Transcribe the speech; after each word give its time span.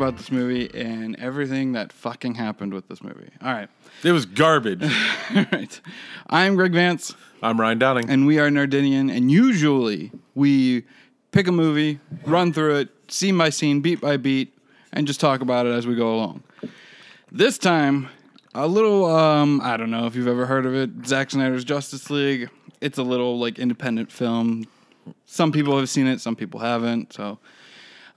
about 0.00 0.16
this 0.16 0.32
movie 0.32 0.70
and 0.72 1.14
everything 1.18 1.72
that 1.72 1.92
fucking 1.92 2.34
happened 2.34 2.72
with 2.72 2.88
this 2.88 3.02
movie. 3.02 3.28
All 3.42 3.52
right. 3.52 3.68
It 4.02 4.12
was 4.12 4.24
garbage. 4.24 4.82
All 5.36 5.44
right. 5.52 5.78
I'm 6.30 6.56
Greg 6.56 6.72
Vance, 6.72 7.14
I'm 7.42 7.60
Ryan 7.60 7.78
Downing. 7.78 8.08
and 8.08 8.26
we 8.26 8.38
are 8.38 8.48
Nerdinian, 8.48 9.14
and 9.14 9.30
usually 9.30 10.10
we 10.34 10.84
pick 11.32 11.48
a 11.48 11.52
movie, 11.52 12.00
run 12.24 12.50
through 12.50 12.76
it, 12.76 12.88
scene 13.12 13.36
by 13.36 13.50
scene, 13.50 13.82
beat 13.82 14.00
by 14.00 14.16
beat, 14.16 14.56
and 14.90 15.06
just 15.06 15.20
talk 15.20 15.42
about 15.42 15.66
it 15.66 15.72
as 15.72 15.86
we 15.86 15.94
go 15.94 16.14
along. 16.14 16.44
This 17.30 17.58
time, 17.58 18.08
a 18.54 18.66
little, 18.66 19.04
um, 19.04 19.60
I 19.62 19.76
don't 19.76 19.90
know 19.90 20.06
if 20.06 20.16
you've 20.16 20.28
ever 20.28 20.46
heard 20.46 20.64
of 20.64 20.74
it, 20.74 20.88
Zack 21.04 21.30
Snyder's 21.30 21.62
Justice 21.62 22.08
League. 22.08 22.48
It's 22.80 22.96
a 22.96 23.02
little 23.02 23.38
like 23.38 23.58
independent 23.58 24.10
film. 24.10 24.66
Some 25.26 25.52
people 25.52 25.76
have 25.78 25.90
seen 25.90 26.06
it, 26.06 26.22
some 26.22 26.36
people 26.36 26.60
haven't. 26.60 27.12
So 27.12 27.38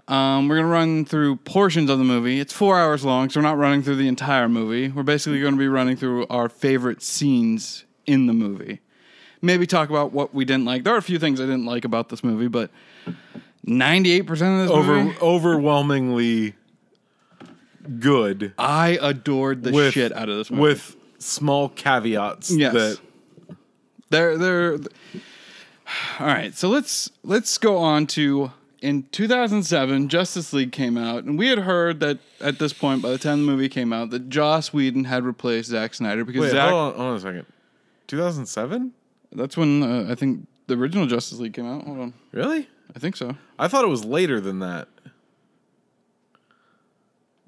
um, 0.07 0.48
we're 0.49 0.57
gonna 0.57 0.67
run 0.67 1.05
through 1.05 1.38
portions 1.38 1.89
of 1.89 1.98
the 1.98 2.03
movie. 2.03 2.39
It's 2.39 2.52
four 2.53 2.77
hours 2.80 3.03
long, 3.05 3.30
so 3.30 3.39
we're 3.39 3.43
not 3.48 3.57
running 3.57 3.81
through 3.84 3.95
the 3.98 4.07
entire 4.07 4.49
movie. 4.49 4.89
We're 4.89 5.03
basically 5.03 5.39
going 5.39 5.53
to 5.53 5.59
be 5.59 5.67
running 5.67 5.95
through 5.95 6.27
our 6.29 6.49
favorite 6.49 7.02
scenes 7.02 7.85
in 8.05 8.26
the 8.27 8.34
movie. 8.34 8.81
Maybe 9.41 9.66
talk 9.67 9.89
about 9.89 10.12
what 10.13 10.34
we 10.34 10.45
didn't 10.45 10.66
like. 10.66 10.84
There 10.84 10.93
are 10.93 10.98
a 10.98 11.02
few 11.02 11.20
things 11.20 11.39
I 11.39 11.43
didn't 11.45 11.65
like 11.65 11.85
about 11.85 12.09
this 12.09 12.24
movie, 12.24 12.48
but 12.48 12.70
ninety-eight 13.65 14.27
percent 14.27 14.62
of 14.62 14.68
this 14.68 14.71
Over 14.77 15.04
movie, 15.04 15.18
overwhelmingly 15.21 16.55
good 17.99 18.54
I 18.57 18.98
adored 19.01 19.63
the 19.63 19.71
with 19.71 19.93
shit 19.93 20.13
out 20.13 20.29
of 20.29 20.37
this 20.37 20.49
movie. 20.49 20.62
with 20.62 20.96
small 21.20 21.68
caveats 21.70 22.51
Yes. 22.51 22.74
that 22.74 22.99
They're 24.09 24.37
they're 24.37 24.74
all 26.20 26.27
right. 26.27 26.54
So 26.55 26.70
let's 26.70 27.09
let's 27.24 27.57
go 27.57 27.77
on 27.77 28.07
to 28.07 28.51
in 28.84 29.03
2007, 29.13 30.09
Justice 30.09 30.51
League 30.51 30.73
came 30.73 30.98
out, 30.98 31.23
and 31.23 31.39
we 31.39 31.48
had 31.48 31.59
heard 31.59 32.01
that 32.01 32.20
at 32.41 32.59
this 32.59 32.73
point, 32.73 33.01
by 33.01 33.12
the 33.12 33.17
time 33.17 33.45
the 33.45 33.49
movie 33.49 33.70
came 33.70 33.93
out, 33.93 34.09
that 34.09 34.27
Joss 34.27 34.73
Whedon 34.73 35.05
had 35.05 35.23
replaced 35.23 35.70
Zack 35.70 35.93
Snyder 35.93 36.25
because 36.25 36.41
Wait, 36.41 36.51
Zack. 36.51 36.70
hold 36.70 36.93
on, 36.93 36.99
hold 36.99 37.09
on 37.12 37.15
a 37.15 37.20
second. 37.21 37.45
2007? 38.07 38.91
That's 39.31 39.55
when 39.55 39.84
uh, 39.84 40.12
I 40.12 40.15
think 40.15 40.48
the 40.67 40.75
original 40.75 41.05
Justice 41.07 41.40
League 41.40 41.53
came 41.53 41.65
out. 41.65 41.85
Hold 41.85 41.98
on, 41.98 42.13
Really? 42.34 42.67
I 42.93 42.99
think 42.99 43.15
so. 43.15 43.37
I 43.57 43.70
thought 43.70 43.85
it 43.85 43.87
was 43.87 44.03
later 44.03 44.41
than 44.41 44.59
that. 44.59 44.90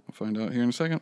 I'll 0.08 0.14
find 0.14 0.38
out 0.38 0.54
here 0.54 0.64
in 0.64 0.70
a 0.70 0.74
second. 0.74 1.02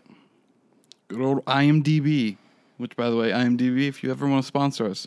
Good 1.09 1.21
old 1.21 1.45
IMDb, 1.45 2.37
which 2.77 2.95
by 2.95 3.11
the 3.11 3.15
way, 3.15 3.29
IMDb, 3.29 3.87
if 3.87 4.03
you 4.03 4.09
ever 4.09 4.27
want 4.27 4.41
to 4.41 4.47
sponsor 4.47 4.87
us, 4.87 5.05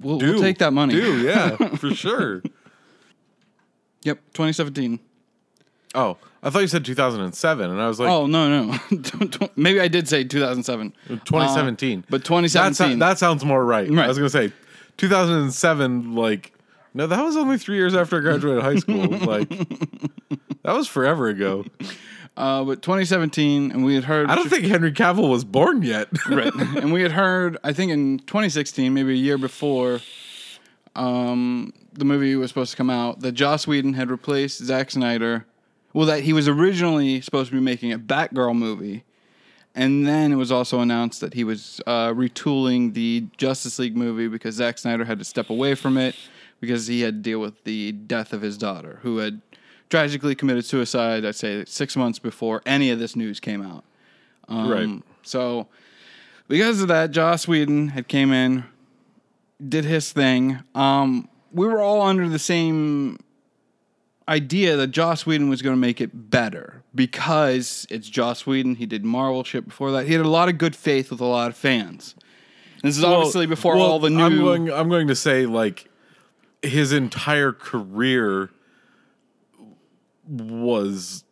we'll, 0.00 0.18
we'll 0.18 0.40
take 0.40 0.56
that 0.58 0.72
money. 0.72 0.94
Do, 0.94 1.20
yeah, 1.20 1.56
for 1.76 1.90
sure. 1.90 2.42
Yep, 4.04 4.18
2017. 4.34 5.00
Oh, 5.96 6.16
I 6.42 6.50
thought 6.50 6.58
you 6.60 6.66
said 6.68 6.84
2007, 6.84 7.70
and 7.70 7.80
I 7.80 7.88
was 7.88 7.98
like, 8.00 8.08
Oh 8.10 8.26
no 8.26 8.48
no, 8.66 8.78
Don't- 8.90 9.38
don't- 9.38 9.56
maybe 9.58 9.80
I 9.80 9.88
did 9.88 10.08
say 10.08 10.24
2007. 10.24 10.92
2017. 11.08 11.98
Uh, 11.98 12.02
but 12.10 12.20
that, 12.22 12.26
2017. 12.26 12.98
that 13.00 13.18
sounds 13.18 13.44
more 13.44 13.64
right. 13.64 13.88
Right. 13.90 14.04
I 14.04 14.08
was 14.08 14.18
going 14.18 14.30
to 14.30 14.30
say 14.50 14.52
2007, 14.96 16.14
like, 16.14 16.52
no, 16.94 17.06
that 17.06 17.22
was 17.22 17.36
only 17.36 17.58
three 17.58 17.76
years 17.76 17.94
after 17.94 18.18
I 18.18 18.20
graduated 18.20 18.62
high 18.62 18.76
school. 18.76 19.06
like, 19.26 19.48
that 20.62 20.74
was 20.74 20.86
forever 20.86 21.28
ago. 21.28 21.64
uh, 22.36 22.62
but 22.64 22.82
2017, 22.82 23.70
and 23.72 23.84
we 23.84 23.94
had 23.94 24.04
heard. 24.04 24.28
I 24.30 24.34
don't 24.34 24.48
think 24.48 24.64
Henry 24.66 24.92
Cavill 24.92 25.28
was 25.30 25.44
born 25.44 25.82
yet. 25.82 26.08
right, 26.28 26.52
and 26.54 26.92
we 26.92 27.02
had 27.02 27.12
heard. 27.12 27.56
I 27.64 27.72
think 27.72 27.90
in 27.92 28.18
2016, 28.20 28.92
maybe 28.94 29.12
a 29.12 29.16
year 29.16 29.38
before, 29.38 30.00
um, 30.96 31.72
the 31.92 32.04
movie 32.04 32.36
was 32.36 32.50
supposed 32.50 32.70
to 32.72 32.76
come 32.76 32.90
out, 32.90 33.20
that 33.20 33.32
Joss 33.32 33.66
Whedon 33.66 33.94
had 33.94 34.10
replaced 34.10 34.58
Zack 34.64 34.90
Snyder. 34.90 35.46
Well, 35.92 36.06
that 36.06 36.22
he 36.22 36.32
was 36.32 36.48
originally 36.48 37.20
supposed 37.20 37.50
to 37.50 37.56
be 37.56 37.62
making 37.62 37.92
a 37.92 37.98
Batgirl 37.98 38.56
movie. 38.56 39.04
And 39.76 40.06
then 40.06 40.32
it 40.32 40.36
was 40.36 40.52
also 40.52 40.80
announced 40.80 41.20
that 41.20 41.34
he 41.34 41.44
was 41.44 41.80
uh, 41.86 42.08
retooling 42.08 42.94
the 42.94 43.26
Justice 43.36 43.78
League 43.78 43.96
movie 43.96 44.28
because 44.28 44.56
Zack 44.56 44.78
Snyder 44.78 45.04
had 45.04 45.18
to 45.18 45.24
step 45.24 45.50
away 45.50 45.74
from 45.74 45.96
it 45.96 46.14
because 46.60 46.86
he 46.86 47.00
had 47.00 47.14
to 47.14 47.20
deal 47.20 47.40
with 47.40 47.62
the 47.64 47.92
death 47.92 48.32
of 48.32 48.40
his 48.42 48.56
daughter, 48.56 49.00
who 49.02 49.18
had 49.18 49.40
tragically 49.90 50.34
committed 50.34 50.64
suicide, 50.64 51.24
I'd 51.24 51.34
say 51.34 51.64
six 51.66 51.96
months 51.96 52.18
before 52.18 52.62
any 52.64 52.90
of 52.90 52.98
this 52.98 53.14
news 53.14 53.40
came 53.40 53.62
out. 53.62 53.84
Um, 54.48 54.68
Right. 54.68 55.02
So, 55.22 55.68
because 56.48 56.80
of 56.82 56.88
that, 56.88 57.10
Joss 57.10 57.48
Whedon 57.48 57.88
had 57.88 58.08
came 58.08 58.32
in, 58.32 58.64
did 59.66 59.84
his 59.84 60.12
thing. 60.12 60.60
Um, 60.74 61.28
we 61.52 61.66
were 61.66 61.80
all 61.80 62.02
under 62.02 62.28
the 62.28 62.38
same 62.38 63.18
idea 64.28 64.76
that 64.76 64.88
Joss 64.88 65.26
Whedon 65.26 65.48
was 65.48 65.62
going 65.62 65.74
to 65.74 65.80
make 65.80 66.00
it 66.00 66.30
better 66.30 66.82
because 66.94 67.86
it's 67.90 68.08
Joss 68.08 68.46
Whedon. 68.46 68.76
He 68.76 68.86
did 68.86 69.04
Marvel 69.04 69.44
shit 69.44 69.66
before 69.66 69.92
that. 69.92 70.06
He 70.06 70.12
had 70.12 70.24
a 70.24 70.28
lot 70.28 70.48
of 70.48 70.58
good 70.58 70.74
faith 70.74 71.10
with 71.10 71.20
a 71.20 71.26
lot 71.26 71.48
of 71.50 71.56
fans. 71.56 72.14
This 72.82 72.98
is 72.98 73.04
obviously 73.04 73.46
before 73.46 73.76
Well, 73.76 73.86
all 73.86 73.98
the 73.98 74.10
new. 74.10 74.22
I'm 74.22 74.38
going, 74.38 74.70
I'm 74.70 74.88
going 74.88 75.08
to 75.08 75.14
say, 75.14 75.46
like, 75.46 75.88
his 76.62 76.92
entire 76.92 77.52
career 77.52 78.50
was 80.28 81.24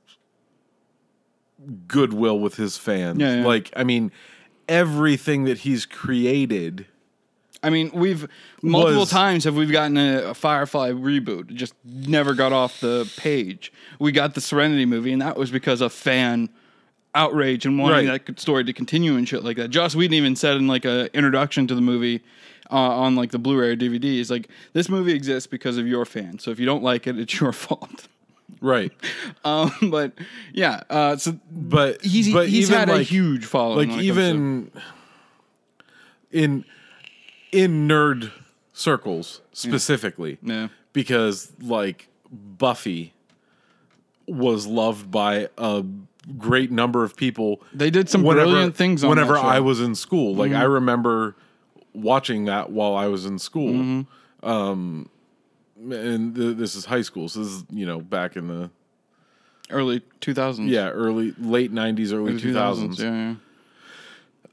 goodwill 1.86 2.38
with 2.38 2.56
his 2.56 2.76
fans. 2.76 3.18
Yeah, 3.20 3.36
yeah. 3.40 3.46
Like, 3.46 3.70
I 3.76 3.84
mean, 3.84 4.12
everything 4.68 5.44
that 5.44 5.58
he's 5.58 5.84
created. 5.84 6.86
I 7.62 7.70
mean, 7.70 7.90
we've 7.94 8.28
multiple 8.60 9.00
Was- 9.00 9.10
times 9.10 9.44
have 9.44 9.54
we've 9.56 9.70
gotten 9.70 9.96
a, 9.96 10.30
a 10.30 10.34
Firefly 10.34 10.90
reboot. 10.90 11.50
It 11.50 11.54
just 11.54 11.74
never 11.84 12.34
got 12.34 12.52
off 12.52 12.80
the 12.80 13.10
page. 13.16 13.72
We 14.00 14.10
got 14.12 14.34
the 14.34 14.40
Serenity 14.40 14.84
movie, 14.84 15.12
and 15.12 15.22
that 15.22 15.36
was 15.36 15.50
because 15.50 15.80
of 15.80 15.92
fan 15.92 16.48
outrage 17.14 17.66
and 17.66 17.78
wanting 17.78 18.08
Right. 18.08 18.26
that 18.26 18.40
story 18.40 18.64
to 18.64 18.72
continue 18.72 19.16
and 19.16 19.28
shit 19.28 19.44
like 19.44 19.56
that. 19.58 19.68
Joss 19.68 19.94
Whedon 19.94 20.14
even 20.14 20.34
said 20.34 20.56
in 20.56 20.66
like 20.66 20.84
a 20.84 21.14
introduction 21.16 21.66
to 21.68 21.74
the 21.74 21.80
movie 21.82 22.22
uh, 22.70 22.74
on 22.76 23.14
like 23.16 23.30
the 23.32 23.38
Blu-ray 23.38 23.68
or 23.70 23.76
DVD, 23.76 24.18
is 24.18 24.30
like, 24.30 24.48
"This 24.72 24.88
movie 24.88 25.12
exists 25.12 25.46
because 25.46 25.76
of 25.78 25.86
your 25.86 26.04
fans. 26.06 26.42
So 26.42 26.50
if 26.50 26.58
you 26.58 26.64
don't 26.66 26.82
like 26.82 27.06
it, 27.06 27.18
it's 27.18 27.38
your 27.38 27.52
fault." 27.64 28.08
Right. 28.60 28.92
Um, 29.44 29.72
but 29.90 30.12
yeah, 30.52 30.82
uh, 30.88 31.16
so 31.16 31.36
But 31.50 32.02
he's 32.04 32.32
but 32.32 32.48
he's 32.48 32.68
had 32.68 32.88
a 32.88 33.02
huge 33.02 33.44
following. 33.44 33.90
like 33.90 34.00
even 34.00 34.70
in 36.30 36.64
in 37.52 37.86
nerd 37.86 38.32
circles 38.72 39.42
specifically 39.52 40.38
yeah. 40.42 40.68
because 40.92 41.52
like 41.60 42.08
Buffy 42.30 43.12
was 44.26 44.66
loved 44.66 45.10
by 45.10 45.48
a 45.58 45.84
great 46.38 46.70
number 46.70 47.04
of 47.04 47.16
people. 47.16 47.62
They 47.72 47.90
did 47.90 48.08
some 48.08 48.22
brilliant 48.22 48.76
things 48.76 49.04
on 49.04 49.10
whenever. 49.10 49.34
Mm-hmm. 49.34 49.46
I 49.46 49.60
was 49.60 49.80
in 49.80 49.94
school. 49.94 50.34
Like 50.34 50.52
I 50.52 50.64
remember 50.64 51.36
watching 51.92 52.46
that 52.46 52.70
while 52.70 52.94
I 52.94 53.06
was 53.06 53.26
in 53.26 53.38
school. 53.38 53.72
Mm-hmm. 53.72 54.48
Um, 54.48 55.08
and 55.76 56.34
th- 56.34 56.56
this 56.56 56.74
is 56.74 56.84
high 56.84 57.02
school, 57.02 57.28
so 57.28 57.40
this 57.40 57.48
is 57.48 57.64
you 57.70 57.86
know 57.86 58.00
back 58.00 58.36
in 58.36 58.48
the 58.48 58.70
early 59.70 60.00
2000s. 60.20 60.68
yeah 60.68 60.90
early 60.90 61.34
late 61.38 61.72
nineties, 61.72 62.12
early 62.12 62.32
Early 62.32 62.40
two 62.40 62.54
thousands. 62.54 63.00
Yeah, 63.00 63.10
yeah. 63.10 63.34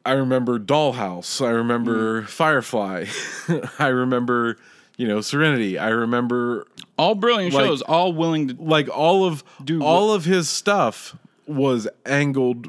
I 0.05 0.13
remember 0.13 0.57
Dollhouse. 0.59 1.41
I 1.45 1.51
Mm. 1.51 1.55
remember 1.57 2.21
Firefly. 2.23 3.05
I 3.79 3.87
remember, 3.87 4.57
you 4.97 5.07
know, 5.07 5.21
Serenity. 5.21 5.77
I 5.77 5.89
remember 5.89 6.65
All 6.97 7.15
brilliant 7.15 7.53
Like- 7.53 7.65
shows, 7.65 7.81
all 7.83 8.11
willing 8.13 8.47
to 8.49 8.55
like 8.59 8.89
all 8.89 9.23
of 9.25 9.43
Do 9.63 9.81
all 9.83 10.11
of 10.13 10.25
his 10.25 10.49
stuff 10.49 11.15
was 11.47 11.87
angled 12.05 12.67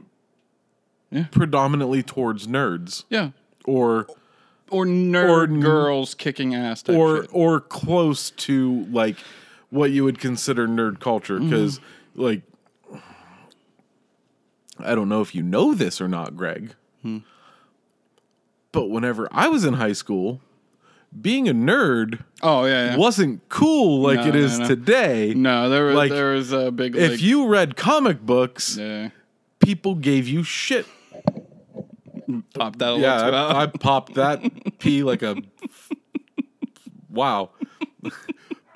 Yeah. 1.10 1.24
predominantly 1.32 2.02
towards 2.02 2.46
nerds 2.46 3.04
yeah. 3.10 3.30
or 3.64 4.06
Or 4.70 4.84
nerd 4.86 5.28
Or 5.28 5.46
girls 5.60 6.14
kicking 6.14 6.54
ass 6.54 6.88
or 6.88 7.22
shit. 7.22 7.30
or 7.32 7.60
close 7.60 8.30
to 8.30 8.86
like 8.92 9.16
what 9.70 9.90
you 9.90 10.04
would 10.04 10.18
consider 10.20 10.68
nerd 10.68 11.00
culture 11.00 11.38
Mm-hmm. 11.38 11.50
because 11.50 11.80
like 12.14 12.42
I 14.78 14.94
don't 14.94 15.08
know 15.08 15.20
if 15.20 15.34
you 15.34 15.42
know 15.42 15.74
this 15.74 16.00
or 16.00 16.08
not, 16.08 16.36
Greg. 16.36 16.74
Hmm. 17.02 17.18
But 18.72 18.86
whenever 18.88 19.28
I 19.32 19.48
was 19.48 19.64
in 19.64 19.74
high 19.74 19.92
school, 19.94 20.40
being 21.20 21.48
a 21.48 21.52
nerd 21.54 22.22
Oh 22.42 22.64
yeah, 22.66 22.90
yeah. 22.92 22.96
wasn't 22.96 23.48
cool 23.48 24.00
like 24.00 24.20
No, 24.20 24.26
it 24.28 24.36
is 24.36 24.58
no, 24.58 24.64
no. 24.64 24.68
today. 24.68 25.34
No, 25.34 25.68
there 25.68 25.86
was 25.86 25.94
Like, 25.96 26.10
there 26.12 26.32
was 26.32 26.52
a 26.52 26.70
big 26.70 26.94
If 26.96 27.10
like, 27.12 27.20
you 27.22 27.46
read 27.48 27.76
comic 27.76 28.20
books, 28.24 28.76
yeah, 28.76 29.10
people 29.58 29.94
gave 29.96 30.28
you 30.28 30.44
shit. 30.44 30.86
pop 32.54 32.76
that 32.76 32.88
a 32.90 32.94
little 32.94 33.00
Yeah. 33.00 33.28
I, 33.30 33.62
I 33.62 33.66
popped 33.66 34.14
that 34.14 34.78
pee 34.78 35.02
like 35.02 35.22
a 35.22 35.36
wow. 37.10 37.50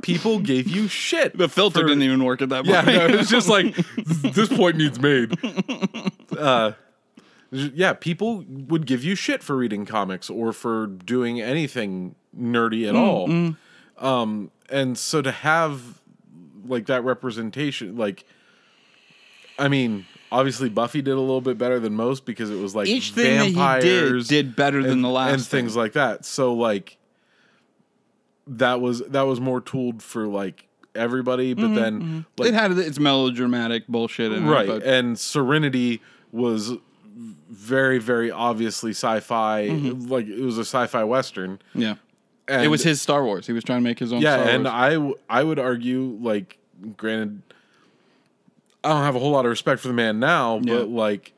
people 0.03 0.41
gave 0.41 0.67
you 0.69 0.88
shit. 0.88 1.37
the 1.38 1.49
filter 1.49 1.81
for- 1.81 1.87
didn't 1.87 2.03
even 2.03 2.25
work 2.25 2.43
at 2.43 2.49
that 2.49 2.65
Yeah, 2.67 2.82
point. 2.85 2.97
no, 2.97 3.06
it's 3.19 3.31
just 3.31 3.49
like 3.49 3.76
this 3.97 4.49
point 4.49 4.76
needs 4.76 4.99
made. 5.00 5.32
Uh, 6.37 6.73
yeah, 7.55 7.93
people 7.93 8.45
would 8.49 8.87
give 8.87 9.05
you 9.05 9.15
shit 9.15 9.43
for 9.43 9.56
reading 9.56 9.87
comics 9.87 10.29
or 10.29 10.53
for 10.53 10.87
doing 10.87 11.41
anything 11.41 12.15
nerdy 12.37 12.89
at 12.89 12.95
mm, 12.95 12.99
all. 12.99 13.29
Mm. 13.29 13.56
Um, 13.99 14.51
and 14.69 14.99
so 14.99 15.23
to 15.23 15.31
have 15.31 16.01
like 16.67 16.87
that 16.87 17.05
representation, 17.05 17.97
like 17.97 18.25
I 19.59 19.69
mean, 19.69 20.06
obviously 20.33 20.69
Buffy 20.69 21.01
did 21.01 21.12
a 21.12 21.21
little 21.21 21.41
bit 21.41 21.59
better 21.59 21.79
than 21.79 21.95
most 21.95 22.25
because 22.25 22.51
it 22.51 22.61
was 22.61 22.75
like 22.75 22.89
Each 22.89 23.12
thing 23.12 23.53
vampires 23.55 24.29
did 24.29 24.47
did 24.47 24.57
better 24.57 24.83
than 24.83 24.93
and, 24.93 25.05
the 25.05 25.09
last 25.09 25.33
and 25.33 25.47
things 25.47 25.77
like 25.77 25.93
that. 25.93 26.25
So 26.25 26.55
like 26.55 26.99
that 28.47 28.81
was 28.81 29.00
that 29.09 29.23
was 29.23 29.41
more 29.41 29.61
tooled 29.61 30.03
for 30.03 30.27
like 30.27 30.67
everybody, 30.95 31.55
but 31.55 31.62
mm-hmm, 31.62 31.75
then 31.75 32.00
mm-hmm. 32.00 32.21
like 32.37 32.49
it 32.49 32.55
had 32.55 32.73
its 32.73 32.99
melodramatic 32.99 33.87
bullshit 33.87 34.33
in 34.33 34.47
right 34.47 34.69
it, 34.69 34.69
but 34.69 34.83
and 34.83 35.19
Serenity 35.19 36.03
was 36.33 36.73
very 37.16 37.99
very 37.99 38.31
obviously 38.31 38.90
sci-fi 38.90 39.66
like 39.69 40.26
it 40.26 40.40
was 40.40 40.58
a 40.58 40.62
sci-fi 40.64 41.05
western. 41.05 41.61
yeah, 41.75 41.94
And 42.49 42.64
it 42.64 42.69
was 42.69 42.82
his 42.82 43.00
Star 43.00 43.25
Wars. 43.25 43.46
He 43.46 43.52
was 43.52 43.62
trying 43.64 43.78
to 43.81 43.84
make 43.84 43.99
his 43.99 44.12
own. 44.12 44.20
yeah, 44.20 44.37
and. 44.49 44.66
I 44.66 44.94
w- 44.94 45.14
I 45.31 45.43
would 45.44 45.58
argue 45.58 46.19
like 46.20 46.58
granted 46.96 47.43
I 48.82 48.88
don't 48.90 49.02
have 49.05 49.16
a 49.16 49.19
whole 49.19 49.31
lot 49.31 49.46
of 49.46 49.50
respect 49.50 49.81
for 49.81 49.88
the 49.88 49.94
man 49.94 50.19
now, 50.20 50.61
Yeah. 50.62 50.75
but 50.78 50.88
like 50.88 51.32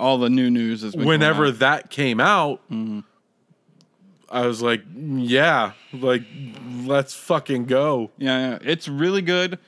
all 0.00 0.16
the 0.18 0.30
new 0.30 0.50
news 0.50 0.82
is 0.82 0.96
whenever 0.96 1.50
that 1.52 1.90
came 1.90 2.18
out, 2.20 2.60
Mm-hmm. 2.70 3.00
I 4.32 4.46
was 4.46 4.62
like, 4.62 4.82
yeah, 4.96 5.72
like 5.92 6.22
let's 6.84 7.14
fucking 7.14 7.64
go. 7.66 8.10
Yeah, 8.16 8.50
yeah, 8.52 8.58
it's 8.62 8.86
really 8.88 9.22
good. 9.22 9.58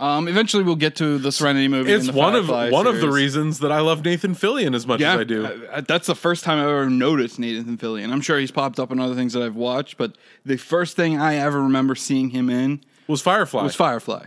Um, 0.00 0.28
eventually, 0.28 0.62
we'll 0.62 0.76
get 0.76 0.94
to 0.96 1.18
the 1.18 1.32
Serenity 1.32 1.66
movie. 1.66 1.92
It's 1.92 2.06
and 2.06 2.14
the 2.14 2.18
one 2.18 2.34
of 2.36 2.46
Firefly 2.46 2.70
one 2.70 2.86
of 2.86 2.94
the 2.94 3.00
series. 3.00 3.14
reasons 3.16 3.58
that 3.58 3.72
I 3.72 3.80
love 3.80 4.04
Nathan 4.04 4.34
Fillion 4.34 4.74
as 4.74 4.86
much 4.86 5.00
as 5.00 5.18
I 5.20 5.24
do. 5.24 5.44
uh, 5.46 5.80
that's 5.80 6.06
the 6.06 6.14
first 6.14 6.44
time 6.44 6.58
I've 6.58 6.68
ever 6.68 6.88
noticed 6.88 7.38
Nathan 7.40 7.76
Fillion. 7.76 8.12
I'm 8.12 8.20
sure 8.20 8.38
he's 8.38 8.52
popped 8.52 8.78
up 8.78 8.92
in 8.92 9.00
other 9.00 9.16
things 9.16 9.32
that 9.32 9.42
I've 9.42 9.56
watched, 9.56 9.96
but 9.98 10.16
the 10.46 10.56
first 10.56 10.94
thing 10.94 11.18
I 11.20 11.34
ever 11.34 11.60
remember 11.60 11.96
seeing 11.96 12.30
him 12.30 12.48
in 12.48 12.80
was 13.08 13.22
Firefly. 13.22 13.64
was 13.64 13.74
Firefly, 13.74 14.26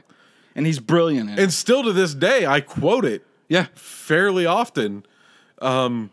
and 0.56 0.65
he's 0.65 0.79
brilliant. 0.79 1.29
In 1.29 1.39
it. 1.39 1.41
and 1.44 1.53
still 1.53 1.83
to 1.83 1.94
this 1.94 2.13
day, 2.15 2.45
I 2.45 2.59
quote 2.59 3.06
it 3.06 3.25
Yeah, 3.47 3.67
fairly 3.74 4.45
often. 4.45 5.06
Um, 5.62 6.09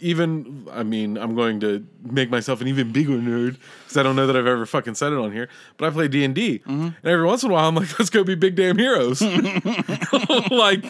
even, 0.00 0.68
I 0.70 0.82
mean, 0.82 1.16
I'm 1.18 1.34
going 1.34 1.60
to 1.60 1.86
make 2.02 2.30
myself 2.30 2.60
an 2.60 2.68
even 2.68 2.92
bigger 2.92 3.12
nerd 3.18 3.56
because 3.82 3.96
I 3.96 4.02
don't 4.02 4.14
know 4.16 4.26
that 4.26 4.36
I've 4.36 4.46
ever 4.46 4.64
fucking 4.66 4.94
said 4.94 5.12
it 5.12 5.18
on 5.18 5.32
here. 5.32 5.48
But 5.76 5.86
I 5.86 5.90
play 5.90 6.08
D 6.08 6.24
and 6.24 6.34
D, 6.34 6.58
Mm-hmm. 6.60 6.70
and 6.82 6.94
every 7.04 7.24
once 7.26 7.42
in 7.42 7.50
a 7.50 7.52
while, 7.52 7.68
I'm 7.68 7.74
like, 7.74 7.98
let's 7.98 8.10
go 8.10 8.22
be 8.24 8.34
big 8.36 8.54
damn 8.54 8.78
heroes. 8.78 9.20
like, 10.50 10.84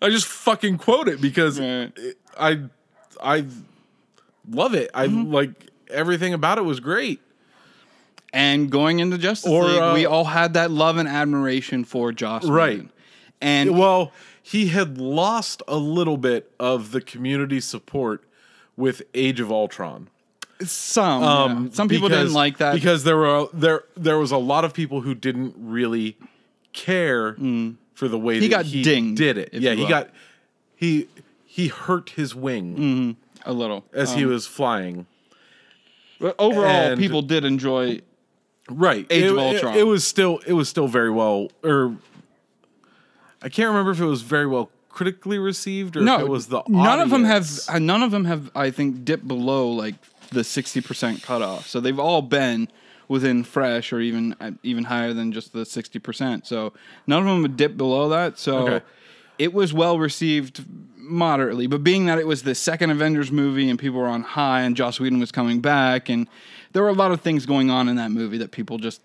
I 0.00 0.10
just 0.10 0.26
fucking 0.26 0.78
quote 0.78 1.08
it 1.08 1.20
because 1.20 1.58
Right. 1.60 1.92
it- 1.96 2.18
I, 2.38 2.60
I 3.22 3.44
love 4.50 4.74
it. 4.74 4.90
I 4.94 5.06
Mm-hmm. 5.06 5.32
like 5.32 5.70
everything 5.90 6.34
about 6.34 6.58
it 6.58 6.62
was 6.62 6.80
great. 6.80 7.20
and 8.32 8.70
going 8.70 8.98
into 9.00 9.16
Justice 9.18 9.50
Or, 9.50 9.64
League, 9.64 9.80
uh, 9.80 9.92
we 9.94 10.06
all 10.06 10.24
had 10.24 10.54
that 10.54 10.70
love 10.70 10.98
and 10.98 11.08
admiration 11.08 11.84
for 11.84 12.12
Joss. 12.12 12.44
Right. 12.44 12.72
Whedon. 12.78 12.92
and 13.40 13.78
Well, 13.78 14.12
he 14.50 14.68
had 14.68 14.96
lost 14.96 15.62
a 15.68 15.76
little 15.76 16.16
bit 16.16 16.50
of 16.58 16.90
the 16.92 17.02
community 17.02 17.60
support 17.60 18.24
with 18.78 19.02
Age 19.12 19.40
of 19.40 19.52
Ultron. 19.52 20.08
some 20.62 21.22
yeah. 21.22 21.42
Um, 21.42 21.70
some 21.72 21.86
people 21.88 22.08
didn't 22.08 22.28
Um, 22.28 22.32
like 22.32 22.56
that. 22.58 22.72
because 22.74 23.04
there 23.04 23.18
were 23.18 23.48
there 23.52 23.84
there 23.94 24.18
was 24.18 24.30
a 24.30 24.38
lot 24.38 24.64
of 24.64 24.72
people 24.72 25.02
who 25.02 25.14
didn't 25.14 25.54
really 25.58 26.16
care 26.72 27.34
mm. 27.34 27.76
for 27.92 28.08
the 28.08 28.18
way 28.18 28.34
He 28.40 28.48
that 28.48 28.48
got 28.48 28.64
he 28.64 28.82
dinged, 28.82 29.18
did 29.18 29.36
it. 29.36 29.50
Yeah, 29.52 29.74
he 29.74 29.82
will. 29.82 29.88
got 29.88 30.08
he 30.74 31.08
he 31.44 31.68
hurt 31.68 32.10
his 32.10 32.34
wing 32.34 32.76
mm-hmm. 32.76 33.10
a 33.44 33.52
little 33.52 33.84
as 33.92 34.14
he 34.14 34.24
um, 34.24 34.30
was 34.30 34.46
flying. 34.46 35.06
But 36.18 36.34
overall, 36.38 36.64
and- 36.92 36.98
people 36.98 37.22
did 37.22 37.44
enjoy. 37.44 38.00
Right, 38.70 39.06
Age 39.08 39.24
it, 39.24 39.30
of 39.30 39.38
it- 39.38 39.40
Ultron. 39.40 39.76
It, 39.78 39.86
was 39.86 40.06
still 40.06 40.40
it 40.46 40.52
was 40.52 40.68
still 40.68 40.88
very 40.88 41.10
well 41.10 41.50
or 41.62 41.96
I 43.42 43.48
can't 43.48 43.68
remember 43.68 43.90
if 43.92 44.00
it 44.00 44.04
was 44.06 44.22
very 44.22 44.46
well 44.46 44.70
critically 44.88 45.38
received 45.38 45.96
or 45.96 46.00
No, 46.00 46.16
if 46.16 46.20
it 46.22 46.28
was 46.28 46.46
the 46.48 46.62
none 46.68 47.00
of 47.00 47.10
them 47.10 47.24
have. 47.24 47.48
uh, 47.68 47.78
None 47.78 48.02
of 48.02 48.10
them 48.10 48.24
have. 48.24 48.50
I 48.54 48.70
think 48.70 49.04
dipped 49.04 49.28
below 49.28 49.70
like 49.70 49.94
the 50.30 50.42
sixty 50.44 50.80
percent 50.80 51.22
cutoff. 51.22 51.68
So 51.68 51.80
they've 51.80 51.98
all 51.98 52.22
been 52.22 52.68
within 53.06 53.44
fresh 53.44 53.92
or 53.92 54.00
even 54.00 54.34
uh, 54.40 54.50
even 54.62 54.84
higher 54.84 55.12
than 55.12 55.32
just 55.32 55.52
the 55.52 55.64
sixty 55.64 55.98
percent. 55.98 56.46
So 56.46 56.72
none 57.06 57.20
of 57.22 57.28
them 57.28 57.42
would 57.42 57.56
dip 57.56 57.76
below 57.76 58.08
that. 58.10 58.38
So 58.38 58.58
Okay. 58.68 58.84
it 59.38 59.52
was 59.54 59.72
well 59.72 59.98
received 59.98 60.64
moderately. 60.96 61.66
But 61.66 61.82
being 61.84 62.06
that 62.06 62.18
it 62.18 62.26
was 62.26 62.42
the 62.42 62.54
second 62.54 62.90
Avengers 62.90 63.30
movie 63.32 63.70
and 63.70 63.78
people 63.78 63.98
were 64.00 64.08
on 64.08 64.22
high 64.22 64.62
and 64.62 64.76
Joss 64.76 64.98
Whedon 65.00 65.20
was 65.20 65.32
coming 65.32 65.60
back 65.60 66.08
and 66.10 66.28
there 66.72 66.82
were 66.82 66.90
a 66.90 66.92
lot 66.94 67.12
of 67.12 67.22
things 67.22 67.46
going 67.46 67.70
on 67.70 67.88
in 67.88 67.96
that 67.96 68.10
movie 68.10 68.36
that 68.38 68.50
people 68.50 68.76
just 68.76 69.00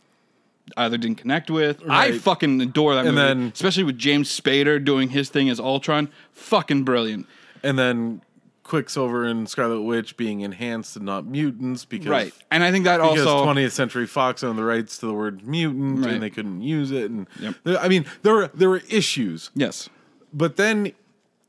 either 0.78 0.98
didn't 0.98 1.18
connect 1.18 1.52
with. 1.52 1.82
I 1.90 2.18
fucking 2.18 2.62
adore 2.62 2.96
that 2.96 3.06
And 3.06 3.16
movie, 3.16 3.28
then- 3.28 3.52
especially 3.54 3.84
with 3.84 3.98
James 3.98 4.30
Spader 4.30 4.84
doing 4.84 5.10
his 5.10 5.30
thing 5.30 5.50
as 5.50 5.60
Ultron. 5.60 6.10
Fucking 6.32 6.84
brilliant. 6.84 7.28
and 7.64 7.78
then 7.80 8.22
Quicksilver 8.64 9.26
and 9.26 9.50
Scarlet 9.50 9.82
Witch 9.82 10.16
being 10.16 10.40
enhanced 10.42 10.96
and 10.96 11.06
not 11.06 11.26
mutants 11.26 11.84
because 11.86 12.08
Right. 12.08 12.34
And 12.50 12.64
I 12.64 12.72
think 12.72 12.86
that 12.86 12.98
because 13.02 13.26
also 13.26 13.46
20th 13.46 13.72
Century 13.74 14.08
Fox 14.08 14.42
owned 14.44 14.58
the 14.58 14.64
rights 14.64 14.98
to 15.00 15.06
the 15.06 15.14
word 15.14 15.46
mutant 15.46 16.00
Right. 16.06 16.14
and 16.14 16.24
they 16.24 16.30
couldn't 16.30 16.62
use 16.62 16.92
it 16.92 17.12
and 17.12 17.28
Yep. 17.42 17.56
there- 17.66 17.80
I 17.80 17.88
mean 17.90 18.06
there 18.22 18.34
were 18.34 18.50
there 18.54 18.70
were 18.70 18.82
issues 18.90 19.50
Yes. 19.54 19.90
but 20.34 20.56
then 20.56 20.94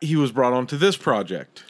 he 0.01 0.17
was 0.17 0.33
brought 0.33 0.53
onto 0.53 0.77
this 0.77 0.97
project 0.97 1.63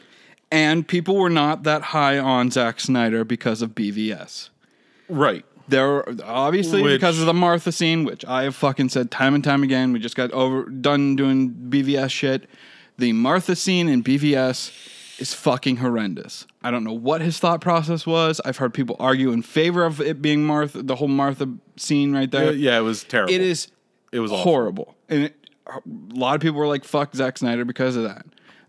And 0.51 0.87
people 0.87 1.15
were 1.15 1.29
not 1.29 1.63
that 1.63 1.81
high 1.83 2.17
on 2.17 2.49
Zack 2.49 2.79
Snyder 2.79 3.23
because 3.23 3.61
of 3.61 3.75
BVS. 3.75 4.49
right 5.09 5.45
There 5.67 6.03
obviously 6.23 6.81
Which- 6.83 6.93
because 6.99 7.19
of 7.19 7.25
the 7.25 7.33
Martha 7.33 7.71
scene, 7.71 8.03
which 8.03 8.23
I 8.25 8.43
have 8.43 8.55
fucking 8.55 8.89
said 8.89 9.09
time 9.11 9.33
and 9.33 9.43
time 9.43 9.63
again. 9.63 9.91
We 9.93 9.99
just 9.99 10.15
got 10.15 10.31
over 10.31 10.63
done 10.69 11.15
doing 11.15 11.49
BVS 11.69 12.11
shit. 12.11 12.47
The 12.97 13.11
Martha 13.13 13.55
scene 13.55 13.89
in 13.89 14.03
BVS 14.03 14.71
is 15.19 15.33
fucking 15.33 15.77
horrendous. 15.77 16.45
I 16.63 16.71
don't 16.71 16.83
know 16.83 16.93
what 16.93 17.21
his 17.21 17.39
thought 17.39 17.61
process 17.61 18.05
was. 18.05 18.39
I've 18.45 18.57
heard 18.57 18.73
people 18.73 18.95
argue 18.99 19.31
in 19.31 19.41
favor 19.41 19.85
of 19.85 20.01
it 20.01 20.21
being 20.21 20.43
Martha, 20.45 20.81
the 20.83 20.95
whole 20.95 21.07
Martha 21.07 21.49
scene 21.77 22.13
right 22.13 22.29
there. 22.29 22.51
yeah 22.53 22.77
it 22.77 22.81
was 22.81 23.03
terrible 23.03 23.33
It 23.33 23.41
is 23.41 23.69
It 24.11 24.19
was 24.19 24.31
awful. 24.31 24.43
horrible. 24.43 24.95
And 25.09 25.23
it, 25.25 25.35
a 25.67 25.81
lot 26.13 26.35
of 26.35 26.41
people 26.41 26.59
were 26.59 26.67
like, 26.67 26.83
fuck 26.83 27.15
Zack 27.15 27.37
Snyder 27.37 27.65
because 27.65 27.95
of 27.95 28.03
that. 28.03 28.25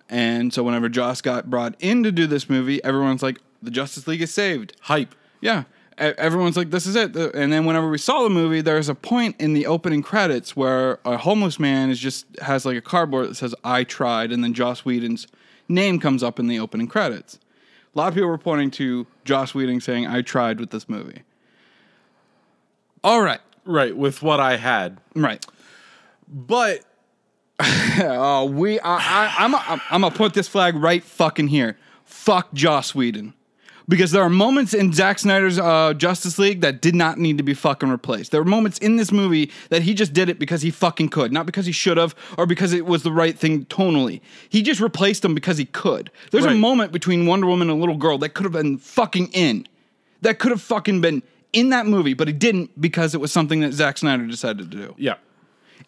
And 0.09 0.52
so 0.54 0.62
whenever 0.62 0.88
Joss 0.88 1.21
got 1.21 1.50
brought 1.50 1.75
in 1.80 2.02
to 2.04 2.12
do 2.12 2.26
this 2.26 2.49
movie, 2.49 2.82
everyone's 2.85 3.23
like, 3.23 3.38
the 3.62 3.71
Justice 3.71 4.06
League 4.06 4.23
is 4.23 4.32
saved. 4.32 4.73
hype 4.82 5.14
Yeah. 5.40 5.64
Everyone's 5.99 6.57
like, 6.59 6.71
this 6.71 6.85
is 6.87 6.95
it. 6.95 7.17
And 7.17 7.50
then 7.53 7.65
whenever 7.65 7.88
we 7.88 7.97
saw 7.97 8.23
the 8.23 8.29
movie, 8.31 8.61
there's 8.61 8.88
a 8.91 8.95
point 8.95 9.37
in 9.38 9.55
the 9.55 9.67
opening 9.67 10.03
credits 10.03 10.55
where 10.55 10.99
a 11.07 11.17
homeless 11.17 11.59
man 11.59 11.88
is 11.88 11.99
just 11.99 12.26
has 12.43 12.67
like 12.67 12.76
a 12.76 12.83
cardboard 12.83 13.31
that 13.31 13.37
says 13.37 13.55
"I 13.65 13.83
tried," 13.85 14.31
and 14.31 14.45
then 14.45 14.53
Joss 14.53 14.85
Whedon's 14.85 15.26
name 15.69 15.99
comes 15.99 16.23
up 16.23 16.38
in 16.38 16.49
the 16.49 16.59
opening 16.59 16.87
credits. 16.87 17.38
A 17.95 17.99
lot 17.99 18.09
of 18.09 18.15
people 18.15 18.29
were 18.29 18.37
pointing 18.37 18.71
to 18.73 19.07
Joss 19.25 19.55
Whedon 19.55 19.81
saying 19.81 20.07
"I 20.07 20.21
tried" 20.21 20.61
with 20.61 20.71
this 20.71 20.87
movie. 20.88 21.23
All 23.03 23.23
right, 23.23 23.41
right 23.65 23.97
with 23.97 24.23
what 24.23 24.38
I 24.38 24.57
had 24.57 24.99
right. 25.15 25.45
but 26.29 26.83
Oh, 27.99 28.45
we. 28.45 28.79
I, 28.81 28.97
I, 28.97 29.35
I'm. 29.38 29.55
I'm, 29.55 29.81
I'm 29.91 30.00
gonna 30.03 30.15
put 30.15 30.35
this 30.35 30.47
flag 30.49 30.75
right 30.76 31.03
fucking 31.03 31.49
here. 31.49 31.79
Fuck 32.05 32.53
Joss 32.53 32.95
Whedon, 32.95 33.33
because 33.88 34.11
there 34.11 34.23
are 34.23 34.31
moments 34.31 34.75
in 34.75 34.93
Zack 34.93 35.19
Snyder's 35.19 35.59
uh, 35.59 35.95
Justice 35.95 36.38
League 36.38 36.61
that 36.61 36.81
did 36.81 36.95
not 36.95 37.19
need 37.19 37.38
to 37.38 37.45
be 37.45 37.55
fucking 37.55 37.88
replaced. 37.88 38.33
There 38.33 38.40
were 38.40 38.49
moments 38.49 38.78
in 38.78 38.97
this 38.97 39.12
movie 39.12 39.50
that 39.71 39.83
he 39.83 39.95
just 39.95 40.12
did 40.12 40.28
it 40.28 40.38
because 40.38 40.62
he 40.62 40.71
fucking 40.71 41.09
could, 41.09 41.33
not 41.33 41.47
because 41.47 41.66
he 41.66 41.73
should 41.73 41.97
have 41.97 42.14
or 42.37 42.47
because 42.47 42.73
it 42.73 42.87
was 42.87 43.02
the 43.02 43.12
right 43.12 43.38
thing 43.38 43.64
tonally. 43.66 44.21
He 44.49 44.62
just 44.62 44.81
replaced 44.81 45.23
them 45.23 45.35
because 45.35 45.59
he 45.59 45.66
could. 45.66 46.11
There's 46.31 46.47
a 46.47 46.55
moment 46.55 46.93
between 46.93 47.26
Wonder 47.26 47.47
Woman 47.47 47.71
and 47.71 47.78
a 47.78 47.81
little 47.81 47.97
girl 47.97 48.19
that 48.19 48.31
could 48.31 48.45
have 48.45 48.52
been 48.52 48.78
fucking 48.78 49.28
in. 49.33 49.66
That 50.23 50.38
could 50.38 50.50
have 50.50 50.62
fucking 50.62 51.00
been 51.00 51.23
in 51.52 51.69
that 51.71 51.87
movie, 51.87 52.14
but 52.14 52.26
he 52.26 52.33
didn't 52.33 52.81
because 52.81 53.14
it 53.14 53.21
was 53.21 53.31
something 53.31 53.61
that 53.61 53.73
Zack 53.73 53.99
Snyder 53.99 54.26
decided 54.26 54.71
to 54.71 54.76
do 54.76 54.95
yeah 54.99 55.14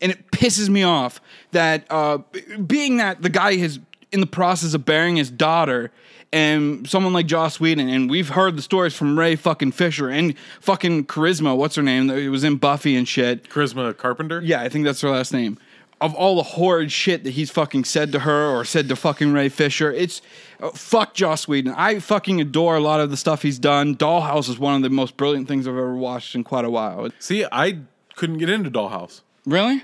and 0.00 0.12
it 0.12 0.30
pisses 0.30 0.68
me 0.68 0.82
off 0.82 1.20
that 1.52 1.84
uh, 1.90 2.18
being 2.66 2.98
that 2.98 3.22
the 3.22 3.28
guy 3.28 3.52
is 3.52 3.80
in 4.12 4.20
the 4.20 4.26
process 4.26 4.74
of 4.74 4.84
burying 4.84 5.16
his 5.16 5.30
daughter 5.30 5.90
and 6.32 6.88
someone 6.88 7.12
like 7.12 7.26
Joss 7.26 7.58
Whedon, 7.58 7.88
and 7.88 8.10
we've 8.10 8.30
heard 8.30 8.56
the 8.56 8.62
stories 8.62 8.94
from 8.94 9.18
Ray 9.18 9.36
fucking 9.36 9.72
Fisher 9.72 10.08
and 10.08 10.34
fucking 10.60 11.06
Charisma, 11.06 11.56
what's 11.56 11.76
her 11.76 11.82
name? 11.82 12.10
It 12.10 12.28
was 12.28 12.44
in 12.44 12.56
Buffy 12.56 12.96
and 12.96 13.08
shit. 13.08 13.48
Charisma 13.48 13.96
Carpenter 13.96 14.40
Yeah, 14.42 14.60
I 14.60 14.68
think 14.68 14.84
that's 14.84 15.00
her 15.00 15.10
last 15.10 15.32
name. 15.32 15.58
Of 16.00 16.14
all 16.14 16.36
the 16.36 16.44
horrid 16.44 16.92
shit 16.92 17.24
that 17.24 17.30
he's 17.30 17.50
fucking 17.50 17.82
said 17.84 18.12
to 18.12 18.20
her 18.20 18.46
or 18.50 18.64
said 18.64 18.88
to 18.88 18.94
fucking 18.94 19.32
Ray 19.32 19.48
Fisher, 19.48 19.90
it's 19.90 20.22
uh, 20.60 20.70
fuck 20.70 21.14
Joss 21.14 21.48
Whedon. 21.48 21.74
I 21.76 21.98
fucking 21.98 22.40
adore 22.40 22.76
a 22.76 22.80
lot 22.80 23.00
of 23.00 23.10
the 23.10 23.16
stuff 23.16 23.42
he's 23.42 23.58
done. 23.58 23.96
Dollhouse 23.96 24.48
is 24.48 24.58
one 24.60 24.76
of 24.76 24.82
the 24.82 24.90
most 24.90 25.16
brilliant 25.16 25.48
things 25.48 25.66
I've 25.66 25.74
ever 25.74 25.96
watched 25.96 26.34
in 26.36 26.44
quite 26.44 26.64
a 26.64 26.70
while. 26.70 27.08
see 27.18 27.44
I 27.50 27.80
couldn't 28.14 28.38
get 28.38 28.48
into 28.48 28.70
Dollhouse 28.70 29.22
Really? 29.44 29.82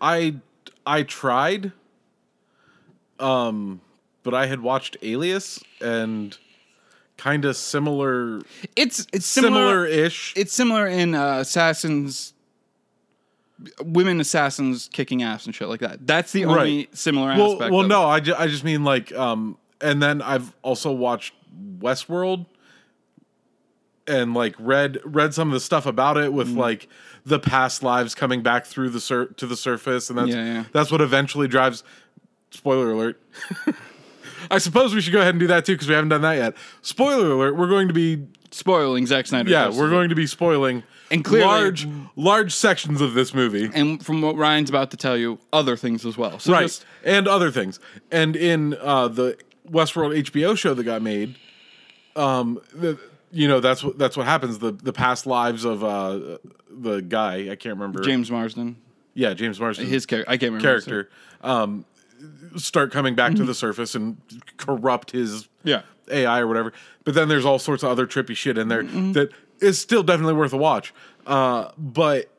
I 0.00 0.36
I 0.86 1.02
tried, 1.02 1.72
um, 3.20 3.80
but 4.24 4.34
I 4.34 4.46
had 4.46 4.60
watched 4.60 4.96
Alias 5.02 5.62
and 5.80 6.36
kind 7.16 7.44
of 7.44 7.56
similar, 7.56 8.40
It's 8.74 9.06
it's 9.12 9.24
similar. 9.26 9.86
ish. 9.86 10.32
it's 10.36 10.52
similar 10.52 10.86
in 10.88 11.14
uh, 11.14 11.36
Assassin's 11.38 12.32
women 13.84 14.18
assassins 14.20 14.90
kicking 14.92 15.22
ass 15.22 15.46
and 15.46 15.54
shit 15.54 15.68
like 15.68 15.78
that. 15.80 16.04
That's 16.06 16.32
the 16.32 16.44
only 16.44 16.56
Right. 16.78 16.96
similar 16.96 17.28
well, 17.36 17.52
aspect. 17.52 17.72
well, 17.72 17.86
no, 17.86 18.02
I, 18.04 18.18
ju- 18.18 18.34
I 18.36 18.48
just 18.48 18.64
mean 18.64 18.82
like, 18.82 19.12
um, 19.14 19.56
and 19.80 20.02
then 20.02 20.20
I've 20.20 20.52
also 20.62 20.90
watched 20.90 21.34
Westworld 21.78 22.46
and 24.08 24.34
like 24.34 24.54
read 24.58 24.98
read 25.04 25.32
some 25.34 25.48
of 25.48 25.54
the 25.54 25.60
stuff 25.60 25.86
about 25.86 26.16
it 26.18 26.30
Mm. 26.30 26.34
with 26.34 26.48
like 26.50 26.88
the 27.24 27.38
past 27.38 27.82
lives 27.82 28.14
coming 28.14 28.42
back 28.42 28.66
through 28.66 28.90
the 28.90 29.00
sur- 29.00 29.26
to 29.26 29.46
the 29.46 29.56
surface, 29.56 30.10
and 30.10 30.18
that's 30.18 30.30
Yeah, 30.30 30.44
yeah. 30.44 30.64
that's 30.72 30.90
what 30.90 31.00
eventually 31.00 31.46
drives. 31.48 31.84
Spoiler 32.50 32.90
alert. 32.90 33.22
I 34.50 34.58
suppose 34.58 34.94
we 34.94 35.00
should 35.00 35.12
go 35.12 35.20
ahead 35.20 35.34
and 35.34 35.40
do 35.40 35.46
that 35.48 35.64
too 35.64 35.72
because 35.74 35.88
we 35.88 35.94
haven't 35.94 36.10
done 36.10 36.22
that 36.22 36.34
yet. 36.34 36.54
Spoiler 36.82 37.30
alert: 37.32 37.56
We're 37.56 37.68
going 37.68 37.88
to 37.88 37.94
be 37.94 38.26
spoiling 38.50 39.06
Zack 39.06 39.26
Snyder. 39.26 39.50
yeah, 39.50 39.68
we're 39.70 39.90
going 39.90 40.08
to 40.10 40.14
be 40.14 40.26
spoiling 40.26 40.82
And 41.10 41.24
clearly- 41.24 41.46
large 41.46 41.88
large 42.16 42.54
sections 42.54 43.00
of 43.00 43.14
this 43.14 43.34
movie. 43.34 43.70
and 43.74 44.04
from 44.04 44.22
what 44.22 44.36
Ryan's 44.36 44.70
about 44.70 44.90
to 44.92 44.96
tell 44.96 45.16
you, 45.16 45.38
other 45.52 45.76
things 45.76 46.06
as 46.06 46.16
well. 46.16 46.38
So 46.38 46.52
right 46.52 46.62
just 46.62 46.84
and 47.04 47.26
other 47.28 47.50
things 47.50 47.80
and 48.10 48.36
in 48.36 48.76
uh 48.80 49.08
the 49.08 49.36
westworld 49.70 50.14
hbo 50.24 50.56
show 50.58 50.74
that 50.74 50.84
got 50.84 51.00
made 51.02 51.36
um 52.16 52.60
the, 52.74 52.98
you 53.32 53.48
know 53.48 53.60
that's 53.60 53.82
what 53.82 53.98
that's 53.98 54.16
what 54.16 54.26
happens 54.26 54.58
the 54.58 54.72
the 54.72 54.92
past 54.92 55.26
lives 55.26 55.64
of 55.64 55.82
uh 55.82 56.38
the 56.70 57.00
guy 57.00 57.50
i 57.50 57.56
can't 57.56 57.74
remember 57.76 58.00
James 58.02 58.30
Marsden, 58.30 58.76
yeah 59.14 59.32
james 59.34 59.58
marsden 59.58 59.86
his 59.86 60.04
character, 60.06 60.30
I 60.30 60.36
can't 60.36 60.52
remember 60.52 60.74
his 60.74 60.84
character 60.84 61.10
um 61.42 61.84
start 62.56 62.92
coming 62.92 63.14
back 63.14 63.34
to 63.34 63.44
the 63.44 63.54
surface 63.54 63.94
and 63.94 64.16
corrupt 64.56 65.10
his 65.12 65.48
Yeah. 65.64 65.82
ai 66.10 66.40
or 66.40 66.46
whatever 66.46 66.72
but 67.04 67.14
then 67.14 67.28
there's 67.28 67.44
all 67.44 67.58
sorts 67.58 67.82
of 67.82 67.90
other 67.90 68.06
trippy 68.06 68.36
shit 68.36 68.56
in 68.58 68.68
there 68.68 68.82
that 68.82 69.30
is 69.60 69.78
still 69.80 70.02
definitely 70.02 70.34
worth 70.34 70.52
a 70.52 70.56
watch 70.56 70.92
uh 71.26 71.70
but 71.78 72.30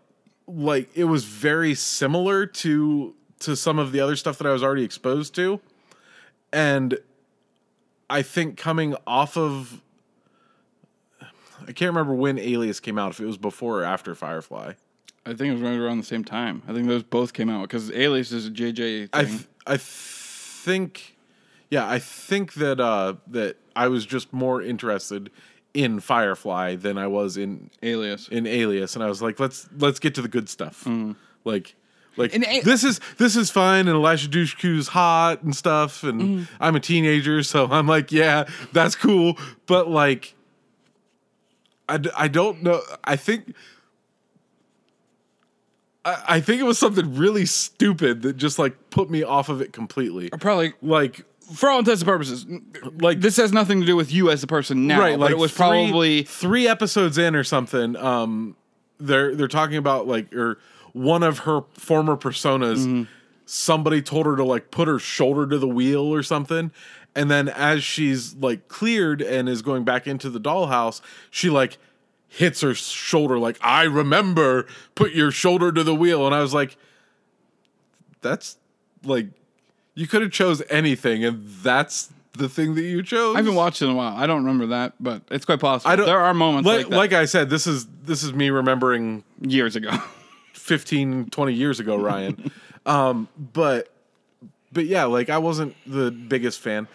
like 0.48 0.90
it 0.96 1.06
was 1.06 1.24
very 1.26 1.74
similar 1.74 2.46
to 2.46 3.14
to 3.40 3.56
some 3.56 3.80
of 3.80 3.92
the 3.92 4.00
other 4.00 4.16
stuff 4.16 4.38
that 4.38 4.48
I 4.48 4.52
was 4.54 4.64
already 4.64 4.84
exposed 4.84 5.36
to. 5.36 5.60
And 6.54 6.98
I 8.10 8.22
think 8.22 8.56
coming 8.58 8.96
off 9.06 9.36
of 9.38 9.82
I 11.68 11.72
can't 11.72 11.90
remember 11.90 12.14
when 12.14 12.38
Alias 12.38 12.80
came 12.80 12.98
out, 12.98 13.12
if 13.12 13.20
it 13.20 13.26
was 13.26 13.38
before 13.38 13.82
or 13.82 13.84
after 13.84 14.14
Firefly. 14.16 14.74
I 15.26 15.30
think 15.34 15.50
it 15.50 15.54
was 15.54 15.62
right 15.62 15.76
around 15.78 15.98
the 15.98 16.04
same 16.06 16.24
time. 16.24 16.62
I 16.68 16.74
think 16.74 16.88
those 16.88 17.02
both 17.04 17.34
came 17.34 17.50
out 17.50 17.64
because 17.64 17.92
Alias 17.92 18.32
is 18.32 18.46
a 18.48 18.52
JJ 18.52 18.78
thing. 18.78 19.10
I 19.14 19.24
th- 19.26 19.48
I 19.68 19.78
think 19.78 21.16
yeah, 21.70 21.90
I 21.90 22.00
think 22.00 22.54
that 22.56 22.80
uh 22.80 23.16
that 23.28 23.58
I 23.76 23.88
was 23.88 24.06
just 24.06 24.32
more 24.34 24.62
interested 24.62 25.30
in 25.74 26.00
Firefly 26.00 26.76
than 26.78 26.98
I 26.98 27.08
was 27.08 27.36
in 27.38 27.70
Alias. 27.84 28.28
in 28.30 28.48
Alias, 28.48 28.96
and 28.96 29.04
I 29.04 29.08
was 29.08 29.22
like, 29.22 29.40
let's 29.40 29.68
let's 29.78 30.00
get 30.00 30.16
to 30.16 30.22
the 30.22 30.28
good 30.30 30.48
stuff. 30.50 30.88
Like, 31.44 31.76
like 32.18 32.34
A- 32.34 32.62
this 32.62 32.84
is 32.84 33.00
this 33.18 33.36
is 33.36 33.52
fine, 33.52 33.88
and 33.88 33.96
Eliza 33.98 34.30
Dushku's 34.30 34.88
hot 34.90 35.44
and 35.44 35.54
stuff, 35.56 36.04
and 36.04 36.48
I'm 36.62 36.76
a 36.76 36.80
teenager, 36.80 37.44
so 37.44 37.68
I'm 37.72 37.88
like, 37.88 38.12
yeah, 38.12 38.46
that's 38.72 38.96
cool. 38.96 39.38
But 39.66 39.90
like, 39.90 40.34
I, 41.90 41.98
d- 41.98 42.10
I 42.16 42.28
don't 42.28 42.64
know. 42.64 42.82
I 43.04 43.16
think. 43.16 43.54
I, 46.06 46.24
I 46.28 46.40
think 46.40 46.62
it 46.62 46.66
was 46.66 46.78
something 46.80 47.16
really 47.16 47.46
stupid 47.46 48.22
that 48.22 48.38
just 48.38 48.58
like 48.60 48.90
put 48.92 49.10
me 49.10 49.24
off 49.24 49.50
of 49.50 49.60
it 49.62 49.74
completely. 49.74 50.30
Probably 50.30 50.74
Like, 50.82 51.26
for 51.54 51.70
all 51.70 51.80
intents 51.80 52.02
and 52.02 52.08
purposes, 52.08 52.46
like 53.02 53.20
this 53.22 53.38
has 53.38 53.52
nothing 53.52 53.80
to 53.82 53.86
do 53.86 53.96
with 53.96 54.12
you 54.12 54.30
as 54.32 54.42
a 54.44 54.48
person 54.48 54.88
now. 54.88 55.00
right 55.00 55.12
but 55.20 55.26
like 55.26 55.32
it 55.32 55.38
was 55.38 55.52
three- 55.52 55.58
probably 55.58 56.24
three 56.24 56.68
episodes 56.68 57.18
in 57.18 57.36
or 57.36 57.44
something 57.44 57.96
um 57.98 58.56
they're 59.00 59.36
they're 59.36 59.48
talking 59.48 59.78
about 59.78 60.08
like 60.08 60.34
or 60.34 60.58
one 60.94 61.22
of 61.24 61.40
her 61.40 61.62
former 61.74 62.16
personas 62.18 62.78
Mm-hmm. 62.80 63.04
somebody 63.46 64.02
told 64.02 64.26
her 64.26 64.36
to 64.36 64.44
like 64.44 64.72
put 64.72 64.88
her 64.88 64.98
shoulder 64.98 65.46
to 65.48 65.60
the 65.60 65.68
wheel 65.68 66.02
or 66.02 66.24
something 66.24 66.72
and 67.16 67.30
then 67.30 67.48
as 67.50 67.84
she's 67.84 68.34
like 68.38 68.68
cleared 68.68 69.22
and 69.22 69.48
is 69.48 69.62
going 69.62 69.84
back 69.84 70.08
into 70.08 70.30
the 70.32 70.40
dollhouse 70.40 71.00
she 71.30 71.50
like 71.52 71.78
hits 72.36 72.62
her 72.62 72.74
shoulder 72.74 73.40
like 73.40 73.58
i 73.62 73.84
remember 73.84 74.66
put 74.94 75.14
your 75.14 75.32
shoulder 75.32 75.72
to 75.72 75.84
the 75.84 75.96
wheel 75.96 76.26
and 76.26 76.36
i 76.36 76.42
was 76.42 76.54
like 76.54 76.78
that's 78.22 78.58
like 79.04 79.28
you 79.94 80.08
could 80.08 80.22
have 80.22 80.32
chose 80.32 80.62
anything 80.70 81.24
and 81.24 81.48
that's 81.48 82.12
the 82.34 82.50
thing 82.50 82.76
that 82.76 82.82
you 82.82 83.02
chose 83.02 83.36
I 83.36 83.40
haven't 83.40 83.56
watched 83.56 83.82
in 83.82 83.90
a 83.90 83.96
while. 83.96 84.14
I 84.16 84.28
don't 84.28 84.44
remember 84.44 84.68
that, 84.68 84.94
but 85.00 85.22
it's 85.32 85.46
quite 85.46 85.62
possible. 85.62 85.90
I 85.90 85.96
don't, 85.96 86.06
there 86.06 86.20
are 86.20 86.34
moments 86.34 86.68
like, 86.68 86.90
like, 86.90 87.12
like 87.12 87.14
I 87.14 87.24
said, 87.24 87.50
this 87.50 87.66
is 87.66 87.88
this 88.04 88.24
is 88.24 88.34
me 88.34 88.50
remembering 88.50 89.24
years 89.42 89.78
ago. 89.78 89.92
15, 90.54 91.30
20 91.30 91.54
years 91.54 91.80
ago, 91.80 91.96
Ryan. 91.96 92.52
um, 92.86 93.28
but 93.54 93.90
but 94.72 94.86
yeah, 94.86 95.06
like 95.06 95.30
I 95.30 95.38
wasn't 95.38 95.76
the 95.86 96.12
biggest 96.12 96.60
fan. 96.60 96.88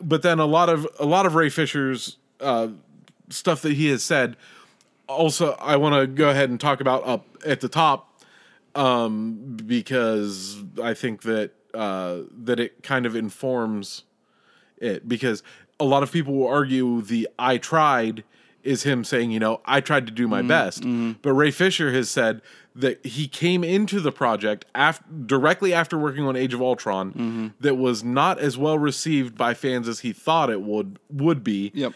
But 0.00 0.22
then 0.22 0.38
a 0.38 0.46
lot 0.46 0.68
of 0.68 0.86
a 0.98 1.06
lot 1.06 1.26
of 1.26 1.34
Ray 1.34 1.48
Fisher's 1.48 2.16
uh, 2.40 2.68
stuff 3.28 3.62
that 3.62 3.72
he 3.72 3.88
has 3.90 4.02
said. 4.02 4.36
Also, 5.08 5.52
I 5.60 5.76
want 5.76 5.94
to 6.00 6.06
go 6.06 6.28
ahead 6.30 6.50
and 6.50 6.60
talk 6.60 6.80
about 6.80 7.06
up 7.06 7.26
at 7.46 7.60
the 7.60 7.68
top 7.68 8.20
um, 8.74 9.56
because 9.66 10.62
I 10.82 10.94
think 10.94 11.22
that 11.22 11.52
uh, 11.74 12.20
that 12.44 12.58
it 12.60 12.82
kind 12.82 13.06
of 13.06 13.14
informs 13.14 14.04
it 14.78 15.08
because 15.08 15.42
a 15.78 15.84
lot 15.84 16.02
of 16.02 16.10
people 16.10 16.34
will 16.34 16.48
argue 16.48 17.02
the 17.02 17.28
I 17.38 17.58
tried 17.58 18.24
is 18.62 18.82
him 18.82 19.04
saying, 19.04 19.30
you 19.30 19.38
know, 19.38 19.60
I 19.64 19.80
tried 19.80 20.06
to 20.06 20.12
do 20.12 20.26
my 20.26 20.42
best. 20.42 20.82
But 21.22 21.32
Ray 21.34 21.50
Fisher 21.52 21.92
has 21.92 22.10
said 22.10 22.42
that 22.74 23.04
he 23.06 23.28
came 23.28 23.62
into 23.62 24.00
the 24.00 24.10
project 24.10 24.64
af- 24.74 25.02
directly 25.26 25.72
after 25.72 25.96
working 25.96 26.24
on 26.26 26.34
Age 26.34 26.52
of 26.52 26.60
Ultron 26.60 27.54
that 27.60 27.76
was 27.76 28.02
not 28.02 28.38
as 28.40 28.58
well 28.58 28.76
received 28.78 29.36
by 29.38 29.54
fans 29.54 29.86
as 29.88 30.00
he 30.00 30.12
thought 30.12 30.50
it 30.50 30.62
would 30.62 30.98
would 31.10 31.44
be. 31.44 31.70
Yep. 31.74 31.92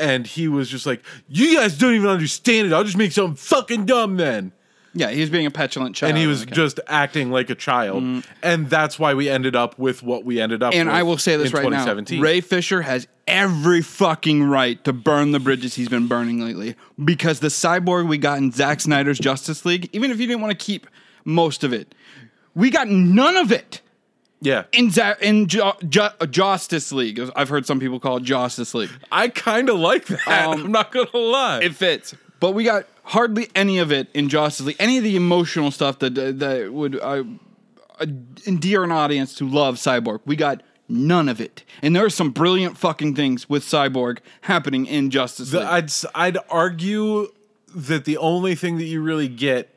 And 0.00 0.26
he 0.26 0.48
was 0.48 0.68
just 0.68 0.86
like, 0.86 1.02
"You 1.28 1.56
guys 1.56 1.78
don't 1.78 1.94
even 1.94 2.08
understand 2.08 2.66
it. 2.66 2.72
I'll 2.72 2.84
just 2.84 2.96
make 2.96 3.12
something 3.12 3.36
fucking 3.36 3.86
dumb 3.86 4.16
then." 4.16 4.52
yeah, 4.92 5.10
he 5.10 5.20
was 5.20 5.30
being 5.30 5.46
a 5.46 5.50
petulant 5.50 5.94
child. 5.94 6.10
And 6.10 6.18
he 6.18 6.26
was 6.26 6.42
Okay. 6.42 6.52
just 6.52 6.80
acting 6.88 7.30
like 7.30 7.48
a 7.48 7.54
child, 7.54 8.02
mm. 8.02 8.24
and 8.42 8.68
that's 8.68 8.98
why 8.98 9.14
we 9.14 9.28
ended 9.28 9.54
up 9.54 9.78
with 9.78 10.02
what 10.02 10.24
we 10.24 10.40
ended 10.40 10.62
up. 10.62 10.72
With. 10.72 10.80
And 10.80 10.90
I 10.90 11.02
will 11.02 11.18
say 11.18 11.36
this 11.36 11.52
right 11.52 11.68
now: 11.68 11.94
Ray 12.18 12.40
Fisher 12.40 12.82
has 12.82 13.06
every 13.28 13.82
fucking 13.82 14.42
right 14.42 14.82
to 14.84 14.92
burn 14.92 15.30
the 15.30 15.38
bridges 15.38 15.74
he's 15.74 15.88
been 15.88 16.08
burning 16.08 16.40
lately 16.40 16.74
because 17.02 17.38
the 17.40 17.48
cyborg 17.48 18.08
we 18.08 18.18
got 18.18 18.38
in 18.38 18.50
Zack 18.50 18.80
Snyder's 18.80 19.18
Justice 19.18 19.64
League, 19.64 19.88
even 19.92 20.10
if 20.10 20.18
you 20.18 20.26
didn't 20.26 20.40
want 20.40 20.58
to 20.58 20.64
keep 20.64 20.88
most 21.24 21.62
of 21.62 21.72
it, 21.72 21.94
we 22.56 22.70
got 22.70 22.88
none 22.88 23.36
of 23.36 23.52
it 23.52 23.80
yeah, 24.40 24.64
in 24.72 24.90
Za- 24.90 25.16
in 25.20 25.46
Ju- 25.46 25.72
Ju- 25.88 26.26
Justice 26.30 26.92
League. 26.92 27.20
I've 27.36 27.48
heard 27.48 27.66
some 27.66 27.78
people 27.80 28.00
call 28.00 28.16
it 28.18 28.22
Justice 28.22 28.74
League. 28.74 28.90
I 29.12 29.28
kind 29.28 29.68
of 29.68 29.78
like 29.78 30.06
that. 30.06 30.46
Um, 30.46 30.64
I'm 30.66 30.72
not 30.72 30.92
gonna 30.92 31.08
lie. 31.16 31.60
It 31.62 31.74
fits, 31.74 32.14
but 32.40 32.52
we 32.52 32.64
got 32.64 32.86
hardly 33.04 33.48
any 33.54 33.78
of 33.78 33.90
it 33.92 34.08
in 34.14 34.28
Justice 34.28 34.66
League. 34.66 34.76
Any 34.78 34.98
of 34.98 35.04
the 35.04 35.16
emotional 35.16 35.70
stuff 35.70 35.98
that 36.00 36.14
that 36.14 36.72
would 36.72 36.98
uh, 37.00 37.24
uh, 38.00 38.06
endear 38.46 38.82
an 38.84 38.92
audience 38.92 39.34
to 39.36 39.48
love 39.48 39.76
Cyborg, 39.76 40.20
we 40.24 40.36
got 40.36 40.62
none 40.88 41.28
of 41.28 41.40
it. 41.40 41.62
And 41.82 41.94
there 41.94 42.04
are 42.04 42.10
some 42.10 42.30
brilliant 42.30 42.76
fucking 42.78 43.14
things 43.14 43.48
with 43.48 43.62
Cyborg 43.62 44.18
happening 44.42 44.86
in 44.86 45.10
Justice 45.10 45.52
League. 45.52 45.62
The- 45.62 45.70
I'd 45.70 45.90
I'd 46.14 46.38
argue 46.48 47.28
that 47.74 48.04
the 48.06 48.16
only 48.16 48.54
thing 48.54 48.78
that 48.78 48.84
you 48.86 49.00
really 49.02 49.28
get 49.28 49.72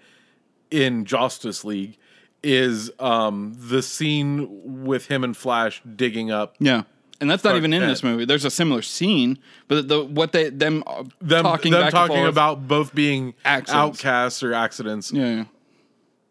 in 0.72 1.06
Justice 1.06 1.64
League 1.64 1.98
is 2.44 2.92
um, 3.00 3.56
the 3.58 3.82
scene 3.82 4.84
with 4.86 5.08
him 5.08 5.24
and 5.24 5.36
Flash 5.36 5.82
digging 5.96 6.30
up 6.32 6.56
yeah. 6.60 6.84
And 7.22 7.30
that's 7.32 7.44
not 7.46 7.56
even 7.56 7.72
in 7.72 7.88
this 7.88 8.04
movie. 8.04 8.26
There's 8.26 8.44
a 8.44 8.50
similar 8.52 8.82
scene, 8.82 9.40
but 9.70 9.88
the 9.88 10.04
what 10.04 10.34
they 10.34 10.50
them, 10.50 10.84
uh, 10.86 11.04
them 11.22 11.44
talking 11.44 11.72
them 11.72 11.82
back 11.84 11.92
talking 11.92 12.18
and 12.18 12.24
forth, 12.26 12.34
about 12.34 12.68
both 12.68 12.94
being 12.94 13.34
Accidents. 13.46 13.72
outcasts 14.04 14.44
or 14.44 14.54
accidents. 14.54 15.10
yeah, 15.14 15.46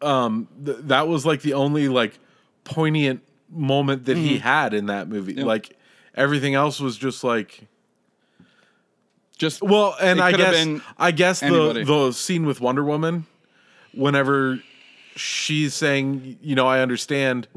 yeah. 0.03 0.39
Th- 0.67 0.77
that 0.83 1.09
was 1.09 1.25
like 1.25 1.41
the 1.41 1.55
only 1.55 1.89
like 1.89 2.19
poignant 2.65 3.23
moment 3.49 4.05
that 4.05 4.17
Mm-hmm. 4.19 4.27
he 4.27 4.39
had 4.39 4.75
in 4.75 4.87
that 4.87 5.09
movie. 5.09 5.35
Like 5.35 5.79
everything 6.15 6.55
else 6.55 6.79
was 6.79 6.99
just 6.99 7.25
like 7.25 7.67
just 9.39 9.63
Well, 9.63 9.97
and 10.01 10.19
It 10.19 10.23
I 10.23 10.33
guess 10.33 10.53
been 10.65 10.83
I 10.99 11.11
guess 11.11 11.41
the 11.41 11.47
anybody. 11.47 11.85
the 11.85 12.13
scene 12.13 12.45
with 12.45 12.61
Wonder 12.61 12.85
Woman, 12.85 13.27
whenever 13.95 14.61
she's 15.17 15.75
saying, 15.75 16.39
you 16.43 16.55
know, 16.55 16.67
I 16.67 16.81
understand, 16.81 17.49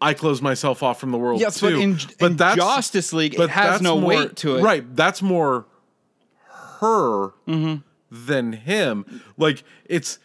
I 0.00 0.14
close 0.14 0.42
myself 0.42 0.82
off 0.82 0.98
from 0.98 1.10
the 1.12 1.18
world 1.18 1.40
Yes, 1.40 1.60
too. 1.60 1.66
but 1.66 1.74
in, 1.74 1.98
in 2.20 2.36
that's- 2.36 2.56
Justice 2.56 3.12
League, 3.12 3.36
but 3.36 3.44
it 3.44 3.50
has 3.50 3.80
no 3.80 3.98
more- 3.98 4.08
weight 4.08 4.36
to 4.36 4.56
it. 4.56 4.62
Right, 4.62 4.96
that's 4.96 5.22
more 5.22 5.66
her 6.80 7.28
mm-hmm. 7.46 7.76
than 8.10 8.52
him. 8.52 9.22
Like 9.36 9.62
it's 9.86 10.18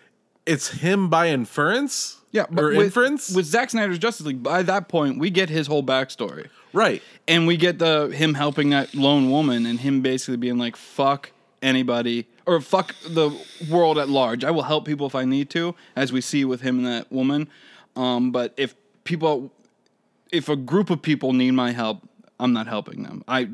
it's 0.46 0.70
him 0.70 1.10
by 1.10 1.30
inference. 1.30 2.20
Yeah, 2.32 2.46
but 2.50 2.64
or 2.64 2.68
with, 2.70 2.86
inference. 2.88 3.34
with 3.34 3.46
Zack 3.46 3.70
Snyder's 3.70 4.00
Justice 4.00 4.26
League, 4.26 4.44
by 4.44 4.62
that 4.64 4.90
point, 4.90 5.18
we 5.20 5.30
get 5.30 5.50
his 5.50 5.68
whole 5.68 5.84
backstory. 5.84 6.48
right. 6.74 7.02
and 7.28 7.48
we 7.48 7.58
get 7.58 7.80
the 7.80 8.08
him 8.08 8.34
helping 8.34 8.72
that 8.72 8.94
lone 8.96 9.30
woman 9.30 9.66
and 9.66 9.80
him 9.80 10.02
basically 10.02 10.38
being 10.38 10.58
like 10.58 10.76
fuck 10.76 11.32
anybody 11.62 12.28
or 12.46 12.62
fuck 12.62 12.96
the 13.08 13.32
world 13.70 13.98
at 13.98 14.10
large. 14.10 14.44
I 14.44 14.52
will 14.52 14.64
help 14.64 14.86
people 14.86 15.08
if 15.08 15.16
I 15.16 15.26
need 15.26 15.50
to, 15.52 15.76
as 15.96 16.12
we 16.12 16.22
see 16.22 16.46
with 16.46 16.62
him 16.62 16.78
and 16.80 16.88
that 16.88 17.12
woman. 17.12 17.50
Um, 17.96 18.32
but 18.32 18.54
if 18.58 18.76
people, 19.04 19.52
if 20.32 20.50
a 20.50 20.56
group 20.56 20.90
of 20.90 21.02
people 21.02 21.34
need 21.34 21.52
my 21.52 21.72
help, 21.72 22.08
I'm 22.40 22.54
not 22.54 22.68
helping 22.68 23.04
them. 23.04 23.24
I 23.28 23.50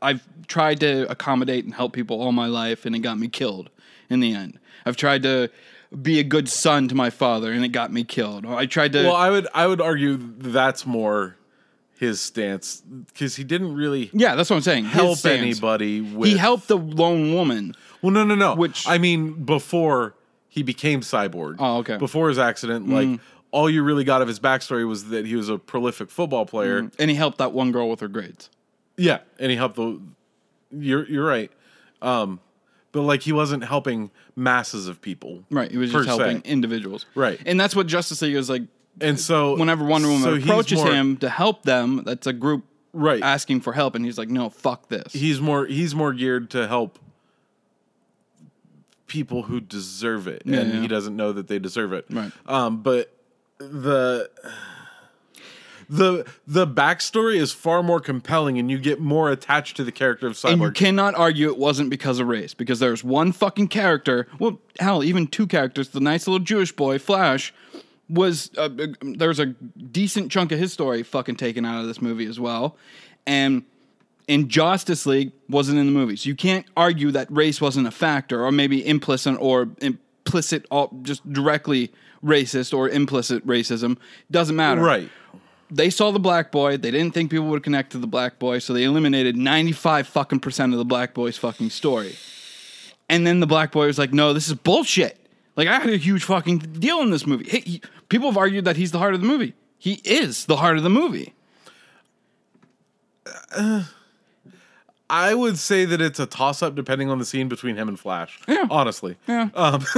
I've 0.00 0.26
tried 0.46 0.80
to 0.80 1.10
accommodate 1.10 1.64
and 1.64 1.74
help 1.74 1.92
people 1.92 2.20
all 2.20 2.32
my 2.32 2.46
life, 2.46 2.86
and 2.86 2.94
it 2.94 3.00
got 3.00 3.18
me 3.18 3.28
killed 3.28 3.70
in 4.08 4.20
the 4.20 4.32
end. 4.32 4.58
I've 4.86 4.96
tried 4.96 5.24
to 5.24 5.50
be 6.02 6.20
a 6.20 6.24
good 6.24 6.48
son 6.48 6.88
to 6.88 6.94
my 6.94 7.10
father, 7.10 7.50
and 7.52 7.64
it 7.64 7.68
got 7.68 7.92
me 7.92 8.04
killed. 8.04 8.46
I 8.46 8.66
tried 8.66 8.92
to. 8.92 9.04
Well, 9.04 9.16
I 9.16 9.30
would 9.30 9.48
I 9.54 9.66
would 9.66 9.80
argue 9.80 10.16
that's 10.16 10.86
more 10.86 11.36
his 11.98 12.20
stance 12.20 12.80
because 13.06 13.34
he 13.34 13.42
didn't 13.42 13.74
really 13.74 14.08
yeah, 14.12 14.36
that's 14.36 14.48
what 14.48 14.56
I'm 14.56 14.62
saying. 14.62 14.84
Help 14.84 15.24
anybody. 15.26 16.00
With, 16.00 16.28
He 16.30 16.36
helped 16.36 16.68
the 16.68 16.76
lone 16.76 17.34
woman. 17.34 17.74
Well, 18.02 18.12
no, 18.12 18.22
no, 18.22 18.36
no. 18.36 18.54
Which- 18.54 18.86
I 18.86 18.98
mean, 18.98 19.44
before 19.44 20.14
he 20.48 20.62
became 20.62 21.00
cyborg. 21.00 21.56
Oh, 21.58 21.78
okay. 21.78 21.96
Before 21.96 22.28
his 22.28 22.38
accident, 22.38 22.88
like 22.88 23.20
all 23.50 23.68
you 23.68 23.82
really 23.82 24.04
got 24.04 24.22
of 24.22 24.28
his 24.28 24.38
backstory 24.38 24.86
was 24.86 25.08
that 25.08 25.26
he 25.26 25.34
was 25.34 25.48
a 25.48 25.58
prolific 25.58 26.10
football 26.10 26.46
player. 26.46 26.90
And 26.98 27.10
he 27.10 27.16
helped 27.16 27.38
that 27.38 27.52
one 27.52 27.72
girl 27.72 27.90
with 27.90 28.00
her 28.00 28.08
grades. 28.08 28.48
Yeah, 28.96 29.18
and 29.38 29.50
he 29.50 29.56
helped 29.56 29.76
the. 29.76 30.00
You're 30.70 31.08
you're 31.08 31.26
right, 31.26 31.50
um, 32.02 32.40
but 32.92 33.02
like 33.02 33.22
he 33.22 33.32
wasn't 33.32 33.64
helping 33.64 34.10
masses 34.36 34.86
of 34.86 35.00
people. 35.00 35.44
Right. 35.50 35.70
He 35.70 35.78
was 35.78 35.90
just 35.90 36.06
helping 36.06 36.42
se. 36.42 36.42
individuals. 36.44 37.06
Right. 37.14 37.40
And 37.46 37.58
that's 37.58 37.74
what 37.74 37.86
Justice 37.86 38.20
League 38.22 38.34
is 38.34 38.50
like. 38.50 38.62
And 39.00 39.18
so 39.20 39.56
Whenever 39.56 39.84
Wonder 39.84 40.08
Woman 40.08 40.22
so 40.22 40.34
approaches 40.34 40.78
more- 40.78 40.92
him 40.92 41.16
to 41.18 41.28
help 41.28 41.62
them, 41.62 42.02
that's 42.04 42.26
a 42.26 42.32
group 42.32 42.64
right? 42.92 43.22
asking 43.22 43.60
for 43.60 43.72
help. 43.72 43.94
And 43.94 44.04
he's 44.04 44.18
like, 44.18 44.28
no, 44.28 44.50
fuck 44.50 44.88
this. 44.88 45.12
he's 45.12 45.40
more 45.40 45.66
he's 45.66 45.94
more 45.94 46.12
geared 46.12 46.50
to 46.50 46.66
help 46.66 46.98
people 49.06 49.44
who 49.44 49.60
deserve 49.60 50.26
it, 50.28 50.42
Yeah, 50.44 50.60
and 50.60 50.74
yeah. 50.74 50.80
he 50.80 50.88
doesn't 50.88 51.16
know 51.16 51.32
that 51.32 51.48
they 51.48 51.58
deserve 51.58 51.92
it. 51.92 52.04
Right. 52.10 52.30
Um, 52.46 52.82
but 52.82 53.12
the 53.58 54.30
the 55.88 56.26
the 56.46 56.66
backstory 56.66 57.36
is 57.36 57.50
far 57.52 57.82
more 57.82 58.00
compelling, 58.00 58.58
and 58.58 58.70
you 58.70 58.78
get 58.78 59.00
more 59.00 59.30
attached 59.30 59.76
to 59.78 59.84
the 59.84 59.92
character 59.92 60.26
of 60.26 60.38
and 60.44 60.60
you 60.60 60.70
cannot 60.72 61.14
argue 61.14 61.48
it 61.48 61.56
wasn't 61.56 61.88
because 61.88 62.18
of 62.20 62.26
race, 62.28 62.52
because 62.52 62.78
there's 62.80 63.02
one 63.02 63.32
fucking 63.32 63.68
character. 63.68 64.26
Well, 64.38 64.60
hell, 64.78 65.02
even 65.02 65.26
two 65.26 65.46
characters. 65.46 65.88
The 65.88 66.00
nice 66.00 66.26
little 66.26 66.44
Jewish 66.44 66.72
boy, 66.72 66.98
Flash, 66.98 67.54
was 68.08 68.50
uh, 68.56 68.62
uh, 68.78 68.86
there's 69.02 69.38
a 69.38 69.46
decent 69.46 70.32
chunk 70.32 70.52
of 70.52 70.58
his 70.58 70.72
story 70.72 71.02
fucking 71.02 71.36
taken 71.36 71.64
out 71.64 71.80
of 71.80 71.86
this 71.86 72.00
movie 72.00 72.26
as 72.26 72.40
well, 72.40 72.76
and 73.26 73.62
in 74.28 74.48
Justice 74.48 75.06
League 75.06 75.32
wasn't 75.48 75.78
in 75.78 75.86
the 75.86 75.92
movie. 75.92 76.16
So 76.16 76.28
you 76.28 76.36
can't 76.36 76.66
argue 76.76 77.10
that 77.12 77.30
race 77.30 77.60
wasn't 77.60 77.86
a 77.86 77.90
factor, 77.90 78.44
or 78.44 78.52
maybe 78.52 78.86
implicit 78.86 79.36
or 79.40 79.70
implicit, 79.80 80.66
all, 80.70 80.90
just 81.02 81.30
directly 81.32 81.90
racist 82.22 82.76
or 82.76 82.88
implicit 82.88 83.44
racism. 83.46 83.96
Doesn't 84.30 84.54
matter. 84.56 84.80
right. 84.80 85.08
They 85.70 85.90
saw 85.90 86.12
the 86.12 86.18
black 86.18 86.50
boy. 86.50 86.78
They 86.78 86.90
didn't 86.90 87.12
think 87.12 87.30
people 87.30 87.48
would 87.48 87.62
connect 87.62 87.92
to 87.92 87.98
the 87.98 88.06
black 88.06 88.38
boy, 88.38 88.58
so 88.58 88.72
they 88.72 88.84
eliminated 88.84 89.36
95 89.36 90.06
fucking 90.08 90.40
percent 90.40 90.72
of 90.72 90.78
the 90.78 90.84
black 90.84 91.12
boy's 91.12 91.36
fucking 91.36 91.68
story. 91.68 92.16
And 93.10 93.26
then 93.26 93.40
the 93.40 93.46
black 93.46 93.72
boy 93.72 93.86
was 93.86 93.98
like, 93.98 94.14
"No, 94.14 94.32
this 94.32 94.48
is 94.48 94.54
bullshit." 94.54 95.18
Like 95.58 95.66
I 95.66 95.80
had 95.80 95.90
a 95.90 95.96
huge 95.96 96.22
fucking 96.22 96.58
deal 96.78 97.00
in 97.00 97.10
this 97.10 97.26
movie. 97.26 97.50
Hey, 97.50 97.60
he- 97.60 97.82
people 98.08 98.28
have 98.28 98.36
argued 98.38 98.64
that 98.64 98.76
he's 98.76 98.92
the 98.92 98.98
heart 98.98 99.12
of 99.14 99.20
the 99.20 99.26
movie. 99.26 99.54
He 99.76 99.94
is 100.04 100.46
the 100.46 100.56
heart 100.56 100.76
of 100.76 100.84
the 100.84 100.88
movie. 100.88 101.34
I 105.10 105.34
would 105.34 105.58
say 105.58 105.84
that 105.84 106.00
it's 106.00 106.20
a 106.20 106.26
toss 106.26 106.62
up 106.62 106.74
depending 106.76 107.10
on 107.10 107.18
the 107.18 107.24
scene 107.24 107.48
between 107.48 107.74
him 107.76 107.88
and 107.88 107.98
Flash. 107.98 108.38
Yeah. 108.46 108.66
Honestly. 108.70 109.16
Yeah. 109.26 109.48
Um, 109.54 109.80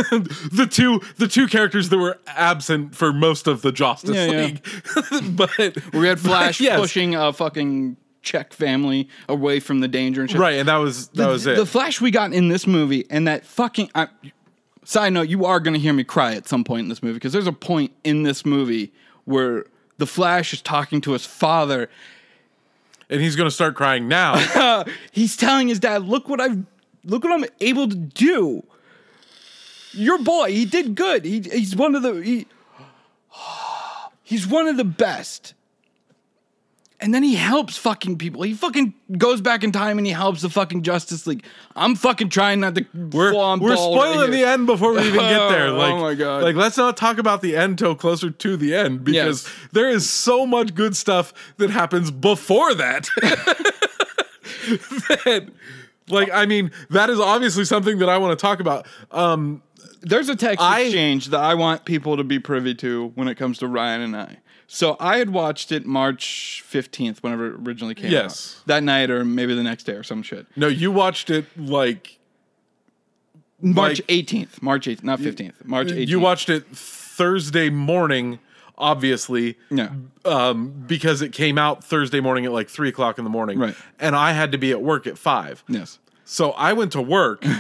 the 0.53 0.67
two 0.71 1.03
the 1.19 1.29
two 1.29 1.47
characters 1.47 1.91
that 1.91 1.99
were 1.99 2.19
absent 2.27 2.95
for 2.95 3.13
most 3.13 3.47
of 3.47 3.61
the 3.63 3.71
Justice 3.71 4.17
Yeah, 4.17 4.27
yeah. 4.27 4.45
League. 4.47 5.37
but 5.37 5.93
We 5.93 6.07
had 6.07 6.21
Flash 6.21 6.59
Yes. 6.61 6.81
pushing 6.81 7.15
a 7.17 7.33
fucking 7.35 7.99
Czech 8.23 8.53
family 8.55 9.09
away 9.29 9.61
from 9.61 9.81
the 9.81 9.89
danger 9.89 10.23
and 10.23 10.31
shit. 10.31 10.41
Right, 10.41 10.57
and 10.57 10.69
that 10.69 10.77
was 10.77 11.09
that 11.09 11.29
was 11.29 11.47
it. 11.47 11.57
The 11.57 11.67
Flash 11.67 12.01
we 12.01 12.11
got 12.11 12.33
in 12.33 12.49
this 12.49 12.67
movie, 12.67 13.05
and 13.11 13.27
that 13.29 13.45
fucking. 13.45 13.91
I, 13.95 14.09
side 14.85 15.13
note: 15.13 15.29
You 15.29 15.45
are 15.45 15.61
going 15.61 15.75
to 15.75 15.81
hear 15.81 15.93
me 15.93 16.05
cry 16.05 16.35
at 16.35 16.49
some 16.49 16.65
point 16.65 16.83
in 16.83 16.89
this 16.89 17.03
movie 17.03 17.15
because 17.15 17.33
there's 17.33 17.47
a 17.47 17.53
point 17.53 17.93
in 18.05 18.23
this 18.23 18.45
movie 18.45 18.93
where 19.25 19.65
the 19.99 20.07
Flash 20.07 20.53
is 20.53 20.63
talking 20.63 21.01
to 21.03 21.13
his 21.13 21.25
father. 21.27 21.89
and 23.09 23.21
he's 23.21 23.37
gonna 23.37 23.51
start 23.51 23.75
crying 23.75 24.09
now. 24.09 24.85
He's 25.13 25.37
telling 25.37 25.69
his 25.69 25.79
dad, 25.81 26.05
"Look 26.05 26.29
what 26.29 26.41
I've, 26.41 26.65
look 27.05 27.25
what 27.25 27.33
I'm 27.33 27.45
able 27.61 27.89
to 27.89 27.97
do. 27.97 28.65
Your 29.93 30.19
boy, 30.19 30.53
he 30.53 30.65
did 30.65 30.95
good. 30.95 31.25
He, 31.25 31.41
he's 31.41 31.75
one 31.75 31.95
of 31.95 32.03
the 32.03 32.15
he, 32.23 32.47
he's 34.23 34.47
one 34.47 34.69
of 34.69 34.77
the 34.77 34.85
best." 34.85 35.55
And 37.03 37.15
then 37.15 37.23
he 37.23 37.35
helps 37.35 37.79
fucking 37.79 38.19
people. 38.19 38.43
He 38.43 38.53
fucking 38.53 38.93
goes 39.17 39.41
back 39.41 39.65
in 39.65 39.73
time 39.73 39.97
and 39.97 40.07
he 40.07 40.13
helps 40.13 40.43
the 40.43 40.51
fucking 40.51 40.83
Justice 40.83 41.27
League. 41.27 41.45
I'm 41.75 41.95
fucking 41.97 42.29
trying 42.29 42.61
not 42.61 42.75
to. 42.75 42.85
We're, 42.93 43.33
we're 43.35 43.71
right 43.71 43.79
spoiling 43.79 44.33
here. 44.33 44.45
the 44.45 44.51
end 44.51 44.67
before 44.67 44.93
we 44.93 45.01
even 45.01 45.15
get 45.21 45.49
there. 45.49 45.71
Like, 45.81 45.95
Oh, 45.95 45.99
my 46.01 46.15
God. 46.15 46.43
Like, 46.43 46.57
let's 46.57 46.77
not 46.77 46.99
talk 46.99 47.17
about 47.17 47.41
the 47.41 47.57
end 47.57 47.79
till 47.79 47.95
closer 47.95 48.29
to 48.31 48.57
the 48.57 48.75
end 48.75 49.03
because 49.03 49.45
Yes. 49.45 49.55
there 49.73 49.89
is 49.89 50.11
so 50.11 50.47
much 50.47 50.75
good 50.75 50.95
stuff 50.95 51.33
that 51.57 51.71
happens 51.71 52.11
before 52.11 52.75
that. 52.75 53.09
that, 55.25 55.49
like, 56.09 56.31
I 56.33 56.47
mean, 56.47 56.71
that 56.91 57.09
is 57.11 57.19
obviously 57.21 57.65
something 57.65 57.99
that 57.99 58.09
I 58.09 58.19
want 58.19 58.39
to 58.39 58.43
talk 58.43 58.61
about. 58.61 58.87
Um, 59.11 59.63
There's 60.03 60.29
a 60.29 60.37
text 60.37 60.61
I- 60.61 60.81
exchange 60.81 61.27
that 61.29 61.41
I 61.41 61.55
want 61.55 61.85
people 61.85 62.17
to 62.17 62.25
be 62.25 62.39
privy 62.39 62.75
to 62.77 63.13
when 63.15 63.29
it 63.29 63.37
comes 63.37 63.59
to 63.59 63.67
Ryan 63.69 64.03
and 64.03 64.17
I. 64.17 64.37
So 64.73 64.97
I 65.01 65.17
had 65.19 65.31
watched 65.31 65.73
it 65.73 65.85
March 65.85 66.63
15th, 66.71 67.19
whenever 67.25 67.49
it 67.49 67.55
originally 67.67 67.95
came 67.97 68.13
Yes. 68.13 68.59
out. 68.61 68.67
That 68.69 68.83
night 68.85 69.11
or 69.11 69.25
maybe 69.25 69.53
the 69.57 69.65
next 69.65 69.83
day 69.83 69.95
or 69.95 70.05
some 70.05 70.23
shit. 70.23 70.47
no, 70.55 70.69
you 70.69 70.93
watched 70.93 71.29
it 71.29 71.45
like 71.59 72.21
March 73.61 73.99
Like- 73.99 74.07
18th. 74.09 74.63
March 74.63 74.87
18th, 74.87 75.03
not 75.03 75.19
15th. 75.19 75.65
March 75.65 75.89
18th. 75.89 76.09
you 76.09 76.21
watched 76.21 76.49
it 76.49 76.67
Thursday 76.69 77.69
morning, 77.69 78.39
obviously. 78.79 79.59
Yeah. 79.71 79.91
um, 80.25 80.85
because 80.87 81.21
it 81.21 81.33
came 81.33 81.59
out 81.59 81.83
Thursday 81.83 82.21
morning 82.21 82.45
at 82.47 82.53
like 82.53 82.69
three 82.69 82.89
o'clock 82.91 83.19
in 83.19 83.25
the 83.25 83.31
morning, 83.31 83.59
Right. 83.59 83.75
And 83.99 84.15
I 84.15 84.33
had 84.35 84.53
to 84.53 84.59
be 84.59 84.71
at 84.71 84.81
work 84.81 85.05
at 85.09 85.19
five, 85.19 85.65
Yes. 85.69 85.99
so 86.25 86.53
I 86.53 86.75
went 86.75 86.93
to 86.93 87.03
work. 87.03 87.45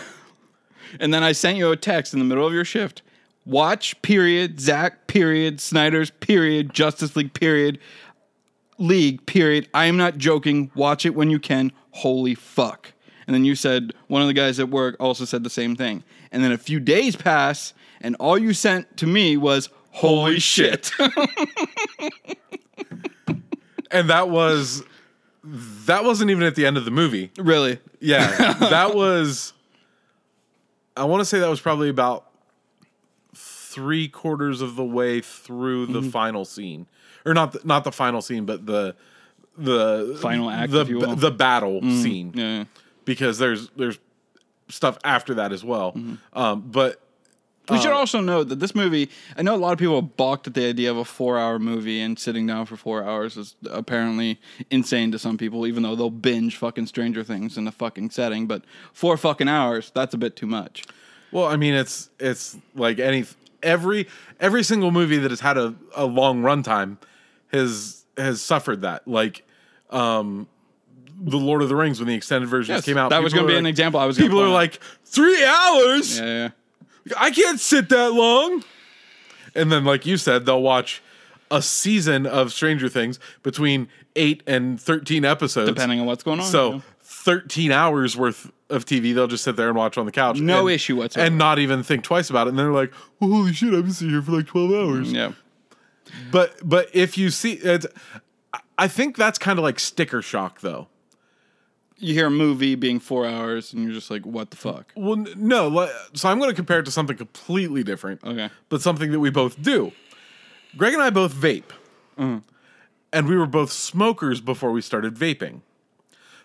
And 0.99 1.15
then 1.15 1.23
I 1.23 1.31
sent 1.31 1.57
you 1.57 1.71
a 1.71 1.77
text 1.77 2.13
in 2.15 2.19
the 2.19 2.25
middle 2.25 2.45
of 2.45 2.53
your 2.53 2.65
shift. 2.65 3.03
Watch, 3.47 4.01
period, 4.03 4.61
Zack, 4.61 5.07
period, 5.07 5.61
Snyder's, 5.61 6.11
period, 6.11 6.73
Justice 6.75 7.17
League, 7.17 7.35
period, 7.35 7.79
League, 8.79 9.25
period. 9.27 9.69
I 9.75 9.87
am 9.87 9.97
not 9.97 10.19
joking. 10.19 10.71
Watch 10.75 11.05
it 11.05 11.15
when 11.15 11.31
you 11.31 11.39
can. 11.39 11.73
Holy 11.91 12.35
fuck. 12.35 12.93
And 13.27 13.35
then 13.35 13.45
you 13.45 13.55
said, 13.55 13.93
one 14.09 14.23
of 14.23 14.29
the 14.29 14.35
guys 14.35 14.59
at 14.59 14.71
work 14.71 14.97
also 14.99 15.25
said 15.25 15.45
the 15.45 15.51
same 15.51 15.77
thing. 15.77 16.03
And 16.33 16.43
then 16.43 16.53
a 16.53 16.59
few 16.59 16.81
days 16.81 17.17
pass, 17.17 17.75
and 18.01 18.17
all 18.17 18.39
you 18.39 18.53
sent 18.53 18.97
to 18.99 19.07
me 19.07 19.37
was, 19.37 19.69
holy 19.91 20.41
shit. 20.41 20.91
and 23.91 24.09
that 24.11 24.31
was 24.31 24.83
that 25.43 26.05
wasn't 26.05 26.31
even 26.31 26.43
at 26.43 26.55
the 26.55 26.67
end 26.67 26.77
of 26.77 26.85
the 26.85 26.91
movie. 26.91 27.31
really? 27.39 27.79
Yeah, 28.01 28.53
that 28.59 28.95
was. 28.95 29.53
I 30.97 31.05
want 31.05 31.21
to 31.21 31.25
say 31.25 31.39
that 31.39 31.49
was 31.49 31.61
probably 31.61 31.89
about 31.89 32.30
three 33.75 34.09
quarters 34.09 34.61
of 34.61 34.77
the 34.77 34.85
way 34.85 35.21
through 35.21 35.87
the 35.87 36.01
Mm-hmm. 36.01 36.11
final 36.11 36.45
scene, 36.45 36.87
or 37.25 37.35
not 37.35 37.53
the, 37.53 37.61
not 37.65 37.85
the 37.85 37.93
final 37.93 38.23
scene, 38.23 38.45
but 38.45 38.67
the 38.67 38.95
the 39.59 40.17
Final 40.23 40.49
act, 40.51 40.73
the 40.73 40.81
if 40.81 40.89
you 40.89 40.99
will. 40.99 41.09
Mm-hmm. 41.09 41.21
the 41.21 41.31
battle 41.31 41.81
scene. 41.83 42.33
Yeah. 42.35 42.65
because 43.05 43.39
there's 43.39 43.69
there's 43.77 43.99
stuff 44.69 44.97
after 45.05 45.35
that 45.35 45.53
as 45.53 45.63
well. 45.65 45.93
Mm-hmm. 45.93 46.39
Um, 46.39 46.61
but 46.63 47.01
We 47.69 47.79
should 47.79 47.93
also 47.93 48.21
note 48.21 48.49
that 48.49 48.59
this 48.59 48.75
movie, 48.75 49.11
I 49.37 49.43
know 49.43 49.55
a 49.55 49.63
lot 49.67 49.73
of 49.73 49.79
people 49.79 50.01
balked 50.03 50.47
at 50.47 50.55
the 50.55 50.67
idea 50.67 50.91
of 50.91 50.97
a 50.97 51.05
four 51.05 51.39
hour 51.39 51.59
movie 51.59 52.01
and 52.01 52.19
sitting 52.19 52.47
down 52.47 52.67
for 52.67 52.77
four 52.77 53.05
hours 53.05 53.37
is 53.37 53.55
apparently 53.71 54.41
insane 54.71 55.13
to 55.13 55.19
some 55.19 55.37
people, 55.39 55.67
even 55.67 55.83
though 55.83 55.95
they'll 55.97 56.11
binge 56.11 56.57
fucking 56.57 56.87
Stranger 56.87 57.23
Things 57.25 57.57
in 57.59 57.67
a 57.69 57.73
fucking 57.73 58.11
setting. 58.11 58.47
But 58.47 58.63
four 58.93 59.17
fucking 59.17 59.49
hours, 59.49 59.91
that's 59.95 60.15
a 60.15 60.19
bit 60.19 60.35
too 60.37 60.47
much. 60.47 60.85
Well, 61.33 61.47
I 61.47 61.57
mean, 61.57 61.75
it's 61.75 62.09
it's 62.19 62.57
like 62.75 62.99
any 62.99 63.25
every 63.63 64.09
every 64.39 64.63
single 64.63 64.91
movie 64.91 65.19
that 65.19 65.31
has 65.31 65.41
had 65.41 65.57
a, 65.59 65.75
a 65.95 66.05
long 66.05 66.43
runtime 66.43 66.99
has 67.53 68.05
has 68.17 68.41
suffered 68.43 68.83
that. 68.83 69.07
Like, 69.09 69.47
um, 69.91 70.47
the 71.21 71.37
Lord 71.37 71.63
of 71.63 71.69
the 71.69 71.77
Rings 71.77 71.99
when 72.01 72.09
the 72.09 72.15
extended 72.15 72.49
versions 72.49 72.77
Yes, 72.77 72.85
came 72.85 72.97
out, 72.97 73.11
that 73.11 73.23
was 73.23 73.35
gonna 73.35 73.47
be 73.47 73.55
are 73.55 73.59
an 73.59 73.67
example 73.67 74.01
I 74.01 74.07
was 74.07 74.17
People 74.17 74.41
are 74.41 74.47
out. 74.49 74.53
like 74.53 74.81
three 75.05 75.45
hours. 75.45 76.19
Yeah, 76.19 76.51
yeah. 77.05 77.15
I 77.19 77.31
can't 77.31 77.61
sit 77.61 77.89
that 77.91 78.13
long. 78.13 78.65
And 79.55 79.71
then, 79.73 79.85
like 79.85 80.07
you 80.07 80.17
said, 80.17 80.47
they'll 80.47 80.63
watch 80.63 81.03
a 81.51 81.61
season 81.61 82.27
of 82.27 82.53
Stranger 82.53 82.89
Things 82.89 83.19
between 83.43 83.89
eight 84.17 84.43
and 84.47 84.81
thirteen 84.81 85.25
episodes, 85.25 85.69
Depending 85.69 86.01
on 86.01 86.07
what's 86.07 86.23
going 86.23 86.41
on. 86.41 86.47
So 86.47 86.73
yeah. 86.75 86.81
thirteen 87.01 87.73
hours 87.73 88.17
worth 88.17 88.53
of 88.71 88.85
TV. 88.85 89.15
They'll 89.15 89.27
just 89.27 89.45
sit 89.45 89.57
there 89.57 89.69
and 89.69 89.77
watch 89.77 89.99
on 89.99 90.07
the 90.07 90.13
couch. 90.13 90.41
No 90.41 90.67
and- 90.67 90.75
issue 90.75 90.97
whatsoever. 90.97 91.27
And 91.27 91.39
not 91.39 91.59
even 91.59 91.83
think 91.83 92.05
twice 92.05 92.31
about 92.31 92.47
it. 92.47 92.51
And 92.51 92.59
they're 92.59 92.73
like, 92.73 92.93
well, 93.19 93.31
holy 93.31 93.53
shit, 93.53 93.75
I've 93.75 93.85
been 93.85 93.93
sitting 93.93 94.13
here 94.15 94.23
for 94.23 94.33
like 94.33 94.47
12 94.47 94.71
hours. 94.73 95.13
Mm, 95.13 95.15
yeah. 95.15 95.33
But 96.33 96.57
but 96.69 96.89
if 96.93 97.17
you 97.19 97.31
see 97.31 97.53
it's 97.53 97.87
I- 98.53 98.61
I 98.79 98.89
think 98.89 99.17
that's 99.17 99.39
kind 99.39 99.59
of 99.59 99.63
like 99.63 99.79
sticker 99.79 100.23
shock 100.23 100.61
though. 100.61 100.89
You 102.03 102.15
hear 102.15 102.29
a 102.29 102.31
movie 102.31 102.77
being 102.77 102.99
four 102.99 103.27
hours, 103.27 103.75
and 103.75 103.85
you're 103.85 103.93
just 103.93 104.11
like, 104.11 104.25
"What 104.25 104.51
the 104.51 104.57
fuck?" 104.57 104.91
Well, 104.97 105.17
no. 105.37 105.87
So 106.15 106.31
I'm 106.31 106.39
going 106.39 106.49
to 106.49 106.57
compare 106.57 106.79
it 106.79 106.85
to 106.87 106.91
something 106.91 107.15
completely 107.15 107.85
different. 107.85 108.25
Okay. 108.25 108.49
But 108.71 108.81
something 108.81 109.13
that 109.13 109.21
we 109.21 109.29
both 109.29 109.61
do. 109.61 109.93
Greg 110.79 110.95
and 110.95 111.03
I 111.03 111.11
both 111.11 111.35
vape. 111.35 111.69
Mm-hmm. 112.19 112.39
And 113.13 113.29
we 113.29 113.37
were 113.37 113.45
both 113.47 113.71
smokers 113.71 114.41
before 114.41 114.73
we 114.73 114.81
started 114.81 115.15
vaping. 115.15 115.61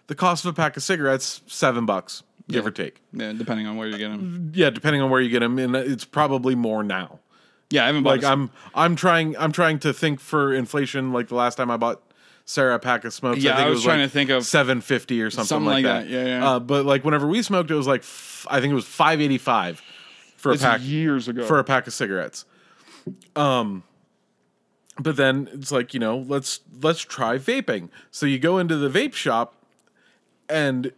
The 0.07 0.15
cost 0.15 0.45
of 0.45 0.49
a 0.49 0.53
pack 0.53 0.77
of 0.77 0.83
cigarettes, 0.83 1.41
seven 1.47 1.85
bucks, 1.85 2.23
give 2.47 2.63
Yeah. 2.63 2.67
or 2.67 2.71
take. 2.71 3.01
Yeah, 3.11 3.33
depending 3.33 3.65
on 3.67 3.75
where 3.77 3.87
you 3.87 3.97
get 3.97 4.09
them. 4.09 4.51
Yeah, 4.53 4.69
depending 4.69 5.01
on 5.01 5.09
where 5.09 5.19
you 5.21 5.29
get 5.29 5.39
them, 5.39 5.57
and 5.57 5.75
it's 5.75 6.05
probably 6.05 6.53
more 6.55 6.83
now. 6.83 7.19
Yeah, 7.71 7.83
I 7.83 7.87
haven't 7.87 8.03
bought 8.03 8.17
Like 8.17 8.23
a- 8.23 8.27
I'm, 8.27 8.51
I'm 8.75 8.95
trying, 8.95 9.35
I'm 9.37 9.51
trying 9.51 9.79
to 9.79 9.91
think 9.93 10.19
for 10.19 10.53
inflation. 10.53 11.11
Like 11.11 11.27
the 11.29 11.35
last 11.35 11.55
time 11.55 11.71
I 11.71 11.77
bought 11.77 12.03
Sarah 12.45 12.75
a 12.75 12.79
pack 12.79 13.03
of 13.05 13.13
smokes, 13.13 13.39
Yeah, 13.39 13.53
I, 13.53 13.55
think 13.55 13.65
I 13.65 13.69
it 13.69 13.71
was 13.73 13.83
trying 13.83 13.99
like 14.01 14.09
to 14.09 14.13
think 14.13 14.29
of 14.29 14.45
seven 14.45 14.81
fifty 14.81 15.19
or 15.23 15.31
something, 15.31 15.47
something 15.47 15.65
like, 15.65 15.83
like 15.83 16.03
that. 16.05 16.07
that. 16.07 16.09
Yeah, 16.11 16.25
yeah. 16.39 16.47
Uh, 16.51 16.59
but 16.59 16.85
like 16.85 17.03
whenever 17.03 17.25
we 17.25 17.41
smoked, 17.41 17.71
it 17.71 17.75
was 17.75 17.87
like 17.87 18.01
f- 18.01 18.45
I 18.51 18.61
think 18.61 18.71
it 18.71 18.75
was 18.75 18.85
five 18.85 19.19
eighty 19.19 19.39
five 19.39 19.81
for 20.37 20.51
a 20.51 20.57
pack 20.57 20.81
years 20.83 21.27
ago. 21.27 21.43
for 21.45 21.57
a 21.57 21.63
pack 21.63 21.87
of 21.87 21.93
cigarettes. 21.93 22.45
Um, 23.35 23.81
but 24.99 25.15
then 25.15 25.49
it's 25.51 25.71
like 25.71 25.95
you 25.95 25.99
know 25.99 26.17
let's 26.19 26.59
let's 26.81 27.01
try 27.01 27.39
vaping. 27.39 27.89
So 28.11 28.27
you 28.27 28.37
go 28.37 28.59
into 28.59 28.77
the 28.77 28.89
vape 28.89 29.15
shop, 29.15 29.55
and 30.49 30.91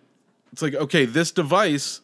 it's 0.52 0.62
like 0.62 0.76
okay, 0.76 1.06
this 1.06 1.32
device 1.32 2.02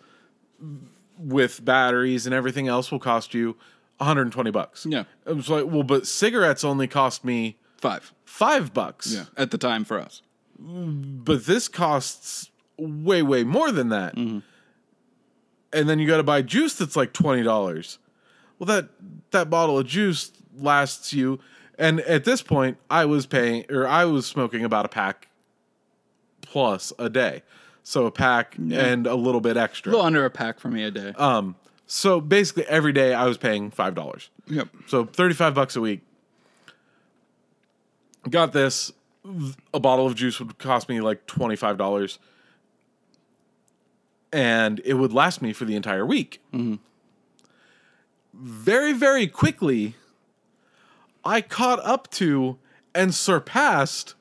with 1.17 1.63
batteries 1.63 2.25
and 2.25 2.33
everything 2.33 2.67
else 2.67 2.91
will 2.91 2.99
cost 2.99 3.33
you 3.33 3.55
120 3.97 4.51
bucks. 4.51 4.85
Yeah. 4.89 5.03
I 5.25 5.31
was 5.31 5.49
like, 5.49 5.65
well, 5.65 5.83
but 5.83 6.07
cigarettes 6.07 6.63
only 6.63 6.87
cost 6.87 7.23
me 7.23 7.57
five. 7.77 8.13
five 8.25 8.73
bucks. 8.73 9.13
Yeah, 9.13 9.25
at 9.37 9.51
the 9.51 9.57
time 9.57 9.83
for 9.83 9.99
us. 9.99 10.21
But 10.59 11.45
this 11.45 11.67
costs 11.67 12.51
way, 12.77 13.21
way 13.21 13.43
more 13.43 13.71
than 13.71 13.89
that. 13.89 14.15
Mm-hmm. 14.15 14.39
And 15.71 15.89
then 15.89 15.99
you 15.99 16.07
got 16.07 16.17
to 16.17 16.23
buy 16.23 16.41
juice 16.41 16.75
that's 16.75 16.95
like 16.95 17.13
twenty 17.13 17.43
dollars. 17.43 17.97
Well, 18.59 18.67
that 18.67 18.89
that 19.31 19.49
bottle 19.49 19.79
of 19.79 19.87
juice 19.87 20.31
lasts 20.55 21.13
you. 21.13 21.39
And 21.79 22.01
at 22.01 22.23
this 22.23 22.43
point, 22.43 22.77
I 22.89 23.05
was 23.05 23.25
paying, 23.25 23.65
or 23.69 23.87
I 23.87 24.05
was 24.05 24.27
smoking 24.27 24.63
about 24.63 24.85
a 24.85 24.89
pack 24.89 25.27
plus 26.53 26.93
a 26.99 27.09
day. 27.09 27.41
So 27.81 28.05
a 28.05 28.11
pack 28.11 28.55
and 28.57 29.07
a 29.07 29.15
little 29.15 29.41
bit 29.41 29.57
extra. 29.57 29.89
A 29.89 29.93
little 29.93 30.05
under 30.05 30.23
a 30.23 30.29
pack 30.29 30.59
for 30.59 30.69
me 30.69 30.83
a 30.83 30.91
day. 30.91 31.11
Um, 31.17 31.55
so 31.87 32.21
basically 32.21 32.65
every 32.67 32.93
day 32.93 33.13
I 33.13 33.25
was 33.25 33.37
paying 33.37 33.71
five 33.71 33.95
dollars. 33.95 34.29
yep. 34.47 34.69
So 34.87 35.03
thirty-five 35.03 35.53
bucks 35.55 35.75
a 35.75 35.81
week. 35.81 36.01
Got 38.29 38.53
this. 38.53 38.91
A 39.73 39.79
bottle 39.79 40.05
of 40.05 40.15
juice 40.15 40.39
would 40.39 40.57
cost 40.59 40.87
me 40.87 41.01
like 41.01 41.25
twenty-five 41.25 41.77
dollars, 41.77 42.19
and 44.31 44.79
it 44.85 44.93
would 44.93 45.11
last 45.11 45.41
me 45.41 45.53
for 45.53 45.65
the 45.65 45.75
entire 45.75 46.05
week. 46.05 46.41
Very, 48.33 48.93
very 48.93 49.27
quickly, 49.27 49.95
I 51.25 51.41
caught 51.41 51.79
up 51.83 52.09
to 52.11 52.57
and 52.95 53.13
surpassed 53.13 54.15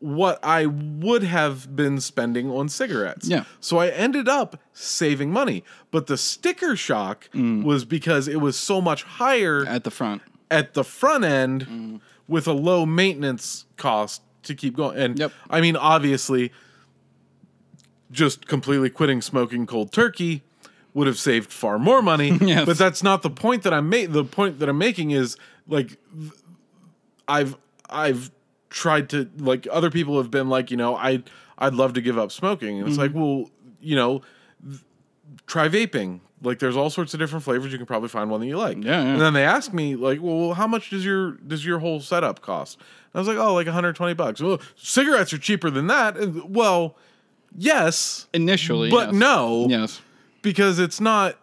what 0.00 0.38
I 0.44 0.66
would 0.66 1.24
have 1.24 1.74
been 1.74 2.00
spending 2.00 2.50
on 2.50 2.68
cigarettes. 2.68 3.26
Yeah. 3.26 3.44
So 3.60 3.78
I 3.78 3.88
ended 3.88 4.28
up 4.28 4.60
saving 4.72 5.32
money. 5.32 5.64
But 5.90 6.06
the 6.06 6.16
sticker 6.16 6.76
shock 6.76 7.28
mm. 7.32 7.64
was 7.64 7.84
because 7.84 8.28
it 8.28 8.40
was 8.40 8.56
so 8.56 8.80
much 8.80 9.02
higher 9.02 9.64
At 9.66 9.84
the 9.84 9.90
front. 9.90 10.22
at 10.50 10.74
the 10.74 10.84
front 10.84 11.24
end 11.24 11.66
mm. 11.66 12.00
with 12.28 12.46
a 12.46 12.52
low 12.52 12.86
maintenance 12.86 13.66
cost 13.76 14.22
to 14.44 14.54
keep 14.54 14.76
going. 14.76 14.96
And 14.98 15.18
Yep. 15.18 15.32
I 15.50 15.60
mean, 15.60 15.76
obviously, 15.76 16.52
just 18.10 18.46
completely 18.46 18.90
quitting 18.90 19.20
smoking 19.20 19.66
cold 19.66 19.92
turkey 19.92 20.42
would 20.94 21.06
have 21.06 21.18
saved 21.18 21.52
far 21.52 21.78
more 21.78 22.02
money. 22.02 22.30
Yes. 22.40 22.64
But 22.66 22.78
that's 22.78 23.02
not 23.02 23.22
the 23.22 23.30
point 23.30 23.64
that 23.64 23.74
I'm 23.74 23.88
making. 23.88 24.12
The 24.12 24.24
point 24.24 24.60
that 24.60 24.68
I'm 24.68 24.78
making 24.78 25.10
is 25.10 25.36
like 25.66 25.98
I've 27.26 27.56
I've 27.90 28.30
tried 28.70 29.08
to 29.10 29.28
like 29.38 29.66
other 29.70 29.90
people 29.90 30.18
have 30.18 30.30
been 30.30 30.48
like 30.48 30.70
you 30.70 30.76
know 30.76 30.96
I 30.96 31.22
I'd 31.58 31.74
love 31.74 31.92
to 31.94 32.00
give 32.00 32.18
up 32.18 32.30
smoking 32.32 32.78
and 32.78 32.88
it's 32.88 32.98
like 32.98 33.10
Mm-hmm. 33.10 33.20
well 33.20 33.50
you 33.80 33.96
know 33.96 34.22
th- 34.68 34.80
try 35.46 35.68
vaping 35.68 36.20
like 36.42 36.58
there's 36.60 36.76
all 36.76 36.90
sorts 36.90 37.14
of 37.14 37.20
different 37.20 37.44
flavors 37.44 37.72
you 37.72 37.78
can 37.78 37.86
probably 37.86 38.08
find 38.08 38.30
one 38.30 38.40
that 38.40 38.46
you 38.46 38.56
like 38.58 38.76
Yeah, 38.84 39.02
yeah. 39.02 39.08
and 39.12 39.20
then 39.20 39.32
they 39.32 39.44
asked 39.44 39.72
me 39.72 39.96
like 39.96 40.20
well 40.20 40.52
how 40.54 40.66
much 40.66 40.90
does 40.90 41.04
your 41.04 41.32
does 41.32 41.64
your 41.64 41.78
whole 41.78 42.00
setup 42.00 42.42
cost 42.42 42.76
and 42.78 42.84
I 43.14 43.18
was 43.18 43.28
like 43.28 43.38
oh 43.38 43.54
like 43.54 43.66
120 43.66 44.14
bucks 44.14 44.40
well 44.40 44.60
cigarettes 44.76 45.32
are 45.32 45.38
cheaper 45.38 45.70
than 45.70 45.86
that 45.88 46.16
and, 46.16 46.54
well 46.54 46.96
yes 47.56 48.26
Initially. 48.34 48.90
but 48.90 49.08
yes. 49.08 49.14
no 49.14 49.66
Yes. 49.68 50.00
because 50.42 50.78
it's 50.78 51.00
not 51.00 51.36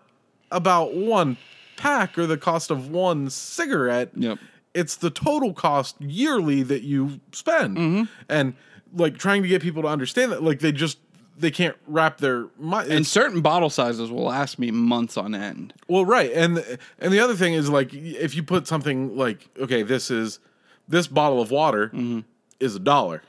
about 0.52 0.94
one 0.94 1.38
pack 1.78 2.18
or 2.18 2.26
the 2.28 2.38
cost 2.38 2.72
of 2.72 2.90
one 2.90 3.30
cigarette 3.30 4.12
Yep. 4.16 4.38
It's 4.76 4.96
the 4.98 5.10
total 5.10 5.54
cost 5.54 6.00
yearly 6.00 6.62
that 6.62 6.84
you 6.84 7.20
spend 7.32 7.78
Mm-hmm. 7.78 8.04
and 8.30 8.54
like 8.94 9.18
trying 9.18 9.42
to 9.42 9.48
get 9.48 9.62
people 9.62 9.82
to 9.82 9.88
understand 9.88 10.32
that 10.32 10.44
like 10.44 10.60
they 10.60 10.72
just 10.72 11.00
they 11.38 11.52
can't 11.52 11.76
wrap 11.88 12.20
their 12.20 12.46
mind 12.58 12.90
And 12.92 13.06
certain 13.06 13.42
bottle 13.42 13.70
sizes 13.70 14.10
will 14.12 14.24
last 14.26 14.58
me 14.60 14.72
months 14.72 15.18
on 15.18 15.34
end. 15.36 15.74
well 15.88 16.06
right 16.06 16.32
and 16.32 16.64
and 17.00 17.12
the 17.12 17.20
other 17.20 17.36
thing 17.36 17.54
is 17.54 17.70
like 17.70 17.94
if 17.94 18.36
you 18.36 18.44
put 18.44 18.68
something 18.68 19.18
like 19.18 19.50
okay 19.60 19.82
this 19.82 20.12
is 20.12 20.40
this 20.88 21.08
bottle 21.08 21.42
of 21.42 21.50
water 21.52 21.88
Mm-hmm. 21.88 22.20
is 22.60 22.76
a 22.76 22.80
dollar 22.80 23.22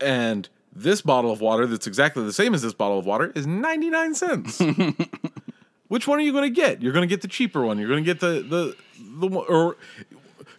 and 0.00 0.48
this 0.74 1.00
bottle 1.00 1.30
of 1.32 1.40
water 1.40 1.66
that's 1.66 1.86
exactly 1.86 2.22
the 2.24 2.32
same 2.32 2.52
as 2.54 2.62
this 2.62 2.74
bottle 2.74 2.98
of 2.98 3.06
water 3.06 3.32
is 3.34 3.46
99 3.46 4.14
cents 4.14 4.60
which 5.88 6.06
one 6.08 6.18
are 6.18 6.22
you 6.22 6.32
going 6.32 6.44
to 6.44 6.50
get? 6.54 6.82
You're 6.82 6.92
going 6.92 7.08
to 7.08 7.12
get 7.12 7.22
the 7.22 7.28
cheaper 7.28 7.62
one. 7.64 7.78
You're 7.78 7.88
going 7.88 8.02
to 8.04 8.14
get 8.14 8.20
the 8.20 8.42
the 8.42 8.76
the 9.20 9.26
one 9.26 9.46
or 9.48 9.76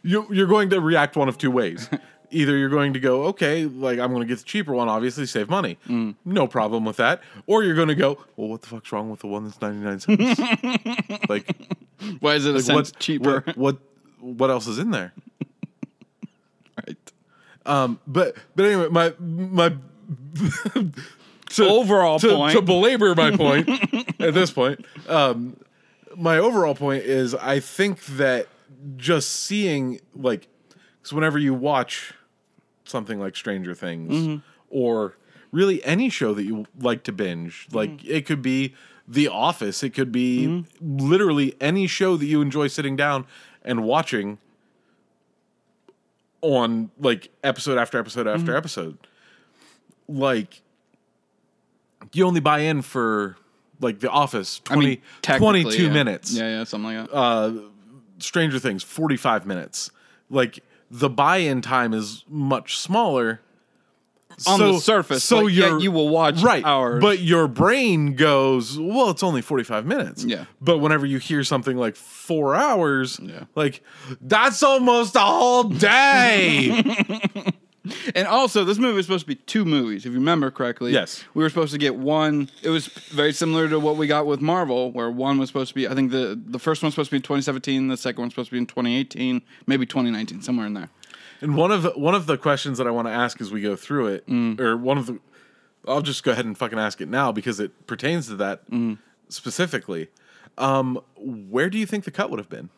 you 0.03 0.25
you're 0.31 0.47
going 0.47 0.69
to 0.69 0.79
react 0.81 1.15
one 1.15 1.27
of 1.29 1.37
two 1.37 1.51
ways. 1.51 1.89
Either 2.29 2.57
you're 2.57 2.67
going 2.69 2.91
to 2.91 2.99
go 2.99 3.23
okay 3.27 3.63
like 3.63 3.99
i'm 3.99 4.09
going 4.11 4.21
to 4.21 4.27
get 4.27 4.37
the 4.37 4.43
cheaper 4.43 4.73
one 4.73 4.89
obviously 4.89 5.25
save 5.25 5.49
money. 5.49 5.77
Mm. 5.87 6.15
no 6.25 6.45
problem 6.45 6.83
with 6.83 6.97
that. 6.97 7.21
Or 7.45 7.63
you're 7.63 7.73
going 7.75 7.87
to 7.87 7.95
go 7.95 8.17
well 8.35 8.49
what 8.49 8.61
the 8.63 8.67
fuck's 8.67 8.91
wrong 8.91 9.09
with 9.09 9.21
the 9.21 9.27
one 9.27 9.45
that's 9.45 9.61
99 9.61 9.99
cents? 10.01 11.19
Like 11.29 11.55
Why 12.19 12.35
is 12.35 12.45
it 12.45 12.53
a 12.55 12.61
cent 12.61 12.99
cheaper? 12.99 13.43
what, 13.45 13.57
what 13.57 13.77
what 14.19 14.49
else 14.49 14.67
is 14.67 14.77
in 14.77 14.91
there? 14.91 15.13
Right. 16.85 17.11
um 17.65 17.99
but 18.05 18.35
but 18.55 18.65
anyway 18.65 18.89
my 18.89 19.13
my 19.19 19.73
to, 21.49 21.67
Overall 21.67 22.19
to, 22.19 22.35
point. 22.35 22.53
to 22.55 22.61
belabor 22.61 23.13
my 23.15 23.31
point 23.35 23.67
at 24.21 24.33
this 24.33 24.51
point 24.51 24.85
um 25.07 25.55
my 26.15 26.37
overall 26.37 26.75
point 26.75 27.03
is 27.03 27.33
i 27.35 27.59
think 27.59 28.03
that 28.05 28.47
just 28.97 29.29
seeing 29.31 29.99
like 30.15 30.47
because 30.99 31.13
whenever 31.13 31.37
you 31.37 31.53
watch 31.53 32.13
something 32.85 33.19
like 33.19 33.35
stranger 33.35 33.73
things 33.73 34.13
Mm-hmm. 34.13 34.35
or 34.69 35.15
really 35.51 35.83
any 35.85 36.09
show 36.09 36.33
that 36.33 36.43
you 36.43 36.65
like 36.79 37.03
to 37.03 37.11
binge 37.11 37.67
like 37.71 37.89
Mm-hmm. 37.91 38.07
it 38.11 38.25
could 38.25 38.41
be 38.41 38.73
the 39.07 39.27
office 39.29 39.83
it 39.83 39.91
could 39.91 40.11
be 40.11 40.65
literally 40.81 41.55
any 41.61 41.87
show 41.87 42.17
that 42.17 42.25
you 42.25 42.41
enjoy 42.41 42.67
sitting 42.67 42.95
down 42.95 43.25
and 43.63 43.83
watching 43.83 44.37
on 46.41 46.91
like 46.99 47.29
episode 47.43 47.77
after 47.77 47.97
episode 47.97 48.27
after 48.27 48.47
Mm-hmm. 48.47 48.55
episode 48.57 48.97
like 50.07 50.61
you 52.13 52.25
only 52.25 52.39
buy 52.39 52.59
in 52.59 52.81
for 52.81 53.37
like 53.79 53.99
the 53.99 54.09
office 54.09 54.59
20, 54.65 54.85
I 54.85 54.89
mean, 54.89 55.39
22 55.39 55.83
yeah. 55.85 55.89
minutes 55.91 56.33
Yeah, 56.33 56.49
yeah, 56.59 56.63
something 56.63 56.95
like 56.95 57.09
that. 57.09 57.15
uh 57.15 57.53
stranger 58.19 58.57
things 58.59 58.83
45 58.83 59.45
minutes 59.45 59.91
like 60.29 60.59
the 60.89 61.09
buy-in 61.09 61.61
time 61.61 61.93
is 61.93 62.23
much 62.27 62.77
smaller 62.79 63.41
On 64.47 64.59
the 64.59 64.79
surface, 64.79 65.23
so 65.23 65.47
you're 65.47 65.79
you 65.79 65.91
will 65.91 66.09
watch 66.09 66.41
right 66.41 66.63
hours. 66.65 67.01
but 67.01 67.19
your 67.19 67.47
brain 67.47 68.15
goes 68.15 68.77
well 68.79 69.09
it's 69.11 69.21
only 69.23 69.41
45 69.41 69.85
minutes 69.85 70.23
Yeah. 70.23 70.45
but 70.61 70.79
whenever 70.79 71.05
you 71.05 71.17
hear 71.19 71.43
something 71.43 71.77
like 71.77 71.95
four 71.95 72.55
hours 72.55 73.19
Yeah. 73.21 73.43
like 73.55 73.83
that's 74.21 74.63
almost 74.63 75.15
a 75.15 75.19
whole 75.19 75.63
day 75.65 76.83
And 78.15 78.27
also, 78.27 78.63
this 78.63 78.77
movie 78.77 78.95
was 78.95 79.05
supposed 79.05 79.23
to 79.25 79.27
be 79.27 79.35
two 79.35 79.65
movies, 79.65 80.05
if 80.05 80.11
you 80.11 80.19
remember 80.19 80.51
correctly. 80.51 80.91
Yes. 80.93 81.23
We 81.33 81.43
were 81.43 81.49
supposed 81.49 81.71
to 81.73 81.77
get 81.77 81.95
one. 81.95 82.49
It 82.63 82.69
was 82.69 82.87
very 82.87 83.33
similar 83.33 83.67
to 83.69 83.79
what 83.79 83.97
we 83.97 84.07
got 84.07 84.25
with 84.25 84.41
Marvel, 84.41 84.91
where 84.91 85.09
one 85.11 85.37
was 85.37 85.49
supposed 85.49 85.69
to 85.69 85.75
be, 85.75 85.87
I 85.87 85.93
think 85.95 86.11
the, 86.11 86.39
the 86.45 86.59
first 86.59 86.81
one 86.83 86.87
was 86.87 86.93
supposed 86.95 87.09
to 87.09 87.13
be 87.13 87.17
in 87.17 87.23
2017, 87.23 87.87
the 87.87 87.97
second 87.97 88.19
one 88.21 88.27
was 88.27 88.33
supposed 88.33 88.49
to 88.49 88.53
be 88.53 88.57
in 88.59 88.65
2018, 88.65 89.41
maybe 89.65 89.85
2019, 89.85 90.41
somewhere 90.41 90.65
in 90.67 90.73
there. 90.73 90.89
And 91.41 91.55
one 91.55 91.71
of 91.71 91.83
the, 91.83 91.91
one 91.91 92.15
of 92.15 92.25
the 92.25 92.37
questions 92.37 92.77
that 92.79 92.87
I 92.87 92.91
want 92.91 93.07
to 93.07 93.11
ask 93.13 93.39
as 93.41 93.51
we 93.51 93.61
go 93.61 93.75
through 93.75 94.07
it, 94.07 94.27
Mm. 94.27 94.59
or 94.59 94.75
one 94.77 94.97
of 94.97 95.05
the, 95.05 95.19
I'll 95.87 96.01
just 96.01 96.23
go 96.23 96.31
ahead 96.31 96.45
and 96.45 96.57
fucking 96.57 96.79
ask 96.79 96.99
it 97.01 97.07
now 97.09 97.31
because 97.31 97.59
it 97.59 97.85
pertains 97.87 98.27
to 98.27 98.35
that 98.37 98.63
specifically. 99.29 100.07
Um, 100.57 100.99
where 101.15 101.69
do 101.69 101.77
you 101.77 101.85
think 101.85 102.03
the 102.05 102.11
cut 102.11 102.29
would 102.29 102.39
have 102.39 102.49
been? 102.49 102.69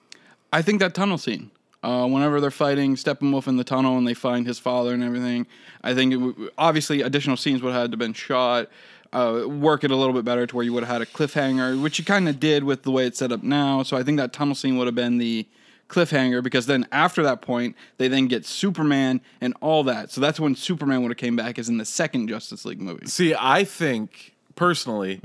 I 0.52 0.62
think 0.62 0.80
that 0.80 0.94
tunnel 0.94 1.18
scene. 1.18 1.52
Uh, 1.82 2.06
whenever 2.06 2.42
they're 2.42 2.52
fighting 2.52 2.96
Steppenwolf 2.96 3.48
in 3.48 3.56
the 3.56 3.64
tunnel 3.64 3.98
and 3.98 4.06
they 4.06 4.14
find 4.14 4.46
his 4.46 4.60
father 4.60 4.94
and 4.94 5.02
everything, 5.02 5.48
I 5.82 5.94
think 5.94 6.12
it 6.14 6.18
w- 6.18 6.50
obviously 6.58 7.02
additional 7.02 7.38
scenes 7.38 7.62
would 7.62 7.72
have 7.72 7.84
had 7.84 7.92
to 7.92 7.98
been 7.98 8.12
shot, 8.12 8.68
uh, 9.14 9.44
work 9.48 9.86
it 9.86 9.92
a 9.92 9.96
little 9.96 10.14
bit 10.14 10.26
better 10.26 10.46
to 10.46 10.56
where 10.56 10.66
you 10.66 10.74
would 10.74 10.84
have 10.84 10.92
had 10.92 11.02
a 11.02 11.06
cliffhanger, 11.06 11.82
which 11.82 11.98
you 11.98 12.04
kind 12.04 12.28
of 12.28 12.38
did 12.38 12.66
with 12.66 12.84
the 12.84 12.92
way 12.92 13.06
it's 13.06 13.20
set 13.20 13.32
up 13.32 13.44
now. 13.44 13.82
So 13.84 13.96
I 13.96 14.04
think 14.04 14.18
that 14.18 14.34
tunnel 14.34 14.56
scene 14.56 14.78
would 14.78 14.88
have 14.88 14.96
been 14.96 15.20
the 15.20 15.48
cliffhanger 15.88 16.44
because 16.44 16.66
then 16.66 16.86
after 16.92 17.24
that 17.24 17.42
point 17.42 17.76
they 17.98 18.08
then 18.10 18.28
get 18.28 18.46
Superman 18.46 19.22
and 19.40 19.56
all 19.62 19.84
that. 19.86 20.12
So 20.12 20.20
that's 20.20 20.40
when 20.40 20.56
Superman 20.56 21.02
would 21.04 21.12
have 21.12 21.18
came 21.18 21.38
back 21.38 21.58
as 21.58 21.70
in 21.70 21.78
the 21.78 21.86
second 21.86 22.28
Justice 22.28 22.66
League 22.66 22.82
movie. 22.82 23.08
See, 23.08 23.34
I 23.40 23.64
think 23.64 24.36
personally, 24.56 25.22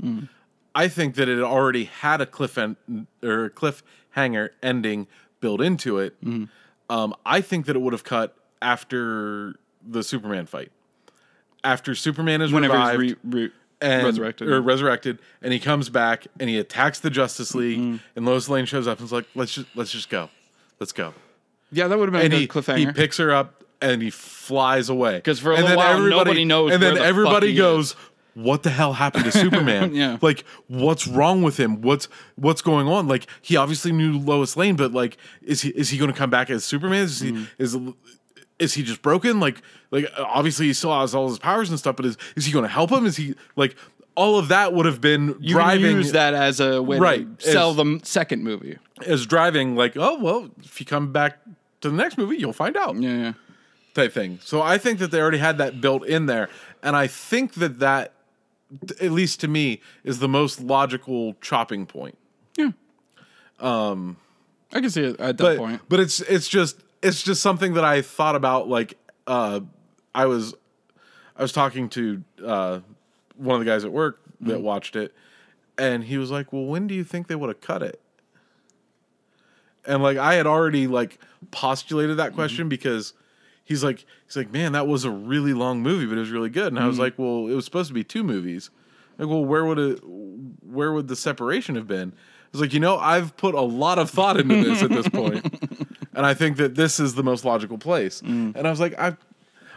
I 0.73 0.87
think 0.87 1.15
that 1.15 1.27
it 1.27 1.41
already 1.41 1.83
had 1.83 2.21
a 2.21 2.25
cliff 2.25 2.57
en- 2.57 2.77
or 3.21 3.45
a 3.45 3.49
cliffhanger 3.49 4.51
ending 4.63 5.07
built 5.45 5.61
into 5.61 5.99
it. 5.99 6.15
Um, 6.89 7.13
I 7.23 7.39
think 7.41 7.67
that 7.67 7.75
it 7.75 7.79
would 7.79 7.93
have 7.93 8.03
cut 8.03 8.35
after 8.63 9.53
the 9.87 10.01
Superman 10.03 10.47
fight, 10.47 10.71
after 11.63 11.93
Superman 11.93 12.41
is 12.41 12.51
Whenever 12.51 12.73
revived 12.73 12.99
re- 12.99 13.15
re- 13.23 13.51
and, 13.79 14.03
resurrected. 14.05 14.47
or 14.49 14.59
resurrected, 14.59 15.19
and 15.43 15.53
he 15.53 15.59
comes 15.59 15.89
back 15.89 16.25
and 16.39 16.49
he 16.49 16.57
attacks 16.57 16.99
the 16.99 17.11
Justice 17.11 17.53
League, 17.53 17.99
and 18.15 18.25
Lois 18.25 18.49
Lane 18.49 18.65
shows 18.65 18.87
up 18.87 18.97
and 18.97 19.05
is 19.05 19.11
like, 19.11 19.25
"Let's 19.35 19.53
just 19.53 19.67
let's 19.75 19.91
just 19.91 20.09
go, 20.09 20.29
let's 20.79 20.91
go." 20.91 21.13
yeah, 21.71 21.87
that 21.87 21.97
would 21.99 22.07
have 22.09 22.13
been 22.13 22.25
and 22.25 22.33
a 22.33 22.37
he, 22.37 22.47
cliffhanger. 22.47 22.77
he 22.77 22.91
picks 22.91 23.17
her 23.17 23.31
up 23.31 23.63
and 23.81 24.01
he 24.01 24.09
flies 24.09 24.89
away 24.89 25.17
because 25.17 25.39
for 25.39 25.51
a 25.51 25.55
and 25.55 25.63
little 25.65 25.69
then 25.69 25.77
while, 25.77 25.97
everybody- 25.97 26.15
nobody 26.23 26.45
knows 26.45 26.71
And 26.73 26.81
then 26.81 26.97
everybody 26.97 27.53
goes, 27.53 27.95
"What 28.35 28.61
the 28.63 28.69
hell 28.69 28.93
happened 28.93 29.25
to 29.25 29.31
Superman? 29.31 29.93
Yeah. 29.95 30.17
like 30.21 30.43
what's 30.67 31.07
wrong 31.07 31.41
with 31.41 31.57
him? 31.59 31.81
What's 31.81 32.07
what's 32.35 32.61
going 32.61 32.87
on? 32.87 33.07
Like 33.07 33.25
he 33.41 33.55
obviously 33.57 33.91
knew 33.91 34.19
Lois 34.19 34.55
Lane, 34.55 34.75
but 34.75 34.91
like 34.93 35.17
is 35.41 35.61
he 35.61 35.69
is 35.69 35.89
he 35.89 35.97
going 35.97 36.11
to 36.11 36.17
come 36.17 36.29
back 36.29 36.49
as 36.49 36.63
Superman? 36.63 37.03
Is 37.05 37.19
he 37.21 37.31
Mm-hmm. 37.31 37.43
is 37.63 37.77
is 38.59 38.73
he 38.73 38.83
just 38.83 39.01
broken? 39.01 39.39
Like 39.39 39.61
like 39.91 40.05
obviously 40.17 40.67
he 40.67 40.73
still 40.73 40.97
has 40.99 41.15
all 41.15 41.27
his 41.29 41.39
powers 41.39 41.69
and 41.69 41.79
stuff, 41.79 41.95
but 41.95 42.05
is 42.05 42.17
is 42.35 42.45
he 42.45 42.51
going 42.51 42.63
to 42.63 42.69
help 42.69 42.91
him? 42.91 43.05
Is 43.05 43.17
he 43.17 43.35
like 43.55 43.75
all 44.15 44.37
of 44.37 44.47
that 44.47 44.71
would 44.73 44.85
have 44.85 45.01
been 45.01 45.35
you 45.41 45.55
driving 45.55 45.97
use 45.97 46.13
that 46.13 46.33
as 46.33 46.59
a 46.61 46.81
way 46.81 46.97
Right, 46.99 47.39
to 47.39 47.51
sell 47.51 47.71
as- 47.71 47.75
the 47.77 47.99
second 48.03 48.43
movie. 48.43 48.77
as 49.05 49.25
driving 49.25 49.75
like 49.75 49.97
oh 49.97 50.17
well 50.19 50.49
if 50.63 50.79
you 50.79 50.85
come 50.85 51.11
back 51.11 51.39
to 51.81 51.89
the 51.89 51.95
next 51.97 52.17
movie 52.17 52.37
you'll 52.37 52.53
find 52.53 52.77
out 52.77 52.95
Yeah, 52.95 53.17
yeah. 53.17 53.33
type 53.93 54.13
thing. 54.13 54.39
So 54.41 54.61
I 54.61 54.77
think 54.77 54.99
that 54.99 55.11
they 55.11 55.19
already 55.19 55.39
had 55.39 55.57
that 55.57 55.81
built 55.81 56.05
in 56.05 56.25
there, 56.27 56.47
and 56.81 56.95
I 56.95 57.07
think 57.07 57.55
that 57.55 57.79
that, 57.79 58.13
at 59.01 59.11
least 59.11 59.39
to 59.41 59.47
me, 59.47 59.81
is 60.03 60.19
the 60.19 60.27
most 60.27 60.59
logical 60.61 61.35
chopping 61.41 61.85
point. 61.85 62.17
Yeah. 62.57 62.71
Um, 63.59 64.17
I 64.73 64.81
can 64.81 64.89
see 64.89 65.03
it 65.03 65.19
at 65.19 65.37
that 65.37 65.43
But 65.43 65.57
point. 65.57 65.81
but 65.87 65.99
it's 65.99 66.19
it's 66.21 66.47
just 66.47 66.81
it's 67.01 67.21
just 67.23 67.41
something 67.41 67.73
that 67.75 67.85
I 67.85 68.01
thought 68.01 68.35
about. 68.35 68.67
Like 68.67 68.97
uh, 69.27 69.61
I 70.13 70.25
was 70.25 70.53
I 71.37 71.41
was 71.41 71.51
talking 71.51 71.89
to 71.89 72.23
uh, 72.43 72.79
one 73.37 73.55
of 73.59 73.65
the 73.65 73.69
guys 73.71 73.85
at 73.85 73.91
work 73.91 74.19
that 74.41 74.61
watched 74.61 74.95
it, 74.95 75.13
and 75.77 76.03
he 76.03 76.17
was 76.17 76.31
like, 76.31 76.51
"Well, 76.51 76.65
when 76.65 76.87
do 76.87 76.93
you 76.95 77.03
think 77.03 77.27
they 77.27 77.35
would 77.35 77.49
have 77.49 77.61
cut 77.61 77.81
it?" 77.83 78.01
And 79.85 80.01
like 80.01 80.17
I 80.17 80.33
had 80.33 80.47
already 80.47 80.87
like 80.87 81.19
postulated 81.51 82.17
that 82.17 82.33
question 82.33 82.67
because 82.67 83.13
he's 83.65 83.83
like 83.83 84.05
he's 84.25 84.37
like, 84.37 84.51
"Man, 84.51 84.71
that 84.71 84.87
was 84.87 85.03
a 85.03 85.11
really 85.11 85.53
long 85.53 85.81
movie, 85.81 86.05
but 86.05 86.15
it 86.15 86.21
was 86.21 86.31
really 86.31 86.49
good." 86.49 86.67
And 86.67 86.79
I 86.79 86.87
was 86.87 86.95
mm-hmm. 86.95 87.01
like, 87.03 87.19
"Well, 87.19 87.47
it 87.47 87.53
was 87.53 87.65
supposed 87.65 87.89
to 87.89 87.93
be 87.93 88.05
two 88.05 88.23
movies." 88.23 88.69
Like, 89.17 89.27
well, 89.27 89.43
where 89.43 89.65
would 89.65 89.79
it 89.79 89.99
where 90.63 90.93
would 90.93 91.07
the 91.07 91.15
separation 91.15 91.75
have 91.75 91.87
been? 91.87 92.13
I 92.13 92.47
was 92.51 92.61
like, 92.61 92.73
you 92.73 92.79
know, 92.79 92.97
I've 92.97 93.35
put 93.35 93.53
a 93.53 93.61
lot 93.61 93.99
of 93.99 94.09
thought 94.09 94.39
into 94.39 94.63
this 94.63 94.81
at 94.81 94.89
this 94.89 95.09
point, 95.09 95.43
and 96.13 96.25
I 96.25 96.33
think 96.33 96.57
that 96.57 96.75
this 96.75 96.99
is 96.99 97.15
the 97.15 97.23
most 97.23 97.43
logical 97.43 97.77
place. 97.77 98.21
Mm. 98.21 98.55
And 98.55 98.65
I 98.65 98.69
was 98.69 98.79
like, 98.79 98.97
I, 98.97 99.17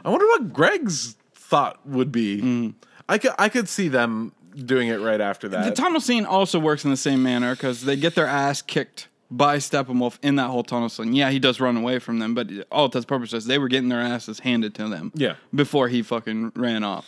I 0.05 0.11
wonder 0.11 0.27
what 0.27 0.53
Greg's 0.53 1.17
thought 1.35 1.85
would 1.87 2.13
be. 2.13 2.41
Mm. 2.41 2.75
I 3.09 3.19
could 3.19 3.33
I 3.39 3.49
could 3.49 3.69
see 3.69 3.89
them 3.89 4.33
doing 4.55 4.89
it 4.89 4.97
right 4.97 5.21
after 5.21 5.49
that 5.49 5.65
The 5.65 5.83
tunnel 5.83 6.01
scene 6.01 6.25
also 6.25 6.59
works 6.59 6.85
in 6.85 6.91
the 6.91 6.97
same 6.97 7.23
manner 7.23 7.55
because 7.55 7.85
they 7.85 7.97
get 7.97 8.15
their 8.15 8.27
ass 8.27 8.61
kicked 8.61 9.08
by 9.31 9.59
Steppenwolf 9.59 10.19
in 10.23 10.37
that 10.37 10.49
whole 10.49 10.63
tunnel 10.63 10.89
scene. 10.89 11.13
Yeah, 11.13 11.31
he 11.31 11.39
does 11.39 11.61
run 11.61 11.77
away 11.77 11.99
from 11.99 12.19
them, 12.19 12.35
but 12.35 12.49
all 12.73 12.87
intents 12.87 13.05
and 13.05 13.09
purposes, 13.09 13.45
they 13.45 13.59
were 13.59 13.69
getting 13.69 13.89
their 13.89 14.01
asses 14.01 14.41
handed 14.41 14.75
to 14.77 14.89
them. 14.89 15.13
Yeah. 15.15 15.35
Before 15.55 15.89
he 15.89 16.03
fucking 16.03 16.53
ran 16.57 16.85
off. 16.85 17.07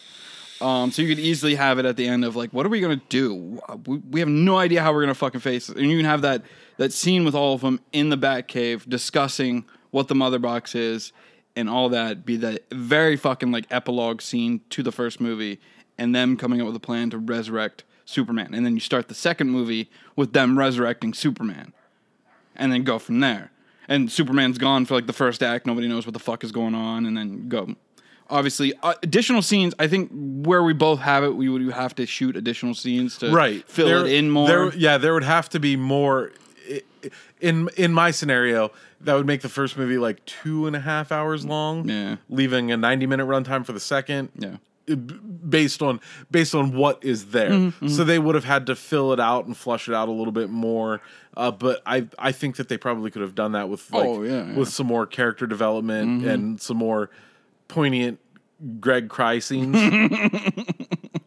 Um, 0.60 0.90
so 0.90 1.00
you 1.00 1.08
could 1.08 1.18
easily 1.18 1.54
have 1.54 1.78
it 1.78 1.86
at 1.86 1.96
the 1.96 2.06
end 2.06 2.24
of 2.24 2.36
like, 2.36 2.52
what 2.52 2.66
are 2.66 2.68
we 2.68 2.80
gonna 2.80 3.00
do? 3.08 3.60
We, 3.86 3.98
we 3.98 4.20
have 4.20 4.28
no 4.28 4.58
idea 4.58 4.82
how 4.82 4.92
we're 4.92 5.00
gonna 5.00 5.14
fucking 5.14 5.40
face 5.40 5.70
it. 5.70 5.78
And 5.78 5.90
you 5.90 5.96
can 5.96 6.06
have 6.06 6.22
that 6.22 6.42
that 6.76 6.92
scene 6.92 7.24
with 7.24 7.34
all 7.34 7.54
of 7.54 7.62
them 7.62 7.80
in 7.92 8.10
the 8.10 8.18
Batcave 8.18 8.88
discussing 8.88 9.64
what 9.90 10.08
the 10.08 10.14
mother 10.14 10.38
box 10.38 10.74
is 10.74 11.12
and 11.56 11.70
all 11.70 11.88
that. 11.90 12.26
Be 12.26 12.36
that 12.36 12.64
very 12.70 13.16
fucking 13.16 13.50
like 13.50 13.66
epilogue 13.70 14.20
scene 14.20 14.60
to 14.70 14.82
the 14.82 14.92
first 14.92 15.20
movie, 15.20 15.60
and 15.96 16.14
them 16.14 16.36
coming 16.36 16.60
up 16.60 16.66
with 16.66 16.76
a 16.76 16.80
plan 16.80 17.08
to 17.10 17.18
resurrect 17.18 17.84
Superman. 18.04 18.52
And 18.52 18.66
then 18.66 18.74
you 18.74 18.80
start 18.80 19.08
the 19.08 19.14
second 19.14 19.50
movie 19.50 19.90
with 20.14 20.34
them 20.34 20.58
resurrecting 20.58 21.14
Superman, 21.14 21.72
and 22.56 22.72
then 22.72 22.82
go 22.84 22.98
from 22.98 23.20
there. 23.20 23.50
And 23.88 24.10
Superman's 24.10 24.58
gone 24.58 24.86
for 24.86 24.94
like 24.94 25.06
the 25.06 25.12
first 25.12 25.42
act. 25.42 25.66
Nobody 25.66 25.88
knows 25.88 26.06
what 26.06 26.12
the 26.12 26.20
fuck 26.20 26.44
is 26.44 26.52
going 26.52 26.74
on, 26.74 27.06
and 27.06 27.16
then 27.16 27.48
go. 27.48 27.74
Obviously 28.28 28.72
uh, 28.84 28.94
additional 29.02 29.42
scenes 29.42 29.74
i 29.80 29.88
think 29.88 30.08
where 30.12 30.62
we 30.62 30.72
both 30.72 31.00
have 31.00 31.24
it 31.24 31.34
we 31.34 31.48
would 31.48 31.62
have 31.72 31.96
to 31.96 32.06
shoot 32.06 32.36
additional 32.36 32.74
scenes 32.74 33.18
to 33.18 33.32
right. 33.32 33.68
fill 33.68 33.88
There- 33.88 34.06
it 34.06 34.12
in 34.12 34.30
more. 34.30 34.46
there- 34.46 34.72
yeah 34.76 34.98
there 34.98 35.14
would 35.14 35.24
have 35.24 35.48
to 35.48 35.58
be 35.58 35.74
more. 35.74 36.30
In 37.40 37.68
in 37.76 37.92
my 37.92 38.12
scenario 38.12 38.70
that 39.00 39.14
would 39.14 39.26
make 39.26 39.40
the 39.40 39.48
first 39.48 39.76
movie 39.76 39.98
like 39.98 40.24
two 40.26 40.68
and 40.68 40.76
a 40.76 40.80
half 40.80 41.10
hours 41.10 41.44
long 41.44 41.88
Yeah. 41.88 42.16
leaving 42.28 42.70
a 42.70 42.76
90 42.76 43.06
minute 43.06 43.26
runtime 43.26 43.66
for 43.66 43.72
the 43.72 43.80
second 43.80 44.28
yeah. 44.36 44.56
based 45.48 45.82
on 45.82 46.00
based 46.30 46.54
on 46.54 46.72
what 46.76 47.02
is 47.02 47.26
there. 47.32 47.50
Mm-hmm, 47.50 47.88
so 47.88 48.04
they 48.04 48.18
would 48.20 48.34
have 48.36 48.44
had 48.44 48.66
to 48.66 48.76
fill 48.76 49.12
it 49.12 49.18
out 49.18 49.46
and 49.46 49.56
flush 49.56 49.88
it 49.88 49.94
out 49.94 50.08
a 50.08 50.12
little 50.12 50.32
bit 50.32 50.50
more 50.50 51.00
uh, 51.36 51.50
but 51.50 51.82
I 51.86 52.06
I 52.18 52.32
think 52.32 52.56
that 52.56 52.68
they 52.68 52.76
probably 52.78 53.10
could 53.10 53.22
have 53.22 53.34
done 53.34 53.52
that 53.52 53.68
with 53.68 53.90
like 53.92 54.06
Oh, 54.08 54.22
yeah, 54.22 54.46
yeah. 54.46 54.54
with 54.54 54.68
some 54.68 54.86
more 54.86 55.06
character 55.06 55.46
development 55.46 56.24
and 56.26 56.60
some 56.60 56.76
more 56.76 57.10
poignant 57.68 58.18
Greg 58.80 59.08
cry 59.08 59.38
scenes. 59.38 59.76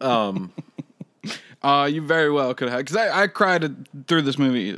Uh 1.62 1.86
you 1.90 2.02
very 2.02 2.30
well 2.30 2.52
could 2.52 2.68
have 2.68 2.80
because 2.80 2.94
I, 2.96 3.22
I 3.22 3.26
cried 3.26 3.88
through 4.06 4.20
this 4.20 4.36
movie 4.38 4.76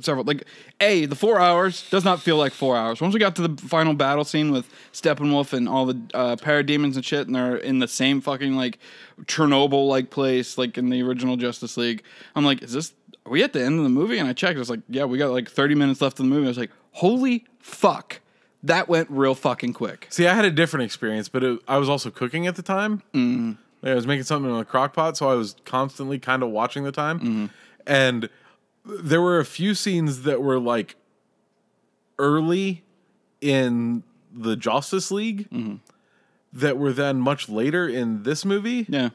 several 0.00 0.24
like 0.24 0.44
a 0.80 1.04
the 1.06 1.16
four 1.16 1.40
hours 1.40 1.90
does 1.90 2.04
not 2.04 2.20
feel 2.22 2.36
like 2.36 2.52
four 2.52 2.76
hours. 2.76 3.00
Once 3.00 3.12
we 3.12 3.18
got 3.18 3.34
to 3.36 3.48
the 3.48 3.60
final 3.66 3.92
battle 3.92 4.22
scene 4.22 4.52
with 4.52 4.72
steppenwolf 4.92 5.52
and 5.52 5.68
all 5.68 5.84
the 5.86 6.00
uh 6.14 6.36
parademons 6.36 6.94
and 6.94 7.04
shit 7.04 7.26
and 7.26 7.34
they're 7.34 7.56
in 7.56 7.80
the 7.80 7.88
same 7.88 8.20
fucking 8.20 8.54
like 8.54 8.78
chernobyl 9.24 9.88
like 9.88 10.10
place 10.10 10.56
like 10.56 10.78
in 10.78 10.90
the 10.90 11.02
original 11.02 11.36
justice 11.36 11.76
league 11.76 12.04
i'm 12.36 12.44
like 12.44 12.62
is 12.62 12.72
this 12.72 12.92
are 13.28 13.30
we 13.30 13.42
at 13.42 13.52
the 13.52 13.62
end 13.62 13.78
of 13.78 13.84
the 13.84 13.90
movie? 13.90 14.18
And 14.18 14.28
i 14.28 14.32
checked. 14.32 14.56
I 14.56 14.58
was 14.58 14.70
like 14.70 14.80
yeah 14.88 15.04
we 15.04 15.18
got 15.18 15.30
like 15.30 15.50
30 15.50 15.74
minutes 15.74 16.00
left 16.00 16.18
of 16.18 16.24
the 16.24 16.30
movie. 16.30 16.46
I 16.46 16.48
was 16.48 16.58
like 16.58 16.70
holy 16.92 17.44
fuck. 17.60 18.20
That 18.64 18.88
went 18.88 19.08
real 19.10 19.36
fucking 19.36 19.74
quick. 19.74 20.08
See, 20.10 20.26
I 20.26 20.34
had 20.34 20.44
a 20.44 20.50
different 20.50 20.84
experience, 20.84 21.28
but 21.28 21.44
it, 21.44 21.60
I 21.68 21.78
was 21.78 21.88
also 21.88 22.10
cooking 22.10 22.48
at 22.48 22.56
the 22.56 22.62
time. 22.62 23.02
Mm. 23.14 23.56
I 23.84 23.94
was 23.94 24.04
making 24.06 24.24
something 24.24 24.50
in 24.50 24.56
a 24.56 24.64
crock 24.64 24.94
pot, 24.94 25.16
so 25.16 25.28
I 25.28 25.34
was 25.34 25.54
constantly 25.64 26.18
kind 26.18 26.42
of 26.42 26.48
watching 26.50 26.82
the 26.82 26.90
time. 26.90 27.50
And 27.86 28.28
there 28.84 29.22
were 29.22 29.38
a 29.38 29.44
few 29.44 29.74
scenes 29.74 30.22
that 30.22 30.42
were 30.42 30.58
like 30.58 30.96
early 32.18 32.82
in 33.40 34.02
the 34.32 34.56
Justice 34.56 35.12
League 35.12 35.48
that 36.52 36.76
were 36.78 36.92
then 36.92 37.20
much 37.20 37.48
later 37.48 37.88
in 37.88 38.24
this 38.24 38.44
movie, 38.44 38.86
yeah. 38.88 39.10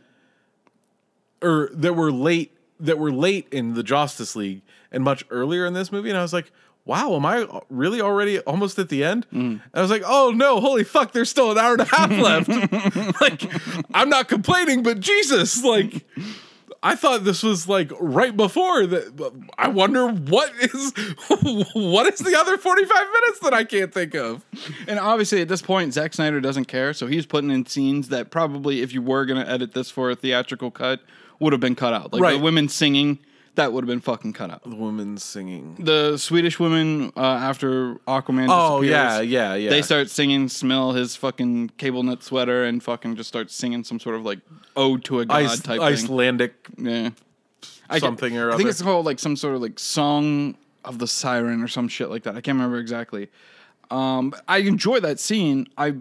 Or 1.41 1.69
that 1.73 1.93
were 1.93 2.11
late 2.11 2.52
that 2.83 2.99
were 2.99 3.11
late 3.11 3.47
in 3.51 3.73
the 3.73 3.83
Justice 3.83 4.35
League 4.35 4.61
and 4.91 5.03
much 5.03 5.23
earlier 5.29 5.65
in 5.65 5.73
this 5.73 5.91
movie. 5.91 6.09
And 6.09 6.17
I 6.17 6.21
was 6.21 6.33
like, 6.33 6.51
wow, 6.85 7.15
am 7.15 7.25
I 7.25 7.47
really 7.69 8.01
already 8.01 8.39
almost 8.39 8.77
at 8.77 8.89
the 8.89 9.03
end? 9.03 9.25
And 9.31 9.61
I 9.73 9.81
was 9.81 9.89
like, 9.89 10.03
oh 10.05 10.31
no, 10.35 10.59
holy 10.59 10.83
fuck, 10.83 11.13
there's 11.13 11.29
still 11.29 11.51
an 11.51 11.57
hour 11.57 11.71
and 11.73 11.81
a 11.81 11.85
half 11.85 12.11
left. 12.11 12.49
like, 13.21 13.49
I'm 13.93 14.09
not 14.09 14.27
complaining, 14.27 14.83
but 14.83 14.99
Jesus, 14.99 15.63
like, 15.63 16.05
I 16.85 16.95
thought 16.95 17.23
this 17.23 17.41
was 17.41 17.69
like 17.69 17.89
right 17.97 18.35
before 18.35 18.85
that. 18.85 19.31
I 19.57 19.69
wonder 19.69 20.09
what 20.09 20.51
is 20.59 20.91
what 21.73 22.13
is 22.13 22.19
the 22.19 22.37
other 22.37 22.57
45 22.57 22.89
minutes 22.89 23.39
that 23.39 23.53
I 23.53 23.63
can't 23.63 23.93
think 23.93 24.13
of. 24.15 24.43
And 24.85 24.99
obviously, 24.99 25.41
at 25.41 25.47
this 25.47 25.61
point, 25.61 25.93
Zack 25.93 26.13
Snyder 26.13 26.41
doesn't 26.41 26.65
care, 26.65 26.93
so 26.93 27.07
he's 27.07 27.25
putting 27.25 27.49
in 27.51 27.65
scenes 27.65 28.09
that 28.09 28.29
probably, 28.29 28.81
if 28.81 28.93
you 28.93 29.01
were 29.01 29.25
going 29.25 29.41
to 29.41 29.49
edit 29.49 29.73
this 29.73 29.89
for 29.89 30.11
a 30.11 30.15
theatrical 30.15 30.71
cut, 30.71 30.99
would 31.39 31.53
have 31.53 31.59
been 31.61 31.75
cut 31.75 31.93
out. 31.93 32.13
Like 32.13 32.21
Right. 32.21 32.37
the 32.37 32.43
women 32.43 32.69
singing 32.69 33.19
that 33.55 33.71
would 33.71 33.83
have 33.83 33.87
been 33.87 33.99
fucking 34.01 34.33
cut 34.33 34.49
out. 34.49 34.63
The 34.67 34.75
woman 34.75 35.17
singing. 35.17 35.75
The 35.77 36.17
Swedish 36.17 36.59
women 36.59 37.13
uh, 37.15 37.19
after 37.21 37.95
Aquaman. 38.07 38.47
Oh 38.49 38.81
disappears, 38.81 38.89
yeah, 38.89 39.21
yeah, 39.21 39.53
yeah. 39.55 39.69
They 39.69 39.81
start 39.83 40.09
singing 40.09 40.49
"Smell" 40.49 40.93
his 40.93 41.15
fucking 41.15 41.69
cable 41.77 42.01
knit 42.03 42.23
sweater 42.23 42.63
and 42.63 42.81
fucking 42.81 43.15
just 43.15 43.27
start 43.29 43.51
singing 43.51 43.83
some 43.83 43.99
sort 43.99 44.15
of 44.15 44.23
like 44.25 44.39
ode 44.75 45.03
to 45.05 45.19
a 45.19 45.25
god 45.25 45.35
Ice, 45.43 45.59
type 45.59 45.79
thing. 45.79 45.87
Icelandic. 45.87 46.53
Yeah. 46.77 47.09
I 47.89 47.99
ca- 47.99 48.07
Something 48.07 48.35
or 48.37 48.45
other 48.45 48.53
I 48.53 48.57
think 48.57 48.65
other. 48.67 48.69
it's 48.71 48.81
called 48.81 49.05
like 49.05 49.19
some 49.19 49.35
sort 49.35 49.55
of 49.55 49.61
like 49.61 49.77
song 49.77 50.57
of 50.83 50.97
the 50.99 51.07
siren 51.07 51.61
or 51.61 51.67
some 51.67 51.87
shit 51.87 52.09
like 52.09 52.23
that. 52.23 52.31
I 52.35 52.41
can't 52.41 52.55
remember 52.55 52.77
exactly. 52.79 53.29
Um, 53.91 54.31
but 54.31 54.41
I 54.47 54.59
enjoy 54.59 54.99
that 55.01 55.19
scene. 55.19 55.67
I, 55.77 55.95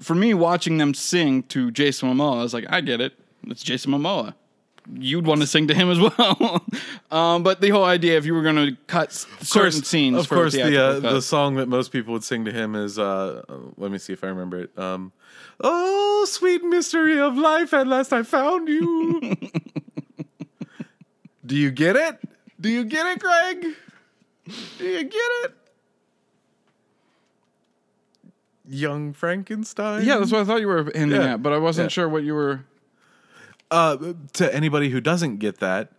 for 0.00 0.14
me, 0.14 0.34
watching 0.34 0.76
them 0.76 0.92
sing 0.92 1.44
to 1.44 1.70
Jason 1.70 2.10
Momoa, 2.10 2.38
I 2.40 2.42
was 2.42 2.52
like, 2.52 2.66
I 2.68 2.80
get 2.82 3.00
it. 3.00 3.14
It's 3.48 3.62
Jason 3.62 3.92
Momoa. 3.92 4.34
You'd 4.92 5.26
want 5.26 5.40
to 5.40 5.46
sing 5.46 5.66
to 5.68 5.74
him 5.74 5.90
as 5.90 5.98
well. 6.18 6.62
um, 7.10 7.42
but 7.42 7.60
the 7.62 7.70
whole 7.70 7.84
idea, 7.84 8.18
if 8.18 8.26
you 8.26 8.34
were 8.34 8.42
going 8.42 8.56
to 8.56 8.76
cut 8.86 9.08
s- 9.08 9.26
certain 9.40 9.82
scenes, 9.82 10.18
Of 10.18 10.28
course, 10.28 10.52
the 10.52 10.76
uh, 10.82 11.00
the 11.00 11.22
song 11.22 11.54
that 11.56 11.68
most 11.68 11.90
people 11.90 12.12
would 12.12 12.22
sing 12.24 12.44
to 12.44 12.52
him 12.52 12.74
is. 12.74 12.98
Uh, 12.98 13.42
uh, 13.48 13.56
let 13.78 13.90
me 13.90 13.96
see 13.98 14.12
if 14.12 14.22
I 14.22 14.26
remember 14.26 14.60
it. 14.60 14.78
Um, 14.78 15.12
oh, 15.62 16.26
sweet 16.28 16.62
mystery 16.64 17.18
of 17.18 17.36
life! 17.38 17.72
At 17.72 17.86
last 17.86 18.12
I 18.12 18.22
found 18.24 18.68
you. 18.68 19.34
Do 21.46 21.56
you 21.56 21.70
get 21.70 21.96
it? 21.96 22.18
Do 22.60 22.68
you 22.70 22.84
get 22.84 23.06
it, 23.06 23.18
Greg? 23.20 23.66
Do 24.78 24.84
you 24.84 25.04
get 25.04 25.30
it? 25.44 25.54
Young 28.66 29.12
Frankenstein. 29.12 30.04
yeah, 30.04 30.18
that's 30.18 30.32
what 30.32 30.40
I 30.40 30.44
thought 30.44 30.60
you 30.60 30.68
were 30.68 30.84
hinting 30.84 31.10
Yeah. 31.20 31.34
at, 31.34 31.42
but 31.42 31.52
I 31.52 31.58
wasn't 31.58 31.86
Yeah. 31.86 31.94
sure 31.94 32.08
what 32.08 32.22
you 32.24 32.34
were. 32.34 32.64
Uh, 33.74 34.14
to 34.34 34.54
anybody 34.54 34.88
who 34.90 35.00
doesn't 35.00 35.38
get 35.38 35.58
that, 35.60 35.90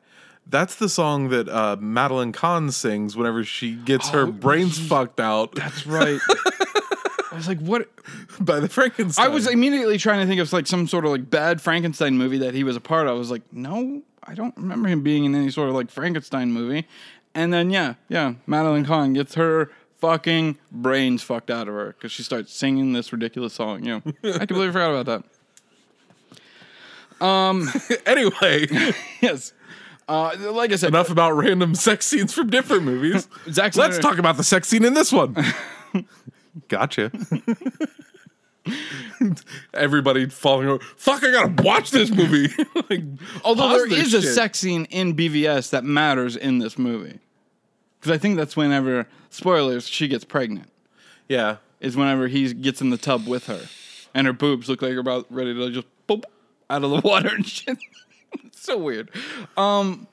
that's 0.48 0.76
the 0.76 0.88
song 0.90 1.30
that 1.30 1.50
uh, 1.50 1.76
Madeline 1.80 2.32
Kahn 2.32 2.72
sings 2.72 3.18
whenever 3.18 3.44
she 3.44 3.74
gets 3.76 4.10
her 4.10 4.22
Oh, 4.28 4.32
brains 4.32 4.78
fucked 4.80 5.20
out 5.20 5.56
That's 5.56 5.86
right. 5.88 6.20
I 7.32 7.36
was 7.38 7.48
like, 7.48 7.60
what? 7.60 7.90
by 8.40 8.60
the 8.62 8.70
Frankenstein. 8.70 9.26
I 9.26 9.28
was 9.30 9.46
immediately 9.48 9.98
trying 9.98 10.22
to 10.22 10.28
think 10.28 10.40
of 10.40 10.54
like 10.54 10.68
some 10.68 10.88
sort 10.88 11.04
of 11.06 11.12
like 11.12 11.30
bad 11.30 11.60
Frankenstein 11.62 12.18
movie 12.18 12.38
that 12.38 12.54
he 12.54 12.64
was 12.64 12.76
a 12.78 12.82
part 12.82 13.08
of. 13.08 13.16
I 13.16 13.20
was 13.20 13.30
like, 13.32 13.42
no, 13.52 14.04
I 14.24 14.36
don't 14.36 14.56
remember 14.56 14.88
him 14.88 15.02
being 15.04 15.26
in 15.26 15.36
any 15.36 15.50
sort 15.52 15.68
of 15.68 15.76
like 15.76 15.90
Frankenstein 15.92 16.52
movie. 16.54 16.88
And 17.34 17.52
then 17.54 17.72
yeah, 17.72 17.96
yeah, 18.08 18.36
Madeline 18.48 18.86
Kahn 18.86 19.12
gets 19.14 19.36
her 19.36 19.70
fucking 19.98 20.58
brains 20.72 21.24
fucked 21.24 21.50
out 21.52 21.68
of 21.68 21.74
her 21.74 21.88
because 21.88 22.12
she 22.14 22.24
starts 22.24 22.54
singing 22.54 22.94
this 22.94 23.12
ridiculous 23.12 23.54
song. 23.54 23.84
You 23.84 23.96
know, 23.96 24.14
I 24.34 24.46
completely 24.46 24.72
forgot 24.72 24.92
about 24.92 25.06
that. 25.08 25.24
anyway, 28.06 28.68
Yes, 29.22 29.54
uh, 30.08 30.36
like 30.52 30.72
I 30.72 30.76
said, 30.76 30.90
enough 30.90 31.10
about 31.10 31.32
random 31.32 31.76
sex 31.76 32.06
scenes 32.06 32.34
from 32.34 32.50
different 32.50 32.84
movies. 32.84 33.28
Zack 33.50 33.76
Let's 33.76 34.00
talk 34.00 34.18
about 34.18 34.38
the 34.38 34.44
sex 34.44 34.68
scene 34.68 34.84
in 34.86 34.94
this 34.94 35.12
one. 35.12 35.36
gotcha. 36.68 37.12
Everybody 39.74 40.28
falling 40.28 40.68
over. 40.68 40.84
Fuck! 40.98 41.24
I 41.24 41.32
gotta 41.32 41.64
watch 41.64 41.92
this 41.92 42.10
movie. 42.10 42.54
like, 42.90 43.04
Although 43.44 43.70
there 43.70 43.88
is 43.88 44.14
is 44.14 44.26
a 44.26 44.34
sex 44.34 44.60
scene 44.60 44.86
in 44.86 45.16
BVS 45.16 45.70
that 45.70 45.84
matters 45.84 46.36
in 46.36 46.60
this 46.60 46.78
movie, 46.78 47.20
because 48.00 48.12
I 48.12 48.18
think 48.18 48.38
that's 48.38 48.58
whenever 48.58 49.08
spoilers 49.30 49.88
she 49.88 50.08
gets 50.08 50.24
pregnant. 50.24 50.70
Yeah, 51.28 51.58
is 51.80 51.96
whenever 51.96 52.28
he 52.28 52.54
gets 52.54 52.82
in 52.82 52.90
the 52.90 52.98
tub 52.98 53.28
with 53.28 53.46
her, 53.48 53.68
and 54.14 54.26
her 54.28 54.34
boobs 54.34 54.68
look 54.68 54.82
like 54.82 54.92
they're 54.92 55.00
about 55.00 55.28
ready 55.30 55.54
to 55.54 55.70
just 55.72 55.88
out 56.70 56.84
of 56.84 56.92
the 56.92 57.02
water 57.08 57.30
and 57.34 57.46
shit. 57.46 57.78
it's 58.44 58.62
so 58.62 58.78
weird. 58.78 59.10
Um, 59.58 60.08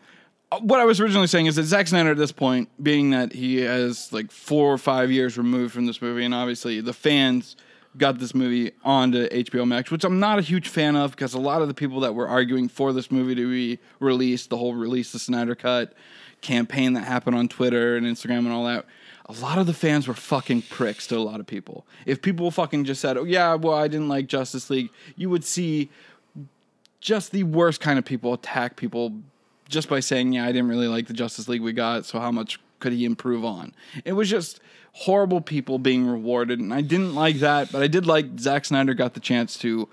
what 0.60 0.80
I 0.80 0.84
was 0.84 1.00
originally 1.00 1.26
saying 1.26 1.46
is 1.46 1.56
that 1.56 1.64
Zack 1.64 1.88
Snyder, 1.88 2.10
at 2.10 2.16
this 2.18 2.32
point, 2.32 2.68
being 2.82 3.10
that 3.10 3.32
he 3.32 3.60
has 3.62 4.12
like 4.12 4.30
four 4.30 4.72
or 4.72 4.78
five 4.78 5.10
years 5.10 5.38
removed 5.38 5.72
from 5.72 5.86
this 5.86 6.02
movie, 6.02 6.24
and 6.24 6.34
obviously 6.34 6.80
the 6.80 6.92
fans 6.92 7.56
got 7.96 8.18
this 8.18 8.34
movie 8.34 8.72
onto 8.84 9.28
HBO 9.28 9.66
Max, 9.66 9.90
which 9.90 10.04
I'm 10.04 10.18
not 10.18 10.38
a 10.38 10.42
huge 10.42 10.68
fan 10.68 10.96
of 10.96 11.12
because 11.12 11.34
a 11.34 11.40
lot 11.40 11.62
of 11.62 11.68
the 11.68 11.74
people 11.74 12.00
that 12.00 12.14
were 12.14 12.28
arguing 12.28 12.68
for 12.68 12.92
this 12.92 13.10
movie 13.10 13.34
to 13.34 13.50
be 13.50 13.78
released, 14.00 14.50
the 14.50 14.56
whole 14.56 14.74
release 14.74 15.12
the 15.12 15.18
Snyder 15.18 15.54
Cut 15.54 15.94
campaign 16.40 16.94
that 16.94 17.04
happened 17.04 17.36
on 17.36 17.48
Twitter 17.48 17.96
and 17.96 18.06
Instagram 18.06 18.38
and 18.38 18.52
all 18.52 18.64
that, 18.64 18.86
a 19.26 19.32
lot 19.34 19.58
of 19.58 19.66
the 19.66 19.74
fans 19.74 20.08
were 20.08 20.14
fucking 20.14 20.62
pricks 20.62 21.06
to 21.06 21.16
a 21.16 21.20
lot 21.20 21.38
of 21.40 21.46
people. 21.46 21.86
If 22.06 22.20
people 22.20 22.50
fucking 22.50 22.84
just 22.84 23.00
said, 23.00 23.16
"Oh 23.16 23.24
yeah, 23.24 23.54
well 23.54 23.74
I 23.74 23.88
didn't 23.88 24.08
like 24.08 24.26
Justice 24.26 24.68
League," 24.68 24.90
you 25.16 25.30
would 25.30 25.44
see 25.44 25.90
just 27.02 27.32
the 27.32 27.42
worst 27.42 27.80
kind 27.80 27.98
of 27.98 28.04
people 28.06 28.32
attack 28.32 28.76
people 28.76 29.12
just 29.68 29.88
by 29.90 30.00
saying, 30.00 30.32
"Yeah, 30.32 30.44
I 30.44 30.52
didn't 30.52 30.68
really 30.68 30.88
like 30.88 31.06
the 31.08 31.12
Justice 31.12 31.48
League 31.48 31.60
we 31.60 31.72
got, 31.74 32.06
so 32.06 32.18
how 32.20 32.30
much 32.30 32.58
could 32.78 32.92
he 32.94 33.04
improve 33.04 33.44
on?" 33.44 33.74
It 34.06 34.12
was 34.14 34.30
just 34.30 34.60
horrible 34.92 35.40
people 35.40 35.78
being 35.78 36.06
rewarded, 36.06 36.60
and 36.60 36.72
I 36.72 36.80
didn't 36.80 37.14
like 37.14 37.36
that. 37.40 37.72
But 37.72 37.82
I 37.82 37.88
did 37.88 38.06
like 38.06 38.38
Zack 38.38 38.64
Snyder 38.64 38.94
got 38.94 39.14
the 39.14 39.20
chance 39.20 39.58
to 39.58 39.88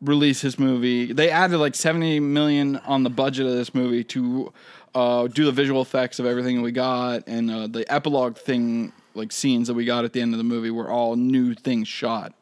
release 0.00 0.40
his 0.42 0.58
movie. 0.58 1.12
They 1.12 1.28
added 1.28 1.58
like 1.58 1.74
seventy 1.74 2.20
million 2.20 2.76
on 2.78 3.02
the 3.02 3.10
budget 3.10 3.46
of 3.46 3.52
this 3.52 3.74
movie 3.74 4.04
to 4.04 4.52
uh, 4.94 5.26
do 5.26 5.44
the 5.46 5.52
visual 5.52 5.82
effects 5.82 6.18
of 6.20 6.26
everything 6.26 6.62
we 6.62 6.70
got, 6.72 7.24
and 7.26 7.50
uh, 7.50 7.66
the 7.66 7.90
epilogue 7.92 8.36
thing, 8.36 8.92
like 9.14 9.32
scenes 9.32 9.66
that 9.66 9.74
we 9.74 9.84
got 9.84 10.04
at 10.04 10.12
the 10.12 10.20
end 10.20 10.32
of 10.34 10.38
the 10.38 10.44
movie, 10.44 10.70
were 10.70 10.88
all 10.88 11.16
new 11.16 11.52
things 11.54 11.88
shot 11.88 12.32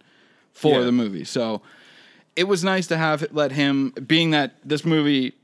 for 0.52 0.80
Yeah. 0.80 0.84
the 0.84 0.92
movie. 0.92 1.24
So 1.24 1.62
it 2.36 2.44
was 2.44 2.64
nice 2.64 2.86
to 2.88 2.96
have 2.96 3.26
let 3.32 3.52
him 3.52 3.90
being 4.06 4.30
that 4.30 4.54
this 4.64 4.84
movie 4.84 5.34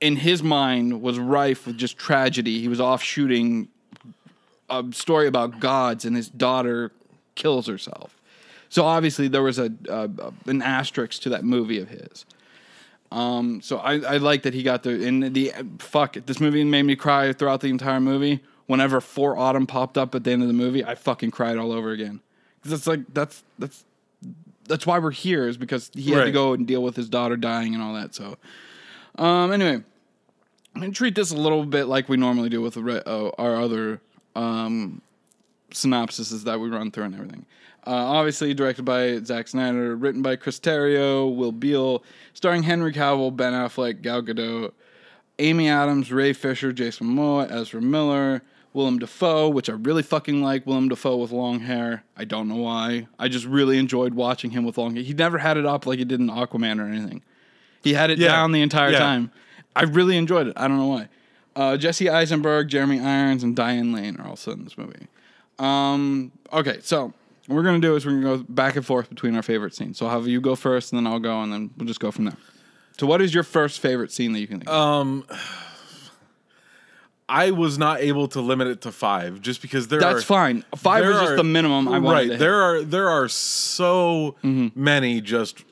in 0.00 0.16
his 0.16 0.42
mind 0.42 1.02
was 1.02 1.18
rife 1.18 1.66
with 1.66 1.76
just 1.76 1.96
tragedy. 1.96 2.60
He 2.60 2.68
was 2.68 2.80
off 2.80 3.02
shooting 3.02 3.68
a 4.68 4.84
story 4.92 5.26
about 5.26 5.60
gods 5.60 6.04
and 6.04 6.16
his 6.16 6.28
daughter 6.28 6.92
kills 7.34 7.66
herself. 7.66 8.16
So 8.68 8.84
obviously 8.84 9.28
there 9.28 9.42
was 9.42 9.58
a, 9.58 9.72
a 9.88 10.10
an 10.46 10.62
asterisk 10.62 11.22
to 11.22 11.28
that 11.30 11.44
movie 11.44 11.78
of 11.78 11.88
his. 11.88 12.24
Um 13.12 13.60
so 13.62 13.78
i 13.78 13.94
i 14.00 14.16
like 14.16 14.42
that 14.42 14.54
he 14.54 14.62
got 14.62 14.82
the 14.82 14.90
in 14.90 15.32
the 15.32 15.52
fuck 15.78 16.16
it 16.16 16.26
this 16.26 16.40
movie 16.40 16.64
made 16.64 16.82
me 16.82 16.96
cry 16.96 17.32
throughout 17.32 17.60
the 17.60 17.68
entire 17.68 18.00
movie. 18.00 18.40
Whenever 18.66 19.00
for 19.00 19.36
autumn 19.36 19.66
popped 19.66 19.96
up 19.96 20.14
at 20.16 20.24
the 20.24 20.32
end 20.32 20.42
of 20.42 20.48
the 20.48 20.54
movie 20.54 20.84
i 20.84 20.94
fucking 20.94 21.30
cried 21.30 21.56
all 21.56 21.72
over 21.72 21.90
again. 21.90 22.20
Because 22.60 22.72
it's 22.78 22.86
like 22.86 23.00
that's 23.14 23.44
that's 23.58 23.84
that's 24.66 24.86
why 24.86 24.98
we're 24.98 25.10
here 25.10 25.48
is 25.48 25.56
because 25.56 25.90
he 25.94 26.10
had 26.12 26.24
to 26.24 26.32
go 26.32 26.52
and 26.52 26.66
deal 26.66 26.82
with 26.82 26.96
his 26.96 27.08
daughter 27.08 27.36
dying 27.36 27.74
and 27.74 27.82
all 27.82 27.94
that. 27.94 28.14
So, 28.14 28.36
um, 29.16 29.52
anyway, 29.52 29.82
I'm 30.74 30.80
gonna 30.80 30.92
treat 30.92 31.14
this 31.14 31.30
a 31.30 31.36
little 31.36 31.64
bit 31.64 31.86
like 31.86 32.08
we 32.08 32.16
normally 32.16 32.48
do 32.48 32.60
with 32.60 32.76
re- 32.76 33.02
uh, 33.06 33.30
our 33.38 33.56
other 33.60 34.00
um, 34.34 35.00
synopsises 35.70 36.44
that 36.44 36.60
we 36.60 36.68
run 36.68 36.90
through 36.90 37.04
and 37.04 37.14
everything. 37.14 37.46
Uh, 37.86 37.90
obviously, 37.90 38.52
directed 38.52 38.84
by 38.84 39.18
Zack 39.18 39.46
Snyder, 39.46 39.94
written 39.94 40.20
by 40.20 40.34
Chris 40.34 40.58
Terrio, 40.58 41.34
Will 41.34 41.52
Beall, 41.52 42.02
starring 42.34 42.64
Henry 42.64 42.92
Cavill, 42.92 43.34
Ben 43.34 43.52
Affleck, 43.52 44.02
Gal 44.02 44.22
Gadot, 44.22 44.72
Amy 45.38 45.68
Adams, 45.68 46.10
Ray 46.10 46.32
Fisher, 46.32 46.72
Jason 46.72 47.06
Momoa, 47.06 47.48
Ezra 47.50 47.80
Miller, 47.80 48.42
Willem 48.76 48.98
Dafoe, 48.98 49.48
which 49.48 49.70
I 49.70 49.72
really 49.72 50.02
fucking 50.02 50.42
like. 50.42 50.66
Willem 50.66 50.88
Dafoe 50.90 51.16
with 51.16 51.32
long 51.32 51.60
hair. 51.60 52.04
I 52.16 52.24
don't 52.24 52.46
know 52.46 52.56
why. 52.56 53.08
I 53.18 53.26
just 53.28 53.46
really 53.46 53.78
enjoyed 53.78 54.12
watching 54.14 54.50
him 54.50 54.64
with 54.64 54.76
long 54.76 54.94
hair. 54.94 55.02
He 55.02 55.14
never 55.14 55.38
had 55.38 55.56
it 55.56 55.64
up 55.64 55.86
like 55.86 55.98
he 55.98 56.04
did 56.04 56.20
in 56.20 56.28
Aquaman 56.28 56.78
or 56.78 56.84
anything. 56.86 57.22
He 57.82 57.94
had 57.94 58.10
it 58.10 58.18
Yeah. 58.18 58.28
down 58.28 58.52
the 58.52 58.60
entire 58.60 58.90
Yeah. 58.92 58.98
time. 58.98 59.30
I 59.74 59.84
really 59.84 60.16
enjoyed 60.18 60.46
it. 60.46 60.52
I 60.56 60.68
don't 60.68 60.76
know 60.76 60.86
why. 60.86 61.08
Uh, 61.56 61.76
Jesse 61.78 62.10
Eisenberg, 62.10 62.68
Jeremy 62.68 63.00
Irons, 63.00 63.42
and 63.42 63.56
Diane 63.56 63.92
Lane 63.92 64.16
are 64.18 64.28
also 64.28 64.52
in 64.52 64.64
this 64.64 64.76
movie. 64.76 65.06
Um, 65.58 66.32
okay, 66.52 66.78
so 66.82 67.14
what 67.46 67.56
we're 67.56 67.62
gonna 67.62 67.78
do 67.80 67.96
is 67.96 68.04
we're 68.04 68.20
gonna 68.20 68.36
go 68.38 68.44
back 68.48 68.76
and 68.76 68.84
forth 68.84 69.08
between 69.08 69.34
our 69.36 69.42
favorite 69.42 69.74
scenes. 69.74 69.96
So 69.96 70.04
I'll 70.06 70.12
have 70.12 70.28
you 70.28 70.40
go 70.42 70.54
first, 70.54 70.92
and 70.92 70.98
then 70.98 71.10
I'll 71.10 71.18
go, 71.18 71.40
and 71.42 71.50
then 71.50 71.70
we'll 71.78 71.86
just 71.86 72.00
go 72.00 72.10
from 72.10 72.26
there. 72.26 72.36
So, 72.98 73.06
what 73.06 73.22
is 73.22 73.32
your 73.32 73.42
first 73.42 73.80
favorite 73.80 74.12
scene 74.12 74.32
that 74.34 74.40
you 74.40 74.46
can 74.46 74.58
think? 74.60 74.68
of? 74.70 75.24
I 77.28 77.50
was 77.50 77.76
not 77.76 78.00
able 78.00 78.28
to 78.28 78.40
limit 78.40 78.68
it 78.68 78.80
to 78.82 78.92
five 78.92 79.40
just 79.40 79.60
because 79.60 79.88
there 79.88 79.98
are 79.98 80.02
That's 80.02 80.20
are 80.20 80.26
fine. 80.26 80.64
Five 80.76 81.04
is 81.04 81.20
just 81.20 81.36
the 81.36 81.42
minimum 81.44 81.88
I 81.88 81.98
wanted. 81.98 82.30
right. 82.30 82.38
There 82.38 82.60
are 82.62 82.82
there 82.82 83.08
are 83.08 83.28
so 83.28 84.36
Mm-hmm. 84.44 84.68
many 84.80 85.20
just 85.20 85.64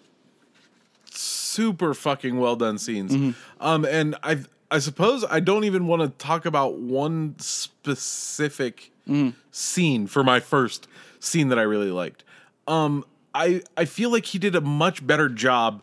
super 1.10 1.94
fucking 1.94 2.38
well 2.38 2.56
done 2.56 2.78
scenes. 2.78 3.12
Mm-hmm. 3.12 3.64
Um, 3.64 3.84
and 3.84 4.16
I 4.22 4.38
I 4.70 4.78
suppose 4.80 5.24
I 5.30 5.40
don't 5.40 5.64
even 5.64 5.86
want 5.86 6.02
to 6.02 6.08
talk 6.24 6.46
about 6.46 6.78
one 6.78 7.36
specific 7.38 8.90
Mm-hmm. 9.08 9.36
scene 9.50 10.06
for 10.06 10.24
my 10.24 10.40
first 10.40 10.88
scene 11.20 11.48
that 11.50 11.58
I 11.58 11.62
really 11.62 11.90
liked. 11.90 12.24
Um, 12.66 13.04
I 13.34 13.60
I 13.76 13.84
feel 13.84 14.10
like 14.10 14.24
he 14.24 14.38
did 14.38 14.56
a 14.56 14.62
much 14.62 15.06
better 15.06 15.28
job 15.28 15.82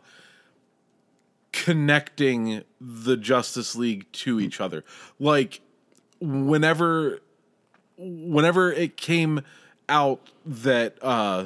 connecting 1.61 2.63
the 2.79 3.15
Justice 3.15 3.75
League 3.75 4.11
to 4.13 4.39
each 4.39 4.59
other. 4.59 4.83
Like 5.19 5.61
whenever 6.19 7.19
whenever 7.97 8.71
it 8.71 8.97
came 8.97 9.41
out 9.87 10.29
that 10.45 10.97
uh 11.03 11.45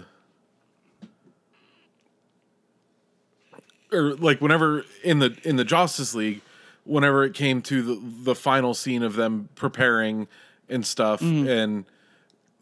or 3.91 4.15
like 4.15 4.41
whenever 4.41 4.85
in 5.03 5.19
the 5.19 5.37
in 5.43 5.55
the 5.57 5.65
Justice 5.65 6.13
League 6.15 6.41
whenever 6.85 7.23
it 7.23 7.33
came 7.33 7.61
to 7.63 7.81
the 7.81 8.01
the 8.23 8.35
final 8.35 8.73
scene 8.73 9.03
of 9.03 9.15
them 9.15 9.49
preparing 9.55 10.27
and 10.69 10.85
stuff, 10.85 11.19
Mm-hmm. 11.21 11.47
and 11.47 11.85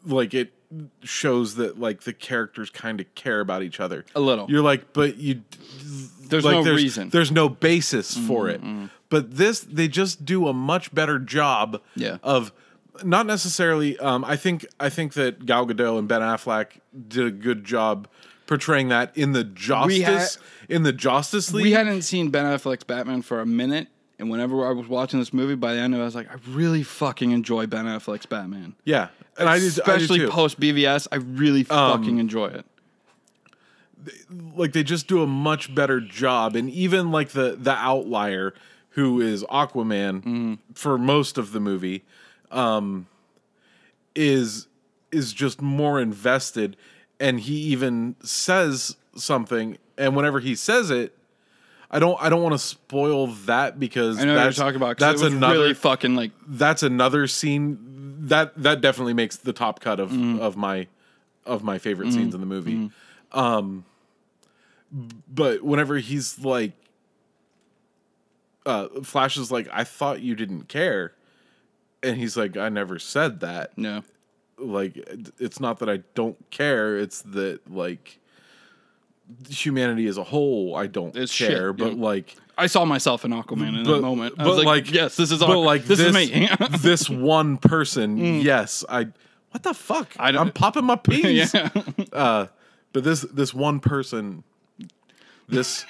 like 0.05 0.33
it 0.33 0.51
shows 1.03 1.55
that 1.55 1.79
like 1.79 2.01
the 2.01 2.13
characters 2.13 2.69
kind 2.71 2.99
of 2.99 3.13
care 3.15 3.39
about 3.41 3.61
each 3.61 3.79
other 3.79 4.05
A 4.15 4.19
little. 4.19 4.49
You're 4.49 4.63
like, 4.63 4.91
but 4.91 5.17
you 5.17 5.43
There's 6.33 6.45
like 6.45 6.55
no 6.55 6.63
there's, 6.63 6.81
reason. 6.81 7.03
Mm-hmm, 7.07 7.09
There's 7.17 7.31
no 7.31 7.49
basis 7.49 8.17
for 8.17 8.49
it. 8.49 8.61
But 9.09 9.35
this, 9.37 9.59
they 9.61 9.87
just 9.87 10.25
do 10.25 10.47
a 10.47 10.53
much 10.53 10.93
better 10.93 11.19
job 11.19 11.81
Yeah. 11.95 12.17
of 12.23 12.51
not 13.03 13.25
necessarily. 13.25 13.97
Um, 13.99 14.23
I 14.25 14.35
think 14.35 14.65
I 14.79 14.89
think 14.89 15.13
that 15.13 15.45
Gal 15.45 15.65
Gadot 15.65 15.97
and 15.99 16.07
Ben 16.07 16.21
Affleck 16.21 16.79
did 17.07 17.25
a 17.25 17.31
good 17.31 17.63
job 17.63 18.07
portraying 18.45 18.89
that 18.89 19.15
in 19.17 19.31
the 19.31 19.43
Justice 19.43 20.37
in 20.69 20.83
the 20.83 20.93
Justice 20.93 21.53
League. 21.53 21.63
We 21.63 21.71
hadn't 21.71 22.03
seen 22.03 22.29
Ben 22.29 22.45
Affleck's 22.45 22.83
Batman 22.83 23.21
for 23.21 23.39
a 23.39 23.45
minute, 23.45 23.87
and 24.19 24.29
whenever 24.29 24.67
I 24.67 24.71
was 24.71 24.87
watching 24.87 25.19
this 25.19 25.33
movie, 25.33 25.55
by 25.55 25.73
the 25.73 25.79
end 25.79 25.93
of 25.93 25.99
it, 25.99 26.03
I 26.03 26.05
was 26.05 26.15
like, 26.15 26.29
I 26.31 26.35
really 26.49 26.83
fucking 26.83 27.31
enjoy 27.31 27.65
Ben 27.67 27.85
Affleck's 27.85 28.25
Batman. 28.25 28.75
yeah, 28.85 29.07
and 29.37 29.49
I 29.49 29.59
did, 29.59 29.69
Especially 29.69 30.27
post 30.27 30.59
BVS, 30.59 31.07
I 31.11 31.15
really 31.15 31.63
fucking 31.63 32.19
enjoy 32.19 32.47
it. 32.47 32.65
Like 34.55 34.73
they 34.73 34.83
just 34.83 35.07
do 35.07 35.21
a 35.21 35.27
much 35.27 35.73
better 35.73 35.99
job 36.01 36.55
and 36.55 36.69
even 36.69 37.11
like 37.11 37.29
the 37.29 37.55
the 37.59 37.73
outlier 37.73 38.53
who 38.91 39.19
is 39.21 39.43
aquaman 39.45 40.21
Mm-hmm. 40.23 40.53
for 40.73 40.97
most 40.97 41.37
of 41.37 41.51
the 41.51 41.59
movie 41.59 42.03
um 42.51 43.07
is 44.15 44.67
is 45.11 45.33
just 45.33 45.61
more 45.61 45.99
invested 45.99 46.75
and 47.19 47.39
he 47.41 47.55
even 47.55 48.15
says 48.23 48.95
something 49.15 49.77
and 49.97 50.15
whenever 50.15 50.39
he 50.39 50.55
says 50.55 50.89
it 50.91 51.15
i 51.91 51.99
don't 51.99 52.21
i 52.21 52.29
don't 52.29 52.41
want 52.41 52.53
to 52.53 52.59
spoil 52.59 53.27
that 53.27 53.79
because 53.79 54.19
I 54.19 54.25
know 54.25 54.33
what 54.35 54.43
that's 54.43 54.57
you're 54.57 54.65
talking 54.65 54.77
about. 54.77 54.97
that's 54.97 55.21
another 55.21 55.53
really 55.53 55.73
fucking 55.73 56.15
like 56.15 56.31
that's 56.47 56.83
another 56.83 57.27
scene 57.27 57.77
that 58.27 58.53
that 58.61 58.81
definitely 58.81 59.13
makes 59.13 59.37
the 59.37 59.53
top 59.53 59.79
cut 59.79 59.99
of 59.99 60.11
of 60.39 60.55
my 60.57 60.87
of 61.45 61.63
my 61.63 61.77
favorite 61.77 62.13
scenes 62.13 62.33
in 62.33 62.39
the 62.39 62.47
movie. 62.47 62.89
Um 63.33 63.83
but 65.27 65.63
whenever 65.63 65.97
he's 65.97 66.39
like 66.39 66.73
uh 68.65 68.87
Flash 69.03 69.37
is 69.37 69.51
like 69.51 69.67
I 69.71 69.83
thought 69.83 70.21
you 70.21 70.35
didn't 70.35 70.67
care 70.69 71.13
and 72.01 72.17
he's 72.17 72.37
like 72.37 72.57
I 72.57 72.69
never 72.69 72.99
said 72.99 73.39
that. 73.41 73.77
no. 73.77 74.03
Like 74.59 74.95
it's 75.39 75.59
not 75.59 75.79
that 75.79 75.89
I 75.89 76.03
don't 76.13 76.37
care, 76.51 76.95
it's 76.97 77.21
that 77.23 77.59
like 77.69 78.19
humanity 79.49 80.05
as 80.07 80.17
a 80.17 80.23
whole 80.23 80.75
I 80.75 80.85
don't 80.87 81.15
It's 81.15 81.35
care, 81.35 81.69
shit, 81.69 81.77
but 81.77 81.95
yeah. 81.95 82.01
like 82.03 82.35
I 82.55 82.67
saw 82.67 82.85
myself 82.85 83.25
in 83.25 83.31
Aquaman 83.31 83.79
in 83.79 83.83
but- 83.83 83.95
that 83.95 84.01
moment. 84.01 84.35
I 84.37 84.43
but 84.43 84.57
like, 84.57 84.65
like- 84.65 84.91
yes, 84.93 85.15
this 85.17 85.31
is 85.31 85.39
but 85.39 85.57
like 85.57 85.85
this, 85.85 85.99
is 85.99 86.13
me. 86.13 86.47
this 86.79 87.09
one 87.09 87.57
person, 87.57 88.17
yes, 88.41 88.85
I. 88.87 89.07
What 89.49 89.63
the 89.63 89.73
fuck? 89.73 90.13
I 90.19 90.31
don't- 90.31 90.47
I'm 90.47 90.51
popping 90.53 90.85
my 90.85 90.95
peas. 90.97 91.51
yeah. 91.53 91.69
Uh, 92.13 92.47
but 92.93 93.03
this 93.03 93.21
this 93.21 93.55
one 93.55 93.79
person, 93.79 94.43
this 95.47 95.85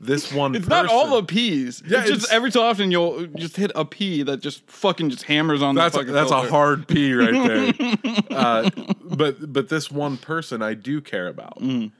this 0.00 0.32
one. 0.32 0.54
It's 0.54 0.66
person, 0.66 0.86
not 0.86 0.92
all 0.92 1.16
the 1.16 1.24
P's. 1.24 1.82
Yeah, 1.86 2.00
Yeah, 2.00 2.06
just 2.06 2.32
every 2.32 2.50
so 2.50 2.62
often 2.62 2.90
you'll 2.90 3.26
just 3.26 3.56
hit 3.56 3.72
a 3.74 3.84
P 3.84 4.22
that 4.22 4.40
just 4.40 4.68
fucking 4.70 5.10
just 5.10 5.24
hammers 5.24 5.62
on 5.62 5.74
That's 5.74 5.94
the 5.94 6.02
a, 6.02 6.04
that's 6.04 6.30
a 6.30 6.42
hard 6.42 6.86
P 6.86 7.12
right 7.14 7.32
there. 7.32 8.14
uh, 8.30 8.70
but 9.02 9.52
but 9.52 9.68
this 9.68 9.90
one 9.90 10.16
person 10.16 10.62
I 10.62 10.74
do 10.74 11.00
care 11.00 11.26
about, 11.26 11.58
Mm. 11.60 11.90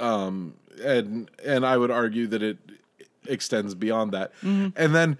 um, 0.00 0.54
and 0.82 1.30
and 1.44 1.66
I 1.66 1.76
would 1.76 1.90
argue 1.90 2.26
that 2.28 2.42
it 2.42 2.58
extends 3.26 3.74
beyond 3.74 4.12
that. 4.12 4.32
Mm-hmm. 4.42 4.68
And 4.76 4.94
then 4.94 5.18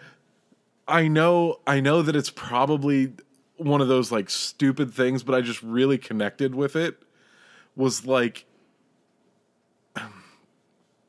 I 0.89 1.09
know 1.09 1.61
I 1.67 1.81
know 1.81 2.03
that 2.03 2.17
it's 2.17 2.31
probably 2.31 3.13
one 3.57 3.81
of 3.81 3.89
those 3.89 4.11
like 4.11 4.31
stupid 4.31 4.93
things, 4.95 5.23
but 5.23 5.35
I 5.35 5.41
just 5.43 5.63
really 5.63 5.99
connected 5.99 6.55
with 6.55 6.75
it. 6.75 7.03
Was 7.77 8.07
like 8.07 8.47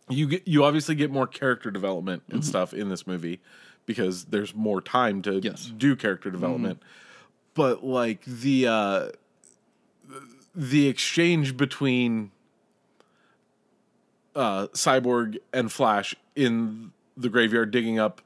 you 0.09 0.27
get 0.27 0.47
you 0.47 0.63
obviously 0.63 0.95
get 0.95 1.11
more 1.11 1.27
character 1.27 1.71
development 1.71 2.23
and 2.29 2.43
stuff 2.45 2.73
in 2.73 2.89
this 2.89 3.07
movie 3.07 3.39
because 3.85 4.25
there's 4.25 4.53
more 4.55 4.81
time 4.81 5.21
to 5.23 5.39
Yes. 5.39 5.71
do 5.77 5.95
character 5.95 6.29
development. 6.31 6.81
But 7.53 7.83
like 7.83 8.23
the 8.25 8.67
uh 8.67 9.09
the 10.55 10.87
exchange 10.87 11.57
between 11.57 12.31
uh 14.35 14.67
Cyborg 14.67 15.37
and 15.53 15.71
Flash 15.71 16.15
in 16.35 16.91
the 17.17 17.29
graveyard 17.29 17.71
digging 17.71 17.99
up 17.99 18.21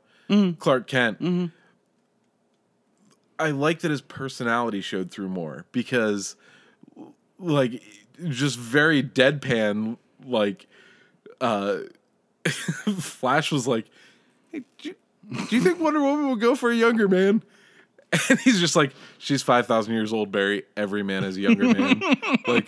Clark 0.59 0.87
Kent. 0.87 1.51
I 3.39 3.51
like 3.51 3.79
that 3.79 3.91
his 3.91 4.01
personality 4.01 4.81
showed 4.81 5.11
through 5.11 5.29
more 5.29 5.65
because 5.71 6.35
like 7.37 7.81
just 8.27 8.57
very 8.57 9.01
deadpan 9.03 9.97
like 10.25 10.67
uh 11.41 11.77
Flash 12.99 13.51
was 13.51 13.67
like, 13.67 13.85
"Hey, 14.51 14.63
do 14.79 14.89
you, 14.89 14.95
do 15.49 15.55
you 15.55 15.61
think 15.61 15.79
Wonder 15.79 16.01
Woman 16.01 16.29
would 16.29 16.39
go 16.39 16.55
for 16.55 16.71
a 16.71 16.75
younger 16.75 17.07
man?" 17.07 17.43
And 18.29 18.39
he's 18.39 18.59
just 18.59 18.75
like, 18.75 18.91
"She's 19.19 19.43
five 19.43 19.67
thousand 19.67 19.93
years 19.93 20.11
old, 20.11 20.31
Barry. 20.31 20.63
Every 20.75 21.03
man 21.03 21.23
is 21.23 21.37
a 21.37 21.41
younger 21.41 21.65
man. 21.71 22.01
like, 22.47 22.67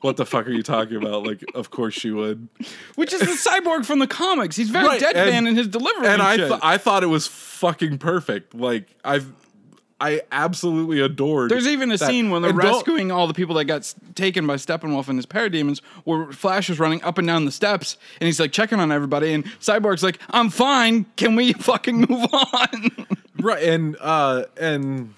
what 0.00 0.16
the 0.16 0.26
fuck 0.26 0.46
are 0.48 0.50
you 0.50 0.64
talking 0.64 0.96
about? 0.96 1.24
Like, 1.24 1.44
of 1.54 1.70
course 1.70 1.94
she 1.94 2.10
would." 2.10 2.48
Which 2.96 3.12
is 3.12 3.20
the 3.20 3.26
cyborg 3.50 3.84
from 3.86 4.00
the 4.00 4.08
comics. 4.08 4.56
He's 4.56 4.70
very 4.70 4.86
Right, 4.86 5.00
deadpan 5.00 5.14
and- 5.28 5.48
in 5.48 5.54
his 5.56 5.68
delivery. 5.68 6.08
And 6.08 6.20
I, 6.20 6.36
shit. 6.36 6.48
th- 6.48 6.60
I 6.64 6.76
thought 6.76 7.04
it 7.04 7.08
was 7.08 7.28
fucking 7.28 7.98
perfect. 7.98 8.52
Like, 8.54 8.88
I've, 9.04 9.32
I 10.00 10.22
absolutely 10.32 11.00
adored. 11.00 11.50
There's 11.50 11.66
even 11.66 11.90
a 11.92 11.96
that. 11.98 12.06
scene 12.06 12.30
when 12.30 12.40
they're 12.42 12.54
rescuing 12.54 13.12
all 13.12 13.26
the 13.26 13.34
people 13.34 13.54
that 13.56 13.66
got 13.66 13.80
s- 13.82 13.94
taken 14.14 14.46
by 14.46 14.54
Steppenwolf 14.54 15.08
and 15.08 15.18
his 15.18 15.26
parademons, 15.26 15.82
where 16.04 16.32
Flash 16.32 16.70
is 16.70 16.78
running 16.78 17.02
up 17.04 17.18
and 17.18 17.26
down 17.26 17.44
the 17.44 17.52
steps, 17.52 17.98
and 18.20 18.26
he's 18.26 18.40
like 18.40 18.50
checking 18.52 18.80
on 18.80 18.90
everybody, 18.90 19.32
and 19.34 19.44
Cyborg's 19.60 20.02
like, 20.02 20.18
"I'm 20.30 20.48
fine. 20.48 21.04
Can 21.16 21.36
we 21.36 21.52
fucking 21.70 22.06
move 22.08 22.26
on?" 22.32 23.06
right 23.40 23.62
and 23.62 23.96
uh 24.00 24.44
and 24.58 25.14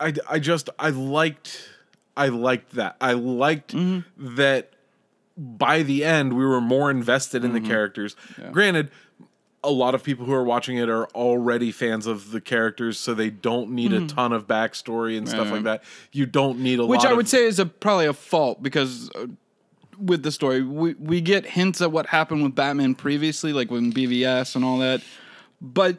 i 0.00 0.12
i 0.28 0.38
just 0.40 0.68
i 0.78 0.88
liked 0.90 1.68
i 2.16 2.26
liked 2.26 2.72
that 2.74 2.96
i 3.00 3.12
liked 3.12 3.74
that 4.18 4.70
by 5.36 5.82
the 5.84 6.04
end 6.04 6.32
we 6.36 6.44
were 6.44 6.60
more 6.60 6.90
invested 6.90 7.44
in 7.44 7.52
the 7.52 7.60
characters 7.60 8.16
granted 8.50 8.90
a 9.66 9.70
lot 9.70 9.94
of 9.94 10.02
people 10.02 10.24
who 10.26 10.32
are 10.32 10.44
watching 10.44 10.76
it 10.78 10.88
are 10.88 11.06
already 11.08 11.72
fans 11.72 12.06
of 12.06 12.30
the 12.30 12.40
characters 12.40 12.98
so 12.98 13.14
they 13.14 13.30
don't 13.30 13.70
need 13.70 13.92
a 13.92 14.06
ton 14.06 14.32
of 14.32 14.46
backstory 14.46 15.18
and 15.18 15.28
stuff 15.28 15.50
like 15.50 15.64
that. 15.64 15.82
You 16.12 16.26
don't 16.26 16.60
need 16.60 16.78
a 16.78 16.82
lot, 16.82 16.88
Which 16.90 17.04
I 17.04 17.10
of- 17.10 17.16
would 17.16 17.28
say 17.28 17.44
is 17.44 17.58
a 17.58 17.66
probably 17.66 18.06
a 18.06 18.12
fault 18.12 18.62
because 18.62 19.10
uh, 19.14 19.26
with 19.98 20.22
the 20.22 20.30
story, 20.30 20.62
we 20.62 20.94
we 20.94 21.20
get 21.20 21.44
hints 21.46 21.80
at 21.82 21.90
what 21.90 22.06
happened 22.06 22.42
with 22.42 22.54
Batman 22.54 22.94
previously, 22.94 23.52
like 23.52 23.70
with 23.70 23.94
BVS 23.94 24.54
and 24.56 24.64
all 24.64 24.78
that. 24.78 25.02
But 25.60 25.98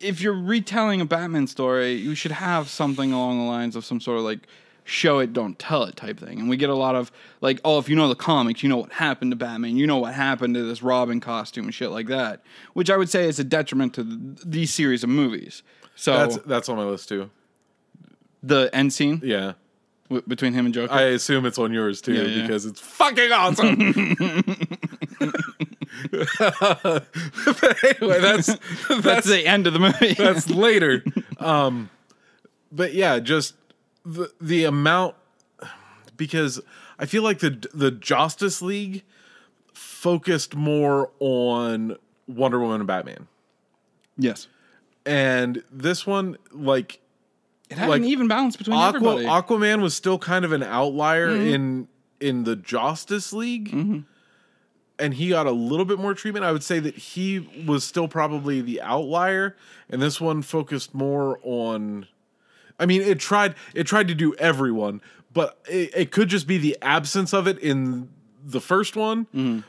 if 0.00 0.20
you're 0.20 0.34
retelling 0.34 1.00
a 1.00 1.06
Batman 1.06 1.46
story, 1.46 1.94
you 1.94 2.14
should 2.14 2.32
have 2.32 2.68
something 2.68 3.12
along 3.12 3.38
the 3.38 3.44
lines 3.44 3.76
of 3.76 3.84
some 3.84 4.00
sort 4.00 4.18
of 4.18 4.24
like 4.24 4.40
show 4.84 5.18
it, 5.18 5.32
don't 5.32 5.58
tell 5.58 5.84
it 5.84 5.96
type 5.96 6.20
thing. 6.20 6.38
And 6.38 6.48
we 6.48 6.56
get 6.56 6.68
a 6.70 6.74
lot 6.74 6.94
of 6.94 7.10
like, 7.40 7.60
oh, 7.64 7.78
if 7.78 7.88
you 7.88 7.96
know 7.96 8.08
the 8.08 8.14
comics, 8.14 8.62
you 8.62 8.68
know 8.68 8.76
what 8.76 8.92
happened 8.92 9.32
to 9.32 9.36
Batman, 9.36 9.76
you 9.76 9.86
know 9.86 9.96
what 9.98 10.14
happened 10.14 10.54
to 10.54 10.62
this 10.62 10.82
Robin 10.82 11.20
costume 11.20 11.64
and 11.64 11.74
shit 11.74 11.90
like 11.90 12.06
that. 12.08 12.42
Which 12.74 12.90
I 12.90 12.96
would 12.96 13.08
say 13.08 13.26
is 13.28 13.38
a 13.38 13.44
detriment 13.44 13.94
to 13.94 14.04
th- 14.04 14.38
these 14.44 14.72
series 14.74 15.02
of 15.02 15.08
movies. 15.10 15.62
So 15.96 16.12
that's 16.12 16.36
that's 16.44 16.68
on 16.68 16.76
my 16.76 16.84
list 16.84 17.08
too 17.08 17.30
the 18.42 18.68
end 18.74 18.92
scene 18.92 19.22
yeah 19.24 19.54
w- 20.10 20.22
between 20.28 20.52
him 20.52 20.66
and 20.66 20.74
Joker. 20.74 20.92
I 20.92 21.02
assume 21.02 21.46
it's 21.46 21.56
on 21.58 21.72
yours 21.72 22.02
too 22.02 22.12
Yeah, 22.12 22.22
yeah. 22.24 22.42
because 22.42 22.66
it's 22.66 22.78
fucking 22.80 23.32
awesome. 23.32 23.94
but 26.10 27.06
anyway, 28.00 28.20
that's 28.20 28.46
That's 28.88 29.02
that's 29.02 29.26
the 29.26 29.46
end 29.46 29.66
of 29.66 29.72
the 29.72 29.78
movie. 29.78 30.14
that's 30.14 30.48
later. 30.50 31.02
Um, 31.38 31.90
but 32.72 32.94
yeah, 32.94 33.18
just 33.18 33.54
the 34.04 34.32
the 34.40 34.64
amount 34.64 35.14
because 36.16 36.60
I 36.98 37.06
feel 37.06 37.22
like 37.22 37.38
the 37.38 37.66
the 37.72 37.90
Justice 37.90 38.62
League 38.62 39.02
focused 39.72 40.54
more 40.54 41.10
on 41.18 41.96
Wonder 42.26 42.60
Woman 42.60 42.80
and 42.80 42.86
Batman, 42.86 43.28
yes. 44.16 44.48
and 45.04 45.62
this 45.70 46.06
one 46.06 46.36
like 46.52 47.00
It 47.70 47.78
had 47.78 47.88
Like, 47.88 48.02
an 48.02 48.08
even 48.08 48.28
balance 48.28 48.56
between 48.56 48.76
Aqua, 48.76 49.16
everybody. 49.18 49.26
Aquaman 49.26 49.82
was 49.82 49.94
still 49.94 50.18
kind 50.18 50.44
of 50.44 50.52
an 50.52 50.62
outlier 50.62 51.28
mm-hmm. 51.28 51.46
in 51.46 51.88
in 52.20 52.44
the 52.44 52.56
Justice 52.56 53.32
League. 53.32 53.70
Mm-hmm. 53.70 53.98
And 54.96 55.14
he 55.14 55.30
got 55.30 55.46
a 55.46 55.50
little 55.50 55.84
bit 55.84 55.98
more 55.98 56.14
treatment. 56.14 56.44
I 56.44 56.52
would 56.52 56.62
say 56.62 56.78
that 56.78 56.96
he 56.96 57.40
was 57.66 57.82
still 57.82 58.06
probably 58.06 58.60
the 58.60 58.80
outlier, 58.80 59.56
and 59.90 60.00
this 60.00 60.20
one 60.20 60.42
focused 60.42 60.94
more 60.94 61.40
on. 61.42 62.06
I 62.78 62.86
mean, 62.86 63.02
it 63.02 63.18
tried 63.18 63.54
it 63.74 63.84
tried 63.84 64.08
to 64.08 64.14
do 64.14 64.34
everyone, 64.34 65.00
but 65.32 65.58
it, 65.68 65.90
it 65.94 66.10
could 66.10 66.28
just 66.28 66.46
be 66.46 66.58
the 66.58 66.76
absence 66.82 67.32
of 67.32 67.46
it 67.46 67.58
in 67.58 68.08
the 68.44 68.60
first 68.60 68.96
one, 68.96 69.26
mm-hmm. 69.26 69.60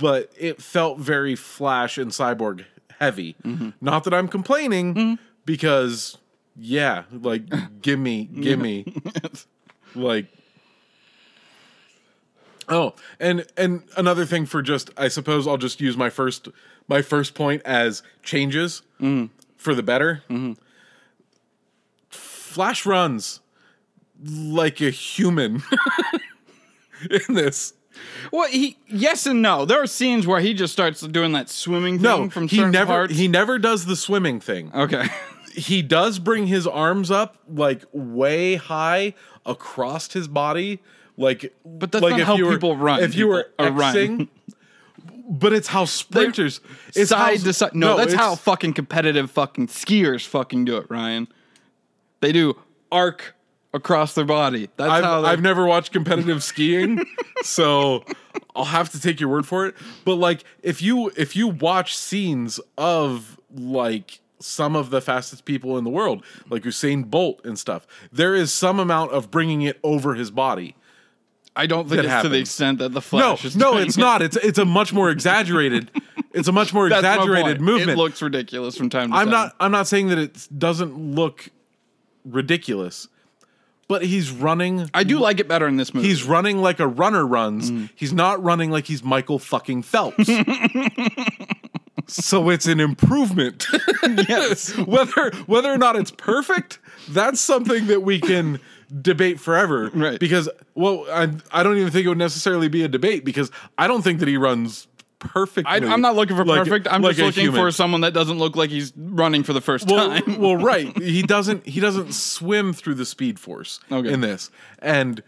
but 0.00 0.32
it 0.38 0.60
felt 0.60 0.98
very 0.98 1.34
Flash 1.34 1.98
and 1.98 2.10
Cyborg 2.10 2.64
heavy. 2.98 3.36
Mm-hmm. 3.44 3.70
Not 3.80 4.04
that 4.04 4.14
I'm 4.14 4.28
complaining, 4.28 4.94
mm-hmm. 4.94 5.14
because 5.44 6.18
yeah, 6.56 7.04
like 7.12 7.42
gimme, 7.82 8.24
gimme, 8.24 9.02
like. 9.94 10.26
Oh, 12.70 12.94
and 13.18 13.46
and 13.56 13.84
another 13.96 14.26
thing 14.26 14.44
for 14.44 14.60
just 14.60 14.90
I 14.98 15.08
suppose 15.08 15.46
I'll 15.46 15.56
just 15.56 15.80
use 15.80 15.96
my 15.96 16.10
first 16.10 16.48
my 16.86 17.00
first 17.00 17.34
point 17.34 17.62
as 17.64 18.02
changes 18.22 18.82
mm. 19.00 19.30
for 19.56 19.74
the 19.74 19.82
better. 19.82 20.22
Flash 22.48 22.84
runs 22.86 23.40
like 24.24 24.80
a 24.80 24.90
human 24.90 25.62
in 27.10 27.34
this. 27.34 27.74
Well, 28.32 28.48
he 28.48 28.78
yes 28.86 29.26
and 29.26 29.42
no. 29.42 29.64
There 29.64 29.82
are 29.82 29.86
scenes 29.86 30.26
where 30.26 30.40
he 30.40 30.54
just 30.54 30.72
starts 30.72 31.00
doing 31.00 31.32
that 31.32 31.48
swimming 31.48 31.94
thing 31.96 32.02
No, 32.02 32.30
from 32.30 32.46
he 32.48 32.56
certain 32.56 32.72
never 32.72 32.92
parts. 32.92 33.14
he 33.16 33.28
never 33.28 33.58
does 33.58 33.86
the 33.86 33.96
swimming 33.96 34.40
thing. 34.40 34.70
okay. 34.74 35.06
He 35.52 35.82
does 35.82 36.20
bring 36.20 36.46
his 36.46 36.66
arms 36.68 37.10
up 37.10 37.36
like 37.52 37.82
way 37.92 38.54
high 38.54 39.14
across 39.44 40.12
his 40.12 40.28
body, 40.28 40.80
like 41.16 41.52
But 41.64 41.90
that's 41.90 42.02
like 42.02 42.12
not 42.12 42.20
if 42.20 42.26
how 42.28 42.36
you 42.36 42.46
were- 42.46 42.52
people 42.52 42.76
run, 42.76 43.02
If 43.02 43.16
you 43.16 43.26
were 43.26 43.50
or 43.58 43.70
but 45.30 45.52
it's 45.52 45.68
how 45.68 45.84
sprinters. 45.84 46.60
It's 46.94 47.10
side 47.10 47.38
how, 47.38 47.44
to 47.44 47.52
side. 47.52 47.74
No, 47.74 47.96
that's 47.96 48.14
how 48.14 48.34
fucking 48.36 48.72
competitive 48.74 49.30
fucking 49.30 49.66
skiers 49.66 50.26
fucking 50.26 50.64
do 50.64 50.76
it, 50.78 50.86
Ryan. 50.88 51.28
They 52.20 52.32
do 52.32 52.56
arc 52.90 53.34
across 53.74 54.14
their 54.14 54.24
body. 54.24 54.68
That's 54.76 54.90
I've, 54.90 55.04
how 55.04 55.20
they 55.22 55.28
I've 55.28 55.42
never 55.42 55.66
watched 55.66 55.92
competitive 55.92 56.42
skiing, 56.42 57.00
so 57.42 58.04
I'll 58.56 58.64
have 58.64 58.90
to 58.90 59.00
take 59.00 59.20
your 59.20 59.28
word 59.28 59.46
for 59.46 59.66
it. 59.66 59.74
But 60.04 60.16
like, 60.16 60.44
if 60.62 60.80
you 60.82 61.10
if 61.16 61.36
you 61.36 61.48
watch 61.48 61.96
scenes 61.96 62.60
of 62.76 63.38
like 63.54 64.20
some 64.40 64.76
of 64.76 64.90
the 64.90 65.00
fastest 65.00 65.44
people 65.44 65.76
in 65.78 65.84
the 65.84 65.90
world, 65.90 66.24
like 66.48 66.62
Usain 66.62 67.08
Bolt 67.10 67.40
and 67.44 67.58
stuff, 67.58 67.86
there 68.12 68.34
is 68.34 68.52
some 68.52 68.78
amount 68.78 69.12
of 69.12 69.30
bringing 69.30 69.62
it 69.62 69.78
over 69.82 70.14
his 70.14 70.30
body. 70.30 70.74
I 71.56 71.66
don't 71.66 71.88
think 71.88 72.04
it's 72.04 72.22
to 72.22 72.28
the 72.28 72.38
extent 72.38 72.78
that 72.78 72.90
the 72.90 73.02
No, 73.12 73.34
is 73.34 73.56
no, 73.56 73.76
it's 73.78 73.96
it. 73.96 74.00
not. 74.00 74.22
It's 74.22 74.36
it's 74.36 74.58
a 74.58 74.64
much 74.64 74.92
more 74.92 75.10
exaggerated. 75.10 75.90
It's 76.30 76.46
a 76.46 76.52
much 76.52 76.74
more 76.74 76.86
exaggerated 76.86 77.60
movement. 77.60 77.92
It 77.92 77.96
looks 77.96 78.20
ridiculous 78.20 78.76
from 78.76 78.90
time 78.90 79.10
to 79.10 79.16
I'm 79.16 79.24
time. 79.26 79.30
not. 79.30 79.56
I'm 79.58 79.72
not 79.72 79.88
saying 79.88 80.08
that 80.08 80.18
it 80.18 80.46
doesn't 80.56 81.14
look 81.14 81.48
ridiculous, 82.28 83.08
but 83.88 84.04
he's 84.04 84.30
running. 84.30 84.90
I 84.94 85.04
do 85.04 85.18
like 85.18 85.40
it 85.40 85.48
better 85.48 85.66
in 85.66 85.76
this 85.76 85.94
movie. 85.94 86.08
He's 86.08 86.24
running 86.24 86.58
like 86.58 86.80
a 86.80 86.86
runner 86.86 87.26
runs. 87.26 87.70
Mm. 87.70 87.90
He's 87.94 88.12
not 88.12 88.42
running 88.42 88.70
like 88.70 88.86
he's 88.86 89.02
Michael 89.02 89.38
fucking 89.38 89.82
Phelps. 89.82 90.28
so 92.06 92.50
it's 92.50 92.66
an 92.66 92.80
improvement. 92.80 93.66
yes. 94.28 94.76
whether 94.86 95.30
whether 95.46 95.72
or 95.72 95.78
not 95.78 95.96
it's 95.96 96.10
perfect, 96.10 96.78
that's 97.10 97.40
something 97.40 97.86
that 97.86 98.02
we 98.02 98.20
can 98.20 98.60
debate 99.00 99.38
forever. 99.38 99.90
Right. 99.94 100.18
Because 100.18 100.48
well, 100.74 101.06
I 101.10 101.30
I 101.52 101.62
don't 101.62 101.76
even 101.76 101.90
think 101.92 102.06
it 102.06 102.08
would 102.08 102.18
necessarily 102.18 102.68
be 102.68 102.82
a 102.82 102.88
debate 102.88 103.24
because 103.24 103.50
I 103.76 103.86
don't 103.86 104.02
think 104.02 104.18
that 104.20 104.28
he 104.28 104.36
runs 104.36 104.87
perfectly. 105.18 105.70
I, 105.70 105.76
I'm 105.92 106.00
not 106.00 106.14
looking 106.16 106.36
for 106.36 106.44
like- 106.44 106.58
perfect. 106.64 106.86
I'm 106.90 107.02
like 107.02 107.16
just 107.16 107.22
a 107.22 107.26
looking 107.26 107.42
human. 107.44 107.60
for 107.60 107.70
someone 107.72 108.00
that 108.02 108.12
doesn't 108.14 108.38
look 108.38 108.56
like 108.56 108.70
he's 108.70 108.92
running 108.96 109.42
for 109.42 109.52
the 109.52 109.60
first 109.60 109.88
well, 109.88 110.08
time. 110.20 110.38
well, 110.38 110.56
right. 110.72 110.96
He 110.98 111.22
doesn't. 111.22 111.66
He 111.66 111.80
doesn't 111.80 112.12
swim 112.14 112.72
through 112.72 112.94
the 112.94 113.06
Speed 113.06 113.38
Force 113.38 113.80
Okay. 113.90 114.12
in 114.12 114.20
this, 114.20 114.50
and 114.80 115.22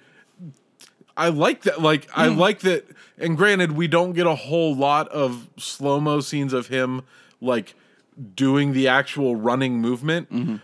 I 1.17 1.29
like 1.29 1.63
that. 1.63 1.81
Like 1.83 2.09
Hmm. 2.11 2.21
I 2.21 2.27
like 2.29 2.61
that. 2.61 2.87
And 3.19 3.37
granted, 3.37 3.73
we 3.73 3.87
don't 3.89 4.13
get 4.13 4.27
a 4.27 4.35
whole 4.35 4.75
lot 4.75 5.09
of 5.09 5.49
slow 5.59 6.01
mo 6.01 6.21
scenes 6.21 6.53
of 6.53 6.69
him 6.69 7.03
like 7.41 7.75
doing 8.35 8.73
the 8.73 8.89
actual 8.89 9.37
running 9.37 9.81
movement, 9.81 10.31
Mm-hmm. 10.31 10.57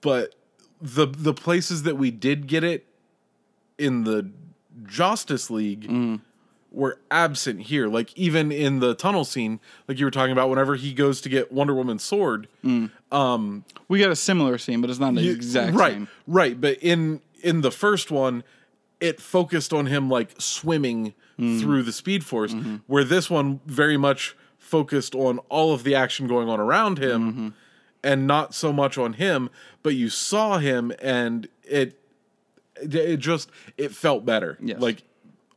but 0.00 0.34
the 0.80 1.06
the 1.06 1.32
places 1.34 1.82
that 1.84 1.96
we 1.96 2.10
did 2.10 2.46
get 2.46 2.64
it 2.64 2.86
in 3.78 4.04
the 4.04 4.30
Justice 4.86 5.50
League 5.50 5.82
Mm-hmm. 5.82 6.16
Were 6.76 7.00
absent 7.10 7.62
here. 7.62 7.88
Like 7.88 8.16
even 8.16 8.52
in 8.52 8.78
the 8.80 8.94
tunnel 8.94 9.24
scene, 9.24 9.58
like 9.88 9.98
you 9.98 10.04
were 10.04 10.10
talking 10.10 10.32
about, 10.32 10.50
whenever 10.50 10.76
he 10.76 10.92
goes 10.92 11.20
to 11.22 11.28
get 11.28 11.50
Wonder 11.50 11.74
Woman's 11.74 12.02
sword, 12.04 12.46
um, 13.10 13.64
we 13.88 13.98
got 13.98 14.10
a 14.10 14.16
similar 14.16 14.58
scene, 14.58 14.80
but 14.80 14.90
it's 14.90 14.98
not 15.00 15.14
the 15.14 15.22
you- 15.22 15.32
exact 15.32 15.74
right, 15.74 15.92
same. 15.94 16.08
right. 16.26 16.60
But 16.60 16.78
in 16.82 17.20
in 17.42 17.60
the 17.62 17.70
first 17.70 18.10
one, 18.10 18.44
it 19.00 19.20
focused 19.20 19.72
on 19.72 19.86
him 19.86 20.08
like 20.08 20.34
swimming 20.38 21.14
Mm. 21.38 21.60
through 21.60 21.82
the 21.82 21.92
Speed 21.92 22.24
Force, 22.24 22.54
Mm-hmm. 22.54 22.76
where 22.86 23.04
this 23.04 23.28
one 23.28 23.60
very 23.66 23.98
much 23.98 24.34
focused 24.58 25.14
on 25.14 25.38
all 25.50 25.74
of 25.74 25.84
the 25.84 25.94
action 25.94 26.26
going 26.26 26.48
on 26.48 26.58
around 26.58 26.98
him, 26.98 27.20
Mm-hmm. 27.32 27.48
and 28.02 28.26
not 28.26 28.54
so 28.54 28.72
much 28.72 28.96
on 28.96 29.12
him. 29.14 29.50
But 29.82 29.94
you 29.96 30.08
saw 30.08 30.56
him, 30.58 30.92
and 31.02 31.46
it 31.62 32.00
it, 32.82 32.94
it 32.94 33.16
just 33.18 33.50
it 33.76 33.92
felt 33.92 34.24
better. 34.24 34.56
Yes. 34.62 34.80
Like 34.80 35.02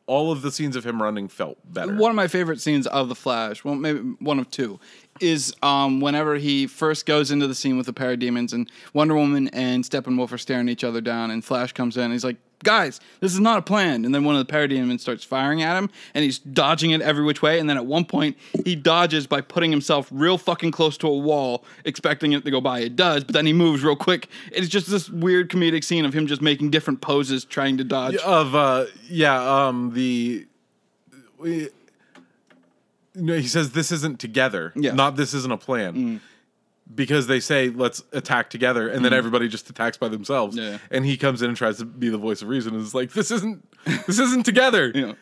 all 0.10 0.32
of 0.32 0.42
the 0.42 0.52
scenes 0.52 0.76
of 0.76 0.84
him 0.84 1.00
running 1.00 1.28
felt 1.28 1.58
better. 1.72 1.96
One 1.96 2.10
of 2.10 2.16
my 2.16 2.28
favorite 2.28 2.60
scenes 2.60 2.88
of 2.88 3.10
the 3.10 3.16
Flash, 3.16 3.64
well, 3.64 3.76
maybe 3.76 4.00
one 4.20 4.40
of 4.40 4.50
two, 4.50 4.80
is 5.22 5.54
um, 5.62 6.02
whenever 6.02 6.36
he 6.36 6.66
first 6.66 7.06
goes 7.06 7.30
into 7.30 7.46
the 7.46 7.54
scene 7.54 7.78
with 7.78 7.86
the 7.86 7.94
parademons 7.94 8.52
and 8.52 8.72
Wonder 8.94 9.14
Woman 9.14 9.50
and 9.50 9.84
Steppenwolf 9.84 10.32
are 10.32 10.40
staring 10.40 10.68
each 10.68 10.84
other 10.84 11.00
down, 11.00 11.30
and 11.30 11.46
Flash 11.46 11.74
comes 11.74 11.96
in. 11.96 12.06
And 12.06 12.14
he's 12.14 12.24
like, 12.24 12.38
"Guys, 12.64 13.00
this 13.20 13.34
is 13.34 13.40
not 13.40 13.58
a 13.60 13.62
plan." 13.62 14.06
And 14.06 14.14
then 14.14 14.24
one 14.24 14.36
of 14.36 14.46
the 14.46 14.52
parademons 14.54 15.00
starts 15.02 15.24
firing 15.24 15.62
at 15.62 15.78
him, 15.78 15.90
and 16.14 16.24
he's 16.24 16.40
dodging 16.40 16.92
it 16.92 17.02
every 17.02 17.24
which 17.24 17.42
way. 17.42 17.60
And 17.60 17.70
then 17.70 17.78
at 17.78 17.86
one 17.86 18.06
point, 18.06 18.38
he 18.66 18.76
dodges 18.76 19.28
by 19.28 19.42
putting 19.42 19.72
himself 19.72 20.08
real 20.12 20.38
fucking 20.38 20.72
close 20.72 20.98
to 21.00 21.08
a 21.08 21.18
wall, 21.18 21.64
expecting 21.86 22.34
it 22.34 22.44
to 22.46 22.52
go 22.52 22.62
by. 22.62 22.80
It 22.80 22.96
does, 22.96 23.24
but 23.24 23.34
then 23.34 23.46
he 23.46 23.54
moves 23.54 23.84
real 23.84 23.96
quick. 23.96 24.28
It's 24.52 24.68
just 24.68 24.90
this 24.90 25.10
weird 25.10 25.50
comedic 25.50 25.84
scene 25.84 26.06
of 26.06 26.14
him 26.14 26.28
just 26.28 26.42
making 26.42 26.70
different 26.72 27.02
poses, 27.02 27.46
trying 27.46 27.78
to 27.78 27.84
dodge. 27.84 28.16
of 28.18 28.56
uh 28.56 28.86
yeah 29.10 29.68
um 29.68 29.94
the 29.94 30.46
we, 31.38 31.70
no, 33.16 33.36
he 33.38 33.48
says 33.48 33.72
this 33.72 33.92
isn't 33.92 34.20
together 34.20 34.72
Yeah. 34.76 34.92
Mm. 34.92 34.96
not 34.96 35.16
this 35.16 35.34
isn't 35.34 35.52
a 35.52 35.58
plan 35.58 36.22
because 36.94 37.28
they 37.28 37.40
say 37.40 37.70
let's 37.70 38.04
attack 38.14 38.50
together 38.50 38.88
and 38.90 39.06
then 39.06 39.14
everybody 39.14 39.48
just 39.48 39.70
attacks 39.70 39.98
by 39.98 40.08
themselves. 40.08 40.58
Yeah. 40.58 40.78
and 40.92 41.06
he 41.06 41.18
comes 41.18 41.42
in 41.42 41.50
and 41.50 41.58
tries 41.58 41.78
to 41.78 41.86
be 41.86 42.10
the 42.10 42.18
voice 42.18 42.42
of 42.42 42.48
reason 42.50 42.74
and 42.74 42.84
is 42.84 42.96
like 42.96 43.12
this 43.14 43.32
isn't 43.32 43.64
this 44.08 44.20
isn't 44.20 44.44
together 44.46 44.92
know. 44.96 45.16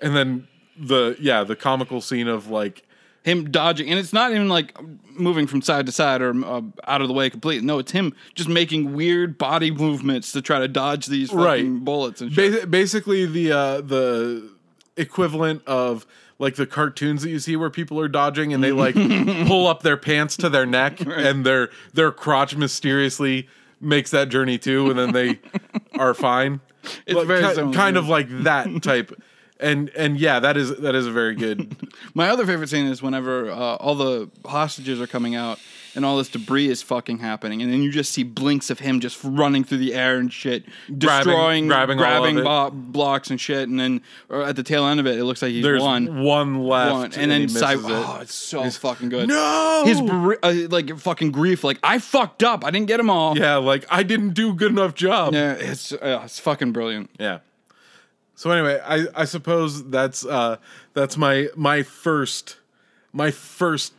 and 0.00 0.16
then 0.16 0.48
the 0.78 1.16
yeah 1.20 1.44
the 1.44 1.54
comical 1.56 2.00
scene 2.00 2.28
of 2.28 2.48
like 2.48 2.82
him 3.24 3.52
dodging, 3.52 3.88
and 3.88 4.00
it's 4.00 4.12
not 4.12 4.32
even 4.32 4.48
like 4.48 4.76
moving 5.12 5.46
from 5.46 5.62
side 5.62 5.86
to 5.86 5.92
side 5.92 6.20
or 6.22 6.30
uh, 6.44 6.60
out 6.88 7.02
of 7.02 7.06
the 7.06 7.14
way 7.14 7.30
completely. 7.30 7.64
No, 7.64 7.78
it's 7.78 7.92
him 7.92 8.14
just 8.34 8.48
making 8.48 8.94
weird 8.94 9.38
body 9.38 9.70
movements 9.70 10.32
to 10.32 10.42
try 10.42 10.58
to 10.58 10.66
dodge 10.66 11.06
these 11.06 11.28
fucking 11.30 11.44
Right. 11.44 11.84
bullets 11.84 12.20
and 12.20 12.32
shit. 12.32 12.62
Ba- 12.62 12.66
basically 12.66 13.24
the 13.26 13.52
uh, 13.52 13.80
the 13.80 14.50
equivalent 14.96 15.62
of 15.68 16.04
like 16.42 16.56
the 16.56 16.66
cartoons 16.66 17.22
that 17.22 17.30
you 17.30 17.38
see 17.38 17.54
where 17.54 17.70
people 17.70 18.00
are 18.00 18.08
dodging 18.08 18.52
and 18.52 18.64
they 18.64 18.72
like 18.72 18.94
pull 19.46 19.68
up 19.68 19.82
their 19.84 19.96
pants 19.96 20.36
to 20.36 20.48
their 20.48 20.66
neck 20.66 21.00
and 21.06 21.46
their 21.46 21.70
their 21.94 22.10
crotch 22.10 22.56
mysteriously 22.56 23.48
makes 23.80 24.10
that 24.10 24.28
journey 24.28 24.58
too 24.58 24.90
and 24.90 24.98
then 24.98 25.12
they 25.12 25.38
are 25.98 26.12
fine. 26.14 26.60
It's 27.06 27.14
Like, 27.14 27.28
very 27.28 27.54
similar, 27.54 27.72
kind 27.72 27.96
of 27.96 28.08
like 28.08 28.26
that 28.42 28.82
type. 28.82 29.12
And 29.60 29.90
and 29.90 30.18
yeah, 30.18 30.40
that 30.40 30.56
is 30.56 30.76
that 30.78 30.96
is 30.96 31.06
a 31.06 31.12
very 31.12 31.36
good. 31.36 31.76
My 32.12 32.28
other 32.28 32.44
favorite 32.44 32.68
scene 32.68 32.86
is 32.86 33.00
whenever 33.00 33.48
uh, 33.48 33.76
all 33.76 33.94
the 33.94 34.28
hostages 34.44 35.00
are 35.00 35.06
coming 35.06 35.36
out 35.36 35.60
and 35.94 36.04
all 36.04 36.16
this 36.16 36.28
debris 36.28 36.68
is 36.68 36.82
fucking 36.82 37.18
happening, 37.18 37.60
and 37.62 37.72
then 37.72 37.82
you 37.82 37.90
just 37.90 38.12
see 38.12 38.22
blinks 38.22 38.70
of 38.70 38.78
him 38.78 39.00
just 39.00 39.18
running 39.22 39.62
through 39.64 39.78
the 39.78 39.94
air 39.94 40.18
and 40.18 40.32
shit, 40.32 40.64
destroying, 40.96 41.66
grabbing 41.68 41.98
grabbing 41.98 42.38
it. 42.38 42.44
bo- 42.44 42.70
blocks 42.70 43.30
and 43.30 43.40
shit, 43.40 43.68
and 43.68 43.78
then 43.78 44.00
at 44.30 44.56
the 44.56 44.62
tail 44.62 44.86
end 44.86 45.00
of 45.00 45.06
it, 45.06 45.18
it 45.18 45.24
looks 45.24 45.42
like 45.42 45.50
he's 45.52 45.62
There's 45.62 45.82
won. 45.82 46.22
one, 46.22 46.64
left, 46.64 46.92
One. 46.92 47.12
And, 47.14 47.30
then 47.30 47.40
he 47.42 47.48
Cy- 47.48 47.74
it. 47.74 47.80
oh, 47.82 48.18
it's 48.22 48.34
so 48.34 48.68
fucking 48.70 49.08
good. 49.10 49.28
no, 49.28 49.82
his 49.84 50.00
uh, 50.00 50.68
like 50.70 50.96
fucking 50.98 51.30
grief, 51.32 51.62
like 51.64 51.78
I 51.82 51.98
fucked 51.98 52.42
up, 52.42 52.64
I 52.64 52.70
didn't 52.70 52.86
get 52.88 52.96
them 52.96 53.10
all. 53.10 53.36
yeah, 53.36 53.56
like 53.56 53.84
I 53.90 54.02
didn't 54.02 54.30
do 54.34 54.50
a 54.50 54.54
good 54.54 54.70
enough 54.72 54.94
job. 54.94 55.34
Yeah, 55.34 55.52
it's 55.54 55.92
uh, 55.92 56.22
it's 56.24 56.38
fucking 56.38 56.72
brilliant. 56.72 57.10
Yeah. 57.18 57.40
So 58.34 58.50
anyway, 58.50 58.80
I 58.84 59.06
I 59.14 59.24
suppose 59.24 59.88
that's 59.90 60.24
uh 60.24 60.56
that's 60.94 61.16
my 61.16 61.48
my 61.54 61.82
first 61.82 62.56
my 63.12 63.30
first 63.30 63.92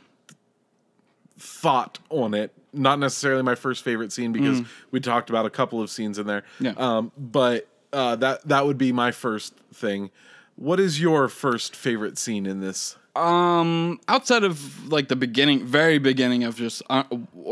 thought 1.44 2.00
on 2.10 2.34
it. 2.34 2.54
Not 2.72 2.98
necessarily 2.98 3.44
my 3.44 3.56
first 3.56 3.84
favorite 3.84 4.12
scene 4.12 4.32
because 4.32 4.62
we 4.90 5.00
talked 5.00 5.30
about 5.30 5.46
a 5.46 5.50
couple 5.52 5.80
of 5.82 5.90
scenes 5.92 6.18
in 6.18 6.26
there. 6.26 6.44
Mm. 6.60 6.66
Yeah. 6.66 6.74
Um, 6.78 7.12
but 7.18 7.68
uh, 7.92 8.16
that 8.16 8.48
that 8.48 8.66
would 8.66 8.78
be 8.80 8.92
my 8.92 9.12
first 9.12 9.54
thing. 9.74 10.10
What 10.56 10.80
is 10.80 11.00
your 11.00 11.30
first 11.30 11.76
favorite 11.76 12.18
scene 12.18 12.46
in 12.46 12.62
this? 12.62 12.96
Um, 13.16 14.00
outside 14.08 14.44
of 14.44 14.92
like 14.92 15.08
the 15.08 15.16
beginning, 15.16 15.64
very 15.66 16.00
beginning 16.00 16.44
of 16.46 16.56
just 16.56 16.82
uh, 16.90 17.04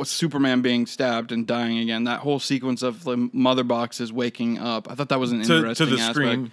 Superman 0.03 0.63
being 0.63 0.87
stabbed 0.87 1.31
and 1.31 1.45
dying 1.45 1.77
again, 1.77 2.05
that 2.05 2.21
whole 2.21 2.39
sequence 2.39 2.81
of 2.81 3.03
the 3.03 3.29
mother 3.31 3.63
boxes 3.63 4.11
waking 4.11 4.57
up, 4.57 4.89
I 4.89 4.95
thought 4.95 5.09
that 5.09 5.19
was 5.19 5.31
an 5.31 5.41
To- 5.43 5.47
to 5.47 5.55
interesting 5.57 5.89
the 5.89 5.95
aspect. 5.97 6.13
screen. 6.13 6.51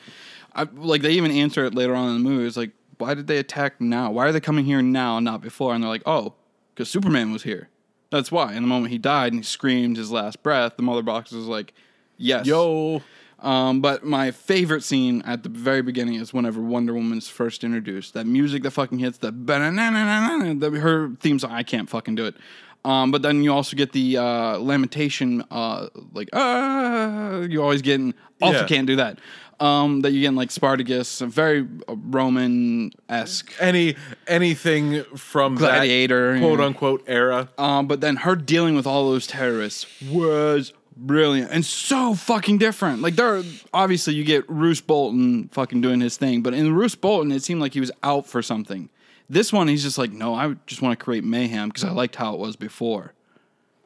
I, 0.55 0.67
like 0.75 1.01
they 1.01 1.13
even 1.13 1.31
answer 1.31 1.65
it 1.65 1.75
later 1.75 1.95
on 1.95 2.09
in 2.15 2.23
the 2.23 2.29
movie. 2.29 2.47
It's 2.47 2.57
like, 2.59 2.73
why 2.99 3.15
did 3.15 3.29
they 3.29 3.39
attack 3.39 3.81
now? 3.81 4.11
Why 4.11 4.27
are 4.27 4.33
they 4.33 4.41
coming 4.41 4.67
here 4.67 4.83
now 4.83 5.17
and 5.17 5.25
not 5.25 5.41
before? 5.41 5.73
And 5.75 5.83
they're 5.83 5.89
like, 5.91 6.03
oh, 6.05 6.35
because 6.79 6.89
Superman 6.89 7.33
was 7.33 7.43
here. 7.43 7.69
That's 8.11 8.31
why. 8.31 8.53
And 8.53 8.63
the 8.63 8.69
moment 8.69 8.93
he 8.93 8.99
died 8.99 9.33
and 9.33 9.41
he 9.41 9.45
screamed 9.45 9.97
his 9.97 10.13
last 10.13 10.45
breath, 10.45 10.77
the 10.77 10.85
mother 10.85 11.03
box 11.03 11.33
was 11.33 11.47
like, 11.47 11.75
yes. 12.17 12.47
Yo, 12.47 13.03
Um, 13.41 13.81
but 13.81 14.05
my 14.05 14.31
favorite 14.31 14.85
scene 14.85 15.21
at 15.23 15.43
the 15.43 15.49
very 15.49 15.83
beginning 15.83 16.15
is 16.15 16.33
whenever 16.33 16.61
Wonder 16.61 16.95
Woman's 16.95 17.29
first 17.29 17.65
introduced. 17.65 18.15
That 18.15 18.27
music 18.27 18.63
that 18.63 18.71
fucking 18.71 19.01
hits 19.01 19.19
the, 19.19 19.33
the 19.33 20.71
her 20.79 21.11
theme 21.21 21.41
song. 21.41 21.51
I 21.51 21.65
can't 21.65 21.91
fucking 21.91 22.15
do 22.15 22.27
it. 22.27 22.37
Um, 22.85 23.11
but 23.11 23.23
then 23.23 23.43
you 23.43 23.53
also 23.53 23.77
get 23.77 23.91
the 23.93 24.17
uh, 24.17 24.57
lamentation, 24.59 25.43
uh, 25.51 25.89
like 26.13 26.29
ah, 26.33 27.41
you 27.41 27.61
always 27.61 27.83
getting. 27.83 28.15
Also 28.41 28.61
Yeah. 28.61 28.67
can't 28.67 28.87
do 28.87 28.97
that. 28.97 29.19
Um, 29.61 30.03
that 30.03 30.13
you 30.13 30.21
get 30.21 30.29
in 30.29 30.37
like 30.37 30.53
Spartacus, 30.53 31.21
a 31.21 31.27
very 31.27 31.67
Roman 31.89 32.93
esque. 33.09 33.53
any 33.59 33.97
anything 34.29 35.03
from 35.17 35.57
Gladiator, 35.57 36.35
that 36.35 36.41
quote 36.41 36.61
unquote 36.61 37.03
era. 37.09 37.49
Um, 37.59 37.89
but 37.89 38.01
then 38.01 38.17
her 38.17 38.37
dealing 38.37 38.77
with 38.77 38.87
all 38.87 39.11
those 39.11 39.27
terrorists 39.27 39.87
was 40.09 40.73
brilliant 40.97 41.51
and 41.53 41.65
so 41.65 42.15
fucking 42.15 42.59
different. 42.59 43.03
Like 43.03 43.17
there, 43.17 43.43
obviously 43.73 44.15
you 44.15 44.25
get 44.25 44.49
Roose 44.49 44.81
Bolton 44.81 45.49
fucking 45.49 45.81
doing 45.81 46.01
his 46.01 46.17
thing, 46.17 46.43
but 46.43 46.55
in 46.55 46.75
Roose 46.75 46.95
Bolton 46.95 47.33
it 47.33 47.43
seemed 47.43 47.61
like 47.61 47.75
he 47.75 47.81
was 47.81 47.93
out 48.03 48.27
for 48.27 48.43
something. 48.43 48.89
This 49.31 49.53
one 49.53 49.69
he's 49.69 49.83
just 49.83 49.99
like, 49.99 50.13
no, 50.13 50.35
I 50.35 50.55
just 50.67 50.83
want 50.83 50.99
to 50.99 51.05
create 51.05 51.25
mayhem 51.25 51.69
because 51.69 51.85
I 51.85 51.91
liked 51.91 52.17
how 52.17 52.35
it 52.35 52.41
was 52.41 52.57
before. 52.57 53.13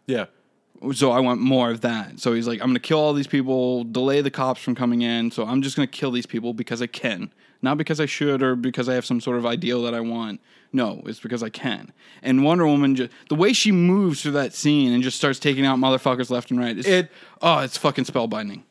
Yeah, 0.07 0.27
So 0.95 1.13
I 1.13 1.21
want 1.21 1.41
more 1.41 1.71
of 1.71 1.81
that. 1.83 2.19
So 2.19 2.33
he's 2.33 2.49
like, 2.49 2.61
I'm 2.61 2.69
gonna 2.69 2.81
kill 2.81 2.99
all 2.99 3.13
these 3.13 3.27
people, 3.27 3.85
delay 3.85 4.21
the 4.21 4.31
cops 4.31 4.61
from 4.61 4.75
coming 4.75 5.03
in. 5.03 5.31
So 5.31 5.45
I'm 5.45 5.63
just 5.63 5.77
gonna 5.77 5.87
kill 5.87 6.11
these 6.11 6.27
people 6.27 6.53
because 6.55 6.83
I 6.83 6.87
can, 6.89 7.33
not 7.63 7.79
because 7.79 8.01
I 8.01 8.07
should 8.07 8.43
or 8.43 8.57
because 8.57 8.89
I 8.89 8.95
have 8.95 9.05
some 9.05 9.21
sort 9.21 9.37
of 9.39 9.47
ideal 9.47 9.83
that 9.83 9.95
I 9.95 10.01
want. 10.01 10.41
No, 10.73 11.03
it's 11.07 11.21
because 11.21 11.43
I 11.43 11.51
can. 11.51 11.93
And 12.23 12.43
Wonder 12.45 12.67
Woman, 12.67 12.97
just, 12.97 13.11
the 13.29 13.35
way 13.35 13.53
she 13.53 13.71
moves 13.73 14.23
through 14.23 14.33
that 14.33 14.55
scene 14.55 14.93
and 14.93 15.03
just 15.03 15.19
starts 15.19 15.39
taking 15.39 15.67
out 15.67 15.79
motherfuckers 15.79 16.31
left 16.31 16.51
and 16.51 16.59
right, 16.59 16.77
it's, 16.77 16.89
It- 16.89 17.11
oh, 17.43 17.59
it's 17.59 17.77
fucking 17.77 18.05
spellbinding. 18.07 18.63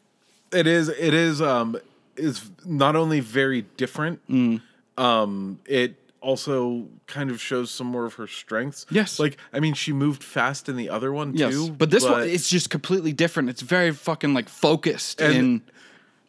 it 0.52 0.66
is. 0.68 0.90
It 0.90 1.14
is. 1.14 1.42
Um, 1.42 1.78
is 2.18 2.50
not 2.66 2.96
only 2.96 3.20
very 3.22 3.62
different. 3.78 4.20
Mm. 4.28 4.62
Um, 4.98 5.60
it 5.66 5.96
also 6.22 6.88
kind 7.08 7.30
of 7.32 7.42
shows 7.42 7.72
some 7.72 7.88
more 7.88 8.06
of 8.06 8.14
her 8.16 8.28
strengths. 8.28 8.86
Yes. 8.90 9.20
like 9.20 9.38
I 9.52 9.60
mean, 9.60 9.74
she 9.74 9.92
moved 9.92 10.24
fast 10.24 10.70
in 10.70 10.76
the 10.78 10.90
other 10.90 11.12
one 11.12 11.34
Yes, 11.36 11.54
too. 11.54 11.72
but 11.72 11.90
this 11.90 12.04
one, 12.04 12.24
it's 12.30 12.50
just 12.50 12.70
completely 12.70 13.12
different. 13.12 13.50
It's 13.50 13.62
very 13.62 13.92
fucking 13.92 14.34
like 14.34 14.48
focused 14.48 15.20
and, 15.20 15.36
And- 15.36 15.62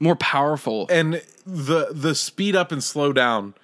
more 0.01 0.17
powerful. 0.17 0.87
and 0.91 1.23
the 1.47 1.89
the 1.93 2.15
speed 2.15 2.57
up 2.57 2.73
and 2.73 2.83
slow 2.83 3.13
down 3.13 3.55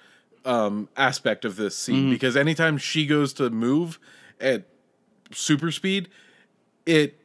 um 0.45 0.87
aspect 0.95 1.43
of 1.45 1.55
this 1.57 1.75
scene 1.75 1.95
Mm-hmm. 2.03 2.11
because 2.11 2.37
anytime 2.37 2.77
she 2.77 3.05
goes 3.05 3.33
to 3.33 3.49
move 3.49 3.99
at 4.39 4.63
super 5.31 5.69
speed 5.71 6.07
it 6.85 7.19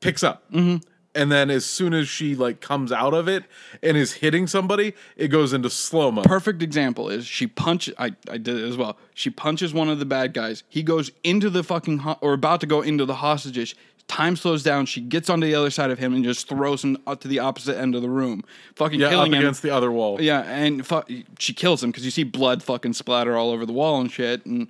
picks 0.00 0.22
up 0.22 0.48
Mm-hmm. 0.52 0.76
And 1.14 1.30
then 1.30 1.50
as 1.50 1.64
soon 1.64 1.94
as 1.94 2.08
she 2.08 2.34
like 2.34 2.60
comes 2.60 2.90
out 2.92 3.14
of 3.14 3.28
it 3.28 3.44
and 3.82 3.96
is 3.96 4.14
hitting 4.14 4.46
somebody 4.46 4.94
it 5.16 5.28
goes 5.28 5.52
into 5.52 5.70
slow 5.70 6.10
mo 6.10 6.22
perfect 6.22 6.62
example 6.62 7.08
is 7.08 7.26
she 7.26 7.46
punch 7.46 7.90
I, 7.98 8.12
I 8.28 8.38
did 8.38 8.56
it 8.58 8.64
as 8.68 8.76
well. 8.76 8.96
She 9.14 9.30
punches 9.30 9.72
one 9.72 9.88
of 9.88 9.98
the 9.98 10.04
bad 10.04 10.32
guys. 10.34 10.64
He 10.68 10.82
goes 10.82 11.10
into 11.22 11.48
the 11.50 11.62
fucking 11.62 11.98
ho- 11.98 12.18
or 12.20 12.32
about 12.32 12.60
to 12.62 12.66
go 12.66 12.82
into 12.82 13.04
the 13.04 13.14
hostages. 13.16 13.74
Time 14.08 14.36
slows 14.36 14.62
down. 14.62 14.86
She 14.86 15.00
gets 15.00 15.30
onto 15.30 15.46
the 15.46 15.54
other 15.54 15.70
side 15.70 15.90
of 15.90 15.98
him 15.98 16.12
and 16.14 16.22
just 16.24 16.48
throws 16.48 16.84
him 16.84 16.98
up 17.06 17.20
to 17.20 17.28
the 17.28 17.38
opposite 17.38 17.78
end 17.78 17.94
of 17.94 18.02
the 18.02 18.10
room. 18.10 18.42
Fucking 18.76 19.00
yeah 19.00 19.18
up 19.18 19.28
him. 19.28 19.34
against 19.34 19.62
the 19.62 19.70
other 19.70 19.90
wall. 19.92 20.20
Yeah 20.20 20.42
and 20.42 20.86
fu- 20.86 21.02
she 21.38 21.52
kills 21.54 21.82
him 21.82 21.90
because 21.90 22.04
you 22.04 22.10
see 22.10 22.24
blood 22.24 22.62
fucking 22.62 22.92
splatter 22.92 23.36
all 23.36 23.50
over 23.50 23.64
the 23.64 23.72
wall 23.72 24.00
and 24.00 24.10
shit 24.10 24.44
and 24.44 24.68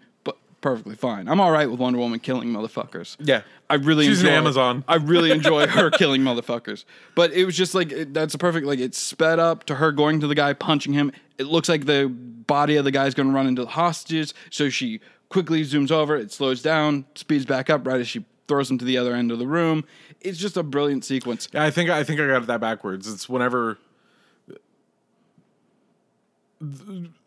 perfectly 0.65 0.97
fine 0.97 1.29
i'm 1.29 1.41
all 1.41 1.51
right 1.53 1.71
with 1.71 1.79
wonder 1.79 1.99
woman 1.99 2.19
killing 2.19 2.49
motherfuckers 2.49 3.17
Yeah. 3.21 3.43
I 3.69 3.75
really 3.77 4.07
She's 4.07 4.21
an 4.21 4.27
enjoy 4.29 4.37
Amazon. 4.37 4.85
I 4.87 4.97
really 4.97 5.31
enjoy 5.39 5.67
her 5.67 5.91
killing 5.91 6.23
motherfuckers. 6.23 6.85
But 7.15 7.33
it 7.33 7.45
was 7.45 7.57
just 7.57 7.75
like 7.75 7.91
it, 7.93 8.12
that's 8.15 8.35
a 8.35 8.39
perfect 8.39 8.67
like 8.67 8.79
it's 8.79 8.99
sped 8.99 9.39
up 9.39 9.65
to 9.65 9.77
her 9.77 9.91
going 9.91 10.21
to 10.21 10.27
the 10.27 10.35
guy 10.35 10.53
punching 10.53 10.93
him. 10.93 11.12
It 11.39 11.45
looks 11.47 11.69
like 11.69 11.87
the 11.87 12.07
body 12.09 12.77
of 12.77 12.85
the 12.85 12.91
guy's 12.91 13.15
going 13.15 13.29
to 13.29 13.35
run 13.35 13.47
into 13.47 13.62
the 13.62 13.71
hostages, 13.71 14.35
so 14.51 14.69
she 14.69 15.01
quickly 15.31 15.62
zooms 15.62 15.91
over. 15.91 16.15
It 16.15 16.31
slows 16.31 16.61
down, 16.62 17.07
speeds 17.15 17.47
back 17.47 17.71
up 17.71 17.87
right 17.87 18.01
as 18.01 18.07
she 18.07 18.25
throws 18.49 18.71
him 18.71 18.77
to 18.79 18.85
the 18.85 18.99
other 18.99 19.15
end 19.15 19.33
of 19.33 19.39
the 19.39 19.47
room. 19.47 19.85
It's 20.21 20.39
just 20.39 20.57
a 20.59 20.62
brilliant 20.62 21.05
sequence. 21.05 21.49
Yeah, 21.53 21.65
I 21.65 21.71
think 21.71 21.89
I 21.91 22.05
think 22.05 22.21
I 22.21 22.27
got 22.27 22.47
that 22.47 22.61
backwards. 22.61 23.11
It's 23.12 23.29
whenever. 23.29 23.79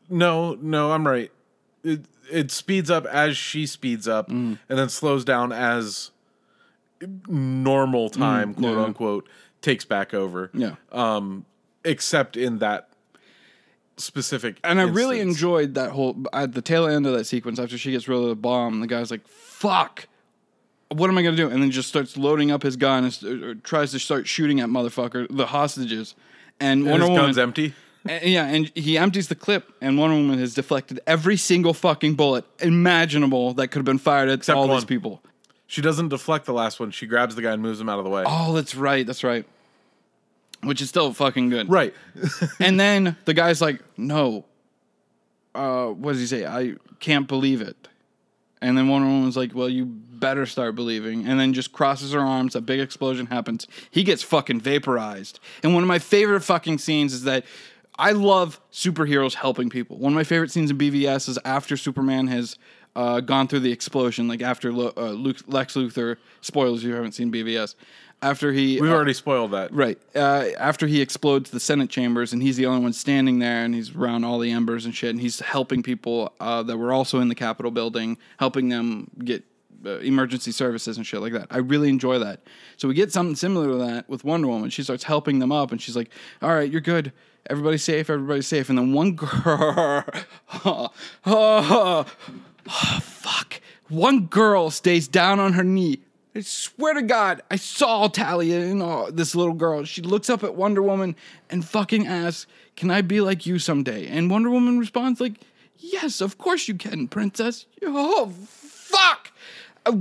No, 0.09 0.53
no, 0.61 0.91
I'm 0.91 1.05
right. 1.05 1.31
It 1.87 2.01
it 2.31 2.51
speeds 2.51 2.91
up 2.91 3.05
as 3.05 3.37
she 3.37 3.65
speeds 3.65 4.07
up, 4.07 4.29
Mm. 4.29 4.59
and 4.67 4.77
then 4.79 4.89
slows 4.89 5.23
down 5.23 5.51
as 5.53 6.11
normal 7.27 8.09
time, 8.09 8.53
quote 8.53 8.73
Mm, 8.73 8.77
yeah. 8.79 8.83
unquote, 8.85 9.29
takes 9.61 9.85
back 9.85 10.13
over. 10.13 10.49
Yeah. 10.53 10.75
Um, 10.91 11.45
except 11.85 12.35
in 12.35 12.57
that 12.59 12.89
specific. 13.97 14.57
And 14.63 14.79
I 14.79 14.83
really 14.83 15.19
enjoyed 15.19 15.73
that 15.75 15.91
whole 15.91 16.17
at 16.33 16.53
the 16.53 16.61
tail 16.61 16.85
end 16.85 17.05
of 17.07 17.13
that 17.13 17.25
sequence 17.25 17.59
after 17.59 17.77
she 17.77 17.91
gets 17.91 18.07
rid 18.07 18.17
of 18.19 18.27
the 18.27 18.35
bomb. 18.35 18.79
The 18.81 18.87
guy's 18.87 19.09
like, 19.09 19.27
"Fuck, 19.27 20.07
what 20.89 21.09
am 21.09 21.17
I 21.17 21.23
gonna 21.23 21.35
do?" 21.37 21.49
And 21.49 21.61
then 21.63 21.71
just 21.71 21.89
starts 21.89 22.17
loading 22.17 22.51
up 22.51 22.61
his 22.63 22.75
gun 22.75 23.05
and 23.23 23.63
tries 23.63 23.91
to 23.91 23.99
start 23.99 24.27
shooting 24.27 24.59
at 24.59 24.69
motherfucker 24.69 25.27
the 25.29 25.47
hostages. 25.47 26.13
And 26.59 26.81
And 26.81 26.89
Wonder 26.91 27.05
his 27.05 27.09
Woman, 27.11 27.25
gun's 27.25 27.37
empty. 27.37 27.73
And- 28.09 28.23
yeah, 28.25 28.45
and 28.47 28.71
he 28.75 28.97
empties 28.97 29.27
the 29.27 29.35
clip, 29.35 29.71
and 29.81 29.97
Wonder 29.97 30.15
Woman 30.15 30.39
has 30.39 30.53
deflected 30.53 30.99
every 31.07 31.37
single 31.37 31.73
fucking 31.73 32.15
bullet 32.15 32.45
imaginable 32.59 33.53
that 33.55 33.67
could 33.69 33.79
have 33.79 33.85
been 33.85 33.97
fired 33.97 34.29
at 34.29 34.49
all 34.49 34.67
one. 34.67 34.77
these 34.77 34.85
people. 34.85 35.21
She 35.67 35.81
doesn't 35.81 36.09
deflect 36.09 36.45
the 36.45 36.53
last 36.53 36.79
one. 36.79 36.91
She 36.91 37.05
grabs 37.07 37.35
the 37.35 37.41
guy 37.41 37.51
and 37.51 37.61
moves 37.61 37.79
him 37.81 37.89
out 37.89 37.99
of 37.99 38.05
the 38.05 38.09
way. 38.11 38.23
Oh, 38.25 38.53
that's 38.53 38.73
right, 38.75 39.05
that's 39.05 39.23
right. 39.23 39.45
Which 40.63 40.81
is 40.81 40.89
still 40.89 41.13
fucking 41.13 41.49
good. 41.49 41.69
Right. 41.69 41.93
And 42.59 42.79
then 42.79 43.15
the 43.25 43.33
guy's 43.33 43.61
like, 43.61 43.81
"No, 43.97 44.45
uh, 45.53 45.87
what 45.87 46.13
does 46.13 46.21
he 46.21 46.27
say? 46.27 46.45
I 46.45 46.73
can't 46.99 47.27
believe 47.27 47.61
it." 47.61 47.87
And 48.61 48.75
then 48.77 48.87
Wonder 48.87 49.07
Woman's 49.07 49.37
like, 49.37 49.53
"Well, 49.53 49.69
you 49.69 49.85
better 49.85 50.45
start 50.47 50.73
believing." 50.75 51.27
And 51.27 51.39
then 51.39 51.53
just 51.53 51.73
crosses 51.73 52.11
her 52.13 52.19
arms. 52.19 52.55
A 52.55 52.61
big 52.61 52.79
explosion 52.79 53.27
happens. 53.27 53.67
He 53.91 54.03
gets 54.03 54.23
fucking 54.23 54.61
vaporized. 54.61 55.39
And 55.61 55.73
one 55.75 55.83
of 55.83 55.87
my 55.87 55.99
favorite 55.99 56.41
fucking 56.41 56.79
scenes 56.79 57.13
is 57.13 57.23
that 57.23 57.45
I 57.99 58.11
love 58.11 58.59
superheroes 58.71 59.33
helping 59.33 59.69
people. 59.69 59.97
One 59.97 60.13
of 60.13 60.15
my 60.15 60.23
favorite 60.23 60.51
scenes 60.51 60.71
in 60.71 60.77
BVS 60.77 61.29
is 61.29 61.39
after 61.45 61.77
Superman 61.77 62.27
has. 62.27 62.57
Uh, 62.95 63.19
gone 63.19 63.47
through 63.47 63.59
the 63.59 63.71
explosion, 63.71 64.27
like 64.27 64.41
after 64.41 64.73
Lo- 64.73 64.91
uh, 64.97 65.11
Luke, 65.11 65.37
Lex 65.45 65.75
Luthor. 65.75 66.17
Spoilers 66.41 66.79
if 66.79 66.85
you 66.87 66.95
haven't 66.95 67.11
seen 67.11 67.31
BVS. 67.31 67.75
After 68.23 68.51
he, 68.51 68.81
We've 68.81 68.89
uh, 68.89 68.95
already 68.95 69.13
spoiled 69.13 69.51
that. 69.51 69.71
Right. 69.71 69.99
Uh, 70.15 70.45
after 70.57 70.87
he 70.87 71.01
explodes 71.01 71.51
the 71.51 71.59
Senate 71.59 71.91
chambers, 71.91 72.33
and 72.33 72.41
he's 72.41 72.57
the 72.57 72.65
only 72.65 72.81
one 72.81 72.93
standing 72.93 73.37
there, 73.37 73.63
and 73.63 73.75
he's 73.75 73.95
around 73.95 74.23
all 74.23 74.39
the 74.39 74.49
embers 74.49 74.85
and 74.85 74.95
shit, 74.95 75.11
and 75.11 75.21
he's 75.21 75.39
helping 75.41 75.83
people 75.83 76.33
uh, 76.39 76.63
that 76.63 76.75
were 76.77 76.91
also 76.91 77.19
in 77.19 77.27
the 77.27 77.35
Capitol 77.35 77.69
building, 77.69 78.17
helping 78.39 78.69
them 78.69 79.11
get 79.23 79.43
uh, 79.85 79.99
emergency 79.99 80.51
services 80.51 80.97
and 80.97 81.05
shit 81.05 81.21
like 81.21 81.33
that. 81.33 81.45
I 81.51 81.59
really 81.59 81.89
enjoy 81.89 82.17
that. 82.17 82.41
So 82.77 82.87
we 82.87 82.95
get 82.95 83.11
something 83.11 83.35
similar 83.35 83.67
to 83.67 83.75
that 83.85 84.09
with 84.09 84.23
Wonder 84.23 84.47
Woman. 84.47 84.71
She 84.71 84.81
starts 84.81 85.03
helping 85.03 85.37
them 85.37 85.51
up, 85.51 85.71
and 85.71 85.79
she's 85.79 85.95
like, 85.95 86.09
"All 86.41 86.49
right, 86.49 86.71
you're 86.71 86.81
good. 86.81 87.13
Everybody's 87.49 87.83
safe. 87.83 88.09
Everybody's 88.09 88.47
safe." 88.47 88.69
And 88.69 88.77
then 88.77 88.93
one 88.93 89.13
girl, 89.13 90.03
oh, 90.65 90.91
oh, 91.25 92.05
oh, 92.67 92.99
fuck, 93.01 93.61
one 93.89 94.25
girl 94.25 94.69
stays 94.69 95.07
down 95.07 95.39
on 95.39 95.53
her 95.53 95.63
knee. 95.63 95.99
I 96.35 96.41
swear 96.41 96.93
to 96.93 97.01
God, 97.01 97.41
I 97.49 97.55
saw 97.55 98.07
Talia 98.07 98.59
and 98.59 98.81
uh, 98.81 99.09
this 99.11 99.33
little 99.33 99.55
girl. 99.55 99.85
She 99.85 100.03
looks 100.03 100.29
up 100.29 100.43
at 100.43 100.53
Wonder 100.53 100.83
Woman 100.83 101.15
and 101.49 101.65
fucking 101.65 102.05
asks, 102.05 102.45
"Can 102.75 102.91
I 102.91 103.01
be 103.01 103.21
like 103.21 103.45
you 103.45 103.57
someday?" 103.57 104.07
And 104.07 104.29
Wonder 104.29 104.51
Woman 104.51 104.77
responds 104.77 105.19
like, 105.19 105.39
"Yes, 105.79 106.21
of 106.21 106.37
course 106.37 106.67
you 106.67 106.75
can, 106.75 107.07
princess." 107.07 107.65
Oh, 107.83 108.31
fuck! 108.45 109.31
Uh, 109.85 109.97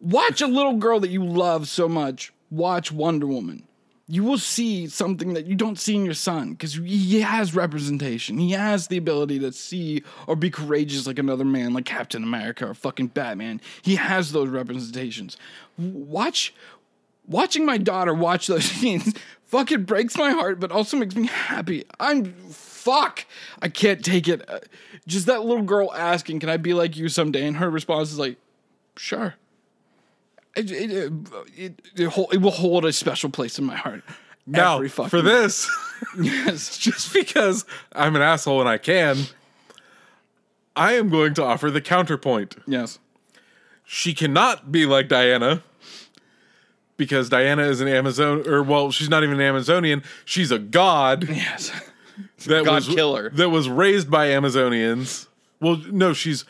watch 0.00 0.42
a 0.42 0.46
little 0.46 0.74
girl 0.74 1.00
that 1.00 1.10
you 1.10 1.24
love 1.24 1.68
so 1.68 1.88
much. 1.88 2.32
Watch 2.50 2.92
Wonder 2.92 3.26
Woman. 3.26 3.67
You 4.10 4.24
will 4.24 4.38
see 4.38 4.86
something 4.86 5.34
that 5.34 5.44
you 5.46 5.54
don't 5.54 5.78
see 5.78 5.94
in 5.94 6.06
your 6.06 6.14
son 6.14 6.52
because 6.52 6.74
he 6.74 7.20
has 7.20 7.54
representation. 7.54 8.38
He 8.38 8.52
has 8.52 8.88
the 8.88 8.96
ability 8.96 9.38
to 9.40 9.52
see 9.52 10.02
or 10.26 10.34
be 10.34 10.48
courageous 10.50 11.06
like 11.06 11.18
another 11.18 11.44
man, 11.44 11.74
like 11.74 11.84
Captain 11.84 12.22
America 12.22 12.66
or 12.68 12.74
fucking 12.74 13.08
Batman. 13.08 13.60
He 13.82 13.96
has 13.96 14.32
those 14.32 14.48
representations. 14.48 15.36
Watch, 15.76 16.54
watching 17.26 17.66
my 17.66 17.76
daughter 17.76 18.14
watch 18.14 18.46
those 18.46 18.64
scenes 18.70 19.12
fucking 19.44 19.84
breaks 19.84 20.16
my 20.16 20.30
heart, 20.30 20.58
but 20.58 20.72
also 20.72 20.96
makes 20.96 21.14
me 21.14 21.26
happy. 21.26 21.84
I'm 22.00 22.32
fuck. 22.50 23.26
I 23.60 23.68
can't 23.68 24.02
take 24.02 24.26
it. 24.26 24.48
Uh, 24.48 24.60
Just 25.06 25.26
that 25.26 25.44
little 25.44 25.64
girl 25.64 25.92
asking, 25.94 26.40
"Can 26.40 26.48
I 26.48 26.56
be 26.56 26.72
like 26.72 26.96
you 26.96 27.10
someday?" 27.10 27.46
And 27.46 27.58
her 27.58 27.68
response 27.68 28.10
is 28.10 28.18
like, 28.18 28.38
"Sure." 28.96 29.34
It, 30.56 30.70
it, 30.70 31.12
it, 31.56 31.82
it, 31.96 32.40
will 32.40 32.50
hold 32.50 32.84
a 32.84 32.92
special 32.92 33.30
place 33.30 33.58
in 33.58 33.64
my 33.64 33.76
heart. 33.76 34.02
Now, 34.46 34.82
for 34.88 35.20
this, 35.20 35.68
yes. 36.18 36.78
just 36.78 37.12
because 37.12 37.66
I'm 37.92 38.16
an 38.16 38.22
asshole 38.22 38.60
and 38.60 38.68
I 38.68 38.78
can, 38.78 39.18
I 40.74 40.94
am 40.94 41.10
going 41.10 41.34
to 41.34 41.44
offer 41.44 41.70
the 41.70 41.82
counterpoint. 41.82 42.56
Yes. 42.66 42.98
She 43.84 44.14
cannot 44.14 44.72
be 44.72 44.86
like 44.86 45.08
Diana 45.08 45.62
because 46.96 47.28
Diana 47.28 47.62
is 47.62 47.80
an 47.80 47.88
Amazon, 47.88 48.46
or 48.46 48.62
well, 48.62 48.90
she's 48.90 49.08
not 49.08 49.22
even 49.22 49.36
an 49.36 49.42
Amazonian. 49.42 50.02
She's 50.24 50.50
a 50.50 50.58
god 50.58 51.28
Yes. 51.30 51.70
that 52.46 52.64
God 52.64 52.74
was 52.74 52.88
killer. 52.88 53.30
that 53.30 53.50
was 53.50 53.68
raised 53.68 54.10
by 54.10 54.28
Amazonians. 54.28 55.26
Well, 55.60 55.76
no, 55.90 56.12
she's 56.12 56.44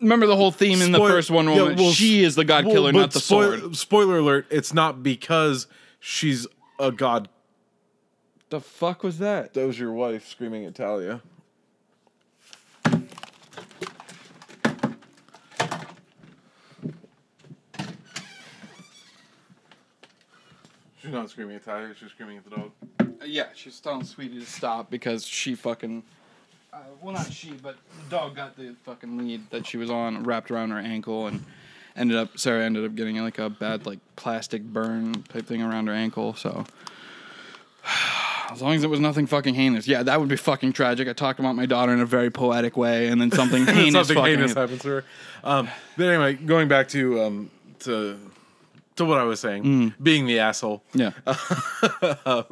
Remember 0.00 0.26
the 0.26 0.36
whole 0.36 0.52
theme 0.52 0.82
in 0.82 0.92
the 0.92 0.98
first 0.98 1.30
one. 1.30 1.46
yeah, 1.48 1.62
Woman? 1.62 1.76
well, 1.76 1.92
she 1.92 2.22
is 2.22 2.34
the 2.34 2.44
God 2.44 2.64
well, 2.66 2.74
killer, 2.74 2.92
but 2.92 2.98
not 2.98 3.10
the 3.12 3.20
spoil- 3.20 3.58
sword. 3.58 3.76
Spoiler 3.76 4.18
alert: 4.18 4.46
It's 4.50 4.74
not 4.74 5.02
because 5.02 5.66
she's 6.00 6.46
a 6.78 6.92
god. 6.92 7.28
The 8.50 8.60
fuck 8.60 9.02
was 9.02 9.18
that? 9.18 9.54
That 9.54 9.66
was 9.66 9.78
your 9.78 9.92
wife 9.92 10.28
screaming 10.28 10.66
at 10.66 10.74
Talia. 10.74 11.22
She's 21.00 21.12
not 21.12 21.30
screaming 21.30 21.56
at 21.56 21.64
Talia. 21.64 21.94
She's 21.98 22.10
screaming 22.10 22.38
at 22.38 22.44
the 22.44 22.50
dog. 22.50 22.70
Uh, 23.00 23.24
yeah, 23.24 23.46
she's 23.54 23.78
telling 23.80 24.04
Sweetie 24.04 24.40
to 24.40 24.46
stop 24.46 24.90
because 24.90 25.26
she 25.26 25.54
fucking. 25.54 26.02
Uh, 26.76 26.80
well, 27.00 27.14
not 27.14 27.32
she, 27.32 27.52
but 27.52 27.76
the 28.04 28.10
dog 28.10 28.36
got 28.36 28.54
the 28.54 28.74
fucking 28.84 29.16
lead 29.16 29.48
that 29.50 29.66
she 29.66 29.78
was 29.78 29.88
on 29.88 30.22
wrapped 30.24 30.50
around 30.50 30.70
her 30.72 30.78
ankle 30.78 31.26
and 31.26 31.42
ended 31.96 32.18
up. 32.18 32.38
Sarah 32.38 32.64
ended 32.64 32.84
up 32.84 32.94
getting 32.94 33.16
like 33.16 33.38
a 33.38 33.48
bad 33.48 33.86
like 33.86 33.98
plastic 34.16 34.62
burn 34.62 35.22
type 35.22 35.46
thing 35.46 35.62
around 35.62 35.86
her 35.86 35.94
ankle. 35.94 36.34
So. 36.34 36.66
As 38.48 38.62
long 38.62 38.74
as 38.74 38.84
it 38.84 38.90
was 38.90 39.00
nothing 39.00 39.26
fucking 39.26 39.54
heinous, 39.56 39.88
yeah, 39.88 40.04
that 40.04 40.20
would 40.20 40.28
be 40.28 40.36
fucking 40.36 40.72
tragic. 40.72 41.08
I 41.08 41.12
talked 41.14 41.40
about 41.40 41.56
my 41.56 41.66
daughter 41.66 41.92
in 41.92 41.98
a 41.98 42.06
very 42.06 42.30
poetic 42.30 42.76
way, 42.76 43.08
and 43.08 43.20
then 43.20 43.32
something 43.32 43.66
heinous, 43.66 43.92
Something 43.92 44.16
fucking 44.16 44.34
heinous 44.34 44.54
happens 44.54 44.82
to 44.82 44.88
her. 44.88 45.04
Um, 45.42 45.68
but 45.96 46.06
anyway, 46.06 46.34
going 46.34 46.68
back 46.68 46.86
to 46.90 47.22
um, 47.22 47.50
to 47.80 48.16
to 48.94 49.04
what 49.04 49.18
I 49.18 49.24
was 49.24 49.40
saying, 49.40 49.94
being 50.00 50.26
the 50.26 50.38
asshole. 50.38 50.84
Yeah, 50.94 51.10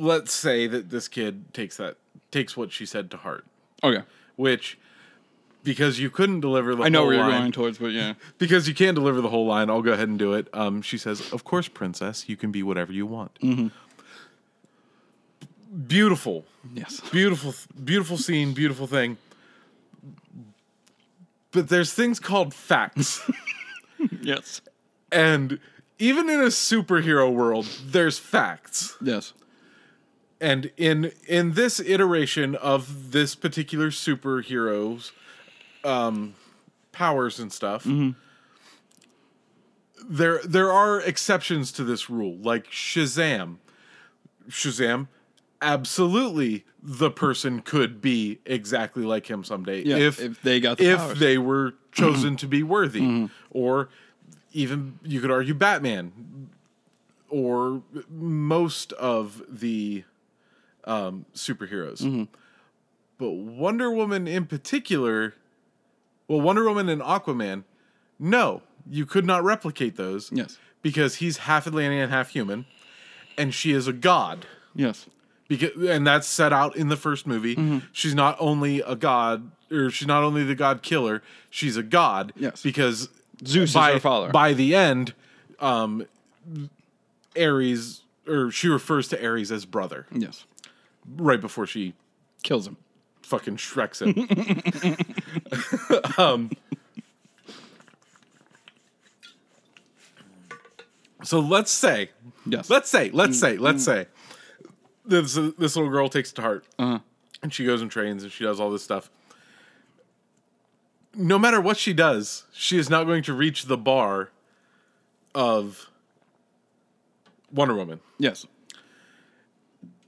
Let's 0.00 0.32
say 0.32 0.66
that 0.66 0.90
this 0.90 1.08
kid 1.08 1.52
takes 1.52 1.76
that 1.76 1.96
takes 2.30 2.56
what 2.56 2.72
she 2.72 2.86
said 2.86 3.10
to 3.10 3.16
heart, 3.18 3.44
okay. 3.84 4.02
which 4.36 4.78
because 5.62 5.98
you 6.00 6.08
couldn't 6.08 6.40
deliver 6.40 6.74
the 6.74 6.84
I 6.84 6.88
know 6.88 7.04
where 7.04 7.14
you're 7.16 7.24
line, 7.28 7.40
going 7.40 7.52
towards, 7.52 7.78
but 7.78 7.92
yeah, 7.92 8.14
because 8.38 8.66
you 8.66 8.74
can't 8.74 8.94
deliver 8.94 9.20
the 9.20 9.28
whole 9.28 9.46
line. 9.46 9.68
I'll 9.68 9.82
go 9.82 9.92
ahead 9.92 10.08
and 10.08 10.18
do 10.18 10.32
it. 10.32 10.48
Um, 10.54 10.80
she 10.80 10.96
says, 10.96 11.32
"Of 11.32 11.44
course, 11.44 11.68
princess, 11.68 12.28
you 12.28 12.36
can 12.36 12.50
be 12.50 12.62
whatever 12.62 12.92
you 12.92 13.04
want." 13.06 13.34
Mm-hmm. 13.40 13.68
Beautiful, 15.86 16.44
yes, 16.74 17.00
beautiful, 17.12 17.54
beautiful 17.84 18.16
scene, 18.18 18.52
beautiful 18.54 18.86
thing. 18.86 19.18
But 21.52 21.68
there's 21.68 21.92
things 21.92 22.18
called 22.18 22.54
facts. 22.54 23.28
yes, 24.22 24.60
And 25.12 25.58
even 25.98 26.30
in 26.30 26.40
a 26.40 26.44
superhero 26.46 27.32
world, 27.32 27.66
there's 27.84 28.18
facts. 28.18 28.96
yes, 29.00 29.32
And 30.40 30.70
in 30.76 31.12
in 31.26 31.52
this 31.52 31.80
iteration 31.80 32.54
of 32.54 33.12
this 33.12 33.34
particular 33.34 33.90
superhero's 33.90 35.12
um, 35.84 36.34
powers 36.92 37.38
and 37.38 37.52
stuff, 37.52 37.86
there 40.08 40.40
there 40.44 40.72
are 40.72 41.00
exceptions 41.00 41.72
to 41.72 41.84
this 41.84 42.08
rule, 42.08 42.36
like 42.38 42.66
Shazam. 42.70 43.56
Shazam, 44.48 45.08
absolutely, 45.60 46.64
the 46.82 47.10
person 47.10 47.60
could 47.60 48.00
be 48.00 48.38
exactly 48.46 49.02
like 49.04 49.28
him 49.28 49.44
someday 49.44 49.82
yeah. 49.82 49.96
if 49.96 50.20
If, 50.20 50.42
they 50.42 50.60
got 50.60 50.78
the 50.78 50.90
if 50.92 50.98
powers. 50.98 51.18
they 51.18 51.38
were 51.38 51.74
chosen 51.92 52.36
to 52.36 52.46
be 52.46 52.62
worthy 52.62 53.28
or 53.50 53.88
even 54.52 54.98
you 55.02 55.20
could 55.20 55.30
argue 55.30 55.54
batman 55.54 56.48
or 57.28 57.82
most 58.08 58.92
of 58.94 59.42
the 59.48 60.04
um, 60.90 61.24
superheroes 61.34 62.28
but 63.18 63.30
wonder 63.30 63.90
woman 63.90 64.26
in 64.26 64.46
particular 64.46 65.34
well 66.28 66.40
wonder 66.40 66.64
woman 66.64 66.88
and 66.88 67.02
aquaman 67.02 67.64
no 68.18 68.62
you 68.88 69.06
could 69.06 69.24
not 69.24 69.44
replicate 69.44 69.96
those 69.96 70.30
yes, 70.32 70.58
because 70.82 71.16
he's 71.16 71.38
half 71.38 71.66
atlantean 71.66 72.08
half 72.10 72.30
human 72.30 72.66
and 73.38 73.54
she 73.54 73.72
is 73.72 73.86
a 73.86 73.92
god 73.92 74.46
yes, 74.74 75.06
because 75.48 75.70
and 75.88 76.06
that's 76.06 76.26
set 76.26 76.52
out 76.52 76.76
in 76.76 76.88
the 76.88 76.96
first 76.96 77.26
movie. 77.26 77.56
Mm-hmm. 77.56 77.78
She's 77.92 78.14
not 78.14 78.36
only 78.38 78.80
a 78.80 78.94
god, 78.94 79.50
or 79.70 79.90
she's 79.90 80.06
not 80.06 80.22
only 80.22 80.44
the 80.44 80.54
god 80.54 80.80
killer. 80.82 81.22
She's 81.50 81.76
a 81.76 81.82
god. 81.82 82.32
Yes. 82.36 82.62
because 82.62 83.08
Zeus 83.44 83.70
is 83.70 83.74
by, 83.74 83.92
her 83.94 84.00
father. 84.00 84.30
By 84.30 84.52
the 84.52 84.74
end, 84.76 85.12
um, 85.58 86.06
Ares, 87.36 88.02
or 88.28 88.50
she 88.50 88.68
refers 88.68 89.08
to 89.08 89.26
Ares 89.26 89.50
as 89.50 89.64
brother, 89.64 90.06
yes. 90.12 90.44
Right 91.16 91.40
before 91.40 91.66
she 91.66 91.94
Kills 92.42 92.66
him. 92.66 92.76
fucking 93.22 93.56
shreks 93.56 94.00
him. 94.00 94.14
um, 96.18 96.50
so 101.22 101.40
let's 101.40 101.70
say 101.70 102.10
Yes. 102.46 102.70
Let's 102.70 102.88
say, 102.90 103.10
let's 103.12 103.38
say, 103.38 103.58
let's 103.58 103.84
say 103.84 104.06
this 105.04 105.34
this 105.34 105.76
little 105.76 105.90
girl 105.90 106.08
takes 106.08 106.30
it 106.32 106.34
to 106.36 106.42
heart, 106.42 106.64
Uh-huh. 106.78 107.00
and 107.42 107.52
she 107.52 107.64
goes 107.66 107.82
and 107.82 107.90
trains, 107.90 108.22
and 108.22 108.32
she 108.32 108.44
does 108.44 108.58
all 108.58 108.70
this 108.70 108.82
stuff. 108.82 109.10
No 111.14 111.38
matter 111.38 111.60
what 111.60 111.76
she 111.76 111.92
does, 111.92 112.44
she 112.52 112.78
is 112.78 112.88
not 112.88 113.04
going 113.04 113.22
to 113.24 113.34
reach 113.34 113.64
the 113.66 113.76
bar 113.76 114.30
of 115.34 115.90
Wonder 117.52 117.74
Woman, 117.74 118.00
Yes. 118.18 118.46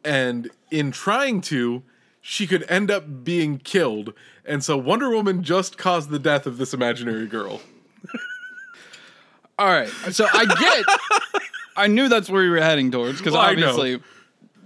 And 0.05 0.51
in 0.71 0.91
trying 0.91 1.41
to, 1.43 1.83
she 2.21 2.47
could 2.47 2.65
end 2.69 2.91
up 2.91 3.25
being 3.25 3.59
killed, 3.59 4.13
and 4.45 4.63
so 4.63 4.77
Wonder 4.77 5.11
Woman 5.11 5.43
just 5.43 5.79
caused 5.79 6.11
the 6.11 6.19
death 6.19 6.47
of 6.47 6.59
this 6.59 6.75
imaginary 6.75 7.27
girl. 7.27 7.61
All 9.59 9.67
right. 9.67 9.89
So 9.89 10.27
I 10.33 10.45
get. 10.47 11.43
I 11.77 11.87
knew 11.87 12.09
that's 12.09 12.29
where 12.29 12.43
you 12.43 12.51
were 12.51 12.61
heading 12.61 12.91
towards 12.91 13.19
because 13.19 13.33
Well, 13.35 13.43
obviously. 13.43 14.01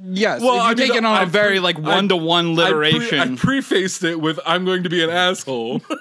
Yes. 0.04 0.40
Well, 0.40 0.54
if 0.54 0.56
you 0.56 0.62
I 0.62 0.68
mean, 0.68 0.76
take 0.88 0.96
it 0.96 1.04
on 1.04 1.16
I 1.16 1.22
a 1.22 1.26
very 1.26 1.54
pre- 1.54 1.60
like 1.60 1.78
one 1.78 2.08
to 2.08 2.16
one 2.16 2.58
I 2.58 2.70
pre- 2.70 3.18
I 3.18 3.34
prefaced 3.36 4.04
it 4.04 4.20
with 4.20 4.38
"I'm 4.46 4.64
going 4.64 4.82
to 4.84 4.88
be 4.88 5.02
an 5.02 5.10
asshole." 5.10 5.82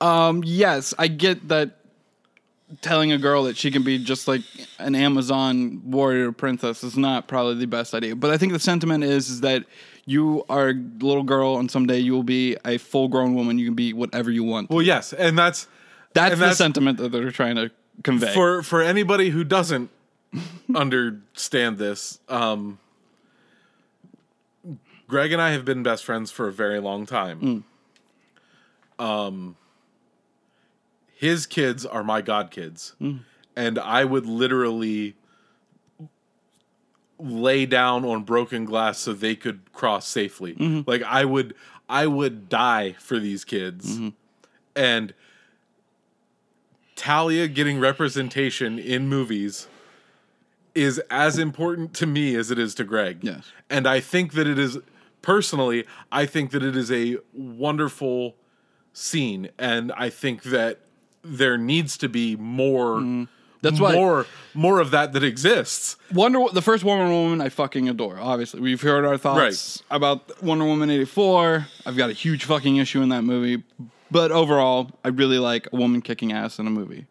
Um, 0.00 0.42
yes, 0.44 0.94
I 0.96 1.08
get 1.08 1.48
that 1.48 1.77
telling 2.82 3.12
a 3.12 3.18
girl 3.18 3.44
that 3.44 3.56
she 3.56 3.70
can 3.70 3.82
be 3.82 3.98
just 3.98 4.28
like 4.28 4.42
an 4.78 4.94
Amazon 4.94 5.80
warrior 5.84 6.32
princess 6.32 6.84
is 6.84 6.96
not 6.96 7.26
probably 7.28 7.54
the 7.54 7.66
best 7.66 7.94
idea. 7.94 8.14
But 8.16 8.30
I 8.30 8.38
think 8.38 8.52
the 8.52 8.58
sentiment 8.60 9.04
is 9.04 9.30
is 9.30 9.40
that 9.40 9.64
you 10.04 10.44
are 10.48 10.70
a 10.70 10.74
little 10.74 11.22
girl 11.22 11.58
and 11.58 11.70
someday 11.70 11.98
you 11.98 12.12
will 12.12 12.22
be 12.22 12.56
a 12.64 12.78
full 12.78 13.08
grown 13.08 13.34
woman. 13.34 13.58
You 13.58 13.66
can 13.66 13.74
be 13.74 13.92
whatever 13.92 14.30
you 14.30 14.44
want. 14.44 14.70
well, 14.70 14.82
yes, 14.82 15.12
and 15.12 15.38
that's 15.38 15.66
that's 16.14 16.32
and 16.32 16.40
the 16.40 16.44
that's- 16.46 16.58
sentiment 16.58 16.98
that 16.98 17.10
they're 17.12 17.30
trying 17.30 17.56
to 17.56 17.70
convey. 18.04 18.32
for 18.34 18.62
for 18.62 18.80
anybody 18.82 19.30
who 19.30 19.44
doesn't 19.44 19.90
understand 20.74 21.78
this 21.78 22.20
um 22.28 22.78
greg 25.08 25.32
and 25.32 25.40
i 25.42 25.50
have 25.52 25.64
been 25.64 25.82
best 25.82 26.04
friends 26.04 26.30
for 26.30 26.46
a 26.48 26.52
very 26.52 26.78
long 26.80 27.06
time 27.06 27.64
um 28.98 29.56
his 31.18 31.46
kids 31.46 31.84
are 31.84 32.04
my 32.04 32.20
god 32.22 32.50
kids 32.50 32.94
hmm. 32.98 33.16
and 33.56 33.78
i 33.78 34.04
would 34.04 34.24
literally 34.24 35.16
lay 37.18 37.66
down 37.66 38.04
on 38.04 38.22
broken 38.22 38.64
glass 38.64 38.98
so 38.98 39.12
they 39.12 39.34
could 39.34 39.72
cross 39.72 40.06
safely. 40.06 40.54
Mm-hmm. 40.54 40.88
Like 40.88 41.02
i 41.02 41.24
would 41.24 41.54
i 41.88 42.06
would 42.06 42.48
die 42.48 42.92
for 42.98 43.18
these 43.18 43.44
kids. 43.44 43.96
Mm-hmm. 43.96 44.08
And 44.76 45.14
Talia 46.94 47.48
getting 47.48 47.80
representation 47.80 48.78
in 48.78 49.08
movies 49.08 49.68
is 50.74 51.00
as 51.10 51.38
important 51.38 51.94
to 51.94 52.06
me 52.06 52.36
as 52.36 52.50
it 52.50 52.58
is 52.58 52.74
to 52.76 52.84
Greg. 52.84 53.18
Yes. 53.22 53.52
And 53.68 53.86
I 53.86 54.00
think 54.00 54.34
that 54.34 54.46
it 54.46 54.58
is 54.58 54.78
personally, 55.22 55.84
I 56.12 56.26
think 56.26 56.50
that 56.52 56.62
it 56.62 56.76
is 56.76 56.92
a 56.92 57.18
wonderful 57.32 58.36
scene. 58.92 59.50
And 59.58 59.92
I 59.92 60.10
think 60.10 60.44
that 60.44 60.80
there 61.28 61.58
needs 61.58 61.96
to 61.98 62.08
be 62.08 62.36
more 62.36 62.96
Mm-hmm. 62.96 63.24
That's 63.60 63.80
why- 63.80 63.92
more 63.92 64.24
more 64.54 64.78
of 64.78 64.92
that 64.92 65.12
that 65.14 65.24
exists. 65.24 65.96
Wonder 66.12 66.44
the 66.52 66.62
first 66.62 66.84
Wonder 66.84 67.08
Woman 67.12 67.40
I 67.40 67.48
fucking 67.48 67.88
adore. 67.88 68.16
Obviously, 68.18 68.60
we've 68.60 68.80
heard 68.80 69.04
our 69.04 69.16
thoughts 69.18 69.82
about 69.90 70.40
Wonder 70.42 70.64
Woman 70.64 70.90
eighty 70.90 71.04
four. 71.04 71.66
I've 71.84 71.96
got 71.96 72.08
a 72.08 72.12
huge 72.12 72.44
fucking 72.44 72.76
issue 72.76 73.02
in 73.02 73.08
that 73.08 73.22
movie, 73.22 73.64
but 74.12 74.30
overall, 74.30 74.92
I 75.04 75.08
really 75.08 75.38
like 75.38 75.66
a 75.72 75.76
woman 75.76 76.02
kicking 76.02 76.32
ass 76.32 76.60
in 76.60 76.68
a 76.68 76.70
movie. 76.70 77.06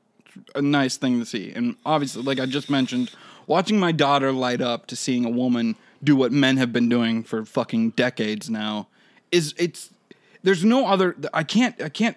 A 0.55 0.61
nice 0.61 0.95
thing 0.95 1.19
to 1.19 1.25
see. 1.25 1.51
And 1.53 1.75
obviously, 1.85 2.23
like 2.23 2.39
I 2.39 2.45
just 2.45 2.69
mentioned, 2.69 3.11
watching 3.45 3.77
my 3.77 3.91
daughter 3.91 4.31
light 4.31 4.61
up 4.61 4.87
to 4.87 4.95
seeing 4.95 5.25
a 5.25 5.29
woman 5.29 5.75
do 6.01 6.15
what 6.15 6.31
men 6.31 6.55
have 6.55 6.71
been 6.71 6.87
doing 6.87 7.23
for 7.23 7.43
fucking 7.43 7.89
decades 7.91 8.49
now 8.49 8.87
is 9.33 9.53
it's 9.57 9.89
there's 10.43 10.63
no 10.63 10.87
other 10.87 11.13
I 11.33 11.43
can't 11.43 11.81
I 11.81 11.89
can't 11.89 12.15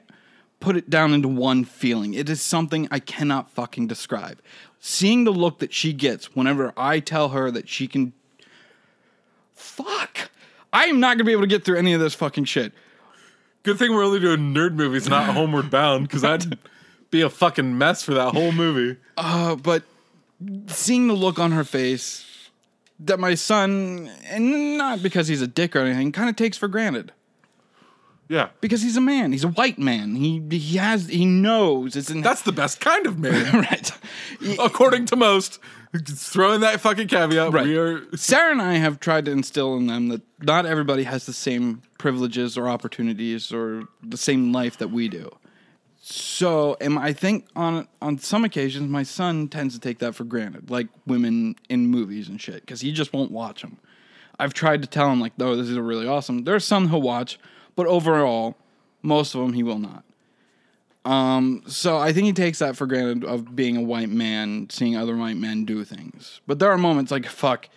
put 0.61 0.77
it 0.77 0.89
down 0.89 1.13
into 1.13 1.29
one 1.29 1.65
feeling. 1.65 2.15
It 2.15 2.29
is 2.29 2.41
something 2.41 2.87
I 2.91 2.99
cannot 2.99 3.51
fucking 3.51 3.87
describe. 3.87 4.41
Seeing 4.79 5.25
the 5.25 5.33
look 5.33 5.59
that 5.59 5.73
she 5.73 5.93
gets 5.93 6.37
whenever 6.37 6.73
I 6.77 7.01
tell 7.01 7.31
her 7.31 7.51
that 7.51 7.69
she 7.69 7.87
can 7.87 8.13
fuck 9.55 10.31
I 10.73 10.87
am 10.87 11.01
not 11.01 11.17
gonna 11.17 11.25
be 11.25 11.33
able 11.33 11.43
to 11.43 11.49
get 11.49 11.65
through 11.65 11.79
any 11.79 11.93
of 11.93 12.01
this 12.01 12.15
fucking 12.15 12.45
shit. 12.45 12.73
Good 13.63 13.79
thing 13.79 13.93
we're 13.93 14.05
only 14.05 14.21
doing 14.21 14.55
nerd 14.55 14.75
movies, 14.75 15.09
not 15.09 15.25
Homeward 15.35 15.71
Bound, 15.71 16.07
because 16.07 16.23
that'd 16.23 16.59
be 17.11 17.21
a 17.21 17.31
fucking 17.31 17.77
mess 17.77 18.03
for 18.03 18.15
that 18.15 18.33
whole 18.33 18.53
movie. 18.53 18.99
Uh, 19.17 19.57
but 19.57 19.83
seeing 20.69 21.09
the 21.09 21.15
look 21.15 21.39
on 21.39 21.53
her 21.53 21.65
face 21.65 22.51
that 23.01 23.19
my 23.19 23.35
son, 23.35 24.11
and 24.25 24.79
not 24.79 25.03
because 25.03 25.29
he's 25.29 25.43
a 25.43 25.47
dick 25.47 25.75
or 25.75 25.81
anything, 25.81 26.13
kind 26.13 26.29
of 26.29 26.37
takes 26.37 26.57
for 26.57 26.69
granted. 26.69 27.13
Yeah. 28.31 28.51
Because 28.61 28.81
he's 28.81 28.97
a 28.97 29.01
man. 29.01 29.33
He's 29.33 29.43
a 29.43 29.49
white 29.49 29.77
man. 29.77 30.15
He 30.15 30.41
he 30.51 30.79
has 30.79 31.09
he 31.09 31.27
knows 31.27 31.97
it's 31.97 32.11
in 32.11 32.21
That's 32.23 32.43
the 32.43 32.53
best 32.53 32.79
kind 32.81 33.05
of 33.05 33.19
man, 33.19 33.53
right. 33.61 33.91
according 34.61 35.07
to 35.07 35.17
most. 35.17 35.59
Throwing 36.07 36.61
that 36.61 36.81
fucking 36.81 37.09
caveat, 37.09 37.53
Right. 37.53 37.67
we 37.67 37.77
are. 37.77 38.03
Sarah 38.17 38.53
and 38.53 38.63
I 38.63 38.75
have 38.75 39.01
tried 39.01 39.25
to 39.25 39.33
instill 39.33 39.77
in 39.77 39.89
them 39.89 40.07
that 40.11 40.23
not 40.41 40.65
everybody 40.65 41.03
has 41.03 41.27
the 41.27 41.33
same 41.33 41.83
privileges 41.99 42.57
or 42.57 42.69
opportunities 42.69 43.53
or 43.53 43.89
the 44.01 44.17
same 44.17 44.53
life 44.53 44.79
that 44.79 44.93
we 44.93 45.09
do. 45.09 45.29
So, 46.01 46.77
and 46.81 47.01
I 47.01 47.13
think 47.13 47.49
on 47.57 47.89
on 48.01 48.19
some 48.19 48.45
occasions, 48.45 48.89
my 48.89 49.03
son 49.03 49.49
tends 49.49 49.75
to 49.75 49.81
take 49.81 49.99
that 49.99 50.15
for 50.15 50.23
granted, 50.23 50.71
like 50.71 50.87
women 51.05 51.57
in 51.69 51.89
movies 51.89 52.29
and 52.29 52.41
shit, 52.41 52.61
because 52.61 52.81
he 52.81 52.93
just 52.93 53.13
won't 53.13 53.33
watch 53.33 53.63
them. 53.63 53.79
I've 54.39 54.55
tried 54.55 54.83
to 54.83 54.89
tell 54.89 55.11
him 55.11 55.21
like, 55.21 55.37
"No, 55.37 55.57
this 55.57 55.69
is 55.69 55.77
really 55.77 56.07
awesome." 56.07 56.45
There's 56.45 56.65
some 56.65 56.89
he'll 56.91 57.03
watch, 57.03 57.37
but 57.81 57.87
overall, 57.87 58.59
most 59.01 59.35
of 59.35 59.41
them 59.41 59.55
he 59.55 59.63
will 59.63 59.79
not. 59.79 60.05
Um, 61.07 61.63
so 61.67 61.97
I 61.97 62.13
think 62.13 62.27
he 62.27 62.35
takes 62.35 62.59
that 62.59 62.77
for 62.77 62.87
granted 62.87 63.25
of 63.25 63.57
being 63.57 63.79
a 63.79 63.81
white 63.81 64.11
man, 64.11 64.69
seeing 64.69 64.99
other 64.99 65.17
white 65.17 65.39
men 65.39 65.65
do 65.65 65.83
things. 65.83 66.43
But 66.47 66.59
there 66.59 66.71
are 66.71 66.77
moments 66.77 67.11
like 67.11 67.25
fuck. 67.25 67.71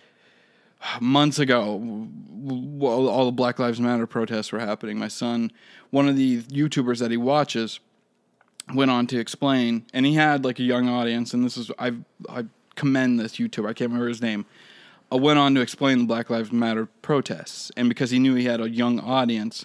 Months 1.00 1.38
ago, 1.38 2.06
all 2.82 3.24
the 3.24 3.32
Black 3.32 3.58
Lives 3.58 3.80
Matter 3.80 4.06
protests 4.06 4.52
were 4.52 4.58
happening, 4.58 4.98
my 4.98 5.08
son, 5.08 5.50
one 5.88 6.06
of 6.06 6.16
the 6.16 6.42
YouTubers 6.42 6.98
that 6.98 7.10
he 7.10 7.16
watches, 7.16 7.80
went 8.74 8.90
on 8.90 9.06
to 9.06 9.18
explain, 9.18 9.86
and 9.94 10.04
he 10.04 10.12
had 10.12 10.44
like 10.44 10.58
a 10.58 10.64
young 10.64 10.86
audience, 10.86 11.32
and 11.32 11.42
this 11.42 11.56
is 11.56 11.70
I 11.78 11.94
I 12.28 12.44
commend 12.74 13.20
this 13.20 13.36
YouTuber. 13.36 13.70
I 13.70 13.72
can't 13.72 13.88
remember 13.88 14.08
his 14.08 14.20
name. 14.20 14.44
Uh, 15.10 15.16
went 15.16 15.38
on 15.38 15.54
to 15.54 15.62
explain 15.62 16.00
the 16.00 16.04
Black 16.04 16.28
Lives 16.28 16.52
Matter 16.52 16.84
protests, 17.00 17.72
and 17.74 17.88
because 17.88 18.10
he 18.10 18.18
knew 18.18 18.34
he 18.34 18.44
had 18.44 18.60
a 18.60 18.68
young 18.68 19.00
audience, 19.00 19.64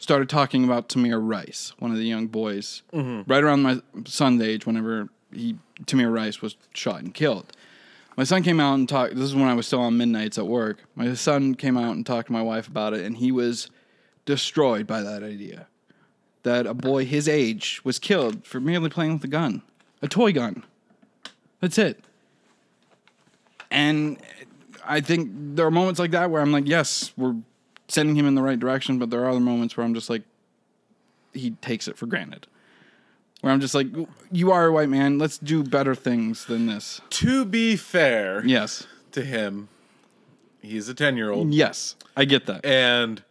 started 0.00 0.28
talking 0.28 0.64
about 0.64 0.88
Tamir 0.88 1.20
Rice, 1.22 1.72
one 1.78 1.92
of 1.92 1.96
the 1.96 2.04
young 2.04 2.26
boys, 2.26 2.82
mm-hmm. 2.92 3.30
right 3.30 3.44
around 3.44 3.62
my 3.62 3.80
son's 4.06 4.42
age. 4.42 4.66
Whenever 4.66 5.08
he 5.32 5.56
Tamir 5.84 6.12
Rice 6.12 6.42
was 6.42 6.56
shot 6.74 7.02
and 7.02 7.14
killed, 7.14 7.52
my 8.16 8.24
son 8.24 8.42
came 8.42 8.58
out 8.58 8.74
and 8.74 8.88
talked. 8.88 9.14
This 9.14 9.24
is 9.24 9.34
when 9.34 9.44
I 9.46 9.54
was 9.54 9.66
still 9.66 9.80
on 9.80 9.96
midnights 9.96 10.38
at 10.38 10.46
work. 10.46 10.78
My 10.96 11.14
son 11.14 11.54
came 11.54 11.76
out 11.76 11.94
and 11.94 12.04
talked 12.04 12.26
to 12.26 12.32
my 12.32 12.42
wife 12.42 12.66
about 12.66 12.94
it, 12.94 13.04
and 13.04 13.16
he 13.16 13.30
was 13.30 13.70
destroyed 14.24 14.86
by 14.86 15.02
that 15.02 15.22
idea 15.22 15.68
that 16.42 16.66
a 16.66 16.74
boy 16.74 17.04
his 17.04 17.28
age 17.28 17.80
was 17.84 17.98
killed 17.98 18.46
for 18.46 18.60
merely 18.60 18.88
playing 18.88 19.14
with 19.14 19.24
a 19.24 19.28
gun, 19.28 19.62
a 20.02 20.08
toy 20.08 20.32
gun. 20.32 20.64
That's 21.60 21.78
it. 21.78 22.00
And 23.70 24.18
I 24.84 25.00
think 25.00 25.30
there 25.32 25.66
are 25.66 25.70
moments 25.70 26.00
like 26.00 26.10
that 26.12 26.30
where 26.30 26.42
I'm 26.42 26.52
like, 26.52 26.66
yes, 26.66 27.12
we're 27.16 27.36
sending 27.90 28.16
him 28.16 28.26
in 28.26 28.34
the 28.34 28.42
right 28.42 28.58
direction, 28.58 28.98
but 28.98 29.10
there 29.10 29.22
are 29.24 29.28
other 29.30 29.40
moments 29.40 29.76
where 29.76 29.84
I'm 29.84 29.94
just 29.94 30.08
like, 30.10 30.22
he 31.32 31.52
takes 31.52 31.88
it 31.88 31.96
for 31.96 32.06
granted. 32.06 32.46
Where 33.40 33.52
I'm 33.52 33.60
just 33.60 33.74
like, 33.74 33.86
you 34.30 34.52
are 34.52 34.66
a 34.66 34.72
white 34.72 34.88
man. 34.88 35.18
Let's 35.18 35.38
do 35.38 35.62
better 35.62 35.94
things 35.94 36.44
than 36.44 36.66
this. 36.66 37.00
To 37.10 37.44
be 37.44 37.76
fair 37.76 38.44
Yes. 38.44 38.86
to 39.12 39.22
him, 39.22 39.68
he's 40.60 40.88
a 40.88 40.94
10 40.94 41.16
year 41.16 41.30
old. 41.30 41.52
Yes. 41.54 41.96
I 42.16 42.24
get 42.26 42.46
that. 42.46 42.64
And 42.66 43.22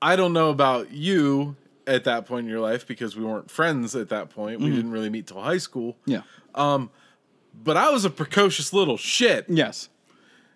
I 0.00 0.14
don't 0.16 0.32
know 0.32 0.50
about 0.50 0.92
you 0.92 1.56
at 1.86 2.04
that 2.04 2.26
point 2.26 2.44
in 2.44 2.50
your 2.50 2.60
life 2.60 2.86
because 2.86 3.16
we 3.16 3.24
weren't 3.24 3.50
friends 3.50 3.96
at 3.96 4.08
that 4.10 4.30
point. 4.30 4.60
We 4.60 4.70
didn't 4.70 4.92
really 4.92 5.10
meet 5.10 5.26
till 5.26 5.40
high 5.40 5.58
school. 5.58 5.96
Yeah. 6.06 6.22
Um, 6.54 6.90
but 7.64 7.76
I 7.76 7.90
was 7.90 8.04
a 8.04 8.10
precocious 8.10 8.72
little 8.72 8.96
shit. 8.96 9.46
Yes. 9.48 9.88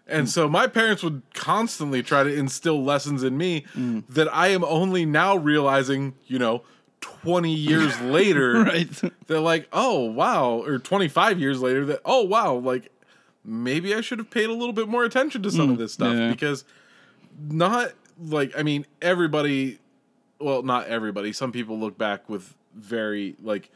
And 0.07 0.29
so 0.29 0.49
my 0.49 0.67
parents 0.69 1.03
would 1.03 1.23
constantly 1.35 2.03
try 2.03 2.23
to 2.23 2.33
instill 2.33 2.83
lessons 2.83 3.23
in 3.23 3.37
me 3.37 3.65
mm. 3.75 4.05
that 4.09 4.33
I 4.33 4.49
am 4.49 4.65
only 4.65 5.05
now 5.05 5.37
realizing, 5.37 6.15
you 6.27 6.39
know, 6.39 6.63
20 7.01 7.53
years 7.53 8.01
later 8.03 8.63
Right. 8.63 8.89
they're 9.27 9.41
like, 9.41 9.69
"Oh, 9.73 10.05
wow," 10.05 10.63
or 10.63 10.79
25 10.79 11.41
years 11.41 11.61
later 11.61 11.85
that, 11.87 12.01
"Oh, 12.05 12.23
wow, 12.23 12.55
like 12.55 12.93
maybe 13.45 13.95
I 13.95 14.01
should 14.01 14.19
have 14.19 14.31
paid 14.31 14.49
a 14.49 14.53
little 14.53 14.73
bit 14.73 14.89
more 14.89 15.05
attention 15.05 15.43
to 15.43 15.51
some 15.51 15.71
of 15.71 15.77
mm. 15.77 15.79
this 15.79 15.93
stuff 15.93 16.17
yeah. 16.17 16.31
because 16.31 16.65
not 17.49 17.93
like 18.21 18.57
I 18.57 18.63
mean, 18.63 18.87
everybody 19.03 19.79
well, 20.39 20.63
not 20.63 20.87
everybody. 20.89 21.33
Some 21.33 21.53
people 21.53 21.79
look 21.79 21.97
back 21.97 22.29
with 22.29 22.55
very 22.75 23.37
like 23.43 23.71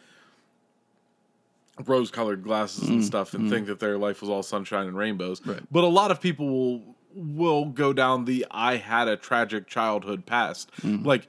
rose-colored 1.86 2.42
glasses 2.42 2.88
and 2.88 3.00
mm, 3.00 3.04
stuff 3.04 3.34
and 3.34 3.46
mm. 3.46 3.50
think 3.50 3.66
that 3.66 3.80
their 3.80 3.98
life 3.98 4.20
was 4.20 4.30
all 4.30 4.42
sunshine 4.42 4.86
and 4.86 4.96
rainbows. 4.96 5.44
Right. 5.44 5.60
But 5.70 5.84
a 5.84 5.88
lot 5.88 6.10
of 6.10 6.20
people 6.20 6.48
will 6.48 6.96
will 7.14 7.66
go 7.66 7.92
down 7.92 8.24
the 8.24 8.46
I 8.50 8.76
had 8.76 9.08
a 9.08 9.16
tragic 9.16 9.66
childhood 9.66 10.26
past. 10.26 10.70
Mm. 10.82 11.04
Like 11.04 11.26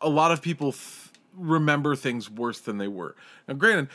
a 0.00 0.08
lot 0.08 0.30
of 0.30 0.42
people 0.42 0.72
th- 0.72 1.10
remember 1.36 1.96
things 1.96 2.30
worse 2.30 2.60
than 2.60 2.78
they 2.78 2.88
were. 2.88 3.16
Now, 3.46 3.54
granted, 3.54 3.88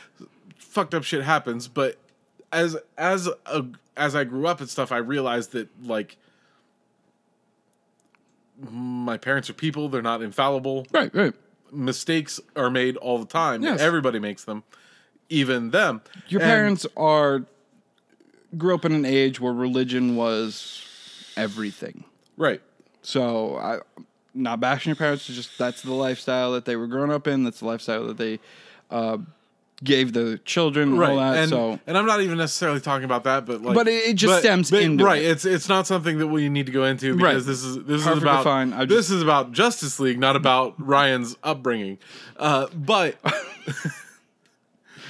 fucked 0.56 0.94
up 0.94 1.04
shit 1.04 1.22
happens, 1.22 1.68
but 1.68 1.96
as 2.52 2.76
as 2.98 3.28
a 3.46 3.64
as 3.96 4.14
I 4.14 4.24
grew 4.24 4.46
up 4.46 4.60
and 4.60 4.68
stuff, 4.68 4.92
I 4.92 4.98
realized 4.98 5.52
that 5.52 5.68
like 5.84 6.16
my 8.70 9.16
parents 9.16 9.50
are 9.50 9.54
people; 9.54 9.88
they're 9.88 10.02
not 10.02 10.22
infallible. 10.22 10.86
Right. 10.92 11.14
Right. 11.14 11.34
Mistakes 11.72 12.40
are 12.54 12.70
made 12.70 12.96
all 12.98 13.18
the 13.18 13.26
time. 13.26 13.62
Yes. 13.62 13.80
Everybody 13.80 14.20
makes 14.20 14.44
them, 14.44 14.62
even 15.28 15.70
them. 15.70 16.00
Your 16.28 16.40
And- 16.42 16.48
parents 16.50 16.86
are 16.96 17.44
grew 18.56 18.74
up 18.74 18.84
in 18.84 18.92
an 18.92 19.04
age 19.04 19.40
where 19.40 19.52
religion 19.52 20.14
was 20.16 20.84
everything. 21.36 22.04
right? 22.36 22.60
So 23.02 23.56
I 23.56 23.78
not 24.36 24.58
bashing 24.60 24.90
your 24.90 24.96
parents, 24.96 25.28
it's 25.28 25.36
just 25.36 25.58
that's 25.58 25.82
the 25.82 25.92
lifestyle 25.92 26.52
that 26.52 26.64
they 26.64 26.74
were 26.76 26.86
growing 26.86 27.10
up 27.12 27.26
in. 27.26 27.44
That's 27.44 27.60
the 27.60 27.66
lifestyle 27.66 28.06
that 28.06 28.16
they 28.16 28.40
uh, 28.90 29.18
gave 29.82 30.12
the 30.12 30.38
children 30.44 30.92
and 30.94 31.02
all 31.02 31.16
that. 31.16 31.36
and, 31.36 31.48
so 31.50 31.78
and 31.86 31.98
I'm 31.98 32.06
not 32.06 32.20
even 32.20 32.38
necessarily 32.38 32.80
talking 32.80 33.04
about 33.04 33.24
that, 33.24 33.44
but 33.44 33.60
like, 33.62 33.74
But 33.74 33.86
it- 33.88 34.08
it 34.10 34.14
just 34.14 34.40
stems 34.40 34.72
into 34.72 35.04
right. 35.04 35.20
it. 35.22 35.26
It's 35.26 35.44
it's 35.44 35.68
not 35.68 35.86
something 35.86 36.18
that 36.18 36.28
we 36.28 36.48
need 36.48 36.66
to 36.66 36.72
go 36.72 36.84
into 36.84 37.12
Right. 37.14 37.30
because 37.32 37.46
this 37.46 37.62
is 37.64 37.76
this 37.84 38.02
Perfectly 38.04 38.16
is 38.18 38.22
about 38.22 38.44
fine. 38.44 38.72
I 38.72 38.84
this 38.84 39.10
is 39.10 39.20
about 39.22 39.52
Justice 39.52 39.98
League, 40.00 40.18
not 40.18 40.36
about 40.36 40.74
Ryan's 40.78 41.36
upbringing. 41.42 41.98
Uh, 42.36 42.66
but 42.74 43.16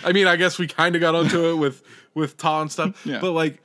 I 0.04 0.12
mean, 0.12 0.26
I 0.26 0.36
guess 0.36 0.58
we 0.58 0.66
kind 0.66 0.94
of 0.94 1.00
got 1.00 1.14
onto 1.14 1.46
it 1.50 1.54
with 1.54 1.82
with 2.14 2.36
Ta 2.36 2.60
and 2.62 2.70
stuff. 2.70 3.00
Yeah. 3.06 3.20
But 3.20 3.32
like 3.32 3.62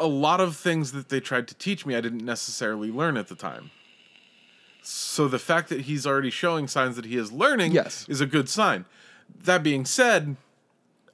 a 0.00 0.06
lot 0.06 0.40
of 0.40 0.56
things 0.56 0.92
that 0.92 1.08
they 1.08 1.20
tried 1.20 1.46
to 1.48 1.54
teach 1.54 1.86
me, 1.86 1.94
I 1.94 2.00
didn't 2.00 2.24
necessarily 2.24 2.90
learn 2.90 3.16
at 3.16 3.28
the 3.28 3.34
time. 3.36 3.70
So 4.82 5.28
the 5.28 5.38
fact 5.38 5.68
that 5.70 5.82
he's 5.82 6.06
already 6.06 6.30
showing 6.30 6.68
signs 6.68 6.96
that 6.96 7.06
he 7.06 7.16
is 7.16 7.32
learning 7.32 7.72
Yes. 7.72 8.04
is 8.08 8.20
a 8.20 8.26
good 8.26 8.48
sign. 8.48 8.84
That 9.44 9.62
being 9.62 9.84
said, 9.86 10.36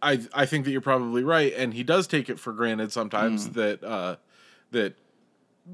I 0.02 0.22
I 0.34 0.46
think 0.46 0.64
that 0.64 0.72
you're 0.72 0.80
probably 0.80 1.22
right, 1.22 1.52
and 1.56 1.74
he 1.74 1.82
does 1.84 2.06
take 2.06 2.28
it 2.28 2.40
for 2.40 2.52
granted 2.52 2.90
sometimes 2.90 3.48
Mm. 3.48 3.52
that 3.54 3.84
uh, 3.84 4.16
that 4.72 4.96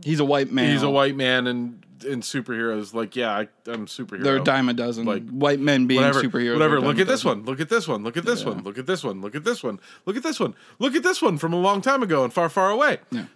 he's 0.04 0.20
a 0.20 0.24
white 0.24 0.52
man. 0.52 0.72
he's 0.72 0.82
a 0.82 0.90
white 0.90 1.16
man 1.16 1.46
and 1.46 1.85
and 2.04 2.22
superheroes 2.22 2.92
like 2.94 3.16
yeah 3.16 3.30
I, 3.30 3.48
I'm 3.66 3.82
a 3.82 3.86
superhero. 3.86 4.22
They're 4.22 4.36
a 4.36 4.44
dime 4.44 4.68
a 4.68 4.74
dozen. 4.74 5.06
Like, 5.06 5.28
white 5.28 5.60
men 5.60 5.86
being 5.86 6.00
whatever, 6.00 6.22
superheroes. 6.22 6.54
whatever. 6.54 6.74
are 6.74 6.78
a 6.78 6.80
dime 6.80 6.86
Look 6.88 7.00
at 7.00 7.06
this 7.06 7.22
dozen. 7.22 7.38
one. 7.40 7.44
Look 7.46 7.60
at 7.60 7.68
this 7.68 7.88
one. 7.88 8.02
Look 8.04 8.16
at 8.16 8.24
this 8.24 8.44
one. 8.44 8.62
Look 8.62 8.78
at 8.78 8.86
this 8.86 9.04
one. 9.04 9.20
Look 9.20 9.34
at 9.34 9.44
this 9.44 9.62
one. 9.62 9.80
Look 10.04 10.16
at 10.16 10.22
this 10.22 10.40
one. 10.40 10.54
Look 10.78 10.94
at 10.94 11.02
this 11.02 11.22
one 11.22 11.38
from 11.38 11.52
a 11.52 11.58
long 11.58 11.80
time 11.80 12.02
ago 12.02 12.24
and 12.24 12.32
far, 12.32 12.48
far 12.48 12.70
away. 12.70 12.98
Yeah. 13.10 13.26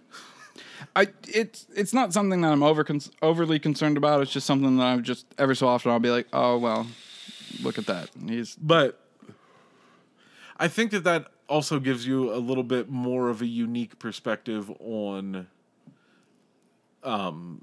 I 0.96 1.08
it's 1.28 1.66
it's 1.74 1.92
not 1.92 2.12
something 2.12 2.40
that 2.40 2.52
I'm 2.52 2.62
over 2.62 2.86
overly 3.22 3.58
concerned 3.58 3.96
about. 3.96 4.22
It's 4.22 4.32
just 4.32 4.46
something 4.46 4.76
that 4.76 4.84
I'm 4.84 5.02
just 5.02 5.26
every 5.38 5.56
so 5.56 5.68
often 5.68 5.92
I'll 5.92 6.00
be 6.00 6.11
like, 6.11 6.26
oh 6.32 6.58
well, 6.58 6.86
look 7.62 7.78
at 7.78 7.86
that. 7.86 8.11
He's 8.26 8.56
But 8.56 8.98
I 10.56 10.68
think 10.68 10.90
that 10.90 11.04
that 11.04 11.26
also 11.48 11.80
gives 11.80 12.06
you 12.06 12.32
a 12.32 12.38
little 12.38 12.62
bit 12.64 12.88
more 12.88 13.28
of 13.28 13.42
a 13.42 13.46
unique 13.46 13.98
perspective 13.98 14.70
on 14.80 15.48
um 17.02 17.62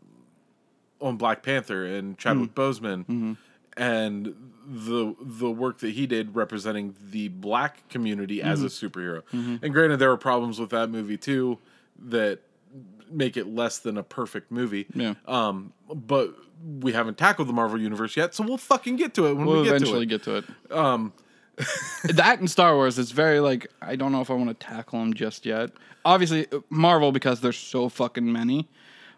on 1.02 1.18
Black 1.18 1.44
Panther 1.44 1.86
and 1.86 2.18
Chadwick 2.18 2.52
Hmm. 2.52 2.60
Boseman 2.60 3.06
Mm-hmm. 3.06 3.34
and 3.78 4.36
the 4.70 5.16
the 5.22 5.50
work 5.50 5.80
that 5.80 5.92
he 5.92 6.08
did 6.08 6.36
representing 6.36 6.96
the 7.12 7.28
black 7.30 7.88
community 7.90 8.42
as 8.42 8.62
a 8.64 8.66
Mm-hmm. 8.68 8.86
superhero. 9.00 9.64
And 9.64 9.74
granted, 9.74 9.98
there 9.98 10.10
were 10.10 10.18
problems 10.18 10.60
with 10.60 10.72
that 10.72 10.90
movie 10.90 11.18
too 11.18 11.60
that 12.08 12.40
make 13.10 13.38
it 13.38 13.48
less 13.48 13.80
than 13.80 13.98
a 13.98 14.04
perfect 14.04 14.52
movie. 14.52 14.86
Yeah. 14.94 15.14
Um, 15.28 15.72
but 15.94 16.36
we 16.82 16.92
haven't 16.92 17.18
tackled 17.18 17.48
the 17.48 17.54
Marvel 17.54 17.80
universe 17.80 18.18
yet, 18.18 18.36
so 18.36 18.44
we'll 18.44 18.58
fucking 18.58 18.98
get 18.98 19.14
to 19.14 19.28
it 19.28 19.36
when 19.36 19.46
We'll 19.46 19.58
we 19.62 19.64
get 19.66 19.76
eventually 19.76 20.06
to 20.08 20.16
it. 20.16 20.24
get 20.24 20.24
to 20.24 20.36
it. 20.38 20.78
Um, 20.78 21.14
that 22.04 22.40
and 22.40 22.50
Star 22.52 22.76
Wars, 22.76 23.00
it's 23.00 23.12
very 23.12 23.40
like 23.40 23.68
I 23.82 23.96
don't 23.96 24.12
know 24.12 24.22
if 24.22 24.30
I 24.30 24.34
want 24.34 24.50
to 24.50 24.54
tackle 24.66 25.00
them 25.00 25.14
just 25.14 25.46
yet. 25.46 25.72
Obviously, 26.06 26.48
Marvel 26.70 27.12
because 27.12 27.42
there's 27.42 27.58
so 27.58 27.90
fucking 27.90 28.32
many, 28.32 28.68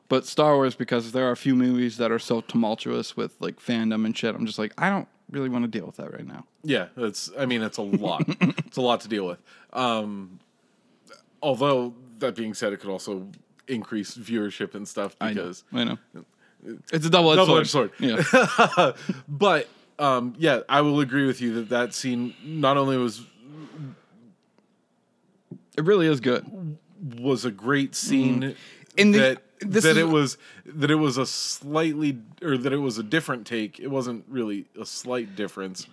but 0.10 0.26
Star 0.26 0.56
Wars 0.56 0.76
because 0.76 1.12
there 1.14 1.28
are 1.28 1.32
a 1.32 1.38
few 1.38 1.56
movies 1.56 1.96
that 1.98 2.12
are 2.12 2.20
so 2.20 2.42
tumultuous 2.42 3.16
with 3.16 3.36
like 3.40 3.60
fandom 3.60 4.06
and 4.06 4.18
shit. 4.18 4.36
I'm 4.36 4.46
just 4.46 4.60
like 4.60 4.74
I 4.78 4.90
don't 4.90 5.08
really 5.32 5.50
want 5.50 5.64
to 5.64 5.70
deal 5.70 5.86
with 5.86 5.96
that 5.98 6.12
right 6.12 6.28
now. 6.28 6.46
Yeah, 6.64 6.88
it's. 6.98 7.32
I 7.40 7.46
mean, 7.46 7.62
it's 7.62 7.78
a 7.78 7.82
lot. 8.08 8.24
it's 8.28 8.78
a 8.78 8.82
lot 8.82 9.00
to 9.02 9.08
deal 9.08 9.26
with. 9.26 9.40
Um, 9.72 10.40
although 11.42 11.94
that 12.20 12.36
being 12.36 12.54
said, 12.54 12.74
it 12.74 12.78
could 12.82 12.90
also 12.90 13.30
increase 13.68 14.16
viewership 14.18 14.74
and 14.76 14.88
stuff 14.88 15.16
I 15.22 15.28
know. 15.28 15.34
because. 15.34 15.64
I 15.72 15.84
know. 15.86 15.98
It's 16.92 17.06
a 17.06 17.10
double-edged 17.10 17.38
Double-edged 17.38 17.70
sword. 17.70 17.92
sword. 17.98 18.26
Yeah. 18.78 18.92
But 19.30 19.70
um, 19.98 20.34
yeah, 20.38 20.62
I 20.68 20.82
will 20.82 21.00
agree 21.00 21.26
with 21.26 21.40
you 21.40 21.54
that 21.54 21.70
that 21.70 21.94
scene 21.94 22.34
not 22.44 22.76
only 22.76 22.98
was 22.98 23.26
it 25.78 25.84
really 25.86 26.08
is 26.08 26.20
good. 26.20 26.78
was 27.20 27.46
a 27.46 27.52
great 27.52 27.96
scene. 27.96 28.56
And 28.98 29.14
the- 29.14 29.20
that 29.20 29.44
this 29.60 29.84
that 29.84 29.92
is- 29.92 29.98
it 29.98 30.08
was 30.08 30.38
that 30.66 30.90
it 30.92 30.96
was 30.96 31.18
a 31.18 31.26
slightly 31.26 32.18
or 32.42 32.58
that 32.58 32.72
it 32.74 32.78
was 32.78 32.98
a 32.98 33.04
different 33.04 33.46
take. 33.48 33.80
It 33.80 33.88
wasn't 33.90 34.26
really 34.30 34.66
a 34.80 34.86
slight 34.86 35.36
difference. 35.36 35.88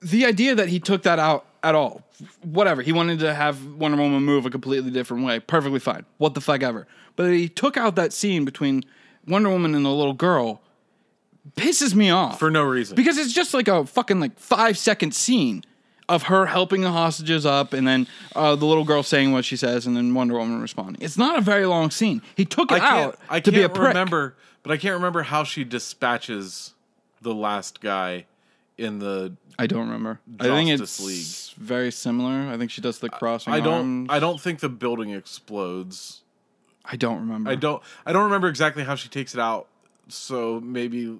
the 0.00 0.24
idea 0.24 0.54
that 0.54 0.68
he 0.68 0.78
took 0.78 1.02
that 1.02 1.18
out 1.18 1.44
at 1.64 1.74
all, 1.74 2.02
whatever. 2.42 2.82
He 2.82 2.92
wanted 2.92 3.18
to 3.18 3.34
have 3.34 3.64
Wonder 3.74 3.96
Woman 3.96 4.22
move 4.22 4.46
a 4.46 4.50
completely 4.50 4.92
different 4.92 5.24
way. 5.24 5.40
Perfectly 5.40 5.80
fine. 5.80 6.04
What 6.18 6.34
the 6.34 6.40
fuck 6.40 6.62
ever. 6.62 6.86
But 7.16 7.32
he 7.32 7.48
took 7.48 7.76
out 7.76 7.96
that 7.96 8.12
scene 8.12 8.44
between 8.44 8.84
Wonder 9.26 9.50
Woman 9.50 9.74
and 9.74 9.84
the 9.84 9.90
little 9.90 10.12
girl. 10.12 10.60
Pisses 11.56 11.94
me 11.96 12.10
off 12.10 12.38
For 12.38 12.48
no 12.50 12.62
reason. 12.62 12.94
because 12.94 13.18
it's 13.18 13.32
just 13.32 13.54
like 13.54 13.66
a 13.68 13.84
fucking 13.86 14.20
like 14.20 14.38
five 14.38 14.78
second 14.78 15.14
scene 15.14 15.64
of 16.08 16.24
her 16.24 16.46
helping 16.46 16.80
the 16.80 16.90
hostages 16.90 17.44
up, 17.44 17.72
and 17.72 17.86
then 17.86 18.06
uh, 18.34 18.56
the 18.56 18.64
little 18.64 18.84
girl 18.84 19.02
saying 19.02 19.32
what 19.32 19.44
she 19.44 19.56
says, 19.56 19.86
and 19.86 19.96
then 19.96 20.14
Wonder 20.14 20.38
Woman 20.38 20.60
responding. 20.60 21.02
It's 21.02 21.18
not 21.18 21.38
a 21.38 21.40
very 21.40 21.66
long 21.66 21.90
scene. 21.90 22.22
He 22.34 22.44
took 22.44 22.72
it 22.72 22.76
I 22.76 22.78
can't, 22.78 23.14
out 23.14 23.18
I 23.28 23.40
to 23.40 23.50
can't 23.50 23.54
be 23.54 23.62
a 23.62 23.68
prick. 23.68 23.88
remember, 23.88 24.34
but 24.62 24.72
I 24.72 24.76
can't 24.78 24.94
remember 24.94 25.22
how 25.22 25.44
she 25.44 25.64
dispatches 25.64 26.72
the 27.20 27.34
last 27.34 27.80
guy 27.80 28.26
in 28.76 29.00
the. 29.00 29.34
I 29.58 29.66
don't 29.66 29.86
remember. 29.86 30.20
I 30.40 30.44
think 30.44 30.70
Justice 30.70 31.00
it's 31.00 31.50
very 31.58 31.90
similar. 31.90 32.48
I 32.50 32.56
think 32.56 32.70
she 32.70 32.80
does 32.80 33.00
the 33.00 33.10
crossing. 33.10 33.52
I 33.52 33.60
don't. 33.60 33.74
arms. 33.74 34.08
I 34.10 34.18
don't 34.18 34.40
think 34.40 34.60
the 34.60 34.68
building 34.68 35.10
explodes. 35.10 36.22
I 36.84 36.96
don't 36.96 37.20
remember. 37.20 37.50
I 37.50 37.54
don't. 37.54 37.82
I 38.06 38.12
don't 38.12 38.24
remember 38.24 38.48
exactly 38.48 38.84
how 38.84 38.94
she 38.94 39.08
takes 39.08 39.34
it 39.34 39.40
out. 39.40 39.66
So 40.08 40.58
maybe 40.60 41.18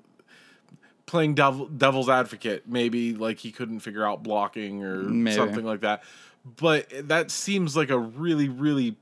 playing 1.09 1.35
devil, 1.35 1.67
devil's 1.67 2.09
advocate, 2.09 2.69
maybe 2.69 3.15
like 3.15 3.39
he 3.41 3.51
couldn't 3.51 3.81
figure 3.81 4.07
out 4.07 4.23
blocking 4.23 4.85
or 4.85 5.03
Maybe. 5.03 5.35
something 5.35 5.65
like 5.65 5.81
that. 5.81 6.05
But 6.45 6.87
that 7.09 7.31
seems 7.33 7.77
like 7.77 7.91
a 7.91 7.99
really, 7.99 8.49
really 8.49 8.97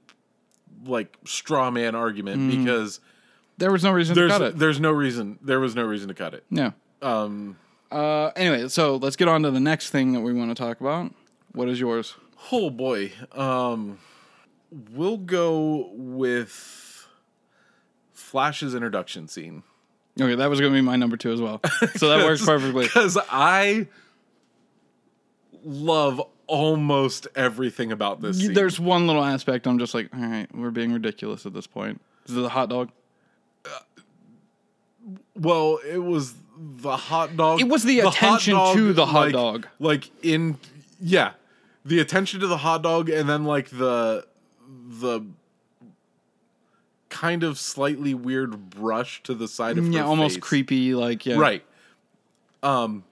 like 0.87 1.15
straw 1.27 1.71
man 1.71 1.95
argument 1.95 2.51
because 2.51 3.01
There 3.59 3.71
was 3.73 3.83
no 3.85 3.91
reason 3.93 4.15
to 4.15 4.21
Mm. 4.23 4.29
cut 4.29 4.43
it. 4.43 4.59
there's 4.59 4.79
no 4.81 4.91
reason 4.93 5.39
there 5.43 5.61
was 5.61 5.75
no 5.75 5.85
reason 5.85 6.09
to 6.09 6.15
cut 6.15 6.33
it. 6.35 6.45
Yeah. 6.51 6.71
Um, 7.03 7.57
Uh, 7.91 8.27
anyway, 8.37 8.69
so 8.69 8.97
let's 8.97 9.17
get 9.17 9.29
on 9.29 9.43
to 9.43 9.51
the 9.51 9.61
next 9.61 9.91
thing 9.91 10.13
that 10.13 10.21
we 10.21 10.33
want 10.33 10.51
to 10.51 10.55
talk 10.55 10.81
about. 10.81 11.13
What 11.53 11.69
is 11.69 11.79
yours? 11.81 12.15
oh 12.53 12.71
boy, 12.71 13.13
um, 13.33 13.99
we'll 14.93 15.17
go 15.19 15.91
with 15.95 17.09
Flash's 18.13 18.75
introduction 18.75 19.29
scene. 19.29 19.63
Okay, 20.21 20.35
that 20.35 20.49
was 20.49 20.61
going 20.61 20.73
to 20.73 20.77
be 20.77 20.83
my 20.83 20.97
number 20.97 21.17
two 21.17 21.33
as 21.33 21.41
well. 21.41 21.61
So 21.97 22.09
that 22.09 22.25
works 22.25 22.45
perfectly. 22.45 22.85
Because 22.87 23.19
I 23.31 23.87
love 25.63 26.23
almost 26.47 27.27
everything 27.35 27.93
about 27.93 28.21
this. 28.23 28.39
Scene. 28.39 28.55
There's 28.55 28.81
one 28.81 29.07
little 29.07 29.25
aspect 29.25 29.67
I'm 29.67 29.79
just 29.79 29.95
like, 29.95 30.09
all 30.15 30.21
right, 30.21 30.47
we're 30.55 30.71
being 30.71 30.93
ridiculous 30.93 31.45
at 31.45 31.53
this 31.53 31.67
point. 31.67 32.01
Is 32.27 32.37
it 32.37 32.41
the 32.41 32.49
hot 32.49 32.71
dog? 32.71 32.91
Uh, 33.65 33.69
well, 35.35 35.81
it 35.87 35.99
was 35.99 36.35
the 36.59 36.97
hot 36.97 37.37
dog. 37.37 37.61
It 37.61 37.69
was 37.69 37.83
the 37.83 38.01
hot 38.01 38.17
attention 38.17 38.55
to 38.75 38.93
the 38.93 39.07
hot 39.07 39.27
like- 39.27 39.33
dog. 39.33 39.67
Like 39.79 40.11
in 40.25 40.59
yeah, 41.01 41.33
the 41.85 42.01
attention 42.01 42.41
to 42.41 42.47
the 42.47 42.59
hot 42.59 42.83
dog, 42.83 43.11
and 43.11 43.29
then 43.29 43.45
like 43.45 43.69
the 43.69 44.27
the 44.69 45.21
kind 47.17 47.43
of 47.45 47.59
slightly 47.59 48.15
weird 48.15 48.71
brush 48.71 49.23
to 49.25 49.35
the 49.35 49.49
side 49.49 49.79
of 49.79 49.87
Yeah, 49.87 50.01
her 50.01 50.07
almost 50.07 50.37
face. 50.37 50.43
creepy. 50.45 50.95
Like, 50.95 51.25
yeah. 51.27 51.37
Right. 51.39 51.65
Um, 52.63 53.05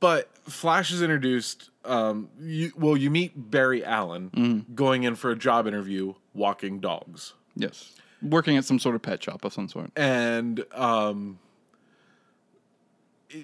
but 0.00 0.28
Flash 0.48 0.92
is 0.92 1.02
introduced. 1.02 1.70
Um, 1.84 2.28
you, 2.40 2.72
well, 2.76 2.96
you 2.96 3.10
meet 3.10 3.32
Barry 3.50 3.84
Allen 3.84 4.30
Mm-hmm. 4.34 4.74
going 4.74 5.04
in 5.04 5.14
for 5.14 5.30
a 5.30 5.36
job 5.36 5.66
interview, 5.66 6.14
walking 6.34 6.80
dogs, 6.80 7.34
Yes. 7.56 7.92
Working 8.22 8.56
at 8.56 8.64
some 8.64 8.78
sort 8.78 8.94
of 8.94 9.02
pet 9.02 9.22
shop 9.22 9.44
of 9.44 9.52
some 9.52 9.68
sort. 9.68 9.90
and 9.96 10.64
um, 10.72 11.38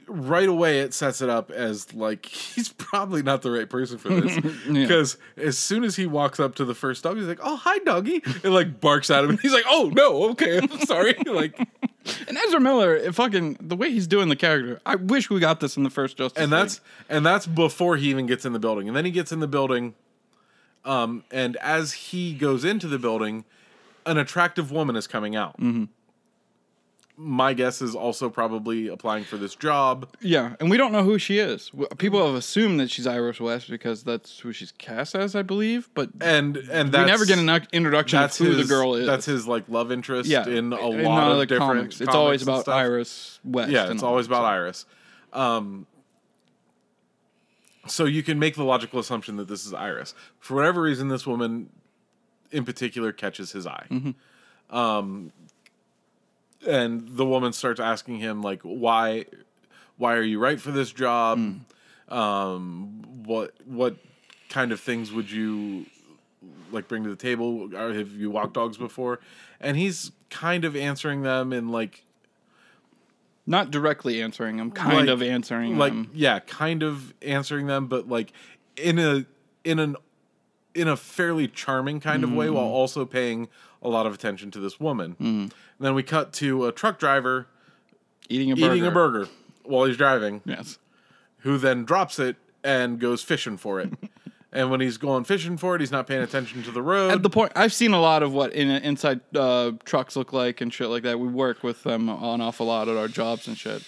right 0.06 0.48
away 0.48 0.80
it 0.80 0.94
sets 0.94 1.20
it 1.20 1.28
up 1.28 1.50
as 1.50 1.92
like 1.94 2.26
he's 2.26 2.68
probably 2.70 3.22
not 3.22 3.42
the 3.42 3.50
right 3.50 3.68
person 3.68 3.98
for 3.98 4.08
this 4.08 4.36
Yeah. 4.66 4.72
because 4.82 5.16
as 5.36 5.58
soon 5.58 5.84
as 5.84 5.96
he 5.96 6.06
walks 6.06 6.38
up 6.40 6.54
to 6.56 6.64
the 6.64 6.74
first 6.74 7.02
dog, 7.04 7.16
he's 7.16 7.26
like, 7.26 7.40
"Oh, 7.42 7.56
hi, 7.56 7.78
doggy," 7.80 8.22
and 8.44 8.54
like 8.54 8.80
barks 8.80 9.10
at 9.10 9.24
him, 9.24 9.30
and 9.30 9.40
he's 9.42 9.52
like, 9.52 9.64
"Oh 9.68 9.90
no, 9.94 10.30
okay, 10.30 10.58
I'm 10.58 10.80
sorry." 10.86 11.14
like, 11.26 11.58
And 12.28 12.38
Ezra 12.46 12.60
Miller, 12.60 13.10
fucking 13.12 13.56
the 13.60 13.76
way 13.76 13.90
he's 13.90 14.06
doing 14.06 14.28
the 14.28 14.36
character, 14.36 14.80
I 14.86 14.94
wish 14.96 15.28
we 15.30 15.40
got 15.40 15.60
this 15.60 15.76
in 15.76 15.82
the 15.82 15.90
first 15.90 16.16
Justice. 16.16 16.40
and 16.42 16.50
League. 16.52 16.60
that's 16.60 16.80
and 17.08 17.24
that's 17.26 17.46
before 17.46 17.96
he 17.96 18.10
even 18.10 18.26
gets 18.26 18.44
in 18.44 18.52
the 18.52 18.58
building 18.60 18.86
and 18.88 18.96
then 18.96 19.04
he 19.04 19.10
gets 19.10 19.32
in 19.32 19.40
the 19.40 19.48
building 19.48 19.94
um 20.84 21.24
and 21.30 21.56
as 21.56 21.92
he 21.92 22.32
goes 22.32 22.64
into 22.64 22.86
the 22.88 22.98
building 22.98 23.44
an 24.06 24.16
attractive 24.16 24.72
woman 24.72 24.96
is 24.96 25.06
coming 25.06 25.36
out 25.36 25.58
Mm-hmm. 25.60 25.84
My 27.22 27.52
guess 27.52 27.82
is 27.82 27.94
also 27.94 28.30
probably 28.30 28.88
applying 28.88 29.24
for 29.24 29.36
this 29.36 29.54
job 29.54 30.08
Yeah, 30.20 30.56
and 30.58 30.70
we 30.70 30.78
don't 30.78 30.90
know 30.90 31.02
who 31.02 31.18
she 31.18 31.38
is. 31.38 31.70
People 31.98 32.24
have 32.24 32.34
assumed 32.34 32.80
that 32.80 32.90
she's 32.90 33.06
Iris 33.06 33.38
West 33.38 33.68
because 33.68 34.02
that's 34.04 34.38
who 34.38 34.54
she's 34.54 34.72
cast 34.72 35.14
as, 35.14 35.36
I 35.36 35.42
believe. 35.42 35.90
But 35.92 36.08
and 36.22 36.56
and 36.56 36.88
we 36.88 36.92
that's, 36.92 37.06
never 37.06 37.26
get 37.26 37.38
an 37.38 37.66
introduction 37.72 38.22
of 38.22 38.34
who 38.34 38.46
his, 38.46 38.56
the 38.56 38.74
girl 38.74 38.94
is. 38.94 39.06
that's 39.06 39.26
his 39.26 39.46
like 39.46 39.68
love 39.68 39.92
interest 39.92 40.30
yeah, 40.30 40.48
in 40.48 40.72
a 40.72 40.90
in 40.90 41.04
lot 41.04 41.32
of 41.32 41.38
the 41.38 41.46
different 41.46 41.72
comics. 41.72 42.00
It's 42.00 42.14
always 42.14 42.42
about 42.42 42.62
stuff. 42.62 42.74
Iris 42.74 43.38
West. 43.44 43.70
Yeah, 43.70 43.90
it's 43.90 44.02
always 44.02 44.26
about 44.26 44.44
Iris. 44.46 44.86
Um, 45.34 45.86
so 47.86 48.06
you 48.06 48.22
can 48.22 48.38
make 48.38 48.54
the 48.54 48.64
logical 48.64 48.98
assumption 48.98 49.36
that 49.36 49.48
this 49.48 49.66
is 49.66 49.74
Iris. 49.74 50.14
For 50.38 50.54
whatever 50.54 50.80
reason, 50.80 51.08
this 51.08 51.26
woman 51.26 51.68
in 52.50 52.64
particular 52.64 53.12
catches 53.12 53.52
his 53.52 53.66
eye. 53.66 53.86
Um, 54.70 55.32
and 56.66 57.08
the 57.16 57.24
woman 57.26 57.52
starts 57.52 57.80
asking 57.80 58.18
him 58.18 58.42
like, 58.42 58.62
"Why, 58.62 59.26
why 59.96 60.14
are 60.14 60.22
you 60.22 60.38
right 60.38 60.60
for 60.60 60.70
this 60.70 60.92
job? 60.92 61.38
Um, 62.08 63.02
what, 63.24 63.54
what 63.64 63.96
kind 64.48 64.72
of 64.72 64.80
things 64.80 65.12
would 65.12 65.30
you 65.30 65.86
like 66.72 66.88
bring 66.88 67.04
to 67.04 67.10
the 67.10 67.16
table? 67.16 67.74
Or 67.74 67.92
have 67.94 68.10
you 68.12 68.30
walked 68.30 68.54
dogs 68.54 68.76
before?" 68.76 69.20
And 69.60 69.76
he's 69.76 70.12
kind 70.30 70.64
of 70.64 70.74
answering 70.76 71.22
them 71.22 71.52
in 71.52 71.68
like 71.70 72.04
Not 73.46 73.70
directly 73.70 74.22
answering 74.22 74.56
them, 74.58 74.70
kind 74.70 74.96
Like- 74.96 75.08
of 75.08 75.22
answering 75.22 75.76
like 75.78 75.92
them. 75.92 76.10
yeah 76.14 76.38
kind 76.40 76.82
of 76.82 77.12
answering 77.20 77.66
them 77.66 77.86
but 77.88 78.08
like 78.08 78.32
in 78.76 78.98
a 78.98 79.24
in 79.64 79.78
an 79.80 79.96
in 80.74 80.88
a 80.88 80.96
fairly 80.96 81.48
charming 81.48 82.00
kind 82.00 82.22
of 82.24 82.32
way 82.32 82.48
while 82.50 82.64
Mm-hmm. 82.64 82.72
also 82.74 83.04
paying 83.04 83.48
a 83.82 83.88
lot 83.88 84.06
of 84.06 84.14
attention 84.14 84.50
to 84.52 84.60
this 84.60 84.78
woman 84.78 85.16
Mm. 85.20 85.24
and 85.44 85.52
then 85.80 85.94
we 85.94 86.02
cut 86.02 86.32
to 86.34 86.66
a 86.66 86.72
truck 86.72 86.98
driver 86.98 87.46
Eating 88.28 88.52
a 88.52 88.56
burger. 88.56 88.74
eating 88.74 88.86
a 88.86 88.90
burger 88.90 89.28
while 89.64 89.84
he's 89.86 89.96
driving 89.96 90.42
Yes. 90.44 90.78
who 91.38 91.58
then 91.58 91.84
drops 91.84 92.18
it 92.18 92.36
and 92.62 92.98
goes 93.00 93.22
fishing 93.22 93.56
for 93.56 93.80
it 93.80 93.90
and 94.52 94.70
when 94.70 94.80
he's 94.80 94.98
going 94.98 95.24
fishing 95.24 95.56
for 95.56 95.74
it 95.74 95.80
he's 95.80 95.90
not 95.90 96.06
paying 96.06 96.22
attention 96.22 96.62
to 96.62 96.70
the 96.70 96.82
road 96.82 97.10
At 97.10 97.22
the 97.22 97.30
point, 97.30 97.52
I've 97.56 97.72
seen 97.72 97.92
a 97.92 98.00
lot 98.00 98.22
of 98.22 98.32
what 98.32 98.52
in, 98.52 98.68
inside 98.70 99.20
uh, 99.34 99.72
trucks 99.84 100.14
look 100.14 100.32
like 100.32 100.60
and 100.60 100.72
shit 100.72 100.88
like 100.88 101.02
that. 101.04 101.18
We 101.18 101.28
work 101.28 101.62
with 101.62 101.82
them 101.82 102.08
an 102.08 102.40
awful 102.40 102.66
lot 102.66 102.88
at 102.88 102.96
our 102.96 103.08
jobs 103.08 103.48
and 103.48 103.56
shit. 103.56 103.82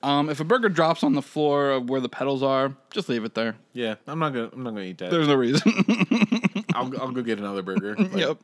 Um, 0.00 0.30
if 0.30 0.38
a 0.38 0.44
burger 0.44 0.68
drops 0.68 1.02
on 1.02 1.14
the 1.14 1.22
floor 1.22 1.70
of 1.72 1.90
where 1.90 2.00
the 2.00 2.08
pedals 2.08 2.42
are, 2.42 2.76
just 2.90 3.08
leave 3.08 3.24
it 3.24 3.34
there. 3.34 3.56
yeah 3.72 3.96
i'm 4.06 4.18
not 4.20 4.32
gonna 4.32 4.48
i'm 4.52 4.62
not 4.62 4.70
gonna 4.70 4.82
eat 4.84 4.98
that 4.98 5.10
There's 5.10 5.26
no 5.26 5.34
reason. 5.34 5.60
I'll, 6.74 7.00
I'll 7.00 7.10
go 7.10 7.22
get 7.22 7.38
another 7.38 7.62
burger 7.62 7.96
Like, 7.96 8.12
yep. 8.14 8.38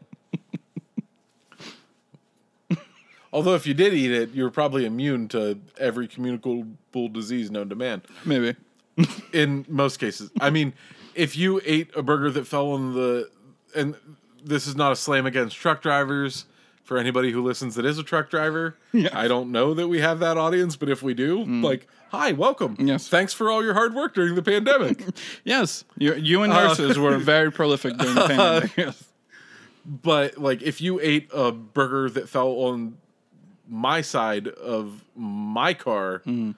Although 3.32 3.54
if 3.56 3.66
you 3.66 3.74
did 3.74 3.94
eat 3.94 4.12
it, 4.12 4.30
you're 4.32 4.50
probably 4.50 4.84
immune 4.86 5.26
to 5.28 5.58
every 5.78 6.06
communicable 6.06 7.08
disease 7.10 7.50
known 7.50 7.68
to 7.68 7.74
man. 7.74 8.02
Maybe. 8.24 8.54
In 9.32 9.64
most 9.68 9.96
cases, 9.98 10.30
I 10.40 10.50
mean, 10.50 10.72
if 11.16 11.36
you 11.36 11.60
ate 11.64 11.90
a 11.96 12.02
burger 12.02 12.30
that 12.30 12.46
fell 12.46 12.70
on 12.72 12.94
the 12.94 13.28
and 13.74 13.96
this 14.44 14.68
is 14.68 14.76
not 14.76 14.92
a 14.92 14.96
slam 14.96 15.26
against 15.26 15.56
truck 15.56 15.82
drivers. 15.82 16.46
For 16.84 16.98
anybody 16.98 17.32
who 17.32 17.42
listens 17.42 17.76
that 17.76 17.86
is 17.86 17.98
a 17.98 18.02
truck 18.02 18.28
driver, 18.28 18.76
Yeah. 18.92 19.08
I 19.12 19.26
don't 19.26 19.50
know 19.50 19.72
that 19.72 19.88
we 19.88 20.00
have 20.00 20.18
that 20.20 20.36
audience, 20.36 20.76
but 20.76 20.90
if 20.90 21.02
we 21.02 21.14
do, 21.14 21.38
mm. 21.38 21.64
like, 21.64 21.86
hi, 22.10 22.32
welcome. 22.32 22.76
Yes. 22.78 23.08
Thanks 23.08 23.32
for 23.32 23.50
all 23.50 23.64
your 23.64 23.72
hard 23.72 23.94
work 23.94 24.14
during 24.14 24.34
the 24.34 24.42
pandemic. 24.42 25.02
Yes, 25.44 25.84
you, 25.96 26.14
you 26.14 26.42
and 26.42 26.52
Uh, 26.52 26.68
nurses 26.68 26.98
were 26.98 27.16
very 27.16 27.50
prolific 27.50 27.96
during 27.96 28.14
the 28.14 28.20
pandemic. 28.28 28.76
Yes. 28.76 29.02
but 29.86 30.36
like 30.38 30.60
if 30.62 30.80
you 30.82 31.00
ate 31.00 31.28
a 31.32 31.52
burger 31.52 32.10
that 32.10 32.28
fell 32.28 32.48
on 32.50 32.98
my 33.66 34.02
side 34.02 34.48
of 34.48 35.04
my 35.16 35.72
car, 35.72 36.20
mm. 36.26 36.54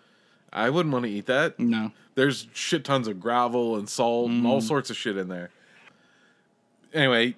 I 0.53 0.71
wouldn't 0.71 0.93
want 0.93 1.05
to 1.05 1.11
eat 1.11 1.27
that. 1.27 1.61
No. 1.61 1.93
There's 2.17 2.49
shit 2.53 2.83
tons 2.85 3.07
of 3.07 3.21
gravel 3.21 3.77
and 3.77 3.89
salt 3.89 4.31
and 4.31 4.45
all 4.45 4.61
mm. 4.61 4.67
sorts 4.67 4.91
of 4.91 4.97
shit 4.97 5.17
in 5.17 5.29
there. 5.29 5.51
Anyway, 6.93 7.37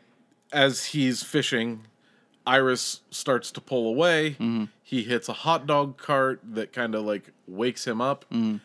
as 0.52 0.86
he's 0.86 1.22
fishing, 1.22 1.84
Iris 2.48 3.02
starts 3.10 3.52
to 3.52 3.60
pull 3.60 3.86
away. 3.86 4.30
Mm-hmm. 4.30 4.64
He 4.82 5.02
hits 5.02 5.28
a 5.28 5.34
hot 5.34 5.66
dog 5.66 5.98
cart 5.98 6.40
that 6.42 6.72
kind 6.72 6.94
of 6.94 7.04
like 7.04 7.30
wakes 7.46 7.86
him 7.86 8.00
up 8.00 8.24
mm-hmm. 8.32 8.56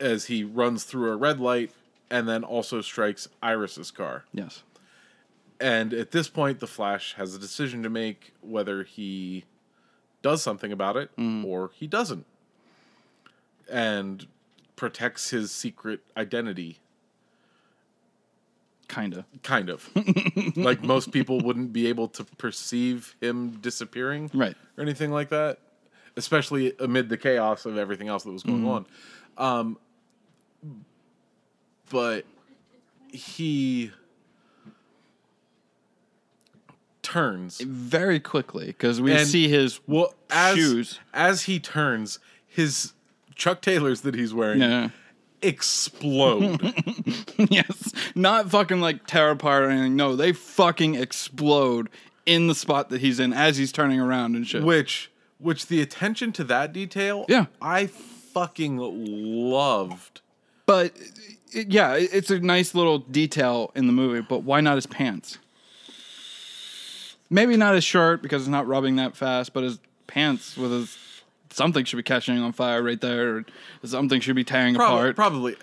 as 0.00 0.24
he 0.24 0.42
runs 0.42 0.82
through 0.82 1.12
a 1.12 1.16
red 1.16 1.38
light 1.38 1.70
and 2.10 2.28
then 2.28 2.42
also 2.42 2.80
strikes 2.80 3.28
Iris's 3.40 3.92
car. 3.92 4.24
Yes. 4.32 4.64
And 5.60 5.94
at 5.94 6.10
this 6.10 6.28
point, 6.28 6.58
the 6.58 6.66
Flash 6.66 7.14
has 7.14 7.36
a 7.36 7.38
decision 7.38 7.84
to 7.84 7.88
make 7.88 8.32
whether 8.40 8.82
he 8.82 9.44
does 10.20 10.42
something 10.42 10.72
about 10.72 10.96
it 10.96 11.16
mm-hmm. 11.16 11.44
or 11.44 11.70
he 11.74 11.86
doesn't. 11.86 12.26
And 13.70 14.26
protects 14.74 15.30
his 15.30 15.52
secret 15.52 16.00
identity, 16.16 16.80
Kinda. 18.88 19.26
kind 19.42 19.68
of. 19.70 19.88
like 20.56 20.82
most 20.82 21.12
people 21.12 21.40
wouldn't 21.40 21.72
be 21.72 21.86
able 21.88 22.08
to 22.08 22.24
perceive 22.24 23.14
him 23.20 23.50
disappearing 23.60 24.30
Right. 24.34 24.56
or 24.76 24.82
anything 24.82 25.10
like 25.10 25.28
that, 25.28 25.58
especially 26.16 26.72
amid 26.80 27.08
the 27.10 27.16
chaos 27.18 27.66
of 27.66 27.76
everything 27.76 28.08
else 28.08 28.24
that 28.24 28.32
was 28.32 28.42
going 28.42 28.66
on. 28.66 28.86
Um, 29.36 29.78
but 31.90 32.24
he 33.12 33.90
turns 37.02 37.60
Very 37.60 38.20
quickly, 38.20 38.66
because 38.66 39.00
we 39.00 39.12
And- 39.12 39.26
see 39.28 39.48
his 39.48 39.80
well 39.86 40.14
as 40.30 40.56
shoes. 40.56 41.00
as 41.14 41.42
he 41.42 41.58
turns 41.58 42.18
his 42.46 42.92
Chuck 43.34 43.62
Taylors 43.62 44.00
that 44.02 44.14
he's 44.14 44.34
wearing 44.34 44.60
Yeah. 44.60 44.90
Explode. 45.42 46.60
yes. 47.50 47.92
Not 48.14 48.50
fucking 48.50 48.80
like 48.80 49.06
tear 49.06 49.30
apart 49.30 49.64
or 49.64 49.70
anything. 49.70 49.96
No, 49.96 50.16
they 50.16 50.32
fucking 50.32 50.94
explode 50.94 51.88
in 52.26 52.46
the 52.46 52.54
spot 52.54 52.90
that 52.90 53.00
he's 53.00 53.18
in 53.20 53.32
as 53.32 53.56
he's 53.56 53.72
turning 53.72 54.00
around 54.00 54.36
and 54.36 54.46
shit. 54.46 54.62
which 54.62 55.10
which 55.38 55.66
the 55.66 55.80
attention 55.80 56.32
to 56.32 56.44
that 56.44 56.72
detail 56.72 57.24
Yeah. 57.28 57.46
I 57.62 57.86
fucking 57.86 58.76
loved. 58.78 60.20
But 60.66 60.92
it, 61.52 61.68
yeah, 61.72 61.94
it- 61.94 62.10
it's 62.12 62.30
a 62.30 62.40
nice 62.40 62.74
little 62.74 62.98
detail 62.98 63.70
in 63.74 63.86
the 63.86 63.92
movie. 63.92 64.20
But 64.28 64.42
why 64.42 64.60
not 64.60 64.74
his 64.76 64.86
pants? 64.86 65.38
Maybe 67.30 67.56
not 67.56 67.74
his 67.74 67.84
shirt 67.84 68.22
because 68.22 68.42
it's 68.42 68.48
not 68.48 68.66
rubbing 68.66 68.96
that 68.96 69.16
fast, 69.16 69.52
but 69.52 69.62
his 69.62 69.78
pants 70.06 70.56
with 70.56 70.72
his 70.72 70.96
something 71.50 71.84
should 71.84 71.96
be 71.96 72.02
catching 72.02 72.38
on 72.38 72.52
fire 72.52 72.82
right 72.82 73.00
there, 73.00 73.36
or 73.36 73.44
something 73.84 74.20
should 74.20 74.36
be 74.36 74.44
tearing 74.44 74.74
apart. 74.76 75.16
probably. 75.16 75.56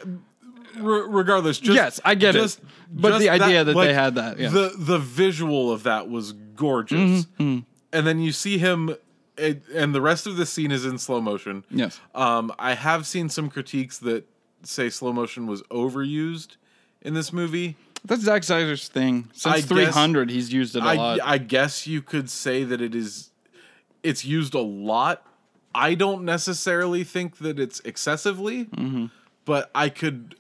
Regardless, 0.78 1.60
just 1.60 1.76
Yes, 1.76 2.02
I 2.04 2.16
get 2.16 2.36
it. 2.36 2.60
But 2.92 3.20
the 3.20 3.30
idea 3.30 3.64
that 3.64 3.74
they 3.74 3.94
had 3.94 4.16
that, 4.16 4.38
yeah. 4.40 4.50
the 4.50 4.74
the 4.78 5.00
visual 5.00 5.72
of 5.72 5.84
that 5.84 6.10
was 6.10 6.34
gorgeous. 6.34 7.26
Mm-hmm, 7.26 7.60
And 7.94 8.08
then 8.08 8.20
you 8.20 8.32
see 8.34 8.58
him, 8.58 8.96
it, 9.38 9.64
and 9.74 9.96
the 9.96 10.02
rest 10.02 10.28
of 10.28 10.36
the 10.36 10.46
scene 10.46 10.72
is 10.72 10.86
in 10.86 10.98
slow 10.98 11.22
motion. 11.22 11.64
yes, 11.70 12.00
Um, 12.14 12.54
I 12.60 12.74
have 12.74 13.06
seen 13.08 13.30
some 13.30 13.50
critiques 13.50 13.98
that 14.00 14.26
say 14.64 14.90
slow 14.90 15.14
motion 15.14 15.48
was 15.48 15.62
overused 15.64 16.58
in 17.02 17.14
this 17.14 17.32
movie. 17.32 17.78
that's 18.04 18.24
Zack 18.24 18.44
Snyder's 18.44 18.88
thing. 18.90 19.30
I 19.46 19.60
Since 19.60 19.66
guess- 19.68 19.94
300, 19.94 20.30
he's 20.30 20.52
used 20.52 20.76
it 20.76 20.84
a 20.84 20.88
I, 20.88 20.96
lot. 20.96 21.20
I 21.24 21.38
guess 21.38 21.88
you 21.88 22.02
could 22.02 22.30
say 22.30 22.64
that 22.66 22.82
it 22.82 22.94
is 22.94 23.30
it's 24.04 24.26
used 24.26 24.54
a 24.56 24.62
lot. 24.62 25.26
I 25.76 25.94
don't 25.94 26.24
necessarily 26.24 27.04
think 27.04 27.38
that 27.40 27.60
it's 27.60 27.80
excessively, 27.82 28.66
Mm-hmm. 28.66 29.06
but 29.46 29.70
I 29.76 29.90
could 29.90 30.36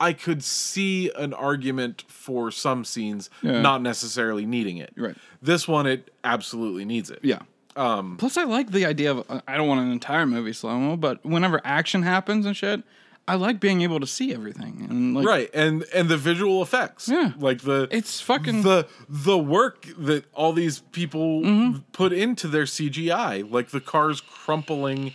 I 0.00 0.12
could 0.12 0.42
see 0.44 1.10
an 1.16 1.34
argument 1.34 2.04
for 2.08 2.50
some 2.50 2.84
scenes 2.84 3.30
Yeah. 3.42 3.60
not 3.60 3.82
necessarily 3.82 4.46
needing 4.46 4.76
it. 4.78 4.92
Right. 4.96 5.16
This 5.42 5.66
one 5.68 5.86
it 5.86 6.10
absolutely 6.24 6.84
needs 6.84 7.10
it. 7.10 7.18
Yeah. 7.22 7.40
Um, 7.76 8.16
Plus, 8.16 8.36
I 8.36 8.44
like 8.44 8.70
the 8.72 8.86
idea 8.86 9.10
of 9.12 9.30
uh, 9.30 9.40
I 9.46 9.56
don't 9.56 9.68
want 9.68 9.80
an 9.80 9.92
entire 9.92 10.26
movie 10.26 10.52
slow 10.52 10.78
mo, 10.78 10.96
but 10.96 11.24
whenever 11.24 11.60
action 11.64 12.02
happens 12.02 12.46
and 12.46 12.56
shit, 12.56 12.82
I 13.28 13.34
like 13.36 13.60
being 13.60 13.82
able 13.82 14.00
to 14.00 14.06
see 14.06 14.32
everything 14.34 14.86
and 14.88 15.14
like 15.14 15.26
Right. 15.26 15.50
And 15.54 15.84
and 15.94 16.08
the 16.08 16.16
visual 16.16 16.62
effects. 16.62 17.08
Yeah. 17.08 17.32
Like 17.38 17.60
the 17.60 17.86
It's 17.90 18.20
fucking 18.20 18.62
the 18.62 18.86
the 19.08 19.38
work 19.38 19.86
that 19.98 20.24
all 20.34 20.52
these 20.52 20.80
people 20.80 21.42
Mm-hmm. 21.42 21.78
put 21.92 22.12
into 22.12 22.48
their 22.48 22.64
CGI, 22.64 23.48
like 23.50 23.68
the 23.70 23.80
cars 23.80 24.20
crumpling 24.20 25.12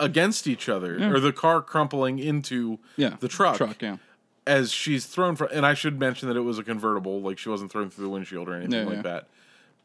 against 0.00 0.46
each 0.46 0.68
other, 0.68 0.96
or 1.14 1.20
the 1.20 1.32
car 1.32 1.60
crumpling 1.60 2.18
into 2.18 2.78
yeah 2.96 3.16
the 3.20 3.28
truck, 3.28 3.56
Truck, 3.58 3.82
yeah. 3.82 3.98
as 4.46 4.72
she's 4.72 5.04
thrown 5.06 5.36
from. 5.36 5.48
And 5.52 5.66
I 5.66 5.74
should 5.74 6.00
mention 6.00 6.26
that 6.28 6.36
it 6.36 6.40
was 6.40 6.58
a 6.58 6.64
convertible, 6.64 7.20
like 7.20 7.38
she 7.38 7.50
wasn't 7.50 7.70
thrown 7.70 7.90
through 7.90 8.04
the 8.04 8.10
windshield 8.10 8.48
or 8.48 8.54
anything 8.54 8.72
Yeah, 8.80 8.84
like 8.86 8.96
yeah. 8.96 9.02
that. 9.02 9.28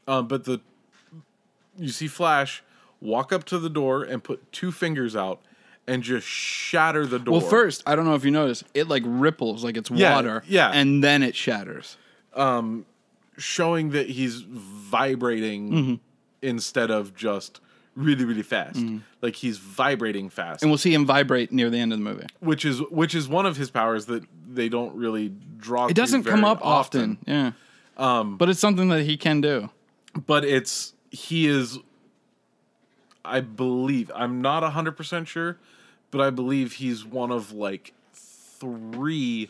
Um, 0.07 0.27
but 0.27 0.45
the 0.45 0.61
you 1.77 1.89
see 1.89 2.07
Flash 2.07 2.63
walk 3.01 3.33
up 3.33 3.43
to 3.45 3.59
the 3.59 3.69
door 3.69 4.03
and 4.03 4.23
put 4.23 4.51
two 4.53 4.71
fingers 4.71 5.15
out 5.15 5.41
and 5.87 6.01
just 6.03 6.25
shatter 6.27 7.05
the 7.05 7.19
door. 7.19 7.33
Well, 7.39 7.41
first, 7.49 7.83
I 7.85 7.95
don't 7.95 8.05
know 8.05 8.15
if 8.15 8.25
you 8.25 8.31
noticed, 8.31 8.63
it 8.73 8.87
like 8.87 9.03
ripples 9.05 9.63
like 9.63 9.77
it's 9.77 9.89
Yeah, 9.91 10.15
water, 10.15 10.43
yeah. 10.47 10.71
and 10.71 11.03
then 11.03 11.21
it 11.23 11.35
shatters. 11.35 11.97
um, 12.33 12.85
showing 13.37 13.89
that 13.91 14.09
he's 14.09 14.41
vibrating 14.41 15.71
Mm-hmm. 15.71 15.93
instead 16.41 16.89
of 16.91 17.15
just 17.15 17.59
really 17.95 18.25
really 18.25 18.43
fast 18.43 18.77
like 19.21 19.35
he's 19.35 19.57
vibrating 19.57 20.29
fast 20.29 20.61
And 20.61 20.69
we'll 20.69 20.77
see 20.77 20.93
him 20.93 21.05
vibrate 21.05 21.51
near 21.53 21.69
the 21.69 21.77
end 21.79 21.93
of 21.93 21.99
the 21.99 22.03
movie. 22.03 22.25
which 22.41 22.65
is 22.65 22.79
which 22.91 23.15
is 23.15 23.27
one 23.27 23.45
of 23.45 23.55
his 23.57 23.69
powers 23.71 24.05
that 24.07 24.23
they 24.49 24.67
don't 24.69 24.95
really 24.95 25.33
draw 25.57 25.87
It 25.87 25.95
doesn't 25.95 26.23
come 26.23 26.43
up 26.45 26.59
often, 26.61 27.17
yeah. 27.25 27.51
Um, 27.97 28.37
but 28.37 28.49
it's 28.49 28.59
something 28.59 28.89
that 28.89 29.03
he 29.03 29.15
can 29.17 29.39
do. 29.41 29.69
but 30.27 30.43
it's 30.45 30.93
he 31.09 31.47
is 31.47 31.77
i 33.23 33.39
believe 33.41 34.11
i'm 34.15 34.41
not 34.41 34.61
100% 34.63 35.27
sure 35.27 35.57
but 36.15 36.25
i 36.25 36.29
believe 36.29 36.73
he's 36.73 37.03
one 37.03 37.29
of 37.29 37.51
like 37.51 37.93
three 38.13 39.49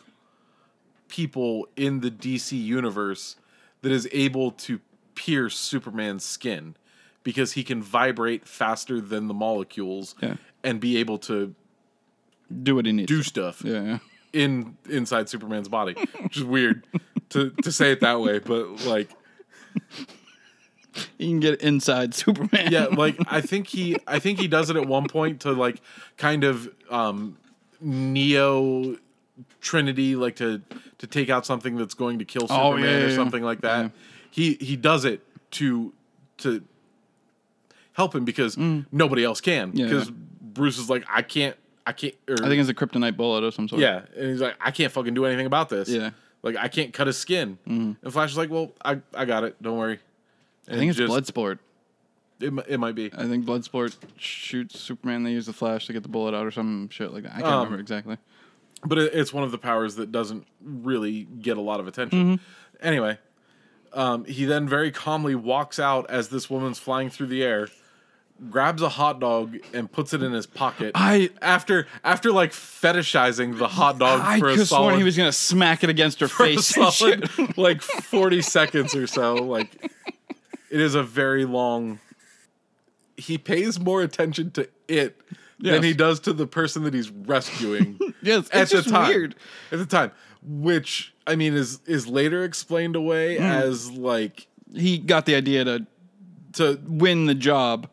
people 1.06 1.68
in 1.76 2.00
the 2.00 2.10
dc 2.10 2.50
universe 2.60 3.36
that 3.82 3.92
is 3.92 4.08
able 4.10 4.50
to 4.50 4.80
pierce 5.14 5.56
superman's 5.56 6.24
skin 6.24 6.74
because 7.22 7.52
he 7.52 7.62
can 7.62 7.80
vibrate 7.82 8.48
faster 8.48 9.00
than 9.00 9.28
the 9.28 9.34
molecules 9.34 10.16
Yeah. 10.20 10.34
and 10.64 10.80
be 10.80 10.96
able 10.96 11.18
to 11.18 11.54
Do 12.64 12.74
what 12.74 12.86
he 12.86 12.92
needs. 12.92 13.06
do 13.08 13.22
stuff 13.22 13.62
Yeah, 13.64 13.82
yeah. 13.82 13.98
in 14.32 14.76
inside 14.90 15.28
superman's 15.28 15.68
body 15.68 15.94
which 16.22 16.36
is 16.36 16.42
weird 16.44 16.84
to, 17.30 17.50
to 17.62 17.70
say 17.70 17.92
it 17.92 18.00
that 18.00 18.18
way 18.20 18.40
but 18.40 18.84
like 18.84 19.10
You 21.18 21.28
can 21.28 21.40
get 21.40 21.60
inside 21.62 22.14
Superman. 22.22 22.70
yeah 22.72 22.86
like 22.86 23.16
i 23.28 23.40
think 23.40 23.66
he 23.68 23.96
i 24.06 24.18
think 24.18 24.38
he 24.38 24.48
does 24.48 24.70
it 24.70 24.76
at 24.76 24.86
one 24.86 25.08
point 25.08 25.40
to 25.42 25.52
like 25.52 25.80
kind 26.16 26.44
of 26.44 26.68
um 26.90 27.36
neo 27.80 28.96
trinity 29.60 30.16
like 30.16 30.36
to 30.36 30.62
to 30.98 31.06
take 31.06 31.28
out 31.28 31.44
something 31.44 31.76
that's 31.76 31.94
going 31.94 32.18
to 32.18 32.24
kill 32.24 32.46
Oh, 32.48 32.70
superman 32.72 32.84
yeah, 33.00 33.04
or 33.04 33.08
yeah, 33.08 33.14
something 33.14 33.42
like 33.42 33.60
that 33.62 33.82
yeah. 33.84 33.88
he 34.30 34.54
he 34.54 34.76
does 34.76 35.04
it 35.04 35.20
to 35.52 35.92
to 36.38 36.62
help 37.92 38.14
him 38.14 38.24
because 38.24 38.56
nobody 38.58 39.24
else 39.24 39.40
can 39.40 39.70
because 39.72 40.08
yeah. 40.08 40.14
bruce 40.40 40.78
is 40.78 40.88
like 40.90 41.04
i 41.08 41.22
can't 41.22 41.56
i 41.86 41.92
can't 41.92 42.14
or, 42.28 42.34
I 42.42 42.48
think 42.48 42.60
it's 42.60 42.68
a 42.70 42.74
kryptonite 42.74 43.16
bullet 43.16 43.44
or 43.44 43.50
some 43.50 43.68
sort. 43.68 43.80
yeah 43.80 44.02
and 44.16 44.30
he's 44.30 44.40
like 44.40 44.56
i 44.60 44.70
can't 44.70 44.92
fucking 44.92 45.14
do 45.14 45.24
anything 45.26 45.46
about 45.46 45.68
this 45.68 45.88
Yeah. 45.88 46.10
like 46.42 46.56
i 46.56 46.68
can't 46.68 46.92
cut 46.92 47.06
his 47.06 47.18
skin 47.18 47.58
and 47.66 47.96
flash 48.10 48.30
is 48.32 48.36
like 48.36 48.50
well 48.50 48.72
i 48.84 49.00
i 49.14 49.24
got 49.24 49.44
it 49.44 49.60
don't 49.62 49.78
worry 49.78 49.98
I 50.68 50.74
think 50.76 50.90
it's 50.90 50.98
just, 50.98 51.12
Bloodsport. 51.12 51.58
it, 52.40 52.52
it 52.68 52.78
might 52.78 52.94
be 52.94 53.10
I 53.16 53.26
think 53.26 53.44
Bloodsport 53.44 53.94
shoots 54.16 54.78
Superman. 54.80 55.22
They 55.22 55.30
use 55.32 55.46
the 55.46 55.52
Flash 55.52 55.86
to 55.86 55.92
get 55.92 56.02
the 56.02 56.08
bullet 56.08 56.34
out 56.34 56.44
or 56.46 56.50
some 56.50 56.88
shit 56.90 57.12
like 57.12 57.22
that. 57.24 57.32
I 57.32 57.40
can't 57.40 57.46
Um, 57.46 57.58
remember 57.64 57.80
exactly. 57.80 58.18
but 58.84 58.98
it, 58.98 59.14
it's 59.14 59.32
one 59.32 59.44
of 59.44 59.50
the 59.52 59.58
powers 59.58 59.94
that 59.96 60.10
doesn't 60.12 60.46
really 60.62 61.24
get 61.40 61.56
a 61.56 61.60
lot 61.60 61.80
of 61.80 61.86
attention. 61.86 62.38
Mm-hmm. 62.38 62.86
Anyway, 62.86 63.18
um, 63.92 64.24
he 64.24 64.44
then 64.44 64.68
very 64.68 64.90
calmly 64.90 65.34
walks 65.34 65.78
out 65.78 66.10
as 66.10 66.28
this 66.28 66.50
woman's 66.50 66.78
flying 66.78 67.08
through 67.08 67.28
the 67.28 67.42
air, 67.42 67.68
grabs 68.50 68.82
a 68.82 68.90
hot 68.90 69.18
dog 69.18 69.56
and 69.72 69.90
puts 69.90 70.12
it 70.12 70.22
in 70.22 70.32
his 70.32 70.46
pocket. 70.46 70.92
I- 70.94 71.30
after 71.40 71.86
after 72.04 72.32
like 72.32 72.50
fetishizing 72.52 73.56
the 73.56 73.68
hot 73.68 73.98
dog 73.98 74.20
I 74.22 74.38
for 74.38 74.48
a 74.50 74.56
have 74.56 74.68
solid, 74.68 74.96
he 74.98 75.04
was 75.04 75.16
gonna 75.16 75.32
smack 75.32 75.82
it 75.84 75.90
against 75.90 76.20
her 76.20 76.28
face. 76.28 76.66
solid 76.66 77.30
like 77.56 77.80
forty 77.80 78.42
seconds 78.42 78.94
or 78.94 79.06
so. 79.06 79.36
Like 79.36 79.90
it 80.70 80.80
is 80.80 80.94
a 80.94 81.02
very 81.02 81.44
long. 81.44 81.98
He 83.16 83.38
pays 83.38 83.80
more 83.80 84.02
attention 84.02 84.50
to 84.52 84.68
it 84.88 85.20
Yes. 85.58 85.72
than 85.72 85.82
he 85.84 85.94
does 85.94 86.20
to 86.20 86.34
the 86.34 86.46
person 86.46 86.84
that 86.84 86.92
he's 86.92 87.10
rescuing. 87.10 87.98
Yes, 88.22 88.48
it's 88.52 88.74
at 88.74 88.84
the 88.84 88.90
time. 88.90 89.08
weird. 89.08 89.34
At 89.70 89.78
the 89.78 89.86
time, 89.86 90.10
which 90.42 91.14
I 91.26 91.36
mean 91.36 91.54
is 91.54 91.80
is 91.86 92.06
later 92.08 92.42
explained 92.44 92.96
away 92.96 93.36
Hmm. 93.36 93.42
as 93.44 93.90
like 93.92 94.48
He 94.74 94.98
got 94.98 95.26
the 95.26 95.34
idea 95.36 95.64
to 95.64 95.86
to 96.54 96.80
win 96.86 97.26
the 97.26 97.34
job 97.34 97.88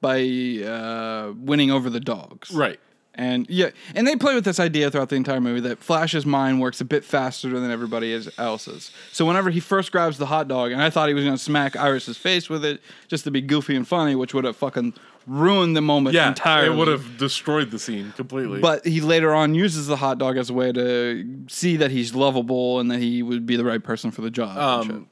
by 0.00 0.20
uh, 0.64 1.32
winning 1.36 1.70
over 1.72 1.90
the 1.90 1.98
dogs. 2.00 2.50
right. 2.52 2.78
And 3.16 3.48
yeah, 3.48 3.70
and 3.94 4.06
they 4.06 4.16
play 4.16 4.34
with 4.34 4.44
this 4.44 4.58
idea 4.58 4.90
throughout 4.90 5.08
the 5.08 5.14
entire 5.16 5.40
movie 5.40 5.60
that 5.60 5.78
Flash's 5.78 6.26
mind 6.26 6.60
works 6.60 6.80
a 6.80 6.84
bit 6.84 7.04
faster 7.04 7.48
than 7.60 7.70
everybody 7.70 8.12
else's. 8.38 8.90
So 9.12 9.24
whenever 9.24 9.50
he 9.50 9.60
first 9.60 9.92
grabs 9.92 10.18
the 10.18 10.26
hot 10.26 10.48
dog, 10.48 10.72
and 10.72 10.82
I 10.82 10.90
thought 10.90 11.06
he 11.08 11.14
was 11.14 11.22
going 11.22 11.36
to 11.36 11.42
smack 11.42 11.76
Iris's 11.76 12.16
face 12.16 12.50
with 12.50 12.64
it 12.64 12.80
just 13.06 13.22
to 13.24 13.30
be 13.30 13.40
goofy 13.40 13.76
and 13.76 13.86
funny, 13.86 14.16
which 14.16 14.34
would 14.34 14.44
have 14.44 14.56
fucking 14.56 14.94
ruined 15.28 15.76
the 15.76 15.80
moment 15.80 16.14
Yeah, 16.14 16.26
entirely. 16.28 16.74
it 16.74 16.78
would 16.78 16.88
have 16.88 17.16
destroyed 17.16 17.70
the 17.70 17.78
scene 17.78 18.12
completely. 18.16 18.60
But 18.60 18.84
he 18.84 19.00
later 19.00 19.32
on 19.32 19.54
uses 19.54 19.86
the 19.86 19.96
hot 19.96 20.18
dog 20.18 20.36
as 20.36 20.50
a 20.50 20.52
way 20.52 20.72
to 20.72 21.44
see 21.48 21.76
that 21.76 21.92
he's 21.92 22.14
lovable 22.16 22.80
and 22.80 22.90
that 22.90 22.98
he 22.98 23.22
would 23.22 23.46
be 23.46 23.54
the 23.56 23.64
right 23.64 23.82
person 23.82 24.10
for 24.10 24.22
the 24.22 24.30
job. 24.30 24.58
um, 24.58 25.06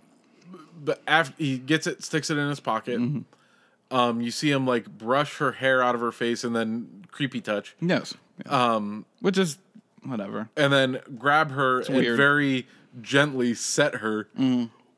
but 0.85 1.01
after 1.07 1.33
he 1.39 1.57
gets 1.59 1.87
it, 1.87 2.03
sticks 2.03 2.29
it 2.31 2.37
in 2.37 2.49
his 2.49 2.59
pocket. 2.59 2.99
Mm-hmm. 2.99 3.97
Um, 3.97 4.21
you 4.21 4.31
see 4.33 4.51
him 4.51 4.67
like 4.67 4.89
brush 4.89 5.37
her 5.37 5.53
hair 5.53 5.83
out 5.83 5.95
of 5.95 6.01
her 6.01 6.11
face 6.13 6.43
and 6.45 6.57
then 6.57 7.02
creepy 7.13 7.41
touch, 7.41 7.77
yes, 7.81 8.15
um, 8.47 9.05
which 9.21 9.39
is 9.39 9.59
whatever. 10.03 10.49
and 10.57 10.73
then 10.73 10.99
grab 11.17 11.53
her 11.53 11.81
and 11.83 11.95
weird. 11.97 12.15
Mm. 12.15 12.17
very 12.17 12.67
gently 13.01 13.55
set 13.55 13.97
her. 13.97 14.29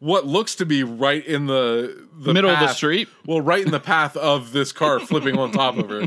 What 0.01 0.27
looks 0.27 0.55
to 0.57 0.67
be 0.67 0.83
right 0.85 1.25
in 1.25 1.47
the, 1.47 2.07
the 2.19 2.33
Middle 2.35 2.51
of 2.51 2.59
the 2.61 2.67
path- 2.67 2.77
street? 2.77 3.09
Well, 3.27 3.41
right 3.41 3.65
in 3.65 3.71
the 3.71 3.81
path 3.81 4.17
of 4.17 4.53
this 4.53 4.73
car 4.73 4.99
flipping 5.11 5.39
on 5.39 5.51
top 5.53 5.77
of 5.79 5.89
her. 5.91 6.07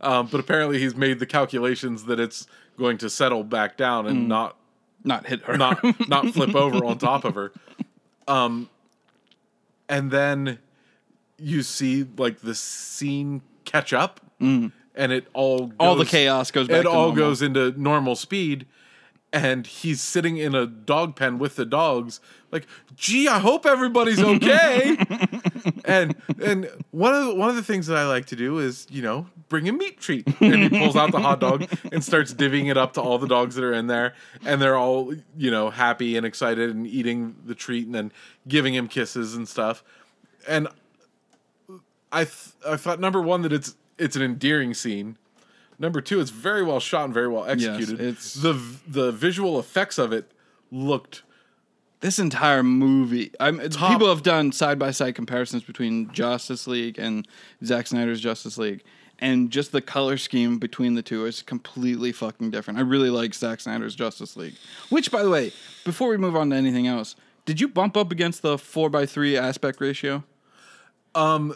Um, 0.00 0.28
but 0.30 0.38
apparently, 0.40 0.78
he's 0.78 0.94
made 0.94 1.18
the 1.18 1.26
calculations 1.26 2.04
that 2.04 2.18
it's 2.20 2.46
going 2.78 2.98
to 2.98 3.10
settle 3.10 3.42
back 3.44 3.76
down 3.76 4.04
Mm. 4.04 4.10
and 4.10 4.28
not 4.28 4.56
Not 5.02 5.26
hit 5.26 5.42
her. 5.42 5.56
not 5.58 6.08
not 6.08 6.28
flip 6.34 6.54
over 6.54 6.84
on 6.84 6.96
top 6.98 7.24
of 7.24 7.34
her. 7.34 7.52
Um, 8.28 8.70
and 9.88 10.10
then 10.10 10.58
you 11.36 11.62
see 11.62 12.06
like 12.16 12.40
the 12.40 12.54
scene 12.54 13.42
catch 13.66 13.92
up, 13.92 14.20
and 14.94 15.12
it 15.12 15.26
all 15.32 15.66
goes. 15.68 15.76
All 15.80 15.96
the 15.96 16.04
chaos 16.04 16.50
goes 16.50 16.68
back 16.68 16.80
It 16.80 16.86
all 16.86 17.06
normal. 17.08 17.16
goes 17.16 17.42
into 17.42 17.72
normal 17.80 18.16
speed, 18.16 18.66
and 19.32 19.66
he's 19.66 20.00
sitting 20.00 20.36
in 20.36 20.54
a 20.54 20.66
dog 20.66 21.16
pen 21.16 21.38
with 21.38 21.56
the 21.56 21.64
dogs. 21.64 22.20
Like, 22.52 22.66
gee, 22.94 23.26
I 23.26 23.40
hope 23.40 23.66
everybody's 23.66 24.20
okay. 24.22 24.96
and 25.84 26.14
and 26.40 26.70
one 26.92 27.14
of 27.14 27.26
the, 27.26 27.34
one 27.34 27.48
of 27.48 27.56
the 27.56 27.62
things 27.64 27.88
that 27.88 27.96
I 27.96 28.06
like 28.06 28.26
to 28.26 28.36
do 28.36 28.58
is 28.60 28.86
you 28.90 29.02
know 29.02 29.26
bring 29.48 29.68
a 29.68 29.72
meat 29.72 29.98
treat, 30.00 30.26
and 30.40 30.54
he 30.62 30.68
pulls 30.68 30.94
out 30.96 31.10
the 31.10 31.18
hot 31.20 31.40
dog 31.40 31.66
and 31.92 32.02
starts 32.04 32.32
divvying 32.32 32.70
it 32.70 32.76
up 32.76 32.92
to 32.94 33.00
all 33.00 33.18
the 33.18 33.26
dogs 33.26 33.56
that 33.56 33.64
are 33.64 33.72
in 33.72 33.88
there, 33.88 34.14
and 34.44 34.62
they're 34.62 34.76
all 34.78 35.12
you 35.36 35.50
know 35.50 35.70
happy 35.70 36.16
and 36.16 36.24
excited 36.24 36.70
and 36.70 36.86
eating 36.86 37.34
the 37.44 37.54
treat, 37.56 37.86
and 37.86 37.94
then 37.94 38.12
giving 38.46 38.72
him 38.74 38.86
kisses 38.86 39.34
and 39.34 39.48
stuff. 39.48 39.82
And 40.46 40.68
I 42.12 42.24
th- 42.24 42.52
I 42.66 42.76
thought 42.76 43.00
number 43.00 43.20
one 43.20 43.42
that 43.42 43.52
it's 43.52 43.74
it's 43.98 44.16
an 44.16 44.22
endearing 44.22 44.74
scene. 44.74 45.16
Number 45.78 46.00
two, 46.00 46.20
it's 46.20 46.30
very 46.30 46.62
well 46.62 46.80
shot 46.80 47.06
and 47.06 47.14
very 47.14 47.28
well 47.28 47.44
executed. 47.46 48.00
it's- 48.00 48.34
the 48.34 48.52
the 48.86 49.10
visual 49.12 49.58
effects 49.58 49.98
of 49.98 50.12
it 50.12 50.30
looked 50.70 51.22
this 52.00 52.18
entire 52.18 52.62
movie. 52.62 53.30
Top- 53.40 53.92
people 53.92 54.08
have 54.08 54.22
done 54.22 54.52
side 54.52 54.78
by 54.78 54.90
side 54.90 55.14
comparisons 55.14 55.62
between 55.64 56.12
Justice 56.12 56.66
League 56.66 56.98
and 56.98 57.26
Zack 57.64 57.86
Snyder's 57.86 58.20
Justice 58.20 58.58
League, 58.58 58.82
and 59.18 59.50
just 59.50 59.72
the 59.72 59.80
color 59.80 60.16
scheme 60.18 60.58
between 60.58 60.94
the 60.94 61.02
two 61.02 61.24
is 61.24 61.40
completely 61.42 62.12
fucking 62.12 62.50
different. 62.50 62.78
I 62.78 62.82
really 62.82 63.10
like 63.10 63.34
Zack 63.34 63.60
Snyder's 63.60 63.94
Justice 63.94 64.36
League. 64.36 64.54
Which, 64.90 65.10
by 65.10 65.22
the 65.22 65.30
way, 65.30 65.52
before 65.84 66.08
we 66.10 66.18
move 66.18 66.36
on 66.36 66.50
to 66.50 66.56
anything 66.56 66.86
else, 66.86 67.16
did 67.46 67.60
you 67.60 67.68
bump 67.68 67.96
up 67.96 68.12
against 68.12 68.42
the 68.42 68.58
four 68.58 68.90
by 68.90 69.06
three 69.06 69.36
aspect 69.36 69.80
ratio? 69.80 70.24
Um, 71.14 71.54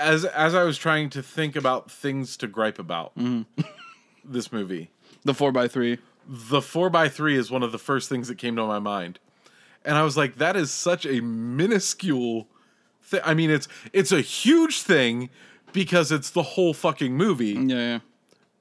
as 0.00 0.24
as 0.24 0.54
I 0.54 0.62
was 0.64 0.78
trying 0.78 1.10
to 1.10 1.22
think 1.22 1.56
about 1.56 1.90
things 1.90 2.36
to 2.38 2.46
gripe 2.46 2.78
about 2.78 3.16
Mm-hmm. 3.16 3.62
this 4.24 4.52
movie. 4.52 4.90
The 5.24 5.34
four 5.34 5.52
by 5.52 5.68
three. 5.68 5.98
The 6.26 6.60
four 6.62 6.90
by 6.90 7.08
three 7.08 7.36
is 7.36 7.50
one 7.50 7.62
of 7.62 7.72
the 7.72 7.78
first 7.78 8.08
things 8.08 8.28
that 8.28 8.36
came 8.36 8.54
to 8.56 8.66
my 8.66 8.78
mind, 8.78 9.18
and 9.84 9.96
I 9.96 10.02
was 10.02 10.16
like, 10.16 10.36
that 10.36 10.56
is 10.56 10.70
such 10.70 11.06
a 11.06 11.20
minuscule. 11.22 12.48
thing. 13.02 13.20
I 13.24 13.34
mean, 13.34 13.50
it's 13.50 13.66
it's 13.92 14.12
a 14.12 14.20
huge 14.20 14.82
thing 14.82 15.30
because 15.72 16.12
it's 16.12 16.30
the 16.30 16.42
whole 16.42 16.74
fucking 16.74 17.16
movie. 17.16 17.52
Yeah, 17.54 17.76
yeah. 17.76 17.98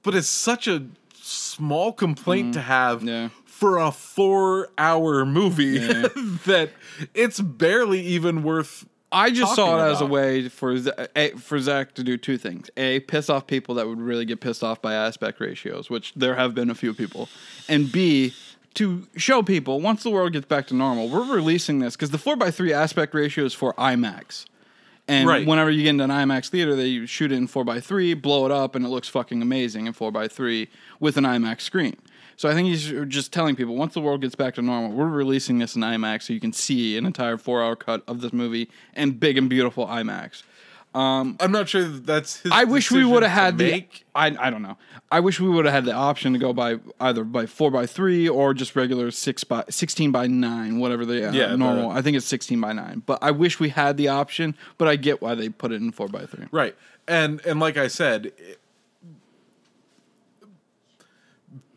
but 0.03 0.15
it's 0.15 0.29
such 0.29 0.67
a 0.67 0.87
small 1.13 1.91
complaint 1.91 2.53
to 2.53 2.61
have. 2.61 3.03
Yeah. 3.03 3.29
for 3.45 3.77
a 3.79 3.91
four 3.91 4.69
hour 4.77 5.25
movie 5.25 5.79
Yeah. 5.79 6.07
that 6.45 6.71
it's 7.13 7.39
barely 7.41 7.99
even 8.01 8.43
worth 8.43 8.85
I 9.11 9.31
just 9.31 9.55
saw 9.55 9.77
it 9.85 9.91
as 9.91 10.01
a 10.01 10.05
way 10.05 10.49
for 10.49 10.75
a, 11.15 11.29
for 11.31 11.59
Zack 11.59 11.93
to 11.95 12.03
do 12.03 12.17
two 12.17 12.37
things: 12.37 12.69
a, 12.75 12.99
piss 13.01 13.29
off 13.29 13.47
people 13.47 13.75
that 13.75 13.87
would 13.87 13.99
really 14.01 14.25
get 14.25 14.41
pissed 14.41 14.63
off 14.63 14.81
by 14.81 14.93
aspect 14.93 15.39
ratios, 15.39 15.89
which 15.89 16.13
there 16.15 16.35
have 16.35 16.53
been 16.53 16.69
a 16.69 16.75
few 16.75 16.93
people, 16.93 17.29
and 17.69 17.91
b 17.91 18.33
to 18.73 19.07
show 19.15 19.41
people 19.41 19.81
once 19.81 20.03
the 20.03 20.09
world 20.09 20.33
gets 20.33 20.45
back 20.45 20.67
to 20.67 20.75
normal, 20.75 21.09
we're 21.09 21.33
releasing 21.33 21.79
this 21.79 21.95
because 21.95 22.11
the 22.11 22.17
four 22.17 22.35
x 22.41 22.57
three 22.57 22.73
aspect 22.73 23.13
ratio 23.15 23.45
is 23.45 23.53
for 23.53 23.73
IMAX, 23.73 24.45
and 25.07 25.27
Right. 25.27 25.47
whenever 25.47 25.71
you 25.71 25.83
get 25.83 25.89
into 25.91 26.03
an 26.03 26.09
IMAX 26.09 26.49
theater, 26.49 26.75
they 26.75 27.05
shoot 27.05 27.31
it 27.31 27.35
in 27.35 27.47
four 27.47 27.67
x 27.69 27.87
three, 27.87 28.13
blow 28.13 28.45
it 28.45 28.51
up, 28.51 28.75
and 28.75 28.85
it 28.85 28.89
looks 28.89 29.07
fucking 29.07 29.41
amazing 29.41 29.87
in 29.87 29.93
four 29.93 30.11
x 30.21 30.33
three 30.33 30.67
with 30.99 31.15
an 31.17 31.23
IMAX 31.23 31.61
screen. 31.61 31.95
So 32.37 32.47
I 32.47 32.53
think 32.53 32.67
he's 32.67 32.93
just 33.07 33.33
telling 33.33 33.55
people 33.55 33.75
once 33.75 33.95
the 33.95 33.99
world 33.99 34.21
gets 34.21 34.35
back 34.35 34.53
to 34.55 34.61
normal, 34.61 34.91
we're 34.91 35.07
releasing 35.07 35.57
this 35.57 35.75
in 35.75 35.81
IMAX 35.81 36.23
so 36.23 36.33
you 36.33 36.39
can 36.39 36.53
see 36.53 36.95
an 36.95 37.05
entire 37.05 37.35
four-hour 37.37 37.75
cut 37.75 38.03
of 38.07 38.21
this 38.21 38.31
movie 38.31 38.69
and 38.93 39.19
big 39.19 39.37
and 39.39 39.49
beautiful 39.49 39.87
IMAX. 39.87 40.43
Um, 40.95 41.35
i'm 41.41 41.51
not 41.51 41.67
sure 41.67 41.83
that 41.83 42.05
that's 42.07 42.37
his 42.41 42.51
I 42.51 42.63
wish 42.63 42.91
we 42.91 43.03
would 43.03 43.21
have 43.21 43.31
had 43.31 43.57
the. 43.57 43.85
I, 44.15 44.35
I 44.39 44.49
don't 44.49 44.61
know. 44.61 44.77
I 45.11 45.19
wish 45.19 45.39
we 45.39 45.47
would 45.49 45.65
have 45.65 45.73
had 45.73 45.85
the 45.85 45.91
option 45.93 46.33
to 46.33 46.39
go 46.39 46.53
by 46.53 46.77
either 46.99 47.23
by 47.23 47.45
four 47.45 47.69
by 47.69 47.85
three 47.85 48.27
or 48.27 48.53
just 48.53 48.75
regular 48.75 49.11
six 49.11 49.43
by 49.43 49.63
sixteen 49.69 50.11
by 50.11 50.27
nine, 50.27 50.79
whatever 50.79 51.05
they 51.05 51.23
are 51.23 51.27
uh, 51.29 51.33
Yeah, 51.33 51.47
the- 51.49 51.57
normal. 51.57 51.91
I 51.91 52.01
think 52.01 52.17
it's 52.17 52.25
sixteen 52.25 52.61
by 52.61 52.71
nine. 52.71 53.03
But 53.05 53.19
I 53.21 53.31
wish 53.31 53.59
we 53.59 53.69
had 53.69 53.97
the 53.97 54.07
option. 54.07 54.55
But 54.77 54.87
I 54.87 54.95
get 54.95 55.21
why 55.21 55.35
they 55.35 55.49
put 55.49 55.71
it 55.71 55.81
in 55.81 55.91
four 55.91 56.07
by 56.07 56.25
three. 56.25 56.45
right 56.51 56.75
and 57.07 57.45
and 57.45 57.59
like 57.59 57.77
i 57.77 57.87
said 57.89 58.27
it- 58.37 58.59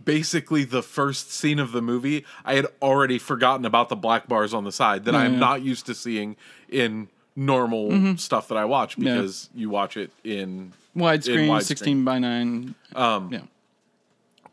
basically 0.04 0.64
the 0.64 0.82
first 0.82 1.32
scene 1.32 1.58
of 1.58 1.72
the 1.72 1.82
movie 1.82 2.24
i 2.44 2.54
had 2.54 2.66
already 2.80 3.18
forgotten 3.18 3.64
about 3.64 3.88
the 3.88 3.96
black 3.96 4.26
bars 4.28 4.54
on 4.54 4.64
the 4.64 4.72
side 4.72 5.04
that 5.04 5.14
i 5.14 5.24
am 5.24 5.34
yeah. 5.34 5.38
not 5.38 5.62
used 5.62 5.86
to 5.86 5.94
seeing 5.94 6.36
in 6.68 7.08
normal 7.36 8.16
stuff 8.16 8.48
that 8.48 8.56
i 8.56 8.64
watch 8.64 8.96
Yeah. 8.98 9.14
because 9.14 9.50
you 9.54 9.70
watch 9.70 9.96
it 9.96 10.10
in 10.24 10.72
Widescreen, 10.96 11.44
in 11.44 11.48
widescreen. 11.50 11.62
sixteen 11.62 12.04
by 12.04 12.18
nine. 12.18 12.74
Um, 12.96 13.32
yeah. 13.32 13.42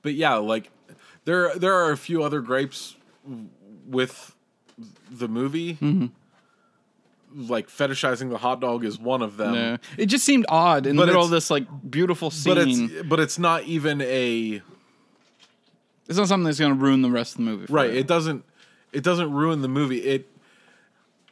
but 0.03 0.14
yeah, 0.14 0.36
like 0.36 0.69
there 1.26 1.53
there 1.56 1.74
are 1.74 1.91
a 1.91 1.98
few 1.98 2.22
other 2.22 2.41
gripes 2.41 2.95
with 3.88 4.36
the 5.10 5.28
movie. 5.28 5.74
Mm-hmm. 5.74 6.07
Like 7.49 7.69
fetishizing 7.69 8.30
the 8.30 8.38
hot 8.38 8.61
dog 8.61 8.86
is 8.86 8.99
one 8.99 9.24
of 9.24 9.38
them. 9.38 9.56
Yeah. 9.56 9.78
It 9.98 10.06
just 10.06 10.24
seemed 10.26 10.45
odd 10.48 10.86
in 10.86 10.95
the 10.95 11.07
middle 11.07 11.24
of 11.24 11.32
this 11.32 11.49
like 11.49 11.65
beautiful 11.90 12.30
scene. 12.30 12.53
But 12.53 12.68
it's 12.68 13.07
but 13.07 13.19
it's 13.19 13.40
not 13.40 13.64
even 13.64 14.02
a 14.02 14.61
It's 16.08 16.18
not 16.18 16.28
something 16.28 16.46
that's 16.46 16.60
going 16.60 16.74
to 16.78 16.80
ruin 16.80 17.02
the 17.02 17.12
rest 17.12 17.34
of 17.34 17.38
the 17.40 17.44
movie. 17.52 17.66
right. 17.72 17.90
It 17.94 18.08
doesn't 18.08 18.44
it 18.94 19.04
doesn't 19.04 19.32
ruin 19.34 19.62
the 19.62 19.68
movie. 19.68 20.00
It 20.00 20.30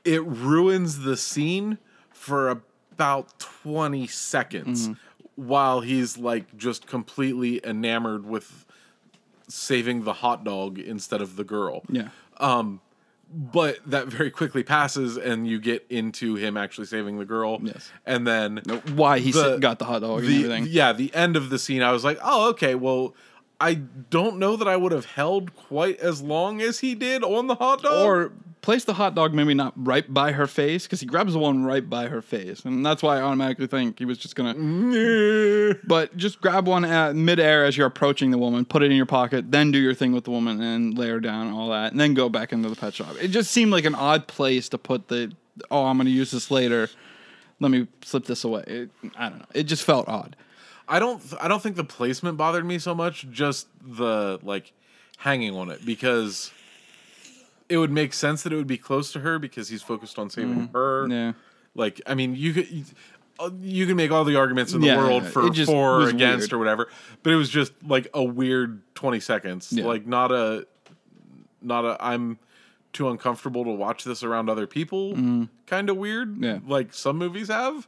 it 0.03 0.23
ruins 0.25 0.99
the 0.99 1.17
scene 1.17 1.77
for 2.11 2.49
about 2.49 3.39
20 3.39 4.07
seconds 4.07 4.87
Mm-hmm. 4.89 5.47
while 5.47 5.81
he's 5.81 6.17
like 6.17 6.55
just 6.57 6.87
completely 6.87 7.59
enamored 7.65 8.25
with 8.25 8.65
saving 9.47 10.03
the 10.03 10.13
hot 10.13 10.43
dog 10.43 10.79
instead 10.79 11.21
of 11.21 11.35
the 11.35 11.43
girl. 11.43 11.83
Yeah. 11.89 12.09
Um, 12.37 12.81
but 13.33 13.79
that 13.87 14.07
very 14.07 14.29
quickly 14.31 14.63
passes 14.63 15.17
and 15.17 15.47
you 15.47 15.59
get 15.59 15.85
into 15.89 16.35
him 16.35 16.55
actually 16.57 16.85
saving 16.87 17.17
the 17.17 17.25
girl 17.25 17.59
Yes. 17.61 17.89
and 18.05 18.25
then 18.25 18.61
Why 18.93 19.19
he 19.19 19.31
The- 19.31 19.57
got 19.57 19.79
the 19.79 19.85
hot 19.85 20.01
dog 20.03 20.19
and 20.19 20.27
the 20.27 20.35
everything. 20.43 20.67
yeah 20.69 20.93
the 20.93 21.13
end 21.15 21.35
of 21.35 21.49
the 21.49 21.57
scene 21.57 21.81
i 21.81 21.91
was 21.91 22.03
like 22.03 22.19
oh 22.23 22.49
okay 22.51 22.75
well 22.75 23.15
i 23.59 23.73
don't 23.73 24.37
know 24.37 24.55
that 24.55 24.67
i 24.67 24.75
would 24.75 24.91
have 24.91 25.05
held 25.05 25.55
quite 25.55 25.99
as 25.99 26.21
long 26.21 26.61
as 26.61 26.79
he 26.79 26.95
did 26.95 27.23
on 27.23 27.47
the 27.47 27.55
hot 27.55 27.81
dog 27.81 28.05
or 28.05 28.31
place 28.65 28.83
the 28.83 28.95
hot 28.95 29.13
dog 29.13 29.31
maybe 29.31 29.53
not 29.53 29.71
right 29.75 30.11
by 30.11 30.31
her 30.31 30.47
face 30.47 30.85
because 30.85 30.99
he 30.99 31.05
grabs 31.05 31.33
the 31.33 31.39
one 31.39 31.63
right 31.63 31.87
by 31.87 32.07
her 32.07 32.19
face, 32.19 32.65
and 32.65 32.83
that's 32.83 33.03
why 33.03 33.17
I 33.17 33.21
automatically 33.21 33.67
think 33.67 33.99
he 33.99 34.05
was 34.05 34.17
just 34.17 34.35
gonna. 34.35 34.55
But 35.85 36.17
just 36.17 36.41
grab 36.41 36.67
one 36.67 36.83
at 36.83 37.15
midair 37.15 37.63
as 37.63 37.77
you're 37.77 37.85
approaching 37.85 38.31
the 38.31 38.39
woman, 38.39 38.65
put 38.65 38.81
it 38.81 38.89
in 38.89 38.97
your 38.97 39.05
pocket, 39.05 39.51
then 39.51 39.71
do 39.71 39.77
your 39.77 39.93
thing 39.93 40.13
with 40.13 40.23
the 40.23 40.31
woman 40.31 40.61
and 40.61 40.97
lay 40.97 41.09
her 41.09 41.19
down 41.19 41.45
and 41.45 41.55
all 41.55 41.69
that, 41.69 41.91
and 41.91 42.01
then 42.01 42.15
go 42.15 42.27
back 42.27 42.51
into 42.51 42.67
the 42.67 42.75
pet 42.75 42.95
shop. 42.95 43.15
It 43.21 43.27
just 43.27 43.51
seemed 43.51 43.71
like 43.71 43.85
an 43.85 43.93
odd 43.93 44.25
place 44.27 44.67
to 44.69 44.79
put 44.79 45.09
the. 45.09 45.31
Oh, 45.69 45.85
I'm 45.85 45.97
gonna 45.97 46.09
use 46.09 46.31
this 46.31 46.49
later. 46.49 46.89
Let 47.59 47.69
me 47.69 47.87
slip 48.03 48.25
this 48.25 48.43
away. 48.43 48.63
It, 48.65 48.89
I 49.15 49.29
don't 49.29 49.39
know. 49.39 49.45
It 49.53 49.63
just 49.63 49.83
felt 49.83 50.09
odd. 50.09 50.35
I 50.87 50.99
don't 50.99 51.21
I 51.41 51.47
don't 51.47 51.61
think 51.61 51.75
the 51.75 51.83
placement 51.83 52.37
bothered 52.37 52.65
me 52.65 52.79
so 52.79 52.93
much, 52.95 53.27
just 53.31 53.67
the 53.81 54.39
like 54.43 54.71
hanging 55.17 55.55
on 55.55 55.69
it 55.71 55.85
because 55.85 56.51
it 57.69 57.77
would 57.77 57.91
make 57.91 58.13
sense 58.13 58.43
that 58.43 58.53
it 58.53 58.55
would 58.55 58.67
be 58.67 58.77
close 58.77 59.11
to 59.13 59.19
her 59.21 59.39
because 59.39 59.69
he's 59.69 59.81
focused 59.81 60.19
on 60.19 60.29
saving 60.29 60.69
her. 60.73 61.07
Mm. 61.07 61.11
Yeah. 61.11 61.33
Like 61.73 62.01
I 62.05 62.13
mean, 62.13 62.35
you 62.35 62.53
could 62.53 62.85
uh, 63.39 63.49
you 63.61 63.85
can 63.87 63.95
make 63.97 64.11
all 64.11 64.23
the 64.23 64.35
arguments 64.35 64.73
in 64.73 64.81
the 64.81 64.87
Yeah, 64.87 64.97
world 64.97 65.25
for 65.25 65.51
for 65.51 65.71
or 66.03 66.09
against 66.09 66.43
weird. 66.43 66.53
or 66.53 66.57
whatever, 66.59 66.89
but 67.23 67.33
it 67.33 67.35
was 67.35 67.49
just 67.49 67.73
like 67.85 68.07
a 68.13 68.23
weird 68.23 68.81
20 68.95 69.19
seconds. 69.19 69.73
Yeah. 69.73 69.85
Like 69.85 70.05
not 70.05 70.31
a 70.31 70.67
not 71.61 71.83
a 71.85 71.97
I'm 71.99 72.37
too 72.93 73.09
uncomfortable 73.09 73.65
to 73.65 73.71
watch 73.71 74.03
this 74.05 74.23
around 74.23 74.49
other 74.49 74.67
people 74.67 75.15
kind 75.65 75.89
of 75.89 75.97
weird. 75.97 76.37
Mm. 76.37 76.43
Yeah. 76.43 76.59
Like 76.65 76.93
some 76.93 77.17
movies 77.17 77.47
have. 77.49 77.87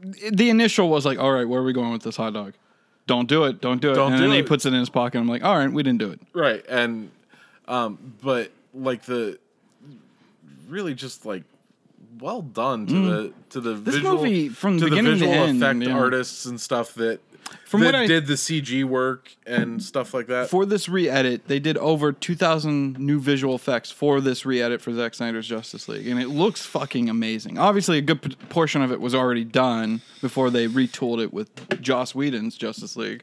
The 0.00 0.50
initial 0.50 0.88
was 0.88 1.04
like, 1.04 1.18
all 1.18 1.32
right, 1.32 1.48
where 1.48 1.60
are 1.60 1.64
we 1.64 1.72
going 1.72 1.92
with 1.92 2.02
this 2.02 2.16
hot 2.16 2.32
dog? 2.32 2.54
Don't 3.06 3.28
do 3.28 3.44
it. 3.44 3.60
Don't 3.60 3.80
do 3.80 3.92
it. 3.92 3.94
Don't 3.94 4.12
and 4.12 4.20
do 4.20 4.24
then 4.26 4.32
he 4.34 4.40
it. 4.40 4.46
puts 4.46 4.66
it 4.66 4.72
in 4.74 4.80
his 4.80 4.90
pocket. 4.90 5.18
I'm 5.18 5.26
like, 5.28 5.42
all 5.42 5.56
right, 5.56 5.70
we 5.72 5.82
didn't 5.82 5.98
do 5.98 6.10
it. 6.10 6.20
Right. 6.32 6.64
And 6.68 7.10
um 7.66 8.14
but 8.22 8.50
like 8.74 9.02
the 9.04 9.38
really 10.68 10.94
just 10.94 11.24
like 11.24 11.44
well 12.20 12.42
done 12.42 12.86
to 12.86 12.92
the 12.94 13.32
to 13.50 13.60
the 13.60 13.74
Mm. 13.76 13.84
This 13.84 13.94
visual 13.94 14.16
movie, 14.16 14.48
from 14.48 14.78
to 14.78 14.84
beginning 14.84 15.04
the 15.04 15.10
to 15.10 15.16
visual 15.26 15.34
end, 15.34 15.62
effect 15.62 15.82
yeah. 15.82 15.98
artists 15.98 16.44
and 16.46 16.60
stuff 16.60 16.94
that 16.94 17.20
From 17.66 17.80
that 17.80 17.86
what 17.86 17.94
I- 17.94 18.06
did 18.06 18.26
the 18.26 18.34
CG 18.36 18.82
work 18.84 19.30
and 19.46 19.82
stuff 19.82 20.14
like 20.14 20.26
that. 20.28 20.48
For 20.50 20.64
this 20.64 20.88
re-edit, 20.88 21.48
they 21.48 21.58
did 21.58 21.76
over 21.78 22.12
2,000 22.12 22.98
new 22.98 23.20
visual 23.20 23.54
effects 23.54 23.90
for 23.90 24.20
this 24.20 24.46
re-edit 24.46 24.80
for 24.80 24.92
Zack 24.94 25.14
Snyder's 25.14 25.46
Justice 25.46 25.88
League, 25.88 26.06
and 26.08 26.20
it 26.20 26.28
looks 26.28 26.64
fucking 26.64 27.08
amazing. 27.10 27.58
Obviously, 27.58 27.98
a 27.98 28.02
good 28.02 28.22
p- 28.22 28.34
portion 28.48 28.80
of 28.82 28.90
it 28.90 29.00
was 29.00 29.14
already 29.14 29.44
done 29.44 30.00
before 30.20 30.50
they 30.50 30.66
retooled 30.66 31.22
it 31.22 31.32
with 31.32 31.80
Joss 31.82 32.14
Whedon's 32.14 32.56
Justice 32.56 32.96
League. 32.96 33.22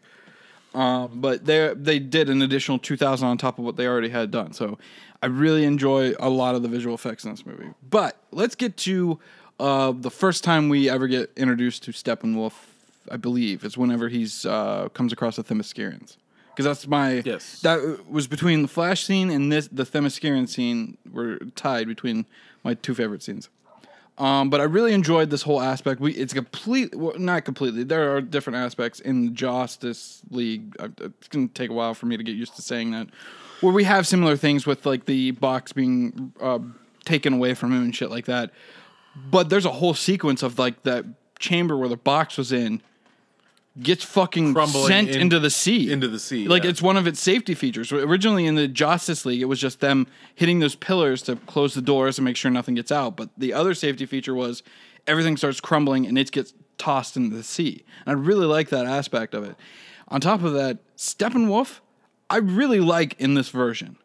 Um, 0.74 1.10
but 1.16 1.46
they 1.46 1.74
they 1.74 2.00
did 2.00 2.30
an 2.30 2.42
additional 2.42 2.78
2,000 2.78 3.26
on 3.28 3.38
top 3.38 3.58
of 3.60 3.64
what 3.66 3.78
they 3.78 3.88
already 3.88 4.10
had 4.10 4.30
done. 4.30 4.52
So 4.52 4.78
I 5.24 5.28
really 5.28 5.64
enjoy 5.64 6.14
a 6.20 6.30
lot 6.30 6.54
of 6.56 6.64
the 6.64 6.68
visual 6.68 6.94
effects 6.94 7.24
in 7.24 7.32
this 7.32 7.46
movie. 7.46 7.70
But 7.90 8.18
let's 8.32 8.56
get 8.56 8.76
to 8.78 9.18
uh, 9.58 9.94
the 9.96 10.12
first 10.12 10.44
time 10.44 10.68
we 10.68 10.90
ever 10.90 11.08
get 11.08 11.32
introduced 11.38 11.84
to 11.84 11.92
Steppenwolf. 11.92 12.54
I 13.12 13.18
believe 13.18 13.64
it's 13.64 13.78
whenever 13.78 14.10
he's 14.10 14.46
uh, 14.46 14.90
comes 14.94 15.14
across 15.14 15.36
the 15.36 15.44
Themyscirans. 15.44 16.18
Because 16.52 16.66
that's 16.66 16.88
my 16.88 17.22
Yes. 17.26 17.62
That 17.62 18.10
was 18.10 18.28
between 18.28 18.62
the 18.62 18.68
Flash 18.68 19.04
scene 19.04 19.30
and 19.30 19.52
this 19.52 19.68
the 19.72 19.84
Themysciran 19.84 20.48
scene 20.48 20.98
were 21.12 21.38
tied 21.56 21.88
between 21.88 22.26
my 22.64 22.74
two 22.76 22.96
favorite 22.96 23.22
scenes. 23.24 23.50
Um, 24.18 24.50
but 24.50 24.62
I 24.62 24.64
really 24.64 24.94
enjoyed 24.94 25.30
this 25.30 25.42
whole 25.42 25.62
aspect. 25.62 26.00
We 26.00 26.14
it's 26.14 26.34
complete, 26.34 26.96
well, 26.96 27.20
not 27.20 27.44
completely. 27.44 27.84
There 27.84 28.16
are 28.16 28.22
different 28.22 28.58
aspects 28.58 29.02
in 29.02 29.26
the 29.26 29.32
Justice 29.32 30.22
League. 30.30 30.76
Uh, 30.80 30.88
It's 31.02 31.28
gonna 31.28 31.50
take 31.50 31.70
a 31.70 31.74
while 31.74 31.94
for 31.94 32.06
me 32.06 32.16
to 32.16 32.24
get 32.24 32.36
used 32.36 32.56
to 32.56 32.62
saying 32.62 32.92
that. 32.92 33.08
Where 33.60 33.74
we 33.74 33.84
have 33.84 34.08
similar 34.08 34.38
things 34.38 34.66
with 34.66 34.86
like 34.86 35.06
the 35.06 35.32
box 35.32 35.74
being 35.74 36.32
uh, 36.40 36.60
taken 37.04 37.34
away 37.34 37.54
from 37.54 37.74
him 37.74 37.84
and 37.84 37.94
shit 37.96 38.10
like 38.10 38.26
that. 38.26 38.52
But 39.30 39.50
there's 39.50 39.66
a 39.66 39.72
whole 39.72 39.94
sequence 39.94 40.44
of 40.44 40.58
like 40.58 40.84
that 40.84 41.06
chamber 41.40 41.76
where 41.76 41.90
the 41.90 41.98
box 41.98 42.38
was 42.38 42.54
in 42.54 42.82
gets 43.82 44.04
fucking 44.06 44.54
Crumbling 44.54 44.88
sent 44.88 45.10
in- 45.10 45.22
into 45.22 45.40
the 45.40 45.50
sea. 45.50 45.92
into 45.92 46.08
the 46.08 46.20
sea, 46.20 46.48
Like 46.48 46.64
yeah. 46.64 46.70
it's 46.70 46.82
one 46.82 46.96
of 46.98 47.08
its 47.08 47.20
safety 47.20 47.54
features. 47.54 47.92
Originally 47.92 48.46
in 48.46 48.56
the 48.56 48.68
Justice 48.70 49.26
League, 49.26 49.42
it 49.42 49.46
was 49.46 49.60
just 49.60 49.82
them 49.82 50.08
hitting 50.34 50.60
those 50.60 50.76
pillars 50.76 51.22
to 51.24 51.36
close 51.36 51.74
the 51.74 51.82
doors 51.82 52.18
and 52.18 52.24
make 52.26 52.38
sure 52.38 52.50
nothing 52.50 52.76
gets 52.76 52.92
out. 52.92 53.18
But 53.18 53.30
the 53.38 53.52
other 53.54 53.74
safety 53.74 54.06
feature 54.06 54.34
was 54.34 54.64
everything 55.08 55.36
starts 55.38 55.60
crumbling 55.60 56.06
and 56.08 56.18
it 56.18 56.32
gets 56.32 56.54
tossed 56.78 57.18
into 57.18 57.36
the 57.36 57.44
sea. 57.44 57.84
And 58.06 58.18
I 58.18 58.22
really 58.22 58.46
like 58.46 58.70
that 58.70 58.86
aspect 58.86 59.34
of 59.34 59.44
it. 59.44 59.56
On 60.08 60.22
top 60.22 60.44
of 60.44 60.54
that, 60.54 60.78
Steppenwolf, 60.98 61.80
I 62.30 62.38
really 62.38 62.80
like 62.80 63.20
in 63.20 63.34
this 63.34 63.50
version. 63.50 63.98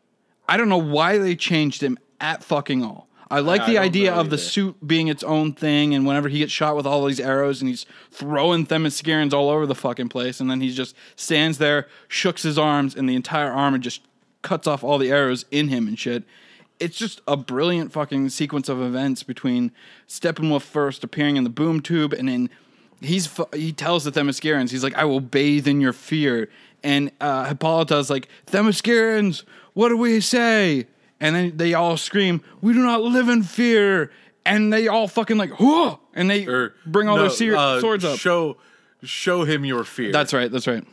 I 0.48 0.56
don't 0.56 0.68
know 0.68 0.78
why 0.78 1.18
they 1.18 1.36
changed 1.36 1.82
him 1.82 1.96
at 2.20 2.42
fucking 2.42 2.82
all. 2.82 3.08
I 3.30 3.38
like 3.38 3.62
I 3.62 3.66
the 3.66 3.74
don't 3.74 3.84
idea 3.84 4.12
of 4.12 4.30
the 4.30 4.36
either. 4.36 4.42
suit 4.42 4.86
being 4.86 5.06
its 5.08 5.22
own 5.22 5.52
thing, 5.52 5.94
and 5.94 6.04
whenever 6.04 6.28
he 6.28 6.38
gets 6.38 6.52
shot 6.52 6.74
with 6.74 6.86
all 6.86 7.04
these 7.04 7.20
arrows 7.20 7.60
and 7.60 7.68
he's 7.68 7.86
throwing 8.10 8.66
Themyscirans 8.66 9.32
all 9.32 9.48
over 9.48 9.66
the 9.66 9.74
fucking 9.74 10.08
place, 10.08 10.40
and 10.40 10.50
then 10.50 10.60
he 10.60 10.72
just 10.72 10.96
stands 11.14 11.58
there, 11.58 11.86
shooks 12.08 12.42
his 12.42 12.58
arms, 12.58 12.96
and 12.96 13.08
the 13.08 13.14
entire 13.14 13.52
armor 13.52 13.78
just 13.78 14.02
cuts 14.42 14.66
off 14.66 14.82
all 14.82 14.98
the 14.98 15.10
arrows 15.12 15.44
in 15.50 15.68
him 15.68 15.86
and 15.86 15.98
shit. 15.98 16.24
It's 16.80 16.96
just 16.96 17.20
a 17.28 17.36
brilliant 17.36 17.92
fucking 17.92 18.30
sequence 18.30 18.68
of 18.68 18.80
events 18.80 19.22
between 19.22 19.70
Steppenwolf 20.08 20.62
first 20.62 21.04
appearing 21.04 21.36
in 21.36 21.44
the 21.44 21.50
boom 21.50 21.80
tube, 21.80 22.12
and 22.12 22.28
then 22.28 22.50
he's 23.00 23.28
he 23.54 23.72
tells 23.72 24.04
the 24.04 24.10
Themyscirans, 24.10 24.70
he's 24.70 24.82
like, 24.82 24.94
"I 24.96 25.04
will 25.04 25.20
bathe 25.20 25.68
in 25.68 25.80
your 25.80 25.92
fear," 25.92 26.48
and 26.82 27.12
uh, 27.20 27.44
Hippolyta's 27.44 28.10
like, 28.10 28.28
"Themyscirans, 28.46 29.44
what 29.74 29.90
do 29.90 29.96
we 29.96 30.20
say?" 30.20 30.86
And 31.20 31.36
then 31.36 31.56
they 31.56 31.74
all 31.74 31.96
scream, 31.96 32.42
"We 32.62 32.72
do 32.72 32.80
not 32.80 33.02
live 33.02 33.28
in 33.28 33.42
fear!" 33.42 34.10
And 34.46 34.72
they 34.72 34.88
all 34.88 35.06
fucking 35.06 35.36
like, 35.36 35.60
"Whoa!" 35.60 36.00
And 36.14 36.30
they 36.30 36.46
Or- 36.46 36.74
bring 36.86 37.08
all 37.08 37.16
no, 37.16 37.28
their 37.28 37.56
uh, 37.56 37.80
swords 37.80 38.04
up. 38.04 38.18
Show 38.18 38.56
show 39.02 39.44
him 39.44 39.64
your 39.64 39.84
fear. 39.84 40.12
That's 40.12 40.32
right. 40.32 40.50
That's 40.50 40.66
right. 40.66 40.84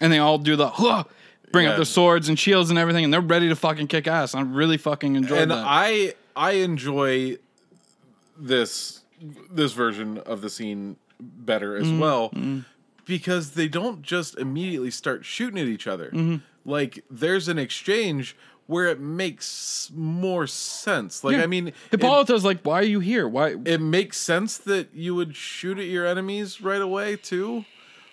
And 0.00 0.12
they 0.12 0.18
all 0.18 0.38
do 0.38 0.56
the 0.56 0.68
"Huh!" 0.68 1.04
bring 1.52 1.66
up 1.66 1.76
their 1.76 1.84
swords 1.84 2.28
and 2.30 2.38
shields 2.38 2.70
and 2.70 2.78
everything, 2.78 3.04
and 3.04 3.12
they're 3.12 3.20
ready 3.20 3.48
to 3.50 3.56
fucking 3.56 3.88
kick 3.88 4.06
ass. 4.08 4.34
I'm 4.34 4.54
really 4.54 4.78
fucking 4.78 5.16
enjoyed 5.16 5.38
and 5.42 5.50
that. 5.50 5.64
I 5.68 6.14
I 6.34 6.52
enjoy 6.52 7.36
this 8.38 9.02
this 9.50 9.72
version 9.72 10.18
of 10.18 10.40
the 10.40 10.50
scene 10.50 10.96
better 11.20 11.78
Mm-hmm. 11.78 11.94
as 11.94 12.00
well 12.00 12.32
because 13.04 13.50
they 13.52 13.68
don't 13.68 14.02
just 14.02 14.36
immediately 14.38 14.90
start 14.90 15.24
shooting 15.24 15.58
at 15.60 15.66
each 15.66 15.86
other. 15.86 16.06
Mm-hmm. 16.06 16.36
Like 16.64 17.04
there's 17.10 17.48
an 17.48 17.58
exchange 17.58 18.36
where 18.66 18.86
it 18.86 19.00
makes 19.00 19.90
more 19.94 20.46
sense. 20.46 21.24
Like 21.24 21.36
Yeah. 21.36 21.42
I 21.42 21.46
mean, 21.46 21.72
Hippolyta's 21.90 22.44
like, 22.44 22.60
"Why 22.62 22.80
are 22.80 22.84
you 22.84 23.00
here? 23.00 23.28
Why?" 23.28 23.56
it 23.64 23.80
makes 23.80 24.16
sense 24.18 24.56
that 24.58 24.88
you 24.94 25.14
would 25.14 25.34
shoot 25.36 25.78
at 25.78 25.86
your 25.86 26.06
enemies 26.06 26.60
right 26.60 26.80
away 26.80 27.16
too, 27.16 27.64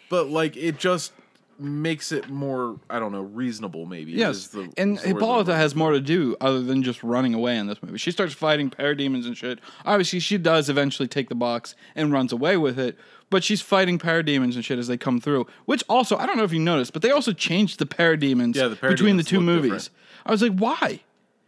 but 0.10 0.28
like 0.30 0.58
it 0.58 0.78
just 0.80 1.14
makes 1.62 2.14
it 2.14 2.30
more 2.30 2.80
I 2.90 3.00
don't 3.00 3.12
know 3.12 3.22
reasonable 3.22 3.86
maybe. 3.86 4.14
Yes, 4.14 4.48
the- 4.48 4.72
and 4.78 4.98
Hippolyta 4.98 5.56
has 5.56 5.76
more 5.76 5.92
to 5.92 6.00
do 6.00 6.36
other 6.40 6.62
than 6.62 6.84
just 6.84 7.04
running 7.04 7.34
away 7.34 7.58
in 7.58 7.68
this 7.68 7.84
movie. 7.84 7.98
She 7.98 8.12
starts 8.12 8.34
fighting 8.34 8.70
parademons 8.70 9.26
and 9.28 9.38
shit. 9.38 9.60
Obviously, 9.86 10.20
she 10.20 10.38
does 10.38 10.70
eventually 10.70 11.08
take 11.08 11.28
the 11.30 11.36
box 11.36 11.76
and 11.96 12.14
runs 12.14 12.32
away 12.32 12.56
with 12.56 12.80
it, 12.80 12.98
but 13.30 13.44
she's 13.44 13.60
fighting 13.62 14.00
parademons 14.00 14.56
and 14.56 14.64
shit 14.64 14.80
as 14.80 14.88
they 14.88 14.96
come 14.98 15.20
through. 15.20 15.48
Which 15.66 15.84
also, 15.90 16.16
I 16.18 16.26
don't 16.26 16.38
know 16.38 16.44
if 16.46 16.54
you 16.54 16.60
noticed, 16.60 16.94
but 16.94 17.02
they 17.02 17.12
also 17.12 17.34
changed 17.34 17.78
the 17.78 17.86
parademons 17.86 18.56
Yeah, 18.56 18.70
the 18.70 18.76
between 18.78 19.18
the 19.18 19.24
two 19.24 19.42
movies. 19.42 19.64
different. 19.90 19.90
I 20.26 20.32
was 20.32 20.42
like, 20.42 20.58
why? 20.58 21.02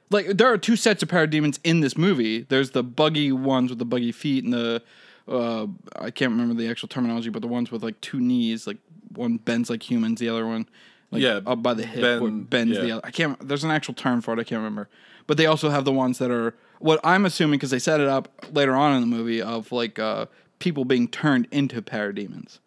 Like, 0.10 0.28
there 0.28 0.52
are 0.52 0.58
two 0.58 0.76
sets 0.76 1.02
of 1.04 1.10
parademons 1.10 1.60
in 1.64 1.80
this 1.80 1.98
movie. 1.98 2.42
There's 2.42 2.72
the 2.72 2.84
buggy 2.84 3.32
ones 3.32 3.70
with 3.70 3.80
the 3.80 3.86
buggy 3.86 4.12
feet 4.12 4.44
and 4.44 4.54
the 4.54 4.84
uh, 5.28 5.68
I 5.96 6.12
can't 6.12 6.32
remember 6.32 6.54
the 6.56 6.70
actual 6.70 6.90
terminology, 6.90 7.30
but 7.30 7.42
the 7.42 7.48
ones 7.48 7.72
with 7.72 7.84
like 7.84 8.00
two 8.02 8.20
knees, 8.20 8.68
like 8.68 8.78
one 9.16 9.38
bends 9.38 9.70
like 9.70 9.90
humans, 9.90 10.20
the 10.20 10.30
other 10.30 10.46
one 10.46 10.68
like 11.12 11.22
Yeah, 11.22 11.42
up 11.46 11.62
by 11.62 11.74
the 11.74 11.86
hip 11.86 12.02
bend- 12.02 12.50
bends 12.50 12.78
the 12.78 12.92
other. 12.94 13.02
I 13.06 13.12
can't. 13.12 13.48
There's 13.48 13.64
an 13.64 13.72
actual 13.72 13.94
term 13.94 14.22
for 14.22 14.34
it. 14.34 14.40
I 14.40 14.44
can't 14.44 14.60
remember. 14.60 14.90
But 15.28 15.38
they 15.38 15.46
also 15.46 15.70
have 15.70 15.86
the 15.86 15.92
ones 15.92 16.18
that 16.18 16.32
are 16.32 16.56
what 16.80 17.00
I'm 17.04 17.26
assuming 17.26 17.60
because 17.60 17.70
they 17.72 17.80
set 17.80 18.00
it 18.00 18.08
up 18.08 18.30
later 18.52 18.76
on 18.76 18.96
in 18.96 19.02
the 19.02 19.08
movie 19.16 19.42
of 19.42 19.72
like 19.72 20.00
uh, 20.00 20.26
people 20.60 20.84
being 20.86 21.08
turned 21.08 21.48
into 21.52 21.82
parademons. 21.82 22.60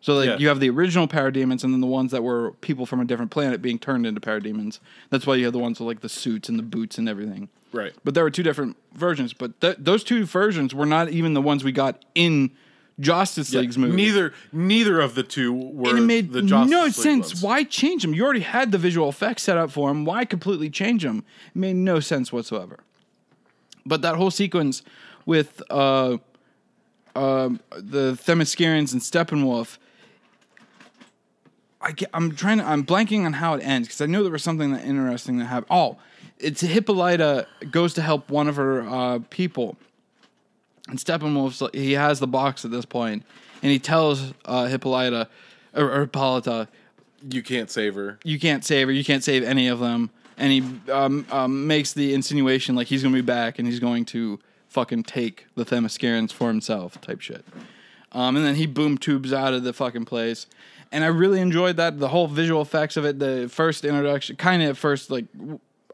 So 0.00 0.14
like 0.14 0.26
Yeah. 0.28 0.36
you 0.38 0.48
have 0.48 0.60
the 0.60 0.70
original 0.70 1.08
parademons 1.08 1.64
and 1.64 1.72
then 1.72 1.80
the 1.80 1.86
ones 1.86 2.12
that 2.12 2.22
were 2.22 2.52
people 2.60 2.86
from 2.86 3.00
a 3.00 3.04
different 3.04 3.30
planet 3.30 3.60
being 3.62 3.78
turned 3.78 4.06
into 4.06 4.20
parademons. 4.20 4.78
That's 5.10 5.26
why 5.26 5.34
you 5.36 5.44
have 5.44 5.52
the 5.52 5.58
ones 5.58 5.80
with 5.80 5.86
like 5.88 6.00
the 6.00 6.08
suits 6.08 6.48
and 6.48 6.58
the 6.58 6.62
boots 6.62 6.98
and 6.98 7.08
everything. 7.08 7.48
Right. 7.72 7.92
But 8.04 8.14
there 8.14 8.22
were 8.22 8.30
two 8.30 8.42
different 8.44 8.76
versions. 8.94 9.32
But 9.32 9.60
th- 9.60 9.76
those 9.78 10.04
two 10.04 10.24
versions 10.24 10.74
were 10.74 10.86
not 10.86 11.10
even 11.10 11.34
the 11.34 11.42
ones 11.42 11.64
we 11.64 11.72
got 11.72 12.04
in 12.14 12.52
Justice 13.00 13.52
League's 13.52 13.76
movie. 13.76 13.94
Neither 13.96 14.32
neither 14.52 15.00
of 15.00 15.14
the 15.14 15.22
two 15.22 15.52
were 15.52 15.90
And 15.90 15.98
it 15.98 16.02
made 16.02 16.32
the 16.32 16.40
Justice 16.42 16.70
no 16.70 16.84
League 16.84 16.92
sense. 16.94 17.26
ones. 17.34 17.42
Why 17.42 17.64
change 17.64 18.02
them? 18.02 18.14
You 18.14 18.24
already 18.24 18.40
had 18.40 18.72
the 18.72 18.78
visual 18.78 19.08
effects 19.08 19.42
set 19.42 19.58
up 19.58 19.70
for 19.70 19.88
them. 19.90 20.04
Why 20.06 20.24
completely 20.24 20.70
change 20.70 21.02
them? 21.02 21.24
It 21.48 21.56
made 21.58 21.76
no 21.76 22.00
sense 22.00 22.32
whatsoever. 22.32 22.78
But 23.84 24.00
that 24.02 24.14
whole 24.16 24.30
sequence 24.30 24.82
with 25.26 25.62
uh, 25.68 26.18
um 27.14 27.60
the 27.76 28.12
Themyscirans 28.12 28.92
and 28.92 29.02
Steppenwolf, 29.02 29.76
I 31.86 31.94
am 32.14 32.34
trying 32.34 32.58
to. 32.58 32.64
I'm 32.66 32.84
blanking 32.84 33.24
on 33.24 33.34
how 33.34 33.54
it 33.54 33.62
ends 33.62 33.86
because 33.88 34.00
I 34.00 34.06
knew 34.06 34.22
there 34.22 34.32
was 34.32 34.42
something 34.42 34.72
that 34.72 34.84
interesting 34.84 35.38
that 35.38 35.44
happened. 35.46 35.68
Oh, 35.70 35.98
it's 36.38 36.60
Hippolyta 36.60 37.46
goes 37.70 37.94
to 37.94 38.02
help 38.02 38.28
one 38.30 38.48
of 38.48 38.56
her 38.56 38.82
uh, 38.82 39.20
people, 39.30 39.76
and 40.88 40.98
Steppenwolf's 40.98 41.60
like, 41.60 41.74
he 41.74 41.92
has 41.92 42.18
the 42.18 42.26
box 42.26 42.64
at 42.64 42.70
this 42.72 42.84
point, 42.84 43.22
and 43.62 43.70
he 43.70 43.78
tells 43.78 44.32
uh, 44.44 44.66
Hippolyta 44.66 45.28
or, 45.74 45.90
or 45.90 46.00
Hippolyta, 46.00 46.68
You 47.30 47.42
can't 47.42 47.70
save 47.70 47.94
her. 47.94 48.18
you 48.24 48.38
can't 48.40 48.64
save 48.64 48.88
her, 48.88 48.92
you 48.92 49.04
can't 49.04 49.22
save 49.22 49.44
any 49.44 49.68
of 49.68 49.78
them, 49.78 50.10
and 50.36 50.52
he 50.52 50.90
um, 50.90 51.24
um, 51.30 51.66
makes 51.66 51.92
the 51.92 52.14
insinuation 52.14 52.74
like 52.74 52.88
he's 52.88 53.02
gonna 53.02 53.14
be 53.14 53.20
back 53.20 53.58
and 53.58 53.68
he's 53.68 53.80
going 53.80 54.04
to 54.06 54.40
fucking 54.68 55.04
take 55.04 55.46
the 55.54 55.64
Themyscirans 55.64 56.32
for 56.32 56.48
himself, 56.48 57.00
type 57.00 57.20
shit. 57.20 57.44
Um, 58.12 58.36
and 58.36 58.44
then 58.44 58.54
he 58.54 58.66
boom 58.66 58.98
tubes 58.98 59.32
out 59.32 59.52
of 59.54 59.62
the 59.62 59.72
fucking 59.72 60.04
place. 60.06 60.46
And 60.92 61.02
I 61.04 61.08
really 61.08 61.40
enjoyed 61.40 61.76
that. 61.78 61.98
The 61.98 62.08
whole 62.08 62.28
visual 62.28 62.62
effects 62.62 62.96
of 62.96 63.04
it, 63.04 63.18
the 63.18 63.48
first 63.48 63.84
introduction, 63.84 64.36
kind 64.36 64.62
of 64.62 64.70
at 64.70 64.76
first, 64.76 65.10
like, 65.10 65.24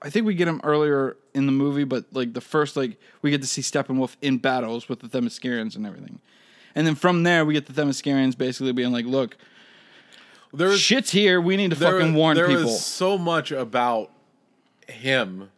I 0.02 0.10
think 0.10 0.26
we 0.26 0.34
get 0.34 0.48
him 0.48 0.60
earlier 0.64 1.16
in 1.34 1.46
the 1.46 1.52
movie, 1.52 1.84
but 1.84 2.04
like 2.12 2.34
the 2.34 2.40
first, 2.40 2.76
like, 2.76 2.98
we 3.22 3.30
get 3.30 3.40
to 3.40 3.46
see 3.48 3.62
Steppenwolf 3.62 4.16
in 4.20 4.38
battles 4.38 4.88
with 4.88 5.00
the 5.00 5.08
Themyscirans 5.08 5.76
and 5.76 5.86
everything. 5.86 6.20
And 6.74 6.86
then 6.86 6.94
from 6.94 7.22
there, 7.22 7.44
we 7.44 7.54
get 7.54 7.66
the 7.66 7.72
Themyscirans 7.72 8.36
basically 8.36 8.72
being 8.72 8.92
like, 8.92 9.06
look, 9.06 9.36
There 10.52 10.68
was 10.68 10.80
shit's 10.80 11.10
here. 11.10 11.40
We 11.40 11.56
need 11.56 11.70
to 11.70 11.76
there, 11.76 11.92
fucking 11.98 12.14
warn 12.14 12.36
there 12.36 12.46
people. 12.48 12.64
was 12.64 12.84
so 12.84 13.16
much 13.16 13.50
about 13.52 14.10
him 14.88 15.50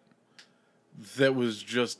that 1.16 1.34
was 1.34 1.62
just 1.62 1.98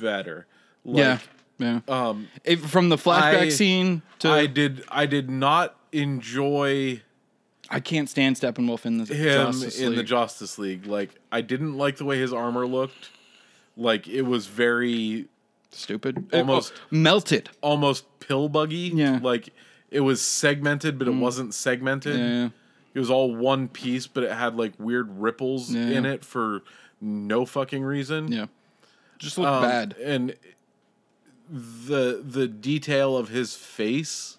better. 0.00 0.46
Like, 0.84 0.98
yeah. 0.98 1.18
Yeah. 1.58 1.80
Um, 1.86 2.28
It- 2.44 2.58
from 2.58 2.88
the 2.88 2.96
flashback 2.96 3.36
I- 3.42 3.48
scene 3.50 4.02
to. 4.18 4.28
I, 4.30 4.46
did. 4.46 4.84
I 4.88 5.06
did 5.06 5.30
not 5.30 5.76
enjoy 5.92 7.02
I 7.70 7.80
can't 7.80 8.08
stand 8.08 8.36
Steppenwolf 8.36 8.84
in 8.84 8.98
the 8.98 9.14
him 9.14 9.46
Justice 9.52 9.78
in 9.78 9.92
the 9.92 9.98
League. 9.98 10.06
Justice 10.06 10.58
League. 10.58 10.86
Like 10.86 11.10
I 11.30 11.40
didn't 11.40 11.76
like 11.78 11.96
the 11.96 12.04
way 12.04 12.18
his 12.18 12.32
armor 12.32 12.66
looked. 12.66 13.10
Like 13.76 14.06
it 14.08 14.22
was 14.22 14.46
very 14.46 15.26
Stupid. 15.70 16.26
Almost- 16.34 16.74
oh, 16.76 16.80
melted. 16.90 17.48
almost 17.62 18.04
pill 18.20 18.48
buggy. 18.50 18.90
Yeah. 18.94 19.18
Mm. 19.18 19.22
Like 19.22 19.50
it 19.90 20.00
was 20.00 20.20
segmented, 20.20 20.98
but 20.98 21.08
it 21.08 21.14
wasn't 21.14 21.54
segmented. 21.54 22.18
Yeah. 22.18 22.48
It 22.94 22.98
was 22.98 23.08
all 23.10 23.34
one 23.34 23.68
piece, 23.68 24.06
but 24.06 24.22
it 24.24 24.32
had 24.32 24.54
like 24.56 24.72
weird 24.78 25.18
ripples 25.18 25.72
Yeah. 25.74 25.80
in 25.98 26.04
it 26.04 26.24
for 26.26 26.62
no 27.00 27.46
fucking 27.46 27.82
reason. 27.82 28.30
Yeah. 28.30 28.46
Just 29.18 29.38
looked 29.38 29.48
Um, 29.50 29.62
bad. 29.62 29.94
And 30.02 30.34
the 31.50 32.22
the 32.24 32.46
detail 32.48 33.16
of 33.16 33.28
his 33.28 33.54
face 33.54 34.38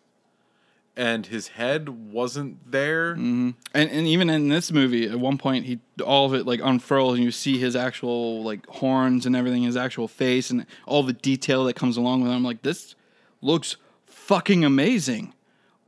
and 0.96 1.26
his 1.26 1.48
head 1.50 1.90
wasn't 1.90 2.72
there. 2.72 3.12
And 3.14 3.56
and 3.74 4.08
even 4.08 4.30
in 4.30 4.50
this 4.50 4.72
movie, 4.72 5.08
at 5.10 5.20
one 5.20 5.38
point, 5.38 5.66
he 5.66 5.80
all 6.06 6.26
of 6.26 6.34
it 6.34 6.46
like 6.46 6.60
unfurls, 6.64 7.16
and 7.16 7.24
you 7.24 7.32
see 7.32 7.58
his 7.58 7.76
actual 7.76 8.44
like 8.44 8.66
horns 8.68 9.26
and 9.26 9.36
everything, 9.36 9.64
his 9.64 9.76
actual 9.78 10.08
face, 10.08 10.50
and 10.52 10.66
all 10.86 11.04
the 11.04 11.14
detail 11.14 11.64
that 11.66 11.76
comes 11.76 11.98
along 11.98 12.22
with 12.22 12.32
it. 12.32 12.36
I'm 12.36 12.44
like, 12.44 12.62
this 12.62 12.96
looks 13.42 13.78
fucking 14.06 14.64
amazing. 14.64 15.34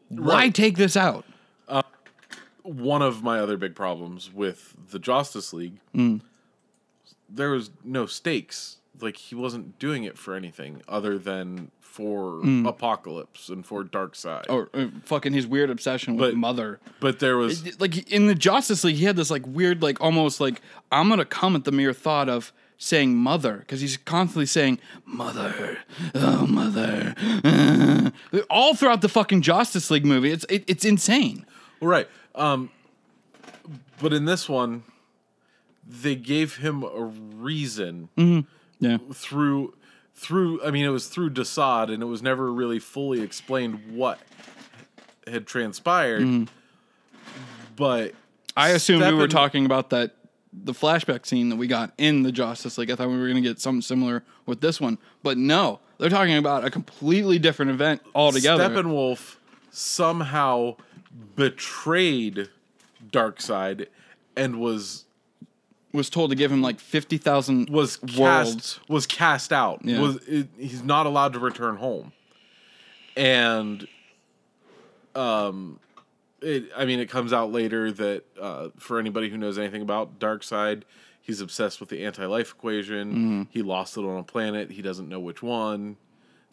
Why 0.09 0.33
Right. 0.45 0.53
take 0.55 0.77
this 0.77 0.95
out? 0.97 1.25
One 2.63 3.03
of 3.03 3.21
my 3.21 3.39
other 3.39 3.57
big 3.57 3.75
problems 3.75 4.33
with 4.33 4.73
the 4.89 4.97
Justice 4.97 5.53
League, 5.53 5.77
Mm. 5.93 6.21
there 7.29 7.51
was 7.51 7.69
no 7.83 8.07
stakes. 8.07 8.77
Like 8.99 9.17
he 9.17 9.35
wasn't 9.35 9.77
doing 9.77 10.03
it 10.03 10.17
for 10.17 10.33
anything 10.33 10.81
other 10.87 11.19
than 11.19 11.69
for 11.95 12.41
Mm. 12.43 12.65
Apokolips 12.65 13.47
and 13.49 13.65
for 13.65 13.83
Darkseid. 13.85 14.45
Or 14.49 14.69
uh, 14.73 14.87
fucking 15.03 15.31
his 15.31 15.47
weird 15.47 15.69
obsession 15.69 16.17
with 16.17 16.31
But- 16.31 16.37
Mother. 16.37 16.79
But 16.99 17.19
there 17.19 17.37
was 17.37 17.79
like 17.79 18.11
in 18.11 18.27
the 18.27 18.35
Justice 18.35 18.83
League, 18.83 18.97
he 18.97 19.05
had 19.05 19.15
this 19.15 19.31
like 19.31 19.47
weird, 19.47 19.81
like 19.81 20.01
almost 20.01 20.41
like 20.41 20.61
I'm 20.91 21.07
gonna 21.07 21.23
come 21.25 21.55
at 21.55 21.63
the 21.63 21.71
mere 21.71 21.93
thought 21.93 22.27
of 22.27 22.51
saying 22.77 23.15
mother 23.15 23.59
because 23.59 23.79
he's 23.79 23.95
constantly 23.95 24.45
saying 24.45 24.79
mother, 25.05 25.77
oh 26.13 26.45
mother, 26.45 27.15
uh." 27.45 28.11
all 28.49 28.75
throughout 28.75 28.99
the 29.01 29.07
fucking 29.09 29.41
Justice 29.41 29.89
League 29.89 30.05
movie. 30.05 30.31
It's 30.31 30.45
it, 30.49 30.65
it's 30.67 30.83
insane. 30.83 31.45
Right. 31.79 32.09
Um, 32.35 32.69
but 34.01 34.11
in 34.11 34.25
this 34.25 34.49
one, 34.49 34.83
they 35.87 36.15
gave 36.15 36.57
him 36.57 36.83
a 36.83 37.03
reason 37.03 38.09
Yeah, 38.79 38.97
through 39.13 39.73
through. 40.15 40.63
I 40.63 40.71
mean, 40.71 40.85
it 40.85 40.89
was 40.89 41.07
through 41.07 41.31
Desaad, 41.31 41.93
and 41.93 42.01
it 42.01 42.07
was 42.07 42.21
never 42.21 42.51
really 42.51 42.79
fully 42.79 43.21
explained 43.21 43.95
what 43.95 44.19
had 45.27 45.45
transpired. 45.45 46.21
Mm-hmm. 46.21 46.45
But 47.75 48.13
I 48.55 48.69
assumed 48.69 49.05
we 49.05 49.13
were 49.13 49.27
talking 49.27 49.65
about 49.65 49.89
that 49.89 50.15
the 50.53 50.71
flashback 50.71 51.25
scene 51.25 51.49
that 51.49 51.57
we 51.57 51.67
got 51.67 51.91
in 51.97 52.23
the 52.23 52.31
Justice 52.31 52.77
League. 52.77 52.89
I 52.89 52.95
thought 52.95 53.09
we 53.09 53.17
were 53.17 53.27
gonna 53.27 53.41
get 53.41 53.59
something 53.59 53.81
similar 53.81 54.23
with 54.45 54.61
this 54.61 54.79
one, 54.79 54.97
but 55.23 55.37
no, 55.37 55.79
they're 55.97 56.09
talking 56.09 56.37
about 56.37 56.63
a 56.63 56.71
completely 56.71 57.39
different 57.39 57.71
event 57.71 58.01
altogether. 58.13 58.69
Steppenwolf 58.69 59.35
somehow 59.71 60.77
betrayed 61.35 62.49
Darkseid 63.11 63.87
and 64.35 64.59
was 64.59 65.04
was 65.95 66.09
told 66.09 66.29
to 66.29 66.35
give 66.35 66.51
him 66.51 66.61
like 66.61 66.79
fifty 66.79 67.17
thousand 67.17 67.69
was 67.69 67.97
cast 67.97 68.19
worlds. 68.19 68.79
was 68.87 69.07
cast 69.07 69.51
out. 69.51 69.81
Yeah. 69.83 69.99
Was 69.99 70.17
it, 70.27 70.47
he's 70.57 70.83
not 70.83 71.05
allowed 71.05 71.33
to 71.33 71.39
return 71.39 71.77
home, 71.77 72.11
and 73.15 73.87
um, 75.15 75.79
it. 76.41 76.69
I 76.77 76.85
mean, 76.85 76.99
it 76.99 77.09
comes 77.09 77.33
out 77.33 77.51
later 77.51 77.91
that 77.91 78.23
uh, 78.39 78.69
for 78.77 78.99
anybody 78.99 79.29
who 79.29 79.37
knows 79.37 79.57
anything 79.57 79.81
about 79.81 80.19
Darkseid, 80.19 80.83
he's 81.21 81.41
obsessed 81.41 81.79
with 81.79 81.89
the 81.89 82.05
anti-life 82.05 82.51
equation. 82.51 83.11
Mm-hmm. 83.11 83.43
He 83.49 83.61
lost 83.61 83.97
it 83.97 84.01
on 84.01 84.17
a 84.17 84.23
planet. 84.23 84.71
He 84.71 84.81
doesn't 84.81 85.09
know 85.09 85.19
which 85.19 85.41
one. 85.41 85.97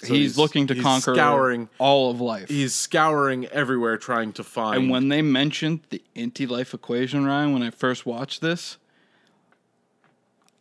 So 0.04 0.14
he's, 0.14 0.36
looking 0.36 0.66
to 0.66 0.74
he's 0.74 0.82
conquer 0.82 1.14
scouring. 1.14 1.68
all 1.78 2.10
of 2.10 2.20
life. 2.20 2.48
He's 2.48 2.74
scouring 2.74 3.46
everywhere 3.46 3.96
trying 3.96 4.32
to 4.32 4.42
find. 4.42 4.76
And 4.76 4.90
when 4.90 5.10
they 5.10 5.22
mentioned 5.22 5.82
the 5.90 6.02
anti-life 6.16 6.74
equation, 6.74 7.24
Ryan, 7.24 7.52
when 7.52 7.62
I 7.62 7.70
first 7.70 8.04
watched 8.04 8.40
this, 8.40 8.78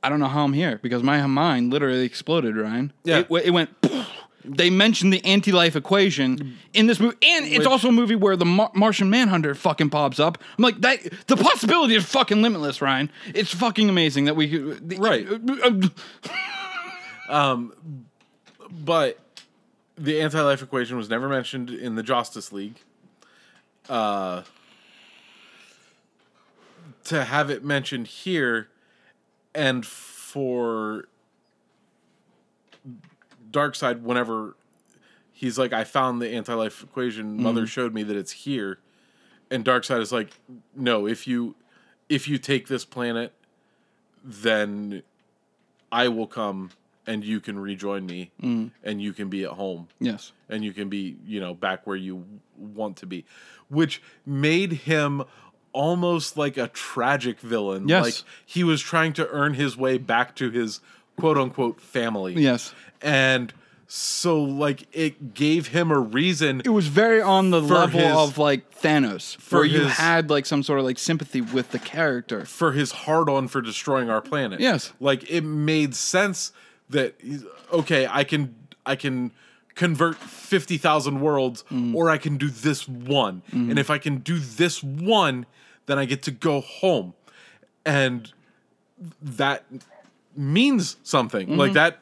I 0.04 0.10
don't 0.10 0.20
know 0.20 0.28
how 0.28 0.44
I'm 0.44 0.54
here 0.54 0.80
because 0.82 1.04
my 1.04 1.26
mind 1.28 1.72
literally 1.72 2.06
exploded, 2.06 2.56
Ryan. 2.56 2.92
Yeah. 3.04 3.20
it, 3.20 3.28
it 3.46 3.52
went. 3.52 3.70
They 4.44 4.72
mentioned 4.72 5.14
the 5.14 5.24
anti-life 5.24 5.76
equation 5.76 6.58
in 6.74 6.88
this 6.88 7.00
movie, 7.00 7.16
and 7.22 7.46
it's 7.46 7.60
Which- 7.60 7.68
also 7.68 7.90
a 7.90 7.92
movie 7.92 8.16
where 8.16 8.36
the 8.36 8.44
Mar- 8.46 8.72
Martian 8.74 9.08
Manhunter 9.12 9.54
fucking 9.54 9.92
pops 9.92 10.20
up. 10.20 10.40
I'm 10.58 10.64
like, 10.64 10.82
that 10.82 11.00
the 11.28 11.38
possibility 11.38 11.94
is 11.94 12.06
fucking 12.06 12.42
limitless, 12.42 12.82
Ryan. 12.82 13.12
It's 13.36 13.54
fucking 13.54 13.88
amazing 13.88 14.26
that 14.26 14.36
we 14.36 14.50
could. 14.50 14.98
Right. 14.98 15.28
but 18.72 19.20
the 19.96 20.22
anti-life 20.22 20.64
equation 20.64 20.98
was 20.98 21.08
never 21.08 21.30
mentioned 21.30 21.70
in 21.70 21.94
the 21.94 22.04
Justice 22.04 22.52
League. 22.52 22.80
Uh, 23.88 24.42
to 27.04 27.24
have 27.26 27.50
it 27.52 27.64
mentioned 27.64 28.08
here, 28.08 28.70
and 29.54 29.86
for 29.86 31.06
Darkseid, 33.52 34.02
whenever 34.02 34.56
he's 35.32 35.58
like, 35.58 35.74
"I 35.74 35.84
found 35.84 36.22
the 36.22 36.30
anti-life 36.30 36.84
equation. 36.84 37.34
Mm-hmm. 37.34 37.44
Mother 37.44 37.68
showed 37.68 37.94
me 37.94 38.04
that 38.04 38.16
it's 38.16 38.32
here," 38.32 38.80
and 39.50 39.66
Darkseid 39.66 40.02
is 40.02 40.12
like, 40.12 40.32
"No, 40.76 41.08
if 41.08 41.28
you 41.28 41.56
if 42.10 42.28
you 42.28 42.38
take 42.38 42.68
this 42.68 42.86
planet, 42.86 43.34
then 44.24 45.04
I 45.92 46.08
will 46.08 46.28
come." 46.28 46.72
And 47.08 47.26
you 47.26 47.40
can 47.40 47.58
rejoin 47.58 48.06
me, 48.06 48.32
mm. 48.42 48.70
and 48.84 49.02
you 49.02 49.12
can 49.12 49.28
be 49.28 49.44
at 49.44 49.50
home 49.50 49.88
yes. 50.00 50.34
and 50.48 50.64
you 50.64 50.72
can 50.72 50.88
be 50.88 51.18
you 51.26 51.40
know 51.40 51.56
back 51.56 51.88
where 51.88 51.96
you 51.96 52.24
want 52.56 52.98
to 52.98 53.08
be 53.08 53.26
which 53.70 54.04
made 54.24 54.72
him 54.72 55.24
almost 55.74 56.38
like 56.38 56.58
a 56.58 56.68
tragic 56.70 57.40
villain 57.40 57.88
Yes. 57.88 58.04
like 58.04 58.16
he 58.46 58.64
was 58.64 58.82
trying 58.82 59.14
to 59.14 59.28
earn 59.30 59.54
his 59.54 59.78
way 59.78 59.98
back 59.98 60.36
to 60.36 60.50
his 60.50 60.80
quote 61.18 61.38
unquote 61.38 61.80
family 61.82 62.34
Yes. 62.34 62.74
and 63.02 63.54
so 63.88 64.42
like 64.42 64.88
it 64.94 65.34
gave 65.34 65.68
him 65.68 65.92
a 65.92 66.00
reason 66.00 66.62
It 66.64 66.70
was 66.70 66.88
very 66.88 67.22
on 67.22 67.50
the 67.52 67.62
level 67.62 68.00
his- 68.00 68.16
of 68.16 68.38
like 68.38 68.74
Thanos, 68.82 69.36
for 69.38 69.58
where 69.60 69.66
you 69.66 69.84
had 69.86 70.30
like 70.30 70.46
some 70.46 70.64
sort 70.64 70.80
of 70.80 70.86
like 70.86 70.98
sympathy 70.98 71.42
with 71.42 71.72
the 71.72 71.80
character. 71.80 72.46
for 72.46 72.72
his 72.72 72.92
hard 72.92 73.30
on 73.30 73.48
for 73.48 73.62
destroying 73.62 74.10
our 74.10 74.22
planet 74.22 74.60
Yes. 74.60 74.94
like 75.00 75.30
it 75.30 75.42
made 75.44 75.94
sense 75.96 76.52
that 76.90 77.16
he's- 77.22 77.44
okay 77.72 78.08
i 78.10 78.24
can 78.24 78.56
i 78.86 78.96
can 78.96 79.32
convert 79.76 80.16
50,000 80.18 81.22
worlds 81.22 81.64
Mm. 81.72 81.96
or 81.96 82.10
I 82.10 82.18
can 82.18 82.38
do 82.38 82.50
this 82.50 82.88
one. 82.88 83.42
Mm-hmm. 83.52 83.70
And 83.72 83.80
if 83.80 83.90
I 83.90 83.98
can 83.98 84.18
do 84.18 84.38
this 84.40 84.84
one, 84.84 85.46
then 85.86 85.98
I 85.98 86.06
get 86.06 86.24
to 86.24 86.32
go 86.32 86.62
home. 86.62 87.14
And 87.86 88.32
that 89.22 89.64
means 90.36 90.98
something. 91.04 91.58
Like 91.58 91.74
that 91.74 92.00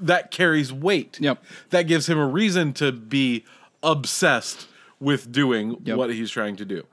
that 0.00 0.30
carries 0.32 0.72
weight. 0.72 1.12
Mm-hmm. 1.12 1.24
Yep. 1.24 1.44
That 1.70 1.82
gives 1.84 2.08
him 2.08 2.18
a 2.18 2.26
reason 2.26 2.72
to 2.74 2.90
be 2.92 3.44
obsessed 3.82 4.66
with 5.00 5.30
doing 5.32 5.76
Yep. 5.84 5.96
what 5.96 6.10
he's 6.10 6.30
trying 6.30 6.56
to 6.56 6.64
do. 6.64 6.84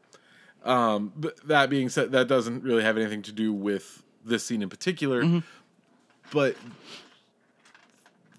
Um, 0.63 1.11
but 1.15 1.37
that 1.47 1.69
being 1.69 1.89
said, 1.89 2.11
that 2.11 2.27
doesn't 2.27 2.63
really 2.63 2.83
have 2.83 2.97
anything 2.97 3.21
to 3.23 3.31
do 3.31 3.51
with 3.53 4.03
this 4.23 4.43
scene 4.45 4.61
in 4.61 4.69
particular. 4.69 5.23
Mm-hmm. 5.23 5.39
But 6.31 6.55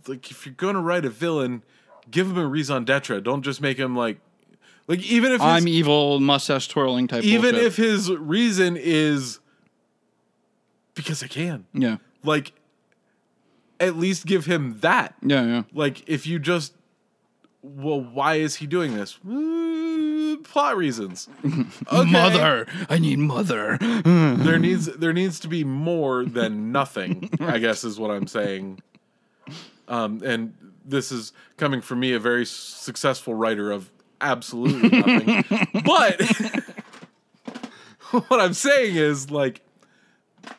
like, 0.06 0.30
if 0.30 0.46
you're 0.46 0.54
gonna 0.54 0.80
write 0.80 1.04
a 1.04 1.10
villain, 1.10 1.62
give 2.10 2.28
him 2.28 2.38
a 2.38 2.46
raison 2.46 2.84
d'etre. 2.84 3.20
Don't 3.20 3.42
just 3.42 3.60
make 3.60 3.78
him 3.78 3.96
like, 3.96 4.18
like 4.86 5.00
even 5.00 5.32
if 5.32 5.40
his, 5.40 5.48
I'm 5.48 5.68
evil, 5.68 6.20
mustache 6.20 6.68
twirling 6.68 7.08
type. 7.08 7.22
even 7.22 7.52
bullshit. 7.52 7.66
if 7.66 7.76
his 7.76 8.10
reason 8.10 8.76
is 8.78 9.40
because 10.94 11.22
I 11.22 11.28
can, 11.28 11.66
yeah, 11.72 11.98
like, 12.24 12.52
at 13.78 13.96
least 13.96 14.26
give 14.26 14.46
him 14.46 14.78
that. 14.80 15.14
yeah, 15.22 15.44
yeah. 15.44 15.62
Like, 15.72 16.08
if 16.08 16.26
you 16.26 16.38
just, 16.38 16.74
well, 17.62 18.00
why 18.00 18.36
is 18.36 18.56
he 18.56 18.66
doing 18.66 18.94
this? 18.96 19.18
Uh, 19.24 20.36
plot 20.44 20.76
reasons. 20.76 21.28
Okay. 21.92 22.10
Mother, 22.10 22.66
I 22.88 22.98
need 22.98 23.18
mother. 23.18 23.76
there 23.80 24.58
needs 24.58 24.86
there 24.86 25.12
needs 25.12 25.40
to 25.40 25.48
be 25.48 25.64
more 25.64 26.24
than 26.24 26.70
nothing. 26.70 27.28
I 27.40 27.58
guess 27.58 27.82
is 27.82 27.98
what 27.98 28.12
I'm 28.12 28.28
saying. 28.28 28.80
Um, 29.88 30.22
and 30.24 30.54
this 30.90 31.10
is 31.12 31.32
coming 31.56 31.80
from 31.80 32.00
me, 32.00 32.12
a 32.12 32.18
very 32.18 32.44
successful 32.46 33.34
writer 33.34 33.70
of 33.70 33.90
absolutely 34.20 34.88
nothing. 34.90 35.44
but 35.84 36.20
what 38.28 38.40
I'm 38.40 38.54
saying 38.54 38.96
is 38.96 39.30
like 39.30 39.62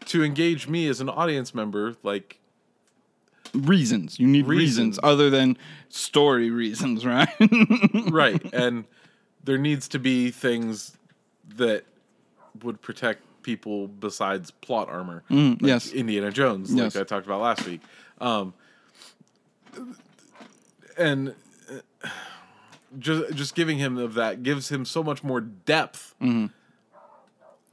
to 0.05 0.23
engage 0.23 0.67
me 0.67 0.87
as 0.87 1.01
an 1.01 1.09
audience 1.09 1.53
member, 1.53 1.95
like 2.03 2.39
reasons. 3.53 4.19
You 4.19 4.27
need 4.27 4.47
Reasons. 4.47 4.97
reasons. 4.97 4.99
other 5.03 5.29
than 5.29 5.57
story 5.89 6.49
reasons, 6.49 7.05
right? 7.05 7.29
right, 8.11 8.41
and 8.53 8.85
there 9.43 9.57
needs 9.57 9.87
to 9.89 9.99
be 9.99 10.31
things 10.31 10.95
that 11.55 11.83
would 12.63 12.81
protect 12.81 13.21
people 13.43 13.87
besides 13.87 14.51
plot 14.51 14.87
armor. 14.87 15.23
like 15.29 15.39
Mm, 15.39 15.61
yes. 15.61 15.91
Indiana 15.91 16.31
Jones, 16.31 16.71
Yes. 16.73 16.95
like 16.95 17.01
I 17.01 17.05
talked 17.05 17.25
about 17.25 17.41
last 17.41 17.65
week. 17.65 17.81
Um, 18.21 18.53
and 20.97 21.35
uh, 21.69 22.07
just 22.99 23.33
just 23.35 23.55
giving 23.55 23.77
him 23.77 23.97
of 23.97 24.13
that 24.15 24.43
gives 24.43 24.69
him 24.69 24.85
so 24.85 25.03
much 25.03 25.23
more 25.23 25.41
depth 25.41 26.15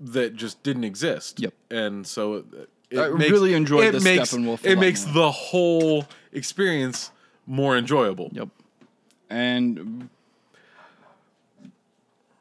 that 0.00 0.34
just 0.36 0.62
didn't 0.62 0.84
exist. 0.84 1.36
Mm-hmm. 1.36 1.44
Yep. 1.44 1.54
And 1.70 2.06
so 2.06 2.34
it, 2.34 2.44
it 2.90 2.98
I 2.98 3.06
really 3.06 3.54
enjoyed 3.54 3.84
it 3.84 3.92
the 3.92 4.00
makes, 4.00 4.32
Steppenwolf 4.32 4.64
It 4.64 4.78
makes 4.78 5.04
more. 5.04 5.14
the 5.14 5.30
whole 5.30 6.06
experience 6.32 7.10
more 7.46 7.76
enjoyable. 7.76 8.30
Yep. 8.32 8.48
And 9.30 10.08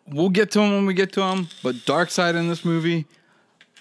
we'll 0.07 0.29
get 0.29 0.51
to 0.51 0.61
him 0.61 0.71
when 0.71 0.85
we 0.85 0.93
get 0.93 1.11
to 1.13 1.21
him. 1.21 1.47
But 1.63 1.75
Darkseid 1.75 2.35
in 2.35 2.47
this 2.47 2.63
movie, 2.63 3.07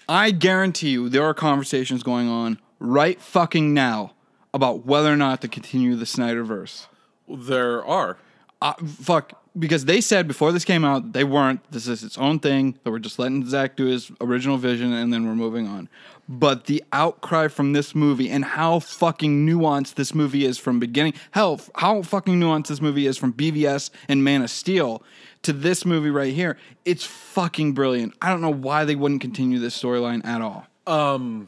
I 0.09 0.31
guarantee 0.31 0.89
you 0.89 1.09
there 1.09 1.23
are 1.23 1.33
conversations 1.33 2.03
going 2.03 2.27
on 2.27 2.59
right 2.79 3.21
fucking 3.21 3.73
now 3.73 4.13
about 4.53 4.85
whether 4.85 5.11
or 5.11 5.17
not 5.17 5.41
to 5.41 5.47
continue 5.47 5.95
the 5.95 6.05
Snyderverse. 6.05 6.87
There 7.27 7.85
are. 7.85 8.17
Uh, 8.61 8.73
fuck, 8.85 9.33
because 9.57 9.85
they 9.85 10.01
said 10.01 10.27
before 10.27 10.51
this 10.51 10.65
came 10.65 10.83
out 10.83 11.13
they 11.13 11.23
weren't. 11.23 11.59
This 11.71 11.87
is 11.87 12.03
its 12.03 12.17
own 12.17 12.39
thing. 12.39 12.77
That 12.83 12.91
we're 12.91 12.99
just 12.99 13.19
letting 13.19 13.45
Zack 13.47 13.75
do 13.75 13.85
his 13.85 14.11
original 14.19 14.57
vision 14.57 14.93
and 14.93 15.11
then 15.13 15.27
we're 15.27 15.35
moving 15.35 15.67
on. 15.67 15.89
But 16.29 16.65
the 16.65 16.83
outcry 16.91 17.47
from 17.47 17.73
this 17.73 17.95
movie 17.95 18.29
and 18.29 18.43
how 18.43 18.79
fucking 18.79 19.47
nuanced 19.47 19.95
this 19.95 20.13
movie 20.13 20.45
is 20.45 20.57
from 20.57 20.79
beginning, 20.79 21.13
hell, 21.31 21.61
how 21.75 22.01
fucking 22.01 22.39
nuanced 22.39 22.67
this 22.67 22.81
movie 22.81 23.07
is 23.07 23.17
from 23.17 23.31
BVS 23.33 23.89
and 24.09 24.23
Man 24.23 24.41
of 24.41 24.49
Steel 24.49 25.03
to 25.43 25.53
this 25.53 25.85
movie 25.85 26.09
right 26.09 26.33
here, 26.33 26.57
it's 26.83 27.05
fucking 27.05 27.73
brilliant. 27.73 28.13
I 28.21 28.29
don't 28.29 28.41
know 28.41 28.53
why 28.53 28.83
they 28.83 28.95
wouldn't 28.95 29.21
continue 29.21 29.59
this 29.59 29.81
storyline 29.81 30.25
at 30.25 30.41
all 30.41 30.67
Um, 30.85 31.47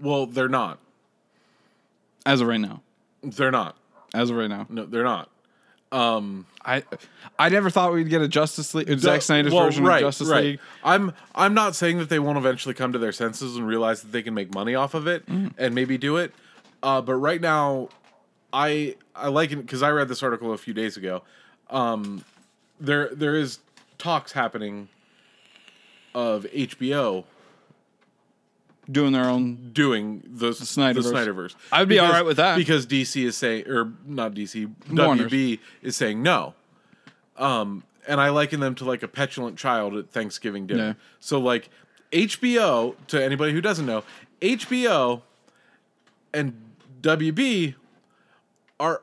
Well, 0.00 0.26
they're 0.26 0.48
not. 0.48 0.78
As 2.26 2.40
of 2.40 2.48
right 2.48 2.60
now. 2.60 2.82
They're 3.22 3.50
not. 3.50 3.76
As 4.14 4.30
of 4.30 4.36
right 4.36 4.48
now, 4.48 4.66
No, 4.68 4.86
they're 4.86 5.04
not. 5.04 5.30
I 5.92 6.82
I 7.38 7.48
never 7.50 7.70
thought 7.70 7.92
we'd 7.92 8.08
get 8.08 8.20
a 8.20 8.26
Justice 8.28 8.74
League, 8.74 8.88
Zack 8.98 9.22
Snyder's 9.22 9.52
Well, 9.52 9.64
version 9.66 9.84
right, 9.84 10.02
of 10.02 10.08
Justice 10.08 10.28
right. 10.28 10.44
League. 10.44 10.60
I'm 10.82 11.12
I'm 11.34 11.54
not 11.54 11.76
saying 11.76 11.98
that 11.98 12.08
they 12.08 12.18
won't 12.18 12.38
eventually 12.38 12.74
come 12.74 12.92
to 12.92 12.98
their 12.98 13.12
senses 13.12 13.56
and 13.56 13.66
realize 13.66 14.02
that 14.02 14.10
they 14.12 14.22
can 14.22 14.34
make 14.34 14.52
money 14.54 14.74
off 14.74 14.94
of 14.94 15.06
it 15.06 15.24
Mm. 15.26 15.52
and 15.58 15.74
maybe 15.74 15.96
do 15.98 16.16
it. 16.16 16.32
Uh, 16.82 17.00
but 17.00 17.14
right 17.14 17.40
now, 17.40 17.88
I 18.52 18.96
I 19.14 19.28
like 19.28 19.52
it 19.52 19.56
because 19.56 19.82
I 19.82 19.90
read 19.90 20.08
this 20.08 20.22
article 20.22 20.52
a 20.52 20.58
few 20.58 20.74
days 20.74 20.96
ago. 20.96 21.22
Um, 21.70 22.24
there 22.80 23.10
there 23.14 23.36
is 23.36 23.58
talks 23.98 24.32
happening 24.32 24.88
of 26.14 26.44
HBO 26.52 27.24
Doing 28.90 29.12
their 29.12 29.24
own 29.24 29.70
doing 29.72 30.22
the, 30.26 30.48
the 30.48 30.52
Snyderverse. 30.52 30.94
The 30.94 31.12
Snyderverse. 31.12 31.54
I'd 31.72 31.88
be 31.88 31.94
Because- 31.94 32.06
all 32.08 32.12
right 32.12 32.24
with 32.24 32.36
that. 32.36 32.56
because 32.56 32.86
DC 32.86 33.24
is 33.24 33.36
saying, 33.36 33.66
or 33.68 33.92
not 34.06 34.34
DC, 34.34 34.70
Warner's. 34.90 35.30
WB 35.32 35.58
is 35.82 35.96
saying 35.96 36.22
no. 36.22 36.54
Um, 37.36 37.82
and 38.06 38.20
I 38.20 38.28
liken 38.28 38.60
them 38.60 38.74
to 38.76 38.84
like 38.84 39.02
a 39.02 39.08
petulant 39.08 39.56
child 39.56 39.94
at 39.96 40.10
Thanksgiving 40.10 40.66
dinner. 40.66 40.86
Yeah. 40.88 40.92
So 41.20 41.38
like 41.40 41.70
HBO, 42.12 42.94
to 43.08 43.22
anybody 43.24 43.52
who 43.52 43.60
doesn't 43.60 43.86
know, 43.86 44.04
HBO 44.42 45.22
and 46.34 46.54
WB 47.00 47.74
are 48.78 49.02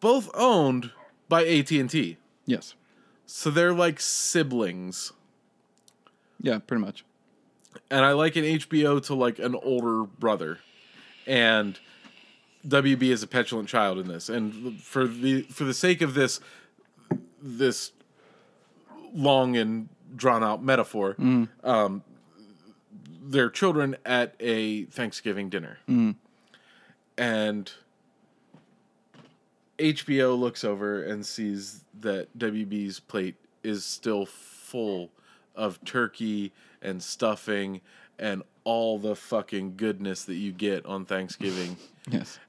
both 0.00 0.28
owned 0.34 0.90
by 1.28 1.46
AT 1.46 1.70
and 1.72 1.88
T. 1.88 2.18
Yes. 2.44 2.74
So 3.24 3.50
they're 3.50 3.72
like 3.72 3.98
siblings. 4.00 5.12
Yeah, 6.40 6.58
pretty 6.58 6.82
much. 6.82 7.04
And 7.92 8.06
I 8.06 8.12
liken 8.12 8.42
HBO 8.42 9.04
to 9.04 9.14
like 9.14 9.38
an 9.38 9.54
older 9.54 10.04
brother, 10.04 10.58
and 11.26 11.78
WB 12.66 13.02
is 13.02 13.22
a 13.22 13.26
petulant 13.26 13.68
child 13.68 13.98
in 13.98 14.08
this. 14.08 14.30
And 14.30 14.80
for 14.80 15.06
the 15.06 15.42
for 15.42 15.64
the 15.64 15.74
sake 15.74 16.00
of 16.00 16.14
this 16.14 16.40
this 17.40 17.92
long 19.12 19.56
and 19.56 19.90
drawn 20.16 20.42
out 20.42 20.64
metaphor, 20.64 21.16
um, 21.62 22.02
they're 23.22 23.50
children 23.50 23.96
at 24.06 24.34
a 24.40 24.84
Thanksgiving 24.86 25.50
dinner, 25.50 25.78
and 27.18 27.70
HBO 29.78 30.38
looks 30.38 30.64
over 30.64 31.02
and 31.02 31.26
sees 31.26 31.84
that 32.00 32.36
WB's 32.38 33.00
plate 33.00 33.34
is 33.62 33.84
still 33.84 34.24
full 34.24 35.10
of 35.54 35.78
turkey 35.84 36.52
and 36.82 37.02
stuffing 37.02 37.80
and 38.18 38.42
all 38.64 38.98
the 38.98 39.16
fucking 39.16 39.74
goodness 39.76 40.24
that 40.24 40.34
you 40.34 40.52
get 40.52 40.84
on 40.86 41.04
Thanksgiving. 41.04 41.76
Yes. 42.10 42.40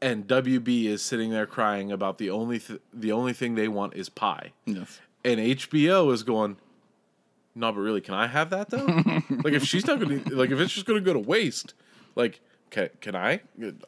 and 0.00 0.26
WB 0.26 0.86
is 0.86 1.02
sitting 1.02 1.28
there 1.30 1.44
crying 1.44 1.92
about 1.92 2.16
the 2.16 2.30
only 2.30 2.58
th- 2.58 2.80
the 2.94 3.12
only 3.12 3.34
thing 3.34 3.54
they 3.56 3.68
want 3.68 3.92
is 3.94 4.08
pie. 4.08 4.52
Yes. 4.64 5.00
And 5.22 5.38
HBO 5.38 6.10
is 6.14 6.22
going, 6.22 6.56
"No, 7.54 7.70
but 7.72 7.80
really, 7.80 8.00
can 8.00 8.14
I 8.14 8.26
have 8.26 8.48
that 8.48 8.70
though? 8.70 8.86
like 9.44 9.52
if 9.52 9.64
she's 9.64 9.86
not 9.86 10.00
going 10.00 10.24
to 10.24 10.34
like 10.34 10.50
if 10.50 10.58
it's 10.60 10.72
just 10.72 10.86
going 10.86 10.98
to 10.98 11.04
go 11.04 11.12
to 11.12 11.18
waste, 11.18 11.74
like 12.16 12.40
can, 12.70 12.88
can 13.02 13.14
I? 13.14 13.40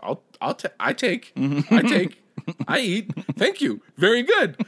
I'll 0.02 0.22
I'll 0.42 0.54
ta- 0.54 0.68
I 0.78 0.92
take 0.92 1.32
I 1.70 1.80
take 1.88 2.22
I 2.68 2.80
eat. 2.80 3.10
Thank 3.38 3.62
you. 3.62 3.80
Very 3.96 4.22
good. 4.22 4.62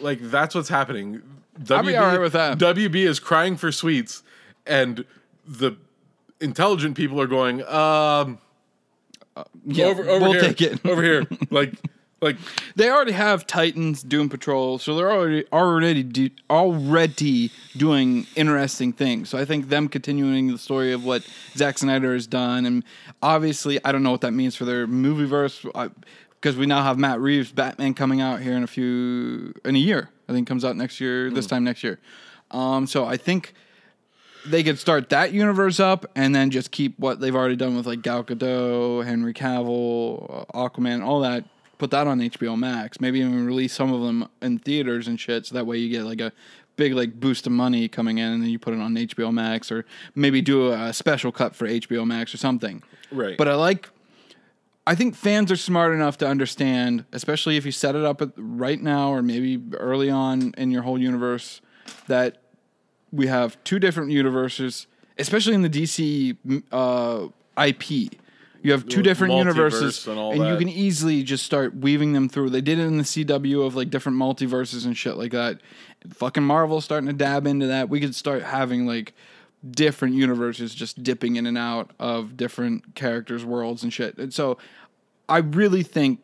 like 0.00 0.18
that's 0.22 0.54
what's 0.56 0.68
happening. 0.68 1.22
WB, 1.64 1.76
I'd 1.78 1.86
be 1.86 1.96
all 1.96 2.06
right 2.06 2.20
with 2.20 2.32
that. 2.32 2.58
WB 2.58 2.96
is 3.06 3.18
crying 3.20 3.56
for 3.56 3.72
sweets, 3.72 4.22
and 4.66 5.04
the 5.46 5.76
intelligent 6.40 6.96
people 6.96 7.20
are 7.20 7.26
going, 7.26 7.62
um, 7.64 8.38
Yeah, 9.64 9.86
over 9.86 10.02
over 10.08 10.20
we'll 10.24 10.32
here, 10.32 10.40
take 10.42 10.60
it. 10.60 10.84
over 10.86 11.02
here, 11.02 11.26
like 11.50 11.74
like 12.20 12.36
They 12.76 12.88
already 12.88 13.12
have 13.12 13.46
Titans 13.46 14.02
doing 14.02 14.28
patrol, 14.28 14.78
so 14.78 14.94
they're 14.94 15.10
already 15.10 15.44
already 15.52 16.02
do, 16.04 16.30
already 16.48 17.50
doing 17.76 18.26
interesting 18.36 18.92
things. 18.92 19.28
So 19.28 19.38
I 19.38 19.44
think 19.44 19.68
them 19.68 19.88
continuing 19.88 20.48
the 20.52 20.58
story 20.58 20.92
of 20.92 21.04
what 21.04 21.28
Zack 21.56 21.78
Snyder 21.78 22.14
has 22.14 22.26
done, 22.26 22.64
and 22.64 22.84
obviously 23.22 23.84
I 23.84 23.92
don't 23.92 24.02
know 24.02 24.12
what 24.12 24.20
that 24.20 24.32
means 24.32 24.54
for 24.54 24.64
their 24.64 24.86
movie 24.86 25.24
verse, 25.26 25.66
because 26.40 26.56
we 26.56 26.66
now 26.66 26.82
have 26.82 26.96
Matt 26.98 27.20
Reeves 27.20 27.50
Batman 27.52 27.94
coming 27.94 28.20
out 28.20 28.40
here 28.40 28.54
in 28.54 28.62
a 28.62 28.68
few 28.68 29.54
in 29.64 29.74
a 29.74 29.80
year. 29.80 30.10
I 30.32 30.34
think 30.34 30.48
comes 30.48 30.64
out 30.64 30.76
next 30.76 31.00
year, 31.00 31.30
this 31.30 31.46
time 31.46 31.64
next 31.64 31.84
year. 31.84 31.98
Um, 32.50 32.86
so 32.86 33.04
I 33.04 33.16
think 33.16 33.54
they 34.46 34.62
could 34.62 34.78
start 34.78 35.10
that 35.10 35.32
universe 35.32 35.78
up 35.78 36.06
and 36.16 36.34
then 36.34 36.50
just 36.50 36.70
keep 36.70 36.98
what 36.98 37.20
they've 37.20 37.34
already 37.34 37.56
done 37.56 37.76
with 37.76 37.86
like 37.86 38.02
Gal 38.02 38.24
Gadot, 38.24 39.04
Henry 39.04 39.32
Cavill, 39.34 40.46
uh, 40.54 40.68
Aquaman, 40.68 41.04
all 41.04 41.20
that. 41.20 41.44
Put 41.78 41.90
that 41.90 42.06
on 42.06 42.20
HBO 42.20 42.56
Max. 42.56 43.00
Maybe 43.00 43.20
even 43.20 43.44
release 43.44 43.72
some 43.72 43.92
of 43.92 44.02
them 44.02 44.28
in 44.40 44.58
theaters 44.58 45.08
and 45.08 45.18
shit. 45.18 45.46
So 45.46 45.54
that 45.56 45.66
way 45.66 45.78
you 45.78 45.88
get 45.88 46.04
like 46.04 46.20
a 46.20 46.32
big 46.76 46.94
like 46.94 47.18
boost 47.18 47.46
of 47.46 47.52
money 47.52 47.88
coming 47.88 48.18
in, 48.18 48.32
and 48.32 48.42
then 48.42 48.50
you 48.50 48.58
put 48.58 48.72
it 48.72 48.80
on 48.80 48.94
HBO 48.94 49.32
Max, 49.32 49.72
or 49.72 49.84
maybe 50.14 50.40
do 50.40 50.72
a 50.72 50.92
special 50.92 51.32
cut 51.32 51.56
for 51.56 51.66
HBO 51.66 52.06
Max 52.06 52.32
or 52.32 52.38
something. 52.38 52.82
Right. 53.10 53.36
But 53.36 53.48
I 53.48 53.54
like. 53.54 53.90
I 54.86 54.94
think 54.94 55.14
fans 55.14 55.52
are 55.52 55.56
smart 55.56 55.94
enough 55.94 56.18
to 56.18 56.26
understand, 56.26 57.04
especially 57.12 57.56
if 57.56 57.64
you 57.64 57.72
set 57.72 57.94
it 57.94 58.04
up 58.04 58.20
at, 58.20 58.30
right 58.36 58.80
now 58.80 59.10
or 59.10 59.22
maybe 59.22 59.62
early 59.76 60.10
on 60.10 60.54
in 60.58 60.70
your 60.70 60.82
whole 60.82 60.98
universe, 60.98 61.60
that 62.08 62.38
we 63.12 63.28
have 63.28 63.62
two 63.62 63.78
different 63.78 64.10
universes 64.10 64.86
especially 65.18 65.54
in 65.54 65.62
the 65.62 65.70
DC 65.70 66.36
uh, 66.72 67.28
IP. 67.62 68.12
You 68.62 68.70
have 68.70 68.86
two 68.86 69.02
different 69.02 69.34
universes, 69.34 70.06
and 70.06 70.18
all 70.18 70.36
you 70.36 70.56
can 70.56 70.68
easily 70.68 71.24
just 71.24 71.44
start 71.44 71.74
weaving 71.74 72.12
them 72.12 72.28
through. 72.28 72.50
They 72.50 72.60
did 72.60 72.78
it 72.78 72.82
in 72.82 72.96
the 72.96 73.02
CW 73.02 73.66
of 73.66 73.74
like 73.74 73.90
different 73.90 74.18
multiverses 74.18 74.86
and 74.86 74.96
shit 74.96 75.16
like 75.16 75.32
that. 75.32 75.60
Fucking 76.10 76.44
Marvel 76.44 76.80
starting 76.80 77.08
to 77.08 77.12
dab 77.12 77.46
into 77.46 77.66
that. 77.66 77.88
We 77.88 77.98
could 77.98 78.14
start 78.14 78.42
having 78.42 78.86
like 78.86 79.14
different 79.70 80.14
universes 80.14 80.74
just 80.74 81.02
dipping 81.02 81.36
in 81.36 81.46
and 81.46 81.56
out 81.56 81.92
of 82.00 82.36
different 82.36 82.94
characters' 82.94 83.44
worlds 83.44 83.82
and 83.82 83.92
shit. 83.92 84.18
And 84.18 84.34
so 84.34 84.58
I 85.28 85.38
really 85.38 85.82
think 85.82 86.20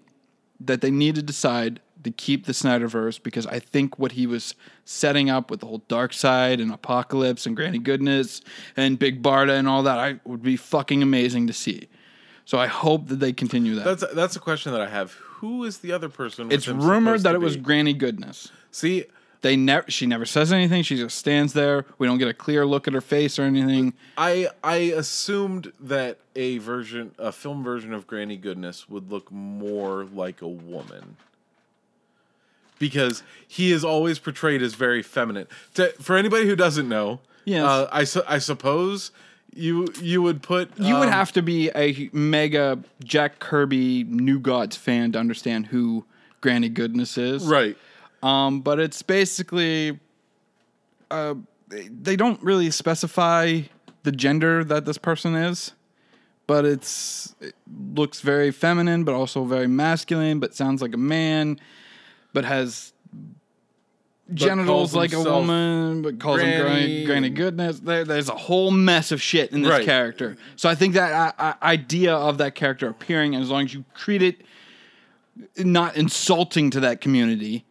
that 0.60 0.80
they 0.80 0.90
need 0.90 1.14
to 1.14 1.22
decide 1.22 1.80
to 2.04 2.10
keep 2.10 2.46
the 2.46 2.52
Snyderverse 2.52 3.22
because 3.22 3.46
I 3.46 3.58
think 3.58 3.98
what 3.98 4.12
he 4.12 4.26
was 4.26 4.54
setting 4.84 5.30
up 5.30 5.50
with 5.50 5.60
the 5.60 5.66
whole 5.66 5.80
Darkseid 5.88 6.60
and 6.60 6.72
Apokolips 6.72 7.46
and 7.46 7.56
Granny 7.56 7.78
Goodness 7.78 8.40
and 8.76 8.98
Big 8.98 9.22
Barda 9.22 9.58
and 9.58 9.68
all 9.68 9.82
that, 9.82 9.98
I 9.98 10.20
would 10.24 10.42
be 10.42 10.56
fucking 10.56 11.02
amazing 11.02 11.46
to 11.48 11.52
see. 11.52 11.88
So 12.44 12.58
I 12.58 12.66
hope 12.66 13.08
that 13.08 13.16
they 13.20 13.32
continue 13.32 13.74
that. 13.74 13.84
That's 13.84 14.14
that's 14.14 14.36
a 14.36 14.40
question 14.40 14.72
that 14.72 14.80
I 14.80 14.88
have. 14.88 15.12
Who 15.12 15.64
is 15.64 15.78
the 15.78 15.92
other 15.92 16.08
person? 16.08 16.50
it's 16.50 16.66
rumored 16.66 17.22
that 17.24 17.34
it 17.34 17.40
was? 17.40 17.56
Granny 17.56 17.92
Goodness. 17.92 18.50
See, 18.70 19.04
They 19.40 19.54
never. 19.56 19.88
She 19.90 20.04
never 20.06 20.26
says 20.26 20.52
anything. 20.52 20.82
She 20.82 20.96
just 20.96 21.16
stands 21.16 21.52
there. 21.52 21.84
We 21.98 22.06
don't 22.08 22.18
get 22.18 22.26
a 22.28 22.34
clear 22.34 22.66
look 22.66 22.88
at 22.88 22.94
her 22.94 23.00
face 23.00 23.38
or 23.38 23.42
anything. 23.42 23.94
I 24.16 24.48
I 24.64 24.76
assumed 24.76 25.72
that 25.78 26.18
a 26.34 26.58
version, 26.58 27.12
a 27.18 27.30
film 27.30 27.62
version 27.62 27.92
of 27.92 28.06
Granny 28.08 28.36
Goodness 28.36 28.88
would 28.88 29.10
look 29.12 29.30
more 29.30 30.04
like 30.04 30.42
a 30.42 30.48
woman. 30.48 31.16
Because 32.78 33.22
he 33.46 33.72
is 33.72 33.84
always 33.84 34.18
portrayed 34.20 34.62
as 34.62 34.74
very 34.74 35.02
feminine. 35.02 35.48
To, 35.74 35.88
for 36.00 36.16
anybody 36.16 36.46
who 36.46 36.54
doesn't 36.54 36.88
know, 36.88 37.20
Yes. 37.44 37.64
uh, 37.64 37.88
I 37.90 38.04
su- 38.04 38.22
I 38.28 38.38
suppose 38.38 39.10
you 39.54 39.86
you 40.00 40.20
would 40.22 40.42
put 40.42 40.70
You 40.78 40.94
would 40.96 41.08
um, 41.08 41.12
have 41.12 41.32
to 41.32 41.42
be 41.42 41.70
a 41.74 42.08
mega 42.12 42.78
Jack 43.02 43.38
Kirby 43.40 44.04
New 44.04 44.38
Gods 44.38 44.76
fan 44.76 45.12
to 45.12 45.18
understand 45.18 45.66
who 45.68 46.04
Granny 46.40 46.68
Goodness 46.68 47.16
is. 47.18 47.44
right. 47.46 47.76
Um, 48.22 48.60
but 48.60 48.80
it's 48.80 49.02
basically, 49.02 49.98
uh, 51.10 51.34
they- 51.68 52.16
don't 52.16 52.42
really 52.42 52.70
specify 52.70 53.60
the 54.02 54.12
gender 54.12 54.64
that 54.64 54.84
this 54.84 54.98
person 54.98 55.34
is, 55.34 55.72
but 56.46 56.64
it's 56.64 57.34
it 57.40 57.54
looks 57.94 58.20
very 58.20 58.50
feminine, 58.50 59.04
but 59.04 59.14
also 59.14 59.44
very 59.44 59.66
masculine, 59.66 60.40
but 60.40 60.54
sounds 60.54 60.80
like 60.82 60.94
a 60.94 60.98
man, 60.98 61.60
but 62.32 62.44
has 62.44 62.92
genitals 64.34 64.94
like 64.94 65.12
a 65.12 65.22
woman, 65.22 66.02
but 66.02 66.18
calls 66.20 66.40
him 66.40 66.60
Granny. 66.60 66.62
granny, 66.62 67.04
granny 67.04 67.30
goodness. 67.30 67.80
There, 67.80 68.04
there's 68.04 68.28
a 68.28 68.34
whole 68.36 68.70
mess 68.70 69.10
of 69.12 69.22
shit 69.22 69.52
in 69.52 69.62
this 69.62 69.70
Right. 69.70 69.84
character. 69.84 70.36
So 70.56 70.68
I 70.68 70.74
think 70.74 70.94
that 70.94 71.12
uh, 71.38 71.42
uh, 71.42 71.54
idea 71.62 72.14
of 72.14 72.38
that 72.38 72.54
character 72.54 72.88
appearing, 72.88 73.34
as 73.34 73.48
long 73.50 73.64
as 73.64 73.74
you 73.74 73.84
treat 73.94 74.22
it 74.22 74.42
not 75.56 75.96
insulting 75.96 76.70
to 76.70 76.80
that 76.80 77.00
community. 77.00 77.64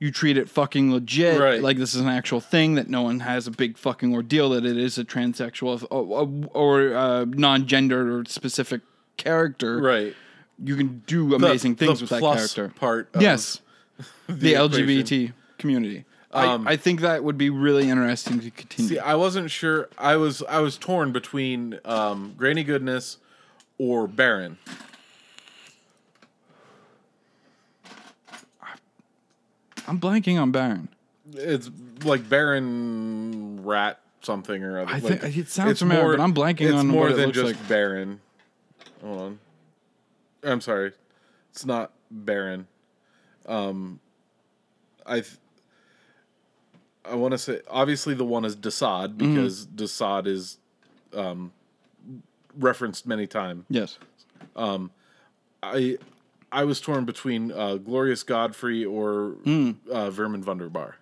You 0.00 0.12
treat 0.12 0.36
it 0.36 0.48
fucking 0.48 0.92
legit, 0.92 1.40
Right. 1.40 1.60
like 1.60 1.76
this 1.76 1.92
is 1.94 2.00
an 2.00 2.08
actual 2.08 2.40
thing 2.40 2.76
that 2.76 2.88
no 2.88 3.02
one 3.02 3.20
has 3.20 3.46
a 3.48 3.50
big 3.50 3.76
fucking 3.76 4.12
ordeal 4.14 4.50
that 4.50 4.64
it 4.64 4.76
is 4.76 4.96
a 4.96 5.04
transsexual 5.04 5.84
or, 5.90 6.48
or 6.54 6.94
uh, 6.96 7.24
non-gendered 7.28 8.08
or 8.08 8.24
specific 8.30 8.80
character. 9.16 9.80
Right. 9.80 10.14
You 10.62 10.76
can 10.76 11.02
do 11.06 11.34
amazing 11.34 11.74
the 11.74 11.86
things 11.86 12.00
with 12.00 12.10
that 12.10 12.20
character. 12.20 12.68
part. 12.76 13.08
Of 13.14 13.22
yes, 13.22 13.60
the, 14.28 14.54
equation. 14.54 14.86
LGBT 14.86 15.32
community. 15.58 16.04
Um, 16.30 16.68
I, 16.68 16.72
I 16.72 16.76
think 16.76 17.00
that 17.00 17.24
would 17.24 17.38
be 17.38 17.48
really 17.50 17.88
interesting 17.88 18.38
to 18.40 18.50
continue. 18.50 18.88
See, 18.90 18.98
I 18.98 19.14
wasn't 19.14 19.50
sure. 19.50 19.88
I 19.96 20.16
was 20.16 20.42
I 20.42 20.60
was 20.60 20.76
torn 20.76 21.10
between 21.10 21.80
um, 21.84 22.34
Granny 22.36 22.64
Goodness 22.64 23.16
or 23.78 24.06
Baron. 24.06 24.58
I'm 29.88 29.98
blanking 29.98 30.40
on 30.40 30.52
Baron. 30.52 30.88
It's 31.34 31.70
like 32.04 32.28
Baron 32.28 33.64
Rat 33.64 34.00
something 34.22 34.62
or 34.62 34.80
other. 34.80 34.90
I 34.90 34.98
like, 34.98 35.20
think- 35.20 35.36
it 35.36 35.48
sounds 35.48 35.78
familiar, 35.80 36.16
but 36.16 36.22
I'm 36.22 36.34
blanking 36.34 36.76
on 36.76 36.86
more 36.86 37.12
than 37.12 37.32
just 37.32 37.44
like. 37.46 37.68
Baron. 37.68 38.20
Hold 39.02 39.20
on. 39.20 39.38
I'm 40.44 40.60
sorry. 40.60 40.92
It's 41.50 41.64
not 41.66 41.92
Baron. 42.10 42.66
Um, 43.46 44.00
I. 45.06 45.14
Th- 45.20 45.36
I 47.04 47.14
want 47.14 47.32
to 47.32 47.38
say 47.38 47.60
obviously 47.70 48.12
the 48.12 48.24
one 48.24 48.44
is 48.44 48.54
Desaad 48.54 49.16
Mm-hmm. 49.16 49.34
because 49.34 49.66
Desaad 49.66 50.26
is 50.26 50.58
um, 51.14 51.52
referenced 52.58 53.06
many 53.06 53.26
times. 53.26 53.64
Yes. 53.70 53.98
Um, 54.56 54.90
I 55.62 55.96
I 56.50 56.64
was 56.64 56.80
torn 56.80 57.04
between 57.04 57.52
uh, 57.52 57.76
Glorious 57.76 58.22
Godfrey 58.22 58.84
or 58.84 59.36
Mm. 59.44 59.76
uh, 59.90 60.10
Vermin 60.10 60.42
Vundabar. 60.42 60.94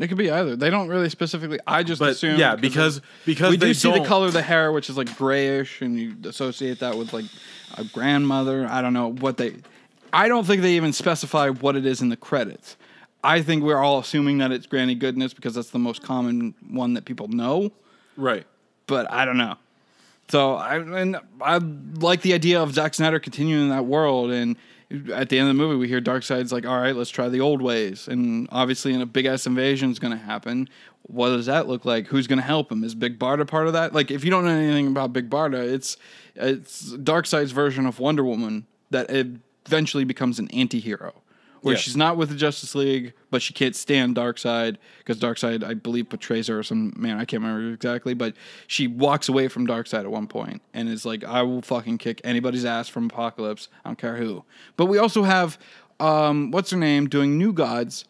It 0.00 0.06
could 0.06 0.16
be 0.16 0.30
either. 0.30 0.54
They 0.54 0.70
don't 0.70 0.86
really 0.88 1.08
specifically. 1.10 1.58
I 1.66 1.82
just 1.82 1.98
But 1.98 2.10
assume 2.10 2.38
yeah, 2.38 2.54
because 2.54 3.00
because 3.26 3.50
we 3.50 3.56
they 3.56 3.68
do 3.68 3.74
see 3.74 3.90
the 3.90 3.96
don't- 3.98 4.06
color 4.06 4.26
of 4.28 4.32
the 4.32 4.42
hair, 4.42 4.70
which 4.70 4.88
is 4.88 4.96
like 4.96 5.16
grayish, 5.18 5.82
and 5.82 5.98
you 5.98 6.14
associate 6.24 6.78
that 6.80 6.96
with 6.96 7.12
like 7.12 7.24
a 7.76 7.82
grandmother. 7.84 8.66
I 8.70 8.80
don't 8.80 8.92
know 8.92 9.10
what 9.10 9.38
they. 9.38 9.56
I 10.12 10.28
don't 10.28 10.46
think 10.46 10.62
they 10.62 10.74
even 10.76 10.92
specify 10.92 11.48
what 11.48 11.74
it 11.74 11.84
is 11.84 12.00
in 12.00 12.10
the 12.10 12.16
credits. 12.16 12.76
I 13.24 13.42
think 13.42 13.64
we're 13.64 13.82
all 13.82 13.98
assuming 13.98 14.38
that 14.38 14.52
it's 14.52 14.66
Granny 14.66 14.94
Goodness 14.94 15.34
because 15.34 15.54
that's 15.56 15.70
the 15.70 15.80
most 15.80 16.00
common 16.02 16.54
one 16.70 16.94
that 16.94 17.04
people 17.04 17.26
know. 17.26 17.72
Right. 18.16 18.46
But 18.86 19.10
I 19.12 19.24
don't 19.24 19.36
know. 19.36 19.56
So 20.28 20.54
I 20.54 20.76
and 20.76 21.16
I 21.40 21.58
like 21.58 22.22
the 22.22 22.34
idea 22.34 22.60
of 22.62 22.74
Zack 22.74 22.94
Snyder 22.94 23.18
continuing 23.18 23.62
in 23.62 23.68
that 23.70 23.86
world, 23.86 24.30
and 24.30 24.56
at 25.12 25.28
the 25.28 25.38
end 25.38 25.48
of 25.48 25.56
the 25.56 25.62
movie, 25.62 25.76
we 25.76 25.88
hear 25.88 26.00
Darkseid's 26.00 26.52
like, 26.52 26.66
"All 26.66 26.78
right, 26.78 26.94
let's 26.94 27.10
try 27.10 27.28
the 27.28 27.40
old 27.40 27.62
ways," 27.62 28.08
and 28.08 28.46
obviously, 28.52 28.92
in 28.92 29.00
a 29.00 29.06
big 29.06 29.26
ass 29.26 29.46
invasion 29.46 29.90
is 29.90 29.98
going 29.98 30.16
to 30.16 30.22
happen. 30.22 30.68
What 31.02 31.30
does 31.30 31.46
that 31.46 31.66
look 31.66 31.86
like? 31.86 32.08
Who's 32.08 32.26
going 32.26 32.38
to 32.38 32.44
help 32.44 32.70
him? 32.70 32.84
Is 32.84 32.94
Big 32.94 33.18
Barda 33.18 33.46
part 33.46 33.66
of 33.66 33.72
that? 33.72 33.94
Like, 33.94 34.10
if 34.10 34.24
you 34.24 34.30
don't 34.30 34.44
know 34.44 34.50
anything 34.50 34.88
about 34.88 35.14
Big 35.14 35.30
Barda, 35.30 35.62
it's 35.62 35.96
it's 36.34 36.92
Darkseid's 36.92 37.52
version 37.52 37.86
of 37.86 37.98
Wonder 37.98 38.24
Woman 38.24 38.66
that 38.90 39.06
eventually 39.66 40.04
becomes 40.04 40.38
an 40.38 40.48
anti-hero. 40.50 41.22
Where 41.62 41.74
Yes. 41.74 41.82
she's 41.82 41.96
not 41.96 42.16
with 42.16 42.28
the 42.28 42.34
Justice 42.36 42.74
League, 42.74 43.12
but 43.30 43.42
she 43.42 43.52
can't 43.52 43.74
stand 43.74 44.14
Darkseid 44.16 44.76
because 44.98 45.18
Darkseid, 45.18 45.64
I 45.64 45.74
believe, 45.74 46.08
portrays 46.08 46.46
her 46.46 46.60
as 46.60 46.68
some 46.68 46.92
man. 46.96 47.18
I 47.18 47.24
can't 47.24 47.42
remember 47.42 47.72
exactly, 47.74 48.14
but 48.14 48.34
she 48.66 48.86
walks 48.86 49.28
away 49.28 49.48
from 49.48 49.66
Darkseid 49.66 50.00
at 50.00 50.10
one 50.10 50.26
point 50.28 50.62
and 50.72 50.88
is 50.88 51.04
like, 51.04 51.24
"I 51.24 51.42
will 51.42 51.62
fucking 51.62 51.98
kick 51.98 52.20
anybody's 52.24 52.64
ass 52.64 52.88
from 52.88 53.10
Apokolips. 53.10 53.68
I 53.84 53.88
don't 53.88 53.98
care 53.98 54.16
who." 54.16 54.44
But 54.76 54.86
we 54.86 54.98
also 54.98 55.24
have, 55.24 55.58
um, 56.00 56.50
what's 56.50 56.70
her 56.70 56.76
name, 56.76 57.08
doing 57.08 57.36
New 57.38 57.52
Gods. 57.52 58.04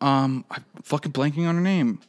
Um, 0.00 0.44
I'm 0.50 0.64
fucking 0.82 1.12
blanking 1.12 1.48
on 1.48 1.56
her 1.56 1.60
name. 1.60 2.00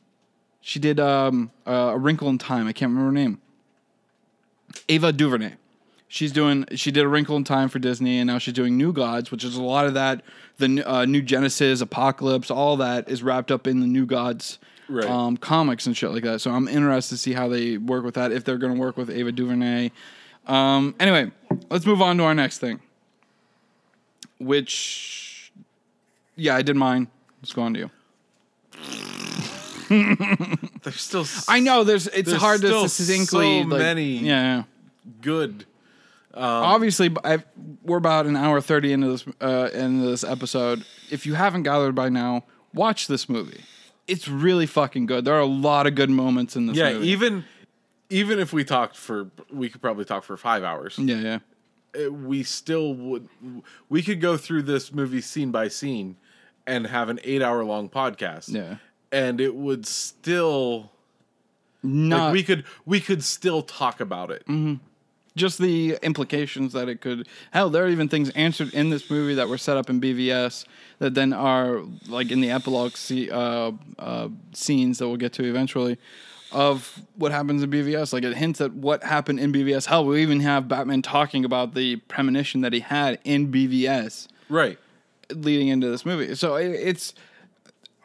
She 0.61 0.79
did 0.79 0.99
um, 0.99 1.51
uh, 1.67 1.91
A 1.93 1.97
Wrinkle 1.97 2.29
in 2.29 2.37
Time. 2.37 2.67
I 2.67 2.73
can't 2.73 2.89
remember 2.89 3.07
her 3.07 3.11
name. 3.11 3.41
Ava 4.87 5.11
DuVernay. 5.11 5.53
She's 6.11 6.31
doing. 6.31 6.65
She 6.75 6.91
did 6.91 7.03
A 7.05 7.07
Wrinkle 7.07 7.37
in 7.37 7.43
Time 7.43 7.69
for 7.69 7.77
Disney, 7.79 8.17
and 8.19 8.25
now 8.27 8.39
she's 8.39 8.53
doing 8.55 8.75
New 8.77 8.91
Gods, 8.91 9.29
which 9.31 9.43
is 9.43 9.55
a 9.55 9.61
lot 9.61 9.85
of 9.85 9.93
that. 9.93 10.23
The 10.57 10.83
uh, 10.85 11.05
New 11.05 11.21
Genesis, 11.21 11.81
Apokolips, 11.83 12.49
all 12.53 12.77
that 12.77 13.07
is 13.07 13.21
wrapped 13.21 13.51
up 13.51 13.67
in 13.67 13.79
the 13.79 13.85
New 13.87 14.05
Gods 14.07 14.57
Right. 14.89 15.05
um, 15.05 15.37
comics 15.37 15.85
and 15.85 15.95
shit 15.95 16.09
like 16.11 16.23
that. 16.23 16.41
So 16.41 16.49
I'm 16.49 16.67
interested 16.67 17.13
to 17.15 17.17
see 17.21 17.33
how 17.33 17.47
they 17.47 17.77
work 17.77 18.03
with 18.03 18.15
that. 18.15 18.31
If 18.31 18.43
they're 18.43 18.57
going 18.57 18.73
to 18.73 18.79
work 18.79 18.97
with 18.97 19.11
Ava 19.11 19.31
DuVernay. 19.31 19.91
Um, 20.47 20.95
anyway, 20.99 21.31
let's 21.69 21.85
move 21.85 22.01
on 22.01 22.17
to 22.17 22.23
our 22.23 22.33
next 22.33 22.57
thing. 22.57 22.79
Which, 24.39 25.51
yeah, 26.35 26.55
I 26.55 26.63
did 26.63 26.75
mine. 26.75 27.07
Let's 27.43 27.53
go 27.53 27.61
on 27.61 27.75
to 27.75 27.79
you. 27.81 27.91
There's 30.83 31.01
still 31.01 31.25
I 31.47 31.59
know 31.59 31.83
there's. 31.83 32.07
It's 32.07 32.29
There's 32.29 32.41
hard 32.41 32.61
to 32.61 32.87
succinctly. 32.89 33.61
so 33.63 33.67
like- 33.67 33.79
many- 33.79 34.17
Yeah. 34.17 34.63
yeah. 35.21 35.43
Good. 36.39 36.65
obviously 36.65 37.09
I, 37.23 37.43
we're 37.83 37.97
about 37.97 38.25
an 38.25 38.35
hour 38.35 38.61
30 38.61 38.93
into 38.93 39.07
this 39.11 39.25
uh, 39.41 39.69
into 39.73 40.05
this 40.09 40.23
episode 40.23 40.85
if 41.11 41.25
you 41.25 41.33
haven't 41.35 41.63
gathered 41.63 41.95
by 41.95 42.09
now 42.09 42.43
watch 42.73 43.07
this 43.07 43.27
movie 43.29 43.61
it's 44.07 44.27
really 44.27 44.65
fucking 44.65 45.05
good 45.05 45.25
there 45.25 45.35
are 45.35 45.39
a 45.41 45.45
lot 45.45 45.85
of 45.87 45.95
good 45.95 46.09
moments 46.09 46.55
in 46.55 46.67
this 46.67 46.77
Yeah, 46.77 46.93
movie 46.93 47.07
even 47.09 47.45
even 48.09 48.39
if 48.39 48.53
we 48.53 48.63
talked 48.63 48.95
for 48.95 49.29
we 49.51 49.69
could 49.69 49.81
probably 49.81 50.05
talk 50.05 50.23
for 50.23 50.35
5 50.37 50.63
hours. 50.63 50.97
yeah 50.97 51.15
yeah 51.15 51.39
uh, 52.05 52.11
We 52.11 52.43
still 52.43 52.93
would 52.93 53.27
we 53.89 54.01
could 54.03 54.21
go 54.21 54.37
through 54.37 54.63
this 54.63 54.93
movie 54.93 55.21
scene 55.21 55.51
by 55.51 55.67
scene 55.67 56.15
and 56.67 56.85
have 56.87 57.09
an 57.09 57.17
8-hour 57.23 57.63
long 57.63 57.89
podcast. 57.89 58.49
Yeah. 58.53 58.75
And 59.11 59.41
it 59.41 59.55
would 59.55 59.87
still 59.87 60.91
not 61.81 62.25
like 62.25 62.33
we 62.33 62.43
could 62.43 62.63
we 62.85 62.99
could 62.99 63.23
still 63.23 63.63
talk 63.63 63.99
about 63.99 64.29
it. 64.29 64.43
Just 65.35 65.57
the 65.59 65.97
implications 66.01 66.73
that 66.73 66.89
it 66.89 67.01
could 67.01 67.27
hell 67.51 67.69
there 67.69 67.85
are 67.85 67.89
even 67.89 68.09
things 68.09 68.29
answered 68.31 68.73
in 68.73 68.89
this 68.89 69.09
movie 69.09 69.35
that 69.35 69.47
were 69.47 69.57
set 69.57 69.77
up 69.77 69.89
in 69.89 70.01
bvs 70.01 70.65
that 70.99 71.13
then 71.13 71.31
are 71.33 71.81
like 72.07 72.31
in 72.31 72.41
the 72.41 72.49
epilogue 72.51 72.97
see, 72.97 73.29
uh, 73.31 73.71
uh, 73.97 74.27
scenes 74.53 74.97
that 74.97 75.07
we'll 75.07 75.17
get 75.17 75.31
to 75.33 75.43
eventually 75.43 75.97
of 76.51 76.99
what 77.15 77.31
happens 77.31 77.61
in 77.61 77.69
BVS. 77.69 78.11
Like 78.11 78.23
it 78.23 78.35
hints 78.35 78.59
at 78.59 78.73
what 78.73 79.03
happened 79.03 79.39
in 79.39 79.53
BVS. 79.53 79.85
Hell, 79.85 80.03
we 80.03 80.21
even 80.23 80.39
have 80.39 80.67
Batman 80.67 81.03
talking 81.03 81.45
about 81.45 81.75
the 81.75 81.97
premonition 82.07 82.61
that 82.61 82.73
he 82.73 82.79
had 82.79 83.19
in 83.23 83.51
BVS 83.51 84.27
Right. 84.49 84.79
leading 85.31 85.67
into 85.67 85.89
this 85.91 86.07
movie. 86.07 86.33
So 86.33 86.55
it, 86.55 86.69
it's 86.71 87.13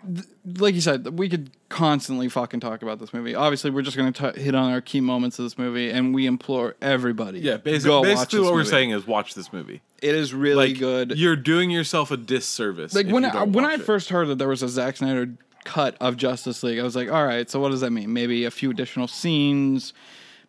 th- 0.06 0.26
like 0.58 0.74
you 0.74 0.80
said, 0.80 1.18
we 1.18 1.28
could 1.28 1.50
constantly 1.68 2.28
fucking 2.28 2.60
talk 2.60 2.82
about 2.82 2.98
this 2.98 3.12
movie. 3.12 3.34
Obviously, 3.34 3.70
we're 3.70 3.82
just 3.82 3.96
going 3.96 4.12
to 4.12 4.32
hit 4.32 4.54
on 4.54 4.70
our 4.72 4.80
key 4.80 5.00
moments 5.00 5.38
of 5.38 5.44
this 5.44 5.58
movie, 5.58 5.90
and 5.90 6.14
we 6.14 6.26
implore 6.26 6.74
everybody. 6.82 7.40
Yeah. 7.40 7.56
Basi- 7.58 7.84
go 7.84 8.00
watch 8.00 8.08
basically, 8.08 8.38
this 8.40 8.44
what 8.46 8.54
we're 8.54 8.64
saying 8.64 8.90
is 8.90 9.06
watch 9.06 9.34
this 9.34 9.52
movie. 9.52 9.82
it 10.02 10.14
is 10.14 10.32
really 10.34 10.68
Like 10.70 10.78
good. 10.78 11.18
You're 11.18 11.36
doing 11.36 11.70
yourself 11.70 12.10
a 12.10 12.16
disservice. 12.16 12.94
like 12.94 13.08
when 13.08 13.24
I, 13.24 13.44
when 13.44 13.64
I 13.64 13.76
first 13.78 14.10
heard 14.10 14.28
that 14.28 14.38
there 14.38 14.48
was 14.48 14.62
a 14.62 14.68
Zack 14.68 14.96
Snyder 14.98 15.30
cut 15.64 15.96
of 16.00 16.16
Justice 16.16 16.62
League, 16.62 16.78
I 16.78 16.82
was 16.82 16.94
like, 16.96 17.10
all 17.10 17.24
right, 17.26 17.48
so 17.48 17.58
what 17.60 17.70
does 17.70 17.80
that 17.80 17.90
mean? 17.90 18.12
Maybe 18.12 18.44
a 18.44 18.50
few 18.50 18.70
additional 18.70 19.08
scenes, 19.08 19.92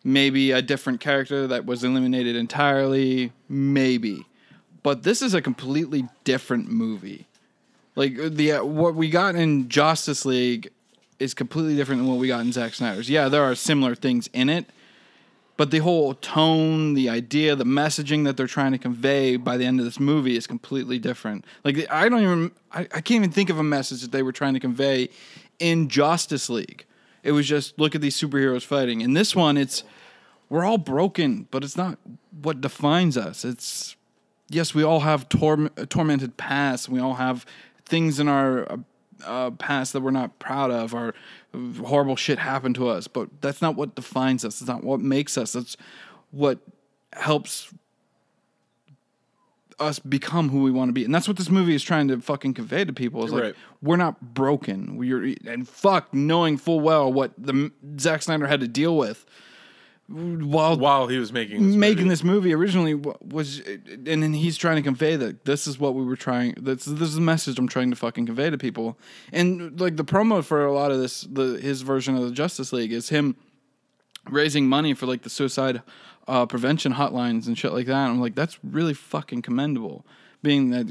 maybe 0.04 0.50
a 0.52 0.60
different 0.62 1.00
character 1.00 1.46
that 1.46 1.64
was 1.64 1.82
eliminated 1.82 2.36
entirely, 2.36 3.32
maybe. 3.48 4.26
But 4.82 5.02
this 5.02 5.20
is 5.22 5.34
a 5.34 5.42
completely 5.42 6.06
different 6.22 6.70
movie. 6.70 7.26
Like 7.96 8.14
the 8.16 8.52
uh, 8.52 8.64
what 8.64 8.94
we 8.94 9.08
got 9.08 9.34
in 9.34 9.68
Justice 9.68 10.24
League 10.24 10.70
is 11.18 11.34
completely 11.34 11.74
different 11.74 12.02
than 12.02 12.08
what 12.08 12.18
we 12.18 12.28
got 12.28 12.40
in 12.42 12.52
Zack 12.52 12.74
Snyder's. 12.74 13.08
Yeah, 13.10 13.28
there 13.28 13.42
are 13.42 13.54
similar 13.54 13.94
things 13.94 14.28
in 14.34 14.50
it, 14.50 14.66
but 15.56 15.70
the 15.70 15.78
whole 15.78 16.12
tone, 16.12 16.92
the 16.92 17.08
idea, 17.08 17.56
the 17.56 17.64
messaging 17.64 18.24
that 18.24 18.36
they're 18.36 18.46
trying 18.46 18.72
to 18.72 18.78
convey 18.78 19.36
by 19.36 19.56
the 19.56 19.64
end 19.64 19.80
of 19.80 19.86
this 19.86 19.98
movie 19.98 20.36
is 20.36 20.46
completely 20.46 20.98
different. 20.98 21.46
Like 21.64 21.90
I 21.90 22.08
don't 22.10 22.22
even 22.22 22.52
I, 22.70 22.80
I 22.80 23.00
can't 23.00 23.12
even 23.12 23.32
think 23.32 23.48
of 23.48 23.58
a 23.58 23.64
message 23.64 24.02
that 24.02 24.12
they 24.12 24.22
were 24.22 24.32
trying 24.32 24.54
to 24.54 24.60
convey 24.60 25.08
in 25.58 25.88
Justice 25.88 26.50
League. 26.50 26.84
It 27.22 27.32
was 27.32 27.48
just 27.48 27.78
look 27.78 27.94
at 27.94 28.02
these 28.02 28.20
superheroes 28.20 28.62
fighting. 28.62 29.00
In 29.00 29.14
this 29.14 29.34
one, 29.34 29.56
it's 29.56 29.82
we're 30.50 30.64
all 30.64 30.78
broken, 30.78 31.48
but 31.50 31.64
it's 31.64 31.76
not 31.76 31.98
what 32.42 32.60
defines 32.60 33.16
us. 33.16 33.44
It's 33.44 33.96
yes, 34.50 34.74
we 34.74 34.82
all 34.82 35.00
have 35.00 35.28
torm- 35.30 35.70
tormented 35.88 36.36
past. 36.36 36.88
We 36.90 37.00
all 37.00 37.14
have 37.14 37.46
things 37.86 38.20
in 38.20 38.28
our 38.28 38.70
uh, 38.70 38.76
uh, 39.24 39.50
past 39.52 39.92
that 39.94 40.00
we're 40.02 40.10
not 40.10 40.38
proud 40.38 40.70
of, 40.70 40.92
or 40.94 41.14
horrible 41.84 42.16
shit 42.16 42.38
happened 42.38 42.74
to 42.74 42.88
us. 42.88 43.08
But 43.08 43.40
that's 43.40 43.62
not 43.62 43.76
what 43.76 43.94
defines 43.94 44.44
us. 44.44 44.60
It's 44.60 44.68
not 44.68 44.84
what 44.84 45.00
makes 45.00 45.38
us. 45.38 45.54
It's 45.54 45.76
what 46.30 46.58
helps 47.14 47.72
us 49.78 49.98
become 49.98 50.48
who 50.48 50.62
we 50.62 50.70
want 50.70 50.88
to 50.88 50.92
be. 50.92 51.04
And 51.04 51.14
that's 51.14 51.28
what 51.28 51.36
this 51.36 51.50
movie 51.50 51.74
is 51.74 51.82
trying 51.82 52.08
to 52.08 52.20
fucking 52.20 52.54
convey 52.54 52.84
to 52.84 52.92
people. 52.92 53.24
Is 53.24 53.32
like 53.32 53.42
Right. 53.42 53.54
we're 53.82 53.96
not 53.96 54.34
broken. 54.34 54.96
We're 54.96 55.34
and 55.46 55.68
fuck 55.68 56.12
knowing 56.14 56.56
full 56.56 56.80
well 56.80 57.12
what 57.12 57.32
the 57.38 57.70
Zack 58.00 58.22
Snyder 58.22 58.46
had 58.46 58.60
to 58.60 58.68
deal 58.68 58.96
with 58.96 59.26
while 60.08 60.78
while 60.78 61.08
he 61.08 61.18
was 61.18 61.32
making 61.32 61.66
this 61.66 61.74
making 61.76 61.96
movie. 62.04 62.08
this 62.10 62.22
movie 62.24 62.54
originally 62.54 62.94
was 62.94 63.60
and 63.66 64.22
then 64.22 64.32
he's 64.32 64.56
trying 64.56 64.76
to 64.76 64.82
convey 64.82 65.16
that 65.16 65.44
this 65.44 65.66
is 65.66 65.80
what 65.80 65.94
we 65.96 66.04
were 66.04 66.14
trying 66.14 66.54
this, 66.60 66.84
this 66.84 67.08
is 67.08 67.16
the 67.16 67.20
message 67.20 67.58
i'm 67.58 67.66
trying 67.66 67.90
to 67.90 67.96
fucking 67.96 68.24
convey 68.24 68.48
to 68.48 68.56
people 68.56 68.96
and 69.32 69.80
like 69.80 69.96
the 69.96 70.04
promo 70.04 70.44
for 70.44 70.64
a 70.64 70.72
lot 70.72 70.92
of 70.92 71.00
this 71.00 71.22
the 71.22 71.58
his 71.60 71.82
version 71.82 72.14
of 72.16 72.22
the 72.22 72.30
justice 72.30 72.72
league 72.72 72.92
is 72.92 73.08
him 73.08 73.34
raising 74.30 74.68
money 74.68 74.94
for 74.94 75.06
like 75.06 75.22
the 75.22 75.30
suicide 75.30 75.82
uh, 76.28 76.46
prevention 76.46 76.92
hotlines 76.94 77.48
and 77.48 77.58
shit 77.58 77.72
like 77.72 77.86
that 77.86 78.08
i'm 78.08 78.20
like 78.20 78.36
that's 78.36 78.58
really 78.62 78.94
fucking 78.94 79.42
commendable 79.42 80.06
being 80.40 80.70
that 80.70 80.86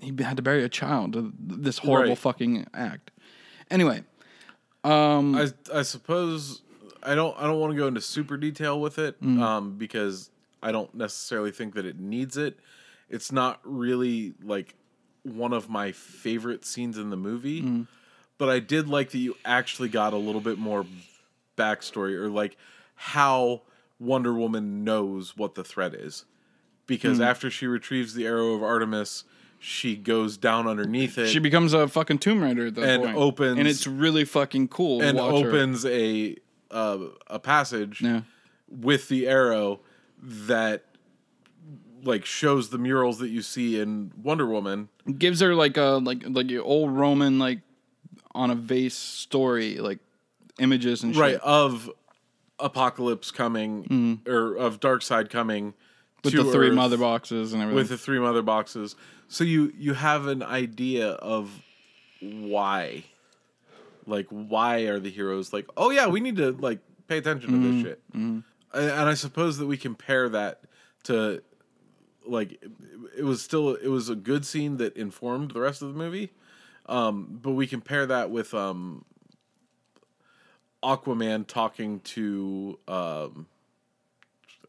he 0.00 0.14
had 0.22 0.36
to 0.36 0.42
bury 0.44 0.62
a 0.62 0.68
child 0.68 1.12
to 1.14 1.32
this 1.40 1.78
horrible 1.78 2.10
Right. 2.10 2.18
fucking 2.18 2.66
act 2.72 3.10
anyway 3.68 4.04
I 4.84 5.48
I 5.74 5.82
suppose 5.82 6.62
I 7.02 7.14
don't 7.14 7.36
I 7.38 7.46
don't 7.46 7.60
want 7.60 7.72
to 7.72 7.76
go 7.76 7.86
into 7.86 8.00
super 8.00 8.36
detail 8.36 8.80
with 8.80 8.98
it 8.98 9.20
mm-hmm. 9.20 9.42
um, 9.42 9.76
because 9.76 10.30
I 10.62 10.72
don't 10.72 10.94
necessarily 10.94 11.50
think 11.50 11.74
that 11.74 11.86
it 11.86 11.98
needs 11.98 12.36
it. 12.36 12.58
It's 13.08 13.32
not 13.32 13.60
really 13.64 14.34
like 14.42 14.74
one 15.22 15.52
of 15.52 15.68
my 15.68 15.92
favorite 15.92 16.64
scenes 16.64 16.96
in 16.96 17.10
the 17.10 17.16
movie, 17.16 17.62
mm-hmm. 17.62 17.82
but 18.38 18.48
I 18.48 18.60
did 18.60 18.88
like 18.88 19.10
that 19.10 19.18
you 19.18 19.36
actually 19.44 19.88
got 19.88 20.12
a 20.12 20.16
little 20.16 20.40
bit 20.40 20.58
more 20.58 20.86
backstory 21.56 22.14
or 22.14 22.28
like 22.28 22.56
how 22.94 23.62
Wonder 23.98 24.32
Woman 24.32 24.84
knows 24.84 25.36
what 25.36 25.54
the 25.54 25.64
threat 25.64 25.94
is. 25.94 26.24
Because 26.86 27.18
mm-hmm. 27.18 27.28
after 27.28 27.50
she 27.50 27.66
retrieves 27.66 28.14
the 28.14 28.26
arrow 28.26 28.54
of 28.54 28.62
Artemis, 28.62 29.24
she 29.58 29.94
goes 29.94 30.36
down 30.36 30.66
underneath 30.66 31.18
it. 31.18 31.28
she 31.28 31.38
becomes 31.38 31.72
a 31.72 31.86
fucking 31.86 32.18
tomb 32.18 32.42
raider 32.42 32.66
at 32.66 32.74
that 32.74 32.88
And 32.88 33.02
point. 33.04 33.16
opens- 33.16 33.58
and 33.58 33.68
it's 33.68 33.86
really 33.86 34.24
fucking 34.24 34.68
cool 34.68 35.02
and 35.02 35.18
watch 35.18 35.42
her. 35.42 35.48
opens 35.50 35.84
a 35.84 36.36
uh, 36.70 36.98
a 37.26 37.38
passage 37.38 38.00
yeah 38.00 38.22
with 38.70 39.08
the 39.08 39.26
arrow 39.26 39.80
that 40.22 40.84
like 42.02 42.24
shows 42.24 42.70
the 42.70 42.78
murals 42.78 43.18
that 43.18 43.28
you 43.28 43.42
see 43.42 43.80
in 43.80 44.12
Wonder 44.22 44.46
Woman. 44.46 44.88
gives 45.18 45.40
her 45.40 45.54
like 45.54 45.76
a 45.76 46.00
like 46.02 46.22
like 46.26 46.50
old 46.62 46.92
Roman 46.92 47.38
like 47.38 47.60
on 48.34 48.50
a 48.50 48.54
vase 48.54 48.94
story 48.96 49.76
like 49.76 49.98
images 50.58 51.02
and 51.02 51.14
shit. 51.14 51.20
Right, 51.20 51.34
of 51.36 51.90
apocalypse 52.58 53.30
coming 53.30 54.20
or 54.26 54.54
of 54.56 54.80
Darkseid 54.80 55.30
coming 55.30 55.74
with 56.24 56.34
the 56.34 56.44
three 56.44 56.68
Earth 56.68 56.74
mother 56.74 56.96
boxes 56.98 57.52
and 57.52 57.62
everything. 57.62 57.76
with 57.76 57.88
the 57.88 57.98
three 57.98 58.18
mother 58.18 58.42
boxes. 58.42 58.96
So 59.28 59.44
you 59.44 59.72
you 59.76 59.94
have 59.94 60.26
an 60.26 60.42
idea 60.42 61.10
of 61.10 61.62
why 62.20 63.04
like 64.10 64.26
why 64.28 64.80
are 64.80 64.98
the 65.00 65.10
heroes 65.10 65.52
like 65.52 65.66
oh 65.76 65.90
yeah 65.90 66.06
we 66.06 66.20
need 66.20 66.36
to 66.36 66.52
like 66.52 66.80
pay 67.08 67.18
attention 67.18 67.50
to 67.50 67.56
Mm-hmm. 67.56 67.74
this 67.76 67.82
shit 67.82 68.02
and, 68.12 68.42
and 68.74 69.08
i 69.08 69.14
suppose 69.14 69.58
that 69.58 69.66
we 69.66 69.76
compare 69.76 70.28
that 70.28 70.60
to 71.04 71.42
like 72.26 72.52
it, 72.52 72.70
it 73.18 73.24
was 73.24 73.40
still 73.42 73.74
it 73.74 73.88
was 73.88 74.08
a 74.08 74.14
good 74.16 74.44
scene 74.44 74.76
that 74.78 74.96
informed 74.96 75.52
the 75.52 75.60
rest 75.60 75.80
of 75.82 75.88
the 75.92 75.98
movie 75.98 76.30
um 76.86 77.38
but 77.42 77.52
we 77.52 77.66
compare 77.66 78.06
that 78.06 78.30
with 78.30 78.52
um 78.54 79.04
aquaman 80.82 81.46
talking 81.46 82.00
to 82.00 82.78
um 82.88 83.46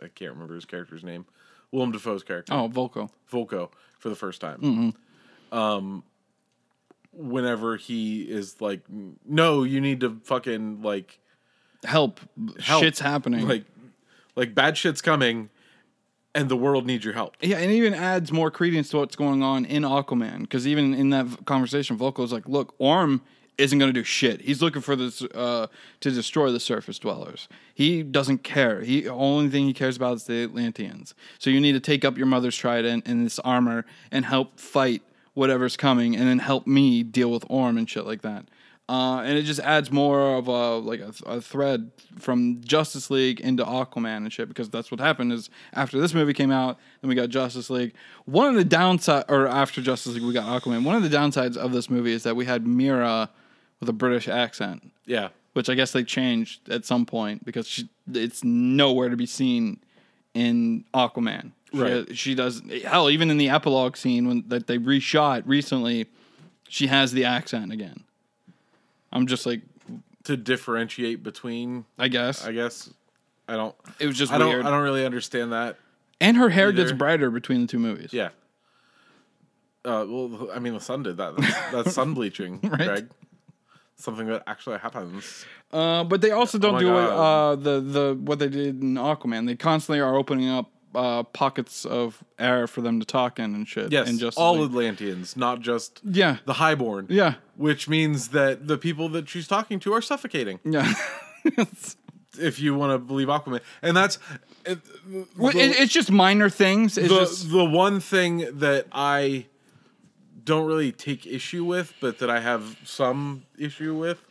i 0.02 0.08
can't 0.08 0.32
remember 0.34 0.56
his 0.56 0.66
character's 0.66 1.04
name 1.04 1.26
willem 1.72 1.92
dafoe's 1.92 2.24
character 2.24 2.54
oh, 2.54 2.68
Vulko. 2.70 3.10
Vulko 3.32 3.70
for 3.98 4.10
the 4.10 4.16
first 4.16 4.42
time. 4.42 4.60
Mm-hmm. 4.62 5.58
Um, 5.58 6.04
whenever 7.14 7.78
he 7.78 8.22
is 8.24 8.62
like, 8.62 8.82
no, 9.26 9.64
you 9.64 9.82
need 9.82 10.00
to 10.02 10.20
fucking 10.24 10.82
like 10.82 11.20
Help. 11.84 12.20
help. 12.60 12.84
Shit's 12.84 13.00
happening. 13.00 13.48
Like, 13.48 13.66
like 14.36 14.54
bad 14.54 14.78
shit's 14.78 15.02
coming, 15.02 15.50
and 16.36 16.48
the 16.48 16.56
world 16.56 16.86
needs 16.86 17.04
your 17.04 17.14
help. 17.14 17.36
yeah, 17.42 17.58
and 17.58 17.72
even 17.72 17.94
adds 17.94 18.32
more 18.32 18.52
credence 18.52 18.90
to 18.90 18.98
what's 18.98 19.16
going 19.16 19.42
on 19.44 19.66
in 19.66 19.84
Aquaman 19.84 20.42
because 20.42 20.68
even 20.68 20.94
in 20.94 21.10
that 21.10 21.46
conversation, 21.46 21.98
conversation, 21.98 22.24
is 22.24 22.32
like, 22.32 22.48
"Look, 22.48 22.76
Orm 22.78 23.22
isn't 23.58 23.78
going 23.78 23.90
to 23.94 24.00
do 24.00 24.04
shit. 24.04 24.42
He's 24.42 24.62
looking 24.62 24.82
for 24.82 24.96
this 24.96 25.22
uh, 25.22 25.68
to 26.00 26.12
destroy 26.12 26.52
the 26.52 26.60
surface 26.60 26.98
dwellers. 27.00 27.48
He 27.74 28.02
doesn't 28.04 28.44
care. 28.44 28.82
He 28.82 29.08
only 29.08 29.50
thing 29.50 29.66
he 29.66 29.74
cares 29.74 29.98
about 29.98 30.16
is 30.16 30.24
the 30.24 30.44
Atlanteans. 30.44 31.14
So 31.40 31.50
you 31.50 31.60
need 31.60 31.74
to 31.74 31.80
take 31.80 32.06
up 32.06 32.18
your 32.18 32.28
mother's 32.28 32.56
trident 32.56 33.08
and 33.08 33.26
this 33.26 33.40
armor 33.40 33.86
and 34.12 34.26
help 34.26 34.60
fight 34.60 35.04
whatever's 35.34 35.78
coming, 35.78 36.16
and 36.16 36.28
then 36.28 36.40
help 36.40 36.68
me 36.68 37.04
deal 37.04 37.32
with 37.32 37.44
Orm 37.50 37.78
and 37.78 37.90
shit 37.90 38.06
like 38.06 38.22
that." 38.22 38.46
Uh, 38.92 39.22
and 39.22 39.38
it 39.38 39.44
just 39.44 39.62
adds 39.62 39.90
more 39.90 40.36
of 40.36 40.50
a 40.50 40.76
like 40.78 41.00
a, 41.00 41.14
a 41.26 41.40
thread 41.40 41.92
from 42.20 42.60
Justice 42.62 43.10
League 43.10 43.40
into 43.40 43.64
Aquaman 43.64 44.18
and 44.18 44.34
shit 44.34 44.50
because 44.50 44.70
that's 44.70 44.92
what 44.92 45.00
happened 45.00 45.32
is 45.32 45.50
after 45.72 45.98
this 45.98 46.14
movie 46.14 46.34
came 46.34 46.52
out, 46.52 46.78
then 47.00 47.08
we 47.08 47.16
got 47.16 47.30
Justice 47.30 47.70
League. 47.70 47.94
One 48.26 48.50
of 48.50 48.56
the 48.56 48.66
downside, 48.66 49.26
or 49.30 49.48
after 49.48 49.82
Justice 49.82 50.16
League, 50.16 50.24
we 50.24 50.34
got 50.34 50.62
Aquaman. 50.62 50.84
One 50.84 50.96
of 50.96 51.10
the 51.10 51.16
downsides 51.16 51.56
of 51.56 51.72
this 51.72 51.90
movie 51.90 52.12
is 52.12 52.24
that 52.24 52.36
we 52.36 52.44
had 52.44 52.68
Mera 52.68 53.30
with 53.80 53.88
a 53.88 53.94
British 53.94 54.28
accent, 54.28 54.92
Yeah, 55.06 55.30
which 55.54 55.70
I 55.70 55.76
guess 55.76 55.94
they 55.94 56.04
changed 56.04 56.68
at 56.70 56.84
some 56.84 57.06
point 57.06 57.46
because 57.46 57.68
she, 57.68 57.90
it's 58.12 58.44
nowhere 58.44 59.08
to 59.08 59.16
be 59.16 59.26
seen 59.26 59.80
in 60.34 60.84
Aquaman. 60.94 61.52
She- 61.74 61.80
Right. 61.80 62.18
She, 62.18 62.36
does 62.36 62.62
hell 62.84 63.10
even 63.10 63.30
in 63.32 63.38
the 63.38 63.50
epilogue 63.50 63.96
scene 63.96 64.28
when 64.28 64.44
that 64.48 64.68
they 64.68 64.78
reshot 64.78 65.44
recently, 65.46 66.08
she 66.68 66.88
has 66.88 67.12
the 67.14 67.24
accent 67.26 67.72
again. 67.72 68.04
I'm 69.14 69.26
just 69.28 69.46
like, 69.46 69.62
to 70.26 70.36
differentiate 70.38 71.24
between, 71.24 71.86
I 71.98 72.08
guess 72.10 72.46
I 72.46 72.52
guess. 72.52 72.90
I 73.48 73.56
don't. 73.56 73.76
it 74.00 74.06
was 74.08 74.18
just 74.18 74.32
I 74.32 74.38
don't. 74.38 74.50
weird. 74.50 74.66
I 74.66 74.70
don't 74.70 74.84
really 74.84 75.06
understand 75.06 75.52
that. 75.54 75.78
and 76.22 76.38
her 76.38 76.50
hair 76.50 76.72
gets 76.72 76.92
brighter 76.92 77.30
between 77.32 77.62
the 77.62 77.68
two 77.68 77.80
movies. 77.80 78.14
Yeah. 78.14 78.30
Uh, 79.84 80.06
well, 80.08 80.50
I 80.54 80.60
mean, 80.60 80.74
the 80.74 80.80
sun 80.80 81.02
did 81.04 81.18
that. 81.18 81.36
That's, 81.38 81.72
that's 81.72 81.94
sun 81.94 82.14
bleaching, 82.16 82.60
Right. 82.64 82.86
Greg. 82.88 83.10
Something 83.96 84.28
that 84.28 84.44
actually 84.48 84.78
happens. 84.80 85.46
Uh, 85.72 86.04
but 86.04 86.22
they 86.22 86.32
also 86.32 86.58
don't 86.58 86.74
my 86.74 86.80
do 86.80 86.98
it. 86.98 87.04
Uh, 87.10 87.56
the 87.56 87.80
the 87.82 88.18
what 88.22 88.40
they 88.40 88.50
did 88.50 88.82
in 88.82 88.96
Aquaman. 88.96 89.46
They 89.48 89.56
constantly 89.56 90.00
are 90.00 90.16
opening 90.16 90.50
up 90.50 90.70
uh, 90.96 91.24
pockets 91.24 91.86
of 91.86 92.24
air 92.40 92.68
for 92.68 92.82
them 92.82 93.00
to 93.00 93.06
talk 93.06 93.40
in 93.40 93.56
and 93.56 93.68
shit. 93.68 93.92
Yes, 93.92 94.10
and 94.10 94.20
just 94.20 94.38
all 94.38 94.64
Atlanteans, 94.64 95.36
not 95.38 95.62
just 95.62 96.02
yeah, 96.04 96.38
the 96.46 96.54
highborn. 96.54 97.08
yeah, 97.10 97.36
which 97.56 97.88
means 97.88 98.30
that 98.30 98.68
the 98.68 98.78
people 98.78 99.10
that 99.10 99.30
she's 99.30 99.48
talking 99.48 99.80
to 99.82 99.94
are 99.94 100.02
suffocating. 100.02 100.60
yeah. 100.64 100.94
if 102.40 102.60
you 102.60 102.76
want 102.76 102.92
to 102.94 102.98
believe 102.98 103.28
Aquaman, 103.28 103.62
and 103.82 103.96
that's 103.96 104.18
it, 104.66 104.80
the- 104.84 105.48
it, 105.50 105.80
it's 105.80 105.94
just 105.94 106.12
minor 106.12 106.50
things. 106.50 106.98
It's 106.98 107.10
the 107.10 107.20
just 107.20 107.52
the 107.52 107.66
one 107.66 108.00
thing 108.00 108.48
that 108.60 108.88
I 108.92 109.48
don't 110.44 110.66
really 110.66 110.92
take 110.92 111.26
issue 111.26 111.64
with, 111.64 111.94
but 112.02 112.20
that 112.20 112.30
I 112.30 112.40
have 112.40 112.78
some 112.84 113.44
issue 113.58 113.96
with. 113.96 114.22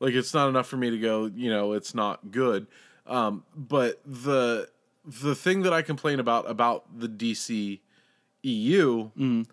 Like 0.00 0.14
it's 0.14 0.34
not 0.34 0.48
enough 0.48 0.66
for 0.66 0.76
me 0.76 0.90
to 0.90 0.98
go, 0.98 1.26
you 1.26 1.50
know, 1.50 1.72
it's 1.72 1.94
not 1.94 2.30
good. 2.30 2.66
Um, 3.06 3.44
but 3.54 4.00
the 4.04 4.68
the 5.04 5.34
thing 5.34 5.62
that 5.62 5.72
I 5.72 5.82
complain 5.82 6.18
about 6.20 6.48
about 6.50 6.98
the 6.98 7.08
DC 7.08 7.80
EU 8.42 9.10
mm. 9.18 9.46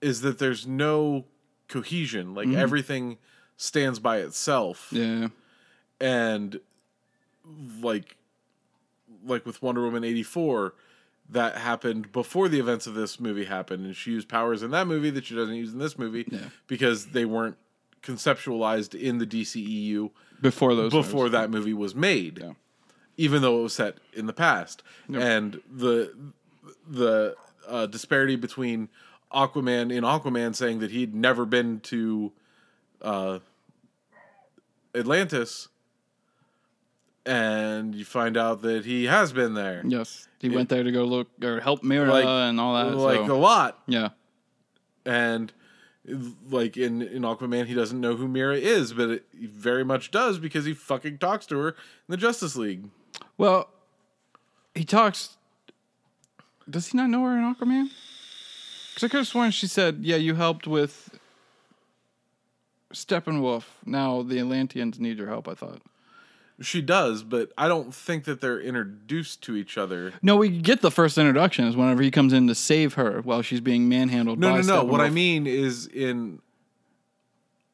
is 0.00 0.20
that 0.20 0.38
there's 0.38 0.66
no 0.66 1.24
cohesion. 1.68 2.34
Like 2.34 2.48
mm-hmm. 2.48 2.58
everything 2.58 3.18
stands 3.56 3.98
by 3.98 4.18
itself 4.18 4.88
yeah. 4.92 5.28
and 6.00 6.60
like 7.80 8.16
like 9.24 9.46
with 9.46 9.62
Wonder 9.62 9.82
Woman 9.82 10.04
84 10.04 10.74
that 11.30 11.56
happened 11.56 12.12
before 12.12 12.48
the 12.48 12.60
events 12.60 12.86
of 12.86 12.94
this 12.94 13.18
movie 13.18 13.46
happened 13.46 13.84
and 13.86 13.96
she 13.96 14.12
used 14.12 14.28
powers 14.28 14.62
in 14.62 14.70
that 14.72 14.86
movie 14.86 15.10
that 15.10 15.24
she 15.24 15.34
doesn't 15.34 15.54
use 15.54 15.72
in 15.72 15.78
this 15.78 15.98
movie 15.98 16.24
Yeah. 16.30 16.50
because 16.66 17.06
they 17.06 17.24
weren't 17.24 17.56
conceptualized 18.02 18.94
in 18.94 19.18
the 19.18 19.26
DCEU 19.26 20.10
Before 20.40 20.74
those. 20.74 20.92
before 20.92 21.24
movies. 21.24 21.32
that 21.32 21.50
movie 21.50 21.72
was 21.72 21.94
made 21.94 22.38
Yeah. 22.42 22.52
Even 23.16 23.40
though 23.42 23.60
it 23.60 23.62
was 23.62 23.74
set 23.74 23.96
in 24.12 24.26
the 24.26 24.32
past 24.32 24.82
and 25.12 25.60
the 25.72 26.12
the 26.88 27.34
uh, 27.66 27.86
disparity 27.86 28.36
between 28.36 28.88
Aquaman 29.32 29.90
in 29.92 30.04
Aquaman 30.04 30.54
saying 30.54 30.78
that 30.80 30.90
he'd 30.90 31.14
never 31.14 31.44
been 31.46 31.80
to 31.80 32.32
uh, 33.02 33.38
Atlantis, 34.94 35.68
and 37.24 37.94
you 37.94 38.04
find 38.04 38.36
out 38.36 38.62
that 38.62 38.84
he 38.84 39.04
has 39.04 39.32
been 39.32 39.54
there, 39.54 39.82
Yes, 39.84 40.28
he 40.38 40.48
went 40.48 40.68
there 40.68 40.82
to 40.84 40.92
go 40.92 41.04
look 41.04 41.28
or 41.42 41.60
help 41.60 41.82
Mera 41.82 42.10
Like- 42.10 42.24
and 42.24 42.60
all 42.60 42.74
that. 42.74 42.96
like 42.96 43.26
so, 43.26 43.34
a 43.34 43.38
lot. 43.38 43.80
yeah. 43.86 44.10
And 45.04 45.52
like 46.50 46.76
in 46.76 47.02
in 47.02 47.22
Aquaman, 47.22 47.66
he 47.66 47.74
doesn't 47.74 48.00
know 48.00 48.14
who 48.16 48.28
Mera 48.28 48.56
is, 48.56 48.92
but 48.92 49.10
it, 49.10 49.24
he 49.36 49.46
very 49.46 49.84
much 49.84 50.10
does 50.12 50.38
because 50.38 50.64
he 50.64 50.72
fucking 50.74 51.18
talks 51.18 51.46
to 51.46 51.58
her 51.58 51.68
in 51.70 51.74
the 52.08 52.16
Justice 52.16 52.54
League. 52.56 52.84
Well, 53.38 53.68
he 54.74 54.84
talks. 54.84 55.36
Does 56.68 56.88
he 56.88 56.96
not 56.98 57.10
know 57.10 57.22
her 57.24 57.36
in 57.38 57.54
Aquaman? 57.54 57.90
Because 58.94 59.04
I 59.04 59.08
could 59.08 59.18
have 59.18 59.28
sworn 59.28 59.50
she 59.50 59.66
said, 59.66 59.98
"Yeah, 60.02 60.16
you 60.16 60.34
helped 60.34 60.66
with 60.66 61.18
Steppenwolf. 62.92 63.64
Now 63.84 64.22
the 64.22 64.38
Atlanteans 64.38 64.98
need 64.98 65.18
your 65.18 65.28
help." 65.28 65.48
I 65.48 65.54
thought. 65.54 65.82
She 66.62 66.80
does, 66.80 67.22
but 67.22 67.52
I 67.58 67.68
don't 67.68 67.94
think 67.94 68.24
that 68.24 68.40
they're 68.40 68.58
introduced 68.58 69.42
to 69.42 69.56
each 69.56 69.76
other. 69.76 70.14
No, 70.22 70.36
we 70.36 70.48
get 70.48 70.80
the 70.80 70.90
first 70.90 71.18
introduction 71.18 71.66
is 71.66 71.76
whenever 71.76 72.02
he 72.02 72.10
comes 72.10 72.32
in 72.32 72.46
to 72.46 72.54
save 72.54 72.94
her 72.94 73.20
while 73.20 73.42
she's 73.42 73.60
being 73.60 73.90
manhandled. 73.90 74.38
No, 74.38 74.56
no, 74.56 74.62
no. 74.62 74.82
What 74.84 75.02
I 75.02 75.10
mean 75.10 75.46
is 75.46 75.86
in 75.86 76.40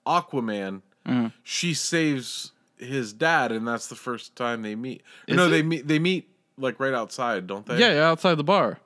Aquaman, 0.04 0.82
Uh-huh. 1.06 1.30
she 1.44 1.74
saves 1.74 2.50
his 2.82 3.12
dad, 3.12 3.52
and 3.52 3.66
that's 3.66 3.86
the 3.88 3.94
first 3.94 4.36
time 4.36 4.62
they 4.62 4.74
meet. 4.74 5.02
Is 5.28 5.36
no, 5.36 5.46
it? 5.46 5.50
they 5.50 5.62
meet. 5.62 5.86
They 5.88 5.98
meet 5.98 6.28
like 6.58 6.78
right 6.80 6.94
outside, 6.94 7.46
don't 7.46 7.64
they? 7.66 7.78
Yeah, 7.78 7.94
yeah, 7.94 8.08
outside 8.10 8.34
the 8.36 8.44
bar. 8.44 8.78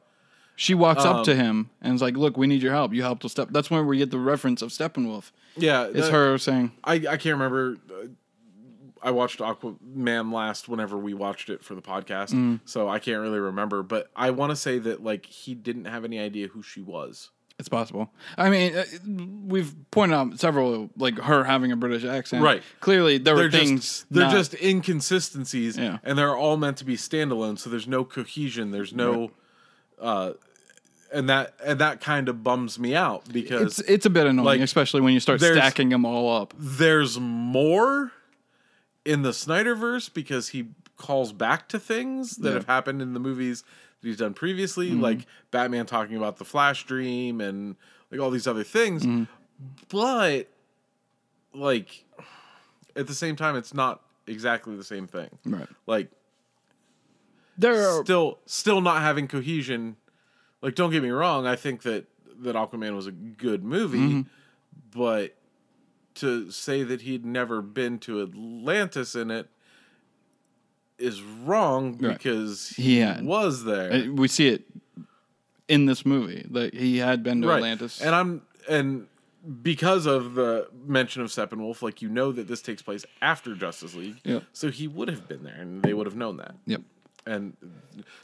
She 0.59 0.73
walks 0.74 1.05
Um, 1.05 1.16
up 1.16 1.24
to 1.27 1.35
him 1.35 1.68
and 1.82 1.94
is 1.94 2.01
like, 2.02 2.16
"Look, 2.16 2.36
we 2.39 2.47
need 2.47 2.62
your 2.62 2.73
help. 2.73 2.94
You 2.94 3.02
helped 3.02 3.24
us 3.24 3.32
step." 3.32 3.48
That's 3.51 3.70
when 3.70 3.86
we 3.86 3.98
get 3.98 4.10
the 4.10 4.18
reference 4.18 4.62
of 4.62 4.70
Steppenwolf. 4.70 5.31
yeah. 5.56 5.85
It's 5.85 5.94
that- 6.06 6.12
her 6.12 6.39
saying, 6.39 6.73
I 6.85 6.94
I 6.94 7.16
can't 7.16 7.35
remember. 7.39 7.77
I 9.02 9.10
watched 9.10 9.39
Aquaman 9.40 10.32
last 10.32 10.68
whenever 10.68 10.97
we 10.97 11.12
watched 11.14 11.51
it 11.51 11.62
for 11.62 11.74
the 11.74 11.82
podcast, 11.82 12.32
Mm. 12.32 12.60
so 12.64 12.89
I 12.89 12.98
can't 12.98 13.20
really 13.20 13.39
remember. 13.39 13.82
But 13.82 14.10
I 14.16 14.31
want 14.31 14.51
to 14.51 14.56
say 14.56 14.78
that 14.78 15.02
like 15.05 15.27
he 15.27 15.55
didn't 15.55 15.85
have 15.85 16.05
any 16.05 16.18
idea 16.18 16.48
who 16.48 16.62
she 16.62 16.81
was. 16.81 17.31
It's 17.58 17.70
possible. 17.70 18.10
I 18.36 18.50
mean, 18.50 18.76
uh, 18.76 18.84
we've 19.46 19.74
pointed 19.90 20.14
out 20.14 20.38
several, 20.38 20.90
like 20.98 21.18
her 21.18 21.42
having 21.44 21.72
a 21.72 21.76
British 21.76 22.04
accent. 22.04 22.42
Right. 22.42 22.62
Clearly, 22.80 23.16
there 23.16 23.34
They're 23.34 23.44
were 23.46 23.50
things. 23.50 23.80
just 23.80 24.12
they're 24.12 24.24
not- 24.24 24.32
just 24.32 24.54
inconsistencies, 24.54 25.78
Yeah. 25.78 25.98
and 26.04 26.18
they're 26.18 26.36
all 26.36 26.58
meant 26.58 26.76
to 26.78 26.84
be 26.84 26.96
standalone. 26.98 27.58
So 27.58 27.70
there's 27.70 27.88
no 27.88 28.04
cohesion. 28.04 28.72
There's 28.72 28.92
no, 28.92 29.30
uh, 29.98 30.32
and 31.10 31.30
that 31.30 31.54
and 31.64 31.78
that 31.80 32.02
kind 32.02 32.28
of 32.28 32.44
bums 32.44 32.78
me 32.78 32.94
out 32.94 33.32
because 33.32 33.78
It's 33.78 33.88
it's 33.88 34.06
a 34.06 34.10
bit 34.10 34.26
annoying, 34.26 34.44
like, 34.44 34.60
especially 34.60 35.00
when 35.00 35.14
you 35.14 35.20
start 35.20 35.40
stacking 35.40 35.88
them 35.88 36.04
all 36.04 36.36
up. 36.42 36.52
there's 36.58 37.18
more 37.18 38.12
in 39.06 39.22
the 39.22 39.30
Snyderverse 39.30 40.12
because 40.12 40.48
he 40.48 40.66
calls 40.98 41.32
back 41.32 41.68
to 41.68 41.78
things 41.78 42.36
that 42.38 42.48
Yeah. 42.48 42.54
have 42.54 42.66
happened 42.66 43.00
in 43.00 43.14
the 43.14 43.20
movies 43.20 43.64
that 44.01 44.09
he's 44.09 44.16
done 44.18 44.35
previously, 44.35 44.90
like 44.90 45.27
Batman 45.51 45.86
talking 45.86 46.16
about 46.16 46.36
the 46.36 46.44
Flash 46.44 46.85
dream 46.86 47.40
and 47.40 47.77
like 48.10 48.20
all 48.20 48.31
these 48.31 48.47
other 48.47 48.64
things. 48.64 49.06
But 49.89 50.48
like 51.55 52.05
at 52.94 53.06
the 53.06 53.14
same 53.14 53.36
time, 53.36 53.56
it's 53.56 53.73
not 53.74 54.02
exactly 54.27 54.77
the 54.77 54.85
same 54.85 55.06
thing. 55.06 55.31
Right. 55.44 55.68
Like 55.86 56.10
There 57.59 57.89
are 57.89 58.02
still 58.05 58.39
still 58.47 58.81
not 58.81 59.02
having 59.02 59.28
cohesion. 59.28 59.97
Like 60.62 60.74
don't 60.74 60.90
get 60.90 61.02
me 61.02 61.10
wrong, 61.10 61.47
I 61.47 61.56
think 61.56 61.82
that 61.82 62.06
that 62.40 62.55
Aquaman 62.55 62.94
was 62.94 63.06
a 63.06 63.12
good 63.12 63.64
movie, 63.64 63.98
Mm-hmm. 63.98 64.20
but 64.98 65.35
to 66.16 66.51
say 66.51 66.82
that 66.82 67.02
he'd 67.02 67.24
never 67.24 67.60
been 67.62 67.98
to 68.01 68.23
Atlantis 68.23 69.14
in 69.14 69.31
it 69.31 69.48
is 70.98 71.23
wrong 71.23 71.98
Right. 71.98 72.16
because 72.16 72.68
He 72.70 72.98
had. 72.98 73.24
was 73.24 73.64
there. 73.64 74.10
we 74.12 74.28
see 74.28 74.48
it 74.48 74.64
in 75.68 75.86
this 75.86 76.06
movie 76.06 76.47
that 76.51 76.74
he 76.74 76.98
had 76.98 77.23
been 77.23 77.43
to 77.43 77.48
right. 77.48 77.56
Atlantis. 77.56 78.01
And 78.01 78.14
I'm 78.14 78.43
and 78.68 79.06
because 79.62 80.06
of 80.06 80.35
the 80.35 80.68
mention 80.86 81.23
of 81.23 81.28
Steppenwolf, 81.28 81.82
like 81.82 82.02
you 82.02 82.09
know 82.09 82.32
that 82.32 82.48
this 82.48 82.62
takes 82.62 82.82
place 82.82 83.05
after 83.23 83.55
Justice 83.55 83.94
League. 83.94 84.16
Yep. 84.24 84.44
So 84.52 84.70
he 84.70 84.89
would 84.89 85.09
have 85.09 85.28
been 85.28 85.43
there 85.44 85.55
and 85.60 85.82
they 85.82 85.94
would 85.94 86.06
have 86.06 86.16
known 86.16 86.36
that. 86.39 86.55
yep. 86.66 86.81
and 87.27 87.56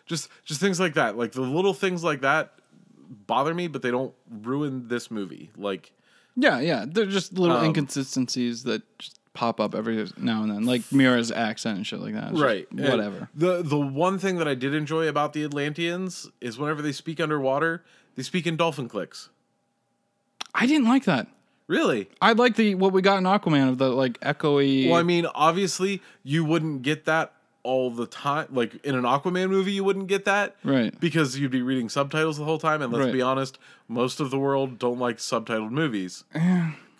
just 0.07 0.29
just 0.45 0.61
things 0.61 0.79
like 0.81 0.95
that 0.95 1.17
like 1.17 1.33
the 1.33 1.41
little 1.41 1.75
things 1.75 2.03
like 2.05 2.21
that 2.23 2.53
bother 3.27 3.53
me 3.53 3.67
but 3.69 3.83
they 3.83 3.91
don't 3.91 4.15
ruin 4.31 4.87
this 4.89 5.11
movie 5.11 5.51
like 5.57 5.93
Yeah, 6.37 6.61
yeah. 6.61 6.87
They're 6.89 7.07
just 7.07 7.33
little 7.39 7.57
Um, 7.57 7.67
inconsistencies 7.67 8.63
that 8.65 8.83
just 8.99 9.19
pop 9.35 9.61
up 9.61 9.75
every 9.75 10.07
now 10.19 10.43
and 10.43 10.51
then, 10.53 10.65
like 10.67 10.83
Mera's 10.93 11.31
accent 11.33 11.77
and 11.79 11.87
shit 11.87 12.01
like 12.01 12.13
that. 12.15 12.25
It's 12.25 12.33
just 12.33 12.43
right 12.43 12.67
And 12.71 12.81
Whatever. 12.89 13.29
the 13.35 13.63
the 13.63 13.79
one 13.81 14.19
thing 14.19 14.37
that 14.37 14.47
i 14.47 14.55
did 14.55 14.75
enjoy 14.75 15.09
about 15.09 15.33
the 15.33 15.43
atlanteans 15.43 16.29
is 16.41 16.59
whenever 16.59 16.83
they 16.83 16.93
speak 16.93 17.19
underwater 17.19 17.83
they 18.15 18.23
speak 18.23 18.47
in 18.47 18.57
dolphin 18.57 18.89
clicks 18.89 19.31
I 20.55 20.67
didn't 20.67 20.87
like 20.87 21.05
that. 21.05 21.29
really 21.67 22.09
I 22.21 22.33
like 22.33 22.57
the 22.57 22.75
what 22.75 22.93
we 22.93 23.01
got 23.01 23.17
in 23.19 23.25
Aquaman 23.25 23.69
of 23.71 23.79
the 23.79 23.89
like 23.89 24.21
echoey. 24.21 24.89
well 24.91 24.99
i 25.01 25.03
mean 25.03 25.27
obviously 25.35 26.03
you 26.23 26.45
wouldn't 26.45 26.83
get 26.83 27.07
that 27.07 27.33
all 27.65 27.91
the 27.91 28.07
time 28.07 28.49
like 28.51 28.85
in 28.85 28.95
an 28.97 29.05
aquaman 29.05 29.49
movie 29.49 29.73
you 29.73 29.85
wouldn't 29.85 30.09
get 30.09 30.25
that 30.27 30.57
Right. 30.65 30.99
because 31.01 31.39
you'd 31.39 31.53
be 31.53 31.63
reading 31.63 31.89
subtitles 31.89 32.37
the 32.37 32.45
whole 32.45 32.59
time 32.59 32.83
and 32.83 32.93
let's 32.93 33.05
Right. 33.07 33.13
be 33.15 33.23
honest 33.23 33.57
most 33.89 34.21
of 34.21 34.31
the 34.31 34.39
world 34.39 34.79
don't 34.79 34.99
like 34.99 35.19
subtitled 35.19 35.71
movies 35.71 36.25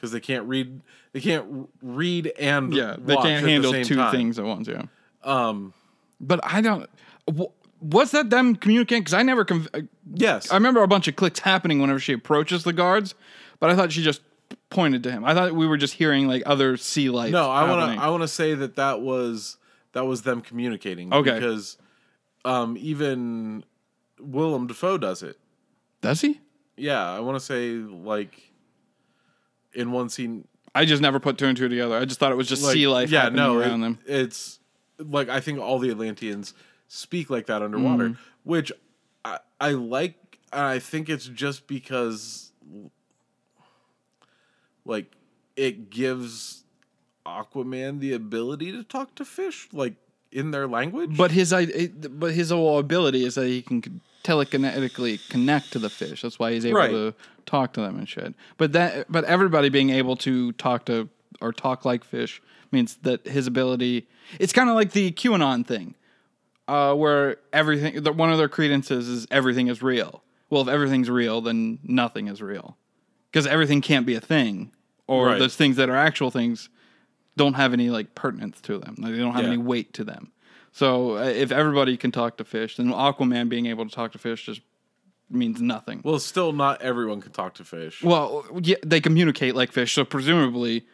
because 0.03 0.11
they 0.13 0.19
can't 0.21 0.49
read 0.49 0.81
they 1.13 1.21
can't 1.21 1.69
read 1.81 2.33
and 2.37 2.75
Yeah, 2.75 2.97
they 2.99 3.15
can't 3.15 3.45
the 3.45 3.51
handle 3.51 3.71
same 3.73 3.85
two 3.85 3.95
time. 3.97 4.11
things 4.13 4.37
at 4.37 4.45
once. 4.45 4.67
Yeah. 4.67 4.83
Um, 5.23 5.73
But 6.21 6.41
I 6.43 6.61
don't. 6.61 6.91
Was 7.81 8.11
that 8.11 8.29
them 8.31 8.57
communicating? 8.57 9.03
Because 9.03 9.15
I 9.15 9.23
never. 9.23 9.45
Conv- 9.45 9.89
yes, 10.13 10.51
I 10.51 10.55
remember 10.55 10.83
a 10.83 10.89
bunch 10.89 11.07
of 11.07 11.15
clicks 11.15 11.39
happening 11.41 11.81
whenever 11.81 12.01
she 12.01 12.13
approaches 12.13 12.65
the 12.65 12.73
guards, 12.73 13.15
but 13.61 13.71
I 13.71 13.77
thought 13.77 13.93
she 13.93 14.03
just 14.03 14.23
pointed 14.71 15.05
to 15.05 15.13
him. 15.13 15.25
I 15.25 15.35
thought 15.35 15.53
we 15.53 15.67
were 15.69 15.77
just 15.77 15.95
hearing 15.95 16.27
like 16.27 16.43
other 16.47 16.77
sea 16.77 17.09
life. 17.09 17.31
no, 17.31 17.49
I 17.49 17.69
want 17.71 17.97
to 17.97 18.03
I 18.05 18.09
want 18.09 18.23
to 18.23 18.29
say 18.29 18.55
that 18.55 18.75
that 18.77 19.01
was 19.01 19.57
that 19.93 20.05
was 20.05 20.23
them 20.23 20.41
communicating. 20.41 21.13
Okay. 21.15 21.35
because 21.35 21.77
um, 22.45 22.77
even 22.81 23.65
Willem 24.19 24.67
Dafoe 24.67 24.99
does 24.99 25.23
it. 25.23 25.39
Does 26.01 26.21
he? 26.23 26.41
Yeah, 26.77 27.09
I 27.09 27.21
want 27.21 27.37
to 27.39 27.45
say 27.45 27.71
like 27.75 28.52
in 29.75 29.93
one 29.93 30.09
scene, 30.09 30.47
I 30.75 30.85
just 30.85 31.03
never 31.03 31.21
put 31.21 31.39
two 31.39 31.47
and 31.47 31.57
two 31.57 31.69
together. 31.69 31.97
I 31.97 32.05
just 32.05 32.19
thought 32.21 32.33
it 32.33 32.37
was 32.37 32.49
just 32.49 32.63
like, 32.63 32.75
sea 32.75 32.89
life 32.89 33.11
Yeah, 33.11 33.29
no, 33.29 33.57
around 33.59 33.81
it- 33.81 33.85
them. 33.85 33.99
it's 34.07 34.59
like 34.99 35.29
I 35.29 35.41
think 35.41 35.59
all 35.61 35.79
the 35.79 35.91
Atlanteans 35.91 36.55
speak 36.89 37.31
like 37.31 37.47
that 37.47 37.63
underwater, 37.63 38.11
Mm-hmm. 38.11 38.21
which 38.45 38.73
I, 39.25 39.39
I 39.61 39.71
like. 39.73 40.17
I 40.53 40.79
think 40.81 41.09
it's 41.09 41.27
just 41.27 41.67
because 41.67 42.53
like 44.85 45.13
it 45.57 45.91
gives 45.91 46.65
Aquaman 47.27 48.01
the 48.01 48.13
ability 48.15 48.73
to 48.73 48.83
talk 48.85 49.15
to 49.17 49.25
fish 49.25 49.69
like 49.73 49.95
in 50.31 50.51
their 50.51 50.67
language. 50.67 51.17
But 51.17 51.31
his 51.31 51.53
i- 51.53 51.89
but 51.89 52.33
his 52.33 52.51
whole 52.51 52.79
ability 52.79 53.25
is 53.25 53.35
that 53.37 53.47
he 53.47 53.63
can 53.63 54.01
telekinetically 54.25 55.29
connect 55.29 55.73
to 55.73 55.79
the 55.79 55.91
fish. 55.91 56.23
That's 56.23 56.39
why 56.39 56.53
he's 56.53 56.65
able 56.67 56.79
Right. 56.79 56.91
to 56.91 57.15
talk 57.47 57.73
to 57.75 57.81
them 57.81 57.99
and 57.99 58.09
shit. 58.09 58.35
But 58.57 58.73
that 58.73 59.11
but 59.11 59.25
everybody 59.25 59.69
being 59.69 59.91
able 59.91 60.17
to 60.17 60.53
talk 60.53 60.85
to 60.87 61.09
or 61.41 61.53
talk 61.53 61.85
like 61.85 62.05
fish 62.05 62.41
means 62.71 62.97
that 63.03 63.27
his 63.27 63.47
ability. 63.47 64.07
It's 64.39 64.53
kind 64.53 64.69
of 64.71 64.77
like 64.77 64.93
the 64.93 65.11
QAnon 65.13 65.67
thing, 65.67 65.95
uh, 66.69 66.95
where 66.95 67.37
everything. 67.53 68.03
The, 68.03 68.13
one 68.13 68.31
of 68.31 68.39
their 68.39 68.49
credences 68.49 69.09
is 69.09 69.27
everything 69.31 69.69
is 69.69 69.83
real. 69.83 70.23
Well, 70.51 70.63
if 70.63 70.69
everything's 70.69 71.11
real, 71.11 71.41
then 71.41 71.79
nothing 71.83 72.29
is 72.29 72.41
real, 72.43 72.77
because 73.31 73.47
everything 73.47 73.81
can't 73.81 74.07
be 74.07 74.15
a 74.15 74.21
thing, 74.21 74.71
or 75.07 75.27
Right. 75.29 75.39
those 75.39 75.57
things 75.57 75.77
that 75.77 75.89
are 75.89 75.97
actual 75.97 76.31
things 76.31 76.69
don't 77.37 77.55
have 77.55 77.73
any 77.73 77.89
like 77.91 78.15
pertinence 78.15 78.61
to 78.63 78.79
them. 78.79 78.95
Like, 78.99 79.13
they 79.13 79.19
don't 79.19 79.33
have 79.33 79.43
Yeah. 79.45 79.49
any 79.49 79.57
weight 79.59 79.93
to 79.95 80.05
them. 80.05 80.31
So 80.73 81.19
uh, 81.19 81.25
if 81.25 81.53
everybody 81.53 81.97
can 81.97 82.11
talk 82.13 82.39
to 82.39 82.45
fish, 82.45 82.77
then 82.77 82.89
Aquaman 82.89 83.49
being 83.49 83.67
able 83.67 83.85
to 83.87 83.95
talk 83.95 84.13
to 84.13 84.19
fish 84.19 84.47
just 84.47 84.63
means 85.31 85.61
nothing. 85.61 86.01
Well, 86.05 86.19
still, 86.19 86.53
not 86.53 86.81
everyone 86.83 87.21
can 87.21 87.33
talk 87.33 87.55
to 87.55 87.65
fish. 87.65 88.03
Well, 88.03 88.45
yeah, 88.63 88.77
they 88.85 89.01
communicate 89.01 89.55
like 89.55 89.71
fish, 89.71 89.93
so 89.93 90.05
presumably 90.05 90.85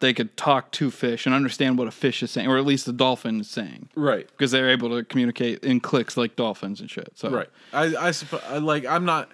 they 0.00 0.12
could 0.12 0.36
talk 0.36 0.70
to 0.72 0.90
fish 0.90 1.26
and 1.26 1.34
understand 1.34 1.78
what 1.78 1.88
a 1.88 1.90
fish 1.90 2.22
is 2.22 2.30
saying, 2.30 2.46
or 2.48 2.58
at 2.58 2.64
least 2.66 2.86
the 2.86 2.92
dolphin 2.92 3.40
is 3.40 3.48
saying, 3.50 3.88
right. 3.94 4.26
because 4.28 4.50
they're 4.50 4.70
able 4.70 4.90
to 4.90 5.04
communicate 5.04 5.64
in 5.64 5.80
clicks 5.80 6.16
like 6.16 6.36
dolphins 6.36 6.80
and 6.80 6.90
shit. 6.90 7.10
So 7.14 7.30
Right. 7.30 7.48
I 7.72 8.12
I 8.48 8.58
like 8.58 8.86
I'm 8.86 9.04
not 9.04 9.30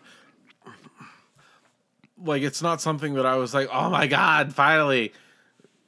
like 2.23 2.43
it's 2.43 2.63
not 2.63 2.81
something 2.81 3.15
that 3.15 3.27
I 3.27 3.37
was 3.37 3.55
like, 3.55 3.69
"Oh 3.73 3.91
my 3.91 4.07
god, 4.07 4.55
finally." 4.55 5.13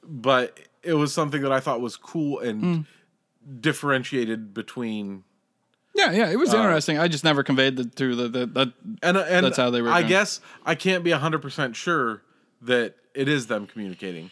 But 0.03 0.59
it 0.81 0.93
was 0.95 1.13
something 1.13 1.41
that 1.43 1.51
I 1.51 1.59
thought 1.61 1.79
was 1.79 1.95
cool 1.95 2.39
and 2.39 2.61
Hmm. 2.61 2.81
Differentiated 3.59 4.53
between 4.53 5.23
yeah, 5.95 6.11
yeah, 6.11 6.29
it 6.29 6.35
Uh, 6.35 6.39
was 6.39 6.53
interesting. 6.53 6.97
I 6.97 7.07
just 7.07 7.23
never 7.23 7.43
conveyed 7.43 7.75
the 7.75 7.85
to 7.85 8.15
the, 8.15 8.27
the 8.27 8.45
that. 8.47 8.73
and 9.03 9.17
and 9.17 9.45
That's 9.45 9.57
how 9.57 9.69
they 9.69 9.81
were 9.81 9.89
I 9.89 9.99
doing. 9.99 10.09
guess 10.09 10.41
I 10.65 10.75
can't 10.75 11.03
be 11.03 11.11
100% 11.11 11.75
sure 11.75 12.23
that 12.63 12.95
it 13.13 13.27
is 13.27 13.45
them 13.47 13.67
communicating. 13.67 14.31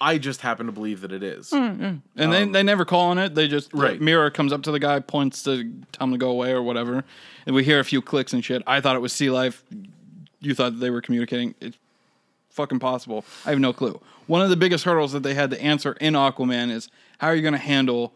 I 0.00 0.18
just 0.18 0.42
happen 0.42 0.66
to 0.66 0.72
believe 0.72 1.00
that 1.00 1.12
it 1.12 1.22
is. 1.22 1.52
And 1.52 2.02
they, 2.16 2.44
they 2.44 2.62
never 2.62 2.84
call 2.84 3.10
on 3.10 3.18
it. 3.18 3.34
They 3.34 3.48
just 3.48 3.72
Um, 3.72 3.80
Right. 3.80 4.00
Mera 4.00 4.30
comes 4.30 4.52
up 4.52 4.62
to 4.64 4.72
the 4.72 4.78
guy, 4.80 4.98
points 5.00 5.42
to 5.44 5.72
tell 5.92 6.06
him 6.08 6.12
to 6.12 6.18
go 6.18 6.28
away 6.30 6.52
or 6.52 6.62
whatever, 6.62 7.04
and 7.46 7.54
we 7.54 7.64
hear 7.64 7.80
a 7.80 7.84
few 7.84 8.02
clicks 8.02 8.32
and 8.34 8.44
shit. 8.44 8.62
I 8.66 8.80
thought 8.82 8.96
it 8.96 9.00
was 9.00 9.12
sea 9.12 9.30
life. 9.30 9.64
You 10.40 10.54
thought 10.54 10.80
they 10.80 10.90
were 10.90 11.00
communicating. 11.00 11.54
It's 11.60 11.78
fucking 12.50 12.80
possible. 12.80 13.24
I 13.46 13.50
have 13.50 13.60
no 13.60 13.72
clue. 13.72 14.00
One 14.26 14.42
of 14.42 14.50
the 14.50 14.56
biggest 14.56 14.84
hurdles 14.84 15.12
that 15.12 15.22
they 15.22 15.32
had 15.34 15.50
to 15.52 15.62
answer 15.62 15.92
in 15.94 16.12
Aquaman 16.14 16.70
is 16.70 16.88
how 17.18 17.28
are 17.28 17.34
you 17.34 17.42
going 17.42 17.52
to 17.54 17.58
handle 17.58 18.12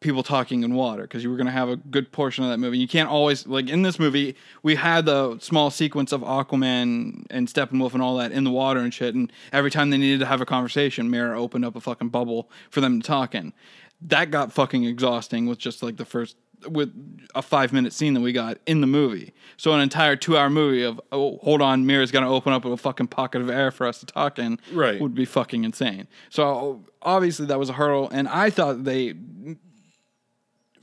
people 0.00 0.22
talking 0.22 0.64
in 0.64 0.74
water 0.74 1.02
because 1.02 1.22
you 1.22 1.30
were 1.30 1.36
going 1.36 1.46
to 1.46 1.52
have 1.52 1.68
a 1.68 1.76
good 1.76 2.10
portion 2.10 2.42
of 2.44 2.50
that 2.50 2.58
movie. 2.58 2.78
You 2.78 2.88
can't 2.88 3.08
always 3.08 3.46
like 3.46 3.68
in 3.68 3.82
this 3.82 3.98
movie 3.98 4.34
we 4.62 4.74
had 4.74 5.06
the 5.06 5.38
small 5.38 5.70
sequence 5.70 6.10
of 6.12 6.20
Aquaman 6.22 7.24
and 7.30 7.46
Steppenwolf 7.48 7.92
and 7.94 8.02
all 8.02 8.16
that 8.16 8.32
in 8.32 8.44
the 8.44 8.50
water 8.50 8.80
and 8.80 8.92
shit, 8.92 9.14
and 9.14 9.32
every 9.52 9.70
time 9.70 9.90
they 9.90 9.98
needed 9.98 10.20
to 10.20 10.26
have 10.26 10.40
a 10.40 10.46
conversation, 10.46 11.10
Mera 11.10 11.40
opened 11.40 11.64
up 11.64 11.76
a 11.76 11.80
fucking 11.80 12.08
bubble 12.08 12.50
for 12.70 12.80
them 12.80 13.00
to 13.00 13.06
talk 13.06 13.34
in. 13.34 13.52
That 14.00 14.30
got 14.30 14.52
fucking 14.52 14.84
exhausting 14.84 15.46
with 15.46 15.58
just 15.58 15.82
like 15.82 15.96
the 15.96 16.04
first 16.04 16.36
with 16.68 16.92
a 17.36 17.42
five 17.42 17.72
minute 17.72 17.92
scene 17.92 18.14
that 18.14 18.20
we 18.20 18.32
got 18.32 18.58
in 18.66 18.80
the 18.80 18.86
movie. 18.88 19.32
So 19.56 19.72
an 19.74 19.80
entire 19.80 20.16
two 20.16 20.36
hour 20.36 20.50
movie 20.50 20.82
of 20.82 21.00
oh 21.12 21.38
hold 21.38 21.62
on, 21.62 21.86
Mera's 21.86 22.10
gonna 22.10 22.28
open 22.32 22.52
up 22.52 22.64
a 22.64 22.76
fucking 22.76 23.06
pocket 23.08 23.42
of 23.42 23.48
air 23.48 23.70
for 23.70 23.86
us 23.86 24.00
to 24.00 24.06
talk 24.06 24.40
in 24.40 24.58
Right. 24.72 25.00
would 25.00 25.14
be 25.14 25.24
fucking 25.24 25.62
insane. 25.62 26.08
So 26.30 26.84
obviously 27.00 27.46
that 27.46 27.60
was 27.60 27.68
a 27.68 27.74
hurdle, 27.74 28.08
and 28.10 28.26
I 28.28 28.50
thought 28.50 28.82
they 28.82 29.14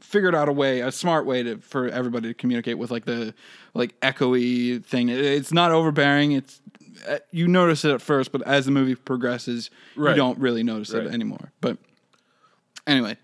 figured 0.05 0.35
out 0.35 0.47
a 0.47 0.51
way, 0.51 0.79
a 0.81 0.91
smart 0.91 1.25
way 1.25 1.43
to 1.43 1.57
for 1.57 1.87
everybody 1.89 2.27
to 2.29 2.33
communicate 2.33 2.77
with 2.77 2.91
like 2.91 3.05
the 3.05 3.33
like 3.73 3.99
echoey 4.01 4.83
thing. 4.85 5.09
It- 5.09 5.19
It's 5.19 5.51
not 5.51 5.71
overbearing. 5.71 6.31
It's 6.33 6.61
uh, 7.07 7.17
you 7.31 7.47
notice 7.47 7.83
it 7.83 7.91
at 7.91 8.01
first, 8.01 8.31
but 8.31 8.41
as 8.43 8.65
the 8.65 8.71
movie 8.71 8.95
progresses, 8.95 9.69
you 9.97 10.15
don't 10.15 10.39
really 10.39 10.63
notice 10.63 10.93
Right. 10.93 11.05
it 11.05 11.13
anymore. 11.13 11.51
But 11.61 11.77
anyway, 12.87 13.17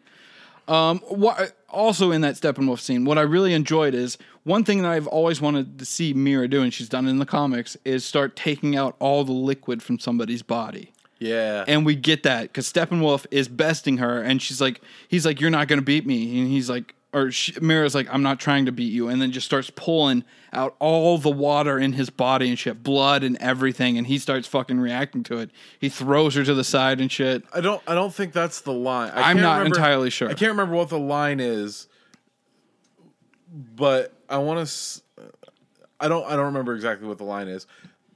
um, 0.68 0.99
what 1.08 1.56
also 1.70 2.12
in 2.12 2.22
that 2.22 2.36
Steppenwolf 2.36 2.80
scene, 2.80 3.06
what 3.06 3.18
I 3.18 3.22
really 3.22 3.53
enjoyed 3.53 3.94
is 3.94 4.18
one 4.44 4.64
thing 4.64 4.82
that 4.82 4.91
I've 4.91 5.08
always 5.08 5.40
wanted 5.40 5.80
to 5.80 5.86
see 5.86 6.14
Mera 6.14 6.48
do, 6.48 6.62
and 6.62 6.74
she's 6.74 6.90
done 6.90 7.08
it 7.08 7.12
in 7.12 7.20
the 7.20 7.26
comics, 7.26 7.78
is 7.86 8.03
start 8.03 8.36
taking 8.36 8.76
out 8.76 8.95
all 8.99 9.24
the 9.24 9.32
liquid 9.32 9.82
from 9.82 9.99
somebody's 9.99 10.41
body. 10.44 10.91
Yeah. 11.22 11.64
And 11.68 11.85
we 11.85 11.93
get 11.95 12.23
that 12.23 12.43
because 12.43 12.72
Steppenwolf 12.72 13.27
is 13.30 13.48
besting 13.48 13.98
her, 13.98 14.22
and 14.22 14.41
she's 14.41 14.60
like, 14.60 14.81
he's 15.07 15.23
like, 15.26 15.39
you're 15.39 15.52
not 15.52 15.68
gonna 15.68 15.84
beat 15.84 16.06
me, 16.06 16.39
and 16.41 16.49
he's 16.49 16.68
like, 16.69 16.95
or 17.14 17.30
she, 17.30 17.53
Mera's 17.61 17.93
like, 17.93 18.07
I'm 18.11 18.23
not 18.23 18.39
trying 18.39 18.65
to 18.65 18.72
beat 18.72 18.91
you, 18.91 19.07
and 19.07 19.22
then 19.22 19.31
just 19.31 19.45
starts 19.45 19.69
pulling 19.69 20.23
out 20.52 20.76
all 20.80 21.18
the 21.18 21.30
water 21.30 21.77
in 21.77 21.93
his 21.93 22.10
body 22.10 22.49
and 22.49 22.57
shit, 22.57 22.81
blood 22.84 23.23
and 23.23 23.38
everything, 23.39 23.98
and 23.99 24.07
he 24.07 24.18
starts 24.18 24.48
fucking 24.48 24.80
reacting 24.80 25.22
to 25.23 25.38
it. 25.38 25.52
He 25.80 25.89
throws 25.89 26.34
her 26.35 26.43
to 26.43 26.53
the 26.56 26.64
side 26.64 26.99
and 26.99 27.11
shit. 27.11 27.43
I 27.53 27.61
don't. 27.61 27.81
I 27.85 27.93
don't 27.93 28.14
think 28.14 28.34
that's 28.34 28.61
the 28.61 28.73
line. 28.73 29.11
I 29.11 29.30
I'm 29.30 29.35
can't 29.35 29.39
not 29.41 29.57
remember- 29.60 29.77
entirely 29.77 30.10
sure. 30.10 30.30
I 30.30 30.34
can't 30.34 30.52
remember 30.53 30.76
what 30.76 30.89
the 30.89 30.98
line 30.99 31.39
is, 31.39 31.88
but 33.76 34.14
I 34.30 34.38
want 34.39 34.68
to. 34.68 35.02
I 35.99 36.07
don't. 36.07 36.26
I 36.26 36.35
don't 36.35 36.45
remember 36.45 36.73
exactly 36.73 37.07
what 37.07 37.18
the 37.18 37.26
line 37.26 37.48
is, 37.48 37.68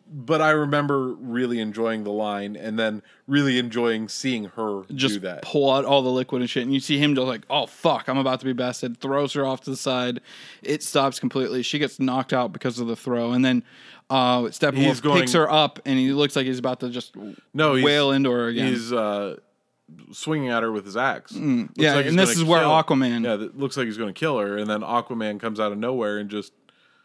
but 0.07 0.41
I 0.41 0.51
remember 0.51 1.13
really 1.13 1.59
enjoying 1.59 2.03
the 2.03 2.11
line 2.11 2.55
and 2.55 2.77
then 2.77 3.01
really 3.27 3.57
enjoying 3.57 4.07
seeing 4.07 4.45
her 4.55 4.83
Just 4.93 5.15
do 5.15 5.19
that. 5.21 5.41
pull 5.41 5.71
out 5.71 5.83
all 5.85 6.01
the 6.03 6.11
liquid 6.11 6.41
and 6.41 6.49
shit, 6.49 6.63
and 6.63 6.73
you 6.73 6.79
see 6.79 6.97
him 6.97 7.15
just 7.15 7.25
like, 7.27 7.41
"Oh 7.49 7.65
fuck, 7.65 8.07
I'm 8.07 8.17
about 8.17 8.39
to 8.41 8.45
be 8.45 8.53
bested." 8.53 8.97
Throws 8.99 9.33
her 9.33 9.45
off 9.45 9.61
to 9.61 9.71
the 9.71 9.77
side. 9.77 10.21
It 10.61 10.83
stops 10.83 11.19
completely. 11.19 11.63
She 11.63 11.79
gets 11.79 11.99
knocked 11.99 12.33
out 12.33 12.53
because 12.53 12.79
of 12.79 12.87
the 12.87 12.95
throw, 12.95 13.31
and 13.31 13.43
then 13.43 13.63
uh, 14.09 14.41
Steppenwolf 14.43 15.01
going- 15.01 15.21
picks 15.21 15.33
her 15.33 15.51
up, 15.51 15.79
and 15.85 15.97
he 15.97 16.11
looks 16.13 16.35
like 16.35 16.45
he's 16.45 16.59
about 16.59 16.79
to 16.81 16.89
just 16.89 17.15
no, 17.53 17.73
wail 17.73 18.11
into 18.11 18.29
her 18.31 18.47
again. 18.47 18.67
He's 18.67 18.93
uh, 18.93 19.37
swinging 20.11 20.49
at 20.49 20.61
her 20.63 20.71
with 20.71 20.85
his 20.85 20.95
axe. 20.97 21.31
Mm, 21.33 21.69
yeah, 21.75 21.95
like 21.95 22.05
and 22.05 22.17
this 22.17 22.31
is 22.31 22.43
where 22.43 22.61
Aquaman- 22.61 23.23
Yeah, 23.23 23.35
that 23.37 23.57
looks 23.57 23.75
like 23.77 23.87
he's 23.87 23.97
going 23.97 24.13
to 24.13 24.19
kill 24.19 24.37
her, 24.39 24.57
and 24.57 24.69
then 24.69 24.81
Aquaman 24.81 25.39
comes 25.39 25.59
out 25.59 25.71
of 25.71 25.77
nowhere 25.79 26.19
and 26.19 26.29
just 26.29 26.53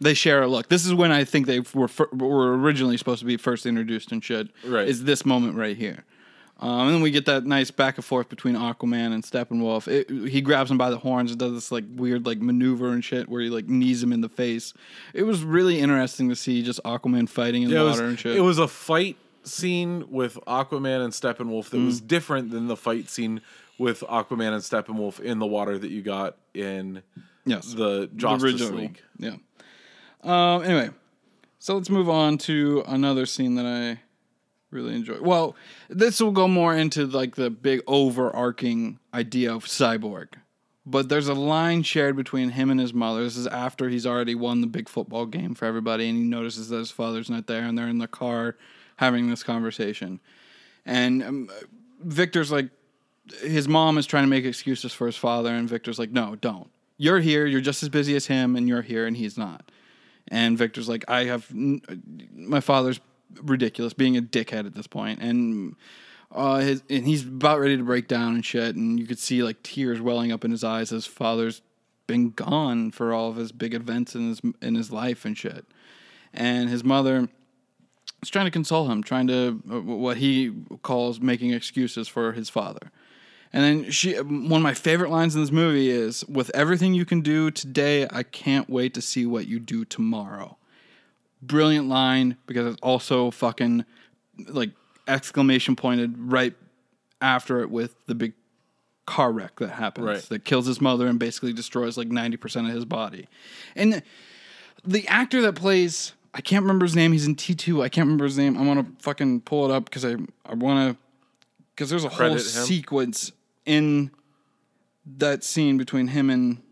they 0.00 0.14
share 0.14 0.42
a 0.42 0.46
look. 0.48 0.68
This 0.68 0.86
is 0.86 0.94
when 0.94 1.12
I 1.12 1.24
think 1.24 1.46
they 1.46 1.60
were 1.74 1.88
fir- 1.88 2.08
were 2.12 2.56
originally 2.58 2.96
supposed 2.96 3.20
to 3.20 3.26
be 3.26 3.36
first 3.36 3.66
introduced 3.66 4.12
and 4.12 4.22
shit. 4.24 4.48
Right. 4.64 4.88
Is 4.88 5.04
this 5.04 5.24
moment 5.26 5.56
right 5.56 5.76
here. 5.76 6.04
Um, 6.62 6.88
and 6.88 6.94
then 6.96 7.00
we 7.00 7.10
get 7.10 7.24
that 7.24 7.46
nice 7.46 7.70
back 7.70 7.96
and 7.96 8.04
forth 8.04 8.28
between 8.28 8.54
Aquaman 8.54 9.14
and 9.14 9.22
Steppenwolf. 9.24 9.88
It, 9.88 10.28
he 10.30 10.42
grabs 10.42 10.70
him 10.70 10.76
by 10.76 10.90
the 10.90 10.98
horns 10.98 11.30
and 11.30 11.40
does 11.40 11.52
this 11.54 11.72
like 11.72 11.84
weird 11.94 12.26
like 12.26 12.38
maneuver 12.42 12.88
and 12.92 13.02
shit 13.02 13.30
where 13.30 13.40
he 13.40 13.48
like 13.48 13.66
knees 13.68 14.02
him 14.02 14.12
in 14.12 14.20
the 14.20 14.28
face. 14.28 14.74
It 15.14 15.22
was 15.22 15.42
really 15.42 15.78
interesting 15.80 16.28
to 16.28 16.36
see 16.36 16.62
just 16.62 16.78
Aquaman 16.84 17.30
fighting 17.30 17.62
in 17.62 17.70
Yeah, 17.70 17.78
the 17.78 17.84
it 17.86 17.88
water 17.90 18.02
was, 18.02 18.10
and 18.10 18.18
shit. 18.18 18.36
it 18.36 18.40
was 18.42 18.58
a 18.58 18.68
fight 18.68 19.16
scene 19.42 20.04
with 20.10 20.38
Aquaman 20.46 21.02
and 21.02 21.14
Steppenwolf 21.14 21.70
that 21.70 21.78
Mm. 21.78 21.86
was 21.86 21.98
different 22.02 22.50
than 22.50 22.66
the 22.66 22.76
fight 22.76 23.08
scene 23.08 23.40
with 23.78 24.00
Aquaman 24.00 24.52
and 24.52 24.62
Steppenwolf 24.62 25.18
in 25.18 25.38
the 25.38 25.46
water 25.46 25.78
that 25.78 25.90
you 25.90 26.02
got 26.02 26.36
in 26.52 27.02
yes. 27.46 27.72
the 27.72 28.10
Justice 28.16 28.60
League. 28.70 29.00
Yeah. 29.18 29.36
Um, 30.22 30.62
anyway, 30.62 30.90
so 31.58 31.76
let's 31.76 31.90
move 31.90 32.08
on 32.08 32.38
to 32.38 32.84
another 32.86 33.26
scene 33.26 33.54
that 33.54 33.66
I 33.66 34.00
really 34.70 34.94
enjoy. 34.94 35.20
Well, 35.20 35.56
this 35.88 36.20
will 36.20 36.32
go 36.32 36.46
more 36.48 36.74
into 36.74 37.06
like 37.06 37.36
the 37.36 37.50
big 37.50 37.82
overarching 37.86 38.98
idea 39.12 39.54
of 39.54 39.64
Cyborg. 39.64 40.28
But 40.86 41.08
there's 41.08 41.28
a 41.28 41.34
line 41.34 41.82
shared 41.82 42.16
between 42.16 42.50
him 42.50 42.70
and 42.70 42.80
his 42.80 42.94
mother. 42.94 43.22
This 43.22 43.36
is 43.36 43.46
after 43.46 43.88
he's 43.88 44.06
already 44.06 44.34
won 44.34 44.60
the 44.60 44.66
big 44.66 44.88
football 44.88 45.26
game 45.26 45.54
for 45.54 45.66
everybody, 45.66 46.08
and 46.08 46.18
he 46.18 46.24
notices 46.24 46.68
that 46.70 46.78
his 46.78 46.90
father's 46.90 47.28
not 47.30 47.46
there, 47.46 47.62
and 47.62 47.76
they're 47.76 47.86
in 47.86 47.98
the 47.98 48.08
car 48.08 48.56
having 48.96 49.28
this 49.28 49.42
conversation. 49.42 50.20
And 50.86 51.22
um, 51.22 51.50
Victor's 52.02 52.50
like, 52.50 52.70
his 53.42 53.68
mom 53.68 53.98
is 53.98 54.06
trying 54.06 54.24
to 54.24 54.28
make 54.28 54.44
excuses 54.44 54.92
for 54.92 55.06
his 55.06 55.16
father, 55.16 55.54
and 55.54 55.68
Victor's 55.68 55.98
like, 55.98 56.10
no, 56.10 56.34
don't. 56.34 56.70
You're 56.96 57.20
here. 57.20 57.46
You're 57.46 57.60
just 57.60 57.82
as 57.82 57.88
busy 57.88 58.16
as 58.16 58.26
him, 58.26 58.56
and 58.56 58.66
you're 58.66 58.82
here, 58.82 59.06
and 59.06 59.16
he's 59.16 59.36
not. 59.36 59.70
And 60.30 60.56
Victor's 60.56 60.88
like, 60.88 61.04
I 61.08 61.24
have 61.24 61.50
my 61.52 62.60
father's 62.60 63.00
ridiculous, 63.42 63.92
being 63.92 64.16
a 64.16 64.22
dickhead 64.22 64.66
at 64.66 64.74
this 64.74 64.86
point, 64.86 65.20
and 65.20 65.76
uh, 66.32 66.58
his 66.58 66.82
and 66.88 67.06
he's 67.06 67.24
about 67.24 67.58
ready 67.58 67.76
to 67.76 67.82
break 67.82 68.06
down 68.06 68.34
and 68.34 68.44
shit, 68.44 68.76
and 68.76 68.98
you 68.98 69.06
could 69.06 69.18
see 69.18 69.42
like 69.42 69.62
tears 69.62 70.00
welling 70.00 70.30
up 70.30 70.44
in 70.44 70.50
his 70.50 70.62
eyes. 70.62 70.90
His 70.90 71.06
father's 71.06 71.62
been 72.06 72.30
gone 72.30 72.90
for 72.90 73.12
all 73.12 73.28
of 73.28 73.36
his 73.36 73.52
big 73.52 73.74
events 73.74 74.14
in 74.14 74.28
his 74.28 74.40
in 74.62 74.74
his 74.74 74.92
life 74.92 75.24
and 75.24 75.36
shit, 75.36 75.66
and 76.32 76.68
his 76.68 76.84
mother 76.84 77.28
is 78.22 78.28
trying 78.28 78.44
to 78.44 78.50
console 78.50 78.88
him, 78.88 79.02
trying 79.02 79.26
to 79.26 79.60
uh, 79.70 79.80
what 79.80 80.18
he 80.18 80.52
calls 80.82 81.20
making 81.20 81.52
excuses 81.52 82.06
for 82.06 82.32
his 82.32 82.48
father. 82.48 82.92
And 83.52 83.64
then 83.64 83.90
she, 83.90 84.14
one 84.14 84.60
of 84.60 84.62
my 84.62 84.74
favorite 84.74 85.10
lines 85.10 85.34
in 85.34 85.40
this 85.40 85.50
movie 85.50 85.90
is, 85.90 86.24
"With 86.26 86.50
everything 86.54 86.94
you 86.94 87.04
can 87.04 87.20
do 87.20 87.50
today, 87.50 88.06
I 88.10 88.22
can't 88.22 88.70
wait 88.70 88.94
to 88.94 89.02
see 89.02 89.26
what 89.26 89.48
you 89.48 89.58
do 89.58 89.84
tomorrow." 89.84 90.56
Brilliant 91.42 91.88
line 91.88 92.36
because 92.46 92.72
it's 92.74 92.80
also 92.82 93.30
fucking 93.30 93.84
like 94.48 94.70
exclamation 95.08 95.74
pointed 95.74 96.14
right 96.16 96.54
after 97.20 97.60
it 97.60 97.70
with 97.70 97.94
the 98.06 98.14
big 98.14 98.34
car 99.06 99.32
wreck 99.32 99.56
that 99.58 99.70
happens 99.70 100.06
Right. 100.06 100.22
that 100.28 100.44
kills 100.44 100.66
his 100.66 100.80
mother 100.80 101.06
and 101.08 101.18
basically 101.18 101.52
destroys 101.52 101.96
like 101.96 102.08
ninety 102.08 102.36
percent 102.36 102.68
of 102.68 102.74
his 102.74 102.84
body. 102.84 103.26
And 103.74 104.02
the 104.84 105.08
actor 105.08 105.42
that 105.42 105.54
plays, 105.54 106.12
I 106.32 106.40
can't 106.40 106.62
remember 106.62 106.84
his 106.84 106.94
name. 106.94 107.10
He's 107.12 107.26
in 107.26 107.34
T 107.34 107.54
two. 107.54 107.82
I 107.82 107.88
can't 107.88 108.06
remember 108.06 108.26
his 108.26 108.38
name. 108.38 108.56
I 108.56 108.62
want 108.62 108.98
to 108.98 109.02
fucking 109.02 109.40
pull 109.40 109.64
it 109.68 109.74
up 109.74 109.86
because 109.86 110.04
I 110.04 110.16
I 110.46 110.54
want 110.54 110.92
to 110.96 111.02
because 111.74 111.90
there's 111.90 112.04
a 112.04 112.08
whole 112.10 112.32
him. 112.32 112.38
sequence 112.38 113.32
in 113.66 114.10
that 115.16 115.44
scene 115.44 115.78
between 115.78 116.08
him 116.08 116.30
and 116.30 116.62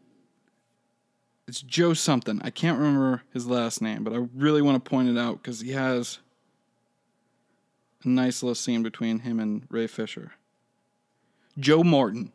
it's 1.48 1.62
Joe 1.62 1.94
something. 1.94 2.40
I 2.44 2.50
can't 2.50 2.78
remember 2.78 3.22
his 3.32 3.46
last 3.46 3.80
name, 3.80 4.04
but 4.04 4.12
I 4.12 4.26
really 4.34 4.60
want 4.60 4.82
to 4.82 4.88
point 4.88 5.08
it 5.08 5.16
out 5.16 5.42
because 5.42 5.60
he 5.60 5.72
has 5.72 6.18
a 8.04 8.08
nice 8.08 8.42
little 8.42 8.54
scene 8.54 8.82
between 8.82 9.20
him 9.20 9.40
and 9.40 9.62
Ray 9.70 9.86
Fisher. 9.86 10.32
Joe 11.58 11.82
Morton. 11.82 12.32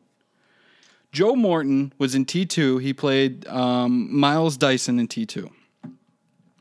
Joe 1.12 1.36
Morton 1.36 1.94
was 2.00 2.16
in 2.16 2.26
T2. 2.26 2.82
He 2.82 2.92
played 2.92 3.48
um, 3.48 4.14
Miles 4.18 4.58
Dyson 4.58 4.98
in 4.98 5.08
T2. 5.08 5.48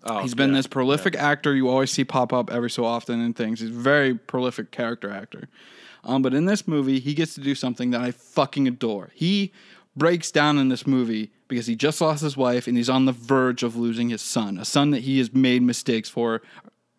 Oh, 0.05 0.21
He's 0.21 0.35
been 0.35 0.51
yeah. 0.51 0.57
this 0.57 0.67
prolific 0.67 1.17
actor 1.17 1.55
you 1.55 1.69
always 1.69 1.91
see 1.91 2.05
pop 2.05 2.33
up 2.33 2.51
every 2.51 2.71
so 2.71 2.85
often 2.85 3.21
in 3.21 3.33
things. 3.33 3.61
He's 3.61 3.71
a 3.71 3.73
very 3.73 4.15
prolific 4.15 4.71
character 4.71 5.11
actor. 5.11 5.49
Um, 6.05 6.23
but 6.23 6.35
in 6.35 6.47
this 6.47 6.67
movie, 6.67 6.99
he 6.99 7.15
gets 7.15 7.35
to 7.35 7.41
do 7.41 7.55
something 7.55 7.91
that 7.91 8.01
I 8.01 8.11
fucking 8.11 8.67
adore. 8.67 9.11
He 9.15 9.53
breaks 9.97 10.31
down 10.31 10.59
in 10.59 10.69
this 10.69 10.87
movie 10.87 11.31
because 11.49 11.67
he 11.67 11.77
just 11.77 12.01
lost 12.01 12.23
his 12.23 12.37
wife 12.37 12.67
and 12.67 12.77
he's 12.77 12.89
on 12.89 13.05
the 13.05 13.13
verge 13.13 13.63
of 13.63 13.77
losing 13.77 14.09
his 14.09 14.23
son, 14.23 14.59
a 14.59 14.65
son 14.65 14.91
that 14.91 15.01
he 15.03 15.19
has 15.19 15.33
made 15.33 15.63
mistakes 15.63 16.09
for, 16.09 16.43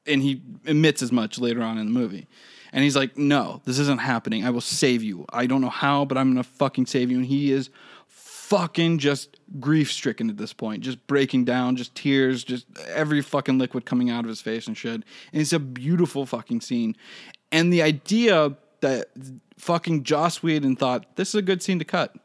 and 0.05 0.21
he 0.21 0.41
admits 0.65 1.01
as 1.01 1.11
much 1.11 1.39
later 1.39 1.61
on 1.61 1.77
in 1.77 1.85
the 1.85 1.99
movie. 1.99 2.27
And 2.71 2.83
he's 2.83 2.95
like, 2.95 3.17
"No, 3.17 3.61
this 3.65 3.77
isn't 3.79 3.99
happening. 3.99 4.45
I 4.45 4.49
will 4.49 4.61
save 4.61 5.03
you. 5.03 5.25
I 5.31 5.45
don't 5.45 5.61
know 5.61 5.69
how, 5.69 6.05
but 6.05 6.17
I'm 6.17 6.31
gonna 6.31 6.43
fucking 6.43 6.87
save 6.87 7.11
you." 7.11 7.17
And 7.17 7.25
he 7.25 7.51
is 7.51 7.69
fucking 8.07 8.99
just 8.99 9.39
grief 9.59 9.91
stricken 9.91 10.29
at 10.29 10.37
this 10.37 10.53
point, 10.53 10.83
just 10.83 11.05
breaking 11.07 11.45
down, 11.45 11.75
just 11.75 11.95
tears, 11.95 12.43
just 12.43 12.65
every 12.87 13.21
fucking 13.21 13.57
liquid 13.57 13.85
coming 13.85 14.09
out 14.09 14.25
of 14.25 14.29
his 14.29 14.41
face 14.41 14.67
and 14.67 14.77
shit. 14.77 14.95
And 14.95 15.41
it's 15.41 15.53
a 15.53 15.59
beautiful 15.59 16.25
fucking 16.25 16.61
scene. 16.61 16.95
And 17.51 17.71
the 17.71 17.81
idea 17.81 18.55
that 18.83 19.07
fucking 19.57 20.03
Joss 20.03 20.43
Whedon 20.43 20.75
thought 20.75 21.15
this 21.15 21.29
is 21.29 21.35
a 21.35 21.41
good 21.41 21.61
scene 21.63 21.79
to 21.79 21.85
cut 21.85 22.15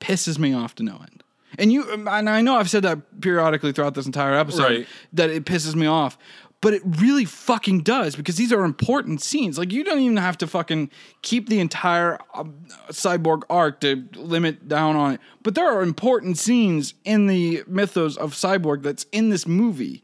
pisses 0.00 0.38
me 0.38 0.52
off 0.52 0.74
to 0.76 0.82
no 0.82 0.96
end. 0.96 1.22
And 1.58 1.72
you 1.72 1.90
and 1.92 2.28
I 2.28 2.40
know 2.42 2.56
I've 2.56 2.68
said 2.68 2.82
that 2.82 3.20
periodically 3.20 3.72
throughout 3.72 3.94
this 3.94 4.06
entire 4.06 4.34
episode 4.34 4.62
Right. 4.64 4.86
that 5.14 5.30
it 5.30 5.44
pisses 5.44 5.74
me 5.74 5.86
off. 5.86 6.18
But 6.60 6.72
it 6.72 6.82
really 6.84 7.26
fucking 7.26 7.82
does 7.82 8.16
because 8.16 8.36
these 8.36 8.50
are 8.52 8.64
important 8.64 9.20
scenes. 9.20 9.58
Like 9.58 9.70
you 9.70 9.84
don't 9.84 10.00
even 10.00 10.16
have 10.16 10.38
to 10.38 10.46
fucking 10.46 10.90
keep 11.20 11.48
the 11.50 11.60
entire 11.60 12.18
um, 12.32 12.54
cyborg 12.88 13.42
arc 13.50 13.80
to 13.80 14.04
limit 14.14 14.66
down 14.66 14.96
on 14.96 15.12
it. 15.14 15.20
But 15.42 15.54
there 15.54 15.68
are 15.70 15.82
important 15.82 16.38
scenes 16.38 16.94
in 17.04 17.26
the 17.26 17.62
mythos 17.66 18.16
of 18.16 18.32
cyborg 18.32 18.82
that's 18.82 19.04
in 19.12 19.28
this 19.28 19.46
movie 19.46 20.02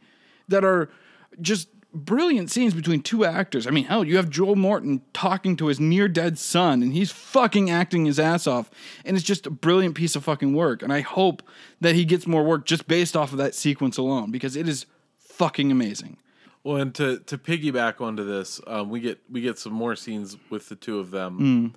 that 0.48 0.62
are 0.64 0.90
just 1.40 1.68
brilliant 1.92 2.50
scenes 2.50 2.74
between 2.74 3.02
two 3.02 3.24
actors. 3.24 3.66
I 3.66 3.70
mean, 3.70 3.84
hell, 3.84 4.04
you 4.04 4.16
have 4.16 4.30
Joel 4.30 4.56
Morton 4.56 5.02
talking 5.12 5.56
to 5.56 5.66
his 5.66 5.80
near 5.80 6.08
dead 6.08 6.38
son, 6.38 6.82
and 6.82 6.92
he's 6.92 7.10
fucking 7.10 7.70
acting 7.70 8.04
his 8.04 8.18
ass 8.18 8.46
off. 8.46 8.70
And 9.04 9.16
it's 9.16 9.26
just 9.26 9.46
a 9.46 9.50
brilliant 9.50 9.94
piece 9.94 10.14
of 10.16 10.24
fucking 10.24 10.52
work. 10.54 10.82
And 10.82 10.92
I 10.92 11.00
hope 11.00 11.42
that 11.80 11.94
he 11.94 12.04
gets 12.04 12.26
more 12.26 12.44
work 12.44 12.66
just 12.66 12.86
based 12.86 13.16
off 13.16 13.32
of 13.32 13.38
that 13.38 13.54
sequence 13.54 13.96
alone 13.98 14.30
because 14.30 14.56
it 14.56 14.68
is 14.68 14.86
fucking 15.18 15.70
amazing. 15.72 16.16
Well, 16.62 16.76
and 16.76 16.94
to 16.96 17.18
to 17.20 17.38
piggyback 17.38 18.00
onto 18.02 18.22
this, 18.24 18.60
um, 18.66 18.90
we 18.90 19.00
get 19.00 19.18
we 19.30 19.40
get 19.40 19.58
some 19.58 19.72
more 19.72 19.96
scenes 19.96 20.36
with 20.50 20.68
the 20.68 20.76
two 20.76 20.98
of 20.98 21.10
them 21.10 21.38
Mm. 21.38 21.74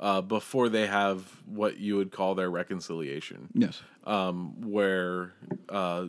uh, 0.00 0.20
before 0.20 0.68
they 0.68 0.88
have 0.88 1.22
what 1.46 1.78
you 1.78 1.96
would 1.96 2.10
call 2.10 2.34
their 2.34 2.50
reconciliation, 2.50 3.48
Yes. 3.54 3.80
um, 4.04 4.60
where 4.68 5.32
uh, 5.68 6.06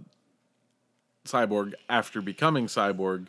Cyborg, 1.26 1.74
after 1.90 2.22
becoming 2.22 2.66
Cyborg, 2.68 3.28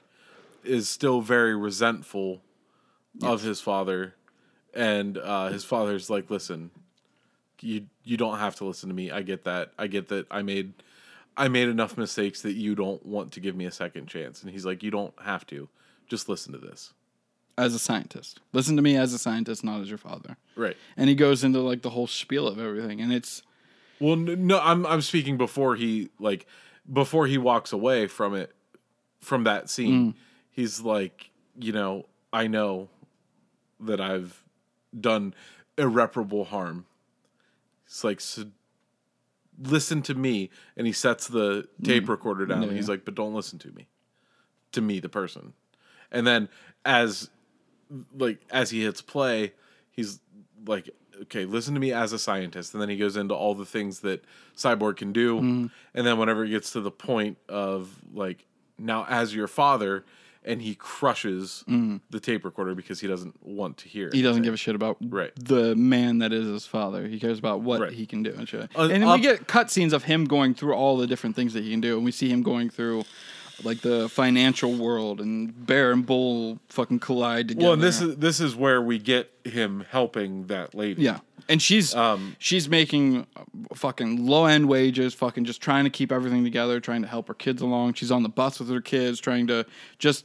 is 0.65 0.89
still 0.89 1.21
very 1.21 1.57
resentful 1.57 2.43
of 3.23 3.43
his 3.43 3.61
father, 3.61 4.15
and 4.75 5.19
uh, 5.19 5.49
his 5.49 5.65
father's 5.65 6.09
like, 6.11 6.31
"Listen, 6.31 6.71
you 7.61 7.87
you 8.05 8.17
don't 8.17 8.39
have 8.39 8.57
to 8.57 8.65
listen 8.65 8.89
to 8.89 8.95
me. 8.95 9.11
I 9.11 9.23
get 9.23 9.45
that. 9.45 9.73
I 9.79 9.87
get 9.87 10.09
that. 10.09 10.27
I 10.31 10.43
made." 10.43 10.75
I 11.41 11.47
made 11.47 11.69
enough 11.69 11.97
mistakes 11.97 12.43
that 12.43 12.55
you 12.55 12.75
don't 12.75 13.07
want 13.07 13.31
to 13.35 13.41
give 13.41 13.55
me 13.55 13.65
a 13.65 13.71
second 13.71 14.09
chance. 14.09 14.43
And 14.43 14.51
he's 14.51 14.67
like, 14.67 14.83
You 14.83 14.91
don't 14.91 15.15
have 15.23 15.47
to. 15.47 15.69
Just 16.09 16.29
listen 16.29 16.53
to 16.53 16.59
this. 16.59 16.93
As 17.57 17.75
a 17.77 17.79
scientist. 17.79 18.41
Listen 18.53 18.75
to 18.75 18.83
me 18.83 18.97
as 18.97 19.15
a 19.15 19.19
scientist, 19.21 19.63
not 19.63 19.81
as 19.81 19.89
your 19.89 19.99
father. 19.99 20.37
Right. 20.57 20.77
And 20.97 21.09
he 21.09 21.15
goes 21.15 21.45
into 21.45 21.61
like 21.61 21.83
the 21.83 21.91
whole 21.91 22.09
spiel 22.09 22.49
of 22.49 22.59
everything. 22.59 23.01
And 23.01 23.13
it's 23.13 23.43
Well, 24.01 24.17
no, 24.17 24.59
I'm 24.59 24.85
I'm 24.85 25.01
speaking 25.01 25.37
before 25.37 25.77
he 25.77 26.09
like 26.19 26.45
before 26.93 27.29
he 27.29 27.39
walks 27.39 27.73
away 27.73 28.09
from 28.09 28.35
it 28.35 28.53
from 29.21 29.45
that 29.45 29.71
scene. 29.71 30.15
He's 30.59 30.81
like, 30.81 31.31
you 31.57 31.71
know, 31.71 32.07
I 32.33 32.49
know 32.49 32.89
that 33.79 34.01
I've 34.01 34.43
done 34.99 35.33
irreparable 35.77 36.47
harm. 36.47 36.85
It's 37.87 38.03
like 38.03 38.21
so 38.21 38.47
listen 39.63 40.03
to 40.03 40.15
me 40.15 40.51
and 40.77 40.85
he 40.85 40.93
sets 40.93 41.29
the 41.29 41.69
tape 41.85 42.09
recorder 42.09 42.45
down 42.45 42.65
and 42.65 42.73
he's 42.73 42.89
like, 42.89 43.05
but 43.05 43.15
don't 43.15 43.35
listen 43.35 43.61
to 43.61 43.71
me. 43.71 43.87
To 44.73 44.81
me 44.81 44.99
the 44.99 45.09
person. 45.09 45.53
And 46.11 46.27
then 46.27 46.49
as 46.85 47.31
like 48.17 48.41
as 48.51 48.71
he 48.71 48.83
hits 48.83 49.01
play, 49.01 49.53
he's 49.93 50.19
like, 50.67 50.91
okay, 51.23 51.45
listen 51.45 51.75
to 51.75 51.81
me 51.81 51.93
as 51.93 52.13
a 52.13 52.19
scientist, 52.19 52.75
and 52.75 52.83
then 52.83 52.89
he 52.89 52.97
goes 52.97 53.17
into 53.17 53.33
all 53.35 53.55
the 53.55 53.65
things 53.65 54.01
that 54.01 54.25
Cyborg 54.57 54.97
can 54.97 55.13
do, 55.13 55.37
Mm-hmm. 55.37 55.67
and 55.95 56.05
then 56.07 56.19
whenever 56.19 56.45
it 56.45 56.51
gets 56.51 56.73
to 56.73 56.81
the 56.81 56.91
point 56.91 57.39
of 57.49 57.95
like, 58.13 58.45
now 58.77 59.07
as 59.09 59.35
your 59.35 59.47
father, 59.47 60.05
and 60.49 60.61
he 60.63 60.75
crushes 60.75 61.63
the 61.67 62.19
tape 62.21 62.45
recorder 62.45 62.75
because 62.75 62.99
he 63.01 63.07
doesn't 63.07 63.35
want 63.47 63.77
to 63.79 63.89
hear. 63.89 64.11
He 64.13 64.23
doesn't 64.23 64.43
give 64.43 64.55
a 64.55 64.57
shit 64.57 64.75
about 64.75 64.97
Right. 65.01 65.33
the 65.37 65.77
man 65.77 66.19
that 66.19 66.33
is 66.33 66.47
his 66.47 66.67
father. 66.67 67.07
He 67.07 67.21
cares 67.21 67.39
about 67.39 67.61
what 67.61 67.81
Right. 67.81 67.93
he 67.93 68.07
can 68.07 68.23
do 68.23 68.35
and 68.37 68.49
shit. 68.49 68.71
Uh, 68.77 68.83
and 68.83 68.91
then 68.91 69.03
up- 69.05 69.17
we 69.17 69.23
get 69.23 69.47
cutscenes 69.47 69.93
of 69.93 70.05
him 70.05 70.25
going 70.25 70.55
through 70.55 70.75
all 70.75 70.97
the 70.97 71.07
different 71.07 71.37
things 71.37 71.53
that 71.53 71.63
he 71.63 71.71
can 71.71 71.81
do, 71.81 71.97
and 71.97 72.05
we 72.05 72.11
see 72.11 72.29
him 72.31 72.43
going 72.43 72.71
through 72.71 73.05
like 73.65 73.81
the 73.81 74.09
financial 74.09 74.73
world 74.73 75.21
and 75.21 75.67
Bear 75.67 75.91
and 75.91 76.07
Bull 76.07 76.61
fucking 76.69 77.01
collide 77.01 77.49
together. 77.49 77.65
Well, 77.65 77.73
and 77.75 77.83
this 77.83 78.01
is 78.01 78.17
this 78.17 78.41
is 78.41 78.55
where 78.55 78.81
we 78.81 78.99
get 79.01 79.33
him 79.45 79.85
helping 79.91 80.47
that 80.47 80.75
lady. 80.77 81.03
Yeah. 81.03 81.19
And 81.49 81.61
she's 81.61 81.93
Um, 81.95 82.37
she's 82.39 82.69
making 82.69 83.27
uh, 83.35 83.43
fucking 83.75 84.25
low 84.27 84.45
end 84.47 84.69
wages, 84.69 85.13
fucking 85.15 85.45
just 85.45 85.61
trying 85.61 85.83
to 85.85 85.91
keep 85.91 86.13
everything 86.13 86.45
together, 86.45 86.79
trying 86.79 87.03
to 87.03 87.09
help 87.09 87.27
her 87.27 87.35
kids 87.35 87.61
along. 87.61 87.95
She's 87.95 88.13
on 88.13 88.23
the 88.23 88.29
bus 88.29 88.61
with 88.61 88.69
her 88.71 88.81
kids, 88.81 89.19
trying 89.19 89.49
to 89.49 89.67
just 89.99 90.25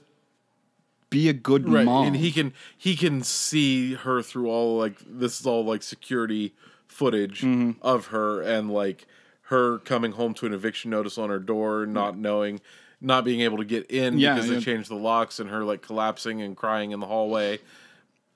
be 1.13 1.29
a 1.29 1.33
good 1.33 1.69
right 1.69 1.85
mom. 1.85 2.07
and 2.07 2.15
he 2.17 2.31
can 2.31 2.53
he 2.77 2.95
can 2.95 3.23
see 3.23 3.93
her 3.93 4.21
through 4.21 4.49
all 4.49 4.77
like 4.77 4.97
this 5.07 5.39
is 5.39 5.45
all 5.45 5.63
like 5.63 5.81
security 5.83 6.53
footage 6.87 7.41
Mm-hmm. 7.41 7.71
of 7.81 8.07
her 8.07 8.41
and 8.41 8.69
like 8.71 9.07
her 9.47 9.79
coming 9.79 10.11
home 10.13 10.33
to 10.35 10.45
an 10.45 10.53
eviction 10.53 10.91
notice 10.91 11.17
on 11.17 11.29
her 11.29 11.39
door 11.39 11.85
not 11.85 12.17
knowing 12.17 12.59
not 13.01 13.25
being 13.25 13.41
able 13.41 13.57
to 13.57 13.65
get 13.65 13.89
in 13.91 14.17
Yeah, 14.17 14.35
because 14.35 14.49
they 14.49 14.59
changed 14.61 14.89
the 14.89 14.95
locks 14.95 15.39
and 15.39 15.49
her 15.49 15.63
like 15.63 15.81
collapsing 15.81 16.41
and 16.41 16.55
crying 16.55 16.91
in 16.91 16.99
the 16.99 17.07
hallway 17.07 17.59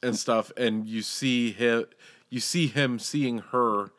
and 0.03 0.15
stuff 0.15 0.51
and 0.57 0.85
you 0.87 1.01
see 1.01 1.51
him 1.51 1.85
you 2.29 2.39
see 2.39 2.67
him 2.67 2.99
seeing 2.99 3.39
her 3.51 3.91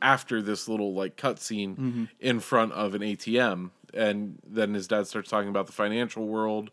after 0.00 0.40
this 0.42 0.68
little 0.68 0.94
like 0.94 1.16
cutscene 1.16 1.76
Mm-hmm. 1.76 2.04
in 2.20 2.40
front 2.40 2.72
of 2.72 2.94
an 2.94 3.02
ATM 3.02 3.70
and 3.94 4.38
then 4.46 4.74
his 4.74 4.86
dad 4.88 5.06
starts 5.06 5.28
talking 5.30 5.48
about 5.48 5.66
the 5.66 5.72
financial 5.72 6.26
world 6.26 6.70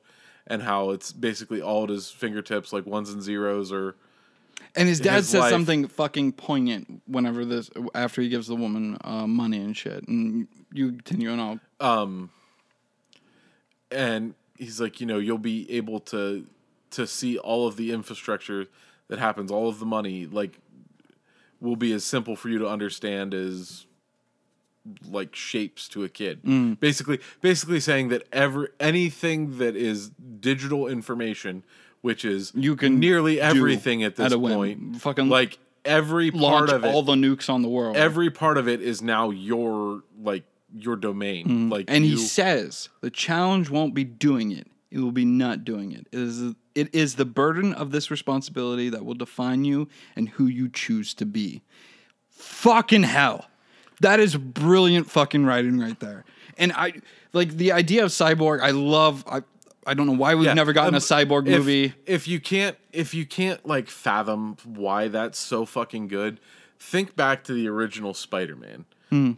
and 0.49 0.63
how 0.63 0.89
it's 0.89 1.11
basically 1.11 1.61
all 1.61 1.83
at 1.83 1.89
his 1.89 2.09
fingertips 2.09 2.73
like 2.73 2.85
ones 2.85 3.11
and 3.11 3.21
zeros 3.21 3.71
or 3.71 3.95
and 4.75 4.89
his 4.89 4.99
dad 4.99 5.17
his 5.17 5.29
says 5.29 5.41
life- 5.41 5.51
something 5.51 5.87
fucking 5.87 6.33
poignant 6.33 7.01
whenever 7.07 7.45
this 7.45 7.69
after 7.95 8.21
he 8.21 8.29
gives 8.29 8.47
the 8.47 8.55
woman 8.55 8.97
uh, 9.03 9.25
money 9.27 9.57
and 9.57 9.77
shit. 9.77 10.07
And 10.07 10.47
you 10.73 10.91
continue 10.91 11.31
and 11.31 11.41
I'll 11.41 11.59
and 13.91 14.33
he's 14.57 14.79
like 14.81 14.99
you 14.99 15.05
know 15.07 15.17
you'll 15.17 15.37
be 15.37 15.69
able 15.71 15.99
to 15.99 16.45
to 16.91 17.07
see 17.07 17.37
all 17.37 17.67
of 17.67 17.77
the 17.77 17.91
infrastructure 17.91 18.65
that 19.07 19.19
happens 19.19 19.51
all 19.51 19.69
of 19.69 19.79
the 19.79 19.85
money 19.85 20.25
like 20.25 20.59
will 21.61 21.75
be 21.75 21.91
as 21.93 22.03
simple 22.03 22.35
for 22.35 22.49
you 22.49 22.57
to 22.59 22.67
understand 22.67 23.33
as 23.33 23.85
like 25.09 25.35
shapes 25.35 25.87
to 25.89 26.03
a 26.03 26.09
kid 26.09 26.41
Mm. 26.43 26.79
basically 26.79 27.19
basically 27.41 27.79
saying 27.79 28.09
that 28.09 28.27
ever 28.31 28.69
anything 28.79 29.57
that 29.57 29.75
is 29.75 30.09
digital 30.39 30.87
information 30.87 31.63
which 32.01 32.23
is 32.23 32.51
You 32.55 32.75
can 32.75 32.99
nearly 32.99 33.41
everything 33.41 34.03
at 34.03 34.15
this 34.15 34.31
at 34.33 34.39
point 34.39 34.95
Fucking 35.01 35.27
like 35.29 35.59
every 35.85 36.31
part 36.31 36.69
of 36.69 36.83
it 36.85 36.87
all 36.87 37.03
the 37.03 37.15
nukes 37.15 37.49
on 37.49 37.61
the 37.61 37.69
world. 37.69 37.97
every 37.97 38.29
part 38.31 38.57
of 38.57 38.67
it 38.67 38.81
is 38.81 39.01
now 39.01 39.29
your 39.29 40.03
like 40.21 40.43
your 40.75 40.95
domain 40.95 41.69
like 41.69 41.87
Mm. 41.87 41.93
and 41.95 42.05
you, 42.05 42.11
he 42.11 42.17
says 42.17 42.89
the 43.01 43.09
challenge 43.09 43.69
won't 43.69 43.93
be 43.93 44.03
doing 44.03 44.51
it; 44.51 44.67
it 44.91 44.99
will 44.99 45.11
be 45.11 45.25
not 45.25 45.65
doing 45.65 45.91
it. 45.91 46.07
It 46.11 46.19
is 46.19 46.53
it 46.75 46.93
is 46.95 47.15
the 47.15 47.25
burden 47.25 47.73
of 47.73 47.91
this 47.91 48.09
responsibility 48.11 48.87
that 48.89 49.03
will 49.03 49.15
define 49.15 49.65
you 49.65 49.87
and 50.15 50.29
who 50.29 50.45
you 50.45 50.69
choose 50.69 51.13
to 51.15 51.25
be. 51.25 51.63
Fucking 52.29 53.03
hell, 53.03 53.48
that 54.01 54.19
is 54.19 54.35
brilliant 54.35 55.09
fucking 55.09 55.45
writing 55.45 55.79
right 55.79 55.99
there. 55.99 56.25
And 56.57 56.71
I 56.73 56.93
like 57.33 57.51
the 57.51 57.71
idea 57.71 58.03
of 58.03 58.09
cyborg. 58.11 58.61
I 58.61 58.71
love. 58.71 59.23
I 59.29 59.41
I 59.87 59.93
don't 59.93 60.05
know 60.07 60.13
why 60.13 60.35
we've 60.35 60.45
Yeah, 60.45 60.53
never 60.53 60.73
gotten 60.73 60.93
um, 60.93 60.97
a 60.97 60.99
cyborg 60.99 61.47
if- 61.47 61.57
movie. 61.57 61.93
If 62.05 62.27
you 62.27 62.39
can't, 62.39 62.77
if 62.93 63.13
you 63.13 63.25
can't 63.25 63.65
like 63.65 63.87
fathom 63.89 64.57
why 64.65 65.07
that's 65.07 65.39
so 65.39 65.65
fucking 65.65 66.09
good, 66.09 66.39
think 66.79 67.15
back 67.15 67.43
to 67.45 67.53
the 67.53 67.67
original 67.69 68.13
Spider-Man, 68.13 68.85
Hmm. 69.09 69.31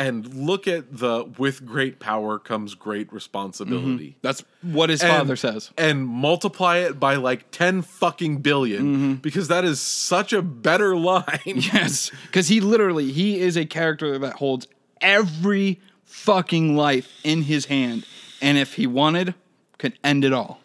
And 0.00 0.34
look 0.34 0.66
at 0.66 0.96
the 0.98 1.24
"with 1.38 1.64
great 1.66 2.00
power 2.00 2.38
comes 2.38 2.74
great 2.74 3.12
responsibility." 3.12 4.16
That's 4.22 4.42
what 4.62 4.90
his 4.90 5.02
And- 5.02 5.12
father 5.12 5.36
says. 5.36 5.70
and 5.78 6.06
multiply 6.06 6.78
it 6.78 6.98
by 6.98 7.14
like 7.16 7.50
10 7.52 7.82
fucking 7.82 8.38
billion, 8.38 8.82
Mm-hmm. 8.82 9.14
because 9.16 9.48
that 9.48 9.64
is 9.64 9.78
such 9.80 10.32
a 10.32 10.42
better 10.42 10.96
line. 10.96 11.24
Yes, 11.44 12.10
because 12.26 12.48
he 12.48 12.60
literally 12.60 13.12
he 13.12 13.38
is 13.38 13.56
a 13.56 13.66
character 13.66 14.18
that 14.18 14.34
holds 14.36 14.66
every 15.00 15.78
fucking 16.04 16.76
life 16.76 17.08
in 17.22 17.42
his 17.42 17.66
hand, 17.66 18.04
and 18.42 18.58
if 18.58 18.74
he 18.74 18.86
wanted, 18.86 19.34
could 19.78 19.98
end 20.02 20.24
it 20.24 20.32
all. 20.32 20.60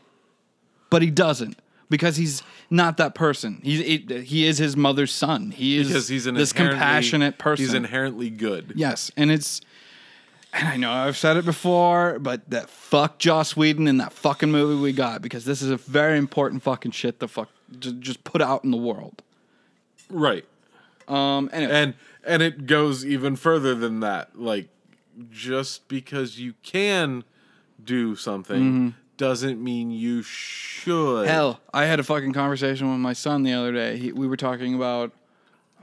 But 0.90 1.02
he 1.02 1.10
doesn't 1.12 1.60
because 1.90 2.16
he's 2.18 2.42
not 2.70 2.98
that 2.98 3.16
person. 3.16 3.62
He's 3.64 3.80
he, 3.80 4.22
he 4.24 4.46
is 4.46 4.58
his 4.58 4.76
mother's 4.76 5.12
son. 5.12 5.52
He 5.52 5.78
is 5.78 5.88
because 5.88 6.08
he's 6.08 6.26
an 6.26 6.36
this 6.36 6.54
compassionate 6.54 7.38
person. 7.38 7.66
He's 7.66 7.74
inherently 7.74 8.30
good. 8.30 8.74
Yes, 8.76 9.12
and 9.16 9.32
it's 9.32 9.62
and 10.54 10.68
I 10.68 10.78
know 10.78 10.92
I've 10.92 11.18
said 11.18 11.38
it 11.38 11.46
before, 11.46 12.18
but 12.20 12.50
that 12.50 12.70
fuck 12.70 13.20
Joss 13.20 13.56
Whedon 13.58 13.88
in 13.88 13.98
that 13.98 14.14
fucking 14.14 14.52
movie 14.52 14.82
we 14.82 14.94
got 14.94 15.22
because 15.22 15.46
this 15.46 15.62
is 15.62 15.70
a 15.70 15.78
very 15.78 16.18
important 16.18 16.64
fucking 16.64 16.92
shit 16.92 17.20
to 17.20 17.28
fuck 17.28 17.50
just, 17.80 18.00
just 18.00 18.24
put 18.24 18.42
out 18.42 18.64
in 18.64 18.72
the 18.72 18.78
world. 18.78 19.22
Right. 20.10 20.46
Um, 21.08 21.50
anyway, 21.52 21.72
And 21.74 21.94
and 22.26 22.42
it 22.42 22.66
goes 22.68 23.06
even 23.06 23.36
further 23.36 23.76
than 23.76 24.00
that. 24.00 24.40
Like 24.40 24.70
just 25.32 25.88
because 25.88 26.40
you 26.40 26.54
can 26.64 27.24
do 27.84 28.16
something 28.16 28.96
doesn't 29.18 29.64
mean 29.64 29.92
you 29.92 30.22
should. 30.22 31.28
Hell, 31.28 31.60
I 31.74 31.86
had 31.86 32.00
a 32.00 32.04
fucking 32.04 32.34
conversation 32.34 32.90
with 32.90 33.00
my 33.00 33.14
son 33.14 33.44
the 33.44 33.54
other 33.54 33.72
day. 33.72 33.98
He, 33.98 34.12
we 34.12 34.28
were 34.28 34.38
talking 34.38 34.76
about, 34.76 35.12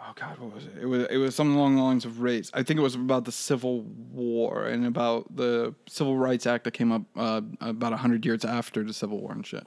oh 0.01 0.13
god, 0.15 0.39
what 0.39 0.55
was 0.55 0.67
it? 0.67 0.73
It 0.83 0.87
was 0.87 1.07
it 1.11 1.17
was 1.17 1.35
something 1.35 1.57
along 1.57 1.77
the 1.77 1.83
lines 1.83 2.05
of 2.05 2.21
race. 2.21 2.51
I 2.55 2.63
think 2.63 2.79
it 2.79 2.83
was 2.83 2.95
about 2.95 3.25
the 3.25 3.33
Civil 3.33 3.83
War 4.13 4.67
and 4.67 4.87
about 4.87 5.35
the 5.35 5.75
Civil 5.89 6.17
Rights 6.17 6.47
Act 6.47 6.65
that 6.65 6.73
came 6.73 6.93
up 6.93 7.03
uh, 7.17 7.41
about 7.61 7.93
hundred 7.95 8.25
years 8.25 8.45
after 8.45 8.83
the 8.83 8.93
Civil 8.93 9.21
War 9.21 9.33
and 9.33 9.47
shit. 9.47 9.67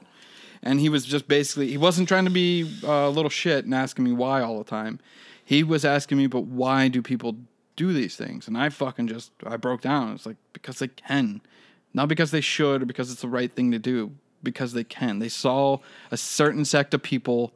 And 0.64 0.80
he 0.80 0.90
was 0.90 1.06
just 1.06 1.28
basically 1.28 1.68
he 1.70 1.78
wasn't 1.78 2.08
trying 2.08 2.26
to 2.26 2.32
be 2.32 2.70
uh, 2.84 2.92
a 2.92 3.10
little 3.10 3.30
shit 3.30 3.66
and 3.66 3.74
asking 3.74 4.06
me 4.06 4.14
why 4.14 4.42
all 4.42 4.58
the 4.58 4.64
time. 4.64 5.00
He 5.44 5.64
was 5.64 5.86
asking 5.86 6.18
me, 6.18 6.26
but 6.26 6.42
why 6.42 6.88
do 6.88 7.04
people 7.04 7.36
do 7.76 7.94
these 7.94 8.16
things? 8.16 8.48
And 8.48 8.58
I 8.58 8.70
fucking 8.70 9.08
just 9.08 9.32
I 9.46 9.58
broke 9.58 9.82
down. 9.82 10.14
It's 10.14 10.26
like 10.26 10.38
because 10.54 10.80
they 10.80 10.88
can, 10.88 11.42
not 11.96 12.10
because 12.10 12.32
they 12.32 12.42
should 12.42 12.84
or 12.84 12.86
because 12.86 13.10
it's 13.10 13.22
the 13.22 13.30
right 13.30 13.52
thing 13.52 13.72
to 13.72 13.80
do. 13.80 14.12
Because 14.44 14.74
they 14.74 14.84
can. 14.84 15.20
They 15.20 15.30
saw 15.30 15.80
a 16.12 16.18
certain 16.18 16.66
sect 16.66 16.94
of 16.94 17.02
people 17.02 17.54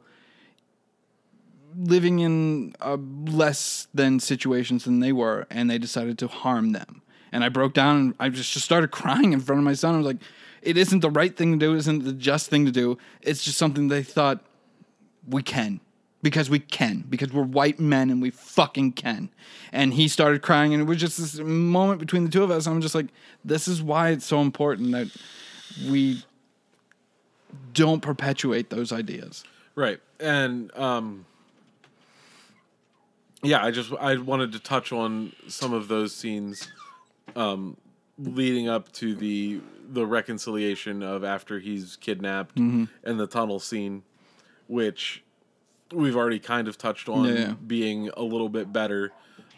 living 1.76 2.18
in 2.18 2.74
less 2.80 3.86
than 3.94 4.18
situations 4.18 4.84
than 4.84 4.98
they 4.98 5.12
were, 5.12 5.46
and 5.50 5.70
they 5.70 5.78
decided 5.78 6.18
to 6.18 6.26
harm 6.26 6.72
them. 6.72 7.02
And 7.30 7.44
I 7.44 7.48
broke 7.48 7.74
down 7.74 7.96
and 7.96 8.14
I 8.18 8.28
just, 8.30 8.52
just 8.52 8.64
started 8.64 8.90
crying 9.02 9.32
in 9.32 9.40
front 9.40 9.60
of 9.60 9.64
my 9.64 9.74
son. 9.74 9.94
I 9.94 9.98
was 9.98 10.06
like, 10.06 10.22
it 10.62 10.76
isn't 10.76 11.00
the 11.00 11.10
right 11.10 11.36
thing 11.36 11.52
to 11.52 11.58
do, 11.58 11.74
it 11.74 11.78
isn't 11.78 12.04
the 12.04 12.12
just 12.12 12.48
thing 12.48 12.64
to 12.64 12.72
do. 12.72 12.98
It's 13.20 13.44
just 13.44 13.58
something 13.58 13.88
they 13.88 14.02
thought 14.02 14.42
we 15.28 15.42
can. 15.42 15.80
Because 16.22 16.50
we 16.50 16.58
can. 16.58 17.04
Because 17.08 17.32
we're 17.32 17.42
white 17.44 17.80
men 17.80 18.10
and 18.10 18.20
we 18.20 18.30
fucking 18.30 18.92
can. 18.92 19.30
And 19.72 19.94
he 19.94 20.06
started 20.06 20.42
crying, 20.42 20.74
and 20.74 20.82
it 20.82 20.86
was 20.86 20.98
just 20.98 21.18
this 21.18 21.38
moment 21.38 21.98
between 21.98 22.24
the 22.24 22.30
two 22.30 22.42
of 22.42 22.50
us. 22.50 22.66
I'm 22.66 22.80
just 22.80 22.94
like, 22.94 23.06
this 23.44 23.66
is 23.66 23.82
why 23.82 24.10
it's 24.10 24.26
so 24.26 24.40
important 24.40 24.92
that 24.92 25.08
we 25.88 26.22
don't 27.72 28.00
perpetuate 28.00 28.70
those 28.70 28.92
ideas. 28.92 29.44
Right. 29.74 30.00
And 30.18 30.76
um 30.76 31.26
yeah, 33.42 33.64
I 33.64 33.70
just 33.70 33.92
I 33.94 34.16
wanted 34.16 34.52
to 34.52 34.58
touch 34.58 34.92
on 34.92 35.32
some 35.48 35.72
of 35.72 35.88
those 35.88 36.14
scenes 36.14 36.68
um 37.36 37.76
leading 38.18 38.68
up 38.68 38.92
to 38.92 39.14
the 39.14 39.60
the 39.88 40.06
reconciliation 40.06 41.02
of 41.02 41.24
after 41.24 41.58
he's 41.58 41.96
kidnapped 41.96 42.58
and 42.58 42.88
the 43.02 43.26
tunnel 43.26 43.58
scene 43.58 44.02
which 44.68 45.22
we've 45.92 46.16
already 46.16 46.38
kind 46.38 46.68
of 46.68 46.78
touched 46.78 47.08
on 47.08 47.24
Yeah, 47.24 47.54
being 47.66 48.10
a 48.16 48.22
little 48.22 48.48
bit 48.48 48.72
better 48.72 49.12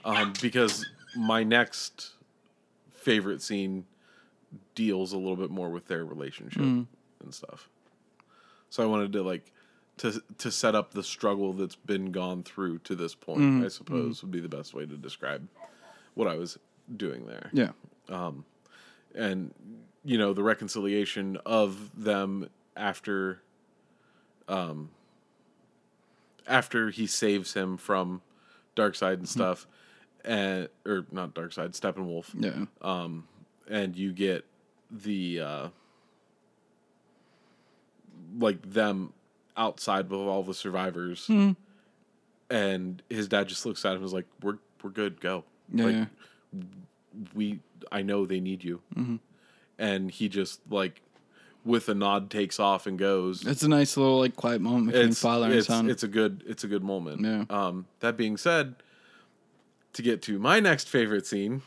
um 0.05 0.33
because 0.41 0.87
my 1.17 1.43
next 1.45 2.11
favorite 2.93 3.43
scene 3.43 3.85
deals 4.75 5.13
a 5.13 5.19
little 5.19 5.37
bit 5.37 5.51
more 5.51 5.69
with 5.71 5.87
their 5.87 6.05
relationship 6.05 6.63
and 6.63 6.87
stuff. 7.31 7.69
So 8.71 8.83
I 8.83 8.87
wanted 8.87 9.13
to 9.13 9.23
like 9.23 9.53
to 9.99 10.23
to 10.39 10.51
set 10.51 10.75
up 10.75 10.93
the 10.95 11.03
struggle 11.03 11.53
that's 11.53 11.77
been 11.77 12.11
gone 12.13 12.43
through 12.43 12.79
to 12.81 12.95
this 12.95 13.15
point. 13.15 13.65
I 13.65 13.69
suppose 13.69 14.23
would 14.23 14.31
be 14.33 14.41
the 14.41 14.49
best 14.49 14.73
way 14.75 14.87
to 14.87 14.97
describe 14.97 15.47
what 16.15 16.27
I 16.29 16.37
was 16.37 16.59
doing 16.97 17.27
there. 17.27 17.51
Yeah. 17.53 17.71
And 19.15 19.55
you 20.05 20.19
know, 20.19 20.33
the 20.33 20.43
reconciliation 20.43 21.37
of 21.45 21.91
them 22.03 22.49
after 22.77 23.43
um 24.49 24.91
after 26.47 26.91
he 26.91 27.07
saves 27.07 27.55
him 27.55 27.77
from 27.77 28.23
Darkseid 28.77 29.15
and 29.15 29.29
stuff 29.29 29.67
and 30.25 30.69
or 30.87 31.07
not 31.11 31.35
Darkseid, 31.35 31.79
Steppenwolf. 31.79 32.27
Yeah. 32.39 32.67
Um, 32.81 33.27
and 33.69 33.97
you 33.97 34.13
get 34.13 34.45
the 34.91 35.41
uh 35.41 35.69
like 38.39 38.63
them 38.63 39.13
outside 39.57 40.11
with 40.11 40.21
all 40.21 40.43
the 40.43 40.55
survivors. 40.55 41.27
And 42.51 43.03
his 43.09 43.29
dad 43.29 43.49
just 43.49 43.65
looks 43.65 43.85
at 43.85 43.93
him 43.93 43.97
and 43.99 44.05
is 44.05 44.13
like 44.13 44.27
we're 44.43 44.59
we're 44.83 44.91
good. 44.91 45.21
Go. 45.21 45.45
Yeah. 45.73 45.85
like 45.85 45.97
yeah. 45.97 46.65
we 47.35 47.61
i 47.91 48.03
know 48.03 48.27
they 48.27 48.41
need 48.41 48.63
you. 48.63 48.81
And 49.79 50.11
he 50.11 50.29
just 50.29 50.61
like 50.71 51.03
with 51.65 51.89
a 51.89 51.95
nod 51.95 52.29
takes 52.31 52.59
off 52.59 52.87
and 52.87 52.99
goes 52.99 53.47
It's 53.47 53.63
a 53.63 53.69
nice 53.69 53.97
little 53.97 54.19
like 54.19 54.35
quiet 54.37 54.61
moment 54.61 54.89
between 54.93 55.11
it's 55.11 55.21
father 55.21 55.47
and 55.47 55.55
it's, 55.55 55.67
son. 55.69 55.89
it's 55.89 56.03
a 56.03 56.09
good 56.09 56.43
it's 56.47 56.65
a 56.65 56.69
good 56.69 56.83
moment 56.83 57.21
Yeah. 57.23 57.45
um 57.51 57.87
that 58.01 58.17
being 58.17 58.37
said 58.37 58.75
to 59.93 60.03
get 60.03 60.23
to 60.23 60.39
my 60.39 60.59
next 60.61 60.89
favorite 60.89 61.27
scene 61.27 61.63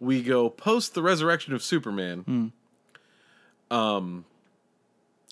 we 0.00 0.22
go 0.22 0.50
post 0.50 0.94
the 0.94 1.02
resurrection 1.02 1.54
of 1.54 1.62
superman 1.62 2.52
Hmm. 3.70 3.74
um 3.74 4.24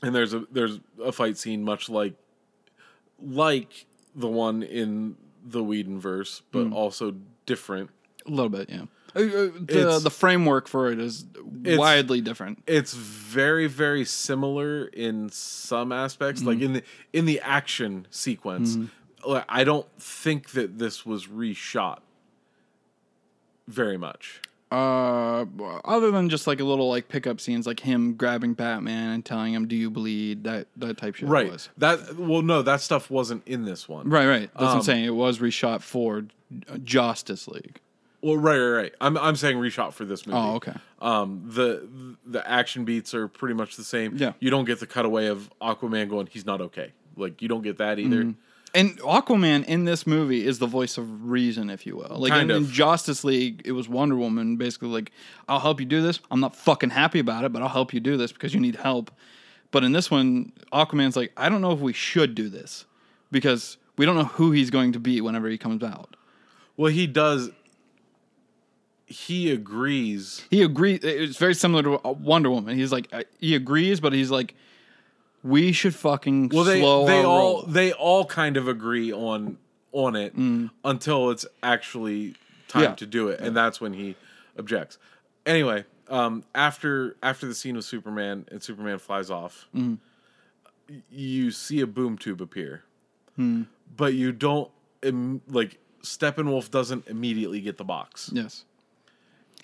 and 0.03 0.15
there's 0.15 0.35
a 0.35 0.45
there's 0.51 0.81
a 1.03 1.13
fight 1.13 1.37
scene 1.37 1.63
much 1.65 1.89
like 1.89 2.15
like 3.21 3.87
the 4.15 4.29
one 4.29 4.63
in 4.63 5.17
the 5.49 5.63
Whedon 5.63 6.01
verse, 6.01 6.43
but 6.51 6.65
Hmm. 6.65 6.73
also 6.73 7.15
different. 7.47 7.91
a 8.27 8.31
little 8.31 8.49
bit, 8.49 8.69
yeah. 8.69 8.87
Uh, 9.17 9.21
uh, 9.21 9.49
The, 9.59 10.01
the 10.05 10.11
framework 10.11 10.69
for 10.69 10.91
it 10.93 10.99
is 10.99 11.25
widely 11.65 12.21
different. 12.21 12.63
It's 12.67 12.93
very 12.95 13.67
very 13.67 14.05
similar 14.05 14.87
in 14.87 15.31
some 15.31 15.91
aspects, 15.93 16.43
like 16.43 16.61
in 16.61 16.75
the 16.75 16.83
in 17.13 17.25
the 17.25 17.41
action 17.41 18.07
sequence. 18.11 18.77
Like, 19.25 19.45
I 19.49 19.65
don't 19.65 19.87
think 20.01 20.51
that 20.51 20.79
this 20.79 21.05
was 21.07 21.27
reshot 21.27 21.99
very 23.67 23.97
much. 23.97 24.41
Uh, 24.71 25.45
other 25.85 26.11
than 26.11 26.29
just 26.29 26.47
like 26.49 26.59
a 26.59 26.65
little 26.65 26.89
like 26.89 27.09
pickup 27.09 27.41
scenes, 27.41 27.67
like 27.69 27.81
him 27.81 28.15
grabbing 28.15 28.53
Batman 28.55 29.11
and 29.13 29.25
telling 29.25 29.55
him, 29.55 29.69
"Do 29.69 29.77
you 29.77 29.91
bleed?" 29.91 30.43
That 30.45 30.67
that 30.77 30.99
type 30.99 31.15
shit. 31.15 31.29
Right. 31.29 31.51
Was. 31.53 31.69
That 31.79 32.17
well 32.17 32.43
no, 32.43 32.63
that 32.63 32.81
stuff 32.81 33.09
wasn't 33.09 33.47
in 33.47 33.65
this 33.65 33.89
one. 33.89 34.09
Right. 34.11 34.27
Right. 34.27 34.51
That's 34.55 34.63
what 34.63 34.71
I'm 34.71 34.77
Um, 34.79 34.83
saying. 34.83 35.05
It 35.05 35.15
was 35.15 35.39
reshot 35.39 35.83
for 35.83 36.25
Justice 36.83 37.47
League. 37.47 37.81
Well, 38.23 38.37
right, 38.37 38.59
right, 38.59 38.83
right. 38.83 38.95
I'm 39.01 39.17
I'm 39.19 39.37
saying 39.37 39.57
reshot 39.57 39.93
for 39.93 40.05
this 40.05 40.27
movie. 40.27 40.39
Oh, 40.39 40.55
okay. 40.57 40.75
Um, 41.01 41.43
the 41.47 41.87
the 42.25 42.49
action 42.49 42.85
beats 42.85 43.15
are 43.15 43.29
pretty 43.29 43.55
much 43.55 43.77
the 43.77 43.85
same. 43.85 44.17
Yeah. 44.17 44.33
You 44.41 44.51
don't 44.51 44.65
get 44.65 44.81
the 44.81 44.87
cutaway 44.87 45.27
of 45.27 45.51
Aquaman 45.61 46.09
going, 46.09 46.27
he's 46.27 46.47
not 46.47 46.61
okay. 46.61 46.93
Like 47.17 47.43
you 47.43 47.49
don't 47.49 47.63
get 47.63 47.79
that 47.79 47.99
either. 47.99 48.25
Mm-hmm. 48.25 48.41
And 48.75 48.99
Aquaman 48.99 49.65
in 49.65 49.85
this 49.87 50.07
movie 50.07 50.47
is 50.47 50.59
the 50.59 50.67
voice 50.67 50.99
of 50.99 51.31
reason, 51.31 51.71
if 51.71 51.87
you 51.87 51.97
will. 51.97 52.17
Like 52.19 52.33
in, 52.33 52.51
in. 52.51 52.67
Justice 52.67 53.25
League, 53.25 53.63
it 53.65 53.73
was 53.73 53.89
Wonder 53.89 54.17
Woman 54.17 54.57
basically 54.57 54.89
like, 54.89 55.13
"I'll 55.49 55.61
help 55.61 55.81
you 55.81 55.87
do 55.87 56.03
this. 56.03 56.21
I'm 56.31 56.41
not 56.41 56.55
fucking 56.55 56.91
happy 56.91 57.19
about 57.19 57.45
it, 57.45 57.53
but 57.53 57.63
I'll 57.63 57.69
help 57.69 57.95
you 57.95 58.01
do 58.01 58.17
this 58.17 58.33
because 58.33 58.53
you 58.53 58.61
need 58.61 58.77
help." 58.77 59.11
But 59.71 59.83
in 59.83 59.93
this 59.93 60.11
one, 60.11 60.53
Aquaman's 60.73 61.17
like, 61.17 61.33
"I 61.37 61.49
don't 61.49 61.63
know 61.63 61.73
if 61.73 61.81
we 61.81 61.93
should 61.93 62.35
do 62.35 62.49
this 62.49 62.85
because 63.31 63.79
we 63.97 64.05
don't 64.05 64.17
know 64.17 64.25
who 64.25 64.53
he's 64.53 64.71
going 64.71 64.93
to 64.93 65.01
be 65.01 65.21
whenever 65.21 65.49
he 65.49 65.57
comes 65.57 65.83
out." 65.83 66.17
Well, 66.77 66.93
he 66.93 67.07
does. 67.07 67.51
He 69.07 69.51
agrees. 69.53 70.45
He 70.51 70.63
agrees. 70.63 71.01
It's 71.03 71.37
very 71.37 71.55
similar 71.55 71.83
to 71.85 72.09
uh, 72.09 72.13
Wonder 72.13 72.51
Woman. 72.51 72.77
He's 72.77 72.91
like, 72.93 73.09
uh, 73.13 73.23
he 73.39 73.55
agrees, 73.55 74.01
but 74.01 74.13
he's 74.13 74.31
like, 74.33 74.55
"We 75.45 75.71
should 75.73 75.95
fucking 75.95 76.49
Well, 76.53 76.65
they 76.65 76.81
slow 76.81 77.07
they 77.07 77.23
all 77.23 77.39
roll." 77.39 77.63
they 77.63 77.93
all 77.93 78.25
kind 78.25 78.57
of 78.57 78.67
agree 78.67 79.13
on 79.13 79.59
on 79.93 80.17
it 80.17 80.35
until 80.85 81.31
it's 81.31 81.47
actually 81.63 82.35
time 82.69 82.83
Mm. 82.83 82.85
Yeah. 82.89 82.95
to 82.97 83.07
do 83.07 83.29
it, 83.29 83.41
and 83.41 83.57
that's 83.57 83.81
when 83.81 83.93
he 83.95 84.17
objects. 84.59 84.99
Anyway, 85.47 85.85
um, 86.09 86.43
after 86.55 87.17
after 87.23 87.47
the 87.47 87.55
scene 87.55 87.77
with 87.77 87.85
Superman 87.85 88.45
and 88.51 88.61
Superman 88.61 88.99
flies 88.99 89.31
off, 89.31 89.69
y- 89.73 89.99
you 91.11 91.53
see 91.53 91.81
a 91.81 91.87
boom 91.87 92.19
tube 92.19 92.43
appear, 92.43 92.83
but 93.97 94.15
you 94.15 94.33
don't 94.33 94.71
like 95.49 95.79
Steppenwolf 96.03 96.71
doesn't 96.73 97.07
immediately 97.07 97.61
get 97.61 97.77
the 97.79 97.85
box. 97.85 98.31
Yes. 98.33 98.65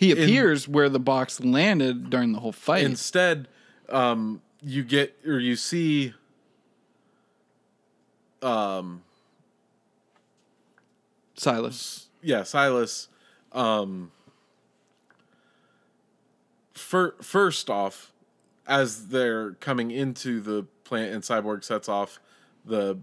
He 0.02 0.10
appears 0.10 0.66
where 0.66 0.88
the 0.88 0.98
box 0.98 1.40
landed 1.40 2.10
during 2.10 2.32
the 2.32 2.40
whole 2.40 2.52
fight. 2.52 2.84
Instead, 2.84 3.46
um, 3.88 4.42
you 4.60 4.82
get 4.82 5.16
or 5.26 5.38
you 5.38 5.54
see 5.56 6.14
um, 8.42 9.02
Silas. 11.34 12.08
yeah, 12.22 12.42
Silas. 12.42 13.08
Um, 13.52 14.10
fir- 16.74 17.14
first 17.22 17.70
off, 17.70 18.12
as 18.66 19.08
they're 19.08 19.52
coming 19.52 19.90
into 19.90 20.40
the 20.40 20.64
plant 20.84 21.12
and 21.12 21.22
Cyborg 21.22 21.64
sets 21.64 21.88
off 21.88 22.18
the 22.64 22.98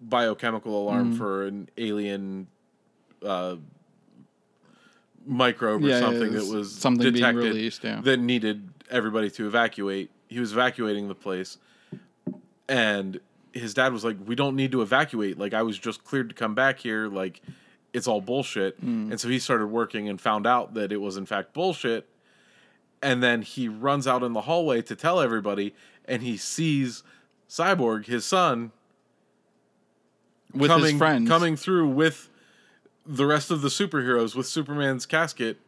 biochemical 0.00 0.82
alarm 0.82 1.16
for 1.16 1.46
an 1.46 1.68
alien 1.78 2.48
uh, 3.24 3.56
microbe 5.26 5.84
or 5.84 5.88
Yeah, 5.88 6.00
something 6.00 6.32
that 6.32 6.46
was 6.46 6.72
something 6.74 7.02
being 7.04 7.14
detected 7.14 7.44
released, 7.44 7.84
yeah. 7.84 8.00
that 8.02 8.18
needed 8.18 8.68
everybody 8.90 9.30
to 9.30 9.46
evacuate. 9.46 10.10
He 10.28 10.40
was 10.40 10.52
evacuating 10.52 11.08
the 11.08 11.14
place, 11.14 11.58
and 12.68 13.20
his 13.52 13.74
dad 13.74 13.92
was 13.92 14.04
like, 14.04 14.16
"We 14.24 14.34
don't 14.34 14.56
need 14.56 14.72
to 14.72 14.82
evacuate. 14.82 15.38
Like 15.38 15.54
I 15.54 15.62
was 15.62 15.78
just 15.78 16.04
cleared 16.04 16.28
to 16.30 16.34
come 16.34 16.54
back 16.54 16.78
here. 16.78 17.08
Like 17.08 17.40
it's 17.92 18.06
all 18.06 18.20
bullshit." 18.20 18.76
Hmm. 18.78 19.10
And 19.10 19.20
so 19.20 19.28
he 19.28 19.38
started 19.38 19.66
working 19.66 20.08
and 20.08 20.20
found 20.20 20.46
out 20.46 20.74
that 20.74 20.92
it 20.92 20.98
was 21.00 21.16
in 21.16 21.26
fact 21.26 21.52
bullshit. 21.52 22.08
And 23.02 23.20
then 23.22 23.42
he 23.42 23.68
runs 23.68 24.06
out 24.06 24.22
in 24.22 24.32
the 24.32 24.42
hallway 24.42 24.80
to 24.82 24.94
tell 24.94 25.20
everybody, 25.20 25.74
and 26.06 26.22
he 26.22 26.36
sees 26.36 27.02
Cyborg, 27.48 28.06
his 28.06 28.24
son, 28.24 28.70
With 30.54 30.70
coming 30.70 30.90
his 30.92 30.98
friends. 30.98 31.28
coming 31.28 31.56
through 31.56 31.88
with 31.88 32.28
the 33.06 33.26
rest 33.26 33.50
of 33.50 33.62
the 33.62 33.68
superheroes 33.68 34.34
with 34.34 34.46
Superman's 34.46 35.06
casket. 35.06 35.58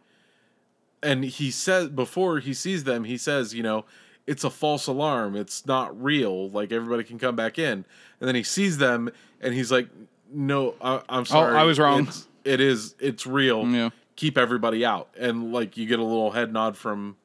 And 1.03 1.25
he 1.25 1.51
says 1.51 1.89
before 1.89 2.39
he 2.39 2.55
sees 2.55 2.85
them, 2.85 3.05
he 3.05 3.19
says, 3.19 3.53
you 3.53 3.63
know, 3.63 3.85
it's 4.27 4.45
a 4.45 4.51
false 4.51 4.87
alarm. 4.87 5.37
It's 5.37 5.67
not 5.67 6.01
real. 6.03 6.49
Like 6.51 6.73
everybody 6.73 7.05
can 7.05 7.19
come 7.19 7.37
back 7.37 7.59
in. 7.59 7.85
And 8.21 8.29
then 8.29 8.35
he 8.35 8.43
sees 8.43 8.79
them, 8.79 9.11
and 9.41 9.53
he's 9.53 9.71
like, 9.71 9.89
"No, 10.33 10.75
I, 10.81 11.03
I'm 11.09 11.27
sorry. 11.27 11.55
Oh, 11.55 11.59
I 11.59 11.65
was 11.65 11.79
wrong." 11.79 12.07
It's, 12.07 12.27
it 12.45 12.61
is. 12.61 12.95
It's 12.99 13.27
real. 13.27 13.67
Yeah. 13.67 13.91
Keep 14.17 14.39
everybody 14.39 14.85
out." 14.85 15.11
And 15.19 15.53
like 15.53 15.77
you 15.77 15.87
get 15.87 15.99
a 15.99 16.05
little 16.05 16.31
head 16.31 16.53
nod 16.53 16.77
from 16.77 17.17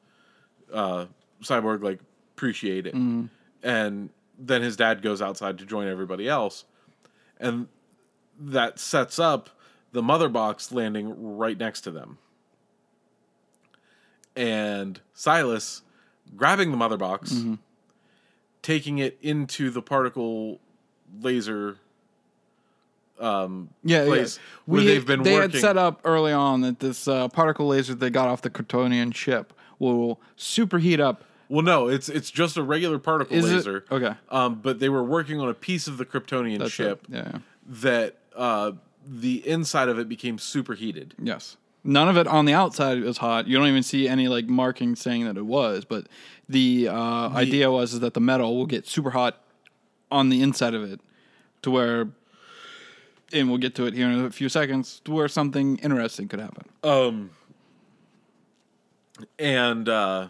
uh, 0.72 1.06
Cyborg, 1.42 1.82
like 1.82 2.00
appreciate 2.36 2.86
it. 2.86 2.94
Mm-hmm. 2.94 3.26
And 3.62 4.10
then 4.38 4.62
his 4.62 4.76
dad 4.76 5.00
goes 5.00 5.22
outside 5.22 5.58
to 5.58 5.64
join 5.64 5.88
everybody 5.88 6.28
else, 6.28 6.64
and 7.38 7.68
that 8.38 8.78
sets 8.78 9.18
up 9.18 9.48
the 9.92 10.02
mother 10.02 10.28
box 10.28 10.70
landing 10.72 11.36
right 11.36 11.58
next 11.58 11.82
to 11.82 11.90
them. 11.90 12.18
And 14.36 15.00
Silas 15.14 15.82
grabbing 16.36 16.70
the 16.70 16.76
mother 16.76 16.96
box, 16.96 17.32
Mm-hmm. 17.32 17.54
taking 18.62 18.98
it 18.98 19.18
into 19.20 19.70
the 19.70 19.82
particle 19.82 20.60
laser 21.20 21.76
yeah, 23.20 24.04
place 24.06 24.38
yeah. 24.38 24.42
where 24.66 24.82
they've 24.82 25.06
been 25.06 25.22
they 25.22 25.34
working. 25.34 25.50
had 25.52 25.60
set 25.60 25.76
up 25.76 26.00
early 26.04 26.32
on 26.32 26.62
that 26.62 26.78
this 26.80 27.06
uh, 27.06 27.28
particle 27.28 27.66
laser 27.68 27.94
they 27.94 28.08
got 28.10 28.28
off 28.28 28.40
the 28.42 28.48
Kryptonian 28.50 29.14
ship 29.14 29.52
will 29.78 30.20
superheat 30.38 31.00
up. 31.00 31.24
Well, 31.48 31.62
no, 31.62 31.88
it's 31.88 32.08
it's 32.08 32.30
just 32.30 32.56
a 32.56 32.62
regular 32.62 32.98
particle 32.98 33.36
Is 33.36 33.50
it? 33.50 33.56
laser. 33.56 33.84
Okay. 33.90 34.14
Um, 34.30 34.54
but 34.62 34.78
they 34.78 34.88
were 34.88 35.02
working 35.04 35.40
on 35.40 35.48
a 35.48 35.54
piece 35.54 35.86
of 35.88 35.98
the 35.98 36.06
Kryptonian 36.06 36.60
That's 36.60 36.70
ship 36.70 37.04
it. 37.10 37.14
Yeah. 37.16 37.38
that 37.66 38.16
uh, 38.36 38.72
the 39.06 39.46
inside 39.48 39.88
of 39.88 39.98
it 39.98 40.08
became 40.08 40.38
superheated. 40.38 41.14
Yes. 41.22 41.56
None 41.82 42.08
of 42.08 42.16
it 42.18 42.26
on 42.26 42.44
the 42.44 42.52
outside 42.52 43.00
was 43.02 43.18
hot. 43.18 43.46
You 43.46 43.56
don't 43.56 43.68
even 43.68 43.82
see 43.82 44.06
any 44.06 44.28
like 44.28 44.46
marking 44.46 44.96
saying 44.96 45.24
that 45.24 45.36
it 45.36 45.46
was. 45.46 45.84
But 45.84 46.08
the, 46.48 46.88
uh, 46.88 47.30
idea 47.30 47.70
was 47.70 47.94
is 47.94 48.00
that 48.00 48.14
the 48.14 48.20
metal 48.20 48.56
will 48.56 48.66
get 48.66 48.86
super 48.86 49.10
hot 49.10 49.42
on 50.10 50.28
the 50.28 50.42
inside 50.42 50.74
of 50.74 50.82
it, 50.82 51.00
to 51.62 51.70
where, 51.70 52.08
and 53.32 53.48
we'll 53.48 53.58
get 53.58 53.74
to 53.76 53.86
it 53.86 53.94
here 53.94 54.10
in 54.10 54.24
a 54.24 54.30
few 54.30 54.48
seconds, 54.48 55.00
to 55.04 55.12
where 55.12 55.28
something 55.28 55.78
interesting 55.78 56.28
could 56.28 56.40
happen. 56.40 56.68
Um, 56.82 57.30
and 59.38 59.88
uh, 59.88 60.28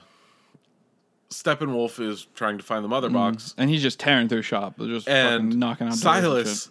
Steppenwolf 1.31 1.99
is 1.99 2.27
trying 2.35 2.59
to 2.59 2.65
find 2.65 2.85
the 2.85 2.89
mother 2.89 3.09
box, 3.09 3.55
And 3.57 3.71
he's 3.71 3.83
just 3.83 3.99
tearing 3.99 4.29
through 4.29 4.43
shop, 4.43 4.79
just 4.79 5.09
and 5.09 5.47
fucking 5.47 5.59
knocking 5.59 5.87
out 5.89 5.95
Silas. 5.95 6.71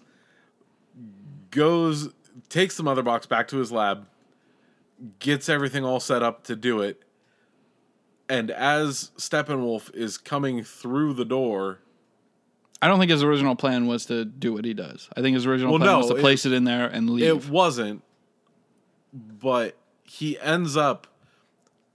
Goes 1.51 2.09
takes 2.49 2.77
the 2.77 2.84
mother 2.84 3.03
box 3.03 3.26
back 3.26 3.47
to 3.49 3.57
his 3.57 3.71
lab, 3.71 4.05
gets 5.19 5.49
everything 5.49 5.84
all 5.85 5.99
set 5.99 6.23
up 6.23 6.43
to 6.45 6.55
do 6.55 6.81
it, 6.81 7.01
and 8.30 8.49
as 8.51 9.11
Steppenwolf 9.17 9.93
is 9.95 10.17
coming 10.17 10.63
through 10.63 11.13
the 11.13 11.26
door, 11.26 11.80
I 12.81 12.88
don't 12.88 12.99
think 12.99 13.11
his 13.11 13.23
original 13.23 13.55
plan 13.55 13.88
was 13.88 14.05
to 14.05 14.23
do 14.26 14.53
what 14.53 14.63
he 14.65 14.73
does. 14.73 15.09
I 15.17 15.21
think 15.21 15.34
his 15.34 15.45
original 15.45 15.71
Well, 15.73 15.80
plan 15.80 15.91
no, 15.91 15.97
was 15.99 16.07
to 16.07 16.15
it- 16.15 16.21
place 16.21 16.45
it 16.45 16.53
in 16.53 16.63
there 16.63 16.88
and 16.88 17.09
leave. 17.09 17.26
it 17.26 17.49
wasn't, 17.49 18.03
but 19.13 19.76
he 20.03 20.39
ends 20.39 20.77
up 20.77 21.07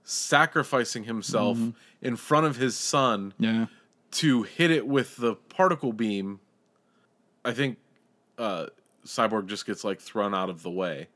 sacrificing 0.03 1.05
himself 1.05 1.57
Mm-hmm. 1.57 1.69
in 2.05 2.15
front 2.15 2.45
of 2.45 2.57
his 2.57 2.75
son 2.75 3.33
yeah. 3.39 3.65
to 4.11 4.43
hit 4.43 4.69
it 4.69 4.85
with 4.87 5.15
the 5.17 5.35
particle 5.35 5.91
beam. 5.93 6.39
I 7.43 7.53
think 7.53 7.77
uh, 8.37 8.67
Cyborg 9.05 9.47
just 9.47 9.65
gets 9.65 9.83
like 9.83 9.99
thrown 9.99 10.33
out 10.33 10.49
of 10.49 10.63
the 10.63 10.71
way. 10.71 11.07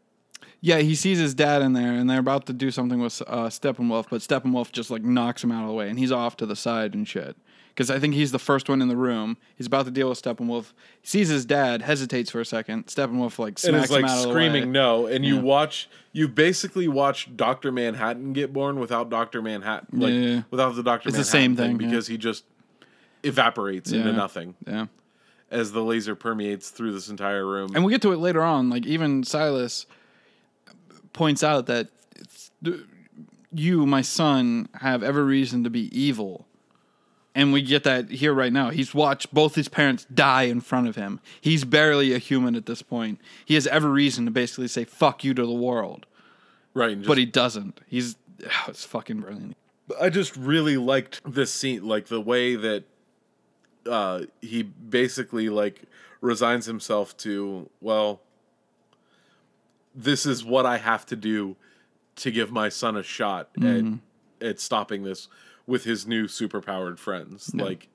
Yeah, 0.62 0.80
he 0.80 0.96
sees 0.96 1.18
his 1.20 1.34
dad 1.34 1.62
in 1.62 1.74
there, 1.74 1.94
and 1.94 2.10
they're 2.10 2.20
about 2.20 2.46
to 2.48 2.54
do 2.54 2.72
something 2.72 3.00
with 3.00 3.22
uh, 3.28 3.48
Steppenwolf, 3.48 4.06
but 4.10 4.22
Steppenwolf 4.22 4.72
just 4.72 4.90
like 4.92 5.04
knocks 5.04 5.44
him 5.44 5.52
out 5.52 5.64
of 5.64 5.68
the 5.70 5.74
way, 5.74 5.90
and 5.90 5.98
he's 6.00 6.12
off 6.12 6.38
to 6.38 6.46
the 6.46 6.56
side 6.56 6.94
and 6.94 7.08
shit. 7.08 7.36
Because 7.70 7.90
I 7.90 7.98
think 8.00 8.14
he's 8.14 8.34
the 8.34 8.40
first 8.40 8.68
one 8.68 8.82
in 8.82 8.90
the 8.90 8.98
room. 8.98 9.38
He's 9.56 9.68
about 9.68 9.86
to 9.86 9.92
deal 9.92 10.10
with 10.10 10.22
Steppenwolf. 10.22 10.74
He 11.02 11.08
Sees 11.08 11.30
his 11.30 11.46
dad, 11.46 11.82
hesitates 11.82 12.30
for 12.30 12.42
a 12.42 12.46
second. 12.46 12.88
Steppenwolf 12.88 13.40
like 13.40 13.52
and 13.52 13.60
smacks 13.60 13.86
is 13.86 13.92
like 13.92 14.00
him 14.02 14.06
out 14.10 14.18
of 14.18 14.24
the 14.24 14.30
screaming 14.32 14.64
way. 14.66 14.70
no 14.70 15.06
and 15.08 15.24
you 15.24 15.38
watch 15.38 15.90
you 16.12 16.28
basically 16.28 16.90
watch 16.90 17.30
Dr. 17.38 17.72
Manhattan 17.72 18.34
get 18.34 18.52
born 18.52 18.80
without 18.82 19.10
Dr. 19.10 19.42
Manhattan 19.42 20.00
like 20.00 20.14
Yeah. 20.14 20.42
without 20.52 20.76
the 20.76 20.84
Dr. 20.84 21.08
It's 21.08 21.18
the 21.18 21.24
same 21.24 21.56
thing, 21.56 21.72
yeah. 21.72 21.78
because 21.88 22.08
he 22.08 22.18
just 22.18 22.44
evaporates 23.24 23.92
into 23.94 24.12
nothing 24.12 24.56
Yeah, 24.68 24.88
as 25.52 25.72
the 25.72 25.84
laser 25.84 26.16
permeates 26.16 26.70
through 26.70 26.92
this 26.92 27.10
entire 27.10 27.46
room. 27.46 27.72
and 27.76 27.84
we'll 27.84 27.92
get 27.92 28.02
to 28.04 28.12
it 28.12 28.18
later 28.18 28.42
on. 28.42 28.70
Like 28.70 28.86
even 28.86 29.24
Silas 29.24 29.86
points 31.14 31.44
out 31.44 31.66
that 31.68 31.88
it's, 32.16 32.52
you, 33.52 33.86
my 33.86 34.02
son, 34.02 34.70
have 34.76 35.04
every 35.04 35.24
reason 35.24 35.64
to 35.64 35.70
be 35.70 35.90
evil. 35.98 36.46
And 37.36 37.54
we 37.54 37.62
get 37.62 37.84
that 37.84 38.10
here 38.10 38.34
right 38.34 38.52
now. 38.52 38.70
He's 38.70 38.94
watched 38.94 39.34
both 39.34 39.56
his 39.56 39.68
parents 39.68 40.06
die 40.14 40.44
in 40.44 40.62
front 40.62 40.88
of 40.88 40.96
him. 40.96 41.20
He's 41.40 41.64
barely 41.64 42.14
a 42.14 42.18
human 42.18 42.56
at 42.56 42.66
this 42.66 42.82
point. 42.82 43.20
He 43.46 43.54
has 43.54 43.68
every 43.68 43.92
reason 43.92 44.26
to 44.26 44.32
basically 44.32 44.68
say 44.68 44.84
"fuck 44.84 45.24
you" 45.24 45.34
to 45.36 45.46
the 45.46 45.54
world, 45.54 46.06
right, 46.74 46.92
and 46.92 47.02
just, 47.02 47.08
but 47.08 47.18
he 47.18 47.26
doesn't. 47.26 47.80
He's 47.88 48.16
it's 48.68 48.84
fucking 48.84 49.22
brilliant. 49.22 49.56
I 50.02 50.10
just 50.10 50.36
really 50.36 50.78
liked 50.78 51.22
this 51.26 51.54
scene, 51.54 51.88
like 51.88 52.08
the 52.08 52.22
way 52.22 52.56
that 52.56 52.84
uh, 53.88 54.22
he 54.42 54.64
basically 54.64 55.50
like 55.50 55.84
resigns 56.22 56.66
himself 56.66 57.16
to, 57.18 57.70
well, 57.82 58.22
this 59.96 60.26
is 60.26 60.44
what 60.44 60.66
I 60.66 60.78
have 60.78 61.06
to 61.08 61.16
do 61.16 61.56
to 62.18 62.32
give 62.32 62.52
my 62.52 62.70
son 62.70 62.96
a 62.98 63.04
shot 63.04 63.50
at 64.42 64.48
at 64.50 64.60
stopping 64.60 65.04
this 65.04 65.28
with 65.68 65.84
his 65.84 66.08
new 66.08 66.26
superpowered 66.28 66.98
friends. 66.98 67.52
Like, 67.54 67.88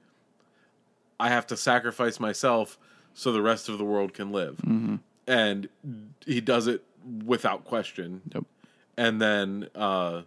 I 1.19 1.28
have 1.28 1.47
to 1.48 1.56
sacrifice 1.56 2.19
myself 2.20 2.78
so 3.15 3.32
the 3.32 3.43
rest 3.43 3.69
of 3.69 3.78
the 3.78 3.85
world 3.85 4.12
can 4.15 4.32
live, 4.32 4.59
and 5.27 5.69
he 6.27 6.40
does 6.40 6.66
it 6.66 6.82
without 7.24 7.65
question. 7.65 8.23
Yep. 8.35 8.44
and 8.97 9.20
then 9.20 9.69
uh 9.74 10.23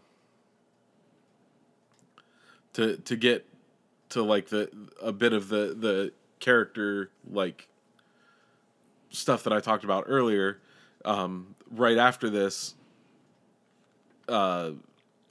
to 2.73 2.97
to 2.97 3.15
get 3.15 3.45
to 4.09 4.23
like 4.23 4.47
the 4.47 4.69
a 5.01 5.11
bit 5.11 5.33
of 5.33 5.49
the 5.49 5.75
the 5.77 6.13
character 6.39 7.09
like 7.29 7.67
stuff 9.09 9.43
that 9.43 9.53
I 9.53 9.59
talked 9.59 9.83
about 9.83 10.05
earlier. 10.07 10.59
Um 11.05 11.55
right 11.71 11.97
after 11.97 12.29
this 12.29 12.75
uh 14.27 14.71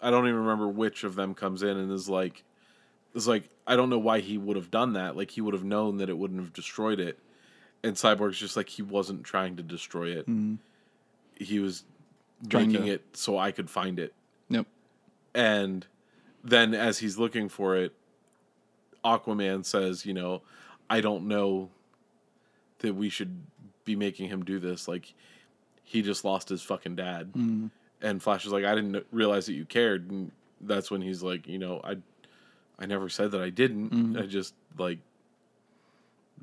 I 0.01 0.11
don't 0.11 0.27
even 0.27 0.41
remember 0.41 0.69
which 0.69 1.05
of 1.05 1.15
them 1.15 1.35
comes 1.35 1.63
in 1.63 1.77
and 1.77 1.91
is 1.93 2.09
like 2.09 2.45
is 3.15 3.27
like 3.27 3.49
I 3.67 3.77
don't 3.77 3.91
know 3.91 3.99
why 3.99 4.21
he 4.21 4.39
would 4.39 4.57
have 4.57 4.71
done 4.71 4.93
that. 4.95 5.17
Like 5.17 5.31
he 5.31 5.41
would 5.41 5.55
have 5.55 5.65
known 5.65 5.99
that 5.99 6.09
it 6.09 6.17
wouldn't 6.17 6.41
have 6.41 6.53
destroyed 6.53 7.01
it. 7.01 7.19
And 7.83 7.95
Cyborg's 7.95 8.39
just 8.39 8.57
like 8.57 8.69
he 8.69 8.83
wasn't 8.83 9.25
trying 9.25 9.57
to 9.57 9.63
destroy 9.63 10.17
it. 10.17 10.27
He 11.39 11.59
was 11.61 11.85
Trying 12.49 12.69
making 12.73 12.87
to- 12.87 12.93
it 12.93 13.05
so 13.15 13.39
I 13.39 13.51
could 13.53 13.71
find 13.71 13.99
it. 13.99 14.13
Yep. 14.49 14.67
and 15.35 15.87
then 16.45 16.73
as 16.75 16.99
he's 16.99 17.19
looking 17.19 17.49
for 17.49 17.77
it, 17.77 17.93
Aquaman 19.07 19.65
says, 19.65 20.05
you 20.05 20.15
know, 20.15 20.43
I 20.91 21.01
don't 21.01 21.29
know 21.29 21.71
that 22.81 22.95
we 22.95 23.09
should 23.09 23.41
be 23.85 23.95
making 23.95 24.29
him 24.29 24.45
do 24.45 24.59
this. 24.59 24.89
Like, 24.89 25.15
he 25.85 26.03
just 26.03 26.25
lost 26.25 26.49
his 26.49 26.63
fucking 26.63 26.97
dad. 26.97 27.29
Mm-hmm. 27.29 27.69
And 28.03 28.23
Flash 28.23 28.45
is 28.45 28.53
like, 28.53 28.65
I 28.65 28.75
didn't 28.75 29.07
realize 29.13 29.47
that 29.47 29.55
you 29.55 29.65
cared. 29.65 30.11
And 30.11 30.33
that's 30.61 30.91
when 30.91 31.01
he's 31.01 31.23
like, 31.23 31.47
you 31.47 31.59
know, 31.59 31.81
I, 31.85 31.97
I 32.79 32.87
never 32.87 33.09
said 33.09 33.31
that 33.31 33.41
I 33.41 33.51
didn't. 33.51 33.91
Mm-hmm. 33.91 34.19
I 34.19 34.27
just 34.27 34.55
like 34.77 34.99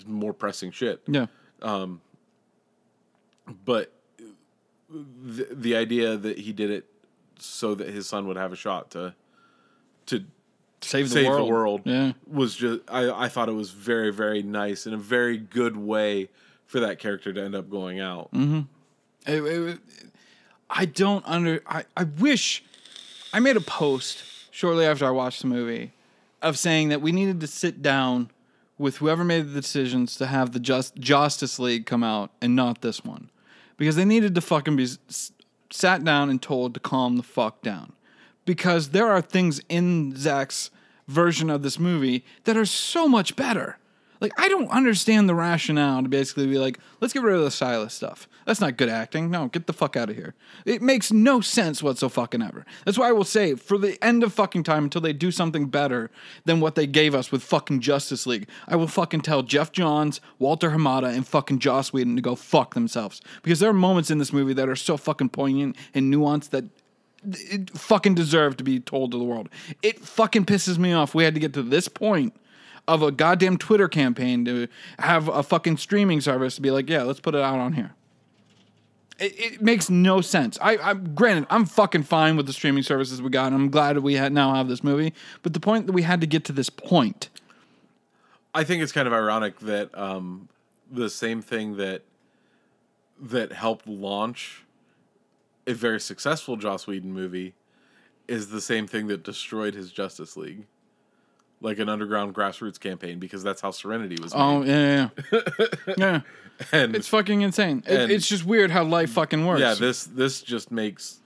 more 0.05 0.33
pressing 0.33 0.71
shit. 0.71 1.01
Yeah. 1.07 1.27
Um. 1.61 2.01
But 3.65 3.91
uh, 4.19 4.23
the, 4.89 5.47
the 5.51 5.75
idea 5.75 6.15
that 6.17 6.39
he 6.39 6.53
did 6.53 6.71
it 6.71 6.85
so 7.37 7.75
that 7.75 7.89
his 7.89 8.07
son 8.07 8.25
would 8.27 8.37
have 8.37 8.53
a 8.53 8.55
shot 8.55 8.91
to 8.91 9.13
to 10.05 10.23
Save 10.83 11.09
the 11.09 11.13
save 11.13 11.27
world. 11.27 11.47
the 11.47 11.51
world 11.51 11.81
Yeah. 11.85 12.13
was 12.27 12.55
just 12.55 12.81
I, 12.87 13.09
I 13.25 13.29
thought 13.29 13.49
it 13.49 13.53
was 13.53 13.71
very 13.71 14.11
very 14.11 14.43
nice 14.43 14.85
and 14.85 14.93
a 14.93 14.97
very 14.97 15.37
good 15.37 15.77
way 15.77 16.29
for 16.65 16.79
that 16.81 16.99
character 16.99 17.31
to 17.33 17.41
end 17.43 17.55
up 17.55 17.69
going 17.69 17.99
out 17.99 18.31
mm-hmm. 18.33 18.61
It- 19.25 19.43
it- 19.43 19.79
I 20.75 20.85
don't 20.85 21.23
under. 21.27 21.61
I, 21.67 21.83
I 21.95 22.05
wish 22.05 22.63
I 23.31 23.39
made 23.39 23.55
a 23.57 23.61
post 23.61 24.23
shortly 24.49 24.85
after 24.85 25.05
I 25.05 25.11
watched 25.11 25.41
the 25.41 25.47
movie 25.47 25.91
of 26.41 26.57
saying 26.57 26.89
that 26.89 26.99
we 26.99 27.11
needed 27.11 27.39
to 27.41 27.47
sit 27.47 27.83
down 27.83 28.31
with 28.79 28.97
whoever 28.97 29.23
made 29.23 29.49
the 29.49 29.53
decisions 29.61 30.15
to 30.15 30.25
have 30.25 30.51
the 30.51 30.59
Just 30.59 30.95
Justice 30.97 31.59
League 31.59 31.85
come 31.85 32.03
out 32.03 32.31
and 32.41 32.55
not 32.55 32.81
this 32.81 33.03
one, 33.05 33.29
because 33.77 33.95
they 33.95 34.03
needed 34.05 34.33
to 34.33 34.41
fucking 34.41 34.75
be 34.75 34.83
s- 34.85 35.31
sat 35.69 36.03
down 36.03 36.31
and 36.31 36.41
told 36.41 36.73
to 36.73 36.79
calm 36.79 37.17
the 37.17 37.23
fuck 37.23 37.61
down, 37.61 37.93
because 38.45 38.89
there 38.89 39.07
are 39.07 39.21
things 39.21 39.61
in 39.69 40.15
Zack's 40.15 40.71
version 41.07 41.49
of 41.49 41.63
this 41.63 41.79
movie 41.79 42.23
that 42.45 42.57
are 42.57 42.65
so 42.65 43.07
much 43.07 43.35
better. 43.35 43.77
Like 44.23 44.31
I 44.37 44.47
don't 44.47 44.69
understand 44.69 45.27
the 45.27 45.35
rationale 45.35 46.01
to 46.01 46.07
basically 46.07 46.47
be 46.47 46.57
like, 46.57 46.79
let's 47.01 47.13
get 47.13 47.23
rid 47.23 47.35
of 47.35 47.43
the 47.43 47.51
Silas 47.51 47.93
stuff. 47.93 48.29
That's 48.45 48.61
not 48.61 48.77
good 48.77 48.87
acting. 48.87 49.29
No, 49.29 49.47
get 49.47 49.67
the 49.67 49.73
fuck 49.73 49.97
out 49.97 50.09
of 50.09 50.15
here. 50.15 50.33
It 50.65 50.81
makes 50.81 51.11
no 51.11 51.41
sense 51.41 51.83
whatsoever. 51.83 52.65
That's 52.85 52.97
why 52.97 53.09
I 53.09 53.11
will 53.11 53.25
say 53.25 53.55
for 53.55 53.77
the 53.77 54.01
end 54.03 54.23
of 54.23 54.33
fucking 54.33 54.63
time 54.63 54.85
until 54.85 55.01
they 55.01 55.11
do 55.11 55.29
something 55.29 55.67
better 55.67 56.09
than 56.45 56.61
what 56.61 56.75
they 56.75 56.87
gave 56.87 57.13
us 57.13 57.33
with 57.33 57.43
fucking 57.43 57.81
Justice 57.81 58.25
League, 58.25 58.47
I 58.65 58.77
will 58.77 58.87
fucking 58.87 59.21
tell 59.21 59.43
Geoff 59.43 59.73
Johns, 59.73 60.21
Walter 60.39 60.71
Hamada, 60.71 61.13
and 61.13 61.27
fucking 61.27 61.59
Joss 61.59 61.91
Whedon 61.91 62.15
to 62.15 62.21
go 62.21 62.35
fuck 62.35 62.75
themselves. 62.75 63.21
Because 63.41 63.59
there 63.59 63.69
are 63.69 63.73
moments 63.73 64.09
in 64.09 64.19
this 64.19 64.31
movie 64.31 64.53
that 64.53 64.69
are 64.69 64.75
so 64.75 64.95
fucking 64.95 65.29
poignant 65.29 65.75
and 65.93 66.13
nuanced 66.13 66.51
that 66.51 66.65
it 67.25 67.69
fucking 67.71 68.15
deserve 68.15 68.57
to 68.57 68.63
be 68.63 68.79
told 68.79 69.11
to 69.11 69.17
the 69.17 69.23
world. 69.23 69.49
It 69.81 69.99
fucking 69.99 70.45
pisses 70.45 70.77
me 70.77 70.93
off. 70.93 71.15
We 71.15 71.23
had 71.23 71.33
to 71.33 71.39
get 71.39 71.53
to 71.53 71.63
this 71.63 71.87
point 71.87 72.33
of 72.87 73.01
a 73.01 73.11
goddamn 73.11 73.57
Twitter 73.57 73.87
campaign 73.87 74.45
to 74.45 74.67
have 74.99 75.27
a 75.27 75.43
fucking 75.43 75.77
streaming 75.77 76.21
service 76.21 76.55
to 76.55 76.61
be 76.61 76.71
like, 76.71 76.89
yeah, 76.89 77.03
let's 77.03 77.19
put 77.19 77.35
it 77.35 77.41
out 77.41 77.59
on 77.59 77.73
here. 77.73 77.93
It, 79.19 79.39
it 79.39 79.61
makes 79.61 79.89
no 79.89 80.21
sense. 80.21 80.57
I, 80.61 80.77
I'm 80.77 81.13
granted, 81.15 81.47
I'm 81.49 81.65
fucking 81.65 82.03
fine 82.03 82.35
with 82.35 82.45
the 82.45 82.53
streaming 82.53 82.83
services 82.83 83.21
we 83.21 83.29
got. 83.29 83.47
And 83.47 83.55
I'm 83.55 83.69
glad 83.69 83.97
we 83.99 84.17
now 84.29 84.53
have 84.55 84.67
this 84.67 84.83
movie. 84.83 85.13
But 85.43 85.53
the 85.53 85.59
point 85.59 85.85
that 85.87 85.93
we 85.93 86.01
had 86.01 86.19
to 86.21 86.27
get 86.27 86.43
to 86.45 86.51
this 86.51 86.69
point, 86.69 87.29
I 88.53 88.63
think 88.63 88.83
it's 88.83 88.91
kind 88.91 89.07
of 89.07 89.13
ironic 89.13 89.59
that 89.61 89.97
um, 89.97 90.49
the 90.91 91.09
same 91.09 91.41
thing 91.41 91.77
that 91.77 92.03
that 93.19 93.53
helped 93.53 93.87
launch 93.87 94.62
a 95.67 95.73
very 95.73 95.99
successful 95.99 96.55
Joss 96.57 96.87
Whedon 96.87 97.13
movie 97.13 97.53
is 98.27 98.49
the 98.49 98.61
same 98.61 98.87
thing 98.87 99.07
that 99.07 99.23
destroyed 99.23 99.75
his 99.75 99.91
Justice 99.91 100.37
League, 100.37 100.65
like 101.61 101.79
an 101.79 101.89
underground 101.89 102.33
grassroots 102.33 102.79
campaign, 102.79 103.19
because 103.19 103.43
that's 103.43 103.61
how 103.61 103.71
Serenity 103.71 104.17
was 104.21 104.33
oh, 104.33 104.59
made. 104.59 104.69
oh 104.69 104.71
yeah, 104.71 105.09
yeah, 105.31 105.39
yeah. 105.87 105.93
yeah. 105.97 106.21
and 106.71 106.95
It's 106.95 107.07
fucking 107.07 107.41
insane. 107.41 107.83
It, 107.85 107.99
And- 108.01 108.11
it's 108.11 108.27
just 108.27 108.45
weird 108.45 108.71
how 108.71 108.83
life 108.83 109.11
fucking 109.11 109.45
works. 109.45 109.61
yeah, 109.61 109.73
this 109.73 110.05
this 110.05 110.41
just 110.41 110.71
makes 110.71 111.19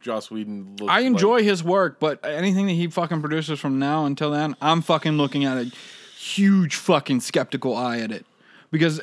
Joss 0.00 0.30
Whedon 0.30 0.76
look. 0.80 0.90
I 0.90 0.98
like- 0.98 1.06
enjoy 1.06 1.42
his 1.42 1.62
work, 1.62 2.00
but 2.00 2.24
anything 2.24 2.66
that 2.66 2.72
he 2.72 2.88
fucking 2.88 3.20
produces 3.20 3.60
from 3.60 3.78
now 3.78 4.06
until 4.06 4.30
then, 4.30 4.56
I'm 4.60 4.82
fucking 4.82 5.12
looking 5.12 5.44
at 5.44 5.56
a 5.58 5.70
huge 6.16 6.76
fucking 6.76 7.20
skeptical 7.20 7.76
eye 7.76 7.98
at 7.98 8.12
it 8.12 8.26
because 8.70 9.00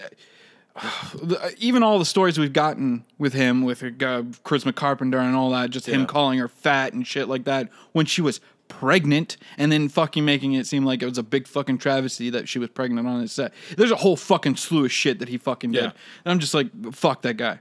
even 1.58 1.84
all 1.84 2.00
the 2.00 2.06
stories 2.06 2.38
we've 2.38 2.54
gotten 2.54 3.06
with 3.18 3.34
him, 3.34 3.64
with 3.64 3.84
uh, 4.02 4.24
Chris 4.44 4.64
Carpenter 4.76 5.18
and 5.20 5.36
all 5.36 5.50
that, 5.52 5.70
just 5.70 5.88
him 5.88 6.06
calling 6.06 6.40
her 6.40 6.48
fat 6.48 6.94
and 6.94 7.06
shit 7.06 7.28
like 7.28 7.46
that 7.46 7.70
when 7.94 8.06
she 8.06 8.22
was 8.22 8.40
pregnant, 8.68 9.38
and 9.58 9.72
then 9.72 9.88
fucking 9.90 10.26
making 10.26 10.54
it 10.54 10.68
seem 10.68 10.84
like 10.86 11.02
it 11.02 11.06
was 11.06 11.18
a 11.18 11.24
big 11.24 11.48
fucking 11.48 11.78
travesty 11.78 12.30
that 12.30 12.50
she 12.50 12.60
was 12.60 12.70
pregnant 12.70 13.08
on 13.08 13.22
his 13.22 13.32
set. 13.32 13.54
There's 13.78 13.92
a 13.92 13.96
whole 13.96 14.18
fucking 14.18 14.58
slew 14.58 14.86
of 14.86 14.92
shit 14.92 15.20
that 15.20 15.30
he 15.30 15.38
fucking 15.38 15.72
did, 15.72 15.84
Yeah. 15.84 15.92
and 16.26 16.32
I'm 16.32 16.40
just 16.40 16.54
like, 16.54 16.70
fuck 16.94 17.22
that 17.22 17.36
guy. 17.38 17.60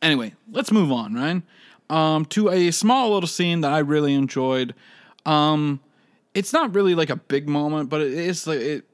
Anyway, 0.00 0.34
let's 0.50 0.72
move 0.72 0.90
on, 0.90 1.14
Ryan. 1.14 1.42
Um, 1.90 2.24
to 2.26 2.48
a 2.48 2.70
small 2.70 3.12
little 3.12 3.26
scene 3.26 3.60
that 3.60 3.72
I 3.72 3.78
really 3.80 4.14
enjoyed. 4.14 4.74
Um, 5.26 5.80
it's 6.32 6.52
not 6.52 6.74
really 6.74 6.94
like 6.94 7.10
a 7.10 7.16
big 7.16 7.48
moment, 7.48 7.90
but 7.90 8.00
it 8.00 8.12
is 8.14 8.46
like 8.46 8.58
it. 8.60 8.84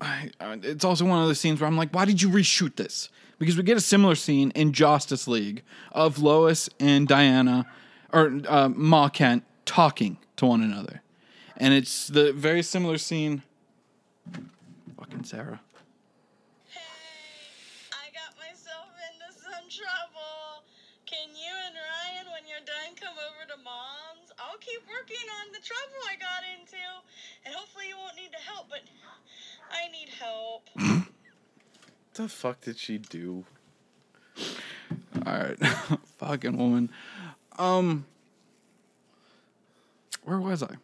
It's 0.00 0.84
also 0.84 1.04
one 1.04 1.20
of 1.20 1.26
those 1.26 1.40
scenes 1.40 1.60
where 1.60 1.68
I'm 1.68 1.76
like, 1.76 1.94
why 1.94 2.04
did 2.04 2.20
you 2.20 2.28
reshoot 2.28 2.76
this? 2.76 3.08
Because 3.38 3.56
we 3.56 3.62
get 3.62 3.76
a 3.76 3.80
similar 3.80 4.14
scene 4.14 4.50
in 4.52 4.72
Justice 4.72 5.28
League 5.28 5.62
of 5.92 6.18
Lois 6.18 6.68
and 6.80 7.06
Diana, 7.06 7.66
or 8.12 8.40
uh, 8.48 8.68
Ma 8.68 9.08
Kent 9.08 9.44
talking 9.64 10.18
to 10.36 10.46
one 10.46 10.62
another, 10.62 11.02
and 11.56 11.74
it's 11.74 12.08
the 12.08 12.32
very 12.32 12.62
similar 12.62 12.98
scene. 12.98 13.42
Fucking 14.96 15.24
Sarah. 15.24 15.60
Hey, 16.68 16.80
I 17.92 18.08
got 18.12 18.36
myself 18.40 18.88
into 19.12 19.28
some 19.36 19.68
trouble. 19.68 20.64
Can 21.04 21.28
you 21.36 21.52
and 21.66 21.76
Ryan, 21.76 22.26
when 22.32 22.48
you're 22.48 22.64
done, 22.64 22.96
come 22.96 23.16
over 23.20 23.44
to 23.52 23.56
mom's? 23.60 24.32
I'll 24.40 24.58
keep 24.58 24.80
working 24.88 25.26
on 25.44 25.52
the 25.52 25.60
trouble 25.60 26.00
I 26.08 26.16
got 26.16 26.40
into, 26.56 26.80
and 27.44 27.54
hopefully 27.54 27.88
you 27.88 27.96
won't 27.96 28.16
need 28.16 28.32
to 28.32 28.40
help, 28.40 28.68
but 28.68 28.80
I 29.70 29.88
need 29.90 30.08
help. 30.18 30.68
What 30.74 31.06
the 32.14 32.28
fuck 32.28 32.60
did 32.62 32.78
she 32.78 32.98
do? 32.98 33.44
All 35.26 35.32
right, 35.32 35.58
fucking 36.18 36.56
woman. 36.56 36.90
Um, 37.58 38.06
where 40.24 40.38
was 40.40 40.62
I? 40.62 40.76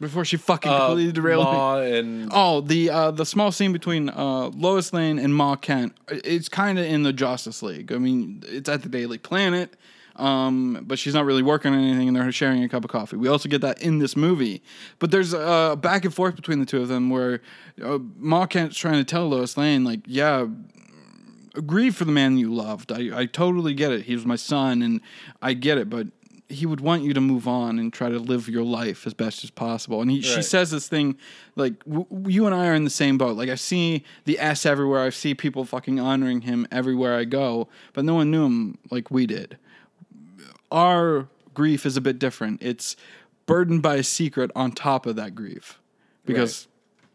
Before 0.00 0.24
she 0.24 0.36
fucking 0.36 0.70
completely 0.70 1.12
derailed 1.12 1.46
me. 1.46 1.52
Ma 1.52 1.76
and 1.78 2.28
Oh, 2.32 2.60
the 2.60 2.90
uh, 2.90 3.10
the 3.12 3.24
small 3.24 3.52
scene 3.52 3.72
between 3.72 4.08
uh, 4.10 4.48
Lois 4.48 4.92
Lane 4.92 5.18
and 5.18 5.34
Ma 5.34 5.56
Kent. 5.56 5.94
It's 6.08 6.48
kind 6.48 6.78
of 6.78 6.84
in 6.84 7.04
the 7.04 7.12
Justice 7.12 7.62
League. 7.62 7.92
I 7.92 7.98
mean, 7.98 8.42
it's 8.46 8.68
at 8.68 8.82
the 8.82 8.88
Daily 8.88 9.18
Planet, 9.18 9.74
um, 10.16 10.84
but 10.86 10.98
she's 10.98 11.14
not 11.14 11.24
really 11.24 11.42
working 11.42 11.72
on 11.72 11.78
anything, 11.78 12.08
and 12.08 12.16
they're 12.16 12.30
sharing 12.32 12.62
a 12.62 12.68
cup 12.68 12.84
of 12.84 12.90
coffee. 12.90 13.16
We 13.16 13.28
also 13.28 13.48
get 13.48 13.60
that 13.62 13.82
in 13.82 13.98
this 13.98 14.16
movie, 14.16 14.62
but 14.98 15.10
there's 15.10 15.32
a 15.32 15.76
back 15.80 16.04
and 16.04 16.14
forth 16.14 16.36
between 16.36 16.60
the 16.60 16.66
two 16.66 16.82
of 16.82 16.88
them 16.88 17.10
where 17.10 17.40
uh, 17.82 17.98
Ma 18.16 18.46
Kent's 18.46 18.76
trying 18.76 18.94
to 18.98 19.04
tell 19.04 19.28
Lois 19.28 19.56
Lane, 19.56 19.84
like, 19.84 20.00
yeah. 20.06 20.46
Grieve 21.66 21.94
for 21.94 22.04
the 22.04 22.10
man 22.10 22.36
you 22.36 22.52
loved. 22.52 22.90
I, 22.90 23.20
I 23.20 23.26
totally 23.26 23.74
get 23.74 23.92
it. 23.92 24.06
He 24.06 24.14
was 24.16 24.26
my 24.26 24.34
son, 24.34 24.82
and 24.82 25.00
I 25.40 25.54
get 25.54 25.78
it. 25.78 25.88
But 25.88 26.08
he 26.48 26.66
would 26.66 26.80
want 26.80 27.04
you 27.04 27.14
to 27.14 27.20
move 27.20 27.46
on 27.46 27.78
and 27.78 27.92
try 27.92 28.08
to 28.08 28.18
live 28.18 28.48
your 28.48 28.64
life 28.64 29.06
as 29.06 29.14
best 29.14 29.44
as 29.44 29.50
possible. 29.50 30.02
And 30.02 30.10
he, 30.10 30.20
she 30.20 30.42
says 30.42 30.72
this 30.72 30.88
thing 30.88 31.16
like, 31.54 31.78
w- 31.84 32.06
"You 32.26 32.46
and 32.46 32.54
I 32.56 32.66
are 32.66 32.74
in 32.74 32.82
the 32.82 32.90
same 32.90 33.18
boat." 33.18 33.36
Like 33.36 33.50
I 33.50 33.54
see 33.54 34.02
the 34.24 34.38
S 34.40 34.66
everywhere. 34.66 35.04
I 35.04 35.10
see 35.10 35.32
people 35.34 35.64
fucking 35.64 36.00
honoring 36.00 36.40
him 36.40 36.66
everywhere 36.72 37.16
I 37.16 37.22
go, 37.24 37.68
but 37.92 38.04
no 38.04 38.14
one 38.14 38.32
knew 38.32 38.46
him 38.46 38.78
like 38.90 39.12
we 39.12 39.24
did. 39.24 39.56
Our 40.74 41.28
grief 41.54 41.86
is 41.86 41.96
a 41.96 42.00
bit 42.00 42.18
different. 42.18 42.60
It's 42.62 42.96
burdened 43.46 43.80
by 43.80 43.94
a 43.94 44.02
secret 44.02 44.50
on 44.54 44.72
top 44.72 45.06
of 45.06 45.16
that 45.16 45.34
grief, 45.34 45.78
because 46.26 46.68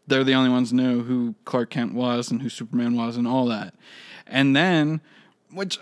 they're 0.06 0.24
the 0.24 0.34
only 0.34 0.50
ones 0.50 0.70
who 0.70 0.78
knew 0.78 1.02
who 1.02 1.34
Clark 1.44 1.70
Kent 1.70 1.94
was 1.94 2.30
and 2.30 2.40
who 2.40 2.48
Superman 2.48 2.96
was 2.96 3.16
and 3.16 3.28
all 3.28 3.46
that. 3.46 3.74
And 4.26 4.56
then, 4.56 5.02
which 5.52 5.78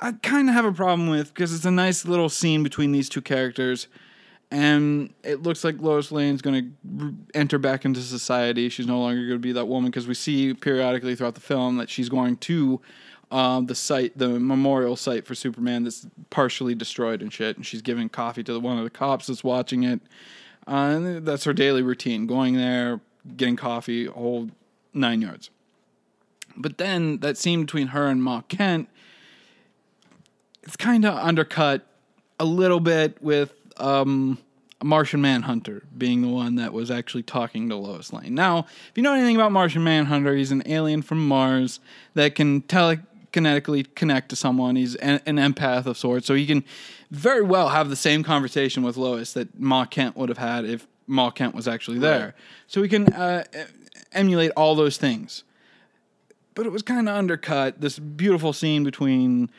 I 0.00 0.12
kind 0.12 0.48
of 0.48 0.54
have 0.54 0.64
a 0.64 0.72
problem 0.72 1.08
with 1.08 1.32
because 1.32 1.54
it's 1.54 1.64
a 1.64 1.70
nice 1.70 2.04
little 2.04 2.28
scene 2.28 2.62
between 2.62 2.92
these 2.92 3.08
two 3.08 3.22
characters. 3.22 3.86
And 4.50 5.14
it 5.22 5.44
looks 5.44 5.62
like 5.62 5.80
Lois 5.80 6.10
Lane's 6.10 6.42
going 6.42 6.74
to 6.84 7.14
enter 7.34 7.56
back 7.56 7.84
into 7.84 8.00
society. 8.00 8.68
She's 8.68 8.88
no 8.88 8.98
longer 8.98 9.20
going 9.20 9.38
to 9.38 9.38
be 9.38 9.52
that 9.52 9.66
woman 9.66 9.92
because 9.92 10.08
we 10.08 10.14
see 10.14 10.54
periodically 10.54 11.14
throughout 11.14 11.34
the 11.34 11.40
film 11.40 11.76
that 11.76 11.88
she's 11.88 12.08
going 12.08 12.36
to 12.38 12.80
um, 13.30 13.66
the 13.66 13.74
site, 13.74 14.16
the 14.18 14.40
memorial 14.40 14.96
site 14.96 15.26
for 15.26 15.34
Superman 15.34 15.84
that's 15.84 16.06
partially 16.30 16.74
destroyed 16.74 17.22
and 17.22 17.32
shit. 17.32 17.56
And 17.56 17.64
she's 17.64 17.82
giving 17.82 18.08
coffee 18.08 18.42
to 18.42 18.52
the, 18.52 18.60
one 18.60 18.78
of 18.78 18.84
the 18.84 18.90
cops 18.90 19.26
that's 19.26 19.44
watching 19.44 19.84
it. 19.84 20.00
Uh, 20.66 20.70
and 20.70 21.26
that's 21.26 21.44
her 21.44 21.52
daily 21.52 21.82
routine 21.82 22.26
going 22.26 22.56
there, 22.56 23.00
getting 23.36 23.56
coffee, 23.56 24.06
whole 24.06 24.50
nine 24.92 25.22
yards. 25.22 25.50
But 26.56 26.78
then 26.78 27.18
that 27.18 27.36
scene 27.38 27.62
between 27.62 27.88
her 27.88 28.08
and 28.08 28.22
Ma 28.22 28.42
Kent, 28.42 28.88
it's 30.62 30.76
kind 30.76 31.04
of 31.04 31.14
undercut 31.14 31.86
a 32.38 32.44
little 32.44 32.80
bit 32.80 33.22
with 33.22 33.52
um, 33.76 34.38
Martian 34.82 35.20
Manhunter 35.20 35.84
being 35.96 36.22
the 36.22 36.28
one 36.28 36.56
that 36.56 36.72
was 36.72 36.90
actually 36.90 37.22
talking 37.22 37.68
to 37.68 37.76
Lois 37.76 38.12
Lane. 38.12 38.34
Now, 38.34 38.60
if 38.60 38.92
you 38.94 39.02
know 39.02 39.12
anything 39.12 39.36
about 39.36 39.52
Martian 39.52 39.84
Manhunter, 39.84 40.34
he's 40.34 40.50
an 40.50 40.62
alien 40.66 41.02
from 41.02 41.26
Mars 41.26 41.80
that 42.14 42.34
can 42.34 42.62
telekinetically 43.32 43.94
connect 43.94 44.28
to 44.30 44.36
someone. 44.36 44.76
He's 44.76 44.94
an, 44.96 45.20
an 45.26 45.36
empath 45.36 45.86
of 45.86 45.96
sorts, 45.96 46.26
so 46.26 46.34
he 46.34 46.46
can 46.46 46.64
very 47.10 47.42
well 47.42 47.68
have 47.68 47.90
the 47.90 47.96
same 47.96 48.22
conversation 48.22 48.82
with 48.82 48.96
Lois 48.96 49.32
that 49.32 49.58
Ma 49.58 49.84
Kent 49.84 50.16
would 50.16 50.28
have 50.28 50.38
had 50.38 50.64
if 50.64 50.86
Ma 51.06 51.30
Kent 51.30 51.54
was 51.54 51.66
actually 51.66 51.98
there. 51.98 52.24
Right. 52.24 52.34
So 52.66 52.82
he 52.82 52.88
can 52.88 53.12
uh, 53.12 53.44
emulate 54.12 54.52
all 54.56 54.74
those 54.74 54.96
things. 54.96 55.44
But 56.54 56.66
it 56.66 56.72
was 56.72 56.82
kind 56.82 57.08
of 57.08 57.14
undercut. 57.14 57.80
This 57.80 57.98
beautiful 57.98 58.52
scene 58.52 58.84
between 58.84 59.50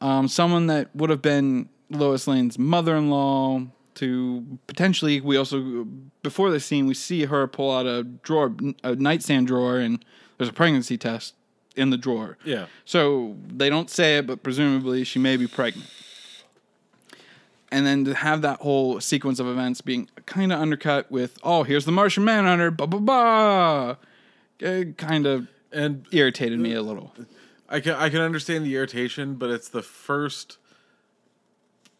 um, 0.00 0.28
someone 0.28 0.66
that 0.66 0.94
would 0.94 1.10
have 1.10 1.22
been 1.22 1.68
Lois 1.90 2.26
Lane's 2.26 2.58
mother-in-law 2.58 3.66
to 3.94 4.58
potentially 4.66 5.20
we 5.20 5.36
also 5.36 5.86
before 6.22 6.50
the 6.50 6.58
scene 6.58 6.86
we 6.86 6.94
see 6.94 7.26
her 7.26 7.46
pull 7.46 7.70
out 7.70 7.84
a 7.84 8.02
drawer 8.02 8.54
a 8.82 8.94
nightstand 8.94 9.46
drawer 9.46 9.76
and 9.76 10.02
there's 10.38 10.48
a 10.48 10.52
pregnancy 10.52 10.96
test 10.96 11.34
in 11.76 11.90
the 11.90 11.96
drawer 11.96 12.36
Yeah. 12.44 12.66
so 12.84 13.36
they 13.46 13.68
don't 13.70 13.88
say 13.90 14.18
it 14.18 14.26
but 14.26 14.42
presumably 14.42 15.04
she 15.04 15.18
may 15.18 15.36
be 15.36 15.46
pregnant 15.46 15.88
and 17.70 17.86
then 17.86 18.04
to 18.04 18.14
have 18.14 18.42
that 18.42 18.60
whole 18.60 19.00
sequence 19.00 19.38
of 19.40 19.46
events 19.46 19.80
being 19.80 20.08
kind 20.26 20.52
of 20.52 20.60
undercut 20.60 21.10
with 21.10 21.38
oh 21.42 21.62
here's 21.62 21.84
the 21.84 21.92
martian 21.92 22.24
manhunter 22.24 22.70
blah 22.70 22.86
blah 22.86 23.00
blah 23.00 23.96
it 24.60 24.96
kind 24.98 25.26
of 25.26 25.48
And 25.72 26.04
irritated 26.12 26.58
me 26.60 26.74
a 26.74 26.82
little 26.82 27.14
I 27.68 27.80
can 27.80 27.94
I 27.94 28.10
can 28.10 28.20
understand 28.20 28.66
the 28.66 28.76
irritation, 28.76 29.36
but 29.36 29.48
it's 29.48 29.70
the 29.70 29.80
first 29.82 30.58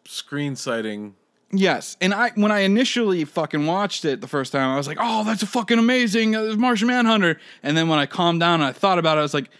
screen 0.05 0.55
sighting. 0.55 1.15
Yes, 1.55 1.99
and 2.01 2.15
I 2.15 2.31
when 2.31 2.51
I 2.51 2.61
initially 2.61 3.24
fucking 3.27 3.66
watched 3.66 4.07
it 4.07 4.23
the 4.23 4.27
first 4.29 4.53
time, 4.53 4.70
I 4.70 4.77
was 4.77 4.87
like, 4.87 4.97
"Oh, 4.99 5.23
that's 5.23 5.43
a 5.43 5.47
fucking 5.47 5.79
amazing 5.79 6.35
uh, 6.35 6.55
Martian 6.57 6.89
Manhunter." 6.89 7.39
And 7.62 7.77
then 7.77 7.89
when 7.89 7.99
I 7.99 8.07
calmed 8.07 8.41
down 8.41 8.55
and 8.61 8.65
I 8.65 8.73
thought 8.73 8.99
about 8.99 9.19
it, 9.19 9.20
I 9.20 9.23
was 9.23 9.35
like, 9.35 9.51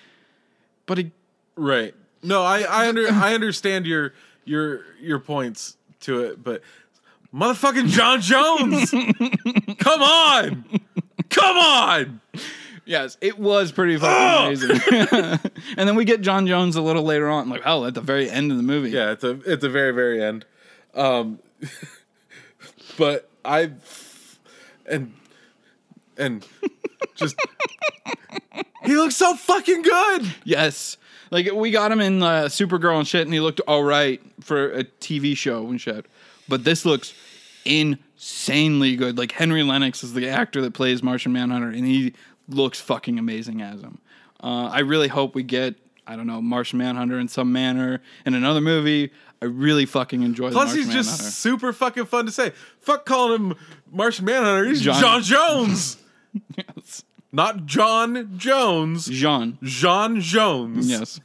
"But 0.87 0.97
he, 0.99 1.11
Right. 1.55 1.95
No, 2.23 2.43
I 2.43 2.63
I 2.63 2.89
under 2.89 3.07
I 3.11 3.35
understand 3.35 3.87
your 3.87 4.15
your 4.47 4.85
your 5.03 5.19
points 5.19 5.77
to 6.01 6.21
it, 6.25 6.43
but 6.43 6.63
motherfucking 7.35 7.89
John 7.89 8.23
Jones. 8.23 8.91
Come 9.79 10.03
on. 10.03 10.65
Come 11.29 11.57
on. 11.59 12.21
yes, 12.87 13.19
it 13.21 13.39
was 13.39 13.71
pretty 13.71 13.99
fucking 13.99 14.65
amazing." 14.67 15.41
and 15.77 15.89
then 15.89 15.95
we 15.95 16.07
get 16.07 16.23
John 16.23 16.47
Jones 16.47 16.77
a 16.77 16.81
little 16.83 17.03
later 17.03 17.29
on, 17.29 17.51
like, 17.51 17.63
"Oh, 17.67 17.85
at 17.85 17.93
the 17.93 18.01
very 18.01 18.31
end 18.31 18.51
of 18.51 18.57
the 18.57 18.63
movie." 18.63 18.91
Yeah, 18.91 19.11
at 19.11 19.21
the 19.21 19.43
at 19.47 19.61
the 19.61 19.69
very 19.69 19.93
very 19.93 20.23
end. 20.23 20.47
Um 20.95 21.39
but 22.99 23.29
I 23.45 23.73
and 24.87 25.13
and 26.17 26.47
just 27.15 27.37
he 28.85 28.97
looks 28.97 29.17
so 29.17 29.35
fucking 29.37 29.83
good. 29.83 30.35
Yes. 30.45 30.97
Like 31.31 31.51
we 31.53 31.71
got 31.71 31.91
him 31.91 32.01
in 32.01 32.23
uh, 32.23 32.45
Supergirl 32.45 32.99
and 32.99 33.09
shit, 33.09 33.23
and 33.23 33.33
he 33.33 33.41
looked 33.41 33.61
all 33.61 33.83
right 33.83 34.21
for 34.41 34.71
a 34.73 34.85
TV 34.85 35.37
show 35.37 35.69
and 35.69 35.81
shit. 35.81 36.07
But 36.49 36.65
this 36.65 36.85
looks 36.85 37.15
insanely 37.65 38.97
good. 38.97 39.17
Like 39.17 39.33
Henry 39.33 39.63
Lennox 39.63 40.05
is 40.05 40.13
the 40.13 40.29
actor 40.29 40.61
that 40.61 40.75
plays 40.75 41.03
Martian 41.03 41.33
Manhunter, 41.33 41.69
and 41.69 41.87
he 41.87 42.13
looks 42.49 42.81
fucking 42.81 43.19
amazing 43.19 43.63
as 43.63 43.81
him. 43.81 43.99
Uh, 44.43 44.67
I 44.67 44.81
really 44.81 45.09
hope 45.09 45.35
we 45.35 45.43
get 45.43 45.77
I 46.07 46.17
don't 46.17 46.27
know 46.27 46.43
Martian 46.43 46.79
Manhunter 46.79 47.19
in 47.19 47.29
some 47.29 47.53
manner 47.53 48.03
in 48.27 48.35
another 48.35 48.61
movie. 48.61 49.11
I 49.43 49.47
really 49.47 49.87
fucking 49.87 50.23
enjoy. 50.23 50.51
the 50.51 50.53
Plus, 50.55 50.73
he's 50.73 50.89
just 50.89 51.11
Manhunter. 51.11 51.31
super 51.33 51.73
fucking 51.73 52.05
fun 52.07 52.27
to 52.27 52.33
say. 52.33 52.53
Fuck 52.81 53.05
calling 53.05 53.51
him 53.51 53.57
Martian 53.91 54.25
Manhunter. 54.25 54.67
He's 54.69 54.81
John- 54.81 55.01
John, 55.01 55.23
Jones, 55.23 55.97
yes. 56.57 57.03
not 57.33 57.67
John 57.67 58.39
Jones. 58.39 59.07
Jean. 59.07 59.59
John 59.63 60.21
Jones. 60.21 60.89
Yes. 60.89 61.19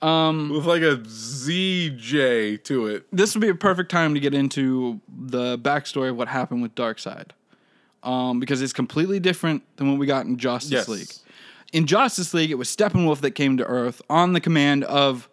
with 0.00 0.64
like 0.66 0.82
a 0.82 0.96
ZJ 0.98 2.62
to 2.64 2.86
it. 2.86 3.06
this 3.12 3.34
would 3.34 3.40
be 3.40 3.48
a 3.48 3.54
perfect 3.54 3.90
time 3.90 4.14
to 4.14 4.20
get 4.20 4.34
into 4.34 5.00
the 5.08 5.58
backstory 5.58 6.10
of 6.10 6.16
what 6.16 6.28
happened 6.28 6.62
with 6.62 6.74
Darkseid. 6.74 7.30
Um, 8.02 8.40
because 8.40 8.60
it's 8.62 8.72
completely 8.72 9.20
different 9.20 9.62
than 9.76 9.88
what 9.88 9.98
we 9.98 10.06
got 10.06 10.26
in 10.26 10.36
Justice 10.36 10.72
Yes. 10.72 10.88
League. 10.88 11.08
In 11.72 11.86
Justice 11.86 12.34
League, 12.34 12.50
it 12.50 12.56
was 12.56 12.68
Steppenwolf 12.68 13.20
that 13.20 13.30
came 13.32 13.56
to 13.58 13.64
Earth 13.64 14.02
on 14.10 14.32
the 14.32 14.40
command 14.40 14.82
of 14.84 15.28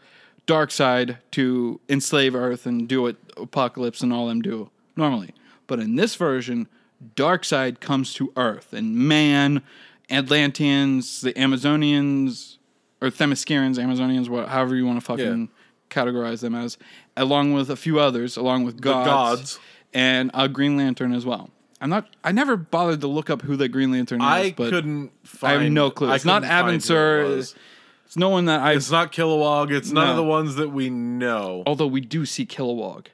Darkseid 0.49 1.17
to 1.31 1.79
enslave 1.87 2.33
Earth 2.33 2.65
and 2.65 2.87
do 2.87 3.03
what 3.03 3.23
Apokolips 3.35 4.01
and 4.01 4.11
all 4.11 4.27
them 4.27 4.41
do 4.41 4.71
normally. 4.95 5.33
But 5.67 5.79
in 5.79 5.95
this 5.95 6.15
version, 6.15 6.67
Darkseid 7.15 7.79
comes 7.79 8.13
to 8.15 8.33
Earth, 8.35 8.73
and 8.73 8.95
man, 8.95 9.61
Atlanteans, 10.09 11.21
the 11.21 11.33
Amazonians, 11.33 12.57
or 12.99 13.09
Themyscirans, 13.09 13.77
Amazonians, 13.77 14.27
what, 14.27 14.49
however 14.49 14.75
you 14.75 14.85
want 14.85 14.99
to 14.99 15.05
fucking 15.05 15.49
categorize 15.89 16.41
them 16.41 16.55
as, 16.55 16.77
along 17.15 17.53
with 17.53 17.69
a 17.69 17.75
few 17.75 17.99
others, 17.99 18.35
along 18.35 18.63
with 18.63 18.81
gods, 18.81 19.07
gods. 19.07 19.59
and 19.93 20.31
a 20.33 20.49
Green 20.49 20.75
Lantern 20.77 21.13
as 21.13 21.25
well. 21.25 21.51
I'm 21.81 21.89
not. 21.89 22.09
I 22.25 22.33
never 22.33 22.57
bothered 22.57 22.99
to 23.01 23.07
look 23.07 23.29
up 23.29 23.41
who 23.43 23.55
the 23.55 23.69
Green 23.69 23.91
Lantern 23.91 24.19
is. 24.19 24.27
I 24.27 24.51
but 24.57 24.69
couldn't 24.69 25.11
Find, 25.23 25.59
I 25.59 25.63
have 25.63 25.71
no 25.71 25.89
clue. 25.91 26.09
I 26.09 26.15
It's 26.15 26.25
not 26.25 26.41
couldn't 26.41 26.49
find 26.49 26.67
who 26.67 26.73
it 26.75 26.81
Abensur. 26.81 27.35
was. 27.37 27.55
It's 28.09 28.17
no 28.17 28.29
one 28.29 28.45
that 28.45 28.59
I. 28.61 28.73
It's 28.73 28.89
not 28.89 29.11
Kilowog. 29.11 29.71
It's 29.71 29.91
none 29.91 30.09
of 30.09 30.15
the 30.15 30.23
ones 30.23 30.55
that 30.55 30.69
we 30.69 30.89
know. 30.89 31.61
although 31.67 31.85
we 31.87 32.01
do 32.01 32.25
see 32.25 32.43
Kilowog 32.45 33.05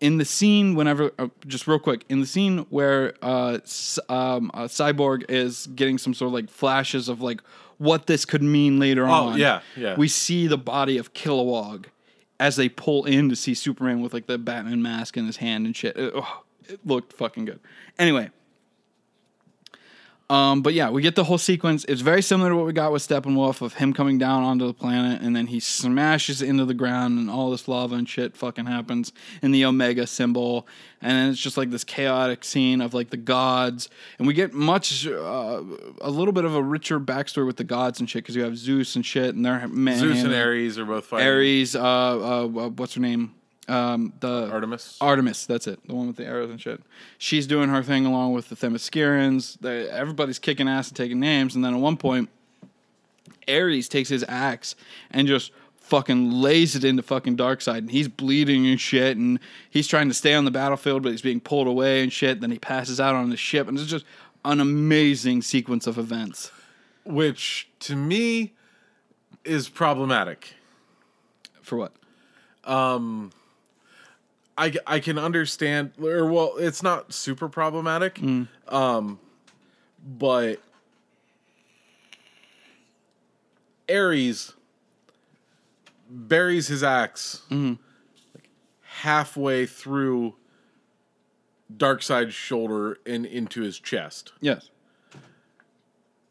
in 0.00 0.18
the 0.18 0.24
scene 0.24 0.74
whenever 0.74 1.12
uh, 1.18 1.28
just 1.46 1.66
real 1.66 1.78
quick 1.78 2.04
in 2.10 2.20
the 2.20 2.26
scene 2.26 2.66
where 2.70 3.14
uh, 3.22 3.58
S- 3.62 3.98
um, 4.08 4.50
uh, 4.54 4.64
cyborg 4.64 5.24
is 5.30 5.66
getting 5.74 5.96
some 5.98 6.12
sort 6.14 6.28
of 6.28 6.32
like 6.34 6.50
flashes 6.50 7.08
of 7.08 7.20
like 7.22 7.40
what 7.78 8.06
this 8.06 8.24
could 8.26 8.42
mean 8.42 8.78
later 8.78 9.06
on 9.06 9.32
Oh, 9.32 9.36
yeah, 9.36 9.60
yeah. 9.76 9.96
we 9.96 10.08
see 10.08 10.46
the 10.46 10.56
body 10.58 10.96
of 10.98 11.12
Kilowog 11.14 11.86
as 12.38 12.56
they 12.56 12.68
pull 12.68 13.04
in 13.04 13.28
to 13.30 13.36
see 13.36 13.52
superman 13.54 14.00
with 14.02 14.12
like 14.14 14.26
the 14.26 14.38
batman 14.38 14.80
mask 14.82 15.16
in 15.18 15.26
his 15.26 15.36
hand 15.38 15.64
and 15.66 15.76
shit 15.76 15.96
it, 15.96 16.12
oh, 16.14 16.42
it 16.68 16.80
looked 16.86 17.12
fucking 17.14 17.44
good 17.46 17.60
anyway 17.98 18.30
um, 20.30 20.62
but 20.62 20.74
yeah, 20.74 20.90
we 20.90 21.02
get 21.02 21.16
the 21.16 21.24
whole 21.24 21.38
sequence. 21.38 21.84
It's 21.88 22.02
very 22.02 22.22
similar 22.22 22.50
to 22.50 22.56
what 22.56 22.64
we 22.64 22.72
got 22.72 22.92
with 22.92 23.06
Steppenwolf 23.06 23.62
of 23.62 23.74
him 23.74 23.92
coming 23.92 24.16
down 24.16 24.44
onto 24.44 24.64
the 24.64 24.72
planet 24.72 25.22
and 25.22 25.34
then 25.34 25.48
he 25.48 25.58
smashes 25.58 26.40
into 26.40 26.64
the 26.64 26.72
ground 26.72 27.18
and 27.18 27.28
all 27.28 27.50
this 27.50 27.66
lava 27.66 27.96
and 27.96 28.08
shit 28.08 28.36
fucking 28.36 28.66
happens 28.66 29.12
in 29.42 29.50
the 29.50 29.64
Omega 29.64 30.06
symbol. 30.06 30.68
And 31.02 31.10
then 31.10 31.30
it's 31.30 31.40
just 31.40 31.56
like 31.56 31.70
this 31.70 31.82
chaotic 31.82 32.44
scene 32.44 32.80
of 32.80 32.94
like 32.94 33.10
the 33.10 33.16
gods. 33.16 33.88
And 34.18 34.28
we 34.28 34.32
get 34.32 34.52
much, 34.52 35.04
uh, 35.04 35.62
a 36.00 36.10
little 36.10 36.32
bit 36.32 36.44
of 36.44 36.54
a 36.54 36.62
richer 36.62 37.00
backstory 37.00 37.44
with 37.44 37.56
the 37.56 37.64
gods 37.64 37.98
and 37.98 38.08
shit 38.08 38.22
because 38.22 38.36
you 38.36 38.44
have 38.44 38.56
Zeus 38.56 38.94
and 38.94 39.04
shit 39.04 39.34
and 39.34 39.44
they're 39.44 39.66
man. 39.66 39.98
Zeus 39.98 40.22
and 40.22 40.32
Ares 40.32 40.78
are 40.78 40.84
both 40.84 41.06
fighting. 41.06 41.26
Ares, 41.26 41.74
uh, 41.74 41.80
uh, 41.82 42.44
uh, 42.44 42.68
what's 42.68 42.94
her 42.94 43.00
name? 43.00 43.34
Um, 43.70 44.12
the 44.20 44.50
Artemis. 44.50 44.96
Artemis, 45.00 45.46
that's 45.46 45.66
it. 45.66 45.78
The 45.86 45.94
one 45.94 46.08
with 46.08 46.16
the 46.16 46.26
arrows 46.26 46.50
and 46.50 46.60
shit. 46.60 46.82
She's 47.18 47.46
doing 47.46 47.68
her 47.68 47.82
thing 47.82 48.04
along 48.04 48.32
with 48.32 48.48
the 48.48 48.56
Themyscirans. 48.56 49.58
They, 49.60 49.88
everybody's 49.88 50.38
kicking 50.40 50.68
ass 50.68 50.88
and 50.88 50.96
taking 50.96 51.20
names. 51.20 51.54
And 51.54 51.64
then 51.64 51.74
at 51.74 51.80
one 51.80 51.96
point, 51.96 52.28
Ares 53.48 53.88
takes 53.88 54.08
his 54.08 54.24
axe 54.28 54.74
and 55.10 55.28
just 55.28 55.52
fucking 55.76 56.30
lays 56.30 56.74
it 56.74 56.84
into 56.84 57.02
fucking 57.02 57.36
Darkseid. 57.36 57.78
And 57.78 57.90
he's 57.90 58.08
bleeding 58.08 58.66
and 58.66 58.80
shit. 58.80 59.16
And 59.16 59.38
he's 59.70 59.86
trying 59.86 60.08
to 60.08 60.14
stay 60.14 60.34
on 60.34 60.44
the 60.44 60.50
battlefield, 60.50 61.02
but 61.02 61.12
he's 61.12 61.22
being 61.22 61.40
pulled 61.40 61.68
away 61.68 62.02
and 62.02 62.12
shit. 62.12 62.40
Then 62.40 62.50
he 62.50 62.58
passes 62.58 63.00
out 63.00 63.14
on 63.14 63.30
the 63.30 63.36
ship. 63.36 63.68
And 63.68 63.78
it's 63.78 63.88
just 63.88 64.04
an 64.44 64.60
amazing 64.60 65.42
sequence 65.42 65.86
of 65.86 65.96
events. 65.98 66.50
which 67.04 67.68
to 67.80 67.96
me 67.96 68.52
is 69.44 69.68
problematic. 69.68 70.54
For 71.62 71.76
what? 71.76 71.92
I, 74.60 74.72
I 74.86 75.00
can 75.00 75.18
understand 75.18 75.92
or 76.00 76.26
well 76.26 76.52
it's 76.58 76.82
not 76.82 77.12
super 77.14 77.48
problematic 77.48 78.20
um 78.68 79.18
but 80.06 80.60
Ares 83.88 84.52
buries 86.08 86.68
his 86.68 86.82
ax 86.82 87.42
like 87.50 88.48
halfway 88.82 89.66
through 89.66 90.34
Darkseid's 91.74 92.34
shoulder 92.34 92.98
and 93.06 93.24
into 93.24 93.62
his 93.62 93.78
chest 93.78 94.32
Yes. 94.40 94.70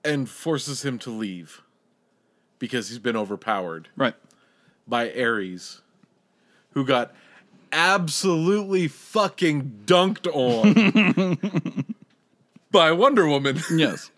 and 0.03 0.29
forces 0.29 0.83
him 0.85 0.99
to 0.99 1.09
leave 1.09 1.61
because 2.59 2.89
he's 2.89 2.99
been 2.99 3.15
overpowered 3.17 3.87
Right. 3.95 4.15
by 4.87 5.11
Ares, 5.13 5.81
who 6.73 6.85
got 6.85 7.13
absolutely 7.71 8.87
fucking 8.87 9.83
dunked 9.85 10.27
on 10.33 11.95
by 12.71 12.91
Wonder 12.91 13.27
Woman. 13.27 13.59
Yes. 13.71 14.11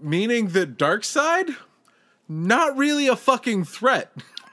Meaning 0.00 0.48
that 0.48 0.76
Darkseid, 0.76 1.56
not 2.28 2.76
really 2.76 3.06
a 3.08 3.16
fucking 3.16 3.64
threat. 3.64 4.12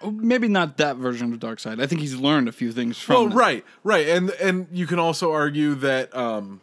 maybe 0.09 0.47
not 0.47 0.77
that 0.77 0.95
version 0.95 1.33
of 1.33 1.39
Darkseid. 1.39 1.81
I 1.81 1.87
think 1.87 1.99
he's 1.99 2.15
learned 2.15 2.47
a 2.47 2.53
few 2.53 2.71
things 2.71 2.97
from. 2.97 3.15
Oh, 3.15 3.27
right, 3.27 3.65
right, 3.83 4.07
and 4.07 4.29
and 4.31 4.67
you 4.71 4.87
can 4.87 4.97
also 4.97 5.31
argue 5.33 5.75
that 5.75 6.15
um, 6.15 6.61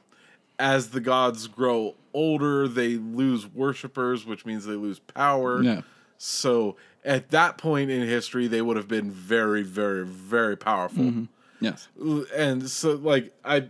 as 0.59 0.91
the 0.91 1.01
gods 1.01 1.47
grow 1.49 1.97
older, 2.15 2.67
they 2.67 2.97
lose 2.97 3.47
worshippers, 3.47 4.25
which 4.25 4.47
means 4.47 4.65
they 4.65 4.75
lose 4.75 5.01
power. 5.01 5.63
Yeah. 5.63 5.83
So 6.17 6.77
at 7.05 7.31
that 7.31 7.59
point 7.59 7.91
in 7.91 8.07
history, 8.07 8.47
they 8.49 8.61
would 8.63 8.77
have 8.77 8.89
been 8.89 9.11
very, 9.11 9.63
very, 9.63 10.05
very 10.05 10.57
powerful. 10.57 11.05
Mm-hmm. 11.05 11.25
Yes. 11.61 11.89
and 12.37 12.71
so 12.71 12.93
like 12.93 13.35
i 13.45 13.65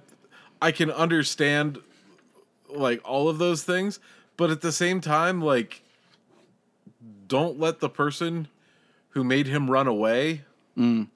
i 0.60 0.70
can 0.72 0.90
understand 0.90 1.78
like 2.68 3.00
all 3.02 3.30
of 3.30 3.38
those 3.38 3.62
things 3.62 3.98
but 4.36 4.50
at 4.50 4.60
the 4.60 4.72
same 4.72 5.00
time 5.00 5.40
like 5.40 5.80
don't 7.26 7.58
let 7.58 7.80
the 7.80 7.88
person 7.88 8.48
who 9.10 9.24
made 9.24 9.46
him 9.46 9.70
run 9.70 9.86
away 9.86 10.42
Mm. 10.76 11.08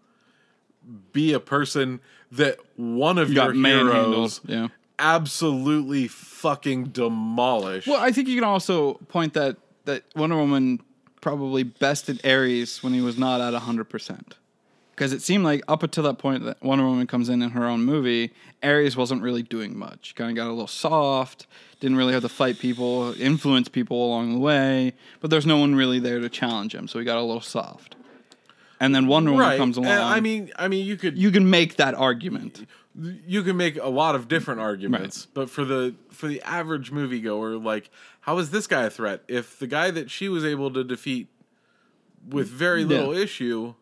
be 1.12 1.34
a 1.34 1.40
person 1.40 2.00
that 2.32 2.56
one 2.76 3.18
of 3.18 3.34
Got 3.34 3.54
your 3.54 3.66
heroes 3.66 4.40
Yeah. 4.46 4.68
absolutely 4.98 6.08
fucking 6.08 6.86
demolished 6.86 7.86
Well, 7.86 8.00
I 8.00 8.12
think 8.12 8.28
you 8.28 8.34
can 8.34 8.44
also 8.44 8.94
point 9.08 9.34
that 9.34 9.56
that 9.84 10.04
Wonder 10.16 10.36
Woman 10.36 10.80
probably 11.22 11.62
bested 11.62 12.20
Ares 12.26 12.82
when 12.82 12.92
he 12.92 13.00
was 13.00 13.16
not 13.16 13.40
at 13.40 13.54
hundred 13.54 13.84
percent. 13.84 14.36
Because 14.90 15.14
it 15.14 15.22
seemed 15.22 15.42
like 15.42 15.62
up 15.68 15.82
until 15.82 16.04
that 16.04 16.18
point 16.18 16.44
that 16.44 16.62
Wonder 16.62 16.84
Woman 16.84 17.06
comes 17.06 17.30
in 17.30 17.40
in 17.40 17.50
her 17.50 17.64
own 17.66 17.82
movie, 17.82 18.30
Ares 18.62 18.94
wasn't 18.94 19.22
really 19.22 19.42
doing 19.42 19.76
much. 19.78 20.14
Kind 20.14 20.28
of 20.28 20.36
got 20.36 20.48
a 20.48 20.52
little 20.52 20.66
soft, 20.66 21.46
didn't 21.80 21.96
really 21.96 22.12
have 22.12 22.20
to 22.22 22.28
fight 22.28 22.58
people, 22.58 23.18
influence 23.18 23.68
people 23.70 24.04
along 24.04 24.34
the 24.34 24.38
way, 24.38 24.92
but 25.20 25.30
there's 25.30 25.46
no 25.46 25.56
one 25.56 25.74
really 25.74 25.98
there 25.98 26.20
to 26.20 26.28
challenge 26.28 26.74
him, 26.74 26.86
so 26.86 26.98
he 26.98 27.06
got 27.06 27.16
a 27.16 27.22
little 27.22 27.40
soft. 27.40 27.96
And 28.80 28.94
then 28.94 29.06
Wonder 29.06 29.30
Woman 29.30 29.46
right 29.46 29.58
comes 29.58 29.76
along. 29.78 29.92
and 29.92 30.02
i 30.02 30.18
mean 30.18 30.50
i 30.56 30.66
mean 30.66 30.84
you 30.84 30.96
could 30.96 31.16
you 31.16 31.30
can 31.30 31.48
make 31.48 31.76
that 31.76 31.94
argument. 31.94 32.66
You 32.94 33.42
can 33.42 33.56
make 33.56 33.76
a 33.76 33.88
lot 33.88 34.14
of 34.14 34.28
different 34.28 34.60
arguments, 34.60 35.26
but 35.32 35.48
for 35.48 35.64
the 35.64 35.94
for 36.10 36.26
the 36.28 36.42
average 36.42 36.92
moviegoer, 36.92 37.62
like 37.62 37.90
how 38.20 38.38
is 38.38 38.50
this 38.50 38.66
guy 38.66 38.82
a 38.84 38.90
threat? 38.90 39.22
If 39.28 39.58
the 39.58 39.66
guy 39.66 39.90
that 39.90 40.10
she 40.10 40.28
was 40.28 40.44
able 40.44 40.70
to 40.72 40.84
defeat 40.84 41.28
with 42.28 42.48
very 42.48 42.84
little 42.84 43.12
issue 43.12 43.74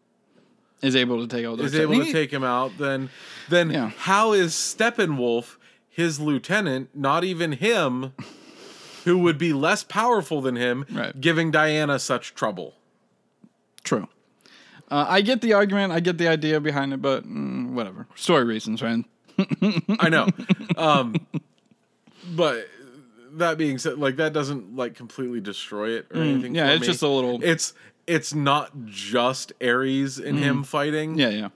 Is 0.83 0.97
able 0.97 1.21
to 1.21 1.27
take 1.27 1.45
out 1.45 1.61
is 1.61 1.75
able 1.75 2.05
to 2.05 2.13
take 2.13 2.33
him 2.33 2.45
out, 2.45 2.79
then 2.79 3.11
then 3.49 3.71
Yeah. 3.71 3.91
how 3.97 4.33
is 4.33 4.53
Steppenwolf 4.55 5.57
his 5.89 6.21
lieutenant, 6.21 6.91
not 6.95 7.25
even 7.25 7.53
him, 7.53 8.13
who 9.05 9.19
would 9.19 9.37
be 9.39 9.53
less 9.53 9.83
powerful 9.83 10.41
than 10.41 10.55
him, 10.57 10.87
Right. 10.91 11.21
giving 11.21 11.51
Diana 11.51 11.99
such 11.99 12.35
trouble? 12.35 12.77
True. 13.83 14.09
Uh, 14.91 15.07
I 15.09 15.21
get 15.21 15.41
the 15.41 15.53
argument. 15.53 15.93
I 15.93 16.01
get 16.01 16.17
the 16.19 16.29
idea 16.29 16.61
behind 16.61 16.93
it, 16.93 17.01
but 17.03 17.25
mm, 17.25 17.60
whatever. 17.71 18.07
Story 18.15 18.45
reasons, 18.45 18.83
right? 18.83 19.05
I 20.01 20.09
know. 20.09 20.29
Um, 20.77 21.15
but 22.35 22.69
that 23.33 23.59
being 23.59 23.79
said, 23.79 23.99
like 23.99 24.17
that 24.17 24.33
doesn't 24.33 24.77
like 24.77 24.95
completely 24.95 25.41
destroy 25.41 25.91
it 25.91 26.07
or 26.15 26.23
anything. 26.23 26.53
Mm, 26.53 26.57
yeah, 26.57 26.67
for 26.69 26.73
it's 26.73 26.81
me. 26.83 26.87
just 26.87 27.03
a 27.03 27.09
little- 27.09 27.41
It's 27.43 27.75
it's 28.07 28.35
not 28.35 28.71
just 28.87 29.53
Ares 29.63 30.19
and 30.19 30.39
him 30.39 30.63
fighting. 30.65 31.19
Yeah, 31.19 31.29
yeah. 31.29 31.49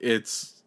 it's 0.00 0.61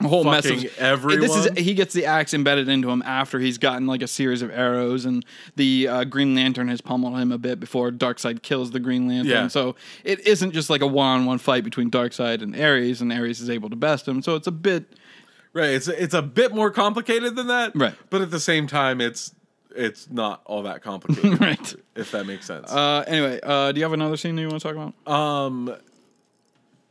A 0.00 0.08
whole 0.08 0.24
fucking 0.24 0.50
message. 0.56 0.72
everyone. 0.78 1.20
This 1.20 1.36
is 1.36 1.58
he 1.58 1.74
gets 1.74 1.92
the 1.92 2.06
axe 2.06 2.32
embedded 2.32 2.68
into 2.68 2.90
him 2.90 3.02
after 3.04 3.38
he's 3.38 3.58
gotten 3.58 3.86
like 3.86 4.00
a 4.02 4.06
series 4.08 4.40
of 4.42 4.50
arrows, 4.50 5.04
and 5.04 5.24
the 5.56 5.88
uh, 5.88 6.04
Green 6.04 6.34
Lantern 6.34 6.68
has 6.68 6.80
pummeled 6.80 7.18
him 7.18 7.32
a 7.32 7.38
bit 7.38 7.60
before 7.60 7.90
Darkseid 7.90 8.42
kills 8.42 8.70
the 8.70 8.80
Green 8.80 9.06
Lantern. 9.06 9.30
Yeah. 9.30 9.48
So 9.48 9.76
it 10.04 10.26
isn't 10.26 10.52
just 10.52 10.70
like 10.70 10.80
a 10.80 10.86
one-on-one 10.86 11.38
fight 11.38 11.64
between 11.64 11.90
Darkseid 11.90 12.42
and 12.42 12.58
Ares, 12.58 13.00
and 13.02 13.12
Ares 13.12 13.40
is 13.40 13.50
able 13.50 13.68
to 13.70 13.76
best 13.76 14.08
him. 14.08 14.22
So 14.22 14.36
it's 14.36 14.46
a 14.46 14.52
bit 14.52 14.84
right. 15.52 15.70
It's 15.70 15.88
it's 15.88 16.14
a 16.14 16.22
bit 16.22 16.54
more 16.54 16.70
complicated 16.70 17.36
than 17.36 17.48
that. 17.48 17.72
Right. 17.74 17.94
But 18.08 18.22
at 18.22 18.30
the 18.30 18.40
same 18.40 18.66
time, 18.66 19.00
it's 19.00 19.34
it's 19.76 20.10
not 20.10 20.40
all 20.46 20.62
that 20.64 20.82
complicated. 20.82 21.40
Right. 21.40 21.74
If 21.94 22.10
that 22.12 22.24
makes 22.24 22.46
sense. 22.46 22.72
Uh, 22.72 23.04
anyway, 23.06 23.38
uh, 23.42 23.70
do 23.72 23.78
you 23.78 23.84
have 23.84 23.92
another 23.92 24.16
scene 24.16 24.34
that 24.36 24.42
you 24.42 24.48
want 24.48 24.62
to 24.62 24.72
talk 24.72 24.92
about? 25.04 25.12
Um, 25.12 25.76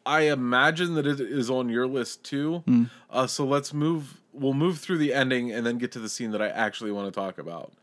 I 0.09 0.21
imagine 0.31 0.95
that 0.95 1.05
it 1.05 1.19
is 1.21 1.49
on 1.49 1.69
your 1.69 1.85
list 1.87 2.23
too. 2.23 2.63
Hmm. 2.65 2.83
Uh, 3.09 3.27
so 3.27 3.45
let's 3.45 3.73
move. 3.73 4.21
We'll 4.33 4.53
move 4.53 4.79
through 4.79 4.97
the 4.97 5.13
ending 5.13 5.51
and 5.51 5.65
then 5.65 5.77
get 5.77 5.91
to 5.93 5.99
the 5.99 6.09
scene 6.09 6.31
that 6.31 6.41
I 6.41 6.47
actually 6.49 6.91
want 6.91 7.13
to 7.13 7.19
talk 7.19 7.37
about. 7.37 7.73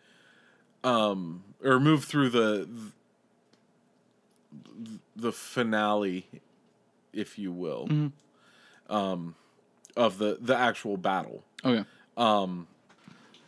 Um, 0.82 1.44
or 1.64 1.78
move 1.80 2.04
through 2.04 2.30
the 2.30 2.68
the 5.14 5.32
finale, 5.32 6.26
if 7.12 7.38
you 7.38 7.52
will, 7.52 7.86
Mm-hmm. 7.88 8.94
um, 8.94 9.34
of 9.96 10.18
the 10.18 10.36
the 10.40 10.56
actual 10.56 10.96
battle 10.96 11.42
Okay. 11.64 11.84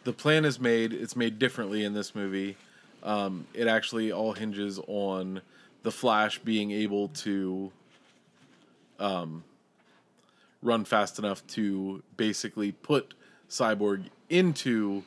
the 0.05 0.13
plan 0.13 0.45
is 0.45 0.59
made. 0.59 0.93
It's 0.93 1.15
made 1.17 1.39
differently 1.39 1.85
in 1.85 1.93
this 1.95 2.15
movie. 2.15 2.57
Um, 3.03 3.47
it 3.55 3.67
actually 3.69 4.11
all 4.11 4.33
hinges 4.33 4.81
on 4.87 5.43
the 5.83 5.91
Flash 5.93 6.39
being 6.39 6.71
able 6.73 7.09
to 7.09 7.71
um, 8.99 9.45
run 10.63 10.85
fast 10.85 11.19
enough 11.19 11.47
to 11.49 12.03
basically 12.17 12.73
put 12.73 13.15
Cyborg 13.49 14.05
into 14.29 15.03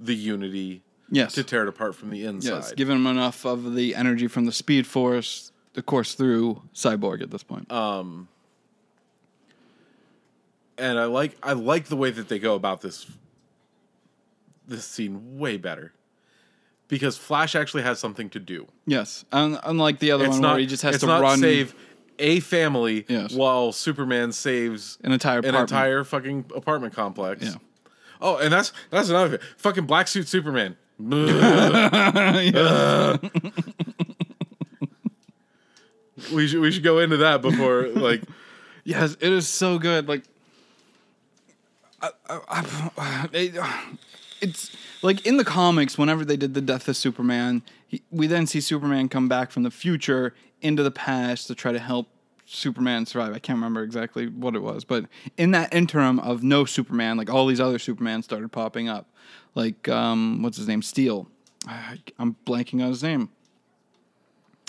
the 0.00 0.14
Unity 0.14 0.82
Yes. 1.10 1.34
to 1.34 1.44
tear 1.44 1.62
it 1.64 1.68
apart 1.68 1.94
from 1.94 2.08
the 2.10 2.24
inside. 2.24 2.48
Yes. 2.50 2.72
Giving 2.72 2.96
him 2.96 3.06
enough 3.06 3.44
of 3.44 3.74
the 3.74 3.94
energy 3.94 4.28
from 4.28 4.46
the 4.46 4.52
Speed 4.52 4.86
Force 4.86 5.52
to 5.74 5.82
course 5.82 6.14
through 6.14 6.62
Cyborg 6.74 7.20
at 7.22 7.30
this 7.30 7.42
point. 7.42 7.70
Um, 7.70 8.28
and 10.78 10.98
I 10.98 11.04
like 11.04 11.36
I 11.42 11.52
like 11.52 11.86
the 11.86 11.96
way 11.96 12.10
that 12.10 12.28
they 12.28 12.38
go 12.38 12.54
about 12.54 12.80
this 12.80 13.06
this 14.66 14.84
scene 14.86 15.38
way 15.38 15.58
better 15.58 15.92
because 16.88 17.16
Flash 17.18 17.54
actually 17.54 17.82
has 17.82 17.98
something 17.98 18.30
to 18.30 18.38
do. 18.38 18.66
yes. 18.86 19.24
Unlike 19.32 19.98
the 19.98 20.12
other 20.12 20.24
It's 20.24 20.32
one 20.32 20.40
not 20.42 20.50
where 20.52 20.60
he 20.60 20.66
just 20.66 20.82
has 20.82 20.94
it's 20.96 21.02
to 21.02 21.06
not 21.08 21.20
run 21.22 21.38
save 21.40 21.74
a 22.18 22.40
family 22.40 23.06
Yes. 23.08 23.32
while 23.32 23.72
Superman 23.72 24.32
saves 24.32 24.98
an 25.02 25.12
entire 25.12 25.38
an 25.38 25.44
apartment. 25.46 25.70
entire 25.70 26.04
fucking 26.04 26.44
apartment 26.54 26.94
complex. 26.94 27.44
Yeah. 27.44 27.54
Oh, 28.20 28.36
and 28.38 28.52
that's 28.52 28.72
that's 28.90 29.08
another 29.08 29.38
thing. 29.38 29.46
Fucking 29.56 29.86
black 29.86 30.08
suit 30.08 30.28
Superman. 30.28 30.76
we 36.32 36.46
should 36.46 36.60
we 36.60 36.70
should 36.70 36.82
go 36.84 36.98
into 36.98 37.16
that 37.18 37.42
before 37.42 37.88
like 37.88 38.22
Yes, 38.84 39.16
it 39.20 39.32
is 39.32 39.46
so 39.48 39.78
good. 39.78 40.08
Like, 40.08 40.24
I, 42.00 42.10
I, 42.28 42.90
I, 42.98 43.28
it, 43.32 43.54
it's 44.40 44.76
like 45.02 45.26
in 45.26 45.36
the 45.36 45.44
comics. 45.44 45.98
Whenever 45.98 46.24
they 46.24 46.36
did 46.36 46.54
the 46.54 46.60
death 46.60 46.88
of 46.88 46.96
Superman, 46.96 47.62
he, 47.86 48.02
we 48.10 48.26
then 48.26 48.46
see 48.46 48.60
Superman 48.60 49.08
come 49.08 49.28
back 49.28 49.50
from 49.50 49.62
the 49.62 49.70
future 49.70 50.34
into 50.60 50.82
the 50.82 50.90
past 50.90 51.48
to 51.48 51.54
try 51.54 51.72
to 51.72 51.78
help 51.78 52.08
Superman 52.46 53.06
survive. 53.06 53.34
I 53.34 53.38
can't 53.38 53.56
remember 53.56 53.82
exactly 53.82 54.28
what 54.28 54.54
it 54.54 54.62
was, 54.62 54.84
but 54.84 55.06
in 55.36 55.52
that 55.52 55.74
interim 55.74 56.18
of 56.20 56.42
no 56.42 56.64
Superman, 56.64 57.16
like 57.16 57.30
all 57.30 57.46
these 57.46 57.60
other 57.60 57.78
Superman 57.78 58.22
started 58.22 58.50
popping 58.52 58.88
up. 58.88 59.08
Like, 59.54 59.88
um, 59.88 60.42
what's 60.42 60.56
his 60.56 60.68
name? 60.68 60.82
Steel. 60.82 61.28
I, 61.66 61.98
I'm 62.18 62.36
blanking 62.46 62.82
on 62.82 62.88
his 62.88 63.02
name. 63.02 63.28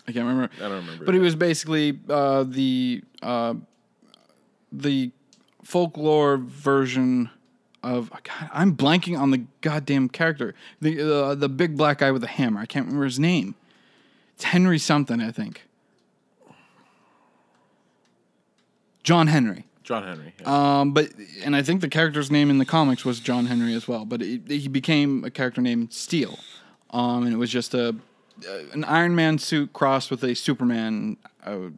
I 0.07 0.11
can't 0.11 0.27
remember. 0.27 0.53
I 0.57 0.67
don't 0.67 0.85
remember 0.85 1.05
But 1.05 1.13
he 1.13 1.19
was 1.19 1.35
basically 1.35 1.99
uh, 2.09 2.43
the 2.43 3.03
uh, 3.21 3.55
the 4.71 5.11
folklore 5.63 6.37
version 6.37 7.29
of 7.83 8.09
God, 8.09 8.49
I'm 8.53 8.75
blanking 8.75 9.19
on 9.19 9.31
the 9.31 9.43
goddamn 9.61 10.09
character. 10.09 10.55
The 10.81 11.15
uh, 11.15 11.35
the 11.35 11.49
big 11.49 11.77
black 11.77 11.99
guy 11.99 12.11
with 12.11 12.21
the 12.21 12.27
hammer. 12.27 12.59
I 12.59 12.65
can't 12.65 12.85
remember 12.85 13.05
his 13.05 13.19
name. 13.19 13.55
It's 14.35 14.45
Henry 14.45 14.79
something, 14.79 15.21
I 15.21 15.31
think. 15.31 15.63
John 19.03 19.27
Henry. 19.27 19.65
John 19.83 20.03
Henry. 20.03 20.33
yeah. 20.39 20.79
Um, 20.79 20.93
but 20.93 21.09
and 21.43 21.55
I 21.55 21.61
think 21.61 21.81
the 21.81 21.89
character's 21.89 22.31
name 22.31 22.49
in 22.49 22.57
the 22.57 22.65
comics 22.65 23.03
was 23.03 23.19
John 23.19 23.47
Henry 23.47 23.73
as 23.73 23.87
well. 23.87 24.05
But 24.05 24.21
he, 24.21 24.41
he 24.47 24.67
became 24.69 25.25
a 25.25 25.29
character 25.29 25.61
named 25.61 25.91
Steel, 25.91 26.39
um, 26.91 27.23
and 27.23 27.33
it 27.33 27.37
was 27.37 27.49
just 27.49 27.73
a 27.73 27.95
an 28.73 28.83
Iron 28.85 29.15
Man 29.15 29.37
suit 29.37 29.73
crossed 29.73 30.09
with 30.09 30.23
a 30.23 30.35
Superman, 30.35 31.17
uh, 31.45 31.69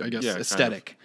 I 0.00 0.08
guess 0.08 0.24
Yeah, 0.24 0.32
kind 0.32 0.74
of. 0.74 0.96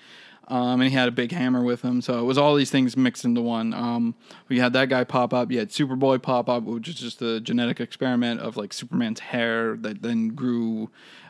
Um, 0.50 0.82
and 0.82 0.90
he 0.90 0.96
had 0.96 1.08
a 1.08 1.12
big 1.12 1.32
hammer 1.32 1.64
with 1.64 1.82
him, 1.84 2.02
so 2.02 2.20
it 2.20 2.24
was 2.24 2.38
all 2.38 2.54
these 2.56 2.70
things 2.70 2.98
mixed 2.98 3.24
into 3.24 3.42
one. 3.42 3.74
Um, 3.74 4.14
we 4.50 4.60
had 4.60 4.74
that 4.74 4.90
guy 4.90 5.06
pop 5.06 5.34
up. 5.34 5.50
You 5.52 5.60
had 5.60 5.70
Superboy 5.70 6.22
pop 6.22 6.50
up, 6.50 6.64
which 6.64 6.90
is 6.90 6.96
just 6.96 7.22
a 7.22 7.40
genetic 7.40 7.80
experiment 7.80 8.42
of 8.42 8.58
like 8.58 8.74
Superman's 8.74 9.22
hair 9.22 9.78
that 9.78 10.02
then 10.02 10.30
grew 10.30 10.90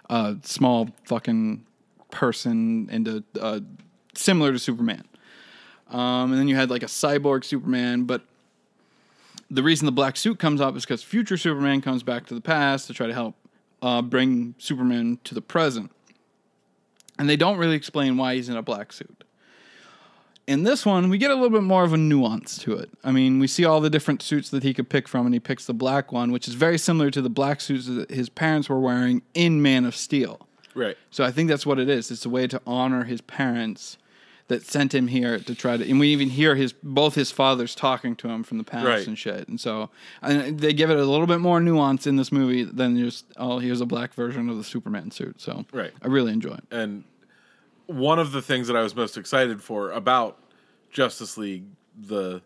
a 0.10 0.38
small 0.42 0.90
fucking 1.06 1.64
person 2.10 2.90
into 2.92 3.24
uh, 3.40 3.60
similar 4.16 4.52
to 4.52 4.60
Superman. 4.60 5.04
Um, 5.90 6.32
and 6.32 6.40
then 6.40 6.48
you 6.48 6.56
had 6.56 6.72
like 6.72 6.84
a 6.84 6.88
cyborg 6.88 7.44
Superman, 7.44 8.06
but 8.06 8.24
the 9.52 9.62
reason 9.62 9.86
the 9.86 9.92
black 9.92 10.18
suit 10.18 10.40
comes 10.40 10.60
up 10.60 10.76
is 10.76 10.84
because 10.84 11.04
future 11.04 11.38
Superman 11.38 11.82
comes 11.82 12.02
back 12.02 12.26
to 12.28 12.34
the 12.34 12.42
past 12.42 12.88
to 12.88 12.94
try 12.94 13.06
to 13.06 13.14
help 13.14 13.36
uh, 13.84 14.02
bring 14.02 14.56
Superman 14.58 15.20
to 15.26 15.36
the 15.36 15.42
present. 15.42 15.92
And 17.18 17.30
they 17.30 17.36
don't 17.36 17.58
really 17.58 17.76
explain 17.76 18.18
why 18.18 18.36
he's 18.36 18.50
in 18.50 18.56
a 18.56 18.62
black 18.62 18.94
suit. 18.94 19.24
In 20.46 20.64
this 20.64 20.86
one, 20.86 21.10
we 21.10 21.18
get 21.18 21.32
a 21.32 21.36
little 21.36 21.50
bit 21.50 21.64
more 21.64 21.84
of 21.84 21.94
a 21.94 21.98
nuance 21.98 22.58
to 22.60 22.74
it. 22.74 22.90
I 23.04 23.12
mean, 23.12 23.40
we 23.40 23.48
see 23.48 23.64
all 23.64 23.80
the 23.80 23.90
different 23.90 24.22
suits 24.22 24.50
that 24.50 24.64
he 24.64 24.74
could 24.74 24.90
pick 24.90 25.08
from, 25.08 25.26
and 25.26 25.34
he 25.34 25.40
picks 25.40 25.66
the 25.66 25.74
black 25.74 26.12
one, 26.12 26.34
which 26.34 26.50
is 26.50 26.54
very 26.54 26.78
similar 26.78 27.10
to 27.12 27.22
the 27.22 27.30
black 27.30 27.62
suits 27.62 27.88
that 27.88 28.10
his 28.12 28.28
parents 28.28 28.68
were 28.68 28.80
wearing 28.80 29.22
in 29.34 29.62
Man 29.62 29.86
of 29.86 29.96
Steel. 29.96 30.48
Right. 30.76 30.98
So 31.12 31.24
I 31.24 31.32
think 31.32 31.50
that's 31.50 31.66
what 31.66 31.80
it 31.80 31.88
is. 31.88 32.12
It's 32.12 32.26
a 32.26 32.30
way 32.30 32.48
to 32.48 32.62
honor 32.68 33.06
his 33.06 33.22
parents 33.22 33.98
that 34.50 34.66
sent 34.66 34.94
him 34.94 35.08
here 35.08 35.40
to 35.40 35.56
try 35.56 35.78
to, 35.78 35.90
and 35.90 36.00
we 36.00 36.10
even 36.10 36.30
hear 36.30 36.56
his 36.56 36.74
both 36.74 37.16
his 37.16 37.32
fathers 37.32 37.74
talking 37.76 38.16
to 38.18 38.28
him 38.30 38.44
from 38.44 38.58
the 38.58 38.64
past 38.64 38.86
Right. 38.86 39.08
and 39.08 39.18
shit. 39.18 39.48
And 39.48 39.60
so 39.60 39.90
and 40.22 40.60
they 40.60 40.74
give 40.74 40.90
it 40.92 40.98
a 40.98 41.06
little 41.06 41.28
bit 41.28 41.40
more 41.40 41.60
nuance 41.62 42.06
in 42.06 42.18
this 42.18 42.32
movie 42.32 42.64
than 42.64 42.98
just 42.98 43.26
oh 43.38 43.60
here's 43.60 43.80
a 43.82 43.86
black 43.86 44.14
version 44.14 44.50
of 44.50 44.58
the 44.58 44.64
Superman 44.64 45.12
suit. 45.12 45.40
So 45.40 45.66
Right. 45.72 45.92
I 46.02 46.08
really 46.08 46.34
enjoy 46.34 46.56
it. 46.56 46.64
and 46.72 47.04
one 47.88 48.18
of 48.20 48.32
the 48.32 48.42
things 48.42 48.68
that 48.68 48.76
I 48.78 48.82
was 48.82 48.96
most 48.96 49.18
excited 49.18 49.62
for 49.62 49.92
about 49.92 50.38
Justice 50.92 51.38
League, 51.38 51.66
the 51.98 52.42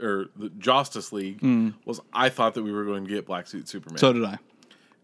or 0.00 0.26
the 0.36 0.50
Justice 0.50 1.12
League, 1.12 1.40
was 1.86 2.00
I 2.12 2.28
thought 2.28 2.54
that 2.54 2.62
we 2.62 2.72
were 2.72 2.84
going 2.84 3.04
to 3.04 3.10
get 3.10 3.26
Black 3.26 3.46
Suit 3.46 3.68
Superman, 3.68 3.96
Mm. 3.96 4.00
So 4.00 4.12
did 4.12 4.24
I. 4.24 4.38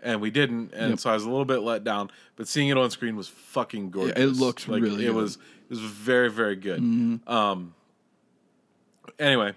and 0.02 0.20
we 0.20 0.31
didn't, 0.31 0.73
and 0.75 0.91
Yep. 0.91 0.99
so 0.99 1.11
I 1.11 1.15
was 1.15 1.25
a 1.25 1.31
little 1.31 1.44
bit 1.47 1.59
let 1.61 1.85
down. 1.85 2.11
But 2.36 2.49
seeing 2.49 2.69
it 2.69 2.77
on 2.77 2.91
screen 2.91 3.17
was 3.17 3.28
fucking 3.28 3.91
gorgeous. 3.91 4.19
it 4.19 4.27
looks 4.39 4.69
like, 4.69 4.83
really 4.83 5.05
It 5.05 5.09
good. 5.09 5.15
was 5.17 5.39
was 5.81 5.81
very 5.81 6.31
very 6.31 6.57
good. 6.57 6.81
Mm-hmm. 6.81 7.28
Um. 7.33 7.75
Anyway, 9.18 9.55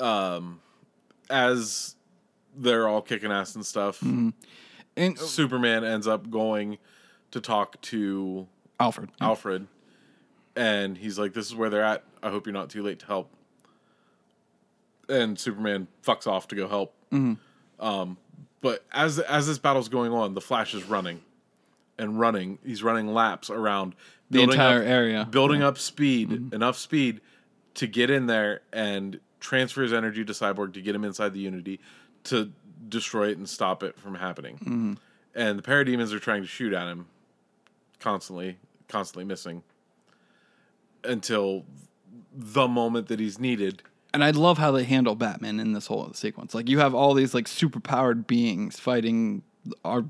um, 0.00 0.60
as 1.30 1.96
they're 2.56 2.88
all 2.88 3.02
kicking 3.02 3.32
ass 3.32 3.54
and 3.54 3.64
stuff, 3.64 4.00
Mm-hmm. 4.00 4.30
And 4.94 5.18
Superman 5.18 5.84
ends 5.84 6.06
up 6.06 6.30
going 6.30 6.76
to 7.30 7.40
talk 7.40 7.80
to 7.80 8.46
Alfred. 8.78 9.08
Alfred, 9.22 9.66
and 10.54 10.98
he's 10.98 11.18
like, 11.18 11.32
"This 11.32 11.46
is 11.46 11.54
where 11.54 11.70
they're 11.70 11.82
at. 11.82 12.04
I 12.22 12.28
hope 12.28 12.46
you're 12.46 12.52
not 12.52 12.68
too 12.68 12.82
late 12.82 12.98
to 12.98 13.06
help." 13.06 13.30
And 15.08 15.38
Superman 15.38 15.88
fucks 16.04 16.26
off 16.26 16.46
to 16.48 16.54
go 16.54 16.68
help. 16.68 16.94
Um, 17.80 18.18
but 18.60 18.84
as 18.92 19.18
as 19.18 19.46
this 19.46 19.58
battle's 19.58 19.88
going 19.88 20.12
on, 20.12 20.34
the 20.34 20.40
Flash 20.42 20.74
is 20.74 20.84
running 20.84 21.22
and 21.98 22.18
running. 22.18 22.58
He's 22.64 22.82
running 22.82 23.12
laps 23.12 23.50
around 23.50 23.94
The 24.30 24.42
entire 24.42 24.80
up- 24.80 24.88
area. 24.88 25.28
building 25.30 25.62
up 25.62 25.78
speed, 25.78 26.30
mm-hmm. 26.30 26.54
enough 26.54 26.76
speed 26.76 27.20
to 27.74 27.86
get 27.86 28.10
in 28.10 28.26
there 28.26 28.62
and 28.72 29.20
transfer 29.40 29.82
his 29.82 29.92
energy 29.92 30.24
to 30.24 30.32
Cyborg 30.32 30.74
to 30.74 30.82
get 30.82 30.94
him 30.94 31.04
inside 31.04 31.32
the 31.32 31.40
Unity 31.40 31.80
to 32.24 32.52
destroy 32.88 33.28
it 33.28 33.38
and 33.38 33.48
stop 33.48 33.82
it 33.82 33.98
from 33.98 34.14
happening. 34.14 34.56
Mm-hmm. 34.56 34.92
And 35.34 35.58
the 35.58 35.62
parademons 35.62 36.12
are 36.12 36.18
trying 36.18 36.42
to 36.42 36.48
shoot 36.48 36.72
at 36.72 36.86
him 36.88 37.06
constantly, 37.98 38.58
constantly 38.88 39.24
missing 39.24 39.62
until 41.04 41.64
the 42.34 42.68
moment 42.68 43.08
that 43.08 43.18
he's 43.18 43.38
needed. 43.38 43.82
And 44.14 44.22
I 44.22 44.30
love 44.30 44.58
how 44.58 44.70
they 44.70 44.84
handle 44.84 45.14
Batman 45.14 45.58
in 45.58 45.72
this 45.72 45.86
whole 45.86 46.12
sequence. 46.12 46.54
Like 46.54 46.68
you 46.68 46.78
have 46.80 46.94
all 46.94 47.14
these 47.14 47.34
like 47.34 47.48
super 47.48 47.80
powered 47.80 48.26
beings 48.26 48.78
fighting 48.78 49.42
our 49.84 50.04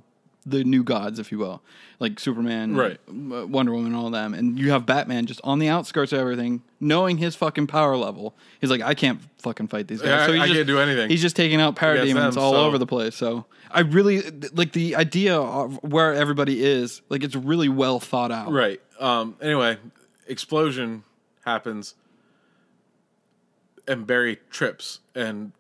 the 0.45 0.65
new 0.65 0.83
gods, 0.83 1.19
if 1.21 1.31
you 1.31 1.39
will, 1.39 1.63
like 2.01 2.19
Superman, 2.19 2.75
Right. 2.77 2.99
uh, 3.09 3.47
Wonder 3.47 3.73
Woman, 3.73 3.95
all 3.95 4.07
of 4.07 4.13
them, 4.13 4.35
and 4.35 4.59
you 4.59 4.71
have 4.73 4.85
Batman 4.87 5.27
just 5.27 5.41
on 5.45 5.61
the 5.61 5.69
outskirts 5.69 6.13
of 6.13 6.19
everything, 6.19 6.63
knowing 6.81 7.19
his 7.19 7.37
fucking 7.37 7.69
power 7.69 7.97
level. 7.97 8.35
He's 8.61 8.69
like, 8.71 8.81
I 8.83 8.95
can't 8.95 9.21
fucking 9.39 9.69
fight 9.69 9.87
these 9.87 10.01
guys. 10.03 10.09
Yeah, 10.09 10.23
I- 10.23 10.27
so 10.27 10.33
he's 10.33 10.43
I 10.43 10.47
just, 10.47 10.57
can't 10.57 10.67
do 10.67 10.79
anything 10.81 11.09
He's 11.11 11.23
just 11.23 11.37
taking 11.37 11.61
out 11.61 11.77
parademons 11.77 12.37
all 12.37 12.53
so- 12.55 12.65
over 12.65 12.77
the 12.79 12.87
place. 12.87 13.15
So 13.15 13.47
I 13.71 13.81
really 13.81 14.21
like 14.53 14.73
the 14.73 14.97
idea 14.97 15.37
of 15.39 15.79
where 15.85 16.13
everybody 16.13 16.65
is. 16.65 17.03
Like 17.09 17.23
it's 17.23 17.37
really 17.37 17.69
well 17.69 18.01
thought 18.01 18.33
out. 18.33 18.51
Right. 18.51 18.81
Um, 18.99 19.37
anyway, 19.41 19.79
explosion 20.27 21.05
happens, 21.45 21.95
and 23.87 24.07
Barry 24.07 24.39
trips, 24.51 25.01
and 25.15 25.53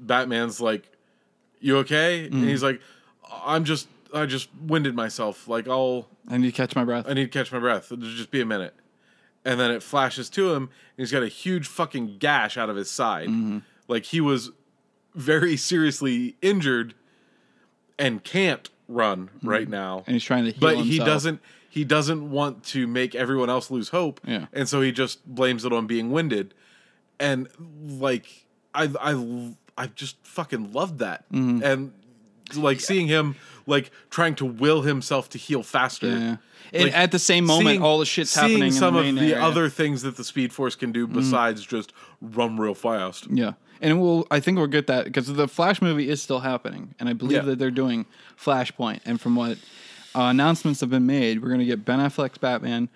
Batman's 0.00 0.60
like, 0.60 0.88
"You 1.60 1.78
okay?" 1.78 2.28
Mm. 2.28 2.32
And 2.32 2.48
he's 2.48 2.62
like, 2.62 2.80
"I'm 3.44 3.64
just, 3.64 3.88
I 4.14 4.26
just 4.26 4.48
winded 4.60 4.94
myself. 4.94 5.48
Like, 5.48 5.68
I'll, 5.68 6.08
I 6.28 6.36
need 6.38 6.46
to 6.46 6.52
catch 6.52 6.74
my 6.76 6.84
breath. 6.84 7.06
I 7.08 7.14
need 7.14 7.30
to 7.32 7.38
catch 7.38 7.50
my 7.52 7.58
breath. 7.58 7.90
It'll 7.92 7.98
just 8.04 8.30
be 8.30 8.40
a 8.40 8.46
minute." 8.46 8.74
And 9.44 9.58
then 9.58 9.70
it 9.72 9.82
flashes 9.82 10.30
to 10.30 10.52
him, 10.52 10.62
and 10.64 10.70
he's 10.98 11.10
got 11.10 11.22
a 11.24 11.28
huge 11.28 11.66
fucking 11.66 12.18
gash 12.18 12.56
out 12.56 12.70
of 12.70 12.76
his 12.76 12.88
side, 12.90 13.28
Mm-hmm. 13.28 13.58
like 13.88 14.04
he 14.04 14.20
was 14.20 14.50
very 15.14 15.56
seriously 15.56 16.36
injured, 16.42 16.94
and 17.98 18.22
can't 18.24 18.70
run 18.88 19.30
right 19.42 19.68
now 19.68 20.02
and 20.06 20.14
he's 20.14 20.24
trying 20.24 20.44
to 20.44 20.50
heal 20.50 20.60
but 20.60 20.76
he 20.84 20.98
doesn't 20.98 21.40
he 21.70 21.82
doesn't 21.82 22.30
want 22.30 22.62
to 22.62 22.86
make 22.86 23.14
everyone 23.14 23.48
else 23.48 23.70
lose 23.70 23.88
hope 23.88 24.20
Yeah. 24.26 24.46
and 24.52 24.68
so 24.68 24.82
he 24.82 24.92
just 24.92 25.24
blames 25.26 25.64
it 25.64 25.72
on 25.72 25.86
being 25.86 26.10
winded 26.10 26.52
and 27.18 27.48
like 27.86 28.44
i 28.74 28.90
i 29.00 29.54
i 29.78 29.86
just 29.86 30.16
fucking 30.26 30.72
loved 30.72 30.98
that 30.98 31.24
Mm-hmm. 31.32 31.62
and 31.64 31.92
like 32.56 32.80
seeing 32.80 33.06
him 33.08 33.36
like 33.66 33.90
trying 34.10 34.34
to 34.36 34.44
will 34.44 34.82
himself 34.82 35.28
to 35.30 35.38
heal 35.38 35.62
faster 35.62 36.08
Yeah. 36.08 36.36
And 36.74 36.84
Like, 36.84 36.96
at 36.96 37.12
the 37.12 37.18
same 37.18 37.44
moment, 37.44 37.68
seeing- 37.74 37.82
all 37.82 37.98
the 37.98 38.06
shit's 38.06 38.34
happening 38.34 38.62
in 38.64 38.72
some 38.72 38.94
the 38.94 39.00
of 39.00 39.14
the 39.14 39.20
area. 39.20 39.34
Mm-hmm. 39.34 39.44
other 39.44 39.68
things 39.68 40.02
that 40.02 40.16
the 40.16 40.24
speed 40.24 40.52
force 40.54 40.74
can 40.74 40.90
do 40.90 41.06
besides 41.06 41.64
just 41.64 41.92
run 42.22 42.56
real 42.56 42.74
fast 42.74 43.26
Yeah, 43.30 43.52
and 43.82 44.00
we'll. 44.00 44.26
I 44.30 44.40
think 44.40 44.56
we'll 44.58 44.66
get 44.68 44.86
that 44.86 45.04
because 45.04 45.26
the 45.26 45.46
Flash 45.48 45.82
movie 45.82 46.08
is 46.08 46.22
still 46.22 46.40
happening, 46.40 46.94
and 46.98 47.08
I 47.10 47.12
believe 47.12 47.38
Yeah. 47.38 47.42
that 47.42 47.58
they're 47.58 47.70
doing 47.70 48.06
Flashpoint. 48.42 49.00
And 49.04 49.20
from 49.20 49.36
what 49.36 49.58
uh, 50.14 50.22
announcements 50.22 50.80
have 50.80 50.90
been 50.90 51.06
made, 51.06 51.42
we're 51.42 51.48
going 51.48 51.60
to 51.60 51.66
get 51.66 51.84
Ben 51.84 51.98
Affleck's 51.98 52.38
Batman, 52.38 52.88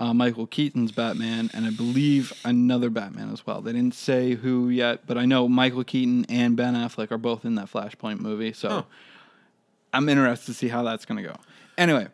uh, 0.00 0.12
Michael 0.14 0.46
Keaton's 0.46 0.90
Batman, 0.92 1.50
and 1.54 1.66
I 1.66 1.70
believe 1.70 2.32
another 2.44 2.90
Batman 2.90 3.30
as 3.32 3.46
well. 3.46 3.60
They 3.60 3.72
didn't 3.72 3.94
say 3.94 4.34
who 4.34 4.68
yet, 4.70 5.06
but 5.06 5.18
I 5.18 5.26
know 5.26 5.46
Michael 5.46 5.84
Keaton 5.84 6.24
and 6.28 6.56
Ben 6.56 6.74
Affleck 6.74 7.12
are 7.12 7.18
both 7.18 7.44
in 7.44 7.54
that 7.56 7.70
Flashpoint 7.70 8.18
movie. 8.18 8.52
So 8.52 8.68
Huh. 8.68 8.82
I'm 9.92 10.08
interested 10.08 10.46
to 10.46 10.54
see 10.54 10.68
how 10.68 10.82
that's 10.82 11.04
going 11.04 11.22
to 11.22 11.28
go. 11.28 11.36
Anyway, 11.76 12.08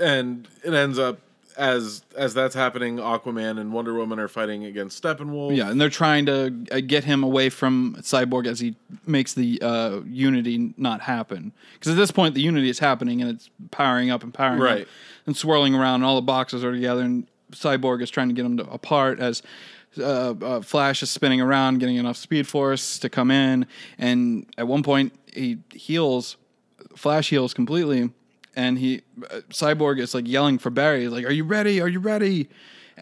and 0.00 0.48
it 0.64 0.72
ends 0.72 0.98
up 0.98 1.18
as 1.56 2.02
as 2.16 2.34
that's 2.34 2.54
happening 2.54 2.96
aquaman 2.96 3.58
and 3.60 3.72
wonder 3.72 3.94
woman 3.94 4.18
are 4.18 4.28
fighting 4.28 4.64
against 4.64 5.02
steppenwolf 5.02 5.56
Yeah, 5.56 5.70
and 5.70 5.80
they're 5.80 5.88
trying 5.88 6.26
to 6.26 6.54
uh, 6.72 6.80
get 6.80 7.04
him 7.04 7.22
away 7.22 7.48
from 7.50 7.96
Cyborg 8.00 8.46
as 8.46 8.60
he 8.60 8.76
makes 9.06 9.34
the 9.34 9.60
uh, 9.62 10.00
Unity 10.06 10.72
not 10.76 11.00
happen. 11.02 11.52
Because 11.74 11.92
at 11.92 11.96
this 11.96 12.10
point, 12.10 12.34
the 12.34 12.42
Unity 12.42 12.68
is 12.70 12.78
happening 12.78 13.20
and 13.20 13.30
it's 13.30 13.50
powering 13.70 14.10
up 14.10 14.22
and 14.22 14.32
powering 14.32 14.60
Right. 14.60 14.82
up 14.82 14.88
and 15.26 15.36
swirling 15.36 15.74
around, 15.74 15.96
and 15.96 16.04
all 16.04 16.16
the 16.16 16.22
boxes 16.22 16.64
are 16.64 16.72
together, 16.72 17.02
and 17.02 17.26
Cyborg 17.52 18.02
is 18.02 18.10
trying 18.10 18.28
to 18.28 18.34
get 18.34 18.42
them 18.44 18.56
to, 18.58 18.64
apart 18.70 19.20
as. 19.20 19.42
Uh, 19.98 20.34
uh, 20.40 20.60
Flash 20.60 21.02
is 21.02 21.10
spinning 21.10 21.40
around, 21.40 21.78
getting 21.80 21.96
enough 21.96 22.16
Speed 22.16 22.46
Force 22.46 22.96
to 23.00 23.08
come 23.08 23.28
in, 23.28 23.66
and 23.98 24.46
at 24.56 24.68
one 24.68 24.84
point 24.84 25.12
he 25.32 25.58
heals. 25.72 26.36
Flash 26.96 27.28
heals 27.30 27.52
completely, 27.52 28.08
and 28.60 28.78
he 28.78 29.02
uh, 29.30 29.40
Cyborg 29.50 29.98
is 30.00 30.14
like 30.14 30.28
yelling 30.28 30.58
for 30.58 30.70
Barry, 30.70 31.02
he's 31.02 31.12
like, 31.12 31.24
"Are 31.30 31.32
you 31.40 31.44
ready? 31.44 31.80
Are 31.80 31.88
you 31.96 32.00
ready?" 32.00 32.48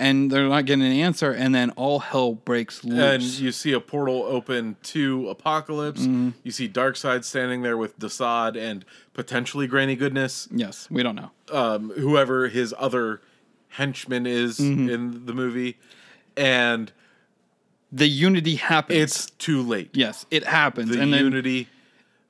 And 0.01 0.31
they're 0.31 0.49
not 0.49 0.65
getting 0.65 0.85
an 0.87 0.93
answer, 0.93 1.33
and 1.33 1.53
then 1.53 1.71
all 1.71 1.99
hell 1.99 2.33
breaks 2.35 2.85
loose. 2.85 2.99
and 3.15 3.23
you 3.45 3.51
see 3.51 3.73
a 3.73 3.81
portal 3.81 4.23
open 4.37 4.77
to 4.95 5.35
Apokolips 5.35 6.03
Mm-hmm. 6.07 6.29
you 6.45 6.53
see 6.53 6.69
darkseid 6.69 7.25
standing 7.25 7.63
there 7.63 7.77
with 7.77 7.99
Desaad 7.99 8.57
and 8.57 8.85
potentially 9.13 9.67
granny 9.67 9.97
goodness 9.97 10.47
yes, 10.65 10.87
we 10.91 11.03
don't 11.03 11.17
know. 11.17 11.31
um, 11.53 11.91
whoever 11.97 12.49
his 12.49 12.73
other 12.79 13.21
henchman 13.71 14.25
is 14.27 14.59
Mm-hmm. 14.61 14.89
in 14.95 15.27
the 15.27 15.33
movie 15.35 15.79
and 16.37 16.93
The 17.91 18.09
Unity 18.09 18.55
happens. 18.57 18.99
it's 19.01 19.27
too 19.31 19.63
late 19.63 19.91
yes, 19.95 20.27
it 20.31 20.45
happens, 20.45 20.91
the 20.91 21.01
and 21.03 21.13
then 21.13 21.25
unity 21.25 21.67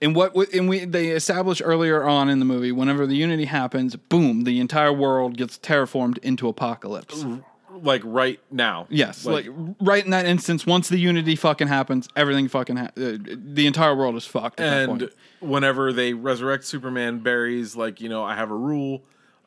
and 0.00 0.14
what 0.14 0.34
and 0.54 0.68
we 0.68 0.84
they 0.84 1.08
established 1.08 1.62
earlier 1.64 2.04
on 2.04 2.28
in 2.28 2.38
the 2.38 2.44
movie, 2.44 2.72
whenever 2.72 3.06
the 3.06 3.16
Unity 3.16 3.46
happens, 3.46 3.96
boom, 3.96 4.44
the 4.44 4.60
entire 4.60 4.92
world 4.92 5.36
gets 5.36 5.58
terraformed 5.58 6.18
into 6.18 6.52
Apokolips. 6.52 7.42
like 7.82 8.02
right 8.04 8.40
now 8.50 8.86
Yes, 8.90 9.24
like, 9.24 9.46
right 9.80 10.04
in 10.04 10.10
that 10.10 10.26
instance, 10.26 10.66
once 10.66 10.88
the 10.88 10.98
Unity 10.98 11.36
fucking 11.36 11.68
happens, 11.68 12.08
everything 12.16 12.48
fucking 12.48 12.76
ha- 12.76 12.90
uh, 12.96 13.12
the 13.24 13.66
entire 13.66 13.94
world 13.94 14.16
is 14.16 14.24
fucked. 14.26 14.60
At 14.60 14.70
that 14.86 14.88
and 14.90 15.10
whenever 15.40 15.92
they 15.92 16.12
resurrect 16.14 16.64
Superman, 16.64 17.20
Barry's 17.20 17.76
like, 17.76 18.00
you 18.00 18.08
know, 18.08 18.24
I 18.24 18.34
have 18.34 18.50
a 18.50 18.56
rule. 18.56 19.02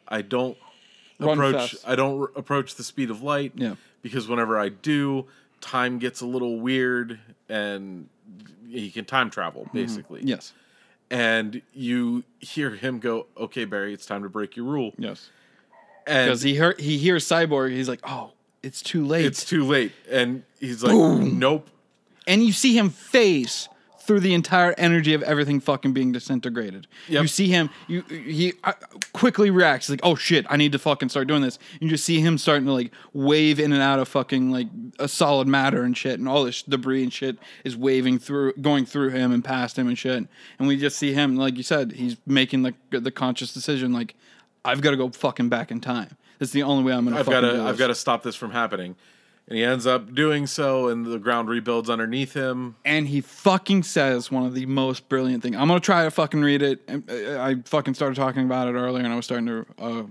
I 0.08 0.22
don't 0.22 0.58
Run 1.20 1.38
approach. 1.38 1.72
fast. 1.74 1.88
I 1.88 1.96
don't 1.96 2.20
r- 2.22 2.32
approach 2.36 2.76
the 2.76 2.84
speed 2.84 3.10
of 3.10 3.22
light. 3.22 3.54
Yeah. 3.56 3.76
Because 4.02 4.28
whenever 4.28 4.58
I 4.58 4.70
do, 4.70 5.28
time 5.62 6.00
gets 6.00 6.22
a 6.22 6.26
little 6.26 6.60
weird, 6.60 7.20
and 7.50 8.08
he 8.72 8.90
can 8.91 9.06
time 9.06 9.30
travel 9.30 9.67
basically. 9.74 10.19
Mm-hmm. 10.19 10.30
yes, 10.30 10.53
And 11.09 11.61
you 11.74 12.24
hear 12.40 12.72
him 12.72 13.00
go, 13.00 13.27
"Okay, 13.38 13.66
Barry, 13.66 13.93
it's 13.93 14.06
time 14.06 14.24
to 14.24 14.30
break 14.30 14.56
your 14.56 14.66
rule." 14.66 14.93
yes, 14.98 15.30
And 16.08 16.27
because 16.30 16.41
he 16.41 16.56
heard 16.56 16.80
he 16.80 16.98
hears 16.98 17.25
Cyborg, 17.27 17.72
he's 17.72 17.90
like, 17.90 18.00
oh, 18.03 18.32
it's 18.64 18.82
too 18.82 19.06
late. 19.06 19.25
it's 19.25 19.43
too 19.45 19.64
late, 19.66 19.91
and 20.09 20.43
he's 20.59 20.83
like, 20.83 20.93
"Nope." 20.93 21.69
and 22.27 22.43
you 22.43 22.51
see 22.53 22.77
him 22.77 22.90
phase 22.90 23.67
through 24.11 24.19
the 24.19 24.33
entire 24.33 24.75
energy 24.77 25.14
of 25.14 25.23
everything 25.23 25.61
fucking 25.61 25.93
being 25.93 26.11
disintegrated. 26.11 26.85
Yep. 27.07 27.22
You 27.22 27.27
see 27.30 27.48
him, 27.48 27.69
you 27.88 28.01
he 28.09 28.51
uh, 28.65 28.73
quickly 29.14 29.49
reacts 29.49 29.90
like, 29.90 30.01
"Oh 30.03 30.15
shit, 30.15 30.45
I 30.49 30.57
need 30.57 30.73
to 30.73 30.80
fucking 30.80 31.07
start 31.07 31.30
doing 31.30 31.41
this." 31.41 31.57
You 31.80 31.88
just 31.88 32.03
see 32.03 32.19
him 32.19 32.38
starting 32.38 32.65
to 32.65 32.73
like 32.73 32.91
wave 33.14 33.57
in 33.57 33.72
and 33.72 33.81
out 33.81 33.99
of 33.99 34.09
fucking 34.09 34.51
like 34.51 34.67
a 34.99 35.07
solid 35.07 35.48
matter 35.48 35.83
and 35.83 35.95
shit, 35.95 36.19
and 36.19 36.27
all 36.27 36.43
this 36.43 36.61
debris 36.61 37.03
and 37.03 37.14
shit 37.14 37.38
is 37.64 37.77
waving 37.77 38.19
through, 38.19 38.51
going 38.56 38.85
through 38.85 39.11
him 39.11 39.31
and 39.31 39.45
past 39.45 39.80
him 39.80 39.88
and 39.88 39.98
shit. 39.98 40.27
And 40.59 40.67
we 40.67 40.75
just 40.75 40.98
see 40.98 41.14
him, 41.14 41.38
like 41.38 41.56
you 41.56 41.64
said, 41.64 41.93
he's 41.93 42.17
making 42.25 42.64
the 42.64 42.73
the 42.90 43.11
conscious 43.11 43.53
decision, 43.53 43.93
like, 43.93 44.15
"I've 44.65 44.81
got 44.81 44.91
to 44.91 44.98
go 44.98 45.07
fucking 45.07 45.48
back 45.48 45.72
in 45.72 45.80
time. 45.80 46.17
That's 46.38 46.51
the 46.51 46.64
only 46.64 46.83
way 46.83 46.91
I'm 46.91 47.06
gonna. 47.06 47.17
I've 47.17 47.27
fucking 47.27 47.41
got 47.41 47.53
to 47.53 47.64
I've 47.64 47.77
got 47.77 47.88
to 47.88 47.95
stop 47.95 48.23
this 48.23 48.35
from 48.35 48.51
happening. 48.51 48.98
And 49.52 49.58
he 49.58 49.66
ends 49.66 49.86
up 49.86 50.16
doing 50.16 50.48
so, 50.48 50.88
and 50.88 51.06
the 51.06 51.20
ground 51.20 51.50
rebuilds 51.50 51.90
underneath 51.90 52.34
him. 52.34 52.78
and 52.86 53.06
he 53.06 53.20
fucking 53.20 53.84
says 53.84 54.32
one 54.32 54.46
of 54.46 54.54
the 54.54 54.66
most 54.66 55.10
brilliant 55.10 55.44
things. 55.44 55.58
I'm 55.58 55.68
gonna 55.68 55.82
try 55.82 56.06
to 56.06 56.12
fucking 56.12 56.42
read 56.42 56.62
it. 56.62 56.80
Uh, 56.88 57.38
I 57.38 57.56
fucking 57.66 57.96
started 57.96 58.16
talking 58.16 58.46
about 58.46 58.70
it 58.70 58.76
earlier, 58.76 59.04
and 59.04 59.12
I 59.12 59.16
was 59.18 59.26
starting 59.26 59.48
to 59.48 59.66
uh, 59.78 60.04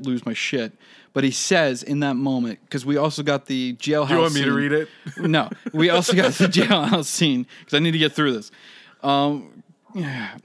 lose 0.00 0.24
my 0.24 0.32
shit. 0.32 0.72
But 1.12 1.24
he 1.24 1.30
says 1.30 1.82
in 1.82 2.00
that 2.00 2.14
moment 2.14 2.58
because 2.64 2.86
we 2.86 2.96
also 2.96 3.22
got 3.22 3.44
the 3.44 3.74
jailhouse. 3.74 4.08
Do 4.08 4.14
you 4.14 4.20
want 4.20 4.34
me 4.34 4.40
to 4.40 4.46
scene. 4.46 4.54
read 4.54 4.72
it? 4.72 4.88
no, 5.18 5.50
we 5.74 5.90
also 5.90 6.14
got 6.14 6.32
the 6.32 6.46
jailhouse 6.60 7.04
scene 7.04 7.46
because 7.60 7.74
I 7.74 7.80
need 7.80 7.92
to 7.92 7.98
get 7.98 8.12
through 8.12 8.32
this. 8.32 8.50
Um, 9.02 9.62
yeah, 9.94 10.36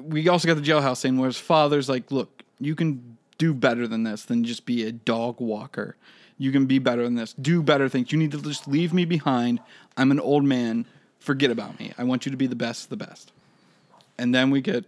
we 0.00 0.26
also 0.28 0.48
got 0.48 0.54
the 0.54 0.62
jailhouse 0.62 0.96
scene 0.96 1.18
where 1.18 1.28
his 1.28 1.36
father's 1.36 1.90
like, 1.90 2.10
"Look, 2.10 2.44
you 2.58 2.74
can 2.74 3.18
do 3.36 3.52
better 3.52 3.86
than 3.86 4.04
this 4.04 4.24
than 4.24 4.42
just 4.42 4.64
be 4.64 4.84
a 4.84 4.90
dog 4.92 5.38
walker. 5.38 5.96
You 6.38 6.52
can 6.52 6.66
be 6.66 6.78
better 6.78 7.02
than 7.02 7.16
this. 7.16 7.34
Do 7.34 7.62
better 7.62 7.88
things. 7.88 8.12
You 8.12 8.18
need 8.18 8.32
to 8.32 8.40
just 8.40 8.66
leave 8.68 8.94
me 8.94 9.04
behind. 9.04 9.60
I'm 9.96 10.10
an 10.10 10.20
old 10.20 10.44
man. 10.44 10.86
Forget 11.18 11.50
about 11.50 11.78
me. 11.78 11.92
I 11.98 12.04
want 12.04 12.24
you 12.24 12.30
to 12.30 12.36
be 12.36 12.46
the 12.46 12.56
best 12.56 12.84
of 12.84 12.90
the 12.90 13.04
best." 13.04 13.32
And 14.16 14.34
then 14.34 14.50
we 14.50 14.60
get 14.60 14.84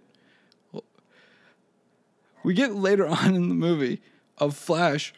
we 2.42 2.54
get 2.54 2.74
later 2.74 3.06
on 3.08 3.34
in 3.34 3.48
the 3.48 3.54
movie 3.54 4.00
of 4.38 4.56
Flash 4.56 5.12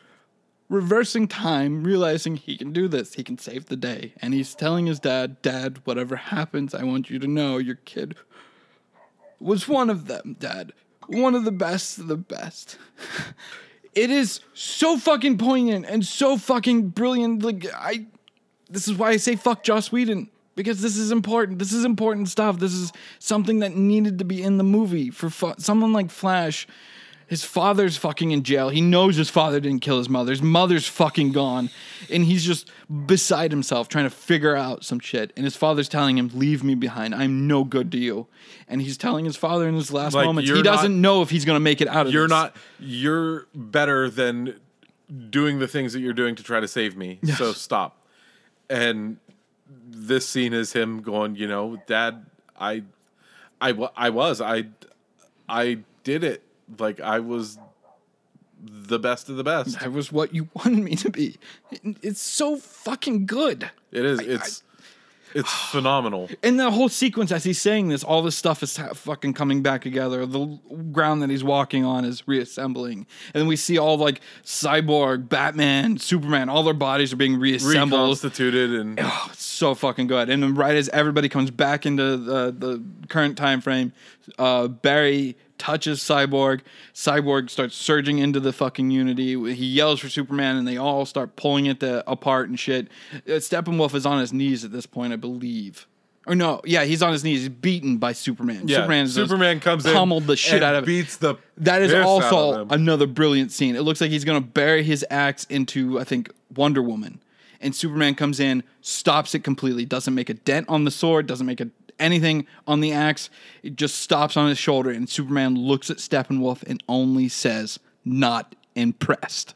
reversing 0.69 1.29
time, 1.29 1.85
realizing 1.85 2.37
he 2.37 2.57
can 2.57 2.73
do 2.73 2.89
this, 2.89 3.15
he 3.15 3.23
can 3.23 3.37
save 3.37 3.67
the 3.67 3.77
day. 3.77 4.15
And 4.23 4.33
he's 4.33 4.55
telling 4.55 4.87
his 4.87 4.99
dad, 4.99 5.43
Dad, 5.43 5.81
whatever 5.85 6.17
happens, 6.17 6.75
I 6.75 6.83
want 6.83 7.11
you 7.11 7.19
to 7.19 7.27
know 7.27 7.59
your 7.59 7.77
kid 7.77 8.17
was 9.39 9.69
one 9.69 9.91
of 9.91 10.07
them, 10.07 10.37
Dad. 10.39 10.73
One 11.09 11.35
of 11.35 11.45
the 11.45 11.53
best 11.53 11.99
of 11.99 12.07
the 12.07 12.17
best. 12.17 12.79
it 13.95 14.11
is 14.11 14.41
so 14.55 14.97
fucking 14.97 15.39
poignant 15.39 15.87
and 15.87 16.05
so 16.05 16.37
fucking 16.37 16.89
brilliant. 16.89 17.43
Like, 17.43 17.67
I. 17.75 18.07
This 18.71 18.89
is 18.89 18.95
why 18.95 19.11
I 19.11 19.19
say 19.19 19.37
fuck 19.37 19.63
Joss 19.63 19.93
Whedon. 19.93 20.31
Because 20.55 20.81
this 20.83 20.97
is 20.97 21.11
important. 21.11 21.59
This 21.59 21.73
is 21.73 21.85
important 21.85 22.29
stuff. 22.29 22.59
This 22.59 22.75
is 22.75 22.93
something 23.19 23.61
that 23.61 23.75
needed 23.75 24.19
to 24.19 24.25
be 24.25 24.43
in 24.43 24.59
the 24.59 24.65
movie 24.65 25.11
for 25.11 25.31
fu- 25.31 25.55
someone 25.59 25.93
like 25.93 26.11
Flash. 26.11 26.67
His 27.27 27.43
father's 27.43 27.97
fucking 27.97 28.31
in 28.31 28.43
jail. 28.43 28.69
He 28.69 28.83
knows 28.83 29.17
his 29.17 29.31
father 29.31 29.61
didn't 29.61 29.81
kill 29.81 29.97
his 29.97 30.11
mother. 30.11 30.33
His 30.33 30.43
mother's 30.43 30.87
fucking 30.87 31.33
gone. 31.33 31.71
And 32.11 32.25
he's 32.25 32.45
just 32.45 32.71
beside 33.07 33.51
himself 33.51 33.89
trying 33.89 34.05
to 34.05 34.11
figure 34.11 34.55
out 34.55 34.85
some 34.85 35.01
shit. 35.01 35.33
And 35.37 35.45
his 35.45 35.57
father's 35.57 35.89
telling 35.89 36.19
him, 36.19 36.31
Leave 36.35 36.63
me 36.63 36.75
behind. 36.75 37.15
I'm 37.15 37.47
no 37.47 37.65
good 37.65 37.91
to 37.93 37.99
you. 37.99 38.27
And 38.69 38.83
he's 38.83 38.97
telling 38.97 39.25
his 39.25 39.37
father 39.37 39.69
in 39.69 39.75
his 39.75 39.93
last 39.93 40.15
Like, 40.15 40.27
moments, 40.27 40.49
you're 40.49 40.57
he 40.59 40.63
doesn't 40.63 41.01
know 41.01 41.23
if 41.23 41.31
he's 41.31 41.45
going 41.45 41.57
to 41.57 41.61
make 41.61 41.81
it 41.81 41.89
out 41.89 42.07
of 42.07 42.13
You're 42.13 42.25
this. 42.25 42.31
not. 42.31 42.57
You're 42.79 43.47
better 43.55 44.11
than 44.11 44.61
doing 45.31 45.59
the 45.59 45.69
things 45.69 45.93
that 45.93 46.01
you're 46.01 46.13
doing 46.13 46.35
to 46.37 46.43
try 46.43 46.61
to 46.61 46.69
save 46.69 46.97
me. 46.97 47.19
So 47.37 47.53
stop. 47.53 47.99
And 48.71 49.19
this 49.89 50.29
scene 50.29 50.53
is 50.53 50.73
him 50.73 51.03
going, 51.03 51.37
you 51.37 51.47
know, 51.47 51.81
Dad, 51.87 52.25
I, 52.59 52.83
I, 53.61 53.73
wa- 53.73 53.93
I 53.97 54.11
was, 54.11 54.41
I, 54.41 54.65
I 55.49 55.79
did 56.05 56.25
it. 56.25 56.43
Like 56.79 57.01
I 57.01 57.21
was 57.21 57.59
the 58.63 58.99
best 58.99 59.29
of 59.29 59.37
the 59.37 59.45
best. 59.45 59.81
That 59.81 59.93
was 59.93 60.13
what 60.13 60.35
you 60.35 60.49
wanted 60.55 60.79
me 60.85 60.95
to 60.97 61.11
be. 61.11 61.37
It- 61.71 61.97
It's 62.03 62.21
so 62.21 62.57
fucking 62.57 63.27
good. 63.27 63.71
It 63.91 64.05
is. 64.05 64.21
It's, 64.21 64.63
it's 65.35 65.51
phenomenal. 65.71 66.29
And 66.43 66.61
the 66.61 66.71
whole 66.71 66.89
sequence, 66.91 67.33
as 67.33 67.43
he's 67.45 67.61
saying 67.61 67.89
this, 67.89 68.05
all 68.05 68.23
this 68.23 68.37
stuff 68.37 68.63
is 68.63 68.77
fucking 68.77 69.33
coming 69.35 69.63
back 69.63 69.81
together. 69.83 70.27
The 70.27 70.47
ground 70.93 71.23
that 71.23 71.31
he's 71.31 71.43
walking 71.43 71.85
on 71.85 72.05
is 72.05 72.23
reassembling, 72.29 73.07
and 73.33 73.41
then 73.41 73.47
we 73.47 73.57
see 73.57 73.79
all 73.79 73.97
like 73.97 74.21
Cyborg, 74.45 75.29
Batman, 75.29 75.99
Superman, 75.99 76.49
all 76.51 76.63
their 76.63 76.75
bodies 76.75 77.13
are 77.13 77.17
being 77.17 77.39
reassembled. 77.39 78.01
Reconstituted 78.01 78.73
and 78.79 79.01
Oh, 79.03 79.29
it's 79.33 79.43
so 79.45 79.75
fucking 79.75 80.07
good. 80.07 80.29
And 80.31 80.43
then 80.43 80.55
right 80.55 80.77
as 80.77 80.89
everybody 80.91 81.29
comes 81.31 81.51
back 81.51 81.87
into 81.87 82.17
the 82.19 82.55
the 82.57 82.83
current 83.09 83.37
time 83.39 83.61
frame, 83.63 83.93
uh, 84.39 84.69
Barry 84.69 85.37
touches 85.63 86.01
Cyborg. 86.01 86.63
Cyborg 86.93 87.49
starts 87.49 87.77
surging 87.77 88.19
into 88.19 88.41
the 88.41 88.53
fucking 88.53 88.91
Unity. 88.91 89.55
He 89.55 89.67
yells 89.67 90.01
for 90.01 90.09
Superman, 90.09 90.57
and 90.57 90.67
they 90.67 90.77
all 90.77 91.07
start 91.07 91.37
pulling 91.37 91.67
it 91.67 91.79
to, 91.81 92.03
apart 92.11 92.49
and 92.49 92.59
shit. 92.59 92.89
Uh, 93.15 93.39
Steppenwolf 93.39 93.95
is 93.95 94.05
on 94.05 94.19
his 94.19 94.33
knees 94.33 94.65
at 94.65 94.73
this 94.73 94.87
point, 94.87 95.13
I 95.13 95.17
believe. 95.17 95.87
Or 96.27 96.35
no, 96.35 96.61
yeah, 96.65 96.83
he's 96.83 97.01
on 97.01 97.13
his 97.13 97.23
knees. 97.23 97.41
He's 97.41 97.49
beaten 97.49 97.99
by 97.99 98.13
Superman. 98.13 98.67
yeah, 98.67 98.79
Superman, 98.79 99.07
Superman 99.07 99.61
comes 99.61 99.87
in, 99.87 99.93
pummeled 99.93 100.25
the 100.25 100.37
shit 100.37 100.65
out 100.65 100.75
of 100.75 100.83
him. 100.83 100.87
beats 100.87 101.17
the. 101.19 101.37
that 101.59 101.81
is 101.81 101.93
piss 101.93 101.97
out 101.97 102.01
of 102.01 102.25
also 102.25 102.67
another 102.71 103.07
brilliant 103.07 103.53
scene. 103.53 103.77
It 103.77 103.83
looks 103.83 104.01
like 104.01 104.11
he's 104.11 104.25
going 104.25 104.43
to 104.43 104.47
bury 104.47 104.83
his 104.83 105.07
axe 105.11 105.45
into, 105.45 106.01
I 106.01 106.05
think, 106.05 106.29
Wonder 106.57 106.83
Woman. 106.83 107.21
And 107.61 107.73
Superman 107.73 108.17
comes 108.17 108.41
in, 108.41 108.65
stops 108.81 109.37
it 109.37 109.45
completely, 109.45 109.85
doesn't 109.85 110.15
make 110.15 110.29
a 110.29 110.35
dent 110.35 110.69
on 110.69 110.85
the 110.85 110.91
sword, 110.91 111.29
doesn't 111.29 111.47
make 111.47 111.61
a, 111.61 111.69
anything 112.03 112.47
on 112.67 112.81
the 112.81 112.93
axe. 112.93 113.31
It 113.63 113.77
just 113.77 114.01
stops 114.01 114.37
on 114.37 114.49
his 114.49 114.59
shoulder. 114.59 114.91
And 114.91 115.09
Superman 115.09 115.57
looks 115.57 115.91
at 115.91 115.99
Steppenwolf 115.99 116.63
and 116.65 116.83
only 116.89 117.29
says, 117.29 117.79
Not 118.05 118.55
impressed. 118.75 119.55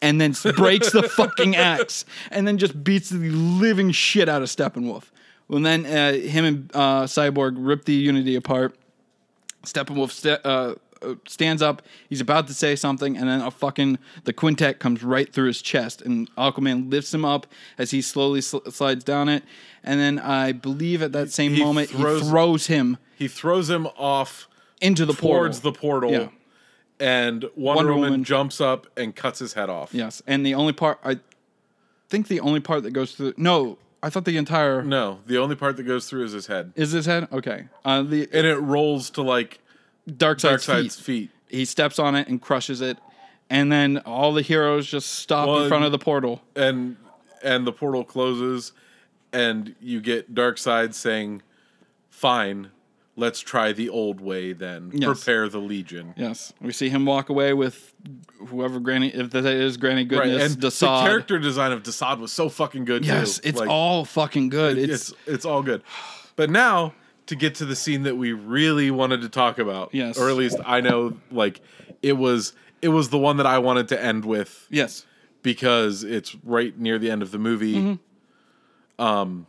And 0.00 0.20
then 0.20 0.34
breaks 0.56 0.92
the 0.92 1.02
fucking 1.02 1.56
axe 1.74 2.04
and 2.30 2.46
then 2.46 2.56
just 2.56 2.84
beats 2.84 3.10
the 3.10 3.18
living 3.18 3.90
shit 3.90 4.28
out 4.28 4.42
of 4.42 4.48
Steppenwolf. 4.48 5.04
And 5.50 5.66
then 5.66 5.86
uh, 5.86 6.12
him 6.12 6.44
and 6.44 6.70
uh, 6.74 7.02
Cyborg 7.04 7.54
rip 7.56 7.84
the 7.84 7.94
Unity 7.94 8.36
apart. 8.36 8.76
Steppenwolf 9.64 10.10
st- 10.12 10.40
uh, 10.44 10.48
uh, 10.48 10.74
stands 11.26 11.62
up. 11.62 11.82
He's 12.08 12.20
about 12.20 12.46
to 12.48 12.54
say 12.54 12.76
something, 12.76 13.16
and 13.16 13.28
then 13.28 13.40
a 13.40 13.50
fucking 13.50 13.98
the 14.24 14.32
quindent 14.32 14.78
comes 14.78 15.02
right 15.02 15.32
through 15.32 15.46
his 15.48 15.62
chest, 15.62 16.02
and 16.02 16.34
Aquaman 16.36 16.90
lifts 16.90 17.12
him 17.14 17.24
up 17.24 17.46
as 17.78 17.90
he 17.90 18.00
slowly 18.02 18.40
sl- 18.40 18.68
slides 18.70 19.04
down 19.04 19.28
it. 19.28 19.42
And 19.84 20.00
then 20.00 20.18
I 20.18 20.52
believe 20.52 21.02
at 21.02 21.12
that 21.12 21.30
same 21.32 21.54
He 21.54 21.62
moment 21.62 21.90
throws- 21.90 22.22
he 22.22 22.28
throws 22.28 22.66
him 22.66 22.98
He 23.16 23.28
throws 23.28 23.70
him 23.70 23.86
off 23.96 24.48
into 24.80 25.04
the 25.06 25.12
towards 25.14 25.60
portal. 25.60 25.72
the 25.72 25.78
portal, 25.78 26.10
Yeah. 26.12 26.28
and 27.00 27.42
Wonder, 27.56 27.56
Wonder 27.56 27.92
Woman, 27.94 28.10
Woman- 28.10 28.24
jumps 28.24 28.60
up 28.60 28.86
and 28.96 29.14
cuts 29.14 29.38
his 29.38 29.52
head 29.54 29.68
off. 29.70 29.90
Yes, 29.92 30.22
and 30.26 30.44
the 30.44 30.54
only 30.54 30.72
part 30.72 30.98
I 31.04 31.18
think 32.08 32.28
the 32.28 32.40
only 32.40 32.60
part 32.60 32.82
that 32.84 32.92
goes 32.92 33.12
through. 33.12 33.34
No, 33.36 33.78
I 34.02 34.10
thought 34.10 34.24
the 34.24 34.36
entire 34.36 34.82
No, 34.82 35.18
the 35.26 35.38
only 35.38 35.56
part 35.56 35.76
that 35.76 35.82
goes 35.82 36.06
through 36.08 36.24
is 36.24 36.32
his 36.32 36.46
head, 36.46 36.72
is 36.76 36.92
his 36.92 37.06
head. 37.06 37.28
Okay, 37.32 37.66
uh, 37.84 38.02
the 38.02 38.28
and 38.32 38.46
it 38.46 38.56
rolls 38.56 39.10
to 39.10 39.22
like 39.22 39.60
Darkseid's, 40.08 40.66
Darkseid's 40.66 40.96
feet. 40.96 41.30
feet. 41.30 41.30
He 41.58 41.64
steps 41.64 41.98
on 41.98 42.14
it 42.14 42.28
and 42.28 42.40
crushes 42.40 42.80
it, 42.80 42.98
and 43.50 43.70
then 43.72 43.98
all 43.98 44.32
the 44.32 44.42
heroes 44.42 44.86
just 44.86 45.10
stop 45.20 45.46
Well, 45.48 45.62
in 45.62 45.68
front 45.68 45.84
of 45.84 45.92
the 45.92 45.98
portal. 45.98 46.42
and 46.56 46.96
and 47.42 47.66
the 47.66 47.72
portal 47.72 48.04
closes, 48.04 48.72
and 49.32 49.74
you 49.80 50.00
get 50.00 50.34
Darkseid 50.34 50.92
saying, 50.94 51.42
"Fine, 52.10 52.70
let's 53.16 53.40
try 53.40 53.72
the 53.72 53.88
old 53.88 54.20
way 54.20 54.52
then. 54.52 54.90
Yes. 54.92 55.04
Prepare 55.06 55.48
the 55.48 55.58
Legion." 55.60 56.14
Yes, 56.16 56.52
we 56.60 56.72
see 56.72 56.88
him 56.88 57.06
walk 57.06 57.28
away 57.28 57.54
with 57.54 57.94
whoever 58.48 58.80
Granny, 58.80 59.08
if 59.08 59.30
that 59.30 59.44
is 59.46 59.76
Granny 59.76 60.02
Right, 60.02 60.08
Goodness, 60.24 60.54
and 60.54 60.62
Desaad. 60.62 61.04
the 61.04 61.08
character 61.08 61.38
design 61.38 61.72
of 61.72 61.82
Desaad 61.82 62.18
was 62.18 62.32
so 62.32 62.48
fucking 62.48 62.84
good. 62.84 63.04
yes, 63.04 63.38
too. 63.38 63.48
it's 63.50 63.58
Like, 63.58 63.68
all 63.70 64.04
fucking 64.04 64.48
good. 64.48 64.78
It's, 64.78 65.10
it's 65.10 65.14
it's 65.26 65.44
all 65.44 65.62
good. 65.62 65.82
But 66.36 66.50
now 66.50 66.94
to 67.28 67.36
get 67.36 67.54
to 67.56 67.64
the 67.64 67.76
scene 67.76 68.02
that 68.02 68.16
we 68.16 68.32
really 68.32 68.90
wanted 68.90 69.22
to 69.22 69.28
talk 69.28 69.58
about, 69.58 69.94
Yes. 69.94 70.18
or 70.18 70.28
at 70.28 70.36
least 70.36 70.56
I 70.66 70.80
know, 70.80 71.16
like 71.30 71.60
it 72.02 72.14
was 72.14 72.52
it 72.82 72.88
was 72.88 73.08
the 73.10 73.18
one 73.18 73.36
that 73.38 73.46
I 73.46 73.58
wanted 73.58 73.88
to 73.88 74.02
end 74.02 74.24
with 74.24 74.66
yes, 74.70 75.06
because 75.42 76.04
it's 76.04 76.34
right 76.44 76.76
near 76.78 76.98
the 76.98 77.10
end 77.10 77.22
of 77.22 77.30
the 77.30 77.38
movie. 77.38 77.74
Mm-hmm. 77.76 79.04
Um, 79.04 79.46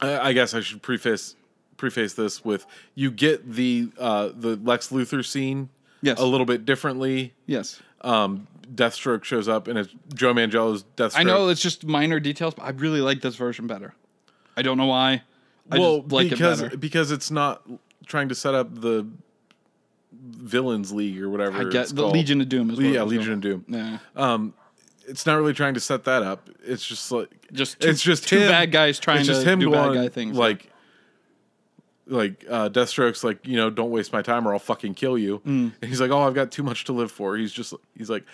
I, 0.00 0.28
I 0.28 0.32
guess 0.32 0.54
I 0.54 0.60
should 0.60 0.82
preface 0.82 1.34
preface 1.76 2.14
this 2.14 2.44
with 2.44 2.66
you 2.94 3.10
get 3.10 3.50
the 3.52 3.90
uh, 3.98 4.30
the 4.34 4.56
Lex 4.56 4.88
Luthor 4.90 5.24
scene 5.24 5.70
Yes. 6.00 6.20
a 6.20 6.24
little 6.26 6.46
bit 6.46 6.64
differently. 6.64 7.34
yes. 7.46 7.80
Um, 8.02 8.46
Deathstroke 8.72 9.24
shows 9.24 9.48
up 9.48 9.66
and 9.66 9.76
it's 9.78 9.92
Joe 10.14 10.32
Manganiello's 10.32 10.84
Deathstroke. 10.96 11.16
I 11.18 11.22
know 11.24 11.48
it's 11.48 11.60
just 11.60 11.84
minor 11.84 12.20
details, 12.20 12.54
but 12.54 12.62
I 12.64 12.70
really 12.70 13.00
like 13.00 13.20
this 13.22 13.34
version 13.34 13.66
better. 13.66 13.94
I 14.56 14.62
don't 14.62 14.76
know 14.78 14.86
why. 14.86 15.22
I 15.70 15.78
well 15.78 16.02
like 16.08 16.30
because 16.30 16.60
it 16.62 16.80
because 16.80 17.10
it's 17.10 17.30
not 17.30 17.62
trying 18.06 18.28
to 18.30 18.34
set 18.34 18.54
up 18.54 18.74
the 18.80 19.06
villains 20.12 20.92
league 20.92 21.20
or 21.20 21.28
whatever. 21.28 21.58
I 21.58 21.64
get 21.64 21.82
it's 21.82 21.92
the 21.92 22.02
called. 22.02 22.14
Legion 22.14 22.40
of 22.40 22.48
Doom 22.48 22.70
is 22.70 22.76
what 22.78 22.86
yeah, 22.86 23.02
Legion 23.02 23.32
of 23.34 23.40
Doom. 23.40 23.64
Yeah, 23.68 23.98
Um, 24.16 24.54
It's 25.06 25.26
not 25.26 25.36
really 25.36 25.52
trying 25.54 25.74
to 25.74 25.80
set 25.80 26.04
that 26.04 26.22
up. 26.22 26.48
It's 26.64 26.84
just 26.86 27.10
like 27.12 27.28
just 27.52 27.80
two, 27.80 27.88
it's 27.88 28.02
just 28.02 28.26
two 28.28 28.38
him- 28.40 28.48
bad 28.50 28.72
guys 28.72 28.98
trying 28.98 29.20
it's 29.20 29.28
to 29.28 29.44
him 29.44 29.58
do 29.60 29.70
bad 29.70 29.94
guy 29.94 30.08
things. 30.08 30.36
Like 30.36 30.70
like 32.06 32.44
uh, 32.48 32.70
Deathstroke's 32.70 33.22
like, 33.22 33.46
you 33.46 33.56
know, 33.56 33.68
don't 33.68 33.90
waste 33.90 34.12
my 34.14 34.22
time 34.22 34.48
or 34.48 34.54
I'll 34.54 34.58
fucking 34.58 34.94
kill 34.94 35.18
you. 35.18 35.40
Mm. 35.40 35.72
And 35.80 35.84
he's 35.90 36.00
like, 36.00 36.10
oh, 36.10 36.20
I've 36.22 36.34
got 36.34 36.50
too 36.50 36.62
much 36.62 36.84
to 36.84 36.92
live 36.94 37.12
for. 37.12 37.36
He's 37.36 37.52
just, 37.52 37.74
he's 37.94 38.08
like, 38.08 38.24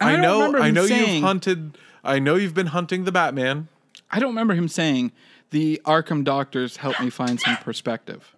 I 0.00 0.12
I, 0.12 0.16
know, 0.20 0.56
I 0.56 0.70
know 0.70 0.86
saying- 0.86 1.14
you've 1.16 1.24
hunted, 1.24 1.76
I 2.04 2.20
know 2.20 2.36
you've 2.36 2.54
been 2.54 2.68
hunting 2.68 3.02
the 3.04 3.10
Batman. 3.10 3.66
I 4.08 4.20
don't 4.20 4.28
remember 4.30 4.54
him 4.54 4.68
saying 4.68 5.10
the 5.50 5.80
Arkham 5.84 6.24
doctors 6.24 6.76
helped 6.78 7.00
me 7.00 7.10
find 7.10 7.40
some 7.40 7.56
perspective. 7.58 8.34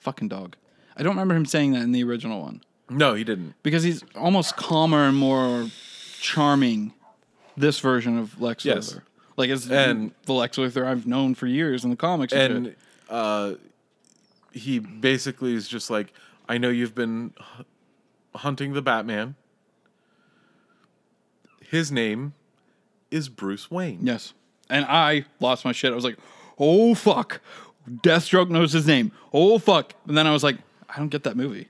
Fucking 0.00 0.28
dog. 0.28 0.56
I 0.96 1.02
don't 1.02 1.12
remember 1.14 1.34
him 1.34 1.46
saying 1.46 1.72
that 1.72 1.82
in 1.82 1.92
the 1.92 2.04
original 2.04 2.40
one 2.42 2.62
No, 2.88 3.14
he 3.14 3.24
didn't. 3.24 3.54
because 3.62 3.82
he's 3.82 4.04
almost 4.14 4.56
calmer 4.56 5.04
and 5.08 5.16
more 5.16 5.66
charming. 6.20 6.92
This 7.56 7.78
version 7.80 8.18
of 8.18 8.40
Lex 8.40 8.64
Yes. 8.64 8.92
Luthor, 8.94 9.02
like 9.36 9.48
it's 9.50 9.68
And- 9.70 10.12
the 10.26 10.32
Lex 10.32 10.56
Luthor 10.56 10.86
I've 10.86 11.06
known 11.06 11.34
for 11.34 11.46
years 11.46 11.84
in 11.84 11.90
the 11.90 11.96
comics, 11.96 12.32
and, 12.32 12.52
And 12.52 12.66
shit. 12.66 12.78
uh, 13.08 13.54
he 14.52 14.78
basically 14.80 15.54
is 15.54 15.66
just 15.68 15.88
like, 15.90 16.12
I 16.48 16.58
know 16.58 16.68
you've 16.68 16.94
been 16.94 17.32
hu- 17.56 17.64
hunting 18.34 18.72
the 18.72 18.82
Batman. 18.82 19.36
His 21.60 21.90
name 21.90 22.34
is 23.10 23.28
Bruce 23.28 23.70
Wayne. 23.70 24.00
yes, 24.02 24.34
and 24.70 24.84
I 24.86 25.24
lost 25.40 25.64
my 25.64 25.72
shit. 25.72 25.92
I 25.92 25.94
was 25.94 26.04
like, 26.04 26.18
oh 26.58 26.94
fuck, 26.94 27.40
Deathstroke 27.88 28.48
knows 28.50 28.72
his 28.72 28.86
name. 28.86 29.12
Oh 29.32 29.58
fuck, 29.58 29.94
and 30.08 30.16
then 30.16 30.26
I 30.26 30.32
was 30.32 30.42
like, 30.44 30.58
I 30.88 30.98
don't 30.98 31.08
get 31.08 31.24
that 31.24 31.36
movie. 31.36 31.68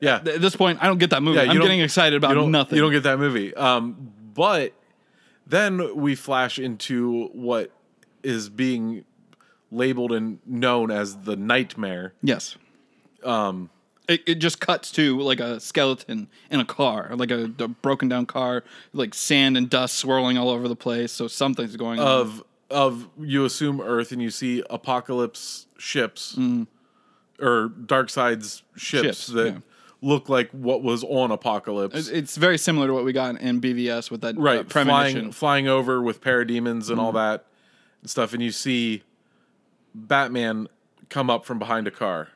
Yeah. 0.00 0.16
At 0.16 0.40
this 0.40 0.54
point, 0.56 0.78
I 0.80 0.86
don't 0.86 0.98
get 0.98 1.10
that 1.10 1.22
movie. 1.22 1.36
Yeah, 1.38 1.44
you 1.44 1.50
I'm 1.50 1.56
don't- 1.56 1.64
getting 1.66 1.80
excited 1.80 2.16
about 2.16 2.30
you 2.30 2.34
don't, 2.36 2.50
nothing. 2.52 2.76
You 2.76 2.82
don't 2.82 2.92
get 2.92 3.02
that 3.02 3.18
movie. 3.18 3.54
Um, 3.54 4.12
but 4.34 4.72
then 5.46 5.96
we 5.96 6.14
flash 6.14 6.58
into 6.58 7.26
what 7.32 7.72
is 8.22 8.48
being 8.48 9.04
labeled 9.70 10.12
and 10.12 10.38
known 10.46 10.90
as 10.90 11.16
the 11.22 11.34
nightmare. 11.36 12.14
Yes. 12.22 12.56
Um, 13.24 13.70
it, 14.08 14.22
it 14.26 14.34
just 14.36 14.60
cuts 14.60 14.90
to 14.92 15.18
like 15.20 15.38
a 15.40 15.60
skeleton 15.60 16.28
in 16.50 16.60
a 16.60 16.64
car, 16.64 17.10
like 17.14 17.30
a, 17.30 17.44
a 17.58 17.68
broken 17.68 18.08
down 18.08 18.26
car, 18.26 18.64
like 18.92 19.14
sand 19.14 19.56
and 19.56 19.68
dust 19.68 19.96
swirling 19.96 20.38
all 20.38 20.48
over 20.48 20.66
the 20.68 20.76
place. 20.76 21.12
So 21.12 21.28
something's 21.28 21.76
going 21.76 22.00
on. 22.00 22.06
of 22.06 22.44
of 22.70 23.08
you 23.18 23.44
assume 23.44 23.80
Earth 23.80 24.12
and 24.12 24.20
you 24.20 24.30
see 24.30 24.62
Apokolips 24.70 25.66
ships 25.78 26.36
or 27.40 27.68
Darkseid's 27.70 28.62
ships, 28.76 29.00
Mm. 29.00 29.04
Ships, 29.04 29.26
that 29.28 29.46
yeah. 29.54 29.58
look 30.02 30.28
like 30.28 30.50
what 30.50 30.82
was 30.82 31.02
on 31.04 31.30
Apokolips. 31.30 32.10
It's, 32.12 32.36
very 32.36 32.58
similar 32.58 32.86
to 32.88 32.92
what 32.92 33.04
we 33.04 33.12
got 33.12 33.40
in 33.40 33.60
BVS 33.60 34.10
with 34.10 34.20
that 34.22 34.36
uh, 34.36 34.40
right, 34.40 34.68
premonition. 34.68 35.20
flying 35.20 35.32
flying 35.32 35.68
over 35.68 36.02
with 36.02 36.20
parademons 36.20 36.90
and 36.90 36.98
all 37.00 37.08
Mm-hmm. 37.12 37.16
that 37.32 37.44
and 38.02 38.10
stuff, 38.10 38.32
and 38.34 38.42
you 38.42 38.50
see 38.52 39.02
Batman 39.94 40.68
come 41.08 41.30
up 41.30 41.44
from 41.44 41.58
behind 41.58 41.86
a 41.88 41.90
car, 41.90 42.28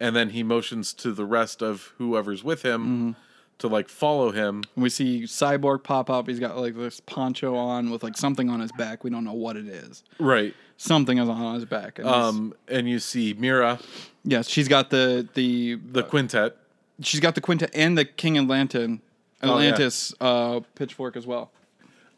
and 0.00 0.14
then 0.16 0.30
he 0.30 0.42
motions 0.42 0.92
to 0.94 1.12
the 1.12 1.24
rest 1.24 1.62
of 1.62 1.92
whoever's 1.98 2.42
with 2.44 2.62
him 2.62 2.80
Mm-hmm. 2.82 3.10
to 3.58 3.68
like 3.68 3.88
follow 3.88 4.30
him. 4.32 4.62
We 4.76 4.90
see 4.90 5.22
Cyborg 5.22 5.82
pop 5.82 6.10
up. 6.10 6.28
He's 6.28 6.38
got 6.40 6.58
like 6.58 6.74
this 6.76 7.00
poncho 7.00 7.54
on 7.56 7.90
with 7.90 8.02
like 8.02 8.16
something 8.16 8.50
on 8.50 8.60
his 8.60 8.72
back. 8.72 9.02
We 9.04 9.10
don't 9.10 9.24
know 9.24 9.32
what 9.32 9.56
it 9.56 9.66
is. 9.66 10.04
Right. 10.18 10.54
Something 10.76 11.16
is 11.18 11.28
on 11.28 11.54
his 11.54 11.64
back. 11.64 11.98
And 11.98 12.06
Um, 12.06 12.54
and 12.68 12.86
you 12.88 12.98
see 12.98 13.34
Mera, 13.38 13.78
yes, 14.24 14.46
she's 14.48 14.68
got 14.68 14.90
the 14.90 15.26
the 15.34 15.76
the 15.76 16.02
quindent, 16.02 16.52
she's 17.00 17.20
got 17.20 17.34
the 17.34 17.40
quindent 17.40 17.70
and 17.74 17.96
the 17.96 18.04
King 18.04 18.34
Atlantan 18.36 19.00
Oh, 19.42 19.58
yeah. 19.58 19.68
Atlantis 19.68 20.14
uh, 20.20 20.60
pitchfork 20.74 21.14
as 21.16 21.26
well. 21.26 21.50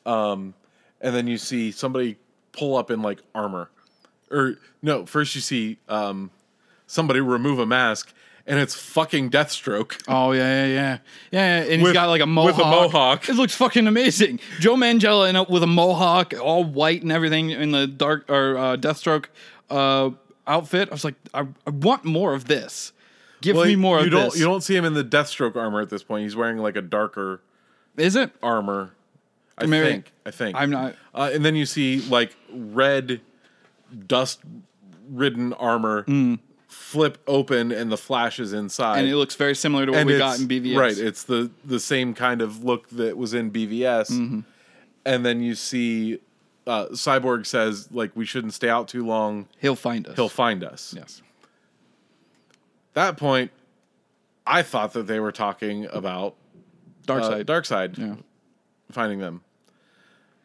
Um, 0.06 0.54
and 1.00 1.14
then 1.14 1.26
you 1.26 1.36
see 1.38 1.70
somebody 1.72 2.16
pull 2.52 2.76
up 2.76 2.90
in 2.90 3.02
like 3.02 3.20
armor, 3.34 3.70
or 4.30 4.54
no, 4.82 5.04
first 5.06 5.34
you 5.34 5.40
see 5.40 5.78
um, 5.88 6.30
somebody 6.88 7.20
remove 7.20 7.60
a 7.60 7.66
mask, 7.66 8.12
and 8.46 8.58
it's 8.58 8.74
fucking 8.74 9.30
Deathstroke. 9.30 10.02
Oh 10.08 10.32
yeah, 10.32 10.66
yeah, 10.66 10.72
yeah, 10.74 10.98
yeah. 11.30 11.72
And 11.72 11.80
he's 11.82 11.92
got 11.92 12.08
like 12.08 12.20
a 12.22 12.26
mohawk. 12.26 12.56
with 12.56 12.66
a 12.66 12.68
mohawk. 12.68 13.28
It 13.28 13.34
looks 13.36 13.54
fucking 13.54 13.86
amazing. 13.86 14.40
Joe 14.58 14.74
Manganiello 14.74 15.28
in 15.30 15.36
a, 15.36 15.44
with 15.44 15.62
a 15.62 15.66
mohawk, 15.68 16.34
all 16.42 16.64
white 16.64 17.02
and 17.02 17.12
everything 17.12 17.50
in 17.50 17.70
the 17.70 17.86
dark 17.86 18.28
or 18.28 18.58
uh, 18.58 18.76
Deathstroke 18.76 19.26
uh, 19.70 20.10
outfit. 20.46 20.88
I 20.88 20.92
was 20.92 21.04
like, 21.04 21.14
I, 21.32 21.46
I 21.66 21.70
want 21.70 22.04
more 22.04 22.34
of 22.34 22.46
this. 22.46 22.92
Give 23.40 23.54
me 23.54 23.76
more 23.76 24.00
you 24.00 24.06
of 24.06 24.10
don't 24.10 24.24
this. 24.32 24.38
you 24.40 24.44
don't 24.46 24.62
see 24.62 24.74
him 24.74 24.84
in 24.84 24.94
the 24.94 25.04
Deathstroke 25.04 25.54
armor 25.54 25.80
at 25.80 25.90
this 25.90 26.02
point. 26.02 26.24
He's 26.24 26.34
wearing 26.34 26.58
like 26.58 26.74
a 26.74 26.82
darker 26.82 27.40
Is 27.96 28.16
it? 28.16 28.32
armor. 28.42 28.90
I 29.56 29.66
Maybe- 29.66 29.88
think. 29.90 30.12
I 30.26 30.30
think. 30.32 30.56
I'm 30.56 30.70
not. 30.70 30.96
Uh, 31.14 31.30
and 31.32 31.44
then 31.44 31.54
you 31.54 31.64
see 31.66 32.00
like 32.08 32.34
red, 32.52 33.20
dust-ridden 34.06 35.52
armor 35.54 36.04
flip 36.78 37.18
open, 37.26 37.72
and 37.72 37.90
the 37.90 37.96
Flash 37.96 38.38
is 38.38 38.52
inside. 38.52 39.00
And 39.00 39.08
it 39.08 39.16
looks 39.16 39.34
very 39.34 39.54
similar 39.54 39.84
to 39.84 39.92
what 39.92 40.06
we 40.06 40.16
got 40.16 40.38
in 40.38 40.48
BVS. 40.48 40.76
Right. 40.78 40.96
It's 40.96 41.24
the 41.24 41.50
the 41.64 41.80
same 41.80 42.14
kind 42.14 42.40
of 42.40 42.64
look 42.64 42.88
that 42.90 43.16
was 43.16 43.34
in 43.34 43.50
BVS. 43.50 44.10
Mm-hmm. 44.10 44.40
And 45.04 45.26
then 45.26 45.42
you 45.42 45.54
see 45.54 46.20
uh, 46.66 46.86
Cyborg 46.92 47.46
says 47.46 47.88
like 47.90 48.12
we 48.14 48.24
shouldn't 48.24 48.54
stay 48.54 48.68
out 48.70 48.88
too 48.88 49.04
long. 49.04 49.48
He'll 49.58 49.76
find 49.76 50.06
us. 50.06 50.16
He'll 50.16 50.28
find 50.28 50.64
us. 50.64 50.94
Yes. 50.96 51.20
That 52.94 53.16
point, 53.16 53.50
I 54.46 54.62
thought 54.62 54.92
that 54.94 55.06
they 55.06 55.20
were 55.20 55.32
talking 55.32 55.86
about 55.86 56.36
Dark 57.06 57.22
uh, 57.22 57.28
side. 57.28 57.46
Darkseid 57.46 57.98
Yeah. 57.98 58.14
finding 58.90 59.18
them. 59.18 59.42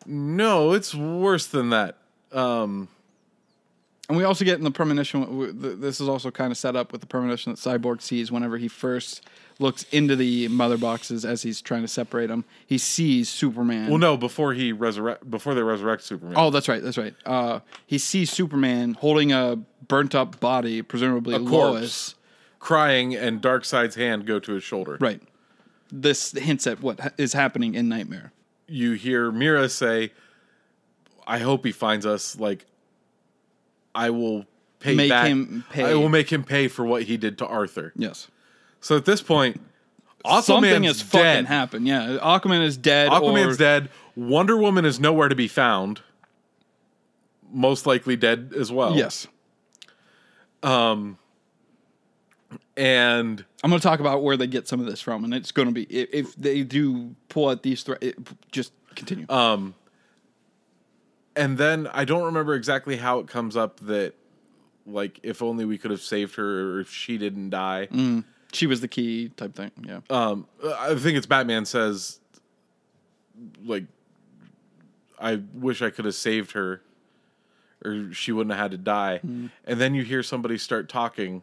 No, 0.06 0.74
it's 0.74 0.94
worse 0.94 1.46
than 1.48 1.70
that. 1.70 1.98
And 4.10 4.18
we 4.18 4.26
also 4.26 4.44
get 4.44 4.58
in 4.58 4.66
the 4.66 4.72
premonition. 4.72 5.80
This 5.80 6.02
is 6.02 6.10
also 6.10 6.30
kind 6.30 6.52
of 6.52 6.58
set 6.58 6.76
up 6.76 6.92
with 6.92 7.00
the 7.00 7.08
premonition 7.08 7.54
that 7.54 7.60
Cyborg 7.60 8.02
sees 8.02 8.32
whenever 8.32 8.58
he 8.58 8.68
first 8.68 9.24
looks 9.60 9.84
into 9.92 10.16
the 10.18 10.50
mother 10.50 10.78
boxes 10.78 11.24
as 11.24 11.44
he's 11.44 11.62
trying 11.62 11.84
to 11.84 11.88
separate 11.88 12.28
them. 12.28 12.44
He 12.68 12.78
sees 12.78 13.30
Superman. 13.30 13.90
Well, 13.90 14.00
no, 14.00 14.18
before 14.18 14.54
he 14.54 14.74
resurrect, 14.74 15.30
before 15.32 15.54
they 15.56 15.62
resurrect 15.64 16.04
Superman. 16.04 16.34
Oh, 16.38 16.50
that's 16.50 16.68
right. 16.68 16.84
That's 16.84 16.98
right. 16.98 17.14
Uh, 17.26 17.62
he 17.88 17.98
sees 17.98 18.30
Superman 18.30 18.96
holding 18.96 19.32
a 19.32 19.58
burnt 19.88 20.14
up 20.16 20.38
body, 20.42 20.82
presumably 20.82 21.36
A 21.36 21.40
corpse. 21.40 21.52
Lois. 21.54 22.16
crying, 22.60 23.16
and 23.16 23.42
Darkseid's 23.42 23.96
hand 23.96 24.26
go 24.26 24.38
to 24.40 24.52
his 24.54 24.64
shoulder. 24.64 24.98
Right. 25.00 25.22
This 25.92 26.32
hints 26.34 26.68
at 26.68 26.82
what 26.82 27.14
is 27.18 27.32
happening 27.34 27.74
in 27.76 27.88
Knightmare. 27.88 28.34
You 28.68 28.94
hear 28.94 29.32
Mera 29.32 29.70
say, 29.70 30.12
"I 31.26 31.38
hope 31.40 31.64
he 31.66 31.72
finds 31.72 32.06
us. 32.06 32.38
Like, 32.40 32.66
I 33.96 34.10
will 34.10 34.46
pay 34.80 34.96
Make 34.96 35.10
back. 35.10 35.28
him 35.28 35.64
pay." 35.70 35.84
I 35.84 35.94
will 35.96 36.10
make 36.10 36.32
him 36.32 36.44
pay 36.44 36.68
for 36.68 36.86
what 36.86 37.04
he 37.04 37.18
did 37.18 37.38
to 37.40 37.46
Arthur." 37.48 37.94
Yes. 37.96 38.28
So 38.82 38.98
at 38.98 39.06
this 39.06 39.22
point, 39.22 39.62
Something 40.42 40.72
Aquaman's 40.72 40.88
has 40.88 41.02
fucking 41.02 41.24
dead. 41.24 41.46
happened. 41.48 41.88
Yeah. 41.88 42.18
Aquaman 42.22 42.64
is 42.64 42.78
dead. 42.78 43.10
Aquaman's 43.12 43.56
or- 43.56 43.58
dead. 43.58 43.90
Wonder 44.16 44.56
Woman 44.58 44.86
is 44.86 45.00
nowhere 45.00 45.28
to 45.30 45.36
be 45.36 45.48
found. 45.48 46.02
Most 47.52 47.86
likely 47.86 48.16
dead 48.16 48.54
as 48.58 48.72
well. 48.72 48.96
Yes. 48.96 49.28
Um. 50.64 51.18
And 52.76 53.44
I'm 53.64 53.70
going 53.70 53.80
to 53.80 53.88
talk 53.88 54.00
about 54.00 54.24
where 54.24 54.36
they 54.36 54.48
get 54.48 54.68
some 54.68 54.80
of 54.80 54.88
this 54.88 55.00
from, 55.00 55.24
and 55.24 55.34
it's 55.34 55.52
going 55.52 55.68
to 55.68 55.74
be 55.74 55.84
if, 55.84 56.10
if 56.12 56.36
they 56.36 56.64
do 56.64 57.16
pull 57.30 57.50
out 57.50 57.62
these 57.62 57.84
threats. 57.84 58.08
Just 58.52 58.74
continue. 58.96 59.26
And 61.36 61.58
then 61.58 61.88
I 61.94 62.06
don't 62.06 62.24
remember 62.24 62.54
exactly 62.56 62.98
how 62.98 63.20
it 63.20 63.28
comes 63.28 63.56
up 63.58 63.80
that 63.82 64.14
like 64.86 65.20
if 65.24 65.42
only 65.42 65.66
we 65.66 65.78
could 65.78 65.92
have 65.92 66.02
saved 66.02 66.36
her 66.36 66.74
or 66.76 66.80
if 66.82 66.90
she 66.92 67.18
didn't 67.18 67.50
die. 67.50 67.88
she 68.52 68.68
was 68.68 68.82
the 68.82 68.88
key 68.88 69.30
type 69.30 69.56
thing. 69.56 69.72
Yeah. 69.82 70.02
Um 70.10 70.48
I 70.64 70.96
think 70.96 71.18
it's 71.18 71.26
Batman 71.26 71.66
says 71.66 72.20
like 73.66 73.86
I 75.20 75.42
wish 75.54 75.82
I 75.82 75.90
could 75.90 76.06
have 76.06 76.16
saved 76.16 76.52
her 76.52 76.82
or 77.86 78.14
she 78.14 78.32
wouldn't 78.32 78.54
have 78.54 78.62
had 78.62 78.72
to 78.72 78.78
die. 78.78 79.20
And 79.24 79.50
then 79.66 79.96
you 79.96 80.04
hear 80.04 80.22
somebody 80.24 80.58
start 80.58 80.88
talking 80.90 81.42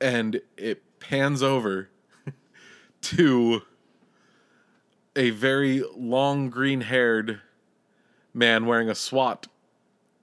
and 0.00 0.40
it 0.56 0.82
pans 1.00 1.42
over 1.42 1.88
to 3.02 3.62
a 5.16 5.30
very 5.30 5.82
long 5.96 6.48
green-haired 6.50 7.40
man 8.34 8.66
wearing 8.66 8.88
a 8.88 8.94
SWAT 8.94 9.46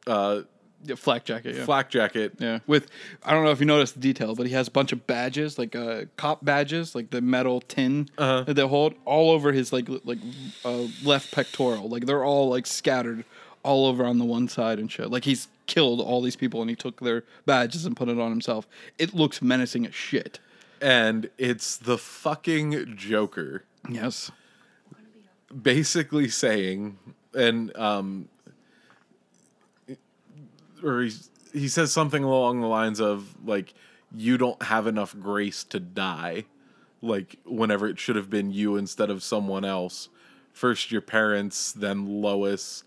uh, 0.07 0.41
yeah 0.83 0.95
flak 0.95 1.25
jacket. 1.25 1.55
Yeah. 1.55 1.65
flak 1.65 1.89
jacket. 1.89 2.33
Yeah, 2.39 2.59
with 2.65 2.87
I 3.23 3.31
don't 3.33 3.43
know 3.43 3.51
if 3.51 3.59
you 3.59 3.65
noticed 3.65 3.95
the 3.95 3.99
detail, 3.99 4.33
but 4.33 4.47
he 4.47 4.53
has 4.53 4.67
a 4.69 4.71
bunch 4.71 4.91
of 4.91 5.05
badges, 5.05 5.59
like 5.59 5.75
uh, 5.75 6.05
cop 6.17 6.43
badges, 6.43 6.95
like 6.95 7.09
the 7.11 7.21
metal 7.21 7.61
tin 7.61 8.09
Uh-huh. 8.17 8.43
that 8.43 8.53
they 8.53 8.65
hold 8.67 8.93
all 9.05 9.29
over 9.31 9.51
his 9.51 9.71
like 9.73 9.89
l- 9.89 9.99
like 10.05 10.19
uh, 10.65 10.85
left 11.03 11.31
pectoral. 11.33 11.89
Like 11.89 12.05
they're 12.05 12.23
all 12.23 12.49
like 12.49 12.65
scattered 12.65 13.25
all 13.61 13.85
over 13.87 14.05
on 14.05 14.17
the 14.19 14.25
one 14.25 14.47
side 14.47 14.79
and 14.79 14.89
shit. 14.91 15.11
Like 15.11 15.25
he's 15.25 15.49
killed 15.67 15.99
all 15.99 16.21
these 16.21 16.37
people 16.37 16.61
and 16.61 16.69
he 16.69 16.75
took 16.77 17.01
their 17.01 17.23
badges 17.45 17.85
and 17.85 17.95
put 17.95 18.07
it 18.07 18.17
on 18.17 18.31
himself. 18.31 18.65
It 18.97 19.13
looks 19.13 19.41
menacing 19.41 19.85
as 19.85 19.93
shit. 19.93 20.39
And 20.81 21.29
it's 21.37 21.75
the 21.75 21.97
fucking 21.97 22.95
Joker. 22.95 23.65
Yes. 23.87 24.31
Basically 25.61 26.29
saying, 26.29 26.97
and 27.33 27.75
um, 27.77 28.29
or 30.83 31.01
he 31.01 31.11
he 31.53 31.67
says 31.67 31.91
something 31.91 32.23
along 32.23 32.61
the 32.61 32.67
lines 32.67 32.99
of 32.99 33.35
like 33.45 33.73
you 34.15 34.37
don't 34.37 34.61
have 34.63 34.87
enough 34.87 35.15
grace 35.19 35.63
to 35.63 35.79
die 35.79 36.45
like 37.01 37.37
whenever 37.45 37.87
it 37.87 37.97
should 37.99 38.15
have 38.15 38.29
been 38.29 38.51
you 38.51 38.75
instead 38.75 39.09
of 39.09 39.23
someone 39.23 39.63
else. 39.65 40.09
First 40.53 40.91
your 40.91 41.01
parents 41.01 41.71
then 41.71 42.21
Lois. 42.21 42.83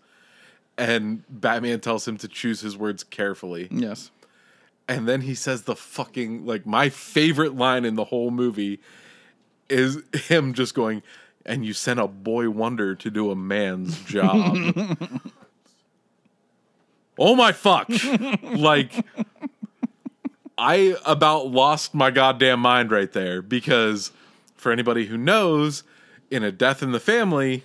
And 0.77 1.23
Batman 1.29 1.79
tells 1.81 2.07
him 2.07 2.17
to 2.17 2.27
choose 2.27 2.61
his 2.61 2.75
words 2.77 3.03
carefully. 3.03 3.67
Yes. 3.71 4.11
and 4.87 5.07
then 5.07 5.21
he 5.21 5.35
says 5.35 5.63
the 5.63 5.75
fucking 5.75 6.45
like 6.45 6.65
my 6.65 6.89
favorite 6.89 7.55
line 7.55 7.85
in 7.85 7.95
the 7.95 8.05
whole 8.05 8.31
movie 8.31 8.79
is 9.69 10.01
him 10.27 10.53
just 10.53 10.73
going 10.75 11.01
and 11.45 11.65
you 11.65 11.73
sent 11.73 11.99
a 11.99 12.07
boy 12.07 12.49
wonder 12.49 12.95
to 12.95 13.09
do 13.11 13.29
a 13.31 13.35
man's 13.35 13.99
job 14.03 14.57
oh 17.19 17.35
my 17.35 17.51
fuck 17.51 17.89
like 18.53 19.05
i 20.57 20.95
about 21.05 21.47
lost 21.47 21.93
my 21.93 22.11
goddamn 22.11 22.59
mind 22.59 22.91
right 22.91 23.11
there 23.13 23.41
because 23.41 24.11
for 24.55 24.71
anybody 24.71 25.05
who 25.05 25.17
knows 25.17 25.83
in 26.31 26.43
a 26.43 26.51
death 26.51 26.81
in 26.81 26.91
the 26.91 26.99
family 26.99 27.63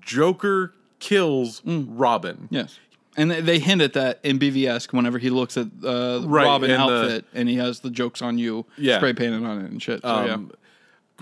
joker 0.00 0.72
kills 0.98 1.62
robin 1.64 2.48
Yes. 2.50 2.78
And 3.18 3.30
they, 3.30 3.40
they 3.40 3.58
hint 3.58 3.80
at 3.80 3.94
that 3.94 4.20
in 4.22 4.38
BVS 4.38 4.92
whenever 4.92 5.16
he 5.16 5.30
looks 5.30 5.56
at 5.56 5.68
uh, 5.82 6.20
Right, 6.26 6.44
Robin 6.44 6.70
and 6.70 6.82
the- 6.86 6.94
outfit 7.02 7.24
and 7.32 7.48
he 7.48 7.54
has 7.56 7.80
the 7.80 7.88
jokes 7.88 8.20
on 8.20 8.36
you 8.36 8.66
Yeah. 8.76 8.98
spray 8.98 9.14
painted 9.14 9.42
on 9.42 9.64
it 9.64 9.70
and 9.70 9.82
shit. 9.82 10.02
So, 10.02 10.08
um, 10.08 10.52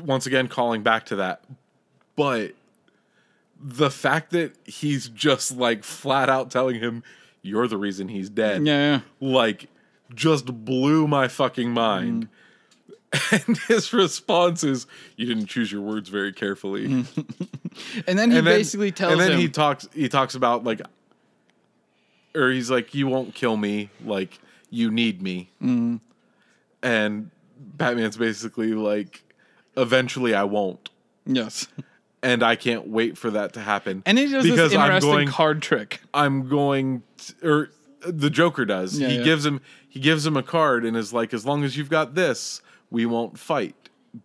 once 0.02 0.26
again 0.26 0.48
calling 0.48 0.82
back 0.82 1.06
to 1.06 1.16
that 1.16 1.42
but 2.16 2.52
the 3.60 3.90
fact 3.90 4.30
that 4.30 4.52
he's 4.64 5.08
just 5.08 5.56
like 5.56 5.84
flat 5.84 6.28
out 6.28 6.50
telling 6.50 6.80
him 6.80 7.02
you're 7.42 7.68
the 7.68 7.76
reason 7.78 8.08
he's 8.08 8.28
dead 8.30 8.66
yeah. 8.66 9.00
Like 9.20 9.68
just 10.14 10.46
blew 10.64 11.06
my 11.08 11.28
fucking 11.28 11.70
mind 11.70 12.28
Mm. 12.28 12.28
and 13.46 13.58
his 13.68 13.92
response 13.92 14.64
is 14.64 14.88
you 15.16 15.24
didn't 15.26 15.46
choose 15.46 15.70
your 15.70 15.80
words 15.82 16.08
very 16.08 16.32
carefully. 16.32 17.04
And 18.06 18.18
then 18.18 18.30
he 18.32 18.38
and 18.38 18.46
then, 18.46 18.56
basically 18.56 18.90
tells 18.92 19.12
him 19.14 19.20
and 19.20 19.28
then 19.28 19.32
him 19.36 19.40
he 19.40 19.48
talks 19.48 19.88
he 19.94 20.08
talks 20.08 20.34
about 20.34 20.64
like 20.64 20.80
or 22.34 22.50
he's 22.50 22.70
like 22.70 22.94
you 22.94 23.06
won't 23.06 23.34
kill 23.34 23.56
me 23.56 23.90
like 24.04 24.38
you 24.70 24.90
need 24.90 25.22
me 25.22 25.48
Mm-hmm. 25.62 25.96
and 26.82 27.30
batman's 27.58 28.16
basically 28.16 28.72
like 28.74 29.22
eventually 29.76 30.34
i 30.34 30.44
won't 30.44 30.90
Yes. 31.26 31.68
and 32.22 32.42
i 32.42 32.56
can't 32.56 32.86
wait 32.86 33.16
for 33.18 33.30
that 33.30 33.52
to 33.54 33.60
happen 33.60 34.02
And 34.06 34.18
he 34.18 34.26
does 34.28 34.44
this 34.44 34.72
interesting 34.72 35.28
card 35.28 35.62
trick. 35.62 36.00
i'm 36.12 36.48
going 36.48 37.02
to, 37.18 37.48
or 37.48 37.70
the 38.06 38.30
joker 38.30 38.64
does 38.64 38.98
Yeah, 38.98 39.08
he 39.08 39.16
yeah. 39.18 39.22
gives 39.24 39.44
him 39.46 39.60
he 39.88 40.00
gives 40.00 40.26
him 40.26 40.36
a 40.36 40.42
card 40.42 40.84
and 40.84 40.96
is 40.96 41.12
like 41.12 41.32
as 41.34 41.46
long 41.46 41.64
as 41.64 41.76
you've 41.76 41.90
got 41.90 42.14
this 42.14 42.60
we 42.90 43.06
won't 43.06 43.38
fight 43.38 43.74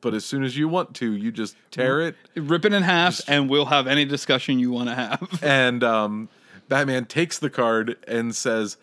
but 0.01 0.13
as 0.13 0.23
soon 0.23 0.43
as 0.43 0.55
you 0.57 0.67
want 0.67 0.93
to 0.95 1.13
you 1.13 1.31
just 1.31 1.55
tear 1.71 2.01
it 2.01 2.15
Rip 2.35 2.63
it 2.65 2.73
in 2.73 2.83
half 2.83 3.21
and 3.27 3.49
we'll 3.49 3.65
have 3.65 3.87
any 3.87 4.05
discussion 4.05 4.59
you 4.59 4.69
want 4.71 4.87
to 4.89 4.95
have. 4.95 5.39
and 5.41 5.83
um, 5.83 6.29
Batman 6.67 7.05
takes 7.05 7.39
the 7.39 7.49
card 7.49 7.97
and 8.07 8.35
says, 8.35 8.77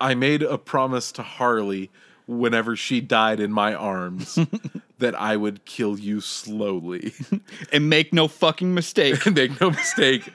"I 0.00 0.14
made 0.16 0.42
a 0.42 0.58
promise 0.58 1.12
to 1.12 1.22
Harley 1.22 1.90
whenever 2.26 2.74
she 2.74 3.00
died 3.00 3.38
in 3.38 3.52
my 3.52 3.72
arms 3.72 4.36
that 4.98 5.14
I 5.14 5.36
would 5.36 5.64
kill 5.64 5.98
you 5.98 6.20
slowly. 6.20 7.12
and 7.72 7.88
make 7.88 8.12
no 8.12 8.28
fucking 8.28 8.74
mistake. 8.74 9.24
Make 9.32 9.60
no 9.60 9.70
mistake." 9.70 10.30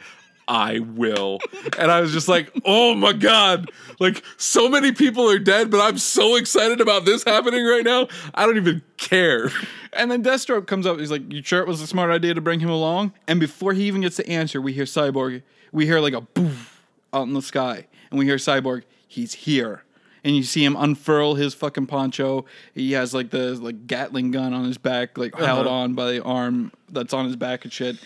I 0.46 0.80
will. 0.80 1.40
And 1.80 1.90
I 1.90 2.02
was 2.02 2.12
just 2.12 2.28
like, 2.28 2.52
oh 2.66 2.96
my 2.96 3.14
God. 3.14 3.72
Like, 4.02 4.24
so 4.36 4.68
many 4.68 4.92
people 4.92 5.30
are 5.30 5.40
dead, 5.40 5.72
but 5.72 5.80
I'm 5.80 5.98
so 5.98 6.36
excited 6.36 6.82
about 6.82 7.06
this 7.06 7.24
happening 7.24 7.66
right 7.66 7.84
now. 7.86 8.10
I 8.36 8.46
don't 8.46 8.58
even 8.58 8.82
care. 8.98 9.52
And 9.96 10.12
then 10.12 10.24
Deathstroke 10.24 10.68
comes 10.68 10.86
up. 10.86 11.00
He's 11.00 11.12
like, 11.12 11.32
"You 11.32 11.44
sure 11.44 11.62
it 11.62 11.68
was 11.68 11.82
a 11.82 11.88
smart 11.88 12.12
idea 12.12 12.34
to 12.34 12.42
bring 12.42 12.60
him 12.60 12.70
along?" 12.70 13.14
And 13.28 13.40
before 13.40 13.74
he 13.74 13.84
even 13.84 14.02
gets 14.02 14.18
the 14.18 14.28
answer, 14.28 14.62
we 14.62 14.74
hear 14.74 14.86
Cyborg. 14.86 15.44
We 15.72 15.86
hear 15.86 16.00
like 16.00 16.14
a 16.14 16.22
boof 16.22 16.82
out 17.14 17.28
in 17.28 17.34
the 17.34 17.42
sky, 17.42 17.88
and 18.10 18.20
we 18.20 18.26
hear 18.26 18.38
Cyborg. 18.38 18.84
He's 19.08 19.34
here, 19.34 19.84
and 20.24 20.36
you 20.36 20.44
see 20.44 20.64
him 20.64 20.76
unfurl 20.78 21.36
his 21.36 21.54
fucking 21.54 21.88
poncho. 21.88 22.46
He 22.74 22.94
has 22.94 23.14
like 23.14 23.30
the 23.30 23.56
like 23.56 23.88
Gatling 23.88 24.32
gun 24.32 24.54
on 24.54 24.66
his 24.66 24.78
back, 24.78 25.18
like 25.18 25.36
held 25.36 25.68
on 25.68 25.94
by 25.94 26.12
the 26.12 26.24
arm 26.24 26.72
that's 26.90 27.14
on 27.14 27.26
his 27.26 27.36
back 27.36 27.64
and 27.64 27.74
shit. 27.74 27.98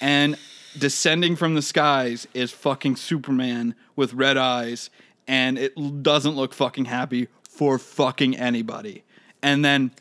And 0.00 0.36
descending 0.78 1.36
from 1.36 1.54
the 1.54 1.62
skies 1.62 2.26
is 2.34 2.50
fucking 2.50 2.96
Superman 2.96 3.74
with 3.96 4.14
red 4.14 4.36
eyes, 4.36 4.90
and 5.28 5.58
it 5.58 6.02
doesn't 6.02 6.34
look 6.34 6.54
fucking 6.54 6.86
happy 6.86 7.28
for 7.42 7.78
fucking 7.78 8.36
anybody. 8.36 9.04
And 9.42 9.64
then 9.64 9.92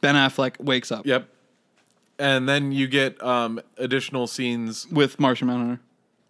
Ben 0.00 0.14
Affleck 0.14 0.60
wakes 0.60 0.92
up 0.92 1.06
Yep. 1.06 1.28
And 2.18 2.48
then 2.48 2.70
you 2.70 2.86
get 2.86 3.20
um, 3.22 3.60
additional 3.76 4.28
scenes 4.28 4.86
with 4.88 5.18
Martian 5.18 5.48
Manhunter. 5.48 5.80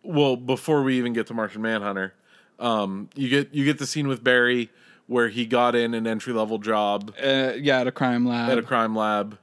well 0.02 0.36
before 0.36 0.82
we 0.82 0.96
even 0.96 1.12
get 1.12 1.26
to 1.26 1.34
Martian 1.34 1.60
Manhunter, 1.60 2.14
um, 2.58 3.08
you 3.14 3.28
get 3.28 3.52
you 3.54 3.64
get 3.64 3.78
the 3.78 3.86
scene 3.86 4.06
with 4.08 4.22
Barry 4.24 4.70
where 5.06 5.28
he 5.28 5.44
got 5.44 5.74
in 5.74 5.92
an 5.94 6.06
entry 6.06 6.32
level 6.32 6.58
job 6.58 7.14
Uh, 7.22 7.52
yeah, 7.56 7.80
at 7.80 7.86
a 7.86 7.92
crime 7.92 8.26
lab. 8.26 8.50
at 8.50 8.58
a 8.58 8.62
crime 8.62 8.96
lab. 8.96 9.38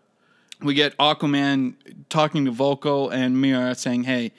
we 0.61 0.73
get 0.73 0.97
Aquaman 0.97 1.75
talking 2.09 2.45
to 2.45 2.51
Vulko 2.51 3.11
and 3.11 3.39
Mera 3.41 3.75
saying, 3.75 4.03
"Hey, 4.05 4.31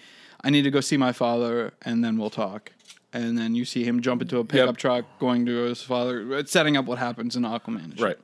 I 0.42 0.50
need 0.50 0.62
to 0.62 0.70
go 0.70 0.80
see 0.80 0.96
my 0.96 1.12
father, 1.12 1.72
and 1.82 2.04
then 2.04 2.16
we'll 2.18 2.30
talk." 2.30 2.72
And 3.14 3.36
then 3.36 3.54
you 3.54 3.64
see 3.66 3.84
him 3.84 4.00
jump 4.00 4.22
into 4.22 4.38
a 4.38 4.44
pickup 4.44 4.68
Yep. 4.68 4.76
truck, 4.78 5.04
going 5.18 5.44
to 5.46 5.52
his 5.64 5.82
father, 5.82 6.32
it's 6.38 6.50
setting 6.50 6.76
up 6.78 6.86
what 6.86 6.98
happens 6.98 7.36
in 7.36 7.42
Aquaman. 7.42 8.00
Right. 8.00 8.16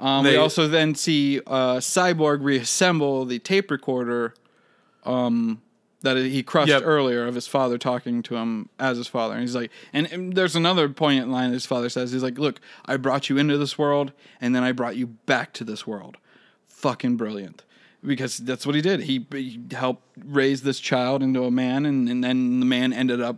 Um, 0.00 0.24
we 0.24 0.36
also 0.36 0.66
then 0.66 0.94
see 0.96 1.40
uh, 1.46 1.76
Cyborg 1.76 2.42
reassemble 2.42 3.24
the 3.24 3.38
tape 3.38 3.70
recorder 3.70 4.34
um, 5.04 5.60
that 6.02 6.16
he 6.16 6.42
crushed 6.42 6.68
Yep. 6.70 6.82
earlier 6.84 7.26
of 7.26 7.34
his 7.34 7.46
father 7.46 7.76
talking 7.76 8.22
to 8.22 8.36
him 8.36 8.68
as 8.78 8.96
his 8.96 9.06
father. 9.06 9.34
And 9.34 9.42
he's 9.42 9.54
like, 9.54 9.70
and, 9.92 10.10
and 10.10 10.32
there's 10.34 10.56
another 10.56 10.88
poignant 10.88 11.30
line 11.30 11.52
his 11.52 11.66
father 11.66 11.88
says. 11.88 12.12
He's 12.12 12.22
like, 12.22 12.38
"Look, 12.38 12.60
I 12.86 12.96
brought 12.96 13.28
you 13.28 13.36
into 13.38 13.58
this 13.58 13.76
world, 13.78 14.12
and 14.40 14.54
then 14.54 14.62
I 14.62 14.72
brought 14.72 14.96
you 14.96 15.06
back 15.06 15.52
to 15.54 15.64
this 15.64 15.86
world. 15.86 16.16
Fucking 16.66 17.16
brilliant." 17.16 17.64
Because 18.02 18.38
that's 18.38 18.64
what 18.64 18.74
he 18.74 18.80
did. 18.80 19.00
He, 19.00 19.26
he 19.30 19.60
helped 19.72 20.02
raise 20.24 20.62
this 20.62 20.80
child 20.80 21.22
into 21.22 21.44
a 21.44 21.50
man, 21.50 21.84
and, 21.84 22.08
and 22.08 22.24
then 22.24 22.58
the 22.60 22.64
man 22.66 22.94
ended 22.94 23.20
up 23.20 23.36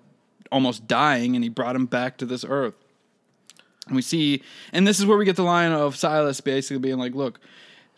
almost 0.52 0.86
dying, 0.86 1.34
and 1.34 1.42
he 1.42 1.48
brought 1.48 1.74
him 1.74 1.86
back 1.86 2.16
to 2.18 2.26
this 2.26 2.44
earth. 2.48 2.74
And 3.88 3.96
we 3.96 4.02
see, 4.02 4.40
and 4.72 4.86
this 4.86 5.00
is 5.00 5.06
where 5.06 5.18
we 5.18 5.24
get 5.24 5.34
the 5.34 5.42
line 5.42 5.72
of 5.72 5.96
Silas 5.96 6.40
basically 6.40 6.78
being 6.78 6.98
like, 6.98 7.12
look, 7.16 7.40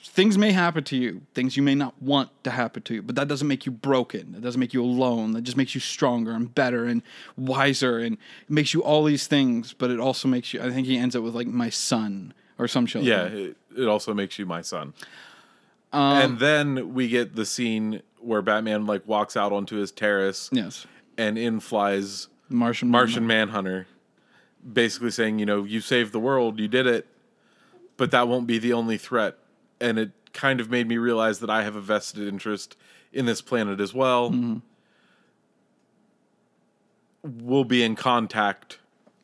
things 0.05 0.37
may 0.37 0.53
happen 0.53 0.85
to 0.85 0.97
you, 0.97 1.23
things 1.35 1.57
you 1.57 1.63
may 1.63 1.75
not 1.75 2.01
want 2.03 2.31
to 2.45 2.51
happen 2.51 2.83
to 2.83 2.95
you, 2.95 3.03
but 3.03 3.17
that 3.17 3.27
doesn't 3.27 3.49
make 3.49 3.65
you 3.67 3.73
broken. 3.73 4.33
That 4.33 4.43
doesn't 4.43 4.61
make 4.61 4.75
you 4.75 4.83
alone. 4.83 5.33
That 5.33 5.43
just 5.43 5.57
makes 5.57 5.75
you 5.75 5.81
stronger 5.81 6.33
and 6.33 6.55
better 6.55 6.85
and 6.85 7.03
wiser 7.37 7.99
and 7.99 8.19
makes 8.49 8.75
you 8.75 8.83
all 8.83 9.05
these 9.05 9.27
things, 9.27 9.73
but 9.73 9.91
it 9.91 9.99
also 9.99 10.29
makes 10.29 10.53
you, 10.53 10.61
I 10.63 10.71
think 10.71 10.87
he 10.87 10.99
ends 10.99 11.17
up 11.17 11.23
with 11.23 11.35
like, 11.35 11.47
my 11.47 11.71
son 11.71 12.35
or 12.59 12.69
some 12.69 12.87
shit. 12.87 13.03
Yeah. 13.03 13.25
It, 13.25 13.57
it 13.77 13.89
also 13.89 14.15
makes 14.15 14.39
you 14.39 14.47
my 14.47 14.61
son. 14.63 14.93
Um, 15.93 16.19
and 16.19 16.39
then 16.39 16.93
we 16.95 17.09
get 17.09 17.35
the 17.35 17.47
scene 17.47 18.03
where 18.19 18.43
Batman 18.43 18.87
like 18.87 19.07
walks 19.07 19.37
out 19.37 19.53
onto 19.53 19.77
his 19.77 19.91
terrace 19.93 20.49
Yes. 20.53 20.87
and 21.17 21.39
in 21.39 21.61
flies 21.61 22.29
Martian. 22.49 22.89
Martian 22.89 23.27
Manhunter, 23.27 23.87
basically 24.71 25.11
saying, 25.11 25.39
you 25.39 25.47
know, 25.47 25.65
you 25.65 25.81
saved 25.81 26.13
the 26.13 26.21
world, 26.21 26.59
you 26.59 26.69
did 26.69 26.87
it, 26.87 27.07
but 27.97 28.11
that 28.11 28.29
won't 28.29 28.47
be 28.47 28.59
the 28.59 28.73
only 28.73 28.99
threat. 28.99 29.39
And 29.81 29.99
it 29.99 30.11
kind 30.33 30.61
of 30.61 30.71
made 30.71 30.89
me 30.89 30.97
realize 30.99 31.39
that 31.41 31.51
I 31.51 31.63
have 31.65 31.77
a 31.77 31.81
vested 31.81 32.27
interest 32.27 32.77
in 33.13 33.27
this 33.27 33.41
planet 33.43 33.81
as 33.81 33.93
well. 33.95 34.31
Mm-hmm. 34.31 34.59
We'll 37.23 37.65
be 37.65 37.83
in 37.83 37.97
contact. 37.97 38.79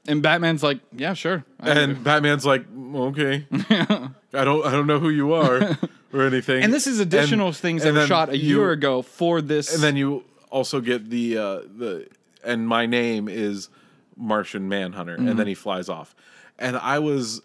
And 0.08 0.22
Batman's 0.22 0.62
like, 0.62 0.80
yeah, 0.96 1.12
sure. 1.14 1.44
I- 1.60 1.70
And 1.70 2.02
Batman's 2.02 2.46
like, 2.46 2.64
okay, 2.94 3.46
I 3.52 4.08
don't, 4.32 4.64
I 4.66 4.70
don't 4.70 4.86
know 4.86 4.98
who 4.98 5.10
you 5.10 5.34
are 5.34 5.76
or 6.12 6.22
anything. 6.22 6.62
and 6.62 6.72
this 6.72 6.86
is 6.86 6.98
additional 7.00 7.48
And- 7.48 7.56
things 7.56 7.82
that 7.82 7.90
and 7.90 7.98
were 7.98 8.06
shot 8.06 8.30
a 8.30 8.38
you- 8.38 8.56
year 8.58 8.70
ago 8.72 9.02
for 9.02 9.42
this. 9.42 9.74
And 9.74 9.82
then 9.82 9.96
you 9.96 10.24
also 10.50 10.80
get 10.80 11.10
the 11.10 11.36
uh, 11.38 11.60
the 11.76 12.08
and 12.42 12.66
my 12.66 12.86
name 12.86 13.28
is 13.28 13.68
Martian 14.16 14.68
Manhunter, 14.68 15.14
and 15.14 15.28
Mm-hmm. 15.28 15.36
then 15.38 15.46
he 15.46 15.54
flies 15.54 15.88
off. 15.90 16.14
And 16.58 16.76
I 16.78 16.98
was 16.98 17.42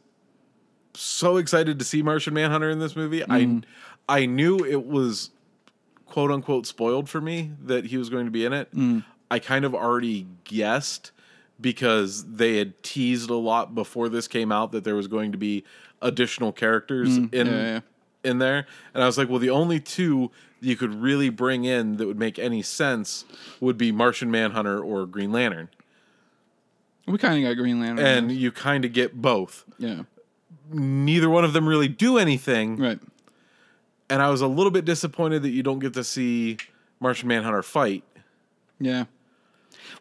so 0.95 1.37
excited 1.37 1.79
to 1.79 1.85
see 1.85 2.01
Martian 2.01 2.33
Manhunter 2.33 2.69
in 2.69 2.79
this 2.79 2.95
movie. 2.95 3.21
Mm-hmm. 3.21 3.59
I 4.07 4.17
I 4.21 4.25
knew 4.25 4.59
it 4.65 4.85
was 4.85 5.31
quote 6.05 6.31
unquote 6.31 6.65
spoiled 6.65 7.09
for 7.09 7.19
me 7.21 7.51
that 7.63 7.85
he 7.85 7.97
was 7.97 8.09
going 8.09 8.25
to 8.25 8.31
be 8.31 8.45
in 8.45 8.53
it. 8.53 8.73
Mm. 8.75 9.03
I 9.31 9.39
kind 9.39 9.65
of 9.65 9.73
already 9.73 10.27
guessed 10.43 11.11
because 11.59 12.23
they 12.35 12.57
had 12.57 12.81
teased 12.83 13.29
a 13.29 13.35
lot 13.35 13.73
before 13.73 14.09
this 14.09 14.27
came 14.27 14.51
out 14.51 14.71
that 14.73 14.83
there 14.83 14.95
was 14.95 15.07
going 15.07 15.31
to 15.31 15.37
be 15.37 15.63
additional 16.01 16.51
characters 16.51 17.17
in 17.17 17.29
Mm. 17.29 17.45
yeah, 17.45 17.51
yeah. 17.51 17.79
in 18.23 18.37
there. 18.39 18.67
And 18.93 19.01
I 19.03 19.05
was 19.07 19.17
like, 19.17 19.29
well, 19.29 19.39
the 19.39 19.49
only 19.49 19.79
two 19.79 20.31
you 20.61 20.75
could 20.75 20.93
really 20.93 21.29
bring 21.29 21.63
in 21.65 21.97
that 21.97 22.07
would 22.07 22.19
make 22.19 22.37
any 22.39 22.61
sense 22.61 23.23
would 23.59 23.77
be 23.77 23.91
Martian 23.91 24.29
Manhunter 24.31 24.79
or 24.83 25.05
Green 25.05 25.31
Lantern. 25.31 25.69
We 27.07 27.17
kind 27.17 27.43
of 27.43 27.49
got 27.49 27.59
Green 27.61 27.79
Lantern. 27.79 28.05
and 28.05 28.31
you 28.31 28.51
kind 28.51 28.83
of 28.83 28.91
get 28.93 29.21
both. 29.21 29.63
yeah, 29.77 30.03
Neither 30.71 31.29
one 31.29 31.45
of 31.45 31.53
them 31.53 31.67
really 31.67 31.87
do 31.87 32.17
anything, 32.17 32.77
right. 32.77 32.99
and 34.09 34.21
I 34.21 34.29
was 34.29 34.41
a 34.41 34.47
little 34.47 34.71
bit 34.71 34.85
disappointed 34.85 35.43
that 35.43 35.49
you 35.49 35.63
don't 35.63 35.79
get 35.79 35.93
to 35.93 36.03
see 36.03 36.57
Martian 36.99 37.27
Manhunter 37.27 37.61
fight. 37.61 38.03
Yeah. 38.79 39.05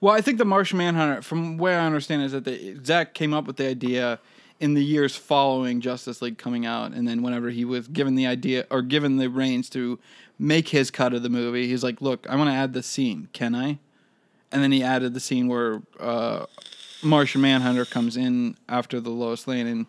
Well, 0.01 0.15
I 0.15 0.21
think 0.21 0.39
the 0.39 0.45
Martian 0.45 0.79
Manhunter, 0.79 1.23
from 1.23 1.59
where 1.59 1.79
I 1.79 1.87
understand, 1.87 2.23
is 2.23 2.33
that 2.33 2.45
the, 2.45 2.79
Zack 2.85 3.15
came 3.15 3.35
up 3.35 3.47
with 3.47 3.57
the 3.57 3.67
idea 3.69 4.19
in 4.61 4.75
the 4.75 4.85
years 4.85 5.17
following 5.17 5.81
Justice 5.81 6.23
League 6.23 6.39
coming 6.39 6.65
out, 6.65 6.93
and 6.93 7.07
then 7.07 7.23
whenever 7.23 7.51
he 7.51 7.65
was 7.65 7.89
given 7.89 8.15
the 8.15 8.27
idea 8.27 8.67
or 8.71 8.83
given 8.83 9.17
the 9.17 9.29
reins 9.29 9.69
to 9.71 9.99
make 10.39 10.69
his 10.69 10.91
cut 10.91 11.13
of 11.13 11.23
the 11.23 11.29
movie, 11.29 11.67
he's 11.67 11.85
like, 11.85 12.01
"Look, 12.01 12.27
I 12.29 12.37
want 12.37 12.51
to 12.51 12.55
add 12.55 12.73
this 12.73 12.87
scene. 12.87 13.29
Can 13.33 13.55
I?" 13.55 13.79
And 14.51 14.63
then 14.63 14.73
he 14.73 14.83
added 14.83 15.15
the 15.15 15.21
scene 15.21 15.49
where 15.49 15.83
uh, 15.99 16.47
Martian 17.03 17.41
Manhunter 17.41 17.85
comes 17.85 18.17
in 18.17 18.57
after 18.69 19.01
the 19.01 19.11
Lois 19.11 19.47
Lane 19.47 19.67
and 19.67 19.87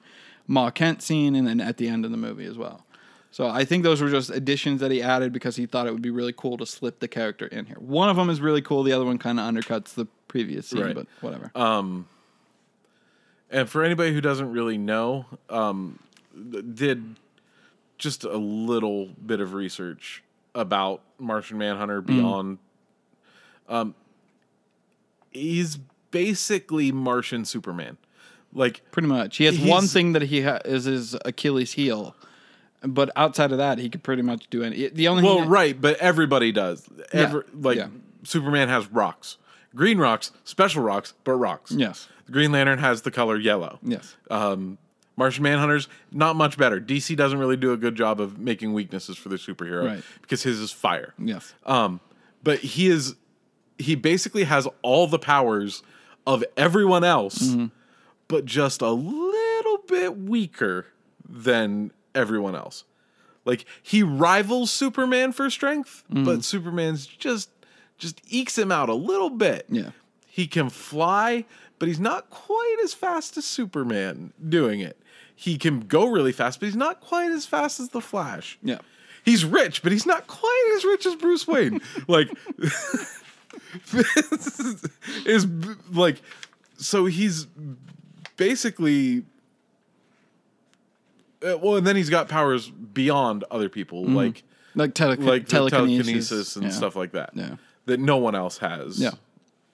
Ma 0.47 0.69
Kent 0.69 1.01
scene, 1.01 1.35
and 1.35 1.47
then 1.47 1.59
at 1.61 1.77
the 1.77 1.87
end 1.87 2.05
of 2.05 2.11
the 2.11 2.17
movie 2.17 2.45
as 2.45 2.57
well. 2.57 2.85
So 3.31 3.47
I 3.47 3.65
think 3.65 3.83
those 3.83 4.01
were 4.01 4.09
just 4.09 4.29
additions 4.29 4.79
that 4.79 4.91
he 4.91 5.01
added 5.01 5.33
because 5.33 5.55
he 5.57 5.65
thought 5.65 5.87
it 5.87 5.91
would 5.91 6.01
be 6.01 6.09
really 6.11 6.33
cool 6.35 6.55
to 6.57 6.65
slip 6.65 6.99
the 6.99 7.07
character 7.07 7.47
in 7.47 7.65
here. 7.65 7.75
One 7.79 8.07
of 8.07 8.15
them 8.15 8.29
is 8.29 8.39
really 8.39 8.61
cool. 8.61 8.83
The 8.83 8.93
other 8.93 9.03
one 9.05 9.17
kind 9.17 9.39
of 9.39 9.45
undercuts 9.53 9.93
the 9.93 10.05
previous 10.29 10.67
scene, 10.67 10.81
Right. 10.81 10.95
but 10.95 11.07
whatever. 11.19 11.51
And 13.51 13.69
for 13.69 13.83
anybody 13.83 14.13
who 14.13 14.21
doesn't 14.21 14.51
really 14.51 14.77
know, 14.77 15.25
um, 15.49 15.99
did 16.73 17.15
just 17.97 18.23
a 18.23 18.37
little 18.37 19.07
bit 19.07 19.39
of 19.39 19.53
research 19.53 20.23
about 20.53 21.01
Martian 21.19 21.57
Manhunter 21.57 22.01
beyond. 22.01 22.57
Um, 23.69 23.95
he's 25.31 25.77
basically 26.11 26.91
Martian 26.91 27.45
Superman. 27.45 27.97
Like 28.55 28.81
Pretty 28.91 29.07
much. 29.07 29.37
He 29.37 29.43
has 29.45 29.59
one 29.59 29.85
thing 29.85 30.13
that 30.13 30.23
he 30.23 30.41
ha- 30.41 30.61
is 30.65 30.85
his 30.85 31.15
Achilles 31.25 31.73
heel, 31.73 32.15
but 32.81 33.09
outside 33.15 33.51
of 33.51 33.57
that, 33.59 33.77
he 33.79 33.89
could 33.89 34.01
pretty 34.01 34.21
much 34.21 34.49
do 34.49 34.63
any. 34.63 34.87
The 34.87 35.07
only 35.09 35.23
Well, 35.23 35.45
right, 35.45 35.79
but 35.79 35.97
everybody 35.97 36.51
does. 36.51 36.87
Every, 37.11 37.43
like 37.53 37.77
yeah. 37.77 37.87
Superman 38.23 38.69
has 38.69 38.87
rocks, 38.91 39.37
green 39.75 39.97
rocks, 39.97 40.31
special 40.45 40.81
rocks, 40.83 41.13
but 41.25 41.33
rocks. 41.33 41.71
Yes. 41.71 42.07
The 42.25 42.31
Green 42.31 42.51
Lantern 42.51 42.79
has 42.79 43.03
the 43.03 43.11
color 43.11 43.37
yellow. 43.37 43.77
Yes. 43.83 44.15
Um, 44.31 44.77
Martian 45.17 45.43
Manhunters 45.43 45.87
not 46.11 46.35
much 46.35 46.57
better. 46.57 46.79
DC 46.81 47.15
doesn't 47.15 47.37
really 47.37 47.55
do 47.57 47.71
a 47.71 47.77
good 47.77 47.95
job 47.95 48.19
of 48.19 48.39
making 48.39 48.73
weaknesses 48.73 49.15
for 49.17 49.29
their 49.29 49.37
superhero 49.37 49.85
Right. 49.85 50.03
because 50.21 50.43
his 50.43 50.59
is 50.59 50.71
fire. 50.71 51.13
Yes. 51.19 51.53
Um, 51.65 51.99
but 52.43 52.59
he 52.59 52.87
is 52.87 53.15
he 53.77 53.95
basically 53.95 54.45
has 54.45 54.67
all 54.81 55.07
the 55.07 55.19
powers 55.19 55.83
of 56.25 56.43
everyone 56.57 57.03
else, 57.03 57.39
Mm-hmm. 57.39 57.65
But 58.27 58.45
just 58.45 58.81
a 58.81 58.89
little 58.91 59.77
bit 59.87 60.17
weaker 60.17 60.87
than 61.27 61.91
everyone 62.13 62.55
else. 62.55 62.83
Like 63.45 63.65
he 63.81 64.01
rivals 64.03 64.71
Superman 64.71 65.31
for 65.31 65.49
strength, 65.49 66.03
Mm-hmm. 66.11 66.23
but 66.25 66.43
Superman's 66.43 67.05
just 67.05 67.49
just 67.97 68.21
ekes 68.29 68.57
him 68.57 68.71
out 68.71 68.89
a 68.89 68.93
little 68.93 69.29
bit. 69.29 69.65
Yeah. 69.69 69.91
He 70.27 70.47
can 70.47 70.69
fly, 70.69 71.45
but 71.79 71.87
he's 71.87 71.99
not 71.99 72.29
quite 72.29 72.77
as 72.83 72.93
fast 72.93 73.37
as 73.37 73.45
Superman 73.45 74.33
doing 74.49 74.81
it. 74.81 74.99
He 75.33 75.57
can 75.57 75.81
go 75.81 76.05
really 76.07 76.31
fast, 76.31 76.59
but 76.59 76.65
he's 76.67 76.75
not 76.75 76.99
quite 77.01 77.31
as 77.31 77.45
fast 77.45 77.79
as 77.79 77.89
the 77.89 78.01
Flash. 78.01 78.57
Yeah. 78.63 78.79
He's 79.23 79.43
rich, 79.45 79.81
but 79.81 79.91
he's 79.91 80.05
not 80.05 80.27
quite 80.27 80.73
as 80.77 80.83
rich 80.85 81.05
as 81.05 81.15
Bruce 81.15 81.47
Wayne. 81.47 81.79
like, 82.07 82.29
is 85.25 85.47
like, 85.93 86.21
so 86.77 87.05
he's 87.05 87.47
basically. 88.37 89.23
uh, 91.45 91.57
well, 91.57 91.75
and 91.75 91.85
then 91.85 91.95
he's 91.95 92.09
got 92.09 92.27
powers 92.29 92.69
beyond 92.69 93.43
other 93.51 93.69
people, 93.69 94.05
like 94.05 94.43
Like, 94.73 94.93
tele- 94.93 95.15
like 95.15 95.47
telekinesis, 95.47 96.05
telekinesis 96.29 96.55
and 96.55 96.65
Yeah. 96.65 96.71
stuff 96.71 96.95
like 96.95 97.11
that. 97.13 97.31
Yeah. 97.33 97.55
that 97.85 97.99
no 97.99 98.17
one 98.17 98.33
else 98.35 98.57
has. 98.59 98.99
Yeah. 98.99 99.11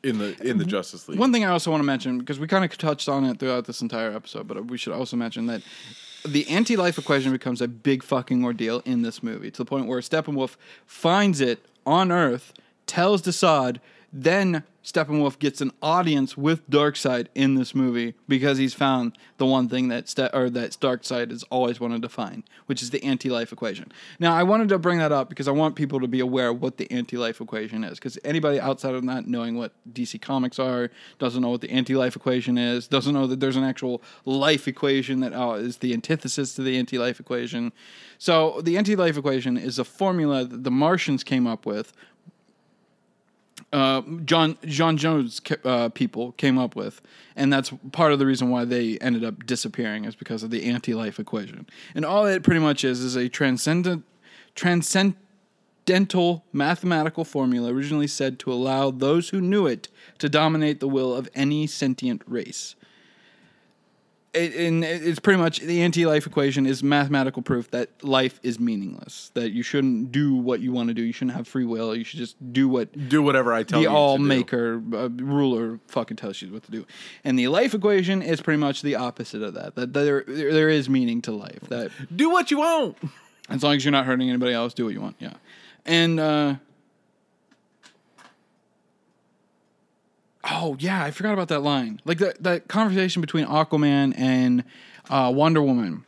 in 0.04 0.18
the 0.18 0.36
in 0.46 0.58
the 0.58 0.66
Justice 0.66 1.08
League. 1.08 1.20
One 1.20 1.32
thing 1.32 1.46
I 1.46 1.50
also 1.50 1.70
want 1.70 1.80
to 1.82 1.86
mention 1.86 2.18
because 2.18 2.40
we 2.40 2.48
kind 2.48 2.66
of 2.66 2.76
touched 2.78 3.08
on 3.08 3.24
it 3.24 3.38
throughout 3.40 3.66
this 3.66 3.82
entire 3.84 4.12
episode, 4.12 4.48
but 4.48 4.66
we 4.66 4.76
should 4.78 4.94
also 4.94 5.16
mention 5.16 5.46
that 5.46 5.62
the 6.28 6.48
anti-life 6.50 6.98
equation 6.98 7.32
becomes 7.32 7.62
a 7.62 7.68
big 7.68 8.02
fucking 8.04 8.44
ordeal 8.44 8.82
in 8.84 9.04
this 9.04 9.22
movie 9.22 9.52
to 9.52 9.58
the 9.60 9.66
point 9.66 9.86
where 9.86 10.00
Steppenwolf 10.02 10.56
finds 10.88 11.40
it 11.40 11.64
on 11.86 12.12
Earth, 12.12 12.52
tells 12.88 13.22
Desaad, 13.22 13.78
then 14.14 14.64
Steppenwolf 14.84 15.38
gets 15.38 15.62
an 15.62 15.72
audience 15.82 16.36
with 16.36 16.68
Darkseid 16.70 17.28
in 17.36 17.56
this 17.56 17.76
movie 17.76 18.16
because 18.28 18.58
he's 18.58 18.74
found 18.74 19.16
the 19.38 19.46
one 19.46 19.70
thing 19.70 19.90
that 19.90 20.10
Ste- 20.10 20.34
or 20.34 20.50
that 20.50 20.72
Darkseid 20.72 21.30
has 21.30 21.44
always 21.52 21.80
wanted 21.80 22.02
to 22.02 22.10
find, 22.10 22.44
which 22.66 22.82
is 22.82 22.90
the 22.90 23.04
anti-life 23.04 23.52
equation. 23.52 23.92
Now, 24.20 24.36
I 24.36 24.42
wanted 24.42 24.70
to 24.70 24.80
bring 24.80 24.98
that 24.98 25.12
up 25.12 25.30
because 25.30 25.48
I 25.48 25.52
want 25.52 25.76
people 25.76 26.00
to 26.00 26.08
be 26.08 26.20
aware 26.20 26.50
of 26.50 26.62
what 26.62 26.78
the 26.78 26.92
anti-life 26.92 27.40
equation 27.40 27.84
is. 27.84 28.00
Because 28.00 28.18
anybody 28.24 28.60
outside 28.60 28.96
of 28.96 29.04
not 29.04 29.28
knowing 29.28 29.56
what 29.56 29.72
DC 29.94 30.20
Comics 30.20 30.58
are, 30.58 30.90
doesn't 31.20 31.42
know 31.42 31.50
what 31.50 31.62
the 31.62 31.70
anti-life 31.70 32.16
equation 32.16 32.58
is, 32.58 32.88
doesn't 32.88 33.14
know 33.14 33.28
that 33.28 33.40
there's 33.40 33.58
an 33.58 33.64
actual 33.64 34.02
life 34.26 34.68
equation 34.68 35.20
that 35.20 35.34
uh, 35.34 35.54
is 35.54 35.78
the 35.78 35.94
antithesis 35.94 36.56
to 36.56 36.64
the 36.64 36.78
anti-life 36.78 37.20
equation. 37.20 37.72
So 38.18 38.62
the 38.62 38.78
anti-life 38.78 39.18
equation 39.18 39.58
is 39.58 39.78
a 39.78 39.86
formula 39.86 40.44
that 40.46 40.64
the 40.64 40.72
Martians 40.72 41.24
came 41.24 41.46
up 41.46 41.68
with 41.68 41.94
uh, 43.74 44.02
John 44.26 44.58
John 44.66 44.98
Jones 44.98 45.42
uh, 45.64 45.90
people 45.90 46.34
came 46.34 46.58
up 46.58 46.76
with, 46.76 47.02
and 47.36 47.52
that's 47.52 47.72
part 47.92 48.12
of 48.14 48.20
the 48.20 48.26
reason 48.26 48.50
why 48.50 48.66
they 48.66 48.98
ended 49.00 49.24
up 49.24 49.46
disappearing 49.46 50.06
is 50.06 50.16
because 50.16 50.44
of 50.44 50.50
the 50.50 50.66
anti-life 50.66 51.20
equation. 51.20 51.68
And 51.96 52.06
all 52.06 52.26
it 52.26 52.44
pretty 52.44 52.60
much 52.60 52.84
is 52.84 53.00
is 53.00 53.16
a 53.16 53.30
transcendent 53.30 54.04
transcendental 54.56 56.44
mathematical 56.52 57.24
formula 57.24 57.74
originally 57.74 58.08
said 58.08 58.40
to 58.40 58.52
allow 58.52 58.92
those 58.92 59.30
who 59.30 59.42
knew 59.42 59.66
it 59.66 59.88
to 60.20 60.30
dominate 60.30 60.80
the 60.80 60.88
will 60.88 61.16
of 61.16 61.30
any 61.34 61.68
sentient 61.68 62.22
race. 62.28 62.76
It, 64.34 64.56
and 64.56 64.82
it's 64.86 65.20
pretty 65.20 65.40
much 65.42 65.60
the 65.60 65.82
anti-life 65.82 66.26
equation 66.26 66.66
is 66.66 66.82
mathematical 66.82 67.42
proof 67.42 67.70
that 67.72 68.02
life 68.02 68.40
is 68.44 68.62
meaningless. 68.62 69.30
That 69.34 69.52
you 69.52 69.62
shouldn't 69.62 70.14
do 70.14 70.36
what 70.36 70.62
you 70.62 70.72
want 70.72 70.88
to 70.88 70.94
do. 70.94 71.02
You 71.02 71.12
shouldn't 71.12 71.36
have 71.36 71.50
free 71.50 71.66
will. 71.66 71.94
You 71.94 72.06
should 72.06 72.20
just 72.20 72.38
do 72.54 72.70
what 72.70 73.10
do 73.10 73.22
whatever 73.22 73.52
I 73.54 73.64
tell 73.64 73.80
the 73.80 73.90
you. 73.90 73.90
all 73.90 74.16
to 74.16 74.24
do. 74.24 74.28
maker 74.30 74.82
uh, 74.94 75.10
ruler 75.10 75.82
fucking 75.88 76.16
tells 76.16 76.42
you 76.42 76.50
what 76.54 76.64
to 76.64 76.72
do. 76.72 76.86
And 77.26 77.38
the 77.38 77.50
life 77.50 77.74
equation 77.74 78.22
is 78.22 78.40
pretty 78.40 78.60
much 78.60 78.82
the 78.84 78.96
opposite 78.96 79.42
of 79.42 79.54
that. 79.56 79.76
That 79.76 79.92
there 79.92 80.24
there 80.26 80.54
there 80.54 80.70
is 80.70 80.88
meaning 80.88 81.22
to 81.24 81.34
life. 81.34 81.60
That 81.68 81.92
Do 82.16 82.30
what 82.30 82.52
you 82.52 82.60
want. 82.60 82.98
as 83.50 83.64
long 83.64 83.76
as 83.76 83.84
you're 83.84 83.92
not 83.92 84.06
hurting 84.06 84.30
anybody 84.30 84.54
else, 84.54 84.74
do 84.74 84.86
what 84.86 84.94
you 84.94 85.02
want. 85.02 85.18
Yeah. 85.20 85.34
And 85.86 86.22
uh 86.22 86.56
Oh 90.44 90.76
yeah, 90.80 91.04
I 91.04 91.12
forgot 91.12 91.34
about 91.34 91.50
that 91.50 91.60
line. 91.60 92.02
Like 92.06 92.18
that 92.20 92.42
that 92.44 92.68
conversation 92.68 93.22
between 93.22 93.46
Aquaman 93.46 94.14
and 94.18 94.64
uh, 95.10 95.32
Wonder 95.34 95.62
Woman. 95.62 96.06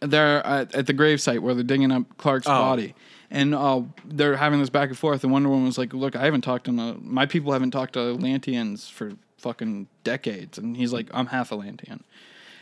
They're 0.00 0.46
at, 0.46 0.74
at 0.74 0.86
the 0.86 0.94
gravesite 0.94 1.40
where 1.40 1.54
they're 1.54 1.64
digging 1.64 1.90
up 1.90 2.04
Clark's 2.18 2.46
body, 2.46 2.94
and 3.30 3.54
uh, 3.54 3.82
they're 4.04 4.36
having 4.36 4.60
this 4.60 4.70
back 4.70 4.90
and 4.90 4.98
forth. 4.98 5.24
And 5.24 5.32
Wonder 5.32 5.48
Woman's 5.48 5.78
like, 5.78 5.92
"Look, 5.92 6.14
I 6.14 6.24
haven't 6.24 6.42
talked 6.42 6.66
to 6.66 6.72
no, 6.72 6.98
my 7.00 7.26
people 7.26 7.52
haven't 7.52 7.72
talked 7.72 7.94
to 7.94 8.12
Atlanteans 8.12 8.88
for 8.88 9.12
fucking 9.38 9.88
decades," 10.04 10.58
and 10.58 10.76
he's 10.76 10.92
like, 10.92 11.08
"I'm 11.12 11.26
half 11.26 11.50
a 11.50 11.54
Atlantean." 11.56 12.04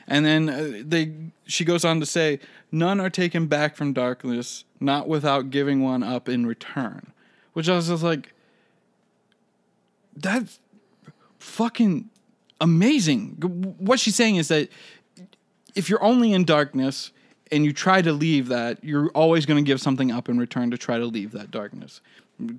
And 0.08 0.25
then 0.25 0.49
uh, 0.49 0.83
they 0.84 1.12
she 1.47 1.65
goes 1.65 1.84
on 1.84 2.00
to 2.00 2.07
say, 2.07 2.39
"None 2.70 3.00
are 3.00 3.10
taken 3.10 3.49
back 3.49 3.76
from 3.76 3.92
darkness, 3.92 4.65
not 4.81 5.08
without 5.08 5.50
giving 5.50 5.83
one 5.83 6.02
up 6.02 6.28
in 6.28 6.47
return." 6.47 7.12
Which 7.52 7.68
I 7.68 7.76
was 7.76 7.89
just 7.89 8.02
like, 8.02 8.33
that's 10.16 10.58
fucking 11.38 12.10
amazing. 12.60 13.36
What 13.78 14.00
she's 14.00 14.16
saying 14.16 14.36
is 14.36 14.48
that 14.48 14.68
if 15.74 15.88
you're 15.90 16.02
only 16.02 16.32
in 16.32 16.44
darkness 16.44 17.12
and 17.52 17.64
you 17.64 17.72
try 17.72 18.02
to 18.02 18.12
leave 18.12 18.48
that, 18.48 18.82
you're 18.82 19.08
always 19.10 19.46
going 19.46 19.62
to 19.62 19.66
give 19.66 19.80
something 19.80 20.10
up 20.10 20.28
in 20.28 20.38
return 20.38 20.70
to 20.70 20.78
try 20.78 20.98
to 20.98 21.06
leave 21.06 21.32
that 21.32 21.50
darkness. 21.50 22.00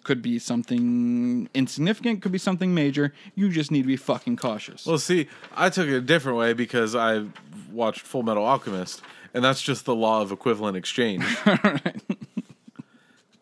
Could 0.04 0.22
be 0.22 0.40
something 0.40 1.50
insignificant, 1.54 2.22
could 2.22 2.32
be 2.32 2.40
something 2.40 2.74
major. 2.74 3.14
You 3.36 3.50
just 3.50 3.70
need 3.70 3.84
to 3.84 3.88
be 3.88 3.98
fucking 3.98 4.38
cautious. 4.38 4.86
Well, 4.86 4.98
see, 4.98 5.28
I 5.56 5.70
took 5.70 5.88
it 5.88 5.96
a 5.96 6.02
different 6.02 6.38
way 6.38 6.54
because 6.54 6.96
I 6.96 7.26
watched 7.72 8.02
Full 8.02 8.24
Metal 8.24 8.44
Alchemist, 8.44 9.02
and 9.36 9.44
that's 9.44 9.62
just 9.62 9.86
the 9.86 9.94
law 9.94 10.22
of 10.22 10.32
equivalent 10.32 10.78
exchange. 10.78 11.24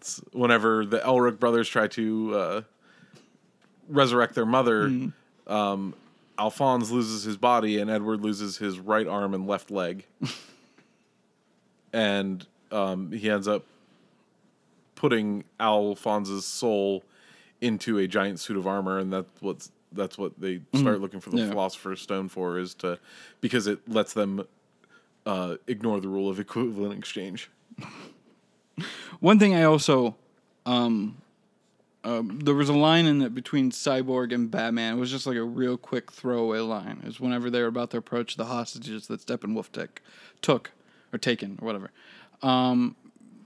It's 0.05 0.21
whenever 0.33 0.85
the 0.85 0.99
Elric 0.99 1.39
brothers 1.39 1.67
try 1.67 1.87
to 1.87 2.35
uh, 2.35 2.61
resurrect 3.89 4.35
their 4.35 4.45
mother, 4.45 5.11
um, 5.47 5.93
Alphonse 6.37 6.91
loses 6.91 7.23
his 7.23 7.37
body, 7.37 7.79
and 7.79 7.89
Edward 7.89 8.21
loses 8.21 8.57
his 8.57 8.79
right 8.79 9.07
arm 9.07 9.33
and 9.33 9.47
left 9.47 9.71
leg, 9.71 10.05
and 11.93 12.45
um, 12.71 13.11
he 13.11 13.29
ends 13.29 13.47
up 13.47 13.63
putting 14.95 15.43
Alphonse's 15.59 16.45
soul 16.45 17.03
into 17.61 17.97
a 17.97 18.07
giant 18.07 18.39
suit 18.39 18.57
of 18.57 18.67
armor, 18.67 18.99
and 18.99 19.11
that's 19.13 19.41
what's 19.41 19.71
that's 19.91 20.17
what 20.17 20.39
they 20.39 20.59
start 20.73 20.99
looking 20.99 21.21
for 21.21 21.29
the 21.29 21.37
Yeah. 21.37 21.49
philosopher's 21.49 22.01
stone 22.01 22.27
for 22.27 22.59
is 22.59 22.73
to 22.75 22.99
because 23.39 23.65
it 23.65 23.87
lets 23.87 24.13
them 24.13 24.45
uh, 25.25 25.55
ignore 25.67 26.01
the 26.01 26.09
rule 26.09 26.29
of 26.29 26.37
equivalent 26.39 26.97
exchange. 26.99 27.49
One 29.21 29.39
thing 29.39 29.55
I 29.55 29.63
also, 29.63 30.15
um, 30.65 31.15
um, 32.05 32.39
there 32.39 32.53
was 32.53 32.69
a 32.69 32.73
line 32.73 33.05
in 33.07 33.21
it 33.21 33.33
between 33.33 33.71
Cyborg 33.71 34.33
and 34.33 34.49
Batman. 34.51 34.93
It 34.95 34.99
was 34.99 35.11
just 35.11 35.25
like 35.27 35.37
a 35.37 35.43
real 35.43 35.75
quick 35.77 36.11
throwaway 36.11 36.59
line. 36.59 36.99
It 37.01 37.05
was 37.07 37.19
whenever 37.19 37.49
they 37.49 37.61
were 37.61 37.67
about 37.67 37.89
to 37.91 37.97
approach 37.97 38.35
the 38.37 38.45
hostages 38.45 39.07
that 39.07 39.25
Steppenwolf 39.25 39.71
took, 39.71 40.01
took 40.41 40.71
or 41.11 41.17
taken 41.19 41.57
or 41.61 41.65
whatever. 41.65 41.91
Um, 42.41 42.95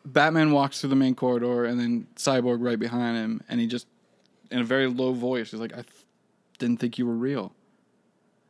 Batman 0.05 0.51
walks 0.51 0.79
through 0.81 0.89
the 0.91 0.95
main 0.95 1.15
corridor, 1.15 1.65
and 1.65 1.79
then 1.79 2.07
Cyborg 2.15 2.57
right 2.61 2.79
behind 2.79 3.17
him, 3.17 3.41
and 3.49 3.59
he 3.59 3.67
just, 3.67 3.87
in 4.51 4.59
a 4.59 4.63
very 4.63 4.87
low 4.87 5.13
voice, 5.13 5.51
he's 5.51 5.59
like, 5.59 5.73
"I 5.73 5.81
th- 5.83 6.05
didn't 6.57 6.79
think 6.79 6.97
you 6.97 7.05
were 7.05 7.13
real." 7.13 7.53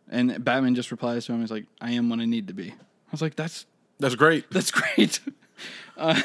And 0.10 0.44
Batman 0.44 0.74
just 0.76 0.90
replies 0.92 1.26
to 1.26 1.34
him, 1.34 1.42
"He's 1.42 1.52
like, 1.52 1.66
I 1.82 1.92
am 1.92 2.10
what 2.10 2.20
I 2.20 2.26
need 2.26 2.48
to 2.48 2.54
be." 2.54 2.70
I 2.72 3.12
was 3.12 3.22
like, 3.22 3.36
"That's 3.36 3.66
That's 4.00 4.16
great. 4.16 4.50
that's 4.50 4.72
great. 4.80 5.20
uh, 5.98 6.20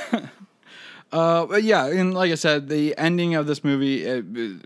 uh, 1.14 1.56
yeah, 1.56 1.86
and 1.86 2.12
like 2.14 2.32
I 2.32 2.34
said, 2.34 2.68
the 2.68 2.96
ending 2.98 3.34
of 3.34 3.46
this 3.46 3.62
movie, 3.64 4.04
it, 4.04 4.24
it- 4.34 4.60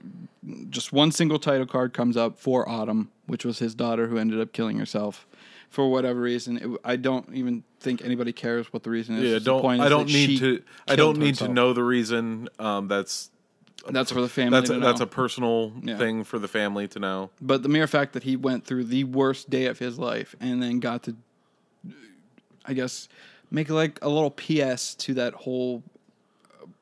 just 0.71 0.93
one 0.95 1.13
single 1.13 1.39
title 1.39 1.67
card 1.67 1.93
comes 1.93 2.17
up 2.17 2.39
for 2.39 2.67
Autumn, 2.67 3.11
which 3.27 3.45
was 3.45 3.59
his 3.59 3.75
daughter 3.75 4.07
who 4.07 4.17
ended 4.17 4.41
up 4.41 4.53
killing 4.53 4.79
herself 4.79 5.27
for 5.69 5.91
whatever 5.91 6.21
reason. 6.21 6.57
It, 6.57 6.81
I 6.85 6.97
don't 6.97 7.29
even 7.35 7.65
think 7.81 8.03
anybody 8.03 8.33
cares 8.33 8.73
what 8.73 8.83
the 8.83 8.89
reason 8.89 9.17
is. 9.17 9.31
Yeah, 9.31 9.39
don't 9.41 9.79
I 9.79 9.91
don't 9.91 10.07
need 10.07 10.39
to 10.39 10.63
I 10.87 10.97
don't 10.97 11.19
need 11.19 11.35
to 11.37 11.49
know 11.49 11.75
the 11.75 11.83
reason. 11.85 12.49
Um, 12.59 12.89
that's 12.89 13.31
That's 13.91 14.11
for 14.11 14.23
the 14.23 14.29
family. 14.29 14.59
that's 14.59 14.71
a, 14.71 14.79
that's 14.79 15.01
a 15.03 15.07
personal 15.07 15.73
Yeah. 15.83 15.99
thing 15.99 16.25
for 16.25 16.39
the 16.39 16.49
family 16.49 16.89
to 16.89 16.99
know. 16.99 17.29
But 17.43 17.63
the 17.63 17.69
mere 17.69 17.87
fact 17.87 18.15
that 18.15 18.23
he 18.23 18.35
went 18.37 18.65
through 18.65 18.85
the 18.85 19.05
worst 19.05 19.51
day 19.51 19.67
of 19.67 19.79
his 19.79 19.99
life 19.99 20.35
and 20.41 20.63
then 20.63 20.81
got 20.81 21.03
to, 21.03 21.17
I 22.65 22.73
guess, 22.73 23.09
make 23.51 23.69
like 23.69 23.99
a 24.03 24.09
little 24.09 24.31
PS 24.31 24.95
to 24.95 25.15
that 25.15 25.35
whole 25.35 25.83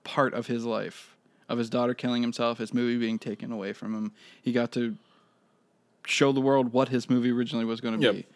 part 0.06 0.32
of 0.32 0.46
his 0.46 0.64
life 0.64 1.14
of 1.48 1.58
his 1.58 1.68
daughter 1.70 1.94
killing 1.94 2.22
himself, 2.22 2.58
his 2.58 2.72
movie 2.74 2.98
being 2.98 3.18
taken 3.18 3.52
away 3.52 3.72
from 3.72 3.94
him. 3.94 4.12
He 4.42 4.50
got 4.52 4.72
to 4.72 4.96
show 6.06 6.32
the 6.32 6.40
world 6.40 6.72
what 6.72 6.88
his 6.88 7.10
movie 7.10 7.30
originally 7.30 7.64
was 7.64 7.80
going 7.80 7.98
to 8.00 8.02
Yep. 8.06 8.14
be. 8.14 8.26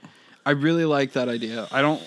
I 0.44 0.50
really 0.52 0.84
like 0.84 1.12
that 1.12 1.28
idea. 1.28 1.66
I 1.72 1.82
don't. 1.82 2.02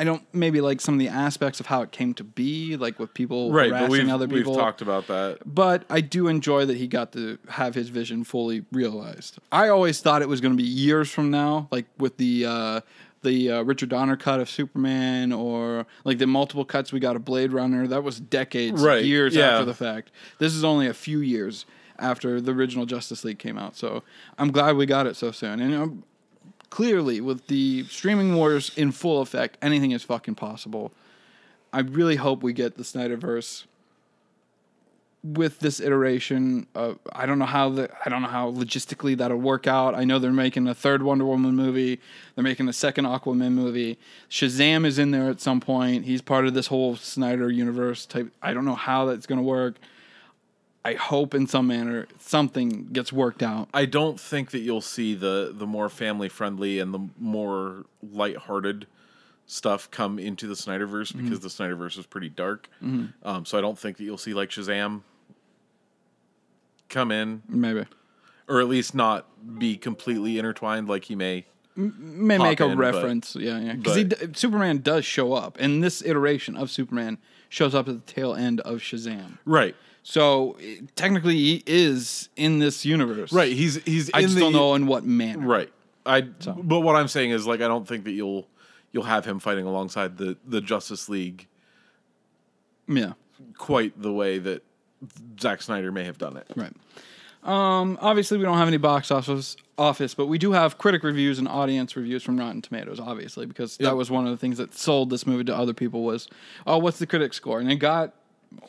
I 0.00 0.04
don't 0.04 0.22
maybe 0.32 0.60
like 0.60 0.80
some 0.80 0.94
of 0.94 1.00
the 1.00 1.08
aspects 1.08 1.58
of 1.58 1.66
how 1.66 1.82
it 1.82 1.90
came 1.90 2.14
to 2.14 2.22
be, 2.24 2.76
like 2.76 3.00
with 3.00 3.12
people 3.14 3.50
Right, 3.50 3.70
harassing 3.70 4.10
other 4.12 4.28
we've 4.28 4.44
talked 4.44 4.80
about 4.80 5.08
that. 5.08 5.38
but 5.44 5.82
I 5.90 6.00
do 6.02 6.28
enjoy 6.28 6.66
that 6.66 6.76
he 6.76 6.86
got 6.86 7.10
to 7.14 7.36
have 7.48 7.74
his 7.74 7.88
vision 7.88 8.22
fully 8.22 8.64
realized. 8.70 9.38
I 9.50 9.68
always 9.70 10.00
thought 10.00 10.22
it 10.22 10.28
was 10.28 10.40
going 10.40 10.56
to 10.56 10.62
be 10.62 10.68
years 10.68 11.10
from 11.10 11.32
now, 11.32 11.66
like 11.72 11.86
with 11.98 12.16
the 12.16 12.46
uh, 12.46 12.80
the 13.22 13.50
uh, 13.50 13.62
Richard 13.62 13.88
Donner 13.88 14.16
cut 14.16 14.40
of 14.40 14.48
Superman, 14.48 15.32
or 15.32 15.86
like 16.04 16.18
the 16.18 16.26
multiple 16.26 16.64
cuts 16.64 16.92
we 16.92 17.00
got 17.00 17.16
of 17.16 17.24
Blade 17.24 17.52
Runner. 17.52 17.86
That 17.86 18.02
was 18.02 18.20
decades, 18.20 18.80
Right, 18.82 19.04
years 19.04 19.34
yeah. 19.34 19.50
after 19.52 19.64
the 19.64 19.74
fact. 19.74 20.10
This 20.38 20.54
is 20.54 20.64
only 20.64 20.86
a 20.86 20.94
few 20.94 21.20
years 21.20 21.66
after 21.98 22.40
the 22.40 22.52
original 22.52 22.86
Justice 22.86 23.24
League 23.24 23.38
came 23.38 23.58
out, 23.58 23.76
so 23.76 24.02
I'm 24.38 24.52
glad 24.52 24.76
we 24.76 24.86
got 24.86 25.06
it 25.06 25.16
so 25.16 25.32
soon. 25.32 25.60
And 25.60 25.74
um, 25.74 26.04
clearly, 26.70 27.20
with 27.20 27.48
the 27.48 27.84
streaming 27.84 28.36
wars 28.36 28.70
in 28.76 28.92
full 28.92 29.20
effect, 29.20 29.58
anything 29.60 29.90
is 29.90 30.02
fucking 30.04 30.36
possible. 30.36 30.92
I 31.72 31.80
really 31.80 32.16
hope 32.16 32.42
we 32.42 32.52
get 32.52 32.76
the 32.76 32.82
Snyderverse 32.82 33.64
with 35.24 35.58
this 35.58 35.80
iteration. 35.80 36.66
Uh, 36.74 36.94
I 37.12 37.26
don't 37.26 37.38
know 37.38 37.44
how 37.44 37.68
the 37.70 37.90
I 38.04 38.08
don't 38.08 38.22
know 38.22 38.28
how 38.28 38.52
logistically 38.52 39.16
that'll 39.16 39.36
work 39.38 39.66
out. 39.66 39.94
I 39.94 40.04
know 40.04 40.18
they're 40.18 40.32
making 40.32 40.68
a 40.68 40.74
third 40.74 41.02
Wonder 41.02 41.24
Woman 41.24 41.56
movie. 41.56 42.00
They're 42.34 42.44
making 42.44 42.68
a 42.68 42.72
second 42.72 43.04
Aquaman 43.04 43.52
movie. 43.52 43.98
Shazam 44.30 44.86
is 44.86 44.98
in 44.98 45.10
there 45.10 45.28
at 45.28 45.40
some 45.40 45.60
point. 45.60 46.04
He's 46.04 46.22
part 46.22 46.46
of 46.46 46.54
this 46.54 46.68
whole 46.68 46.96
Snyder 46.96 47.50
universe 47.50 48.06
type. 48.06 48.32
I 48.40 48.54
don't 48.54 48.64
know 48.64 48.76
how 48.76 49.06
that's 49.06 49.26
going 49.26 49.40
to 49.40 49.44
work. 49.44 49.74
I 50.84 50.94
hope 50.94 51.34
in 51.34 51.46
some 51.48 51.66
manner 51.66 52.06
something 52.20 52.86
gets 52.92 53.12
worked 53.12 53.42
out. 53.42 53.68
I 53.74 53.84
don't 53.84 54.18
think 54.18 54.52
that 54.52 54.60
you'll 54.60 54.80
see 54.80 55.14
the 55.14 55.52
the 55.52 55.66
more 55.66 55.88
family 55.88 56.28
friendly 56.28 56.78
and 56.78 56.94
the 56.94 57.00
more 57.18 57.84
lighthearted 58.02 58.86
stuff 59.50 59.90
come 59.90 60.18
into 60.18 60.46
the 60.46 60.54
Snyderverse 60.54 61.12
Mm-hmm. 61.12 61.24
because 61.24 61.40
the 61.40 61.48
Snyderverse 61.48 61.98
is 61.98 62.06
pretty 62.06 62.28
dark. 62.28 62.68
Um, 62.82 63.44
so 63.44 63.58
I 63.58 63.60
don't 63.60 63.78
think 63.78 63.96
that 63.96 64.04
you'll 64.04 64.16
see 64.18 64.34
like 64.34 64.50
Shazam 64.50 65.00
come 66.88 67.10
in, 67.12 67.42
Maybe 67.48 67.84
or 68.48 68.60
at 68.60 68.68
least 68.68 68.94
not 68.94 69.26
be 69.58 69.76
completely 69.76 70.38
intertwined 70.38 70.88
like 70.88 71.04
he 71.04 71.14
may. 71.14 71.44
may 71.76 72.38
make 72.38 72.60
a 72.60 72.64
in, 72.64 72.70
but- 72.70 72.78
reference. 72.78 73.36
yeah, 73.36 73.58
yeah. 73.60 73.74
Because 73.74 74.04
but- 74.04 74.36
Superman 74.36 74.78
does 74.78 75.04
show 75.04 75.32
up, 75.34 75.56
and 75.60 75.82
this 75.84 76.02
iteration 76.02 76.56
of 76.56 76.70
Superman 76.70 77.18
shows 77.48 77.74
up 77.74 77.88
at 77.88 77.94
the 78.06 78.12
tail 78.12 78.34
end 78.34 78.60
of 78.60 78.78
Shazam. 78.78 79.38
Right, 79.44 79.76
So 80.02 80.56
eh, 80.62 80.80
technically, 80.96 81.36
he 81.36 81.62
is 81.66 82.28
in 82.36 82.58
this 82.58 82.84
universe. 82.84 83.32
right. 83.32 83.52
He's 83.52 83.76
he's 83.84 84.10
I 84.14 84.18
in 84.20 84.22
just 84.24 84.34
the 84.34 84.40
don't 84.40 84.52
know 84.52 84.74
in 84.74 84.86
what 84.86 85.04
manner. 85.04 85.46
right. 85.46 85.70
I 86.06 86.22
but 86.22 86.80
what 86.80 86.96
I'm 86.96 87.08
saying 87.08 87.30
is 87.32 87.46
like 87.46 87.60
I 87.60 87.68
don't 87.68 87.86
think 87.86 88.04
that 88.04 88.12
you'll 88.12 88.48
you'll 88.92 89.04
have 89.04 89.24
him 89.26 89.38
fighting 89.40 89.66
alongside 89.66 90.16
the 90.16 90.36
the 90.46 90.60
Justice 90.62 91.08
League 91.10 91.46
Yeah. 92.88 93.12
quite 93.58 94.00
the 94.00 94.12
way 94.12 94.38
that 94.38 94.62
Zack 95.40 95.62
Snyder 95.62 95.92
may 95.92 96.04
have 96.04 96.18
done 96.18 96.36
it. 96.36 96.46
Right. 96.56 96.72
Um, 97.44 97.98
obviously, 98.00 98.36
we 98.36 98.44
don't 98.44 98.58
have 98.58 98.68
any 98.68 98.76
box 98.78 99.10
office, 99.10 99.56
office, 99.78 100.12
but 100.14 100.26
we 100.26 100.38
do 100.38 100.52
have 100.52 100.76
critic 100.76 101.02
reviews 101.04 101.38
and 101.38 101.46
audience 101.46 101.96
reviews 101.96 102.22
from 102.22 102.38
Rotten 102.38 102.60
Tomatoes, 102.60 102.98
obviously, 102.98 103.46
because 103.46 103.76
that 103.76 103.84
Yep. 103.84 103.94
was 103.94 104.10
one 104.10 104.26
of 104.26 104.30
the 104.32 104.36
things 104.36 104.58
that 104.58 104.74
sold 104.74 105.10
this 105.10 105.26
movie 105.26 105.44
to 105.44 105.56
other 105.56 105.72
people 105.72 106.02
was, 106.02 106.28
oh, 106.66 106.78
what's 106.78 106.98
the 106.98 107.06
critic 107.06 107.32
score? 107.32 107.60
And 107.60 107.70
it 107.70 107.76
got 107.76 108.12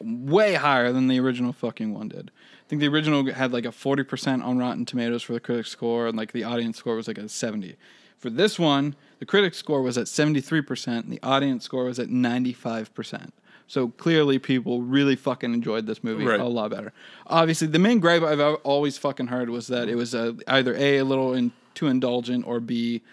way 0.02 0.54
higher 0.54 0.92
than 0.92 1.08
the 1.08 1.20
original 1.20 1.52
fucking 1.52 1.94
one 1.94 2.10
did. 2.10 2.30
I 2.30 2.70
think 2.70 2.80
the 2.82 2.88
original 2.90 3.26
had 3.34 3.52
like 3.52 3.66
a 3.66 3.70
40% 3.70 4.44
on 4.44 4.58
Rotten 4.60 4.86
Tomatoes 4.86 5.24
for 5.24 5.34
the 5.34 5.40
critic 5.40 5.66
score, 5.66 6.08
and 6.08 6.16
like 6.16 6.32
the 6.32 6.44
audience 6.44 6.78
score 6.78 6.96
was 6.96 7.08
like 7.08 7.18
a 7.18 7.28
70. 7.28 7.76
For 8.20 8.30
this 8.30 8.60
one, 8.60 8.96
the 9.18 9.26
critic 9.26 9.56
score 9.56 9.82
was 9.82 9.98
at 9.98 10.06
73%, 10.06 10.88
and 11.06 11.12
the 11.12 11.20
audience 11.24 11.64
score 11.64 11.86
was 11.86 11.98
at 12.00 12.10
95%. 12.10 13.32
So 13.70 13.90
clearly, 13.90 14.40
people 14.40 14.82
really 14.82 15.16
fucking 15.16 15.54
enjoyed 15.54 15.86
this 15.86 16.04
movie 16.04 16.26
Right. 16.26 16.40
a 16.40 16.44
lot 16.44 16.72
better. 16.72 16.92
Obviously, 17.28 17.68
the 17.68 17.78
main 17.78 18.00
gripe 18.00 18.24
I've 18.24 18.40
always 18.64 18.98
fucking 18.98 19.28
heard 19.28 19.52
was 19.52 19.68
that 19.68 19.88
it 19.88 19.96
was 19.96 20.16
uh, 20.16 20.34
either 20.48 20.74
a 20.76 20.98
a 20.98 21.06
little 21.06 21.36
in, 21.36 21.52
too 21.76 21.86
indulgent 21.86 22.48
or 22.48 22.60
b 22.60 23.04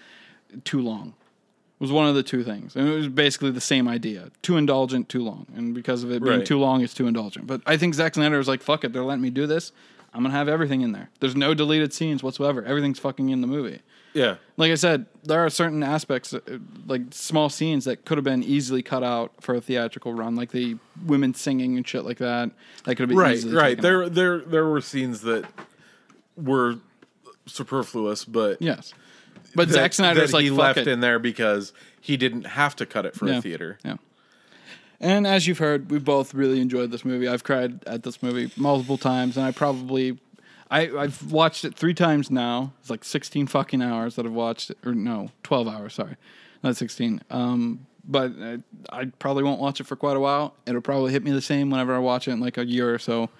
too 0.64 0.80
long. 0.80 1.08
It 1.78 1.80
was 1.80 1.92
one 1.92 2.06
of 2.08 2.14
the 2.14 2.22
two 2.22 2.42
things, 2.42 2.74
and 2.74 2.88
it 2.88 2.94
was 2.96 3.08
basically 3.08 3.50
the 3.50 3.60
same 3.60 3.86
idea: 3.86 4.30
too 4.40 4.56
indulgent, 4.56 5.10
too 5.10 5.22
long. 5.22 5.44
And 5.54 5.74
because 5.74 6.02
of 6.02 6.10
it 6.10 6.24
being 6.24 6.38
Right. 6.38 6.46
too 6.46 6.58
long, 6.58 6.80
it's 6.82 6.94
too 6.94 7.06
indulgent. 7.06 7.46
But 7.46 7.60
I 7.66 7.76
think 7.76 7.92
Zack 7.94 8.14
Snyder 8.14 8.38
was 8.38 8.48
like, 8.48 8.62
"Fuck 8.62 8.82
it, 8.82 8.94
they're 8.94 9.04
letting 9.04 9.20
me 9.20 9.28
do 9.28 9.46
this. 9.46 9.72
I'm 10.14 10.22
gonna 10.22 10.32
have 10.32 10.48
everything 10.48 10.80
in 10.80 10.92
there. 10.92 11.10
There's 11.20 11.36
no 11.36 11.52
deleted 11.52 11.92
scenes 11.92 12.22
whatsoever. 12.22 12.64
Everything's 12.64 12.98
fucking 12.98 13.28
in 13.28 13.42
the 13.42 13.46
movie." 13.46 13.80
Yeah. 14.16 14.36
Like 14.56 14.72
I 14.72 14.76
said, 14.76 15.04
there 15.24 15.44
are 15.44 15.50
certain 15.50 15.82
aspects, 15.82 16.32
uh, 16.32 16.40
like 16.86 17.02
small 17.10 17.48
scenes 17.50 17.84
that 17.84 18.04
could 18.06 18.16
have 18.16 18.24
been 18.24 18.42
easily 18.42 18.82
cut 18.82 19.02
out 19.04 19.32
for 19.40 19.54
a 19.54 19.60
theatrical 19.60 20.14
run, 20.14 20.34
like 20.36 20.52
the 20.52 20.76
women 21.04 21.34
singing 21.34 21.76
and 21.76 21.86
shit 21.86 22.04
like 22.04 22.16
that. 22.18 22.50
That 22.84 22.94
could 22.96 23.00
have 23.00 23.08
been 23.10 23.18
Right, 23.18 23.42
right. 23.44 23.76
taken 23.76 23.78
out. 23.78 23.82
There 23.82 24.08
there 24.08 24.38
there 24.40 24.66
were 24.66 24.80
scenes 24.80 25.20
that 25.22 25.44
were 26.36 26.76
superfluous, 27.46 28.24
but 28.24 28.60
Yes. 28.62 28.94
But 29.54 29.68
that, 29.68 29.74
Zack 29.74 29.92
Snyder's 29.92 30.32
like 30.32 30.50
left 30.50 30.78
it. 30.78 30.88
in 30.88 31.00
there 31.00 31.18
because 31.18 31.72
he 32.00 32.16
didn't 32.16 32.44
have 32.46 32.74
to 32.76 32.86
cut 32.86 33.06
it 33.06 33.14
for 33.14 33.28
Yeah. 33.28 33.38
a 33.38 33.42
theater. 33.42 33.78
Yeah. 33.84 33.96
And 34.98 35.26
as 35.26 35.46
you've 35.46 35.58
heard, 35.58 35.90
we 35.90 35.98
both 35.98 36.32
really 36.32 36.58
enjoyed 36.60 36.90
this 36.90 37.04
movie. 37.04 37.28
I've 37.28 37.44
cried 37.44 37.84
at 37.86 38.02
this 38.02 38.22
movie 38.22 38.50
multiple 38.56 38.96
times, 38.96 39.36
and 39.36 39.44
I 39.44 39.50
probably, 39.52 40.18
I 40.70 40.90
I've 40.96 41.30
watched 41.30 41.64
it 41.64 41.74
three 41.74 41.94
times 41.94 42.30
now. 42.30 42.72
It's 42.80 42.90
like 42.90 43.04
sixteen 43.04 43.46
fucking 43.46 43.82
hours 43.82 44.16
that 44.16 44.26
I've 44.26 44.32
watched 44.32 44.70
it, 44.70 44.78
or 44.84 44.94
no, 44.94 45.30
twelve 45.42 45.68
hours. 45.68 45.94
Sorry, 45.94 46.16
not 46.62 46.76
sixteen. 46.76 47.20
Um, 47.30 47.86
but 48.08 48.32
I, 48.40 48.58
I 48.90 49.04
probably 49.18 49.42
won't 49.42 49.60
watch 49.60 49.80
it 49.80 49.84
for 49.84 49.96
quite 49.96 50.16
a 50.16 50.20
while. 50.20 50.54
It'll 50.66 50.80
probably 50.80 51.12
hit 51.12 51.24
me 51.24 51.30
the 51.32 51.40
same 51.40 51.70
whenever 51.70 51.94
I 51.94 51.98
watch 51.98 52.28
it 52.28 52.32
in 52.32 52.40
like 52.40 52.56
a 52.58 52.64
year 52.66 52.92
or 52.94 52.98
so. 52.98 53.30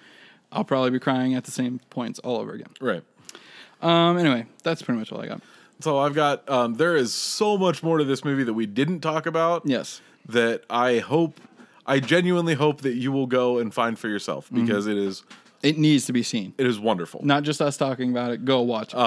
I'll 0.51 0.63
probably 0.63 0.91
be 0.91 0.99
crying 0.99 1.35
at 1.35 1.43
the 1.43 1.51
same 1.51 1.79
points 1.89 2.19
all 2.19 2.37
over 2.37 2.53
again. 2.53 2.69
Right. 2.79 3.03
Um, 3.81 4.17
anyway, 4.17 4.45
that's 4.63 4.81
pretty 4.81 4.99
much 4.99 5.11
all 5.11 5.21
I 5.21 5.27
got. 5.27 5.41
So 5.81 5.99
I've 5.99 6.15
got 6.15 6.49
um, 6.49 6.75
there 6.75 6.95
is 6.95 7.13
so 7.13 7.57
much 7.57 7.83
more 7.83 7.97
to 7.97 8.03
this 8.03 8.25
movie 8.25 8.43
that 8.43 8.53
we 8.53 8.65
didn't 8.65 9.01
talk 9.01 9.25
about. 9.25 9.63
Yes. 9.65 10.01
That 10.27 10.63
I 10.69 10.99
hope 10.99 11.39
I 11.85 11.99
genuinely 11.99 12.55
hope 12.55 12.81
that 12.81 12.95
you 12.95 13.11
will 13.11 13.27
go 13.27 13.59
and 13.59 13.73
find 13.73 13.97
for 13.99 14.07
yourself 14.09 14.45
Mm-hmm. 14.47 14.65
because 14.65 14.87
it 14.87 14.97
is 14.97 15.23
It 15.63 15.77
needs 15.77 16.05
to 16.05 16.13
be 16.13 16.23
seen. 16.23 16.53
it 16.57 16.65
is 16.67 16.79
wonderful. 16.79 17.21
Not 17.23 17.43
just 17.43 17.61
us 17.61 17.77
talking 17.77 18.11
about 18.11 18.31
it. 18.31 18.45
Go 18.45 18.61
watch 18.61 18.93
it. 18.93 18.99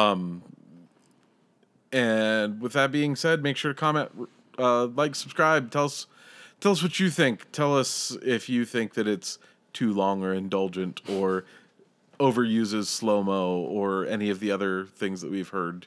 And 1.93 2.61
with 2.61 2.73
that 2.75 2.93
being 2.93 3.17
said, 3.17 3.43
make 3.43 3.57
sure 3.57 3.73
to 3.73 3.79
comment, 3.79 4.11
uh, 4.59 4.87
like, 4.87 5.15
subscribe. 5.15 5.71
Tell 5.71 5.87
us, 5.87 6.07
tell 6.61 6.73
us 6.73 6.83
what 6.83 7.01
you 7.01 7.11
think. 7.11 7.51
Tell 7.51 7.77
us 7.77 8.17
if 8.23 8.49
you 8.49 8.65
think 8.65 8.95
that 8.95 9.09
it's 9.09 9.39
too 9.73 9.93
long 9.93 10.23
or 10.23 10.33
indulgent, 10.33 11.01
or 11.09 11.45
overuses 12.21 12.87
slow 12.87 13.23
mo 13.23 13.61
or 13.61 14.07
any 14.07 14.31
of 14.31 14.41
the 14.41 14.51
other 14.53 14.85
things 14.85 15.23
that 15.23 15.31
we've 15.31 15.49
heard 15.49 15.87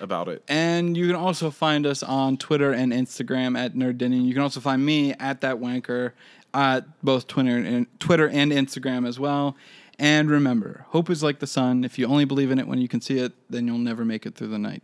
about 0.00 0.28
it. 0.28 0.42
And 0.48 0.96
you 0.96 1.06
can 1.06 1.16
also 1.16 1.50
find 1.50 1.86
us 1.86 2.02
on 2.02 2.36
Twitter 2.36 2.72
and 2.72 2.92
Instagram 2.92 3.56
at 3.56 3.74
Nerdinning. 3.74 4.26
You 4.26 4.34
can 4.34 4.42
also 4.42 4.60
find 4.60 4.84
me 4.84 5.12
at 5.14 5.40
that 5.42 5.56
wanker 5.56 6.12
at 6.52 6.84
both 7.02 7.26
Twitter 7.26 7.56
and 7.56 7.86
Twitter 8.00 8.28
and 8.28 8.52
Instagram 8.52 9.06
as 9.06 9.18
well. 9.18 9.56
And 9.98 10.30
remember, 10.30 10.86
hope 10.88 11.10
is 11.10 11.22
like 11.22 11.38
the 11.38 11.46
sun. 11.46 11.84
If 11.84 11.98
you 11.98 12.06
only 12.06 12.24
believe 12.24 12.50
in 12.50 12.58
it 12.58 12.66
when 12.66 12.80
you 12.80 12.88
can 12.88 13.00
see 13.00 13.18
it, 13.18 13.32
then 13.50 13.66
you'll 13.66 13.78
never 13.78 14.04
make 14.04 14.26
it 14.26 14.34
through 14.34 14.48
the 14.48 14.58
night. 14.58 14.82